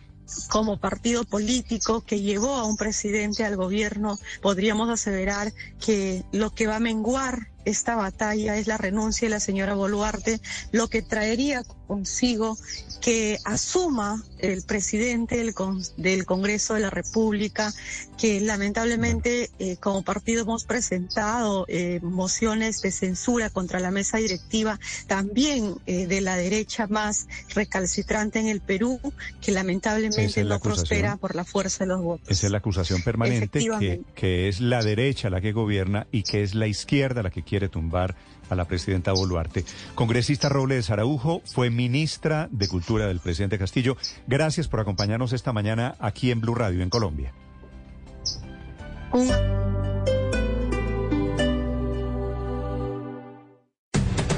como 0.49 0.79
partido 0.79 1.25
político 1.25 2.03
que 2.03 2.21
llevó 2.21 2.55
a 2.55 2.65
un 2.65 2.77
presidente 2.77 3.45
al 3.45 3.57
gobierno, 3.57 4.19
podríamos 4.41 4.89
aseverar 4.89 5.53
que 5.85 6.25
lo 6.33 6.51
que 6.55 6.67
va 6.67 6.77
a 6.77 6.81
menguar 6.81 7.49
esta 7.65 7.97
batalla 7.97 8.57
es 8.57 8.67
la 8.67 8.77
renuncia 8.77 9.27
de 9.27 9.31
la 9.31 9.41
señora 9.41 9.75
Boluarte, 9.75 10.41
lo 10.73 10.89
que 10.89 11.03
traería 11.03 11.63
consigo 11.87 12.57
que 13.01 13.39
asuma 13.45 14.23
el 14.39 14.63
presidente 14.63 15.37
del, 15.37 15.55
del 15.97 16.25
Congreso 16.25 16.75
de 16.75 16.81
la 16.81 16.91
República, 16.91 17.73
que 18.19 18.41
lamentablemente 18.41 19.51
eh, 19.59 19.77
como 19.77 20.03
partido 20.03 20.43
hemos 20.43 20.65
presentado 20.65 21.67
eh, 21.69 22.01
mociones 22.03 22.81
de 22.83 22.91
censura 22.91 23.51
contra 23.51 23.81
la 23.81 23.91
mesa 23.91 24.19
directiva, 24.19 24.79
también 25.07 25.75
eh, 25.87 26.07
de 26.07 26.21
la 26.21 26.37
derecha 26.37 26.87
más 26.87 27.27
recalcitrante 27.55 28.39
en 28.39 28.49
el 28.49 28.61
Perú, 28.61 29.01
que 29.41 29.53
lamentablemente 29.53 30.45
no 30.45 30.61
prospera 30.61 31.17
por 31.17 31.35
la 31.35 31.45
fuerza 31.45 31.85
de 31.85 31.89
los 31.89 32.03
votos. 32.03 32.29
Esa 32.29 32.47
es 32.47 32.53
la 32.53 32.59
acusación 32.59 33.03
permanente 33.03 33.61
que, 33.79 34.01
que 34.15 34.49
es 34.49 34.61
la 34.61 34.83
derecha 34.83 35.31
la 35.31 35.41
que 35.41 35.53
gobierna 35.53 36.07
y 36.11 36.23
que 36.23 36.43
es 36.43 36.55
la 36.55 36.67
izquierda 36.67 37.23
la 37.23 37.31
que 37.31 37.43
quiere 37.43 37.54
tumbar 37.69 38.15
a 38.51 38.55
la 38.55 38.67
presidenta 38.67 39.13
Boluarte. 39.13 39.65
Congresista 39.95 40.49
Robles 40.49 40.91
Araujo 40.91 41.43
fue 41.45 41.71
ministra 41.71 42.49
de 42.51 42.69
Cultura 42.69 43.07
del 43.07 43.21
presidente 43.21 43.59
Castillo. 43.59 43.97
Gracias 44.27 44.69
por 44.69 44.81
acompañarnos 44.81 45.33
esta 45.33 45.53
mañana 45.53 45.95
aquí 45.99 46.31
en 46.31 46.41
Blue 46.41 46.55
Radio, 46.55 46.83
en 46.83 46.91
Colombia. 46.91 47.33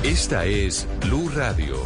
Esta 0.02 0.44
es 0.46 0.86
Blue 1.00 1.30
Radio. 1.34 1.76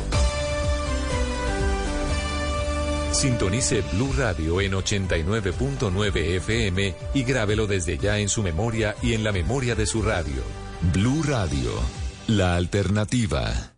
Sintonice 3.12 3.82
Blue 3.92 4.12
Radio 4.16 4.60
en 4.60 4.72
89.9 4.72 6.16
FM 6.36 6.94
y 7.12 7.22
grábelo 7.24 7.66
desde 7.66 7.98
ya 7.98 8.18
en 8.18 8.28
su 8.28 8.42
memoria 8.42 8.94
y 9.02 9.14
en 9.14 9.24
la 9.24 9.32
memoria 9.32 9.74
de 9.74 9.84
su 9.84 10.00
radio. 10.02 10.42
Blue 10.82 11.22
Radio, 11.26 11.72
la 12.26 12.56
alternativa. 12.56 13.69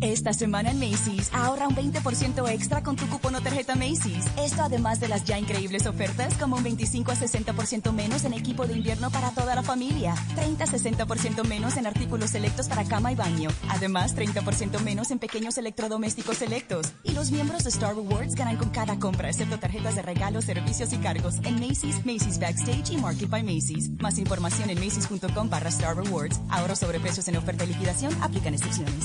Esta 0.00 0.32
semana 0.32 0.70
en 0.70 0.78
Macy's, 0.78 1.28
ahorra 1.34 1.66
un 1.66 1.74
20% 1.74 2.48
extra 2.50 2.84
con 2.84 2.94
tu 2.94 3.08
cupón 3.08 3.34
o 3.34 3.40
tarjeta 3.40 3.74
Macy's. 3.74 4.26
Esto 4.36 4.62
además 4.62 5.00
de 5.00 5.08
las 5.08 5.24
ya 5.24 5.36
increíbles 5.40 5.86
ofertas 5.86 6.34
como 6.34 6.56
un 6.56 6.62
25 6.62 7.10
a 7.10 7.16
60% 7.16 7.92
menos 7.92 8.24
en 8.24 8.32
equipo 8.32 8.64
de 8.68 8.74
invierno 8.76 9.10
para 9.10 9.32
toda 9.32 9.56
la 9.56 9.64
familia, 9.64 10.14
30 10.36 10.62
a 10.62 10.66
60% 10.68 11.44
menos 11.44 11.76
en 11.76 11.88
artículos 11.88 12.30
selectos 12.30 12.68
para 12.68 12.84
cama 12.84 13.10
y 13.10 13.16
baño, 13.16 13.50
además 13.70 14.14
30% 14.14 14.78
menos 14.82 15.10
en 15.10 15.18
pequeños 15.18 15.58
electrodomésticos 15.58 16.36
selectos. 16.36 16.92
Y 17.02 17.10
los 17.12 17.32
miembros 17.32 17.64
de 17.64 17.70
Star 17.70 17.96
Rewards 17.96 18.36
ganan 18.36 18.56
con 18.56 18.70
cada 18.70 19.00
compra, 19.00 19.28
excepto 19.28 19.58
tarjetas 19.58 19.96
de 19.96 20.02
regalo, 20.02 20.40
servicios 20.42 20.92
y 20.92 20.98
cargos 20.98 21.38
en 21.42 21.54
Macy's, 21.54 22.06
Macy's 22.06 22.38
Backstage 22.38 22.92
y 22.92 22.98
Market 22.98 23.30
by 23.30 23.42
Macy's. 23.42 23.90
Más 23.98 24.18
información 24.18 24.70
en 24.70 24.78
macy's.com 24.78 25.50
barra 25.50 25.70
Star 25.70 25.96
Rewards. 25.96 26.38
Ahorro 26.50 26.76
sobre 26.76 27.00
precios 27.00 27.26
en 27.26 27.36
oferta 27.36 27.64
y 27.64 27.68
liquidación, 27.68 28.16
aplican 28.22 28.54
excepciones. 28.54 29.04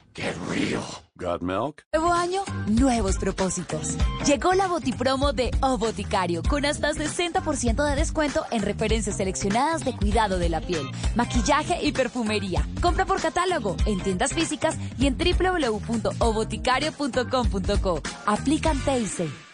¿Got 1.15 1.41
milk? 1.41 1.85
Nuevo 1.93 2.11
año, 2.11 2.41
nuevos 2.67 3.17
propósitos. 3.17 3.95
Llegó 4.25 4.53
la 4.53 4.67
botipromo 4.67 5.31
de 5.33 5.51
O 5.61 5.77
Boticario 5.77 6.41
con 6.43 6.65
hasta 6.65 6.91
60% 6.91 7.87
de 7.87 7.95
descuento 7.95 8.43
en 8.51 8.63
referencias 8.63 9.17
seleccionadas 9.17 9.85
de 9.85 9.95
cuidado 9.95 10.39
de 10.39 10.49
la 10.49 10.61
piel, 10.61 10.89
maquillaje 11.15 11.77
y 11.81 11.91
perfumería. 11.91 12.67
Compra 12.81 13.05
por 13.05 13.21
catálogo 13.21 13.77
en 13.85 14.01
tiendas 14.01 14.33
físicas 14.33 14.77
y 14.97 15.05
en 15.07 15.17
www.oboticario.com.co. 15.17 18.01
Aplican 18.25 18.79
TIC. 18.79 19.50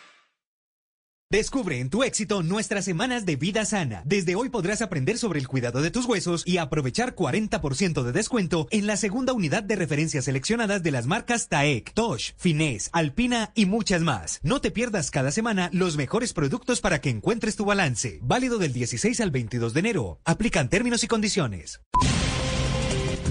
Descubre 1.29 1.81
en 1.81 1.89
tu 1.89 2.03
éxito 2.03 2.41
nuestras 2.41 2.85
semanas 2.85 3.25
de 3.25 3.35
vida 3.35 3.65
sana. 3.65 4.01
Desde 4.05 4.35
hoy 4.35 4.47
podrás 4.47 4.81
aprender 4.81 5.17
sobre 5.17 5.41
el 5.41 5.49
cuidado 5.49 5.81
de 5.81 5.91
tus 5.91 6.05
huesos 6.05 6.41
y 6.45 6.57
aprovechar 6.57 7.15
40% 7.15 8.01
de 8.01 8.13
descuento 8.13 8.65
en 8.71 8.87
la 8.87 8.95
segunda 8.95 9.33
unidad 9.33 9.61
de 9.61 9.75
referencias 9.75 10.23
seleccionadas 10.23 10.83
de 10.83 10.91
las 10.91 11.05
marcas 11.05 11.49
Taek, 11.49 11.93
Tosh, 11.93 12.31
Finesse, 12.37 12.89
Alpina 12.93 13.51
y 13.55 13.65
muchas 13.65 14.03
más. 14.03 14.39
No 14.41 14.61
te 14.61 14.71
pierdas 14.71 15.11
cada 15.11 15.31
semana 15.31 15.69
los 15.73 15.97
mejores 15.97 16.31
productos 16.31 16.79
para 16.79 17.01
que 17.01 17.09
encuentres 17.09 17.57
tu 17.57 17.65
balance. 17.65 18.19
Válido 18.21 18.57
del 18.57 18.71
16 18.71 19.19
al 19.19 19.31
22 19.31 19.73
de 19.73 19.79
enero. 19.81 20.21
Aplican 20.23 20.69
términos 20.69 21.03
y 21.03 21.07
condiciones. 21.07 21.81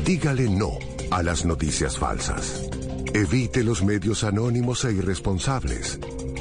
Dígale 0.05 0.51
no 0.51 0.79
a 1.11 1.23
las 1.23 1.47
noticias 1.47 1.99
falsas. 1.99 2.63
Evite 3.15 3.65
los 3.65 3.83
medios 3.83 4.23
anónimos 4.23 4.85
e 4.85 4.93
irresponsables. 4.93 5.99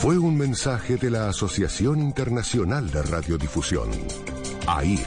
Fue 0.00 0.16
un 0.16 0.34
mensaje 0.34 0.96
de 0.96 1.10
la 1.10 1.28
Asociación 1.28 2.00
Internacional 2.00 2.90
de 2.90 3.02
Radiodifusión, 3.02 3.90
AIR. 4.66 4.98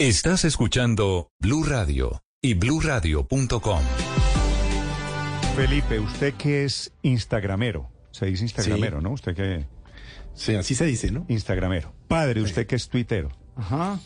Estás 0.00 0.44
escuchando 0.44 1.30
Blue 1.38 1.62
Radio 1.62 2.20
y 2.40 2.54
bluradio.com. 2.54 3.82
Felipe, 5.54 6.00
usted 6.00 6.34
que 6.34 6.64
es 6.64 6.92
instagramero, 7.02 7.92
se 8.10 8.26
dice 8.26 8.42
instagramero, 8.42 9.00
¿no? 9.00 9.12
Usted 9.12 9.36
que... 9.36 9.66
Sí, 10.34 10.56
así 10.56 10.74
se 10.74 10.86
dice, 10.86 11.12
¿no? 11.12 11.26
Instagramero. 11.28 11.94
Padre, 12.08 12.42
usted 12.42 12.66
que 12.66 12.74
es 12.74 12.88
tuitero. 12.88 13.30
Ajá. 13.54 14.00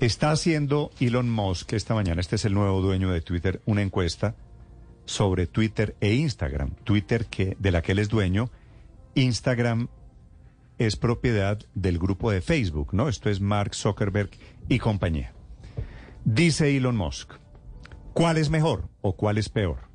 Está 0.00 0.30
haciendo 0.30 0.92
Elon 1.00 1.28
Musk 1.28 1.72
esta 1.72 1.92
mañana, 1.92 2.20
este 2.20 2.36
es 2.36 2.44
el 2.44 2.54
nuevo 2.54 2.80
dueño 2.80 3.10
de 3.10 3.20
Twitter, 3.20 3.60
una 3.66 3.82
encuesta 3.82 4.36
sobre 5.06 5.48
Twitter 5.48 5.96
e 6.00 6.14
Instagram. 6.14 6.70
Twitter 6.84 7.26
que 7.26 7.56
de 7.58 7.72
la 7.72 7.82
que 7.82 7.92
él 7.92 7.98
es 7.98 8.08
dueño, 8.08 8.48
Instagram 9.16 9.88
es 10.78 10.94
propiedad 10.94 11.58
del 11.74 11.98
grupo 11.98 12.30
de 12.30 12.42
Facebook, 12.42 12.90
¿no? 12.92 13.08
Esto 13.08 13.28
es 13.28 13.40
Mark 13.40 13.74
Zuckerberg 13.74 14.30
y 14.68 14.78
compañía. 14.78 15.32
Dice 16.24 16.76
Elon 16.76 16.96
Musk, 16.96 17.32
¿cuál 18.14 18.38
es 18.38 18.50
mejor 18.50 18.88
o 19.00 19.16
cuál 19.16 19.36
es 19.36 19.48
peor? 19.48 19.88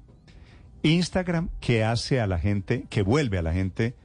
Instagram 0.82 1.50
que 1.62 1.86
hace 1.86 2.20
a 2.20 2.28
la 2.28 2.40
gente, 2.40 2.88
que 2.90 3.04
vuelve 3.04 3.38
a 3.38 3.42
la 3.42 3.54
gente 3.54 3.96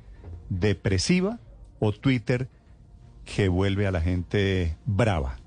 depresiva 0.49 1.41
o 1.81 1.91
Twitter 1.91 2.49
que 3.25 3.49
vuelve 3.49 3.89
a 3.89 3.91
la 3.91 4.01
gente 4.01 4.77
brava, 4.87 5.38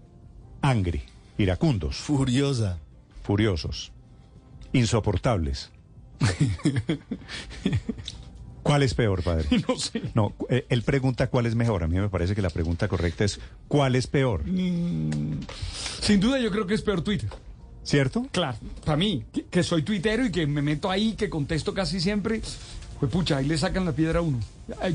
angry, 0.61 1.01
iracundos. 1.37 1.97
Furiosa. 1.97 2.77
Furiosos. 3.23 3.91
Insoportables. 4.73 5.71
¿Cuál 8.63 8.83
es 8.83 8.93
peor, 8.93 9.23
padre? 9.23 9.47
No 9.67 9.77
sé. 9.77 10.01
No, 10.13 10.33
eh, 10.49 10.65
él 10.69 10.83
pregunta 10.83 11.27
cuál 11.27 11.45
es 11.45 11.55
mejor. 11.55 11.83
A 11.83 11.87
mí 11.87 11.99
me 11.99 12.09
parece 12.09 12.35
que 12.35 12.41
la 12.41 12.49
pregunta 12.49 12.87
correcta 12.87 13.23
es 13.23 13.39
¿cuál 13.67 13.95
es 13.95 14.07
peor? 14.07 14.43
Mm, 14.45 15.39
sin 16.01 16.19
duda 16.19 16.39
yo 16.39 16.51
creo 16.51 16.67
que 16.67 16.75
es 16.75 16.81
peor 16.81 17.01
Twitter. 17.01 17.29
¿Cierto? 17.83 18.27
Claro, 18.31 18.57
para 18.85 18.95
mí, 18.95 19.25
que, 19.33 19.45
que 19.45 19.63
soy 19.63 19.81
tuitero 19.81 20.23
y 20.23 20.31
que 20.31 20.45
me 20.45 20.61
meto 20.61 20.91
ahí, 20.91 21.13
que 21.13 21.31
contesto 21.31 21.73
casi 21.73 21.99
siempre, 21.99 22.41
pues 23.01 23.11
pucha, 23.11 23.37
ahí 23.37 23.47
le 23.47 23.57
sacan 23.57 23.83
la 23.83 23.91
piedra 23.93 24.19
a 24.19 24.21
uno. 24.21 24.39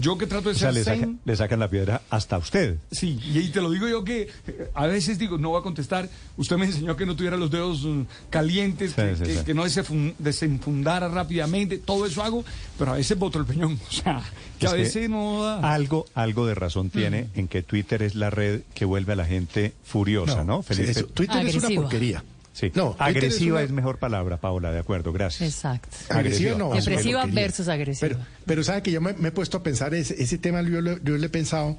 Yo 0.00 0.16
que 0.16 0.26
trato 0.26 0.48
de 0.48 0.54
O 0.54 0.58
sea, 0.58 0.72
ser 0.72 0.74
le, 0.74 0.84
saca- 0.84 1.00
zen, 1.00 1.20
le 1.24 1.36
sacan 1.36 1.58
la 1.60 1.68
piedra 1.68 2.00
hasta 2.08 2.38
usted. 2.38 2.78
Sí, 2.90 3.20
y, 3.22 3.38
y 3.40 3.48
te 3.50 3.60
lo 3.60 3.68
digo 3.70 3.86
yo 3.88 4.04
que 4.04 4.28
eh, 4.46 4.70
a 4.74 4.86
veces 4.86 5.18
digo, 5.18 5.36
no 5.36 5.50
voy 5.50 5.60
a 5.60 5.62
contestar. 5.62 6.08
Usted 6.38 6.56
me 6.56 6.64
enseñó 6.66 6.96
que 6.96 7.04
no 7.04 7.14
tuviera 7.16 7.36
los 7.36 7.50
dedos 7.50 7.82
mm, 7.84 8.02
calientes, 8.30 8.94
que, 8.94 9.16
sí, 9.16 9.22
que- 9.24 9.34
sí. 9.38 9.44
que 9.44 9.52
no 9.54 9.64
desenfun- 9.66 10.14
desenfundara 10.18 11.08
rápidamente. 11.08 11.78
Todo 11.78 12.06
eso 12.06 12.22
hago, 12.22 12.44
pero 12.78 12.92
a 12.92 12.96
veces 12.96 13.18
boto 13.18 13.38
el 13.38 13.44
peñón. 13.44 13.78
O 13.88 13.92
sea, 13.92 14.22
que 14.58 14.66
Es 14.66 14.72
a 14.72 14.76
que 14.76 14.82
veces 14.82 15.10
no 15.10 15.42
da. 15.42 15.74
Algo, 15.74 16.06
algo 16.14 16.46
de 16.46 16.54
razón 16.54 16.88
tiene 16.90 17.28
en 17.34 17.48
que 17.48 17.62
Twitter 17.62 18.02
es 18.02 18.14
la 18.14 18.30
red 18.30 18.60
que 18.72 18.84
vuelve 18.84 19.12
a 19.14 19.16
la 19.16 19.26
gente 19.26 19.74
furiosa, 19.84 20.44
¿no? 20.44 20.56
No, 20.58 20.62
Felipe? 20.62 20.92
eso, 20.92 21.06
Twitter 21.06 21.44
es 21.44 21.56
una 21.56 21.68
porquería. 21.70 22.22
Sí. 22.56 22.72
No, 22.74 22.96
agresiva 22.98 23.62
es, 23.62 23.70
mejor 23.70 23.98
palabra, 23.98 24.38
Paola, 24.38 24.72
de 24.72 24.78
acuerdo, 24.78 25.12
gracias. 25.12 25.46
Exacto. 25.46 25.94
Agresiva 26.08 26.56
no. 26.56 26.74
es 26.74 26.86
una 26.86 26.96
Depresiva 26.96 27.26
versus 27.26 27.68
agresiva. 27.68 28.08
Pero, 28.08 28.20
pero 28.46 28.64
sabe 28.64 28.80
que 28.82 28.90
yo 28.92 29.02
me, 29.02 29.12
me 29.12 29.28
he 29.28 29.32
puesto 29.32 29.58
a 29.58 29.62
pensar 29.62 29.92
ese, 29.92 30.14
ese 30.22 30.38
tema, 30.38 30.62
yo, 30.62 30.80
lo- 30.80 30.96
yo 31.02 31.18
le 31.18 31.26
he 31.26 31.28
pensado, 31.28 31.78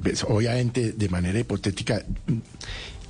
pues, 0.00 0.22
obviamente 0.22 0.92
de 0.92 1.08
manera 1.08 1.40
hipotética. 1.40 2.04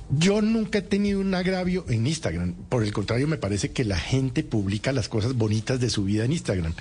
Yo 0.09 0.41
nunca 0.41 0.79
he 0.79 0.81
tenido 0.81 1.19
un 1.19 1.33
agravio 1.33 1.85
en 1.89 2.07
Instagram. 2.07 2.53
Por 2.69 2.83
el 2.83 2.93
contrario, 2.93 3.27
me 3.27 3.37
parece 3.37 3.71
que 3.71 3.83
la 3.83 3.97
gente 3.97 4.41
publica 4.41 4.93
las 4.93 5.09
cosas 5.09 5.33
bonitas 5.33 5.81
de 5.81 5.89
su 5.89 6.05
vida 6.05 6.23
en 6.23 6.31
Instagram. 6.31 6.73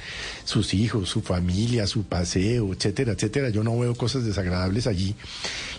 Sus 0.45 0.75
hijos, 0.75 1.09
su 1.09 1.23
familia, 1.23 1.89
su 1.89 2.05
paseo, 2.05 2.73
etcétera, 2.73 3.13
etcétera. 3.13 3.49
Yo 3.51 3.65
no 3.65 3.77
veo 3.79 3.97
cosas 3.97 4.25
desagradables 4.25 4.87
allí. 4.87 5.17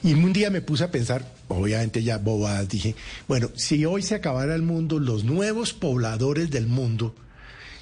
Y 0.03 0.13
un 0.13 0.33
día 0.33 0.49
me 0.49 0.61
puse 0.61 0.83
a 0.83 0.91
pensar, 0.91 1.25
obviamente 1.47 2.03
ya 2.03 2.17
bobadas, 2.17 2.67
dije, 2.67 2.95
bueno, 3.29 3.49
si 3.55 3.85
hoy 3.85 4.01
se 4.01 4.15
acabara 4.15 4.53
el 4.53 4.63
mundo, 4.63 4.99
los 4.99 5.23
nuevos 5.23 5.73
pobladores 5.73 6.49
del 6.49 6.67
mundo 6.67 7.15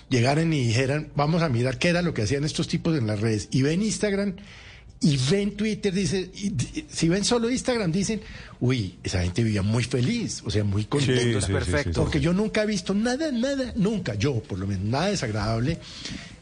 llegaran 0.10 0.54
y 0.54 0.68
dijeran, 0.68 1.10
vamos 1.16 1.42
a 1.42 1.50
mirar 1.50 1.80
qué 1.80 1.90
era 1.90 2.04
lo 2.04 2.14
que 2.14 2.22
hacían 2.22 2.44
estos 2.44 2.68
tipos 2.68 2.96
en 2.96 3.08
las 3.08 3.20
redes, 3.20 3.48
y 3.52 3.64
ven 3.64 3.82
Instagram 3.82 4.36
y 5.02 5.18
ven 5.30 5.56
Twitter, 5.56 5.94
dice, 5.94 6.32
y 6.34 6.50
di- 6.50 6.86
si 6.90 7.10
ven 7.10 7.24
solo 7.26 7.50
Instagram, 7.50 7.92
dicen, 7.92 8.22
uy, 8.60 8.96
esa 9.04 9.22
gente 9.22 9.44
vivía 9.44 9.62
muy 9.62 9.84
feliz, 9.84 10.42
o 10.46 10.50
sea, 10.50 10.64
muy 10.64 10.86
contenta. 10.86 11.22
Sí, 11.42 11.46
sí, 11.48 11.52
Perfecto. 11.54 11.84
sí, 11.90 11.94
sí. 11.94 12.00
Porque 12.00 12.20
yo 12.22 12.34
nunca 12.34 12.64
he 12.64 12.66
visto 12.66 12.94
nada, 12.94 13.32
nada, 13.32 13.74
nunca, 13.76 14.16
yo 14.16 14.42
por 14.42 14.58
lo 14.58 14.66
menos, 14.68 14.84
nada 14.86 15.08
desagradable 15.08 15.78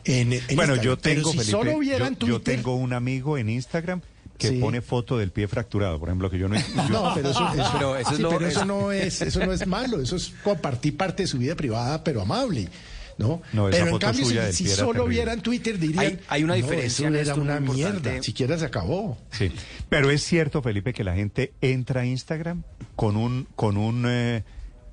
en, 0.06 0.34
en 0.34 0.42
Bueno, 0.56 0.76
Instagram. 0.76 0.82
yo 0.86 0.98
tengo, 0.98 1.32
si 1.32 1.38
Felipe, 1.40 1.52
solo 1.52 1.80
vieran 1.80 2.16
yo, 2.20 2.28
yo 2.28 2.36
Twitter... 2.40 2.56
tengo 2.58 2.76
un 2.76 2.94
amigo 2.94 3.38
en 3.38 3.50
Instagram 3.50 4.02
que 4.38 4.50
Sí. 4.50 4.56
pone 4.60 4.82
foto 4.82 5.18
del 5.18 5.32
pie 5.32 5.48
fracturado, 5.48 6.00
por 6.00 6.10
ejemplo, 6.10 6.30
que 6.30 6.38
yo 6.40 6.48
no... 6.48 6.56
yo- 6.56 6.90
No, 6.90 7.12
pero 7.16 7.32
eso, 7.32 7.48
eso- 7.54 7.70
Pero 7.74 7.98
eso 7.98 8.10
es 8.12 8.16
sí, 8.18 8.22
lo- 8.22 8.30
pero 8.30 8.48
es- 8.48 8.56
eso 8.56 8.66
no 8.66 8.92
es, 8.92 9.22
eso 9.22 9.46
no 9.46 9.52
es 9.54 9.68
malo, 9.68 10.00
eso 10.02 10.16
es 10.16 10.32
compartir 10.44 10.96
parte 10.96 11.24
de 11.24 11.28
su 11.28 11.38
vida 11.38 11.56
privada, 11.56 12.04
pero 12.04 12.22
amable. 12.22 12.70
¿No? 13.18 13.42
No, 13.54 13.70
pero 13.70 13.88
en 13.88 13.98
cambio, 14.00 14.26
suya 14.26 14.52
si, 14.52 14.68
solo 14.68 14.92
terrible. 14.94 15.10
vieran 15.16 15.42
Twitter, 15.42 15.78
dirían. 15.80 16.00
Hay- 16.06 16.20
hay 16.28 16.44
una 16.44 16.54
"No, 16.54 16.62
diferencia, 16.64 17.08
Eso 17.10 17.18
era 17.20 17.36
una 17.36 17.60
mierda, 17.60 18.22
siquiera 18.24 18.58
se 18.58 18.66
acabó. 18.66 19.18
Sí, 19.32 19.52
pero 19.90 20.10
es 20.10 20.24
cierto, 20.24 20.62
Felipe, 20.62 20.94
que 20.94 21.04
la 21.04 21.14
gente 21.16 21.54
entra 21.62 22.02
a 22.02 22.06
Instagram 22.06 22.64
con 22.96 23.16
un, 23.16 23.48
con 23.56 23.78
un 23.78 24.06
eh, 24.08 24.44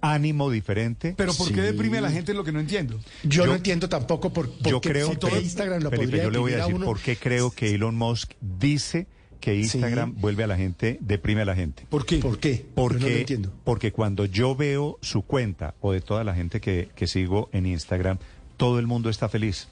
ánimo 0.03 0.51
diferente. 0.51 1.15
Pero 1.17 1.33
¿por 1.35 1.53
qué 1.53 1.61
deprime 1.63 1.99
a 1.99 2.01
la 2.03 2.11
gente 2.11 2.33
es 2.33 2.37
lo 2.37 2.45
que 2.45 2.53
no 2.53 2.61
entiendo? 2.61 2.99
Yo, 3.23 3.47
no 3.47 3.55
entiendo 3.55 3.89
tampoco 3.89 4.33
por, 4.33 4.51
por 4.51 4.71
Yo 4.71 4.81
qué 4.81 4.91
creo 4.91 5.11
si 5.11 5.17
todo 5.17 5.31
que 5.31 5.41
Instagram 5.41 5.83
lo 5.83 5.91
Felipe, 5.91 6.07
podría 6.09 6.23
yo 6.25 6.31
le 6.31 6.39
voy 6.39 6.53
a 6.53 6.57
decir 6.59 6.75
uno. 6.75 6.87
por 6.87 7.01
qué 7.01 7.17
creo 7.17 7.51
que 7.51 7.75
Elon 7.75 7.95
Musk 7.97 8.33
dice 8.41 9.07
que 9.41 9.57
Instagram 9.57 10.15
vuelve 10.19 10.45
a 10.45 10.47
la 10.47 10.57
gente, 10.57 10.99
deprime 11.01 11.43
a 11.43 11.45
la 11.45 11.57
gente. 11.57 11.87
¿Por 11.89 12.05
qué? 12.07 12.19
¿Por 12.19 12.39
qué? 12.39 12.65
Porque, 12.75 12.99
no 13.01 13.09
lo 13.09 13.17
entiendo. 13.17 13.53
porque 13.65 13.93
cuando 13.93 14.27
yo 14.27 14.55
veo 14.55 14.99
su 15.01 15.23
cuenta 15.23 15.75
o 15.81 15.93
de 15.93 16.01
toda 16.01 16.25
la 16.25 16.35
gente 16.35 16.61
que, 16.61 16.91
que 16.95 17.07
sigo 17.07 17.49
en 17.53 17.67
Instagram, 17.67 18.19
todo 18.57 18.79
el 18.79 18.87
mundo 18.87 19.09
está 19.11 19.29
feliz. 19.29 19.69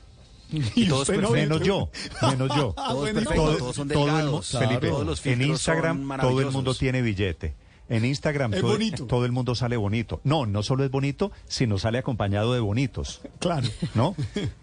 Y 0.75 0.89
todos 0.89 1.09
Menos 1.11 1.33
perfectos. 1.33 1.67
yo, 1.67 1.91
menos 2.23 2.57
yo. 2.57 2.75
Todos 2.77 3.11
perfectos, 3.11 3.59
todos 3.59 3.77
son 3.77 3.89
todo 3.89 4.05
el 4.05 4.11
Claro. 4.11 4.43
Felipe, 4.43 4.89
Todos 4.89 5.07
los 5.07 5.27
en 5.27 5.43
Instagram 5.43 6.09
todo 6.21 6.41
el 6.41 6.51
mundo 6.51 6.75
tiene 6.75 7.03
billete. 7.03 7.55
En 7.91 8.05
Instagram 8.05 8.53
todo 9.07 9.25
el 9.25 9.33
mundo 9.33 9.55
sale 9.55 9.77
bonito. 9.77 10.21
No, 10.25 10.47
no 10.47 10.63
solo 10.63 10.85
es 10.85 10.91
bonito, 10.91 11.33
sino 11.47 11.79
sale 11.79 11.99
acompañado 11.99 12.55
de 12.55 12.61
bonitos. 12.61 13.21
Claro. 13.41 13.69
¿No? 13.95 14.15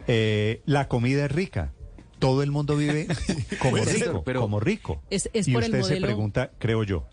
Eh, 0.08 0.62
la 0.66 0.88
comida 0.88 1.26
es 1.26 1.32
rica. 1.32 1.72
Todo 2.26 2.44
el 2.44 2.52
mundo 2.52 2.76
vive 2.76 3.08
como 3.60 3.78
Pues 3.78 3.94
rico, 3.94 4.24
pero- 4.26 4.42
como 4.42 4.60
rico. 4.60 5.02
Es- 5.10 5.30
es 5.34 5.48
y 5.48 5.54
por 5.54 5.64
el 5.64 5.72
usted 5.72 5.84
se 5.84 6.02
pregunta, 6.02 6.52
creo 6.58 6.84
yo, 6.84 7.06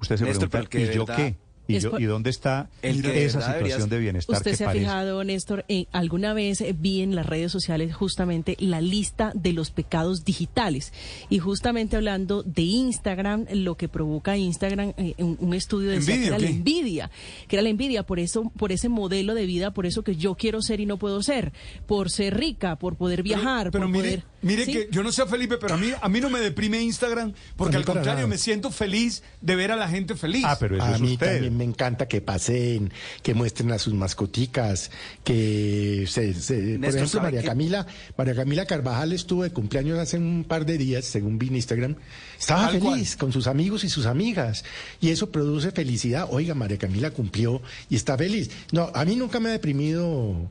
usted 0.00 0.16
se 0.16 0.24
Néstor, 0.24 0.48
pregunta, 0.50 0.78
¿y 0.78 0.94
yo 0.94 1.04
verdad- 1.06 1.16
qué? 1.16 1.36
¿Y, 1.70 1.76
Es 1.76 1.82
yo- 1.82 1.90
por- 1.90 2.00
¿Y 2.00 2.06
dónde 2.06 2.30
está 2.30 2.70
El 2.80 3.02
que 3.02 3.08
de 3.08 3.24
esa 3.26 3.40
situación 3.40 3.58
deberías- 3.60 3.90
de 3.90 3.98
bienestar 3.98 4.36
Usted 4.38 4.50
que 4.52 4.56
se 4.56 4.64
ha 4.64 4.68
parece? 4.68 4.84
fijado, 4.86 5.22
Néstor, 5.22 5.66
en 5.68 5.86
alguna 5.92 6.32
vez 6.32 6.62
eh, 6.62 6.74
vi 6.76 7.02
en 7.02 7.14
las 7.14 7.26
redes 7.26 7.52
sociales 7.52 7.94
justamente 7.94 8.56
la 8.58 8.80
lista 8.80 9.32
de 9.34 9.52
los 9.52 9.70
pecados 9.70 10.24
digitales. 10.24 10.94
Y 11.28 11.40
justamente 11.40 11.96
hablando 11.96 12.42
de 12.42 12.62
Instagram, 12.62 13.44
lo 13.52 13.76
que 13.76 13.86
provoca 13.88 14.34
Instagram, 14.38 14.94
eh, 14.96 15.14
un, 15.18 15.36
un 15.40 15.52
estudio 15.52 15.90
que 15.90 15.96
¿Envidia 15.98 16.26
era 16.28 16.38
la 16.38 16.46
envidia, 16.48 17.10
que 17.48 17.56
era 17.56 17.62
la 17.62 17.68
envidia 17.68 18.02
por 18.02 18.18
eso, 18.18 18.50
por 18.56 18.72
ese 18.72 18.88
modelo 18.88 19.34
de 19.34 19.44
vida, 19.44 19.70
por 19.72 19.84
eso 19.84 20.02
que 20.02 20.16
yo 20.16 20.36
quiero 20.36 20.62
ser 20.62 20.80
y 20.80 20.86
no 20.86 20.96
puedo 20.96 21.22
ser, 21.22 21.52
por 21.86 22.10
ser 22.10 22.38
rica, 22.38 22.76
por 22.76 22.96
poder 22.96 23.22
viajar, 23.22 23.70
Pero 23.72 23.84
por 23.84 23.92
mire, 23.92 24.04
poder. 24.08 24.24
mire 24.40 24.64
¿sí? 24.64 24.72
que 24.72 24.88
yo 24.90 25.02
no 25.02 25.12
sé 25.12 25.26
Felipe, 25.26 25.58
pero 25.58 25.74
a 25.74 25.76
mí, 25.76 25.90
a 26.00 26.08
mí 26.08 26.18
no 26.22 26.30
me 26.30 26.40
deprime 26.40 26.80
Instagram, 26.80 27.34
porque 27.56 27.76
al 27.76 27.84
contrario 27.84 28.20
nada. 28.20 28.26
me 28.28 28.38
siento 28.38 28.70
feliz 28.70 29.22
de 29.42 29.54
ver 29.54 29.70
a 29.70 29.76
la 29.76 29.86
gente 29.88 30.14
feliz. 30.14 30.44
Ah, 30.46 30.56
pero 30.58 30.76
eso 30.76 30.84
a 30.86 30.94
es 30.94 31.00
mí 31.02 31.12
usted. 31.12 31.32
también 31.34 31.57
me 31.58 31.64
encanta 31.64 32.08
que 32.08 32.22
paseen, 32.22 32.90
que 33.22 33.34
muestren 33.34 33.70
a 33.72 33.78
sus 33.78 33.92
mascoticas, 33.92 34.90
que 35.24 36.06
se, 36.08 36.32
se- 36.32 36.78
por 36.78 36.88
ejemplo 36.88 37.06
¿sabe 37.08 37.22
María? 37.24 37.42
Camila, 37.42 37.86
María 38.16 38.34
Camila 38.34 38.64
Carvajal 38.64 39.12
estuvo 39.12 39.42
de 39.42 39.50
cumpleaños 39.50 39.98
hace 39.98 40.16
un 40.16 40.44
par 40.48 40.64
de 40.64 40.78
días, 40.78 41.04
según 41.04 41.38
vi 41.38 41.48
en 41.48 41.56
Instagram, 41.56 41.96
estaba 42.38 42.68
feliz 42.70 43.16
con 43.16 43.32
sus 43.32 43.46
amigos 43.46 43.84
y 43.84 43.90
sus 43.90 44.06
amigas 44.06 44.64
y 45.00 45.10
eso 45.10 45.30
produce 45.30 45.70
felicidad. 45.72 46.26
Oiga, 46.30 46.54
María 46.54 46.78
Camila 46.78 47.10
cumplió 47.10 47.60
y 47.90 47.96
está 47.96 48.16
feliz. 48.16 48.50
No, 48.72 48.90
a 48.94 49.04
mí 49.04 49.16
nunca 49.16 49.40
me 49.40 49.50
ha 49.50 49.52
deprimido 49.52 50.48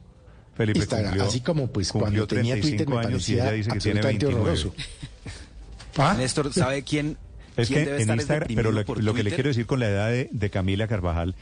Felipe 0.56 0.80
Instagram, 0.80 1.12
cumplió- 1.14 1.28
así 1.30 1.40
como 1.42 1.68
pues 1.68 1.92
cuando 1.92 2.28
tenía 2.28 2.56
Twitter 2.60 2.86
35 2.86 2.92
me 2.98 3.04
parecía 3.04 3.52
dice 3.52 3.70
que 3.72 3.80
tiene 3.80 4.00
absolutamente 4.00 4.26
29. 4.26 4.42
horroroso. 4.42 4.74
¿Ah? 5.98 6.16
Néstor, 6.18 6.54
¿sabe 6.54 6.84
quién, 6.84 7.18
Es 7.58 7.70
que 7.70 7.98
en 8.02 8.10
Instagram, 8.14 8.48
pero 8.56 8.72
lo, 8.72 8.84
lo 8.84 9.14
que 9.14 9.24
le 9.24 9.32
quiero 9.32 9.50
decir 9.50 9.66
con 9.66 9.80
la 9.80 9.90
edad 9.90 10.10
de, 10.10 10.30
de 10.32 10.50
Camila 10.50 10.88
Carvajal 10.88 11.36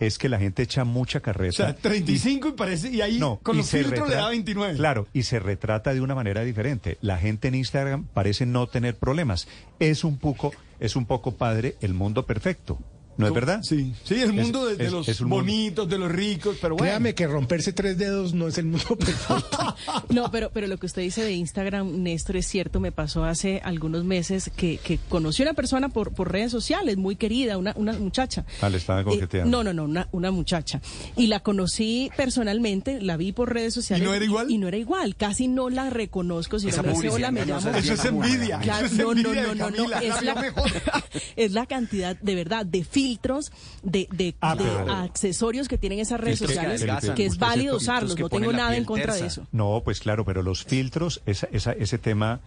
es 0.00 0.18
que 0.18 0.28
la 0.28 0.38
gente 0.38 0.62
echa 0.64 0.84
mucha 0.84 1.18
o 1.18 1.22
carreta. 1.22 1.52
sea, 1.52 1.74
35 1.76 2.48
y 2.48 2.52
parece, 2.52 2.90
y 2.90 3.00
ahí 3.02 3.18
No, 3.20 3.38
con 3.42 3.54
y 3.54 3.58
los 3.58 3.66
se 3.68 3.78
filtros 3.84 4.08
le 4.08 4.14
retrata- 4.16 4.22
da 4.24 4.30
29. 4.30 4.76
Claro, 4.76 5.06
y 5.12 5.22
se 5.22 5.38
retrata 5.38 5.94
de 5.94 6.00
una 6.00 6.14
manera 6.16 6.42
diferente. 6.42 6.98
La 7.02 7.18
gente 7.18 7.48
en 7.48 7.54
Instagram 7.54 8.06
parece 8.12 8.44
no 8.44 8.66
tener 8.66 8.96
problemas. 8.96 9.46
Es 9.78 10.02
un 10.02 10.18
poco, 10.18 10.52
es 10.80 10.96
un 10.96 11.06
poco 11.06 11.32
padre 11.36 11.76
el 11.80 11.94
mundo 11.94 12.26
perfecto. 12.26 12.78
¿No 13.18 13.26
es 13.26 13.34
verdad? 13.34 13.60
Sí, 13.62 13.92
sí, 14.04 14.14
el 14.14 14.32
mundo 14.32 14.66
de, 14.66 14.76
de 14.76 14.86
es- 14.86 14.92
los 14.92 15.08
es 15.08 15.20
un 15.20 15.28
mundo- 15.28 15.44
bonitos, 15.44 15.88
de 15.88 15.98
los 15.98 16.10
ricos, 16.10 16.56
pero 16.60 16.74
bueno. 16.76 16.84
Créame 16.90 17.14
que 17.14 17.26
romperse 17.26 17.72
tres 17.72 17.98
dedos 17.98 18.32
no 18.34 18.48
es 18.48 18.58
el 18.58 18.66
mundo 18.66 18.96
perfecto. 18.96 19.76
No, 20.08 20.30
pero, 20.30 20.50
pero 20.52 20.66
lo 20.66 20.76
que 20.78 20.86
usted 20.86 21.02
dice 21.02 21.22
de 21.22 21.32
Instagram, 21.32 22.02
Néstor, 22.02 22.36
es 22.36 22.46
cierto. 22.46 22.80
Me 22.80 22.92
pasó 22.92 23.24
hace 23.24 23.60
algunos 23.64 24.04
meses 24.04 24.50
que, 24.56 24.78
que 24.78 24.98
conocí 25.08 25.42
a 25.42 25.46
una 25.46 25.54
persona 25.54 25.88
por, 25.88 26.12
por 26.12 26.30
redes 26.32 26.50
sociales, 26.52 26.96
muy 26.96 27.16
querida, 27.16 27.56
una, 27.58 27.72
una 27.76 27.92
muchacha. 27.94 28.44
Ah, 28.60 28.68
le 28.68 28.76
estaba 28.78 29.00
Eh, 29.00 29.04
coqueteando. 29.04 29.50
no, 29.50 29.64
no, 29.64 29.72
no, 29.72 29.84
una, 29.84 30.08
una 30.12 30.30
muchacha. 30.30 30.80
Y 31.16 31.26
la 31.28 31.40
conocí 31.40 32.10
personalmente, 32.16 33.00
la 33.00 33.16
vi 33.16 33.32
por 33.32 33.52
redes 33.52 33.74
sociales. 33.74 34.04
¿Y 34.04 34.08
no 34.08 34.14
era 34.14 34.24
igual? 34.24 34.50
Y, 34.50 34.58
no 34.58 34.68
era 34.68 34.76
igual. 34.76 35.16
Casi 35.16 35.48
no 35.48 35.68
la 35.70 35.90
reconozco. 35.90 36.58
Si 36.58 36.68
Esa 36.68 36.82
no 36.82 36.96
me 36.96 37.10
hola, 37.10 37.30
me 37.30 37.44
llamo. 37.44 37.68
es 37.70 37.84
Eso 37.84 37.94
es 37.94 38.04
envidia. 38.04 38.58
Claro, 38.60 38.86
Eso 38.86 38.94
es 38.94 38.98
no, 39.00 39.14
no, 39.14 39.20
envidia 39.20 39.42
no, 39.42 39.70
de 39.70 39.78
no, 39.78 39.84
es 40.00 40.22
la 40.22 40.34
la, 40.34 40.40
mejor. 40.40 40.70
es 41.36 41.52
la 41.52 41.66
cantidad, 41.66 42.16
de 42.20 42.34
verdad, 42.34 42.64
de 42.66 42.84
filtros, 43.02 43.52
de, 43.82 44.08
de, 44.12 44.34
Ah, 44.40 44.54
de 44.56 44.64
pero- 44.64 44.92
accesorios 44.92 45.68
que 45.68 45.78
tienen 45.78 45.98
esas 45.98 46.20
redes 46.20 46.38
Filtros 46.38 46.50
que 46.50 46.54
sociales, 46.56 46.82
adelgazan, 46.82 47.14
que 47.14 47.26
es 47.26 47.38
válido 47.38 47.72
que 47.72 47.76
usarlos, 47.84 48.18
no 48.18 48.28
tengo 48.28 48.52
nada 48.52 48.76
en 48.76 48.84
contra 48.84 49.14
de 49.14 49.26
eso. 49.26 49.46
No, 49.52 49.82
pues 49.84 50.00
claro, 50.00 50.24
pero 50.24 50.42
los 50.42 50.64
filtros, 50.64 51.22
esa, 51.26 51.48
esa- 51.52 51.72
ese 51.72 51.98
tema 51.98 52.40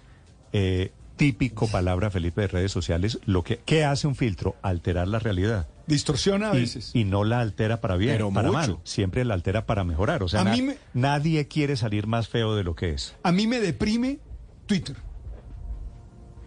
eh, 0.53 0.91
típico, 1.17 1.67
palabra 1.67 2.09
Felipe, 2.11 2.41
de 2.41 2.47
redes 2.47 2.71
sociales, 2.71 3.19
lo 3.25 3.43
que 3.43 3.59
¿qué 3.65 3.83
hace 3.85 4.07
un 4.07 4.15
filtro? 4.15 4.55
Alterar 4.61 5.07
la 5.07 5.19
realidad. 5.19 5.67
Distorsiona 5.87 6.51
a 6.51 6.55
Y- 6.55 6.61
veces. 6.61 6.91
Y, 6.93 7.03
no 7.03 7.23
la 7.23 7.39
altera 7.41 7.79
para 7.81 7.95
bien, 7.95 8.13
Pero 8.15 8.31
para 8.31 8.47
mucho. 8.51 8.57
mal. 8.59 8.77
Siempre 8.83 9.23
la 9.25 9.33
altera 9.33 9.65
para 9.65 9.83
mejorar. 9.83 10.23
O 10.23 10.27
sea, 10.27 10.41
A 10.41 10.43
na- 10.45 10.51
mí 10.51 10.61
me- 10.61 10.77
nadie 10.93 11.47
quiere 11.47 11.75
salir 11.77 12.07
más 12.07 12.27
feo 12.27 12.55
de 12.55 12.63
lo 12.63 12.75
que 12.75 12.89
es. 12.91 13.15
A 13.23 13.31
mí 13.31 13.47
me 13.47 13.59
deprime 13.59 14.19
Twitter. 14.65 14.95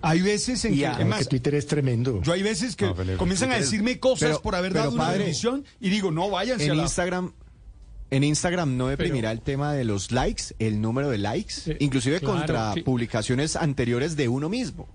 Hay 0.03 0.21
veces 0.23 0.65
en 0.65 0.75
Y 0.75 0.79
que, 0.79 0.87
a- 0.87 1.25
Twitter 1.29 1.55
es 1.55 1.67
tremendo. 1.67 2.23
yo 2.23 2.33
hay 2.33 2.43
veces 2.43 2.77
que 2.77 2.87
No, 2.87 2.95
comienzan 2.95 3.51
a 3.51 3.55
Twitter 3.55 3.61
decirme 3.65 3.99
cosas 4.01 4.29
Pero- 4.31 4.43
por 4.43 4.55
haber 4.55 4.73
pero, 4.73 4.85
dado 4.85 4.95
una 4.95 5.11
bendición 5.11 5.65
y 5.81 5.91
digo, 5.91 6.11
no, 6.11 6.31
váyanse 6.31 6.69
a 6.69 6.73
En 6.73 6.77
la... 6.77 6.83
Instagram, 6.85 7.33
en 8.11 8.25
Instagram 8.25 8.77
no 8.77 8.89
deprimirá 8.89 9.33
el 9.33 9.41
tema 9.41 9.73
de 9.75 9.85
los 9.85 10.13
likes, 10.13 10.55
el 10.59 10.81
número 10.81 11.11
de 11.11 11.19
likes, 11.19 11.55
Eh, 11.67 11.77
inclusive 11.81 12.21
claro, 12.21 12.35
contra 12.37 12.75
sí. 12.75 12.83
publicaciones 12.83 13.57
anteriores 13.57 14.17
de 14.17 14.29
uno 14.29 14.49
mismo. 14.49 14.89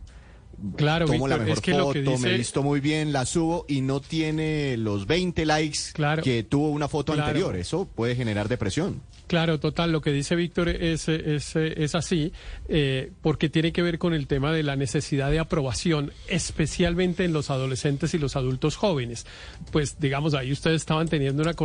Claro, 0.77 1.06
Tomo 1.07 1.27
la 1.27 1.38
mejor 1.38 1.53
es 1.57 1.61
que 1.61 1.72
lo 1.72 1.85
foto, 1.88 1.93
que 1.93 2.17
me 2.19 2.38
visto 2.38 2.64
muy 2.64 2.80
bien, 2.80 3.11
la 3.11 3.25
subo 3.25 3.65
y 3.67 3.82
no 3.82 3.99
tiene 3.99 4.77
los 4.77 5.06
20 5.07 5.45
likes 5.45 5.80
Claro. 5.93 6.23
que 6.23 6.43
tuvo 6.43 6.69
una 6.69 6.88
foto 6.88 7.14
Claro. 7.14 7.27
anterior. 7.27 7.56
Eso 7.57 7.85
puede 7.93 8.15
generar 8.15 8.48
depresión. 8.48 9.01
Claro, 9.34 9.60
total, 9.60 9.92
lo 9.92 10.00
que 10.00 10.12
dice 10.12 10.36
Víctor 10.36 10.70
es, 10.70 11.10
es, 11.10 11.56
es 11.56 11.95
así, 11.95 12.32
eh, 12.70 13.12
porque 13.24 13.50
tiene 13.50 13.74
que 13.74 13.82
ver 13.82 13.98
con 13.98 14.14
el 14.14 14.28
tema 14.28 14.52
de 14.52 14.62
la 14.62 14.76
necesidad 14.76 15.32
de 15.32 15.40
aprobación, 15.40 16.12
especialmente 16.28 17.26
en 17.26 17.34
los 17.34 17.50
adolescentes 17.50 18.14
y 18.14 18.20
los 18.20 18.36
adultos 18.36 18.76
jóvenes. 18.76 19.26
Pues 19.72 20.00
digamos, 20.00 20.36
ahí 20.36 20.52
ustedes 20.52 20.84
estaban 20.84 21.08
teniendo 21.08 21.42
una, 21.42 21.56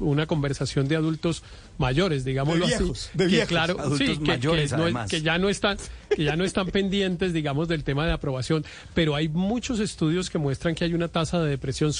una 0.00 0.26
conversación 0.26 0.88
de 0.88 0.96
adultos 0.96 1.44
mayores, 1.78 2.24
digámoslo 2.24 2.66
De 2.66 2.76
viejos, 2.78 3.08
así. 3.14 3.18
de 3.18 3.28
que 3.28 3.46
claro, 3.46 3.76
adultos 3.80 3.98
sí, 3.98 4.06
que- 4.06 4.18
que 4.24 4.30
mayores, 4.32 4.70
no 4.72 4.78
es- 4.78 4.82
además. 4.84 5.10
que 5.10 5.22
ya 5.22 5.38
no 5.38 5.48
están 5.48 5.76
que 6.14 6.24
ya 6.24 6.36
no 6.36 6.44
están 6.44 6.66
pendientes, 6.70 7.32
digamos, 7.32 7.68
del 7.68 7.84
tema 7.84 8.04
de 8.06 8.12
aprobación, 8.12 8.64
pero 8.94 9.14
hay 9.16 9.28
muchos 9.28 9.80
estudios 9.80 10.28
que 10.28 10.36
muestran 10.38 10.74
que 10.74 10.84
hay 10.84 10.92
una 10.92 11.08
tasa 11.08 11.40
de 11.40 11.48
depresión 11.48 11.92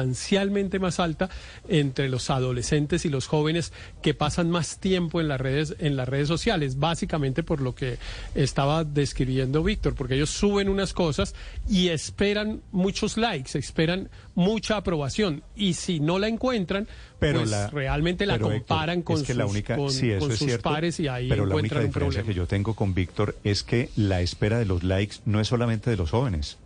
sustancialmente 0.00 0.78
más 0.78 0.98
alta 1.00 1.28
entre 1.68 2.08
los 2.08 2.30
adolescentes 2.30 3.04
y 3.04 3.08
los 3.10 3.26
jóvenes 3.26 3.72
que 4.02 4.14
pasan 4.14 4.50
más 4.50 4.78
tiempo 4.78 5.20
en 5.20 5.28
las 5.28 5.40
redes 5.40 5.76
en 5.78 5.96
las 5.96 6.08
redes 6.08 6.26
sociales, 6.28 6.78
básicamente 6.78 7.42
por 7.42 7.60
lo 7.60 7.74
que 7.74 7.98
estaba 8.34 8.84
describiendo 8.84 9.62
Víctor, 9.62 9.94
porque 9.94 10.14
ellos 10.14 10.30
suben 10.30 10.68
unas 10.68 10.92
cosas 10.92 11.34
y 11.68 11.88
esperan 11.88 12.62
muchos 12.72 13.16
likes, 13.16 13.58
esperan 13.58 14.08
mucha 14.34 14.76
aprobación 14.76 15.42
y 15.54 15.74
si 15.74 16.00
no 16.00 16.18
la 16.18 16.28
encuentran, 16.28 16.88
Pero 17.18 17.40
pues 17.40 17.50
la- 17.50 17.68
realmente 17.68 18.26
la 18.26 18.34
pero, 18.34 18.46
Héctor, 18.46 18.58
comparan 18.60 19.02
con 19.02 19.16
es 19.20 19.22
que 19.32 19.38
la 19.38 19.46
única, 19.46 19.76
con- 19.76 19.90
sí, 19.90 20.10
eso 20.10 20.20
con 20.20 20.32
es 20.32 20.38
sus 20.38 20.46
cierto, 20.46 20.70
pares 20.70 21.00
y 21.00 21.08
ahí 21.08 21.28
pero 21.28 21.46
la 21.46 21.54
única 21.56 21.76
diferencia 21.80 21.92
problema. 22.22 22.26
que 22.26 22.34
yo 22.34 22.46
tengo 22.46 22.74
con 22.74 22.94
Víctor 22.94 23.36
es 23.44 23.62
que 23.62 23.90
la 23.96 24.20
espera 24.20 24.58
de 24.58 24.64
los 24.66 24.82
likes 24.82 25.16
no 25.24 25.40
es 25.40 25.48
solamente 25.48 25.90
de 25.90 25.96
los 25.96 26.10
jóvenes. 26.10 26.58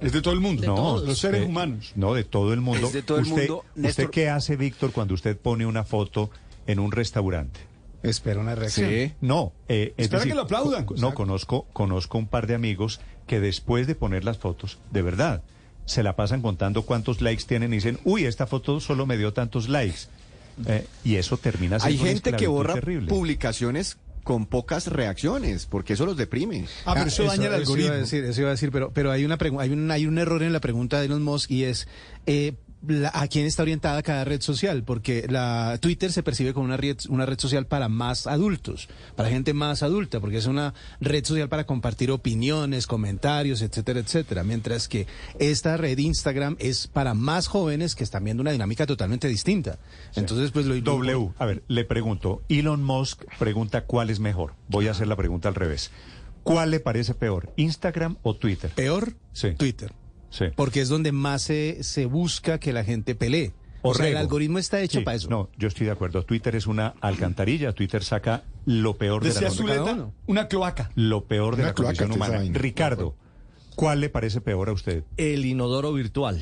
Es 0.00 0.12
de 0.12 0.22
todo 0.22 0.32
el 0.32 0.40
mundo. 0.40 0.66
no, 0.66 0.98
los 0.98 1.18
seres 1.18 1.46
humanos. 1.46 1.92
No, 1.94 2.14
de 2.14 2.24
todo 2.24 2.54
el 2.54 2.60
mundo. 2.62 2.86
Es 2.86 2.92
de 2.94 3.02
todo 3.02 3.18
el 3.18 3.24
usted, 3.24 3.36
mundo, 3.48 3.64
¿Usted 3.76 3.82
Néstor. 3.82 4.10
qué 4.10 4.28
hace, 4.30 4.56
Víctor, 4.56 4.92
cuando 4.92 5.12
usted 5.14 5.36
pone 5.36 5.66
una 5.66 5.84
foto 5.84 6.30
en 6.66 6.78
un 6.78 6.90
restaurante? 6.90 7.60
Espera 8.02 8.40
una 8.40 8.54
reacción. 8.54 8.88
Sí. 8.88 9.12
No, 9.20 9.52
eh, 9.68 9.92
es 9.98 10.04
Espera 10.04 10.20
decir, 10.20 10.32
que 10.32 10.36
lo 10.36 10.42
aplaudan. 10.44 10.86
No, 10.96 11.12
conozco, 11.12 11.66
conozco 11.74 12.16
un 12.16 12.28
par 12.28 12.46
de 12.46 12.54
amigos 12.54 12.98
que 13.26 13.40
después 13.40 13.86
de 13.86 13.94
poner 13.94 14.24
las 14.24 14.38
fotos, 14.38 14.78
de 14.90 15.02
verdad, 15.02 15.42
se 15.84 16.02
la 16.02 16.16
pasan 16.16 16.40
contando 16.40 16.82
cuántos 16.86 17.20
likes 17.20 17.44
tienen 17.46 17.72
y 17.74 17.76
dicen, 17.76 17.98
uy, 18.04 18.24
esta 18.24 18.46
foto 18.46 18.80
solo 18.80 19.04
me 19.04 19.18
dio 19.18 19.34
tantos 19.34 19.68
likes. 19.68 20.06
Eh, 20.66 20.86
y 21.04 21.16
eso 21.16 21.36
termina 21.36 21.76
Hay 21.76 21.80
siendo 21.94 22.02
una 22.02 22.10
gente 22.10 22.32
que 22.32 22.46
borra 22.46 22.74
terrible. 22.74 23.08
publicaciones 23.08 23.96
con 24.22 24.46
pocas 24.46 24.86
reacciones, 24.86 25.66
porque 25.66 25.94
eso 25.94 26.04
los 26.06 26.16
deprime. 26.16 26.66
Ah, 26.84 27.02
Eso 27.06 27.22
iba 27.24 27.32
a 27.32 27.36
decir, 27.98 28.24
eso 28.24 28.40
iba 28.42 28.50
a 28.50 28.52
decir, 28.52 28.70
pero, 28.70 28.90
pero 28.92 29.10
hay, 29.10 29.24
una 29.24 29.38
hay, 29.58 29.70
un, 29.70 29.90
hay 29.90 30.06
un 30.06 30.18
error 30.18 30.42
en 30.42 30.52
la 30.52 30.60
pregunta 30.60 31.00
de 31.00 31.06
Elon 31.06 31.22
Musk 31.22 31.50
y 31.50 31.64
es 31.64 31.88
eh, 32.26 32.54
la- 32.86 33.10
a 33.14 33.28
quién 33.28 33.46
está 33.46 33.62
orientada 33.62 34.02
cada 34.02 34.24
red 34.24 34.40
social, 34.40 34.84
porque 34.84 35.26
la 35.28 35.78
Twitter 35.80 36.12
se 36.12 36.22
percibe 36.22 36.54
como 36.54 36.66
una 36.66 36.76
red, 36.76 36.96
una 37.08 37.26
red 37.26 37.38
social 37.38 37.66
para 37.66 37.88
más 37.88 38.26
adultos, 38.26 38.88
para 39.16 39.28
gente 39.28 39.52
más 39.54 39.82
adulta, 39.82 40.20
porque 40.20 40.38
es 40.38 40.46
una 40.46 40.74
red 41.00 41.24
social 41.24 41.48
para 41.48 41.66
compartir 41.66 42.10
opiniones, 42.10 42.86
comentarios, 42.86 43.62
etcétera, 43.62 44.00
etcétera, 44.00 44.44
mientras 44.44 44.88
que 44.88 45.06
esta 45.38 45.76
red 45.76 45.98
Instagram 45.98 46.56
es 46.58 46.86
para 46.86 47.14
más 47.14 47.46
jóvenes 47.48 47.94
que 47.94 48.04
están 48.04 48.24
viendo 48.24 48.40
una 48.40 48.52
dinámica 48.52 48.86
totalmente 48.86 49.28
distinta. 49.28 49.78
Entonces, 50.16 50.50
pues 50.50 50.66
lo 50.66 50.74
W, 50.80 51.32
a 51.38 51.44
ver, 51.46 51.62
le 51.68 51.84
pregunto, 51.84 52.42
Elon 52.48 52.82
Musk 52.82 53.24
pregunta 53.38 53.84
cuál 53.84 54.10
es 54.10 54.20
mejor. 54.20 54.54
Voy 54.68 54.88
a 54.88 54.92
hacer 54.92 55.06
la 55.06 55.16
pregunta 55.16 55.48
al 55.48 55.54
revés. 55.54 55.90
¿Cuál 56.42 56.70
le 56.70 56.80
parece 56.80 57.12
peor, 57.14 57.52
Instagram 57.56 58.16
o 58.22 58.34
Twitter? 58.34 58.70
Peor, 58.74 59.12
sí. 59.34 59.50
Twitter. 59.52 59.92
Sí. 60.30 60.46
Porque 60.56 60.80
es 60.80 60.88
donde 60.88 61.12
más 61.12 61.42
se, 61.42 61.82
se 61.82 62.06
busca 62.06 62.58
que 62.58 62.72
la 62.72 62.84
gente 62.84 63.14
pelee. 63.14 63.52
O 63.82 63.94
sea, 63.94 64.08
el 64.08 64.16
algoritmo 64.18 64.58
está 64.58 64.80
hecho 64.80 64.98
Sí, 64.98 65.04
para 65.04 65.16
eso. 65.16 65.28
No, 65.30 65.48
yo 65.56 65.66
estoy 65.68 65.86
de 65.86 65.92
acuerdo. 65.92 66.22
Twitter 66.24 66.54
es 66.54 66.66
una 66.66 66.94
alcantarilla. 67.00 67.72
Twitter 67.72 68.04
saca 68.04 68.42
lo 68.66 68.96
peor 68.98 69.22
de 69.22 69.30
Decía 69.30 69.48
la. 69.48 69.54
Zuleta, 69.54 70.10
una 70.26 70.48
cloaca. 70.48 70.90
Lo 70.94 71.24
peor 71.24 71.56
de 71.56 71.62
Una 71.62 71.68
la 71.70 71.74
cloaca 71.74 72.06
condición 72.06 72.32
humana. 72.40 72.58
Ricardo, 72.58 73.16
¿cuál 73.76 74.00
le 74.00 74.10
parece 74.10 74.40
peor 74.42 74.68
a 74.68 74.72
usted? 74.72 75.04
El 75.16 75.46
inodoro 75.46 75.92
virtual. 75.94 76.40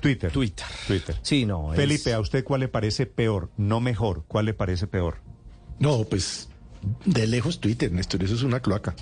Twitter. 0.00 0.30
Twitter. 0.30 0.66
Twitter. 0.86 1.16
Sí, 1.22 1.46
no. 1.46 1.72
es- 1.72 1.78
Felipe, 1.80 2.12
¿a 2.14 2.20
usted 2.20 2.44
cuál 2.44 2.60
le 2.60 2.68
parece 2.68 3.06
peor? 3.06 3.50
No 3.56 3.80
mejor. 3.80 4.24
¿Cuál 4.28 4.44
le 4.46 4.54
parece 4.54 4.86
peor? 4.86 5.16
No, 5.80 6.04
pues 6.04 6.48
de 7.04 7.26
lejos 7.26 7.60
Twitter, 7.60 7.90
Néstor, 7.90 8.22
eso 8.22 8.34
es 8.36 8.42
una 8.44 8.60
cloaca. 8.60 8.94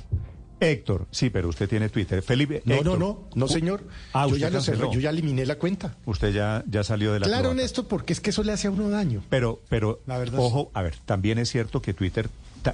Héctor, 0.60 1.06
sí, 1.10 1.30
pero 1.30 1.48
usted 1.48 1.68
tiene 1.68 1.89
Twitter. 1.89 2.22
Felipe, 2.22 2.62
No, 2.64 2.74
Héctor. 2.76 2.98
no, 2.98 3.06
no, 3.06 3.28
no, 3.34 3.48
señor. 3.48 3.82
Ah, 4.12 4.26
yo 4.28 4.36
ya 4.36 4.50
lo 4.50 4.60
cerré, 4.60 4.86
yo 4.92 5.00
ya 5.00 5.10
eliminé 5.10 5.47
la 5.47 5.56
cuenta. 5.56 5.97
Usted 6.06 6.32
ya, 6.32 6.62
ya 6.68 6.84
salió 6.84 7.12
de 7.12 7.20
la 7.20 7.26
Claro, 7.26 7.42
cloaca. 7.50 7.62
Néstor, 7.62 7.86
porque 7.86 8.12
es 8.12 8.20
que 8.20 8.30
eso 8.30 8.42
le 8.42 8.52
hace 8.52 8.68
a 8.68 8.70
uno 8.70 8.90
daño. 8.90 9.22
Pero, 9.30 9.60
pero, 9.68 10.00
ojo, 10.36 10.70
a 10.74 10.82
ver, 10.82 10.97
también 11.06 11.39
es 11.39 11.50
cierto 11.50 11.80
que 11.82 11.94
Twitter 11.94 12.28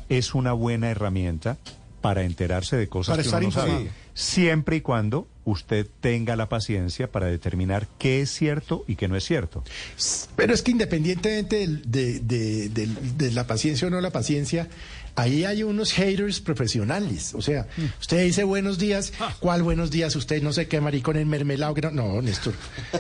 es 0.08 0.34
una 0.34 0.52
buena 0.52 0.90
herramienta 0.90 1.56
para 2.00 2.24
enterarse 2.24 2.76
de 2.76 2.88
cosas 2.88 3.14
Para 3.16 3.22
que 3.22 3.28
uno 3.28 3.48
estar 3.48 3.66
no 3.68 3.72
sabe. 3.78 3.90
Siempre 4.14 4.76
y 4.76 4.80
cuando 4.80 5.26
usted 5.44 5.86
tenga 6.00 6.36
la 6.36 6.48
paciencia 6.48 7.10
para 7.10 7.26
determinar 7.26 7.86
qué 7.98 8.20
es 8.22 8.30
cierto 8.30 8.84
y 8.88 8.96
qué 8.96 9.08
no 9.08 9.16
es 9.16 9.24
cierto. 9.24 9.62
Pero 10.36 10.54
es 10.54 10.62
que 10.62 10.70
independientemente 10.70 11.66
de, 11.66 12.20
de 12.20 13.30
la 13.32 13.46
paciencia 13.46 13.86
o 13.88 13.90
no 13.90 14.00
la 14.00 14.10
paciencia, 14.10 14.68
ahí 15.16 15.44
hay 15.44 15.62
unos 15.62 15.92
haters 15.92 16.40
profesionales. 16.40 17.34
O 17.34 17.42
sea, 17.42 17.66
usted 18.00 18.22
dice 18.24 18.44
buenos 18.44 18.78
días, 18.78 19.12
¿cuál 19.40 19.62
buenos 19.62 19.90
días? 19.90 20.14
Usted 20.14 20.42
no 20.42 20.52
sé 20.52 20.68
qué 20.68 20.80
maricón 20.80 21.16
en 21.16 21.28
mermelado. 21.28 21.74
que 21.74 21.80
no, 21.82 21.90
no, 21.90 22.22
Néstor. 22.22 22.54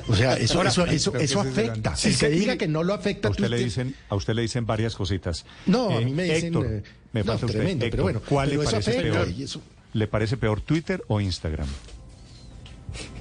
O 0.08 0.16
sea, 0.16 0.34
eso, 0.36 0.58
Ahora, 0.58 0.70
afecta. 0.70 1.94
que 1.94 2.12
sí, 2.12 2.26
diga 2.26 2.56
que 2.56 2.66
no 2.68 2.82
lo 2.82 2.94
afecta 2.94 3.28
A 3.28 3.30
usted, 3.30 3.44
le 3.44 3.48
Twitter- 3.50 3.64
dicen, 3.64 3.94
a 4.08 4.14
usted 4.16 4.34
le 4.34 4.42
dicen 4.42 4.66
varias 4.66 4.94
cositas. 4.96 5.44
No, 5.66 5.90
a 5.96 6.00
mí 6.00 6.10
me 6.12 6.24
dicen, 6.24 6.46
Héctor, 6.46 6.66
eh, 6.66 6.82
me 7.12 7.22
no, 7.22 7.34
usted. 7.34 7.46
tremendo, 7.46 7.86
pero 7.90 8.02
bueno, 8.02 8.20
¿cuál 8.28 8.48
pero 8.50 8.62
le 8.62 8.68
parece 8.70 8.92
peor? 9.02 9.28
¿Le 9.92 10.06
parece 10.08 10.36
peor 10.36 10.60
Twitter 10.60 11.02
o 11.08 11.20
Instagram? 11.20 11.68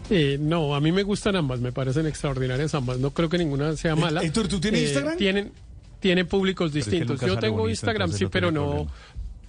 Eh, 0.09 0.37
no, 0.39 0.75
a 0.75 0.79
mí 0.81 0.91
me 0.91 1.01
gustan 1.03 1.35
ambas, 1.35 1.59
me 1.59 1.71
parecen 1.71 2.05
extraordinarias 2.05 2.75
ambas. 2.75 2.99
No 2.99 3.11
creo 3.11 3.27
que 3.27 3.37
ninguna 3.39 3.75
sea 3.75 3.95
mala. 3.95 4.21
Héctor, 4.21 4.47
¿tú 4.47 4.59
tienes 4.59 4.81
Eh, 4.81 4.83
Instagram? 4.85 5.17
Tienen, 5.17 5.51
tienen 6.05 6.27
públicos 6.27 6.71
distintos. 6.71 7.19
Yo 7.19 7.39
tengo 7.39 7.67
Instagram, 7.67 8.11
sí, 8.11 8.27
pero 8.27 8.51
tiene 8.51 8.51
no. 8.51 8.85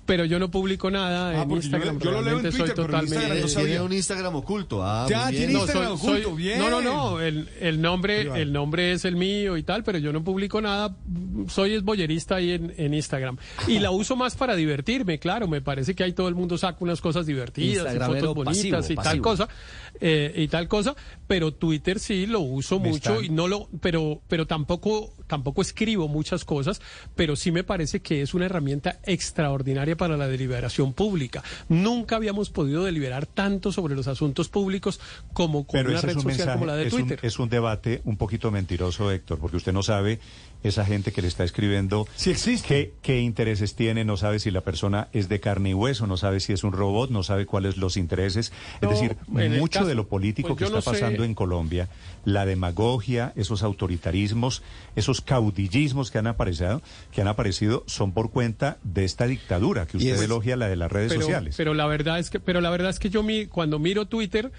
Pero 0.06 0.24
yo 0.24 0.38
no 0.38 0.50
publico 0.50 0.90
nada 0.90 1.30
Ah, 1.30 1.42
en 1.42 1.50
yo 1.50 1.56
Instagram. 1.56 1.98
yo 1.98 2.10
lo 2.10 2.10
leo 2.12 2.18
en 2.20 2.24
realmente 2.42 2.52
soy 2.52 2.60
Twitter, 2.60 2.74
pero 2.76 2.82
en 2.84 2.90
totalmente. 2.90 3.16
Instagram 3.16 3.42
no 3.42 3.48
sabía. 3.48 3.68
Tiene 3.68 3.84
un 3.84 3.92
Instagram 3.92 4.36
oculto. 4.36 4.82
Ah, 4.84 5.06
Ya, 5.10 5.28
tiene 5.30 5.52
No, 5.52 5.58
Instagram 5.60 5.98
soy- 5.98 5.98
soy- 5.98 6.20
oculto, 6.22 6.36
bien. 6.36 6.58
No, 6.60 6.70
no, 6.70 6.80
no. 6.80 7.20
El, 7.20 7.48
el 7.60 7.80
nombre, 7.80 8.40
el 8.40 8.52
nombre 8.52 8.92
es 8.92 9.04
el 9.04 9.16
mío 9.16 9.56
y 9.56 9.62
tal, 9.64 9.82
pero 9.82 9.98
yo 9.98 10.12
no 10.12 10.22
publico 10.22 10.60
nada. 10.60 10.96
Soy 11.48 11.74
esboyerista 11.74 12.36
ahí 12.36 12.52
en, 12.52 12.72
en 12.76 12.94
Instagram. 12.94 13.36
Y 13.66 13.80
la 13.80 13.90
uso 13.90 14.14
más 14.16 14.36
para 14.36 14.54
divertirme, 14.54 15.18
claro. 15.18 15.48
Me 15.48 15.60
parece 15.60 15.94
que 15.94 16.04
ahí 16.04 16.12
todo 16.12 16.28
el 16.28 16.34
mundo 16.36 16.56
saca 16.56 16.78
unas 16.80 17.00
cosas 17.00 17.26
divertidas, 17.26 17.92
y 17.94 17.98
fotos 17.98 18.34
bonitas 18.34 18.82
pasivo, 18.86 19.00
y 19.00 19.04
tal 19.04 19.20
cosa. 19.20 19.48
eh, 20.00 20.32
y 20.36 20.46
tal 20.48 20.68
cosa. 20.68 20.94
Pero 21.26 21.52
Twitter 21.52 21.98
sí 21.98 22.26
lo 22.26 22.40
uso 22.40 22.78
Me 22.78 22.90
mucho 22.90 23.14
están- 23.14 23.24
y 23.24 23.28
no 23.30 23.48
lo, 23.48 23.68
pero, 23.80 24.20
pero 24.28 24.46
tampoco, 24.46 25.12
tampoco 25.26 25.62
escribo 25.62 26.06
muchas 26.06 26.44
cosas. 26.44 26.80
Pero 27.16 27.34
sí 27.34 27.50
me 27.50 27.64
parece 27.64 28.00
que 28.00 28.22
es 28.22 28.34
una 28.34 28.46
herramienta 28.46 29.00
extraordinaria 29.04 29.95
para 29.97 30.16
la 30.16 30.28
deliberación 30.28 30.92
pública. 30.92 31.42
Nunca 31.68 32.16
habíamos 32.16 32.50
podido 32.50 32.84
deliberar 32.84 33.26
tanto 33.26 33.73
sobre 33.73 33.94
los 33.94 34.08
asuntos 34.08 34.49
públicos 34.49 35.00
como 35.33 35.66
con 35.66 35.78
Pero 35.78 35.91
una 35.91 36.00
red 36.00 36.18
social 36.18 36.52
como 36.52 36.66
la 36.66 36.76
de 36.76 36.84
un, 36.84 36.91
Twitter. 36.91 37.18
es 37.23 37.39
un 37.39 37.49
debate 37.49 38.02
un 38.05 38.16
poquito 38.16 38.50
mentiroso, 38.50 39.10
Héctor, 39.10 39.39
porque 39.39 39.57
usted 39.57 39.73
no 39.73 39.83
sabe 39.83 40.20
esa 40.68 40.84
gente 40.84 41.12
que 41.12 41.22
le 41.22 41.28
está 41.28 41.44
escribiendo 41.44 42.06
qué, 42.66 42.92
qué 43.02 43.20
intereses 43.20 43.74
tiene, 43.74 44.04
no 44.04 44.16
sabe 44.16 44.38
si 44.38 44.50
la 44.50 44.60
persona 44.62 45.08
es 45.12 45.28
de 45.28 45.40
carne 45.40 45.70
y 45.70 45.74
hueso, 45.74 46.06
no 46.06 46.16
sabe 46.16 46.40
si 46.40 46.52
es 46.52 46.64
un 46.64 46.72
robot, 46.72 47.10
no 47.10 47.22
sabe 47.22 47.46
cuáles 47.46 47.76
los 47.76 47.96
intereses. 47.96 48.52
No, 48.82 48.90
es 48.90 49.00
decir, 49.00 49.16
mucho 49.28 49.80
caso- 49.80 49.86
de 49.88 49.94
lo 49.94 50.08
político 50.08 50.48
pues 50.48 50.58
que 50.58 50.64
yo 50.64 50.66
está 50.78 50.90
no 50.90 50.96
sé- 50.96 51.00
pasando 51.02 51.24
en 51.24 51.34
Colombia, 51.34 51.88
la 52.24 52.44
demagogia, 52.46 53.32
esos 53.36 53.62
autoritarismos, 53.62 54.62
esos 54.96 55.20
caudillismos 55.20 56.10
que 56.10 56.18
han 56.18 56.26
aparecido, 56.26 56.82
que 57.12 57.20
han 57.20 57.28
aparecido 57.28 57.84
son 57.86 58.12
por 58.12 58.30
cuenta 58.30 58.78
de 58.82 59.04
esta 59.04 59.26
dictadura 59.26 59.86
que 59.86 59.96
usted 59.96 60.14
es- 60.14 60.20
elogia, 60.20 60.56
la 60.56 60.68
de 60.68 60.76
las 60.76 60.90
redes 60.90 61.08
pero, 61.10 61.22
sociales. 61.22 61.54
Pero 61.56 61.74
la 61.74 61.86
verdad 61.86 62.18
es 62.18 62.30
que, 62.30 62.40
pero 62.40 62.60
la 62.60 62.70
verdad 62.70 62.90
es 62.90 62.98
que 62.98 63.10
yo 63.10 63.22
mi, 63.22 63.46
cuando 63.46 63.78
miro 63.78 64.06
Twitter 64.06 64.50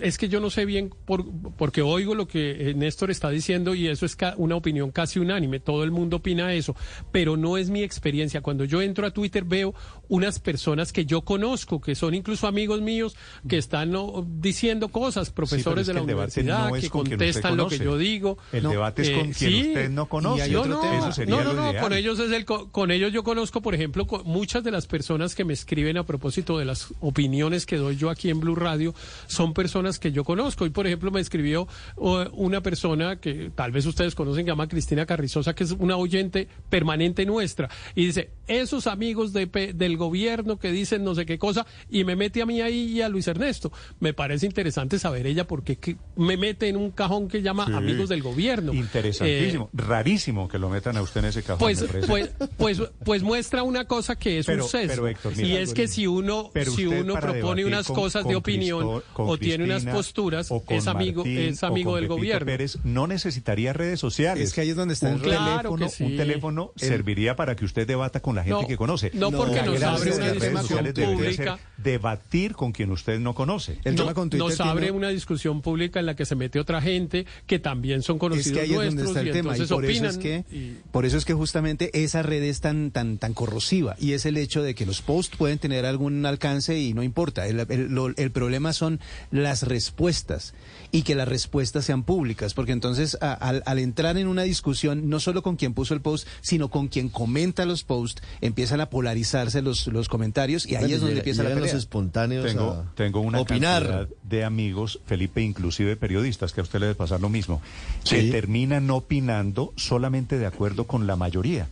es 0.00 0.18
que 0.18 0.28
yo 0.28 0.40
no 0.40 0.50
sé 0.50 0.64
bien 0.64 0.90
por, 1.04 1.24
porque 1.56 1.82
oigo 1.82 2.14
lo 2.14 2.26
que 2.28 2.70
eh, 2.70 2.74
Néstor 2.74 3.10
está 3.10 3.30
diciendo 3.30 3.74
y 3.74 3.88
eso 3.88 4.06
es 4.06 4.16
ca- 4.16 4.34
una 4.36 4.56
opinión 4.56 4.90
casi 4.90 5.18
unánime. 5.18 5.60
Todo 5.60 5.84
el 5.84 5.90
mundo 5.90 6.18
opina 6.18 6.52
eso, 6.54 6.76
pero 7.12 7.36
no 7.36 7.56
es 7.56 7.70
mi 7.70 7.82
experiencia. 7.82 8.40
Cuando 8.40 8.64
yo 8.64 8.82
entro 8.82 9.06
a 9.06 9.10
Twitter 9.10 9.44
veo 9.44 9.74
unas 10.08 10.38
personas 10.38 10.92
que 10.92 11.06
yo 11.06 11.22
conozco, 11.22 11.80
que 11.80 11.94
son 11.94 12.14
incluso 12.14 12.46
amigos 12.46 12.80
míos, 12.82 13.16
que 13.48 13.58
están 13.58 13.90
¿no? 13.90 14.26
diciendo 14.40 14.88
cosas, 14.88 15.30
profesores 15.30 15.82
es 15.82 15.86
de 15.88 15.94
la 15.94 16.02
universidad, 16.02 16.68
no 16.68 16.74
que 16.74 16.90
con 16.90 17.06
contestan 17.08 17.56
lo 17.56 17.68
que 17.68 17.78
yo 17.78 17.96
digo. 17.96 18.36
El 18.52 18.64
debate 18.64 19.02
es 19.02 19.10
con 19.10 19.32
quien 19.32 19.68
usted 19.68 19.90
no 19.90 20.06
conoce. 20.06 20.38
y 20.38 20.40
hay 20.42 20.50
No, 20.52 20.60
otro 20.60 20.74
no, 20.74 20.80
tema. 20.80 20.98
eso 20.98 21.12
sería 21.12 21.42
no, 21.42 21.80
con 21.80 21.92
ellos 21.94 22.18
es 22.18 22.32
el 22.32 22.44
co- 22.44 22.68
con 22.70 22.90
ellos 22.90 23.12
yo 23.12 23.22
conozco, 23.24 23.60
por 23.62 23.74
ejemplo, 23.74 24.06
muchas 24.24 24.62
de 24.62 24.70
las 24.70 24.86
personas 24.86 25.34
que 25.34 25.44
me 25.44 25.52
escriben 25.54 25.96
a 25.96 26.04
propósito 26.04 26.58
de 26.58 26.64
las 26.66 26.88
opiniones 27.00 27.64
que 27.66 27.76
doy 27.76 27.96
yo 27.96 28.10
aquí 28.10 28.28
en 28.30 28.40
Blue 28.40 28.54
Radio 28.54 28.94
son 29.26 29.54
personas 29.54 29.69
personas 29.70 30.00
que 30.00 30.10
yo 30.10 30.24
conozco. 30.24 30.66
Y 30.66 30.70
por 30.70 30.86
ejemplo 30.86 31.10
me 31.12 31.20
escribió 31.20 31.68
uh, 31.96 32.24
una 32.32 32.60
persona 32.60 33.16
que 33.20 33.52
tal 33.54 33.70
vez 33.70 33.86
ustedes 33.86 34.16
conocen, 34.16 34.44
que 34.44 34.50
llama 34.50 34.66
Cristina 34.68 35.06
Carrizosa, 35.06 35.54
que 35.54 35.62
es 35.62 35.70
una 35.72 35.96
oyente 35.96 36.48
permanente 36.68 37.24
nuestra. 37.24 37.68
Y 37.94 38.06
dice, 38.06 38.30
esos 38.48 38.88
amigos 38.88 39.32
de, 39.32 39.46
del 39.74 39.96
gobierno 39.96 40.58
que 40.58 40.72
dicen 40.72 41.04
no 41.04 41.14
sé 41.14 41.24
qué 41.24 41.38
cosa, 41.38 41.66
y 41.88 42.02
me 42.02 42.16
mete 42.16 42.42
a 42.42 42.46
mí 42.46 42.60
ahí 42.60 42.80
y 42.98 43.02
a 43.02 43.08
Luis 43.08 43.28
Ernesto. 43.28 43.70
Me 44.00 44.12
parece 44.12 44.46
interesante 44.46 44.98
saber 44.98 45.26
ella 45.28 45.46
por 45.46 45.62
qué 45.62 45.76
que 45.76 45.96
me 46.16 46.36
mete 46.36 46.66
en 46.68 46.76
un 46.76 46.90
cajón 46.90 47.28
que 47.28 47.42
llama 47.42 47.66
Sí. 47.66 47.72
amigos 47.74 48.08
del 48.08 48.22
gobierno. 48.22 48.72
Interesantísimo. 48.74 49.66
Eh, 49.72 49.76
Rarísimo 49.76 50.48
que 50.48 50.58
lo 50.58 50.68
metan 50.68 50.96
a 50.96 51.02
usted 51.02 51.20
en 51.20 51.26
ese 51.26 51.42
cajón. 51.44 51.58
pues, 51.60 51.84
pues, 52.08 52.30
pues, 52.56 52.82
pues 53.04 53.22
muestra 53.22 53.62
una 53.62 53.84
cosa 53.84 54.16
que 54.16 54.38
es 54.40 54.46
Pero- 54.46 54.64
un 54.64 54.68
sesgo. 54.70 54.88
pero, 54.94 55.06
Héctor, 55.08 55.36
mira, 55.36 55.48
y 55.48 55.56
es 55.58 55.72
que 55.74 55.86
si 55.86 56.06
uno, 56.08 56.50
si 56.74 56.86
uno 56.86 57.14
propone 57.20 57.64
unas 57.64 57.86
con- 57.86 57.96
cosas 57.96 58.22
con 58.24 58.30
de 58.32 58.36
opinión 58.36 58.80
Cristo- 59.00 59.22
o 59.22 59.38
tiene 59.38 59.59
unas 59.62 59.76
Cristina 59.76 59.92
posturas, 59.94 60.50
o 60.50 60.60
con 60.64 60.76
es 60.76 60.86
amigo, 60.86 61.22
Martín 61.24 61.38
es 61.38 61.62
o 61.62 61.66
amigo 61.66 61.90
con 61.92 62.00
del 62.00 62.04
Pepito 62.08 62.16
gobierno. 62.16 62.46
Pérez 62.46 62.78
no 62.84 63.06
necesitaría 63.06 63.72
redes 63.72 64.00
sociales. 64.00 64.48
Es 64.48 64.54
que 64.54 64.60
ahí 64.62 64.70
es 64.70 64.76
donde 64.76 64.94
está 64.94 65.08
un 65.08 65.14
el. 65.14 65.20
Claro 65.22 65.56
teléfono, 65.60 65.88
sí. 65.88 66.04
un 66.04 66.16
teléfono 66.16 66.72
El- 66.80 66.88
serviría 66.88 67.36
para 67.36 67.56
que 67.56 67.64
usted 67.64 67.86
debata 67.86 68.20
con 68.20 68.34
la 68.36 68.42
gente 68.44 68.62
No, 68.62 68.66
que 68.68 68.76
conoce. 68.76 69.10
no 69.14 69.30
porque 69.30 69.56
La 69.56 69.66
nos 69.66 69.82
abre 69.82 70.12
una 70.14 70.32
discusión 70.32 70.92
pública. 70.94 71.58
debatir 71.76 72.52
con 72.54 72.72
quien 72.72 72.90
usted 72.90 73.18
no 73.20 73.34
conoce. 73.34 73.78
El 73.84 73.94
No- 73.96 74.02
tema 74.02 74.14
con 74.14 74.30
Twitter 74.30 74.48
nos 74.48 74.60
abre 74.60 74.82
tiene- 74.86 74.96
una 74.96 75.08
discusión 75.08 75.62
pública 75.62 76.00
en 76.00 76.06
la 76.06 76.14
que 76.16 76.24
se 76.24 76.34
mete 76.34 76.60
otra 76.60 76.80
gente 76.80 77.26
que 77.46 77.58
también 77.58 78.02
son 78.02 78.18
conocidos 78.18 78.46
es 78.48 78.52
que 78.52 78.60
ahí 78.60 78.70
es 78.70 78.76
donde 78.76 78.90
nuestros 78.90 79.08
está 79.10 79.20
el 79.20 79.28
y 79.28 79.32
tema 79.32 79.56
y 79.56 79.58
por 79.58 79.64
eso 79.64 79.76
opinan. 79.76 80.10
es 80.10 80.18
que 80.18 80.44
y- 80.50 80.78
por 80.92 81.06
eso 81.06 81.16
es 81.16 81.24
que 81.24 81.34
justamente 81.34 81.90
esa 82.04 82.22
red 82.22 82.42
es 82.42 82.60
tan 82.60 82.90
tan 82.90 83.18
tan 83.18 83.34
corrosiva 83.34 83.96
y 83.98 84.12
es 84.12 84.26
el 84.26 84.36
hecho 84.36 84.62
de 84.62 84.74
que 84.74 84.86
los 84.86 85.02
posts 85.02 85.36
pueden 85.36 85.58
tener 85.58 85.86
algún 85.86 86.24
alcance 86.26 86.78
y 86.78 86.92
no 86.94 87.02
importa 87.02 87.46
el, 87.46 87.60
el- 87.68 87.88
lo- 87.88 88.14
el 88.16 88.30
problema 88.30 88.72
son 88.72 89.00
las 89.40 89.62
respuestas 89.64 90.54
y 90.92 91.02
que 91.02 91.14
las 91.14 91.26
respuestas 91.28 91.84
sean 91.84 92.02
públicas 92.04 92.54
porque 92.54 92.72
entonces 92.72 93.16
a- 93.20 93.32
al, 93.32 93.62
al 93.66 93.78
entrar 93.78 94.16
en 94.18 94.26
una 94.28 94.42
discusión 94.42 95.08
no 95.08 95.18
solo 95.20 95.42
con 95.42 95.56
quien 95.56 95.74
puso 95.74 95.94
el 95.94 96.00
post 96.00 96.26
sino 96.40 96.68
con 96.68 96.88
quien 96.88 97.08
comenta 97.08 97.64
los 97.66 97.82
posts 97.84 98.22
empiezan 98.40 98.80
a 98.80 98.90
polarizarse 98.90 99.62
los 99.62 99.86
los 99.88 100.08
comentarios 100.08 100.66
y 100.66 100.76
ahí 100.76 100.82
Bueno, 100.82 100.94
es 100.94 101.00
donde 101.00 101.14
llega- 101.14 101.20
empieza 101.20 101.42
la 101.42 101.48
llegan 101.50 101.60
los 101.62 101.68
pelea 101.70 101.78
espontáneos 101.80 102.46
Tengo, 102.46 102.70
a 102.70 102.92
tengo 102.94 103.20
una 103.20 103.40
opinar. 103.40 103.82
cantidad 103.86 104.08
de 104.22 104.44
amigos, 104.44 105.00
Felipe, 105.06 105.40
inclusive 105.42 105.96
periodistas, 105.96 106.52
que 106.52 106.60
a 106.60 106.62
usted 106.64 106.78
le 106.80 106.86
debe 106.86 106.94
pasar 106.96 107.20
lo 107.20 107.28
mismo, 107.28 107.60
que 108.08 108.20
Sí. 108.22 108.30
terminan 108.30 108.90
opinando 108.90 109.72
solamente 109.76 110.38
de 110.38 110.46
acuerdo 110.46 110.84
con 110.86 111.06
la 111.06 111.16
mayoría, 111.16 111.68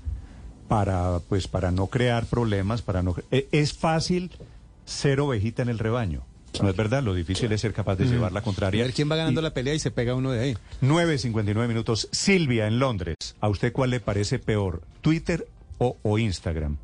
para, 0.69 1.21
pues, 1.29 1.49
para 1.49 1.71
no 1.71 1.87
crear 1.87 2.27
problemas, 2.27 2.83
para 2.83 3.03
no... 3.03 3.15
e- 3.31 3.49
Es 3.53 3.73
fácil 3.73 4.31
ser 4.85 5.21
ovejita 5.21 5.63
en 5.63 5.69
el 5.69 5.79
rebaño. 5.79 6.23
No 6.63 6.69
es 6.69 6.77
verdad, 6.77 7.03
lo 7.03 7.15
difícil 7.15 7.51
es 7.53 7.61
ser 7.61 7.73
capaz 7.73 7.97
de 7.97 8.07
llevar 8.07 8.33
la 8.33 8.41
a 8.41 8.43
contraria. 8.43 8.83
ver 8.85 8.93
quién 8.93 9.11
va 9.11 9.17
ganando 9.17 9.41
la 9.41 9.55
pelea 9.55 9.75
y 9.75 9.79
se 9.79 9.91
pega 9.91 10.15
uno 10.15 10.33
de 10.33 10.41
ahí 10.41 10.57
9.59 10.83 11.69
minutos. 11.69 12.09
Silvia, 12.13 12.67
en 12.67 12.79
Londres, 12.79 13.17
¿a 13.41 13.49
usted 13.49 13.73
cuál 13.73 13.91
le 13.91 14.01
parece 14.01 14.39
peor, 14.39 14.83
Twitter 15.01 15.47
o, 15.79 15.97
o 16.03 16.19
Instagram? 16.19 16.77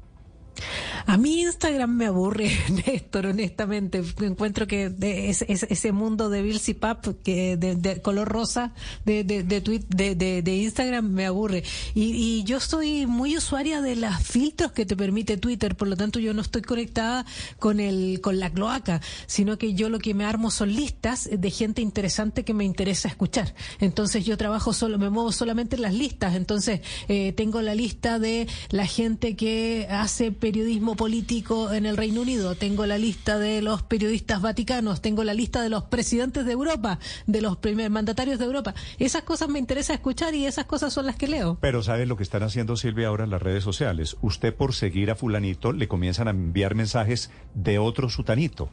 A 1.07 1.16
mí 1.16 1.42
Instagram 1.42 1.91
me 1.91 2.07
aburre, 2.07 2.50
Néstor, 2.86 3.26
honestamente. 3.26 4.02
Encuentro 4.20 4.66
que 4.66 4.89
de- 4.89 5.31
es- 5.31 5.44
es- 5.49 5.65
ese 5.68 5.92
mundo 5.92 6.28
de 6.31 6.42
Bill 6.42 6.60
Pap 6.81 7.05
que 7.23 7.57
de, 7.57 8.00
color 8.02 8.28
rosa 8.28 8.73
de, 9.05 9.24
de, 9.24 9.42
de, 9.42 10.15
de- 10.15 10.42
de 10.42 10.57
Instagram 10.57 11.08
me 11.08 11.26
aburre. 11.26 11.62
Y, 11.94 12.12
y 12.15 12.44
yo 12.44 12.60
soy 12.60 13.07
muy 13.07 13.36
usuaria 13.36 13.81
de 13.81 13.97
los 13.97 14.16
filtros 14.23 14.73
que 14.73 14.86
te 14.86 14.97
permite 14.97 15.36
Twitter, 15.36 15.76
por 15.76 15.89
lo 15.89 15.97
tanto 15.97 16.18
yo 16.18 16.33
no 16.34 16.42
estoy 16.42 16.62
conectada 16.62 17.26
con 17.58 17.81
el 17.81 18.20
con 18.20 18.39
la 18.41 18.50
cloaca, 18.50 19.00
sino 19.26 19.58
que 19.58 19.74
yo 19.74 19.89
lo 19.89 19.99
que 19.99 20.15
me 20.15 20.24
armo 20.24 20.50
son 20.50 20.73
listas 20.74 21.28
de 21.31 21.50
gente 21.50 21.83
interesante 21.83 22.44
que 22.44 22.55
me 22.55 22.65
interesa 22.65 23.08
escuchar. 23.08 23.55
Entonces 23.81 24.24
yo 24.24 24.36
trabajo 24.36 24.73
solo, 24.73 24.99
me 24.99 25.10
muevo 25.10 25.33
solamente 25.33 25.76
en 25.76 25.83
las 25.83 25.94
listas. 25.94 26.34
Entonces 26.36 26.81
eh, 27.08 27.33
tengo 27.33 27.60
la 27.62 27.74
lista 27.74 28.18
de 28.18 28.47
la 28.70 28.86
gente 28.86 29.36
que 29.36 29.86
hace 29.91 30.33
periodismo 30.44 30.94
político 30.94 31.73
en 31.73 31.86
el 31.86 31.97
Reino 31.97 32.20
Unido, 32.20 32.55
tengo 32.55 32.84
la 32.84 32.98
lista 32.98 33.39
de 33.39 33.62
los 33.62 33.82
periodistas 33.82 34.42
vaticanos, 34.42 35.00
tengo 35.00 35.24
la 35.24 35.32
lista 35.32 35.62
de 35.62 35.70
los 35.70 35.84
presidentes 35.84 36.44
de 36.44 36.52
Europa, 36.52 36.98
de 37.26 37.40
los 37.40 37.56
primer 37.56 37.89
mandatarios 37.89 38.39
de 38.39 38.44
Europa. 38.44 38.74
Esas 38.98 39.23
cosas 39.23 39.48
me 39.48 39.58
interesa 39.58 39.94
escuchar 39.94 40.34
y 40.34 40.44
esas 40.44 40.66
cosas 40.66 40.92
son 40.92 41.06
las 41.06 41.16
que 41.16 41.28
leo. 41.28 41.56
Pero 41.62 41.82
¿sabe 41.82 42.05
lo 42.05 42.18
que 42.18 42.24
están 42.24 42.42
haciendo 42.42 42.76
Silvia 42.76 43.08
ahora 43.08 43.24
en 43.24 43.31
las 43.31 43.40
redes 43.40 43.64
sociales? 43.64 44.18
Usted 44.20 44.52
por 44.52 44.74
seguir 44.74 45.10
a 45.10 45.14
fulanito 45.14 45.73
le 45.73 45.89
comienzan 45.89 46.28
a 46.28 46.32
enviar 46.32 46.74
mensajes 46.74 47.31
de 47.55 47.78
otro 47.78 48.10
sutanito. 48.10 48.68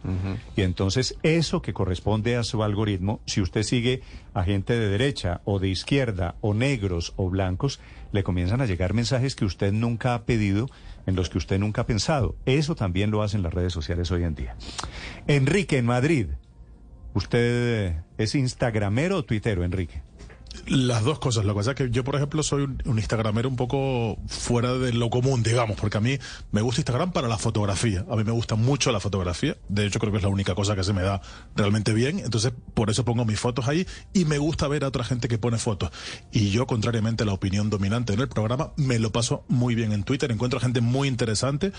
Y 0.57 0.63
entonces 0.63 1.15
eso 1.23 1.61
que 1.61 1.71
corresponde 1.71 2.35
a 2.35 2.43
su 2.43 2.63
algoritmo, 2.63 3.21
si 3.25 3.39
usted 3.39 3.63
sigue 3.63 4.01
a 4.33 4.43
gente 4.43 4.77
de 4.77 4.89
derecha 4.89 5.39
o 5.45 5.57
de 5.59 5.69
izquierda 5.69 6.35
o 6.41 6.53
negros 6.53 7.13
o 7.15 7.29
blancos, 7.29 7.79
le 8.11 8.23
comienzan 8.23 8.59
a 8.59 8.65
llegar 8.65 8.93
mensajes 8.93 9.35
que 9.35 9.45
usted 9.45 9.71
nunca 9.71 10.13
ha 10.13 10.23
pedido, 10.23 10.67
en 11.05 11.15
los 11.15 11.29
que 11.29 11.37
usted 11.37 11.59
nunca 11.59 11.81
ha 11.81 11.85
pensado. 11.85 12.35
Eso 12.45 12.75
también 12.75 13.11
lo 13.11 13.21
hacen 13.21 13.43
las 13.43 13.53
redes 13.53 13.73
sociales 13.73 14.11
hoy 14.11 14.23
en 14.23 14.35
día. 14.35 14.55
Enrique, 15.27 15.77
en 15.77 15.85
Madrid, 15.85 16.27
¿usted 17.13 17.95
es 18.17 18.35
instagramero 18.35 19.17
o 19.17 19.23
tuitero, 19.23 19.63
Enrique? 19.63 20.03
Las 20.67 21.03
dos 21.03 21.19
cosas. 21.19 21.45
Lo 21.45 21.53
que 21.53 21.57
pasa 21.57 21.71
es 21.71 21.77
que 21.77 21.89
yo, 21.89 22.03
por 22.03 22.15
ejemplo, 22.15 22.43
soy 22.43 22.63
un, 22.63 22.97
Instagramero 22.97 23.49
un 23.49 23.55
poco 23.55 24.17
fuera 24.27 24.73
de 24.73 24.93
lo 24.93 25.09
común, 25.09 25.43
digamos, 25.43 25.77
porque 25.79 25.97
a 25.97 26.01
mí 26.01 26.17
me 26.51 26.61
gusta 26.61 26.81
Instagram 26.81 27.11
para 27.11 27.27
la 27.27 27.37
fotografía. 27.37 28.05
A 28.09 28.15
mí 28.15 28.23
me 28.23 28.31
gusta 28.31 28.55
mucho 28.55 28.91
la 28.91 28.99
fotografía. 28.99 29.57
De 29.69 29.85
hecho, 29.85 29.99
creo 29.99 30.11
que 30.11 30.17
es 30.17 30.23
la 30.23 30.29
única 30.29 30.55
cosa 30.55 30.75
que 30.75 30.83
se 30.83 30.93
me 30.93 31.01
da 31.01 31.21
realmente 31.55 31.93
bien. 31.93 32.19
Entonces, 32.19 32.53
por 32.73 32.89
eso 32.89 33.05
pongo 33.05 33.25
mis 33.25 33.39
fotos 33.39 33.67
ahí 33.67 33.85
y 34.13 34.25
me 34.25 34.37
gusta 34.37 34.67
ver 34.67 34.83
a 34.83 34.87
otra 34.87 35.03
gente 35.03 35.27
que 35.27 35.37
pone 35.37 35.57
fotos. 35.57 35.91
Y 36.31 36.49
yo, 36.49 36.67
contrariamente 36.67 37.23
a 37.23 37.25
la 37.25 37.33
opinión 37.33 37.69
dominante 37.69 38.13
en 38.13 38.19
el 38.19 38.27
programa, 38.27 38.73
me 38.77 38.99
lo 38.99 39.11
paso 39.11 39.43
muy 39.47 39.75
bien 39.75 39.91
en 39.91 40.03
Twitter. 40.03 40.31
Encuentro 40.31 40.59
gente 40.59 40.81
muy 40.81 41.07
interesante 41.07 41.71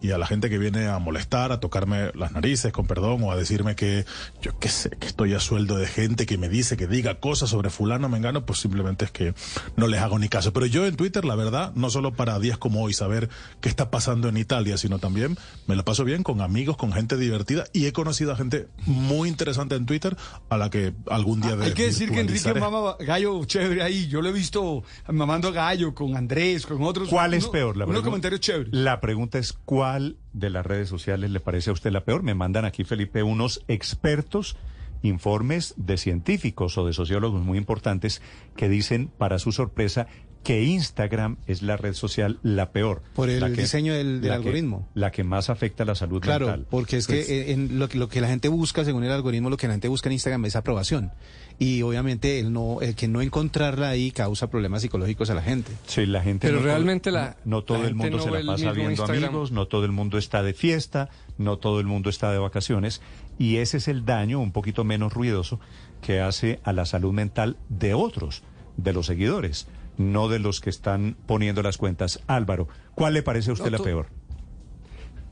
y 0.00 0.10
a 0.10 0.18
la 0.18 0.26
gente 0.26 0.50
que 0.50 0.58
viene 0.58 0.86
a 0.86 0.98
molestar, 0.98 1.50
a 1.52 1.60
tocarme 1.60 2.10
las 2.14 2.32
narices, 2.32 2.72
con 2.72 2.86
perdón, 2.86 3.22
o 3.22 3.30
a 3.32 3.36
decirme 3.36 3.74
que 3.74 4.04
yo 4.42 4.58
qué 4.58 4.68
sé, 4.68 4.90
que 4.90 5.06
estoy 5.06 5.32
a 5.34 5.40
sueldo 5.40 5.76
de 5.78 5.86
gente 5.86 6.26
que 6.26 6.36
me 6.36 6.48
dice 6.48 6.76
que 6.76 6.86
diga 6.86 7.20
cosas 7.20 7.50
sobre 7.50 7.70
fulano, 7.70 8.08
me 8.08 8.18
engano, 8.18 8.44
pues 8.44 8.58
simplemente 8.60 9.06
es 9.06 9.10
que 9.10 9.34
no 9.76 9.86
les 9.86 10.00
hago 10.00 10.18
ni 10.18 10.28
caso. 10.28 10.52
Pero 10.52 10.66
yo 10.66 10.86
en 10.86 10.96
Twitter, 10.96 11.24
la 11.24 11.36
verdad, 11.36 11.72
no 11.74 11.88
solo 11.90 12.12
para 12.12 12.38
días 12.38 12.58
como 12.58 12.82
hoy 12.82 12.92
saber 12.92 13.30
qué 13.60 13.68
está 13.70 13.90
pasando 13.90 14.28
en 14.28 14.36
Italia, 14.36 14.76
sino 14.76 14.98
también 14.98 15.38
me 15.66 15.76
lo 15.76 15.84
paso 15.84 16.04
bien 16.04 16.22
con 16.22 16.40
amigos, 16.42 16.76
con 16.76 16.92
gente 16.92 17.16
divertida 17.16 17.64
y 17.72 17.86
he 17.86 17.92
conocido 17.92 18.32
a 18.32 18.36
gente 18.36 18.68
muy 18.86 19.28
interesante 19.28 19.74
en 19.74 19.86
Twitter 19.86 20.16
a 20.50 20.56
la 20.58 20.68
que 20.70 20.92
algún 21.08 21.40
día 21.40 21.56
de 21.56 21.66
Hay 21.66 21.72
que 21.72 21.86
decir 21.86 22.10
que 22.10 22.20
Enrique 22.20 22.52
mama 22.54 22.96
gallo 23.00 23.44
chévere 23.44 23.82
ahí. 23.82 24.06
Yo 24.08 24.20
lo 24.20 24.28
he 24.28 24.32
visto 24.32 24.82
mamando 25.08 25.52
gallo 25.52 25.94
con 25.94 26.16
Andrés, 26.16 26.66
con 26.66 26.82
otros. 26.82 27.08
¿Cuál 27.08 27.34
es 27.34 27.44
Uno- 27.44 27.52
peor? 27.52 27.76
La 27.76 27.84
unos 27.86 28.00
pregun- 28.02 28.04
comentarios 28.04 28.40
chéveres. 28.40 28.72
La 28.72 29.00
pregunta 29.00 29.38
es, 29.38 29.52
¿cuál 29.52 29.83
de 30.32 30.50
las 30.50 30.64
redes 30.66 30.88
sociales 30.88 31.30
le 31.30 31.40
parece 31.40 31.70
a 31.70 31.72
usted 31.72 31.90
la 31.92 32.04
peor? 32.04 32.22
Me 32.22 32.34
mandan 32.34 32.64
aquí, 32.64 32.84
Felipe, 32.84 33.22
unos 33.22 33.62
expertos, 33.68 34.56
informes 35.02 35.74
de 35.76 35.96
científicos 35.98 36.78
o 36.78 36.86
de 36.86 36.92
sociólogos 36.92 37.42
muy 37.42 37.58
importantes 37.58 38.22
que 38.56 38.68
dicen, 38.68 39.10
para 39.18 39.38
su 39.38 39.52
sorpresa, 39.52 40.06
que 40.42 40.62
Instagram 40.62 41.36
es 41.46 41.62
la 41.62 41.76
red 41.78 41.94
social 41.94 42.38
la 42.42 42.70
peor. 42.70 43.02
Por 43.14 43.30
el 43.30 43.40
que- 43.54 43.62
diseño 43.62 43.94
del- 43.94 44.20
del 44.20 44.28
la 44.30 44.34
que- 44.36 44.40
algoritmo. 44.48 44.88
la 44.94 45.10
que 45.10 45.24
más 45.24 45.48
afecta 45.48 45.84
a 45.84 45.86
la 45.86 45.94
salud 45.94 46.20
Claro, 46.20 46.46
mental. 46.46 46.66
porque 46.70 46.98
es 46.98 47.06
Pues, 47.06 47.26
que 47.26 47.40
eh, 47.50 47.52
en 47.52 47.78
lo, 47.78 47.88
que 47.88 47.96
lo 47.98 48.08
que 48.08 48.20
la 48.20 48.28
gente 48.28 48.48
busca, 48.48 48.84
según 48.84 49.04
el 49.04 49.10
algoritmo, 49.12 49.48
lo 49.48 49.56
que 49.56 49.66
la 49.68 49.74
gente 49.74 49.88
busca 49.88 50.08
en 50.10 50.14
Instagram 50.14 50.44
es 50.44 50.56
aprobación. 50.56 51.12
Y 51.58 51.82
obviamente 51.82 52.40
el, 52.40 52.52
no, 52.52 52.80
el 52.80 52.96
que 52.96 53.06
no 53.06 53.22
encontrarla 53.22 53.88
ahí 53.88 54.10
causa 54.10 54.50
problemas 54.50 54.82
psicológicos 54.82 55.30
a 55.30 55.34
la 55.34 55.42
gente. 55.42 55.70
Sí, 55.86 56.04
la 56.04 56.20
gente 56.20 56.48
Pero 56.48 56.58
no, 56.58 56.64
realmente 56.64 57.12
la- 57.12 57.36
no, 57.44 57.62
todo 57.62 57.78
la 57.82 57.88
el 57.88 57.94
mundo 57.94 58.16
no 58.16 58.22
se 58.24 58.30
la 58.30 58.52
pasa 58.52 58.72
viendo 58.72 58.90
Instagram. 58.90 59.24
amigos, 59.24 59.52
no 59.52 59.66
todo 59.68 59.84
el 59.84 59.92
mundo 59.92 60.18
está 60.18 60.42
de 60.42 60.52
fiesta, 60.52 61.10
no 61.38 61.58
todo 61.58 61.78
el 61.78 61.86
mundo 61.86 62.10
está 62.10 62.32
de 62.32 62.38
vacaciones 62.38 63.00
y 63.38 63.56
ese 63.58 63.76
es 63.76 63.86
el 63.88 64.04
daño 64.04 64.40
un 64.40 64.50
poquito 64.50 64.82
menos 64.84 65.12
ruidoso 65.12 65.60
que 66.02 66.20
hace 66.20 66.60
a 66.64 66.72
la 66.72 66.86
salud 66.86 67.12
mental 67.12 67.56
de 67.68 67.94
otros, 67.94 68.42
de 68.76 68.92
los 68.92 69.06
seguidores, 69.06 69.68
no 69.96 70.28
de 70.28 70.40
los 70.40 70.60
que 70.60 70.70
están 70.70 71.16
poniendo 71.26 71.62
las 71.62 71.78
cuentas. 71.78 72.20
Álvaro, 72.26 72.66
¿cuál 72.96 73.14
le 73.14 73.22
parece 73.22 73.50
a 73.50 73.52
usted 73.52 73.70
No, 73.70 73.78
la 73.78 73.84
peor? 73.84 74.08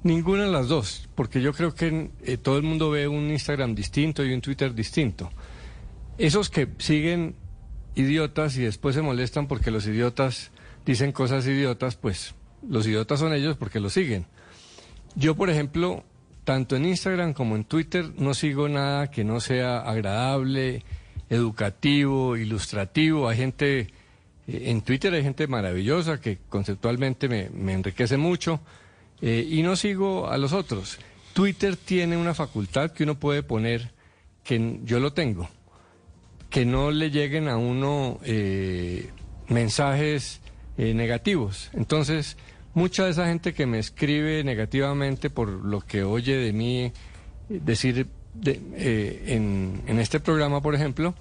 Ninguna 0.05 0.45
de 0.47 0.51
las 0.51 0.67
dos, 0.67 1.09
porque 1.15 1.41
yo 1.41 1.53
creo 1.53 1.75
que 1.75 2.11
eh, 2.25 2.37
todo 2.37 2.57
el 2.57 2.65
mundo 2.65 2.91
ve 2.91 3.07
un 3.07 3.31
Instagram 3.31 3.75
distinto 3.77 4.25
y 4.25 4.33
un 4.33 4.41
Twitter 4.41 4.75
distinto. 4.75 5.31
Esos 6.23 6.51
que 6.51 6.69
siguen 6.79 7.35
idiotas 7.97 8.57
y 8.57 8.63
después 8.63 8.95
se 8.95 9.03
molestan 9.03 9.49
porque 9.49 9.73
los 9.73 9.89
idiotas 9.89 10.53
dicen 10.87 11.11
cosas 11.11 11.45
idiotas, 11.49 11.97
pues 11.97 12.37
los 12.65 12.87
idiotas 12.87 13.19
son 13.19 13.35
ellos 13.35 13.57
porque 13.57 13.81
los 13.81 13.93
siguen. 13.93 14.27
Yo, 15.17 15.35
por 15.35 15.51
ejemplo, 15.51 16.05
tanto 16.45 16.77
en 16.77 16.87
Instagram 16.87 17.33
como 17.33 17.57
en 17.57 17.65
Twitter 17.65 18.13
no 18.19 18.35
sigo 18.35 18.69
nada 18.69 19.11
que 19.11 19.25
no 19.25 19.41
sea 19.41 19.79
agradable, 19.81 20.85
educativo, 21.29 22.37
ilustrativo. 22.37 23.29
Hay 23.29 23.39
gente, 23.39 23.81
eh, 23.81 23.87
en 24.47 24.83
Twitter 24.83 25.13
hay 25.15 25.25
gente 25.25 25.49
maravillosa 25.49 26.21
que 26.21 26.39
conceptualmente 26.49 27.29
me, 27.29 27.73
enriquece 27.73 28.17
mucho 28.17 28.61
eh, 29.21 29.45
y 29.51 29.65
no 29.65 29.75
sigo 29.75 30.31
a 30.31 30.39
los 30.39 30.53
otros. 30.53 31.01
Twitter 31.33 31.75
tiene 31.77 32.17
una 32.17 32.33
facultad 32.33 32.93
que 32.93 33.03
uno 33.03 33.19
puede 33.19 33.43
poner 33.43 33.91
que 34.45 34.79
yo 34.85 35.01
lo 35.01 35.13
tengo, 35.13 35.49
que 36.53 36.65
no 36.65 36.91
le 36.93 37.11
lleguen 37.11 37.49
a 37.49 37.57
uno 37.57 38.21
eh, 38.25 39.11
mensajes 39.49 40.41
eh, 40.79 40.95
negativos. 40.95 41.71
Entonces, 41.73 42.37
mucha 42.75 43.05
de 43.07 43.11
esa 43.11 43.27
gente 43.27 43.53
que 43.55 43.67
me 43.67 43.79
escribe 43.79 44.45
negativamente 44.45 45.31
por 45.31 45.49
lo 45.49 45.81
que 45.81 46.05
oye 46.05 46.37
de 46.37 46.53
mí 46.53 46.93
decir 47.49 48.07
de- 48.35 48.61
eh, 48.77 49.25
en, 49.29 49.83
en 49.87 49.99
este 49.99 50.21
programa, 50.21 50.61
por 50.63 50.75
ejemplo, 50.75 51.15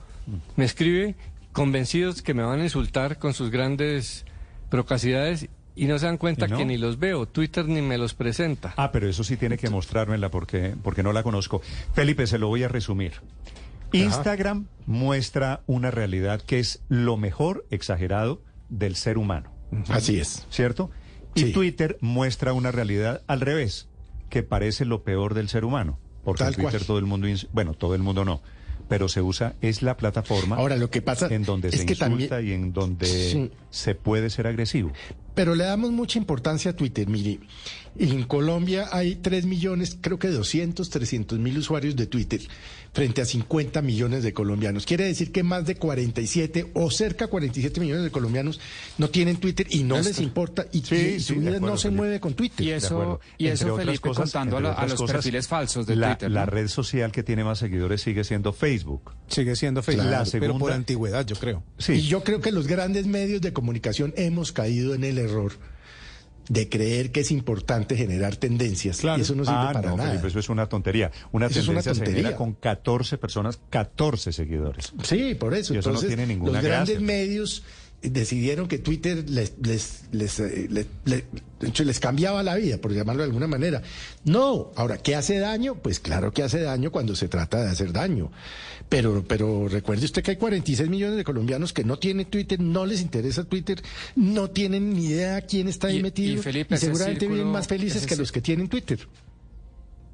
me 0.56 0.66
escribe 0.66 1.16
convencidos 1.52 2.22
que 2.22 2.34
me 2.34 2.44
van 2.44 2.60
a 2.60 2.64
insultar 2.64 3.18
con 3.18 3.34
sus 3.34 3.50
grandes 3.50 4.26
procacidades 4.70 5.48
y 5.76 5.86
no 5.86 5.98
se 6.00 6.06
dan 6.06 6.18
cuenta 6.18 6.48
que 6.48 6.66
ni 6.66 6.78
los 6.78 7.00
veo, 7.00 7.26
Twitter 7.28 7.66
ni 7.68 7.82
me 7.82 7.98
los 7.98 8.14
presenta. 8.14 8.74
Ah, 8.78 8.92
pero 8.92 9.10
eso 9.10 9.24
sí 9.24 9.36
tiene 9.38 9.58
que 9.58 9.70
mostrármela 9.70 10.30
porque, 10.30 10.76
porque 10.84 11.04
no 11.04 11.12
la 11.14 11.24
conozco. 11.24 11.62
Felipe, 11.94 12.28
se 12.28 12.38
lo 12.38 12.48
voy 12.50 12.64
a 12.64 12.68
resumir. 12.68 13.14
Instagram 14.00 14.68
muestra 14.86 15.62
una 15.68 15.92
realidad 15.92 16.42
que 16.42 16.60
es 16.60 16.82
lo 16.90 17.18
mejor 17.18 17.66
exagerado 17.70 18.42
del 18.70 18.96
ser 18.96 19.18
humano. 19.18 19.52
Así 19.90 20.20
es. 20.20 20.46
¿Cierto? 20.50 20.90
Y 21.36 21.52
Twitter 21.54 21.98
muestra 22.02 22.54
una 22.54 22.72
realidad 22.72 23.22
al 23.28 23.42
revés, 23.42 23.88
que 24.30 24.44
parece 24.44 24.86
lo 24.86 25.04
peor 25.04 25.34
del 25.34 25.48
ser 25.50 25.64
humano. 25.66 26.00
Porque 26.24 26.44
Tal 26.44 26.54
en 26.54 26.56
Twitter 26.62 26.80
cual. 26.80 26.86
todo 26.88 27.00
el 27.00 27.06
mundo, 27.06 27.28
bueno, 27.54 27.74
todo 27.74 27.96
el 27.96 28.02
mundo 28.04 28.26
no, 28.26 28.42
pero 28.88 29.08
se 29.08 29.22
usa, 29.22 29.56
es 29.62 29.82
la 29.82 29.98
plataforma 29.98 30.58
Ahora, 30.58 30.76
lo 30.78 30.90
que 30.92 31.02
pasa 31.02 31.28
en 31.34 31.44
donde 31.44 31.70
es 31.70 31.76
se 31.80 31.86
que 31.86 31.94
insulta 31.94 32.06
también- 32.38 32.48
y 32.48 32.52
en 32.52 32.74
donde 32.74 33.06
Sí. 33.08 33.52
se 33.70 33.96
puede 33.96 34.30
ser 34.30 34.46
agresivo. 34.48 34.92
Pero 35.34 35.56
le 35.56 35.64
damos 35.64 35.92
mucha 35.92 36.20
importancia 36.20 36.72
a 36.72 36.76
Twitter. 36.76 37.08
Mire, 37.08 37.40
en 37.98 38.24
Colombia 38.24 38.90
hay 38.92 39.16
3 39.16 39.46
millones, 39.46 39.98
creo 40.00 40.20
que 40.20 40.28
200, 40.30 40.90
300 40.90 41.40
mil 41.40 41.58
usuarios 41.58 41.96
de 41.96 42.06
Twitter 42.06 42.42
frente 42.94 43.22
a 43.22 43.26
50 43.26 43.82
millones 43.82 44.24
de 44.24 44.34
colombianos. 44.34 44.86
Quiere 44.86 45.06
decir 45.06 45.32
que 45.32 45.44
más 45.44 45.66
de 45.66 45.76
47 45.76 46.72
o 46.74 46.92
cerca 46.92 47.26
de 47.26 47.32
47 47.32 47.80
millones 47.80 48.04
de 48.04 48.12
colombianos 48.12 48.60
no 48.98 49.10
tienen 49.10 49.38
Twitter 49.38 49.66
y 49.70 49.84
no 49.84 50.00
les 50.02 50.20
importa 50.20 50.66
y, 50.74 50.82
Sí, 50.82 50.96
y 50.96 50.98
sí, 50.98 51.20
su 51.22 51.34
vida 51.36 51.50
acuerdo, 51.52 51.68
no 51.68 51.78
se 51.78 51.84
Felipe. 51.84 51.98
mueve 51.98 52.20
con 52.20 52.34
Twitter. 52.34 52.66
Y 52.66 52.72
eso- 52.72 53.20
y 53.38 53.48
eso, 53.48 53.70
Entre 53.70 53.86
Felipe, 53.86 54.10
contando 54.10 54.58
a 54.58 54.62
la- 54.62 54.86
los 54.88 55.02
perfiles 55.04 55.48
falsos 55.48 55.86
de 55.88 55.96
la, 55.96 56.10
Twitter, 56.16 56.30
¿no? 56.30 56.36
La 56.36 56.46
red 56.46 56.68
social 56.68 57.12
que 57.14 57.24
tiene 57.24 57.46
más 57.46 57.60
seguidores 57.60 58.02
sigue 58.02 58.24
siendo 58.26 58.52
Facebook. 58.52 59.14
Sigue 59.32 59.56
siendo 59.56 59.82
Facebook, 59.82 60.06
La 60.06 60.24
pero 60.24 60.40
por 60.54 60.60
segunda- 60.60 60.76
antigüedad, 60.76 61.26
yo 61.26 61.36
creo. 61.36 61.64
Y 61.88 62.02
yo 62.02 62.24
creo 62.24 62.42
que 62.42 62.52
los 62.52 62.68
grandes 62.68 63.08
medios 63.08 63.42
de 63.42 63.54
comunicación 63.54 64.14
hemos 64.18 64.52
caído 64.52 64.94
en 64.94 65.04
el 65.04 65.18
error 65.18 65.54
de 66.50 66.68
creer 66.68 67.12
que 67.12 67.22
es 67.22 67.32
importante 67.32 67.96
generar 67.96 68.36
tendencias. 68.36 69.04
Y 69.04 69.22
eso 69.22 69.36
no 69.36 69.46
sirve 69.46 69.58
ah, 69.58 69.70
para 69.74 69.92
no, 69.92 69.98
nada. 69.98 70.10
Felipe, 70.10 70.28
eso 70.28 70.40
es 70.40 70.50
una 70.50 70.68
tontería. 70.68 71.12
Una 71.32 71.46
Eso 71.46 71.60
es 71.60 71.68
una 71.68 71.82
tendencia 71.82 72.06
se 72.06 72.12
genera 72.12 72.36
tontería. 72.36 72.38
con 72.38 72.54
14 72.54 73.18
personas, 73.18 73.60
14 73.70 74.32
14 74.32 74.92
Sí, 75.04 75.36
por 75.36 75.54
eso. 75.54 75.74
Y 75.74 75.78
eso 75.78 75.90
Entonces, 75.90 76.10
no 76.10 76.16
tiene 76.16 76.28
ninguna 76.28 76.54
los 76.54 76.64
grandes 76.64 77.00
gracia. 77.00 77.08
medios 77.08 77.64
decidieron 78.02 78.68
que 78.68 78.80
Twitter 78.80 79.30
les, 79.30 79.54
les, 79.62 80.04
les, 80.12 80.40
eh, 80.40 80.86
les 81.06 82.00
cambiaba 82.00 82.42
la 82.44 82.56
vida, 82.56 82.80
por 82.80 82.92
llamarlo 82.94 83.22
de 83.22 83.28
alguna 83.28 83.48
manera. 83.48 83.84
No, 84.26 84.72
ahora, 84.76 84.98
¿qué 84.98 85.16
hace 85.16 85.38
daño? 85.40 85.76
Pues 85.76 86.00
claro 86.00 86.34
que 86.34 86.44
hace 86.44 86.62
daño 86.62 86.92
cuando 86.92 87.16
se 87.16 87.28
trata 87.28 87.62
de 87.62 87.70
hacer 87.70 87.94
daño. 87.94 88.32
Pero, 88.92 89.24
pero 89.26 89.70
recuerde 89.70 90.04
usted 90.04 90.22
que 90.22 90.32
hay 90.32 90.38
46 90.38 90.90
millones 90.90 91.16
de 91.16 91.24
colombianos 91.24 91.72
que 91.72 91.86
no 91.86 91.98
tienen 91.98 92.26
Twitter, 92.26 92.60
no 92.60 92.86
les 92.86 93.00
interesa 93.02 93.46
Twitter, 93.46 93.82
no 94.18 94.50
tienen 94.50 94.94
ni 94.94 95.06
idea 95.06 95.40
quién 95.44 95.70
está 95.70 95.88
ahí 95.88 96.00
Y- 96.00 96.04
metido 96.04 96.34
y, 96.34 96.38
Felipe, 96.44 96.76
seguramente 96.78 97.26
viven 97.26 97.46
círculo- 97.46 97.54
más 97.54 97.68
felices 97.70 98.06
que 98.06 98.18
los 98.18 98.34
que 98.34 98.42
tienen 98.42 98.68
Twitter. 98.68 99.08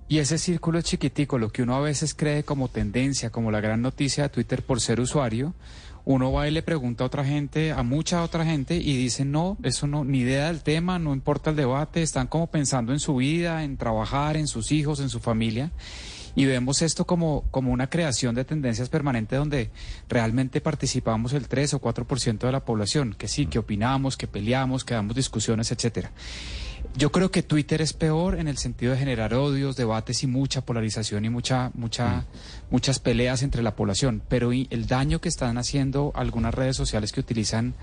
Y 0.07 0.19
ese 0.19 0.37
círculo 0.37 0.79
chiquitico, 0.83 1.39
lo 1.39 1.51
que 1.51 1.63
uno 1.63 1.75
a 1.75 1.79
veces 1.81 2.13
cree 2.13 2.43
como 2.43 2.67
tendencia, 2.69 3.31
como 3.31 3.49
la 3.49 3.61
gran 3.61 3.81
noticia 3.81 4.23
de 4.25 4.29
Twitter 4.29 4.61
por 4.61 4.79
ser 4.79 4.99
usuario, 4.99 5.55
uno 6.05 6.31
va 6.31 6.47
y 6.47 6.51
le 6.51 6.61
pregunta 6.61 7.03
a 7.03 7.07
otra 7.07 7.25
gente, 7.25 7.71
a 7.71 7.81
mucha 7.81 8.21
otra 8.21 8.45
gente, 8.45 8.77
y 8.77 8.95
dicen, 8.95 9.31
no, 9.31 9.57
eso 9.63 9.87
no, 9.87 10.05
ni 10.05 10.19
idea 10.19 10.47
del 10.47 10.61
tema, 10.61 10.99
no 10.99 11.13
importa 11.13 11.49
el 11.49 11.55
debate, 11.55 12.03
están 12.03 12.27
como 12.27 12.45
pensando 12.45 12.93
en 12.93 12.99
su 12.99 13.15
vida, 13.15 13.63
en 13.63 13.75
trabajar, 13.75 14.37
en 14.37 14.45
sus 14.47 14.71
hijos, 14.71 14.99
en 14.99 15.09
su 15.09 15.19
familia. 15.19 15.71
Y 16.37 16.45
vemos 16.45 16.83
esto 16.83 17.05
como, 17.05 17.45
como 17.49 17.71
una 17.71 17.89
creación 17.89 18.35
de 18.35 18.45
tendencias 18.45 18.89
permanente 18.89 19.35
donde 19.35 19.71
realmente 20.07 20.61
participamos 20.61 21.33
el 21.33 21.47
3 21.47 21.73
o 21.73 21.81
4% 21.81 22.37
de 22.37 22.51
la 22.51 22.63
población, 22.63 23.15
que 23.17 23.27
sí, 23.27 23.47
que 23.47 23.57
opinamos, 23.57 24.17
que 24.17 24.27
peleamos, 24.27 24.85
que 24.85 24.93
damos 24.93 25.15
discusiones, 25.15 25.71
etcétera. 25.71 26.11
Yo 26.95 27.11
creo 27.11 27.31
que 27.31 27.41
Twitter 27.41 27.81
es 27.81 27.93
peor 27.93 28.39
en 28.39 28.47
el 28.47 28.57
sentido 28.59 28.91
de 28.91 28.99
generar 28.99 29.33
odios, 29.33 29.75
debates 29.77 30.21
y 30.21 30.27
mucha 30.27 30.61
polarización 30.63 31.25
y 31.25 31.29
mucha, 31.31 31.71
mucha, 31.73 32.25
muchas 32.69 32.99
peleas 32.99 33.41
entre 33.41 33.63
la 33.63 33.75
población. 33.75 34.21
Pero 34.29 34.51
el 34.51 34.85
daño 34.85 35.19
que 35.19 35.29
están 35.29 35.57
haciendo 35.57 36.11
algunas 36.15 36.53
redes 36.53 36.75
sociales 36.77 37.11
que 37.13 37.19
utilizan 37.19 37.73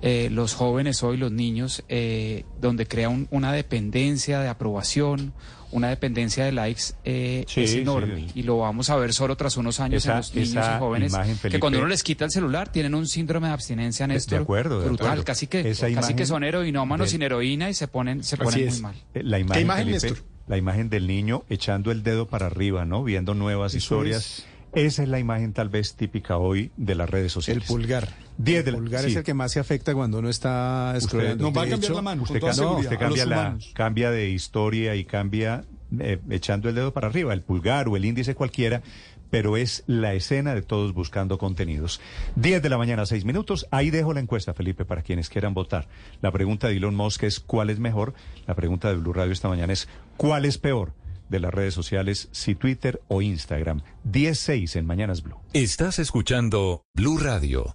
eh, 0.00 0.30
los 0.32 0.54
jóvenes 0.54 1.02
hoy, 1.02 1.16
los 1.18 1.30
niños, 1.30 1.84
eh, 1.90 2.44
donde 2.60 2.86
crea 2.88 3.08
un- 3.10 3.28
una 3.30 3.52
dependencia 3.52 4.40
de 4.40 4.48
aprobación, 4.48 5.32
una 5.72 5.88
dependencia 5.88 6.44
de 6.44 6.52
likes, 6.52 6.82
eh, 7.04 7.44
Sí, 7.48 7.62
es 7.62 7.70
sí. 7.72 7.78
enorme. 7.80 8.28
Y 8.34 8.42
lo 8.44 8.58
vamos 8.58 8.88
a 8.90 8.96
ver 8.96 9.12
solo 9.12 9.36
tras 9.36 9.56
unos 9.56 9.80
años 9.80 10.04
Esa- 10.04 10.12
en 10.12 10.16
los 10.18 10.34
niños 10.34 10.66
y 10.74 10.78
jóvenes, 10.78 11.12
imagen, 11.12 11.38
que 11.50 11.58
cuando 11.58 11.78
uno 11.80 11.88
les 11.88 12.02
quita 12.02 12.24
el 12.24 12.30
celular 12.30 12.70
tienen 12.70 12.94
un 12.94 13.06
síndrome 13.08 13.48
de 13.48 13.54
abstinencia, 13.54 14.06
Néstor, 14.06 14.42
acuerdo, 14.42 14.80
de 14.80 14.86
brutal. 14.86 15.06
acuerdo. 15.08 15.24
Casi 15.24 15.46
que, 15.46 15.68
Esa 15.68 15.92
casi 15.92 16.14
que 16.14 16.26
son 16.26 16.44
heroinómanos 16.44 17.06
del- 17.06 17.10
sin 17.12 17.22
heroína 17.22 17.68
y 17.70 17.74
se 17.74 17.88
ponen, 17.88 18.22
se 18.22 18.36
ponen 18.36 18.68
muy 18.68 18.80
mal. 18.80 18.94
Eh, 19.14 19.22
La 19.24 19.38
imagen, 19.38 19.62
imagen, 19.64 19.86
Felipe, 19.88 20.06
Néstor? 20.08 20.24
la 20.48 20.56
imagen 20.58 20.88
del 20.90 21.06
niño 21.06 21.44
echando 21.48 21.90
el 21.90 22.02
dedo 22.02 22.26
para 22.28 22.46
arriba, 22.46 22.84
¿no? 22.84 23.02
Viendo 23.02 23.34
nuevas 23.34 23.72
Eso 23.74 23.78
historias. 23.78 24.44
Esa 24.74 25.02
es 25.02 25.08
la 25.10 25.18
imagen 25.18 25.52
tal 25.52 25.68
vez 25.68 25.94
típica 25.96 26.38
hoy 26.38 26.70
de 26.78 26.94
las 26.94 27.08
redes 27.10 27.30
sociales. 27.32 27.64
El 27.64 27.68
pulgar. 27.68 28.08
Diez 28.44 28.64
de 28.64 28.70
el 28.70 28.74
la- 28.76 28.78
pulgar 28.82 29.04
sí. 29.04 29.10
es 29.10 29.16
el 29.16 29.22
que 29.24 29.34
más 29.34 29.52
se 29.52 29.60
afecta 29.60 29.94
cuando 29.94 30.18
uno 30.18 30.28
está 30.28 30.92
Usted, 30.96 31.08
scrollando. 31.08 31.50
de 31.50 31.60
De 31.60 31.76
hecho, 31.76 31.76
hecho, 31.76 32.02
usted, 32.22 32.40
cambia, 32.40 32.76
usted 32.80 32.98
cambia, 32.98 33.26
la, 33.26 33.58
cambia 33.74 34.10
de 34.10 34.30
historia 34.30 34.94
y 34.96 35.04
cambia 35.04 35.64
eh, 35.98 36.18
echando 36.30 36.68
el 36.68 36.74
dedo 36.74 36.92
para 36.92 37.08
arriba, 37.08 37.32
el 37.34 37.42
pulgar 37.42 37.88
o 37.88 37.96
el 37.96 38.04
índice 38.04 38.34
cualquiera, 38.34 38.82
pero 39.30 39.56
es 39.56 39.84
la 39.86 40.12
escena 40.14 40.54
de 40.54 40.62
todos 40.62 40.92
buscando 40.92 41.38
contenidos. 41.38 42.00
10 42.36 42.62
de 42.62 42.68
la 42.68 42.76
mañana, 42.78 43.06
6 43.06 43.24
minutos. 43.24 43.66
Ahí 43.70 43.90
dejo 43.90 44.12
la 44.12 44.20
encuesta, 44.20 44.52
Felipe, 44.54 44.84
para 44.84 45.02
quienes 45.02 45.28
quieran 45.30 45.54
votar. 45.54 45.88
La 46.20 46.30
pregunta 46.32 46.68
de 46.68 46.76
Elon 46.76 46.94
Musk 46.94 47.22
es 47.24 47.40
¿cuál 47.40 47.70
es 47.70 47.78
mejor? 47.78 48.12
La 48.46 48.54
pregunta 48.54 48.88
de 48.88 48.96
Blue 48.96 49.12
Radio 49.14 49.32
esta 49.32 49.48
mañana 49.48 49.72
es 49.72 49.88
¿cuál 50.16 50.44
es 50.44 50.58
peor? 50.58 50.92
de 51.28 51.40
las 51.40 51.54
redes 51.54 51.72
sociales, 51.72 52.28
si 52.32 52.54
Twitter 52.54 53.00
o 53.08 53.22
Instagram. 53.22 53.80
10-6 54.06 54.76
en 54.76 54.84
Mañanas 54.84 55.22
Blue. 55.22 55.36
Estás 55.54 55.98
escuchando 55.98 56.82
Blue 56.94 57.16
Radio. 57.16 57.74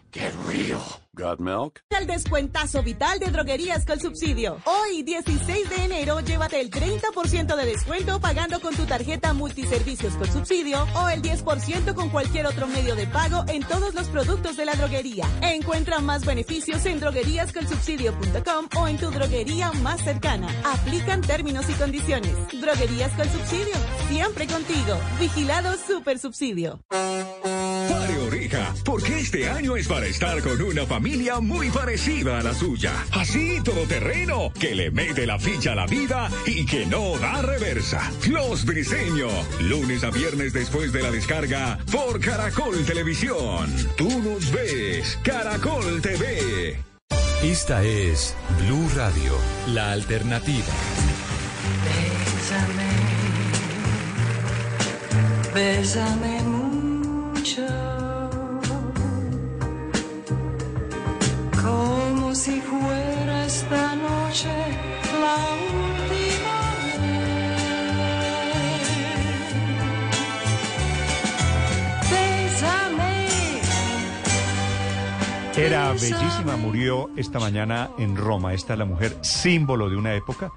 Get 0.13 0.33
real. 0.45 0.81
Got 1.13 1.39
milk? 1.39 1.81
El 1.89 2.05
descuentazo 2.05 2.83
vital 2.83 3.19
de 3.19 3.27
droguerías 3.27 3.85
con 3.85 3.99
subsidio. 3.99 4.57
Hoy, 4.65 5.03
16 5.03 5.69
de 5.69 5.85
enero, 5.85 6.19
llévate 6.19 6.59
el 6.59 6.69
30% 6.69 7.55
de 7.55 7.65
descuento 7.65 8.19
pagando 8.19 8.59
con 8.59 8.75
tu 8.75 8.85
tarjeta 8.85 9.33
multiservicios 9.33 10.15
con 10.15 10.31
subsidio 10.31 10.85
o 10.95 11.07
el 11.09 11.21
10% 11.21 11.93
con 11.93 12.09
cualquier 12.09 12.45
otro 12.45 12.67
medio 12.67 12.95
de 12.95 13.07
pago 13.07 13.45
en 13.47 13.63
todos 13.63 13.93
los 13.93 14.07
productos 14.07 14.57
de 14.57 14.65
la 14.65 14.75
droguería. 14.75 15.25
Encuentra 15.41 15.99
más 15.99 16.25
beneficios 16.25 16.85
en 16.85 16.99
drogueríascolsubsidio.com 16.99 18.69
o 18.77 18.87
en 18.87 18.97
tu 18.97 19.11
droguería 19.11 19.71
más 19.83 20.01
cercana. 20.03 20.47
Aplican 20.65 21.21
términos 21.21 21.69
y 21.69 21.73
condiciones. 21.73 22.35
Droguerías 22.59 23.11
con 23.13 23.29
subsidio. 23.29 23.75
Siempre 24.09 24.47
contigo. 24.47 24.97
Vigilado 25.19 25.77
Super 25.87 26.19
Subsidio. 26.19 26.81
Porque 28.83 29.19
este 29.19 29.49
año 29.49 29.77
es 29.77 29.87
para 29.87 30.07
estar 30.07 30.41
con 30.41 30.59
una 30.61 30.85
familia 30.85 31.39
muy 31.39 31.69
parecida 31.69 32.39
a 32.39 32.43
la 32.43 32.53
suya. 32.53 32.91
Así 33.11 33.61
todoterreno, 33.63 34.51
que 34.59 34.73
le 34.73 34.89
mete 34.89 35.27
la 35.27 35.37
ficha 35.37 35.73
a 35.73 35.75
la 35.75 35.85
vida 35.85 36.29
y 36.47 36.65
que 36.65 36.85
no 36.87 37.17
da 37.19 37.41
reversa. 37.43 38.11
Los 38.27 38.65
Briseño, 38.65 39.27
lunes 39.61 40.03
a 40.03 40.09
viernes 40.09 40.53
después 40.53 40.91
de 40.91 41.03
la 41.03 41.11
descarga 41.11 41.77
por 41.91 42.19
Caracol 42.19 42.83
Televisión. 42.83 43.71
Tú 43.95 44.09
nos 44.09 44.51
ves, 44.51 45.19
Caracol 45.23 46.01
TV. 46.01 46.79
Esta 47.43 47.83
es 47.83 48.35
Blue 48.59 48.89
Radio, 48.95 49.33
la 49.67 49.91
alternativa. 49.91 50.65
Bésame, 52.33 52.89
bésame 55.53 56.41
mucho 56.41 57.90
como 61.61 62.33
si 62.35 62.59
fuera 62.61 63.45
esta 63.45 63.95
noche 63.95 64.49
la 65.21 65.35
última 65.73 66.57
vez. 66.77 66.99
Bésame, 72.11 73.13
bésame. 75.53 75.65
Era 75.67 75.91
bellísima, 75.93 76.55
murió 76.57 77.09
esta 77.15 77.39
mañana 77.39 77.89
en 77.97 78.15
Roma. 78.17 78.53
Esta 78.53 78.73
es 78.73 78.79
la 78.79 78.85
mujer 78.85 79.17
símbolo 79.21 79.89
de 79.89 79.97
una 79.97 80.13
época 80.13 80.51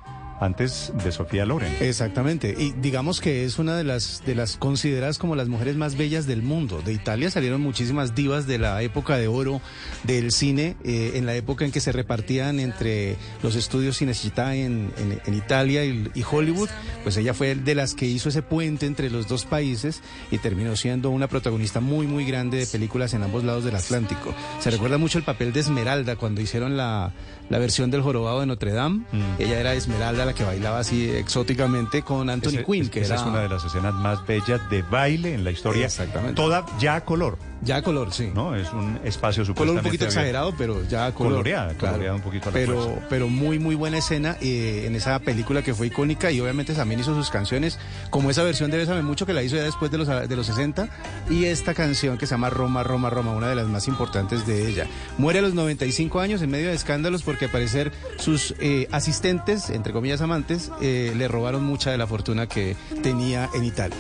antes 0.45 0.93
de 1.03 1.13
Sofía 1.13 1.47
Loren. 1.47 1.75
Exactamente. 1.81 2.55
Y 2.59 2.73
digamos 2.73 3.21
que 3.21 3.45
es 3.45 3.59
una 3.59 3.77
de 3.77 3.85
las, 3.85 4.23
de 4.25 4.35
las 4.35 4.57
consideradas 4.57 5.19
como 5.19 5.37
las 5.37 5.49
mujeres 5.49 5.77
más 5.77 5.97
bellas 5.97 6.27
del 6.27 6.43
mundo. 6.43 6.83
De 6.85 6.93
Italia 6.93 7.31
salieron 7.31 7.61
muchísimas 7.61 8.15
divas 8.15 8.47
de 8.47 8.59
la 8.59 8.83
época 8.83 9.17
de 9.17 9.29
oro 9.29 9.61
del 10.05 10.33
cine, 10.33 10.77
eh, 10.85 11.13
en 11.15 11.27
la 11.27 11.35
época 11.35 11.65
en 11.65 11.73
que 11.73 11.81
se 11.81 11.93
repartían 11.93 12.61
entre 12.61 13.17
los 13.43 13.57
estudios 13.57 14.01
Cinecittà 14.01 14.55
en, 14.55 14.93
en, 14.99 15.21
en 15.25 15.35
Italia 15.35 15.85
y, 15.85 16.11
y, 16.15 16.25
Hollywood. 16.29 16.69
Pues 17.03 17.17
ella 17.17 17.35
fue 17.35 17.55
de 17.55 17.75
las 17.75 17.95
que 17.95 18.07
hizo 18.07 18.29
ese 18.29 18.43
puente 18.43 18.87
entre 18.87 19.11
los 19.11 19.29
dos 19.29 19.45
países 19.45 20.03
y 20.31 20.39
terminó 20.39 20.77
siendo 20.77 21.11
una 21.11 21.29
protagonista 21.29 21.81
muy, 21.81 22.07
muy 22.07 22.25
grande 22.25 22.59
de 22.59 22.67
películas 22.67 23.15
en 23.15 23.23
ambos 23.23 23.45
lados 23.45 23.65
del 23.65 23.77
Atlántico. 23.77 24.35
Se 24.61 24.71
recuerda 24.71 24.99
mucho 24.99 25.19
el 25.19 25.25
papel 25.25 25.53
de 25.53 25.61
Esmeralda 25.61 26.17
cuando 26.17 26.41
hicieron 26.41 26.77
la, 26.77 27.13
la 27.49 27.59
versión 27.59 27.91
del 27.91 28.03
jorobado 28.03 28.41
de 28.41 28.47
Notre 28.47 28.73
Dame. 28.73 29.05
Mm. 29.13 29.23
Ella 29.41 29.61
era 29.61 29.75
Esmeralda, 29.75 30.25
la 30.25 30.34
que 30.35 30.45
bailaba 30.45 30.81
así 30.81 31.11
exóticamente 31.11 32.03
con 32.03 32.29
Anthony 32.29 32.49
Ese, 32.51 32.65
Quinn, 32.65 32.89
que 32.89 33.01
esa 33.01 33.15
era 33.15 33.23
es 33.23 33.29
una 33.29 33.41
de 33.41 33.49
las 33.49 33.65
escenas 33.65 33.95
más 33.95 34.27
bellas 34.27 34.61
de 34.71 34.83
baile 34.83 35.35
en 35.35 35.45
la 35.45 35.51
historia. 35.51 35.87
Exactamente. 35.87 36.35
Toda 36.35 36.67
ya 36.79 36.97
a 36.97 37.05
color. 37.05 37.39
Ya 37.63 37.77
a 37.77 37.83
color, 37.83 38.13
sí. 38.13 38.31
No, 38.35 38.55
es 38.55 38.71
un 38.73 39.01
espacio 39.05 39.43
color 39.43 39.47
supuestamente 39.47 39.81
un 39.81 39.85
poquito 39.85 40.05
exagerado, 40.05 40.55
pero 40.57 40.87
ya 40.87 41.07
a 41.07 41.15
color. 41.15 41.33
Coloreada, 41.33 41.69
claro. 41.75 41.95
coloreada 41.95 42.17
un 42.17 42.23
poquito 42.23 42.49
a 42.51 42.53
la 42.53 42.53
pero, 42.53 42.83
fuerza. 42.83 43.07
pero 43.09 43.29
muy, 43.29 43.59
muy 43.59 43.75
buena 43.75 43.99
escena 43.99 44.37
eh, 44.43 44.85
en 44.87 44.95
esa 44.95 45.19
película 45.21 45.63
que 45.63 45.73
fue 45.73 45.87
icónica 45.87 46.31
y 46.31 46.41
obviamente 46.41 46.75
también 46.75 47.01
hizo 47.01 47.15
sus 47.15 47.31
canciones, 47.31 47.79
como 48.11 48.31
esa 48.31 48.43
versión 48.43 48.71
de 48.71 48.77
Bésame 48.77 49.03
Mucho 49.03 49.25
que 49.25 49.33
la 49.33 49.43
hizo 49.43 49.57
ya 49.57 49.63
después 49.63 49.91
de 49.91 49.99
los, 49.99 50.09
de 50.09 50.37
los 50.37 50.47
60 50.47 50.89
y 51.31 51.47
esta 51.47 51.73
canción 51.73 52.19
que 52.19 52.27
se 52.27 52.33
llama 52.33 52.51
Roma, 52.51 52.83
Roma, 52.83 53.09
Roma, 53.09 53.33
una 53.33 53.49
de 53.49 53.55
las 53.55 53.67
más 53.67 53.89
importantes 53.89 54.47
de 54.47 54.69
ella. 54.69 54.87
Muere 55.17 55.39
a 55.39 55.43
los 55.43 55.55
95 55.55 56.21
años 56.21 56.43
en 56.43 56.51
medio 56.51 56.69
de 56.69 56.75
escándalos 56.75 57.23
porque 57.23 57.47
al 57.47 57.51
parecer 57.51 57.93
sus 58.19 58.55
eh, 58.61 58.89
asistentes, 58.93 59.71
entre 59.71 59.93
comillas 59.93 60.21
amantes, 60.25 60.71
eh, 60.81 61.13
le 61.17 61.29
robaron 61.29 61.65
mucha 61.65 61.91
de 61.91 61.99
la 61.99 62.07
fortuna 62.07 62.47
que 62.47 62.77
tenía 63.03 63.49
en 63.55 63.65
Italia. 63.65 63.99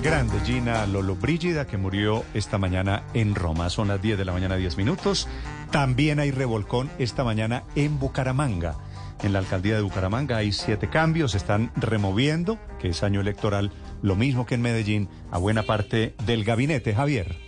Grande 0.00 0.38
Gina 0.44 0.86
Lollobrigida 0.86 1.66
que 1.66 1.76
murió 1.76 2.24
esta 2.32 2.56
mañana 2.56 3.02
en 3.14 3.34
Roma. 3.34 3.68
Son 3.68 3.88
las 3.88 4.00
10 4.00 4.16
de 4.16 4.24
la 4.24 4.32
mañana, 4.32 4.56
10 4.56 4.76
minutos. 4.76 5.26
También 5.72 6.20
hay 6.20 6.30
revolcón 6.30 6.90
esta 6.98 7.24
mañana 7.24 7.64
en 7.74 7.98
Bucaramanga. 7.98 8.76
En 9.22 9.32
la 9.32 9.40
alcaldía 9.40 9.74
de 9.74 9.82
Bucaramanga 9.82 10.36
hay 10.36 10.52
siete 10.52 10.88
cambios. 10.88 11.34
Están 11.34 11.72
removiendo, 11.74 12.58
que 12.78 12.90
es 12.90 13.02
año 13.02 13.20
electoral, 13.20 13.72
lo 14.00 14.14
mismo 14.14 14.46
que 14.46 14.54
en 14.54 14.62
Medellín, 14.62 15.08
a 15.32 15.38
buena 15.38 15.64
parte 15.64 16.14
del 16.24 16.44
gabinete. 16.44 16.94
Javier. 16.94 17.47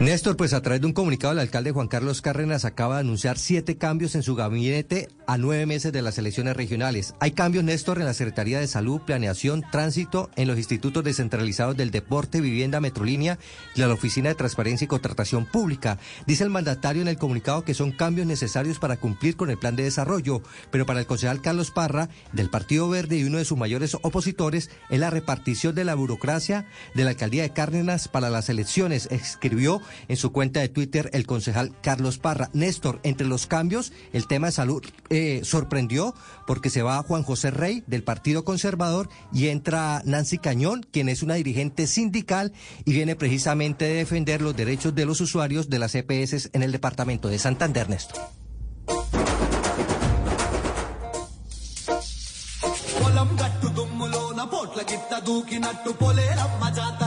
Néstor, 0.00 0.36
pues 0.36 0.52
a 0.52 0.62
través 0.62 0.80
de 0.80 0.86
un 0.86 0.92
comunicado, 0.92 1.32
el 1.32 1.40
alcalde 1.40 1.72
Juan 1.72 1.88
Carlos 1.88 2.22
Cárdenas 2.22 2.64
acaba 2.64 2.94
de 2.94 3.00
anunciar 3.00 3.36
siete 3.36 3.78
cambios 3.78 4.14
en 4.14 4.22
su 4.22 4.36
gabinete 4.36 5.08
a 5.26 5.38
nueve 5.38 5.66
meses 5.66 5.92
de 5.92 6.02
las 6.02 6.18
elecciones 6.18 6.56
regionales. 6.56 7.14
Hay 7.18 7.32
cambios, 7.32 7.64
Néstor, 7.64 7.98
en 7.98 8.04
la 8.04 8.14
Secretaría 8.14 8.60
de 8.60 8.68
Salud, 8.68 9.00
Planeación, 9.00 9.64
Tránsito, 9.72 10.30
en 10.36 10.46
los 10.46 10.56
institutos 10.56 11.02
descentralizados 11.02 11.76
del 11.76 11.90
Deporte, 11.90 12.40
Vivienda, 12.40 12.78
Metrolínea 12.78 13.40
y 13.74 13.80
la 13.80 13.92
Oficina 13.92 14.28
de 14.28 14.36
Transparencia 14.36 14.84
y 14.84 14.88
Contratación 14.88 15.46
Pública. 15.46 15.98
Dice 16.28 16.44
el 16.44 16.50
mandatario 16.50 17.02
en 17.02 17.08
el 17.08 17.18
comunicado 17.18 17.64
que 17.64 17.74
son 17.74 17.90
cambios 17.90 18.28
necesarios 18.28 18.78
para 18.78 18.98
cumplir 18.98 19.34
con 19.34 19.50
el 19.50 19.58
plan 19.58 19.74
de 19.74 19.82
desarrollo, 19.82 20.42
pero 20.70 20.86
para 20.86 21.00
el 21.00 21.06
concejal 21.06 21.42
Carlos 21.42 21.72
Parra, 21.72 22.08
del 22.32 22.50
Partido 22.50 22.88
Verde 22.88 23.16
y 23.16 23.24
uno 23.24 23.38
de 23.38 23.44
sus 23.44 23.58
mayores 23.58 23.96
opositores, 24.02 24.70
es 24.90 25.00
la 25.00 25.10
repartición 25.10 25.74
de 25.74 25.84
la 25.84 25.96
burocracia 25.96 26.66
de 26.94 27.02
la 27.02 27.10
alcaldía 27.10 27.42
de 27.42 27.52
Cárdenas 27.52 28.06
para 28.06 28.30
las 28.30 28.48
elecciones, 28.48 29.08
escribió 29.10 29.82
en 30.07 30.17
su 30.17 30.31
cuenta 30.31 30.59
de 30.59 30.69
Twitter 30.69 31.09
el 31.13 31.25
concejal 31.25 31.73
Carlos 31.81 32.17
Parra. 32.17 32.49
Néstor, 32.53 32.99
entre 33.03 33.27
los 33.27 33.47
cambios, 33.47 33.93
el 34.11 34.27
tema 34.27 34.47
de 34.47 34.53
salud 34.53 34.83
eh, 35.09 35.41
sorprendió 35.43 36.13
porque 36.45 36.69
se 36.69 36.81
va 36.81 37.03
Juan 37.03 37.23
José 37.23 37.51
Rey 37.51 37.83
del 37.87 38.03
Partido 38.03 38.43
Conservador 38.43 39.09
y 39.31 39.47
entra 39.47 40.01
Nancy 40.05 40.37
Cañón, 40.37 40.85
quien 40.91 41.09
es 41.09 41.23
una 41.23 41.35
dirigente 41.35 41.87
sindical 41.87 42.51
y 42.85 42.93
viene 42.93 43.15
precisamente 43.15 43.85
de 43.85 43.93
defender 43.95 44.41
los 44.41 44.55
derechos 44.55 44.93
de 44.95 45.05
los 45.05 45.21
usuarios 45.21 45.69
de 45.69 45.79
las 45.79 45.95
EPS 45.95 46.49
en 46.53 46.63
el 46.63 46.71
departamento 46.71 47.29
de 47.29 47.39
Santander, 47.39 47.89
Néstor. 47.89 48.19
పొలం 52.99 53.29
గట్టు 53.39 53.67
దుమ్ములోన 53.77 54.41
పోట్ల 54.51 54.81
గిట్ట 54.89 55.13
దూకినట్టు 55.27 55.91
పొలేరమ్మ 56.01 56.63
జాతరలో 56.77 57.06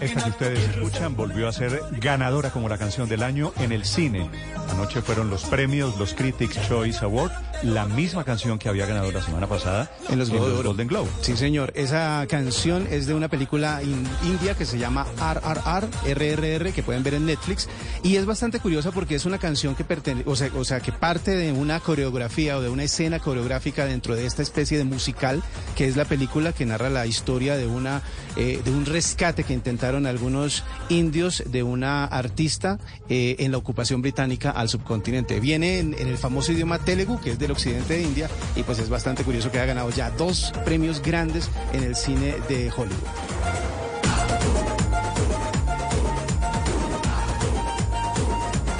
Esta 0.00 0.22
que 0.24 0.30
ustedes 0.30 0.58
escuchan 0.70 1.16
volvió 1.16 1.48
a 1.48 1.52
ser 1.52 1.80
ganadora 2.00 2.50
como 2.50 2.68
la 2.68 2.78
canción 2.78 3.08
del 3.08 3.22
año 3.22 3.52
en 3.58 3.72
el 3.72 3.84
cine. 3.84 4.30
Anoche 4.70 5.02
fueron 5.02 5.30
los 5.30 5.44
premios, 5.44 5.96
los 5.98 6.14
Critics 6.14 6.60
Choice 6.68 7.04
Award, 7.04 7.32
la 7.62 7.86
misma 7.86 8.24
canción 8.24 8.58
que 8.58 8.68
había 8.68 8.86
ganado 8.86 9.10
la 9.12 9.22
semana 9.22 9.46
pasada 9.46 9.90
En 10.10 10.18
los 10.18 10.30
de 10.30 10.38
Oro. 10.38 10.62
Golden 10.68 10.88
Globe. 10.88 11.08
Sí, 11.22 11.36
señor. 11.36 11.72
Esa 11.74 12.26
canción 12.28 12.86
es 12.90 13.06
de 13.06 13.14
una 13.14 13.28
película 13.28 13.82
in- 13.82 14.06
india 14.24 14.54
que 14.54 14.66
se 14.66 14.78
llama 14.78 15.06
RRR, 15.18 15.88
RRR, 16.14 16.72
que 16.72 16.82
pueden 16.82 17.02
ver 17.02 17.14
en 17.14 17.26
Netflix. 17.26 17.68
Y 18.02 18.16
es 18.16 18.26
bastante 18.26 18.60
curiosa 18.60 18.90
porque 18.90 19.14
es 19.14 19.24
una 19.24 19.38
canción 19.38 19.74
que 19.74 19.84
pertenece, 19.84 20.28
o 20.28 20.36
sea, 20.36 20.50
o 20.56 20.64
sea, 20.64 20.80
que 20.80 20.92
parte 20.92 21.32
de 21.36 21.52
una 21.52 21.80
coreografía 21.80 22.56
o 22.58 22.60
de 22.62 22.68
una 22.68 22.84
escena 22.84 23.18
coreográfica 23.20 23.86
dentro 23.86 24.14
de 24.16 24.26
esta 24.26 24.42
especie 24.42 24.78
de 24.78 24.84
musical, 24.84 25.42
que 25.76 25.86
es 25.86 25.96
la 25.96 26.04
película 26.04 26.52
que 26.52 26.66
narra 26.66 26.90
la 26.90 27.06
historia 27.06 27.56
de 27.56 27.66
una, 27.66 28.02
eh, 28.36 28.60
de 28.64 28.70
un 28.70 28.84
rescate 28.84 29.44
que 29.44 29.52
intentaron 29.52 30.06
algunos 30.06 30.64
indios 30.88 31.44
de 31.46 31.62
una 31.62 32.04
artista 32.04 32.78
eh, 33.08 33.36
en 33.38 33.52
la 33.52 33.58
ocupación 33.58 34.02
británica 34.02 34.50
al 34.50 34.68
subcontinente. 34.68 35.38
Viene 35.40 35.78
en, 35.78 35.94
el 35.94 36.18
famoso 36.18 36.52
idioma 36.52 36.78
Telugu, 36.78 37.20
que 37.20 37.30
es 37.30 37.38
del 37.38 37.52
occidente 37.52 37.94
de 37.94 38.02
India, 38.02 38.28
y 38.56 38.62
pues 38.62 38.78
es 38.78 38.88
bastante 38.88 39.24
curioso 39.24 39.50
que 39.50 39.58
haya 39.58 39.66
ganado 39.66 39.90
ya 39.90 40.10
dos 40.10 40.52
premios 40.64 41.00
grandes 41.00 41.50
en 41.72 41.84
el 41.84 41.94
cine 41.94 42.36
de 42.48 42.70
Hollywood. 42.70 42.98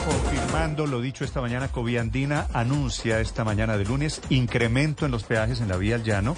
Confirmando 0.05 0.87
lo 0.87 1.01
dicho 1.01 1.25
esta 1.25 1.41
mañana, 1.41 1.69
Coviandina 1.69 2.49
anuncia 2.53 3.21
esta 3.21 3.45
mañana 3.45 3.77
de 3.77 3.85
lunes 3.85 4.21
incremento 4.31 5.07
en 5.07 5.13
los 5.13 5.25
peajes 5.25 5.61
en 5.61 5.69
la 5.69 5.77
vía 5.77 5.95
al 5.95 6.03
llano 6.03 6.37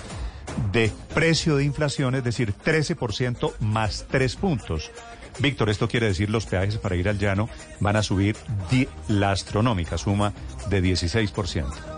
de 0.72 0.92
precio 1.14 1.56
de 1.56 1.64
inflación, 1.64 2.14
es 2.14 2.24
decir, 2.24 2.52
13% 2.52 3.52
más 3.60 4.06
3 4.10 4.36
puntos. 4.36 4.90
Víctor, 5.38 5.68
esto 5.68 5.88
quiere 5.88 6.06
decir 6.06 6.30
los 6.30 6.46
peajes 6.46 6.78
para 6.78 6.96
ir 6.96 7.08
al 7.08 7.18
llano 7.18 7.48
van 7.80 7.96
a 7.96 8.02
subir 8.02 8.36
la 9.08 9.32
astronómica 9.32 9.98
suma 9.98 10.32
de 10.70 10.82
16%. 10.82 11.95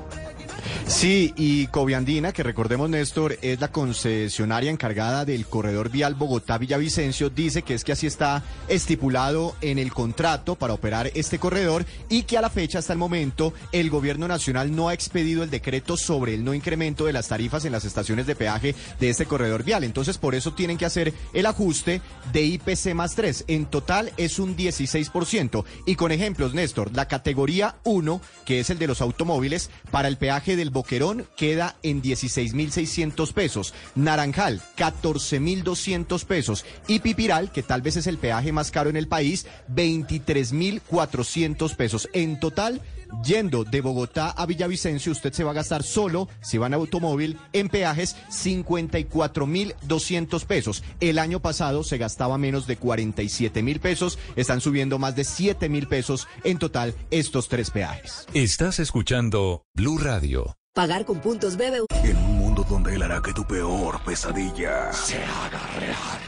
Sí, 0.86 1.34
y 1.36 1.66
Coviandina, 1.68 2.32
que 2.32 2.42
recordemos 2.42 2.88
Néstor, 2.88 3.38
es 3.42 3.60
la 3.60 3.70
concesionaria 3.70 4.70
encargada 4.70 5.24
del 5.24 5.46
corredor 5.46 5.90
vial 5.90 6.14
Bogotá-Villavicencio, 6.14 7.30
dice 7.30 7.62
que 7.62 7.74
es 7.74 7.84
que 7.84 7.92
así 7.92 8.06
está 8.06 8.42
estipulado 8.68 9.54
en 9.60 9.78
el 9.78 9.92
contrato 9.92 10.54
para 10.56 10.72
operar 10.72 11.10
este 11.14 11.38
corredor 11.38 11.84
y 12.08 12.22
que 12.22 12.38
a 12.38 12.40
la 12.40 12.50
fecha, 12.50 12.78
hasta 12.78 12.92
el 12.92 12.98
momento, 12.98 13.52
el 13.72 13.90
gobierno 13.90 14.26
nacional 14.28 14.74
no 14.74 14.88
ha 14.88 14.94
expedido 14.94 15.42
el 15.42 15.50
decreto 15.50 15.96
sobre 15.96 16.34
el 16.34 16.44
no 16.44 16.54
incremento 16.54 17.04
de 17.04 17.12
las 17.12 17.28
tarifas 17.28 17.64
en 17.64 17.72
las 17.72 17.84
estaciones 17.84 18.26
de 18.26 18.36
peaje 18.36 18.74
de 18.98 19.10
este 19.10 19.26
corredor 19.26 19.64
vial. 19.64 19.84
Entonces, 19.84 20.18
por 20.18 20.34
eso 20.34 20.54
tienen 20.54 20.78
que 20.78 20.86
hacer 20.86 21.12
el 21.34 21.46
ajuste 21.46 22.00
de 22.32 22.42
IPC 22.42 22.94
más 22.94 23.14
3. 23.14 23.44
En 23.48 23.66
total 23.66 24.12
es 24.16 24.38
un 24.38 24.56
16%. 24.56 25.64
Y 25.86 25.96
con 25.96 26.12
ejemplos, 26.12 26.54
Néstor, 26.54 26.94
la 26.94 27.08
categoría 27.08 27.76
1, 27.84 28.20
que 28.44 28.60
es 28.60 28.70
el 28.70 28.78
de 28.78 28.86
los 28.86 29.00
automóviles, 29.00 29.70
para 29.90 30.08
el 30.08 30.16
peaje 30.16 30.47
del 30.56 30.70
Boquerón 30.70 31.26
queda 31.36 31.76
en 31.82 32.02
16.600 32.02 33.32
pesos. 33.32 33.74
Naranjal, 33.94 34.60
14.200 34.76 36.24
pesos. 36.24 36.64
Y 36.86 37.00
Pipiral, 37.00 37.50
que 37.50 37.62
tal 37.62 37.82
vez 37.82 37.96
es 37.96 38.06
el 38.06 38.18
peaje 38.18 38.52
más 38.52 38.70
caro 38.70 38.90
en 38.90 38.96
el 38.96 39.08
país, 39.08 39.46
23.400 39.74 41.76
pesos. 41.76 42.08
En 42.12 42.40
total, 42.40 42.80
yendo 43.24 43.64
de 43.64 43.80
Bogotá 43.80 44.30
a 44.30 44.46
Villavicencio, 44.46 45.12
usted 45.12 45.32
se 45.32 45.44
va 45.44 45.52
a 45.52 45.54
gastar 45.54 45.82
solo, 45.82 46.28
si 46.40 46.58
va 46.58 46.66
en 46.66 46.74
automóvil, 46.74 47.38
en 47.52 47.68
peajes, 47.68 48.16
54.200 48.30 50.44
pesos. 50.44 50.82
El 51.00 51.18
año 51.18 51.40
pasado 51.40 51.84
se 51.84 51.98
gastaba 51.98 52.38
menos 52.38 52.66
de 52.66 52.78
47.000 52.78 53.80
pesos. 53.80 54.18
Están 54.36 54.60
subiendo 54.60 54.98
más 54.98 55.16
de 55.16 55.22
7.000 55.22 55.88
pesos 55.88 56.28
en 56.44 56.58
total 56.58 56.94
estos 57.10 57.48
tres 57.48 57.70
peajes. 57.70 58.26
Estás 58.34 58.78
escuchando 58.78 59.64
Blue 59.74 59.98
Radio. 59.98 60.56
Pagar 60.74 61.04
con 61.04 61.20
puntos 61.20 61.56
BBV. 61.56 61.86
En 62.04 62.16
un 62.16 62.38
mundo 62.38 62.64
donde 62.68 62.94
él 62.94 63.02
hará 63.02 63.20
que 63.20 63.32
tu 63.32 63.44
peor 63.44 64.00
pesadilla 64.04 64.92
se 64.92 65.16
haga 65.16 65.60
real. 65.78 66.27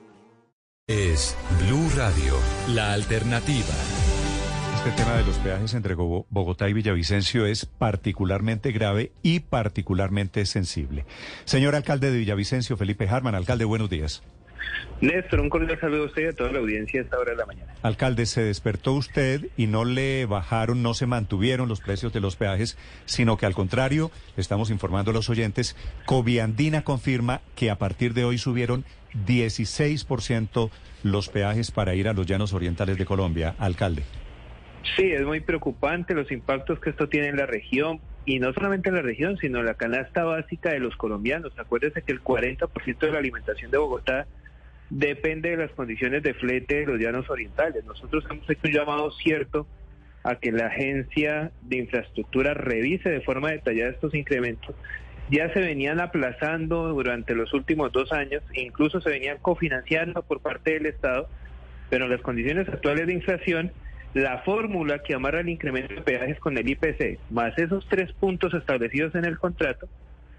Es 0.93 1.37
Blue 1.65 1.89
Radio, 1.95 2.35
la 2.67 2.91
alternativa. 2.91 3.73
Este 4.75 4.91
tema 4.91 5.13
de 5.15 5.23
los 5.23 5.37
peajes 5.37 5.73
entre 5.73 5.93
Go- 5.95 6.25
Bogotá 6.29 6.67
y 6.67 6.73
Villavicencio 6.73 7.45
es 7.45 7.65
particularmente 7.65 8.73
grave 8.73 9.13
y 9.23 9.39
particularmente 9.39 10.45
sensible. 10.45 11.05
Señor 11.45 11.75
alcalde 11.75 12.11
de 12.11 12.17
Villavicencio, 12.17 12.75
Felipe 12.75 13.07
Harman, 13.07 13.35
alcalde, 13.35 13.63
buenos 13.63 13.89
días. 13.89 14.21
Néstor, 15.01 15.39
un 15.39 15.49
cordial 15.49 15.79
saludo 15.79 16.03
a 16.03 16.05
usted 16.05 16.21
y 16.23 16.25
a 16.25 16.33
toda 16.33 16.51
la 16.51 16.59
audiencia 16.59 17.01
a 17.01 17.03
esta 17.03 17.17
hora 17.17 17.31
de 17.31 17.37
la 17.37 17.45
mañana. 17.45 17.73
Alcalde, 17.81 18.27
se 18.27 18.43
despertó 18.43 18.93
usted 18.93 19.47
y 19.57 19.67
no 19.67 19.83
le 19.83 20.25
bajaron, 20.27 20.83
no 20.83 20.93
se 20.93 21.07
mantuvieron 21.07 21.67
los 21.67 21.81
precios 21.81 22.13
de 22.13 22.19
los 22.19 22.35
peajes, 22.35 22.77
sino 23.05 23.37
que 23.37 23.47
al 23.47 23.55
contrario, 23.55 24.11
le 24.35 24.41
estamos 24.41 24.69
informando 24.69 25.11
a 25.11 25.13
los 25.13 25.29
oyentes, 25.29 25.75
Coviandina 26.05 26.83
confirma 26.83 27.41
que 27.55 27.71
a 27.71 27.77
partir 27.77 28.13
de 28.13 28.25
hoy 28.25 28.37
subieron 28.37 28.85
16% 29.25 30.69
los 31.03 31.29
peajes 31.29 31.71
para 31.71 31.95
ir 31.95 32.07
a 32.07 32.13
los 32.13 32.27
llanos 32.27 32.53
orientales 32.53 32.97
de 32.97 33.05
Colombia. 33.05 33.55
Alcalde. 33.57 34.03
Sí, 34.95 35.11
es 35.11 35.23
muy 35.23 35.39
preocupante 35.39 36.13
los 36.13 36.31
impactos 36.31 36.79
que 36.79 36.89
esto 36.89 37.07
tiene 37.07 37.29
en 37.29 37.37
la 37.37 37.45
región 37.45 37.99
y 38.25 38.39
no 38.39 38.53
solamente 38.53 38.89
en 38.89 38.95
la 38.95 39.01
región, 39.01 39.37
sino 39.37 39.59
en 39.59 39.65
la 39.65 39.73
canasta 39.75 40.23
básica 40.23 40.69
de 40.69 40.79
los 40.79 40.95
colombianos. 40.95 41.57
Acuérdense 41.57 42.01
que 42.01 42.11
el 42.11 42.23
40% 42.23 42.99
de 42.99 43.11
la 43.11 43.19
alimentación 43.19 43.71
de 43.71 43.77
Bogotá 43.77 44.27
depende 44.91 45.51
de 45.51 45.57
las 45.57 45.71
condiciones 45.71 46.21
de 46.21 46.33
flete 46.33 46.81
de 46.81 46.85
los 46.85 46.99
llanos 46.99 47.29
orientales. 47.29 47.83
Nosotros 47.85 48.25
hemos 48.29 48.47
hecho 48.49 48.61
un 48.65 48.73
llamado 48.73 49.11
cierto 49.11 49.65
a 50.23 50.35
que 50.35 50.51
la 50.51 50.67
agencia 50.67 51.51
de 51.61 51.77
infraestructura 51.77 52.53
revise 52.53 53.09
de 53.09 53.21
forma 53.21 53.51
detallada 53.51 53.89
estos 53.89 54.13
incrementos. 54.13 54.75
Ya 55.29 55.51
se 55.53 55.61
venían 55.61 56.01
aplazando 56.01 56.89
durante 56.89 57.33
los 57.35 57.53
últimos 57.53 57.93
dos 57.93 58.11
años, 58.11 58.43
e 58.53 58.61
incluso 58.61 58.99
se 58.99 59.09
venían 59.09 59.37
cofinanciando 59.41 60.23
por 60.23 60.41
parte 60.41 60.73
del 60.73 60.85
Estado, 60.87 61.29
pero 61.89 62.05
en 62.05 62.11
las 62.11 62.21
condiciones 62.21 62.67
actuales 62.67 63.07
de 63.07 63.13
inflación, 63.13 63.71
la 64.13 64.39
fórmula 64.39 64.99
que 64.99 65.13
amarra 65.13 65.39
el 65.39 65.47
incremento 65.47 65.95
de 65.95 66.01
peajes 66.01 66.37
con 66.39 66.57
el 66.57 66.67
IPC, 66.67 67.17
más 67.29 67.57
esos 67.57 67.87
tres 67.87 68.11
puntos 68.11 68.53
establecidos 68.53 69.15
en 69.15 69.23
el 69.23 69.39
contrato, 69.39 69.87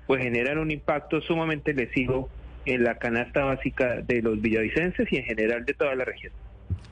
pues 0.06 0.22
generan 0.22 0.58
un 0.58 0.70
impacto 0.70 1.22
sumamente 1.22 1.72
lesivo 1.72 2.28
en 2.66 2.84
la 2.84 2.99
canasta 2.99 3.44
básica 3.44 4.02
de 4.02 4.23
los 4.23 4.41
villavicenses 4.41 5.10
y 5.10 5.16
en 5.16 5.24
general 5.24 5.65
de 5.65 5.74
toda 5.74 5.94
la 5.94 6.05
región. 6.05 6.32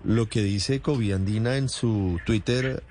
Lo 0.04 0.28
que 0.28 0.42
dice 0.42 0.80
Coviandina 0.80 1.56
en 1.56 1.68
su 1.68 2.18
Twitter 2.24 2.82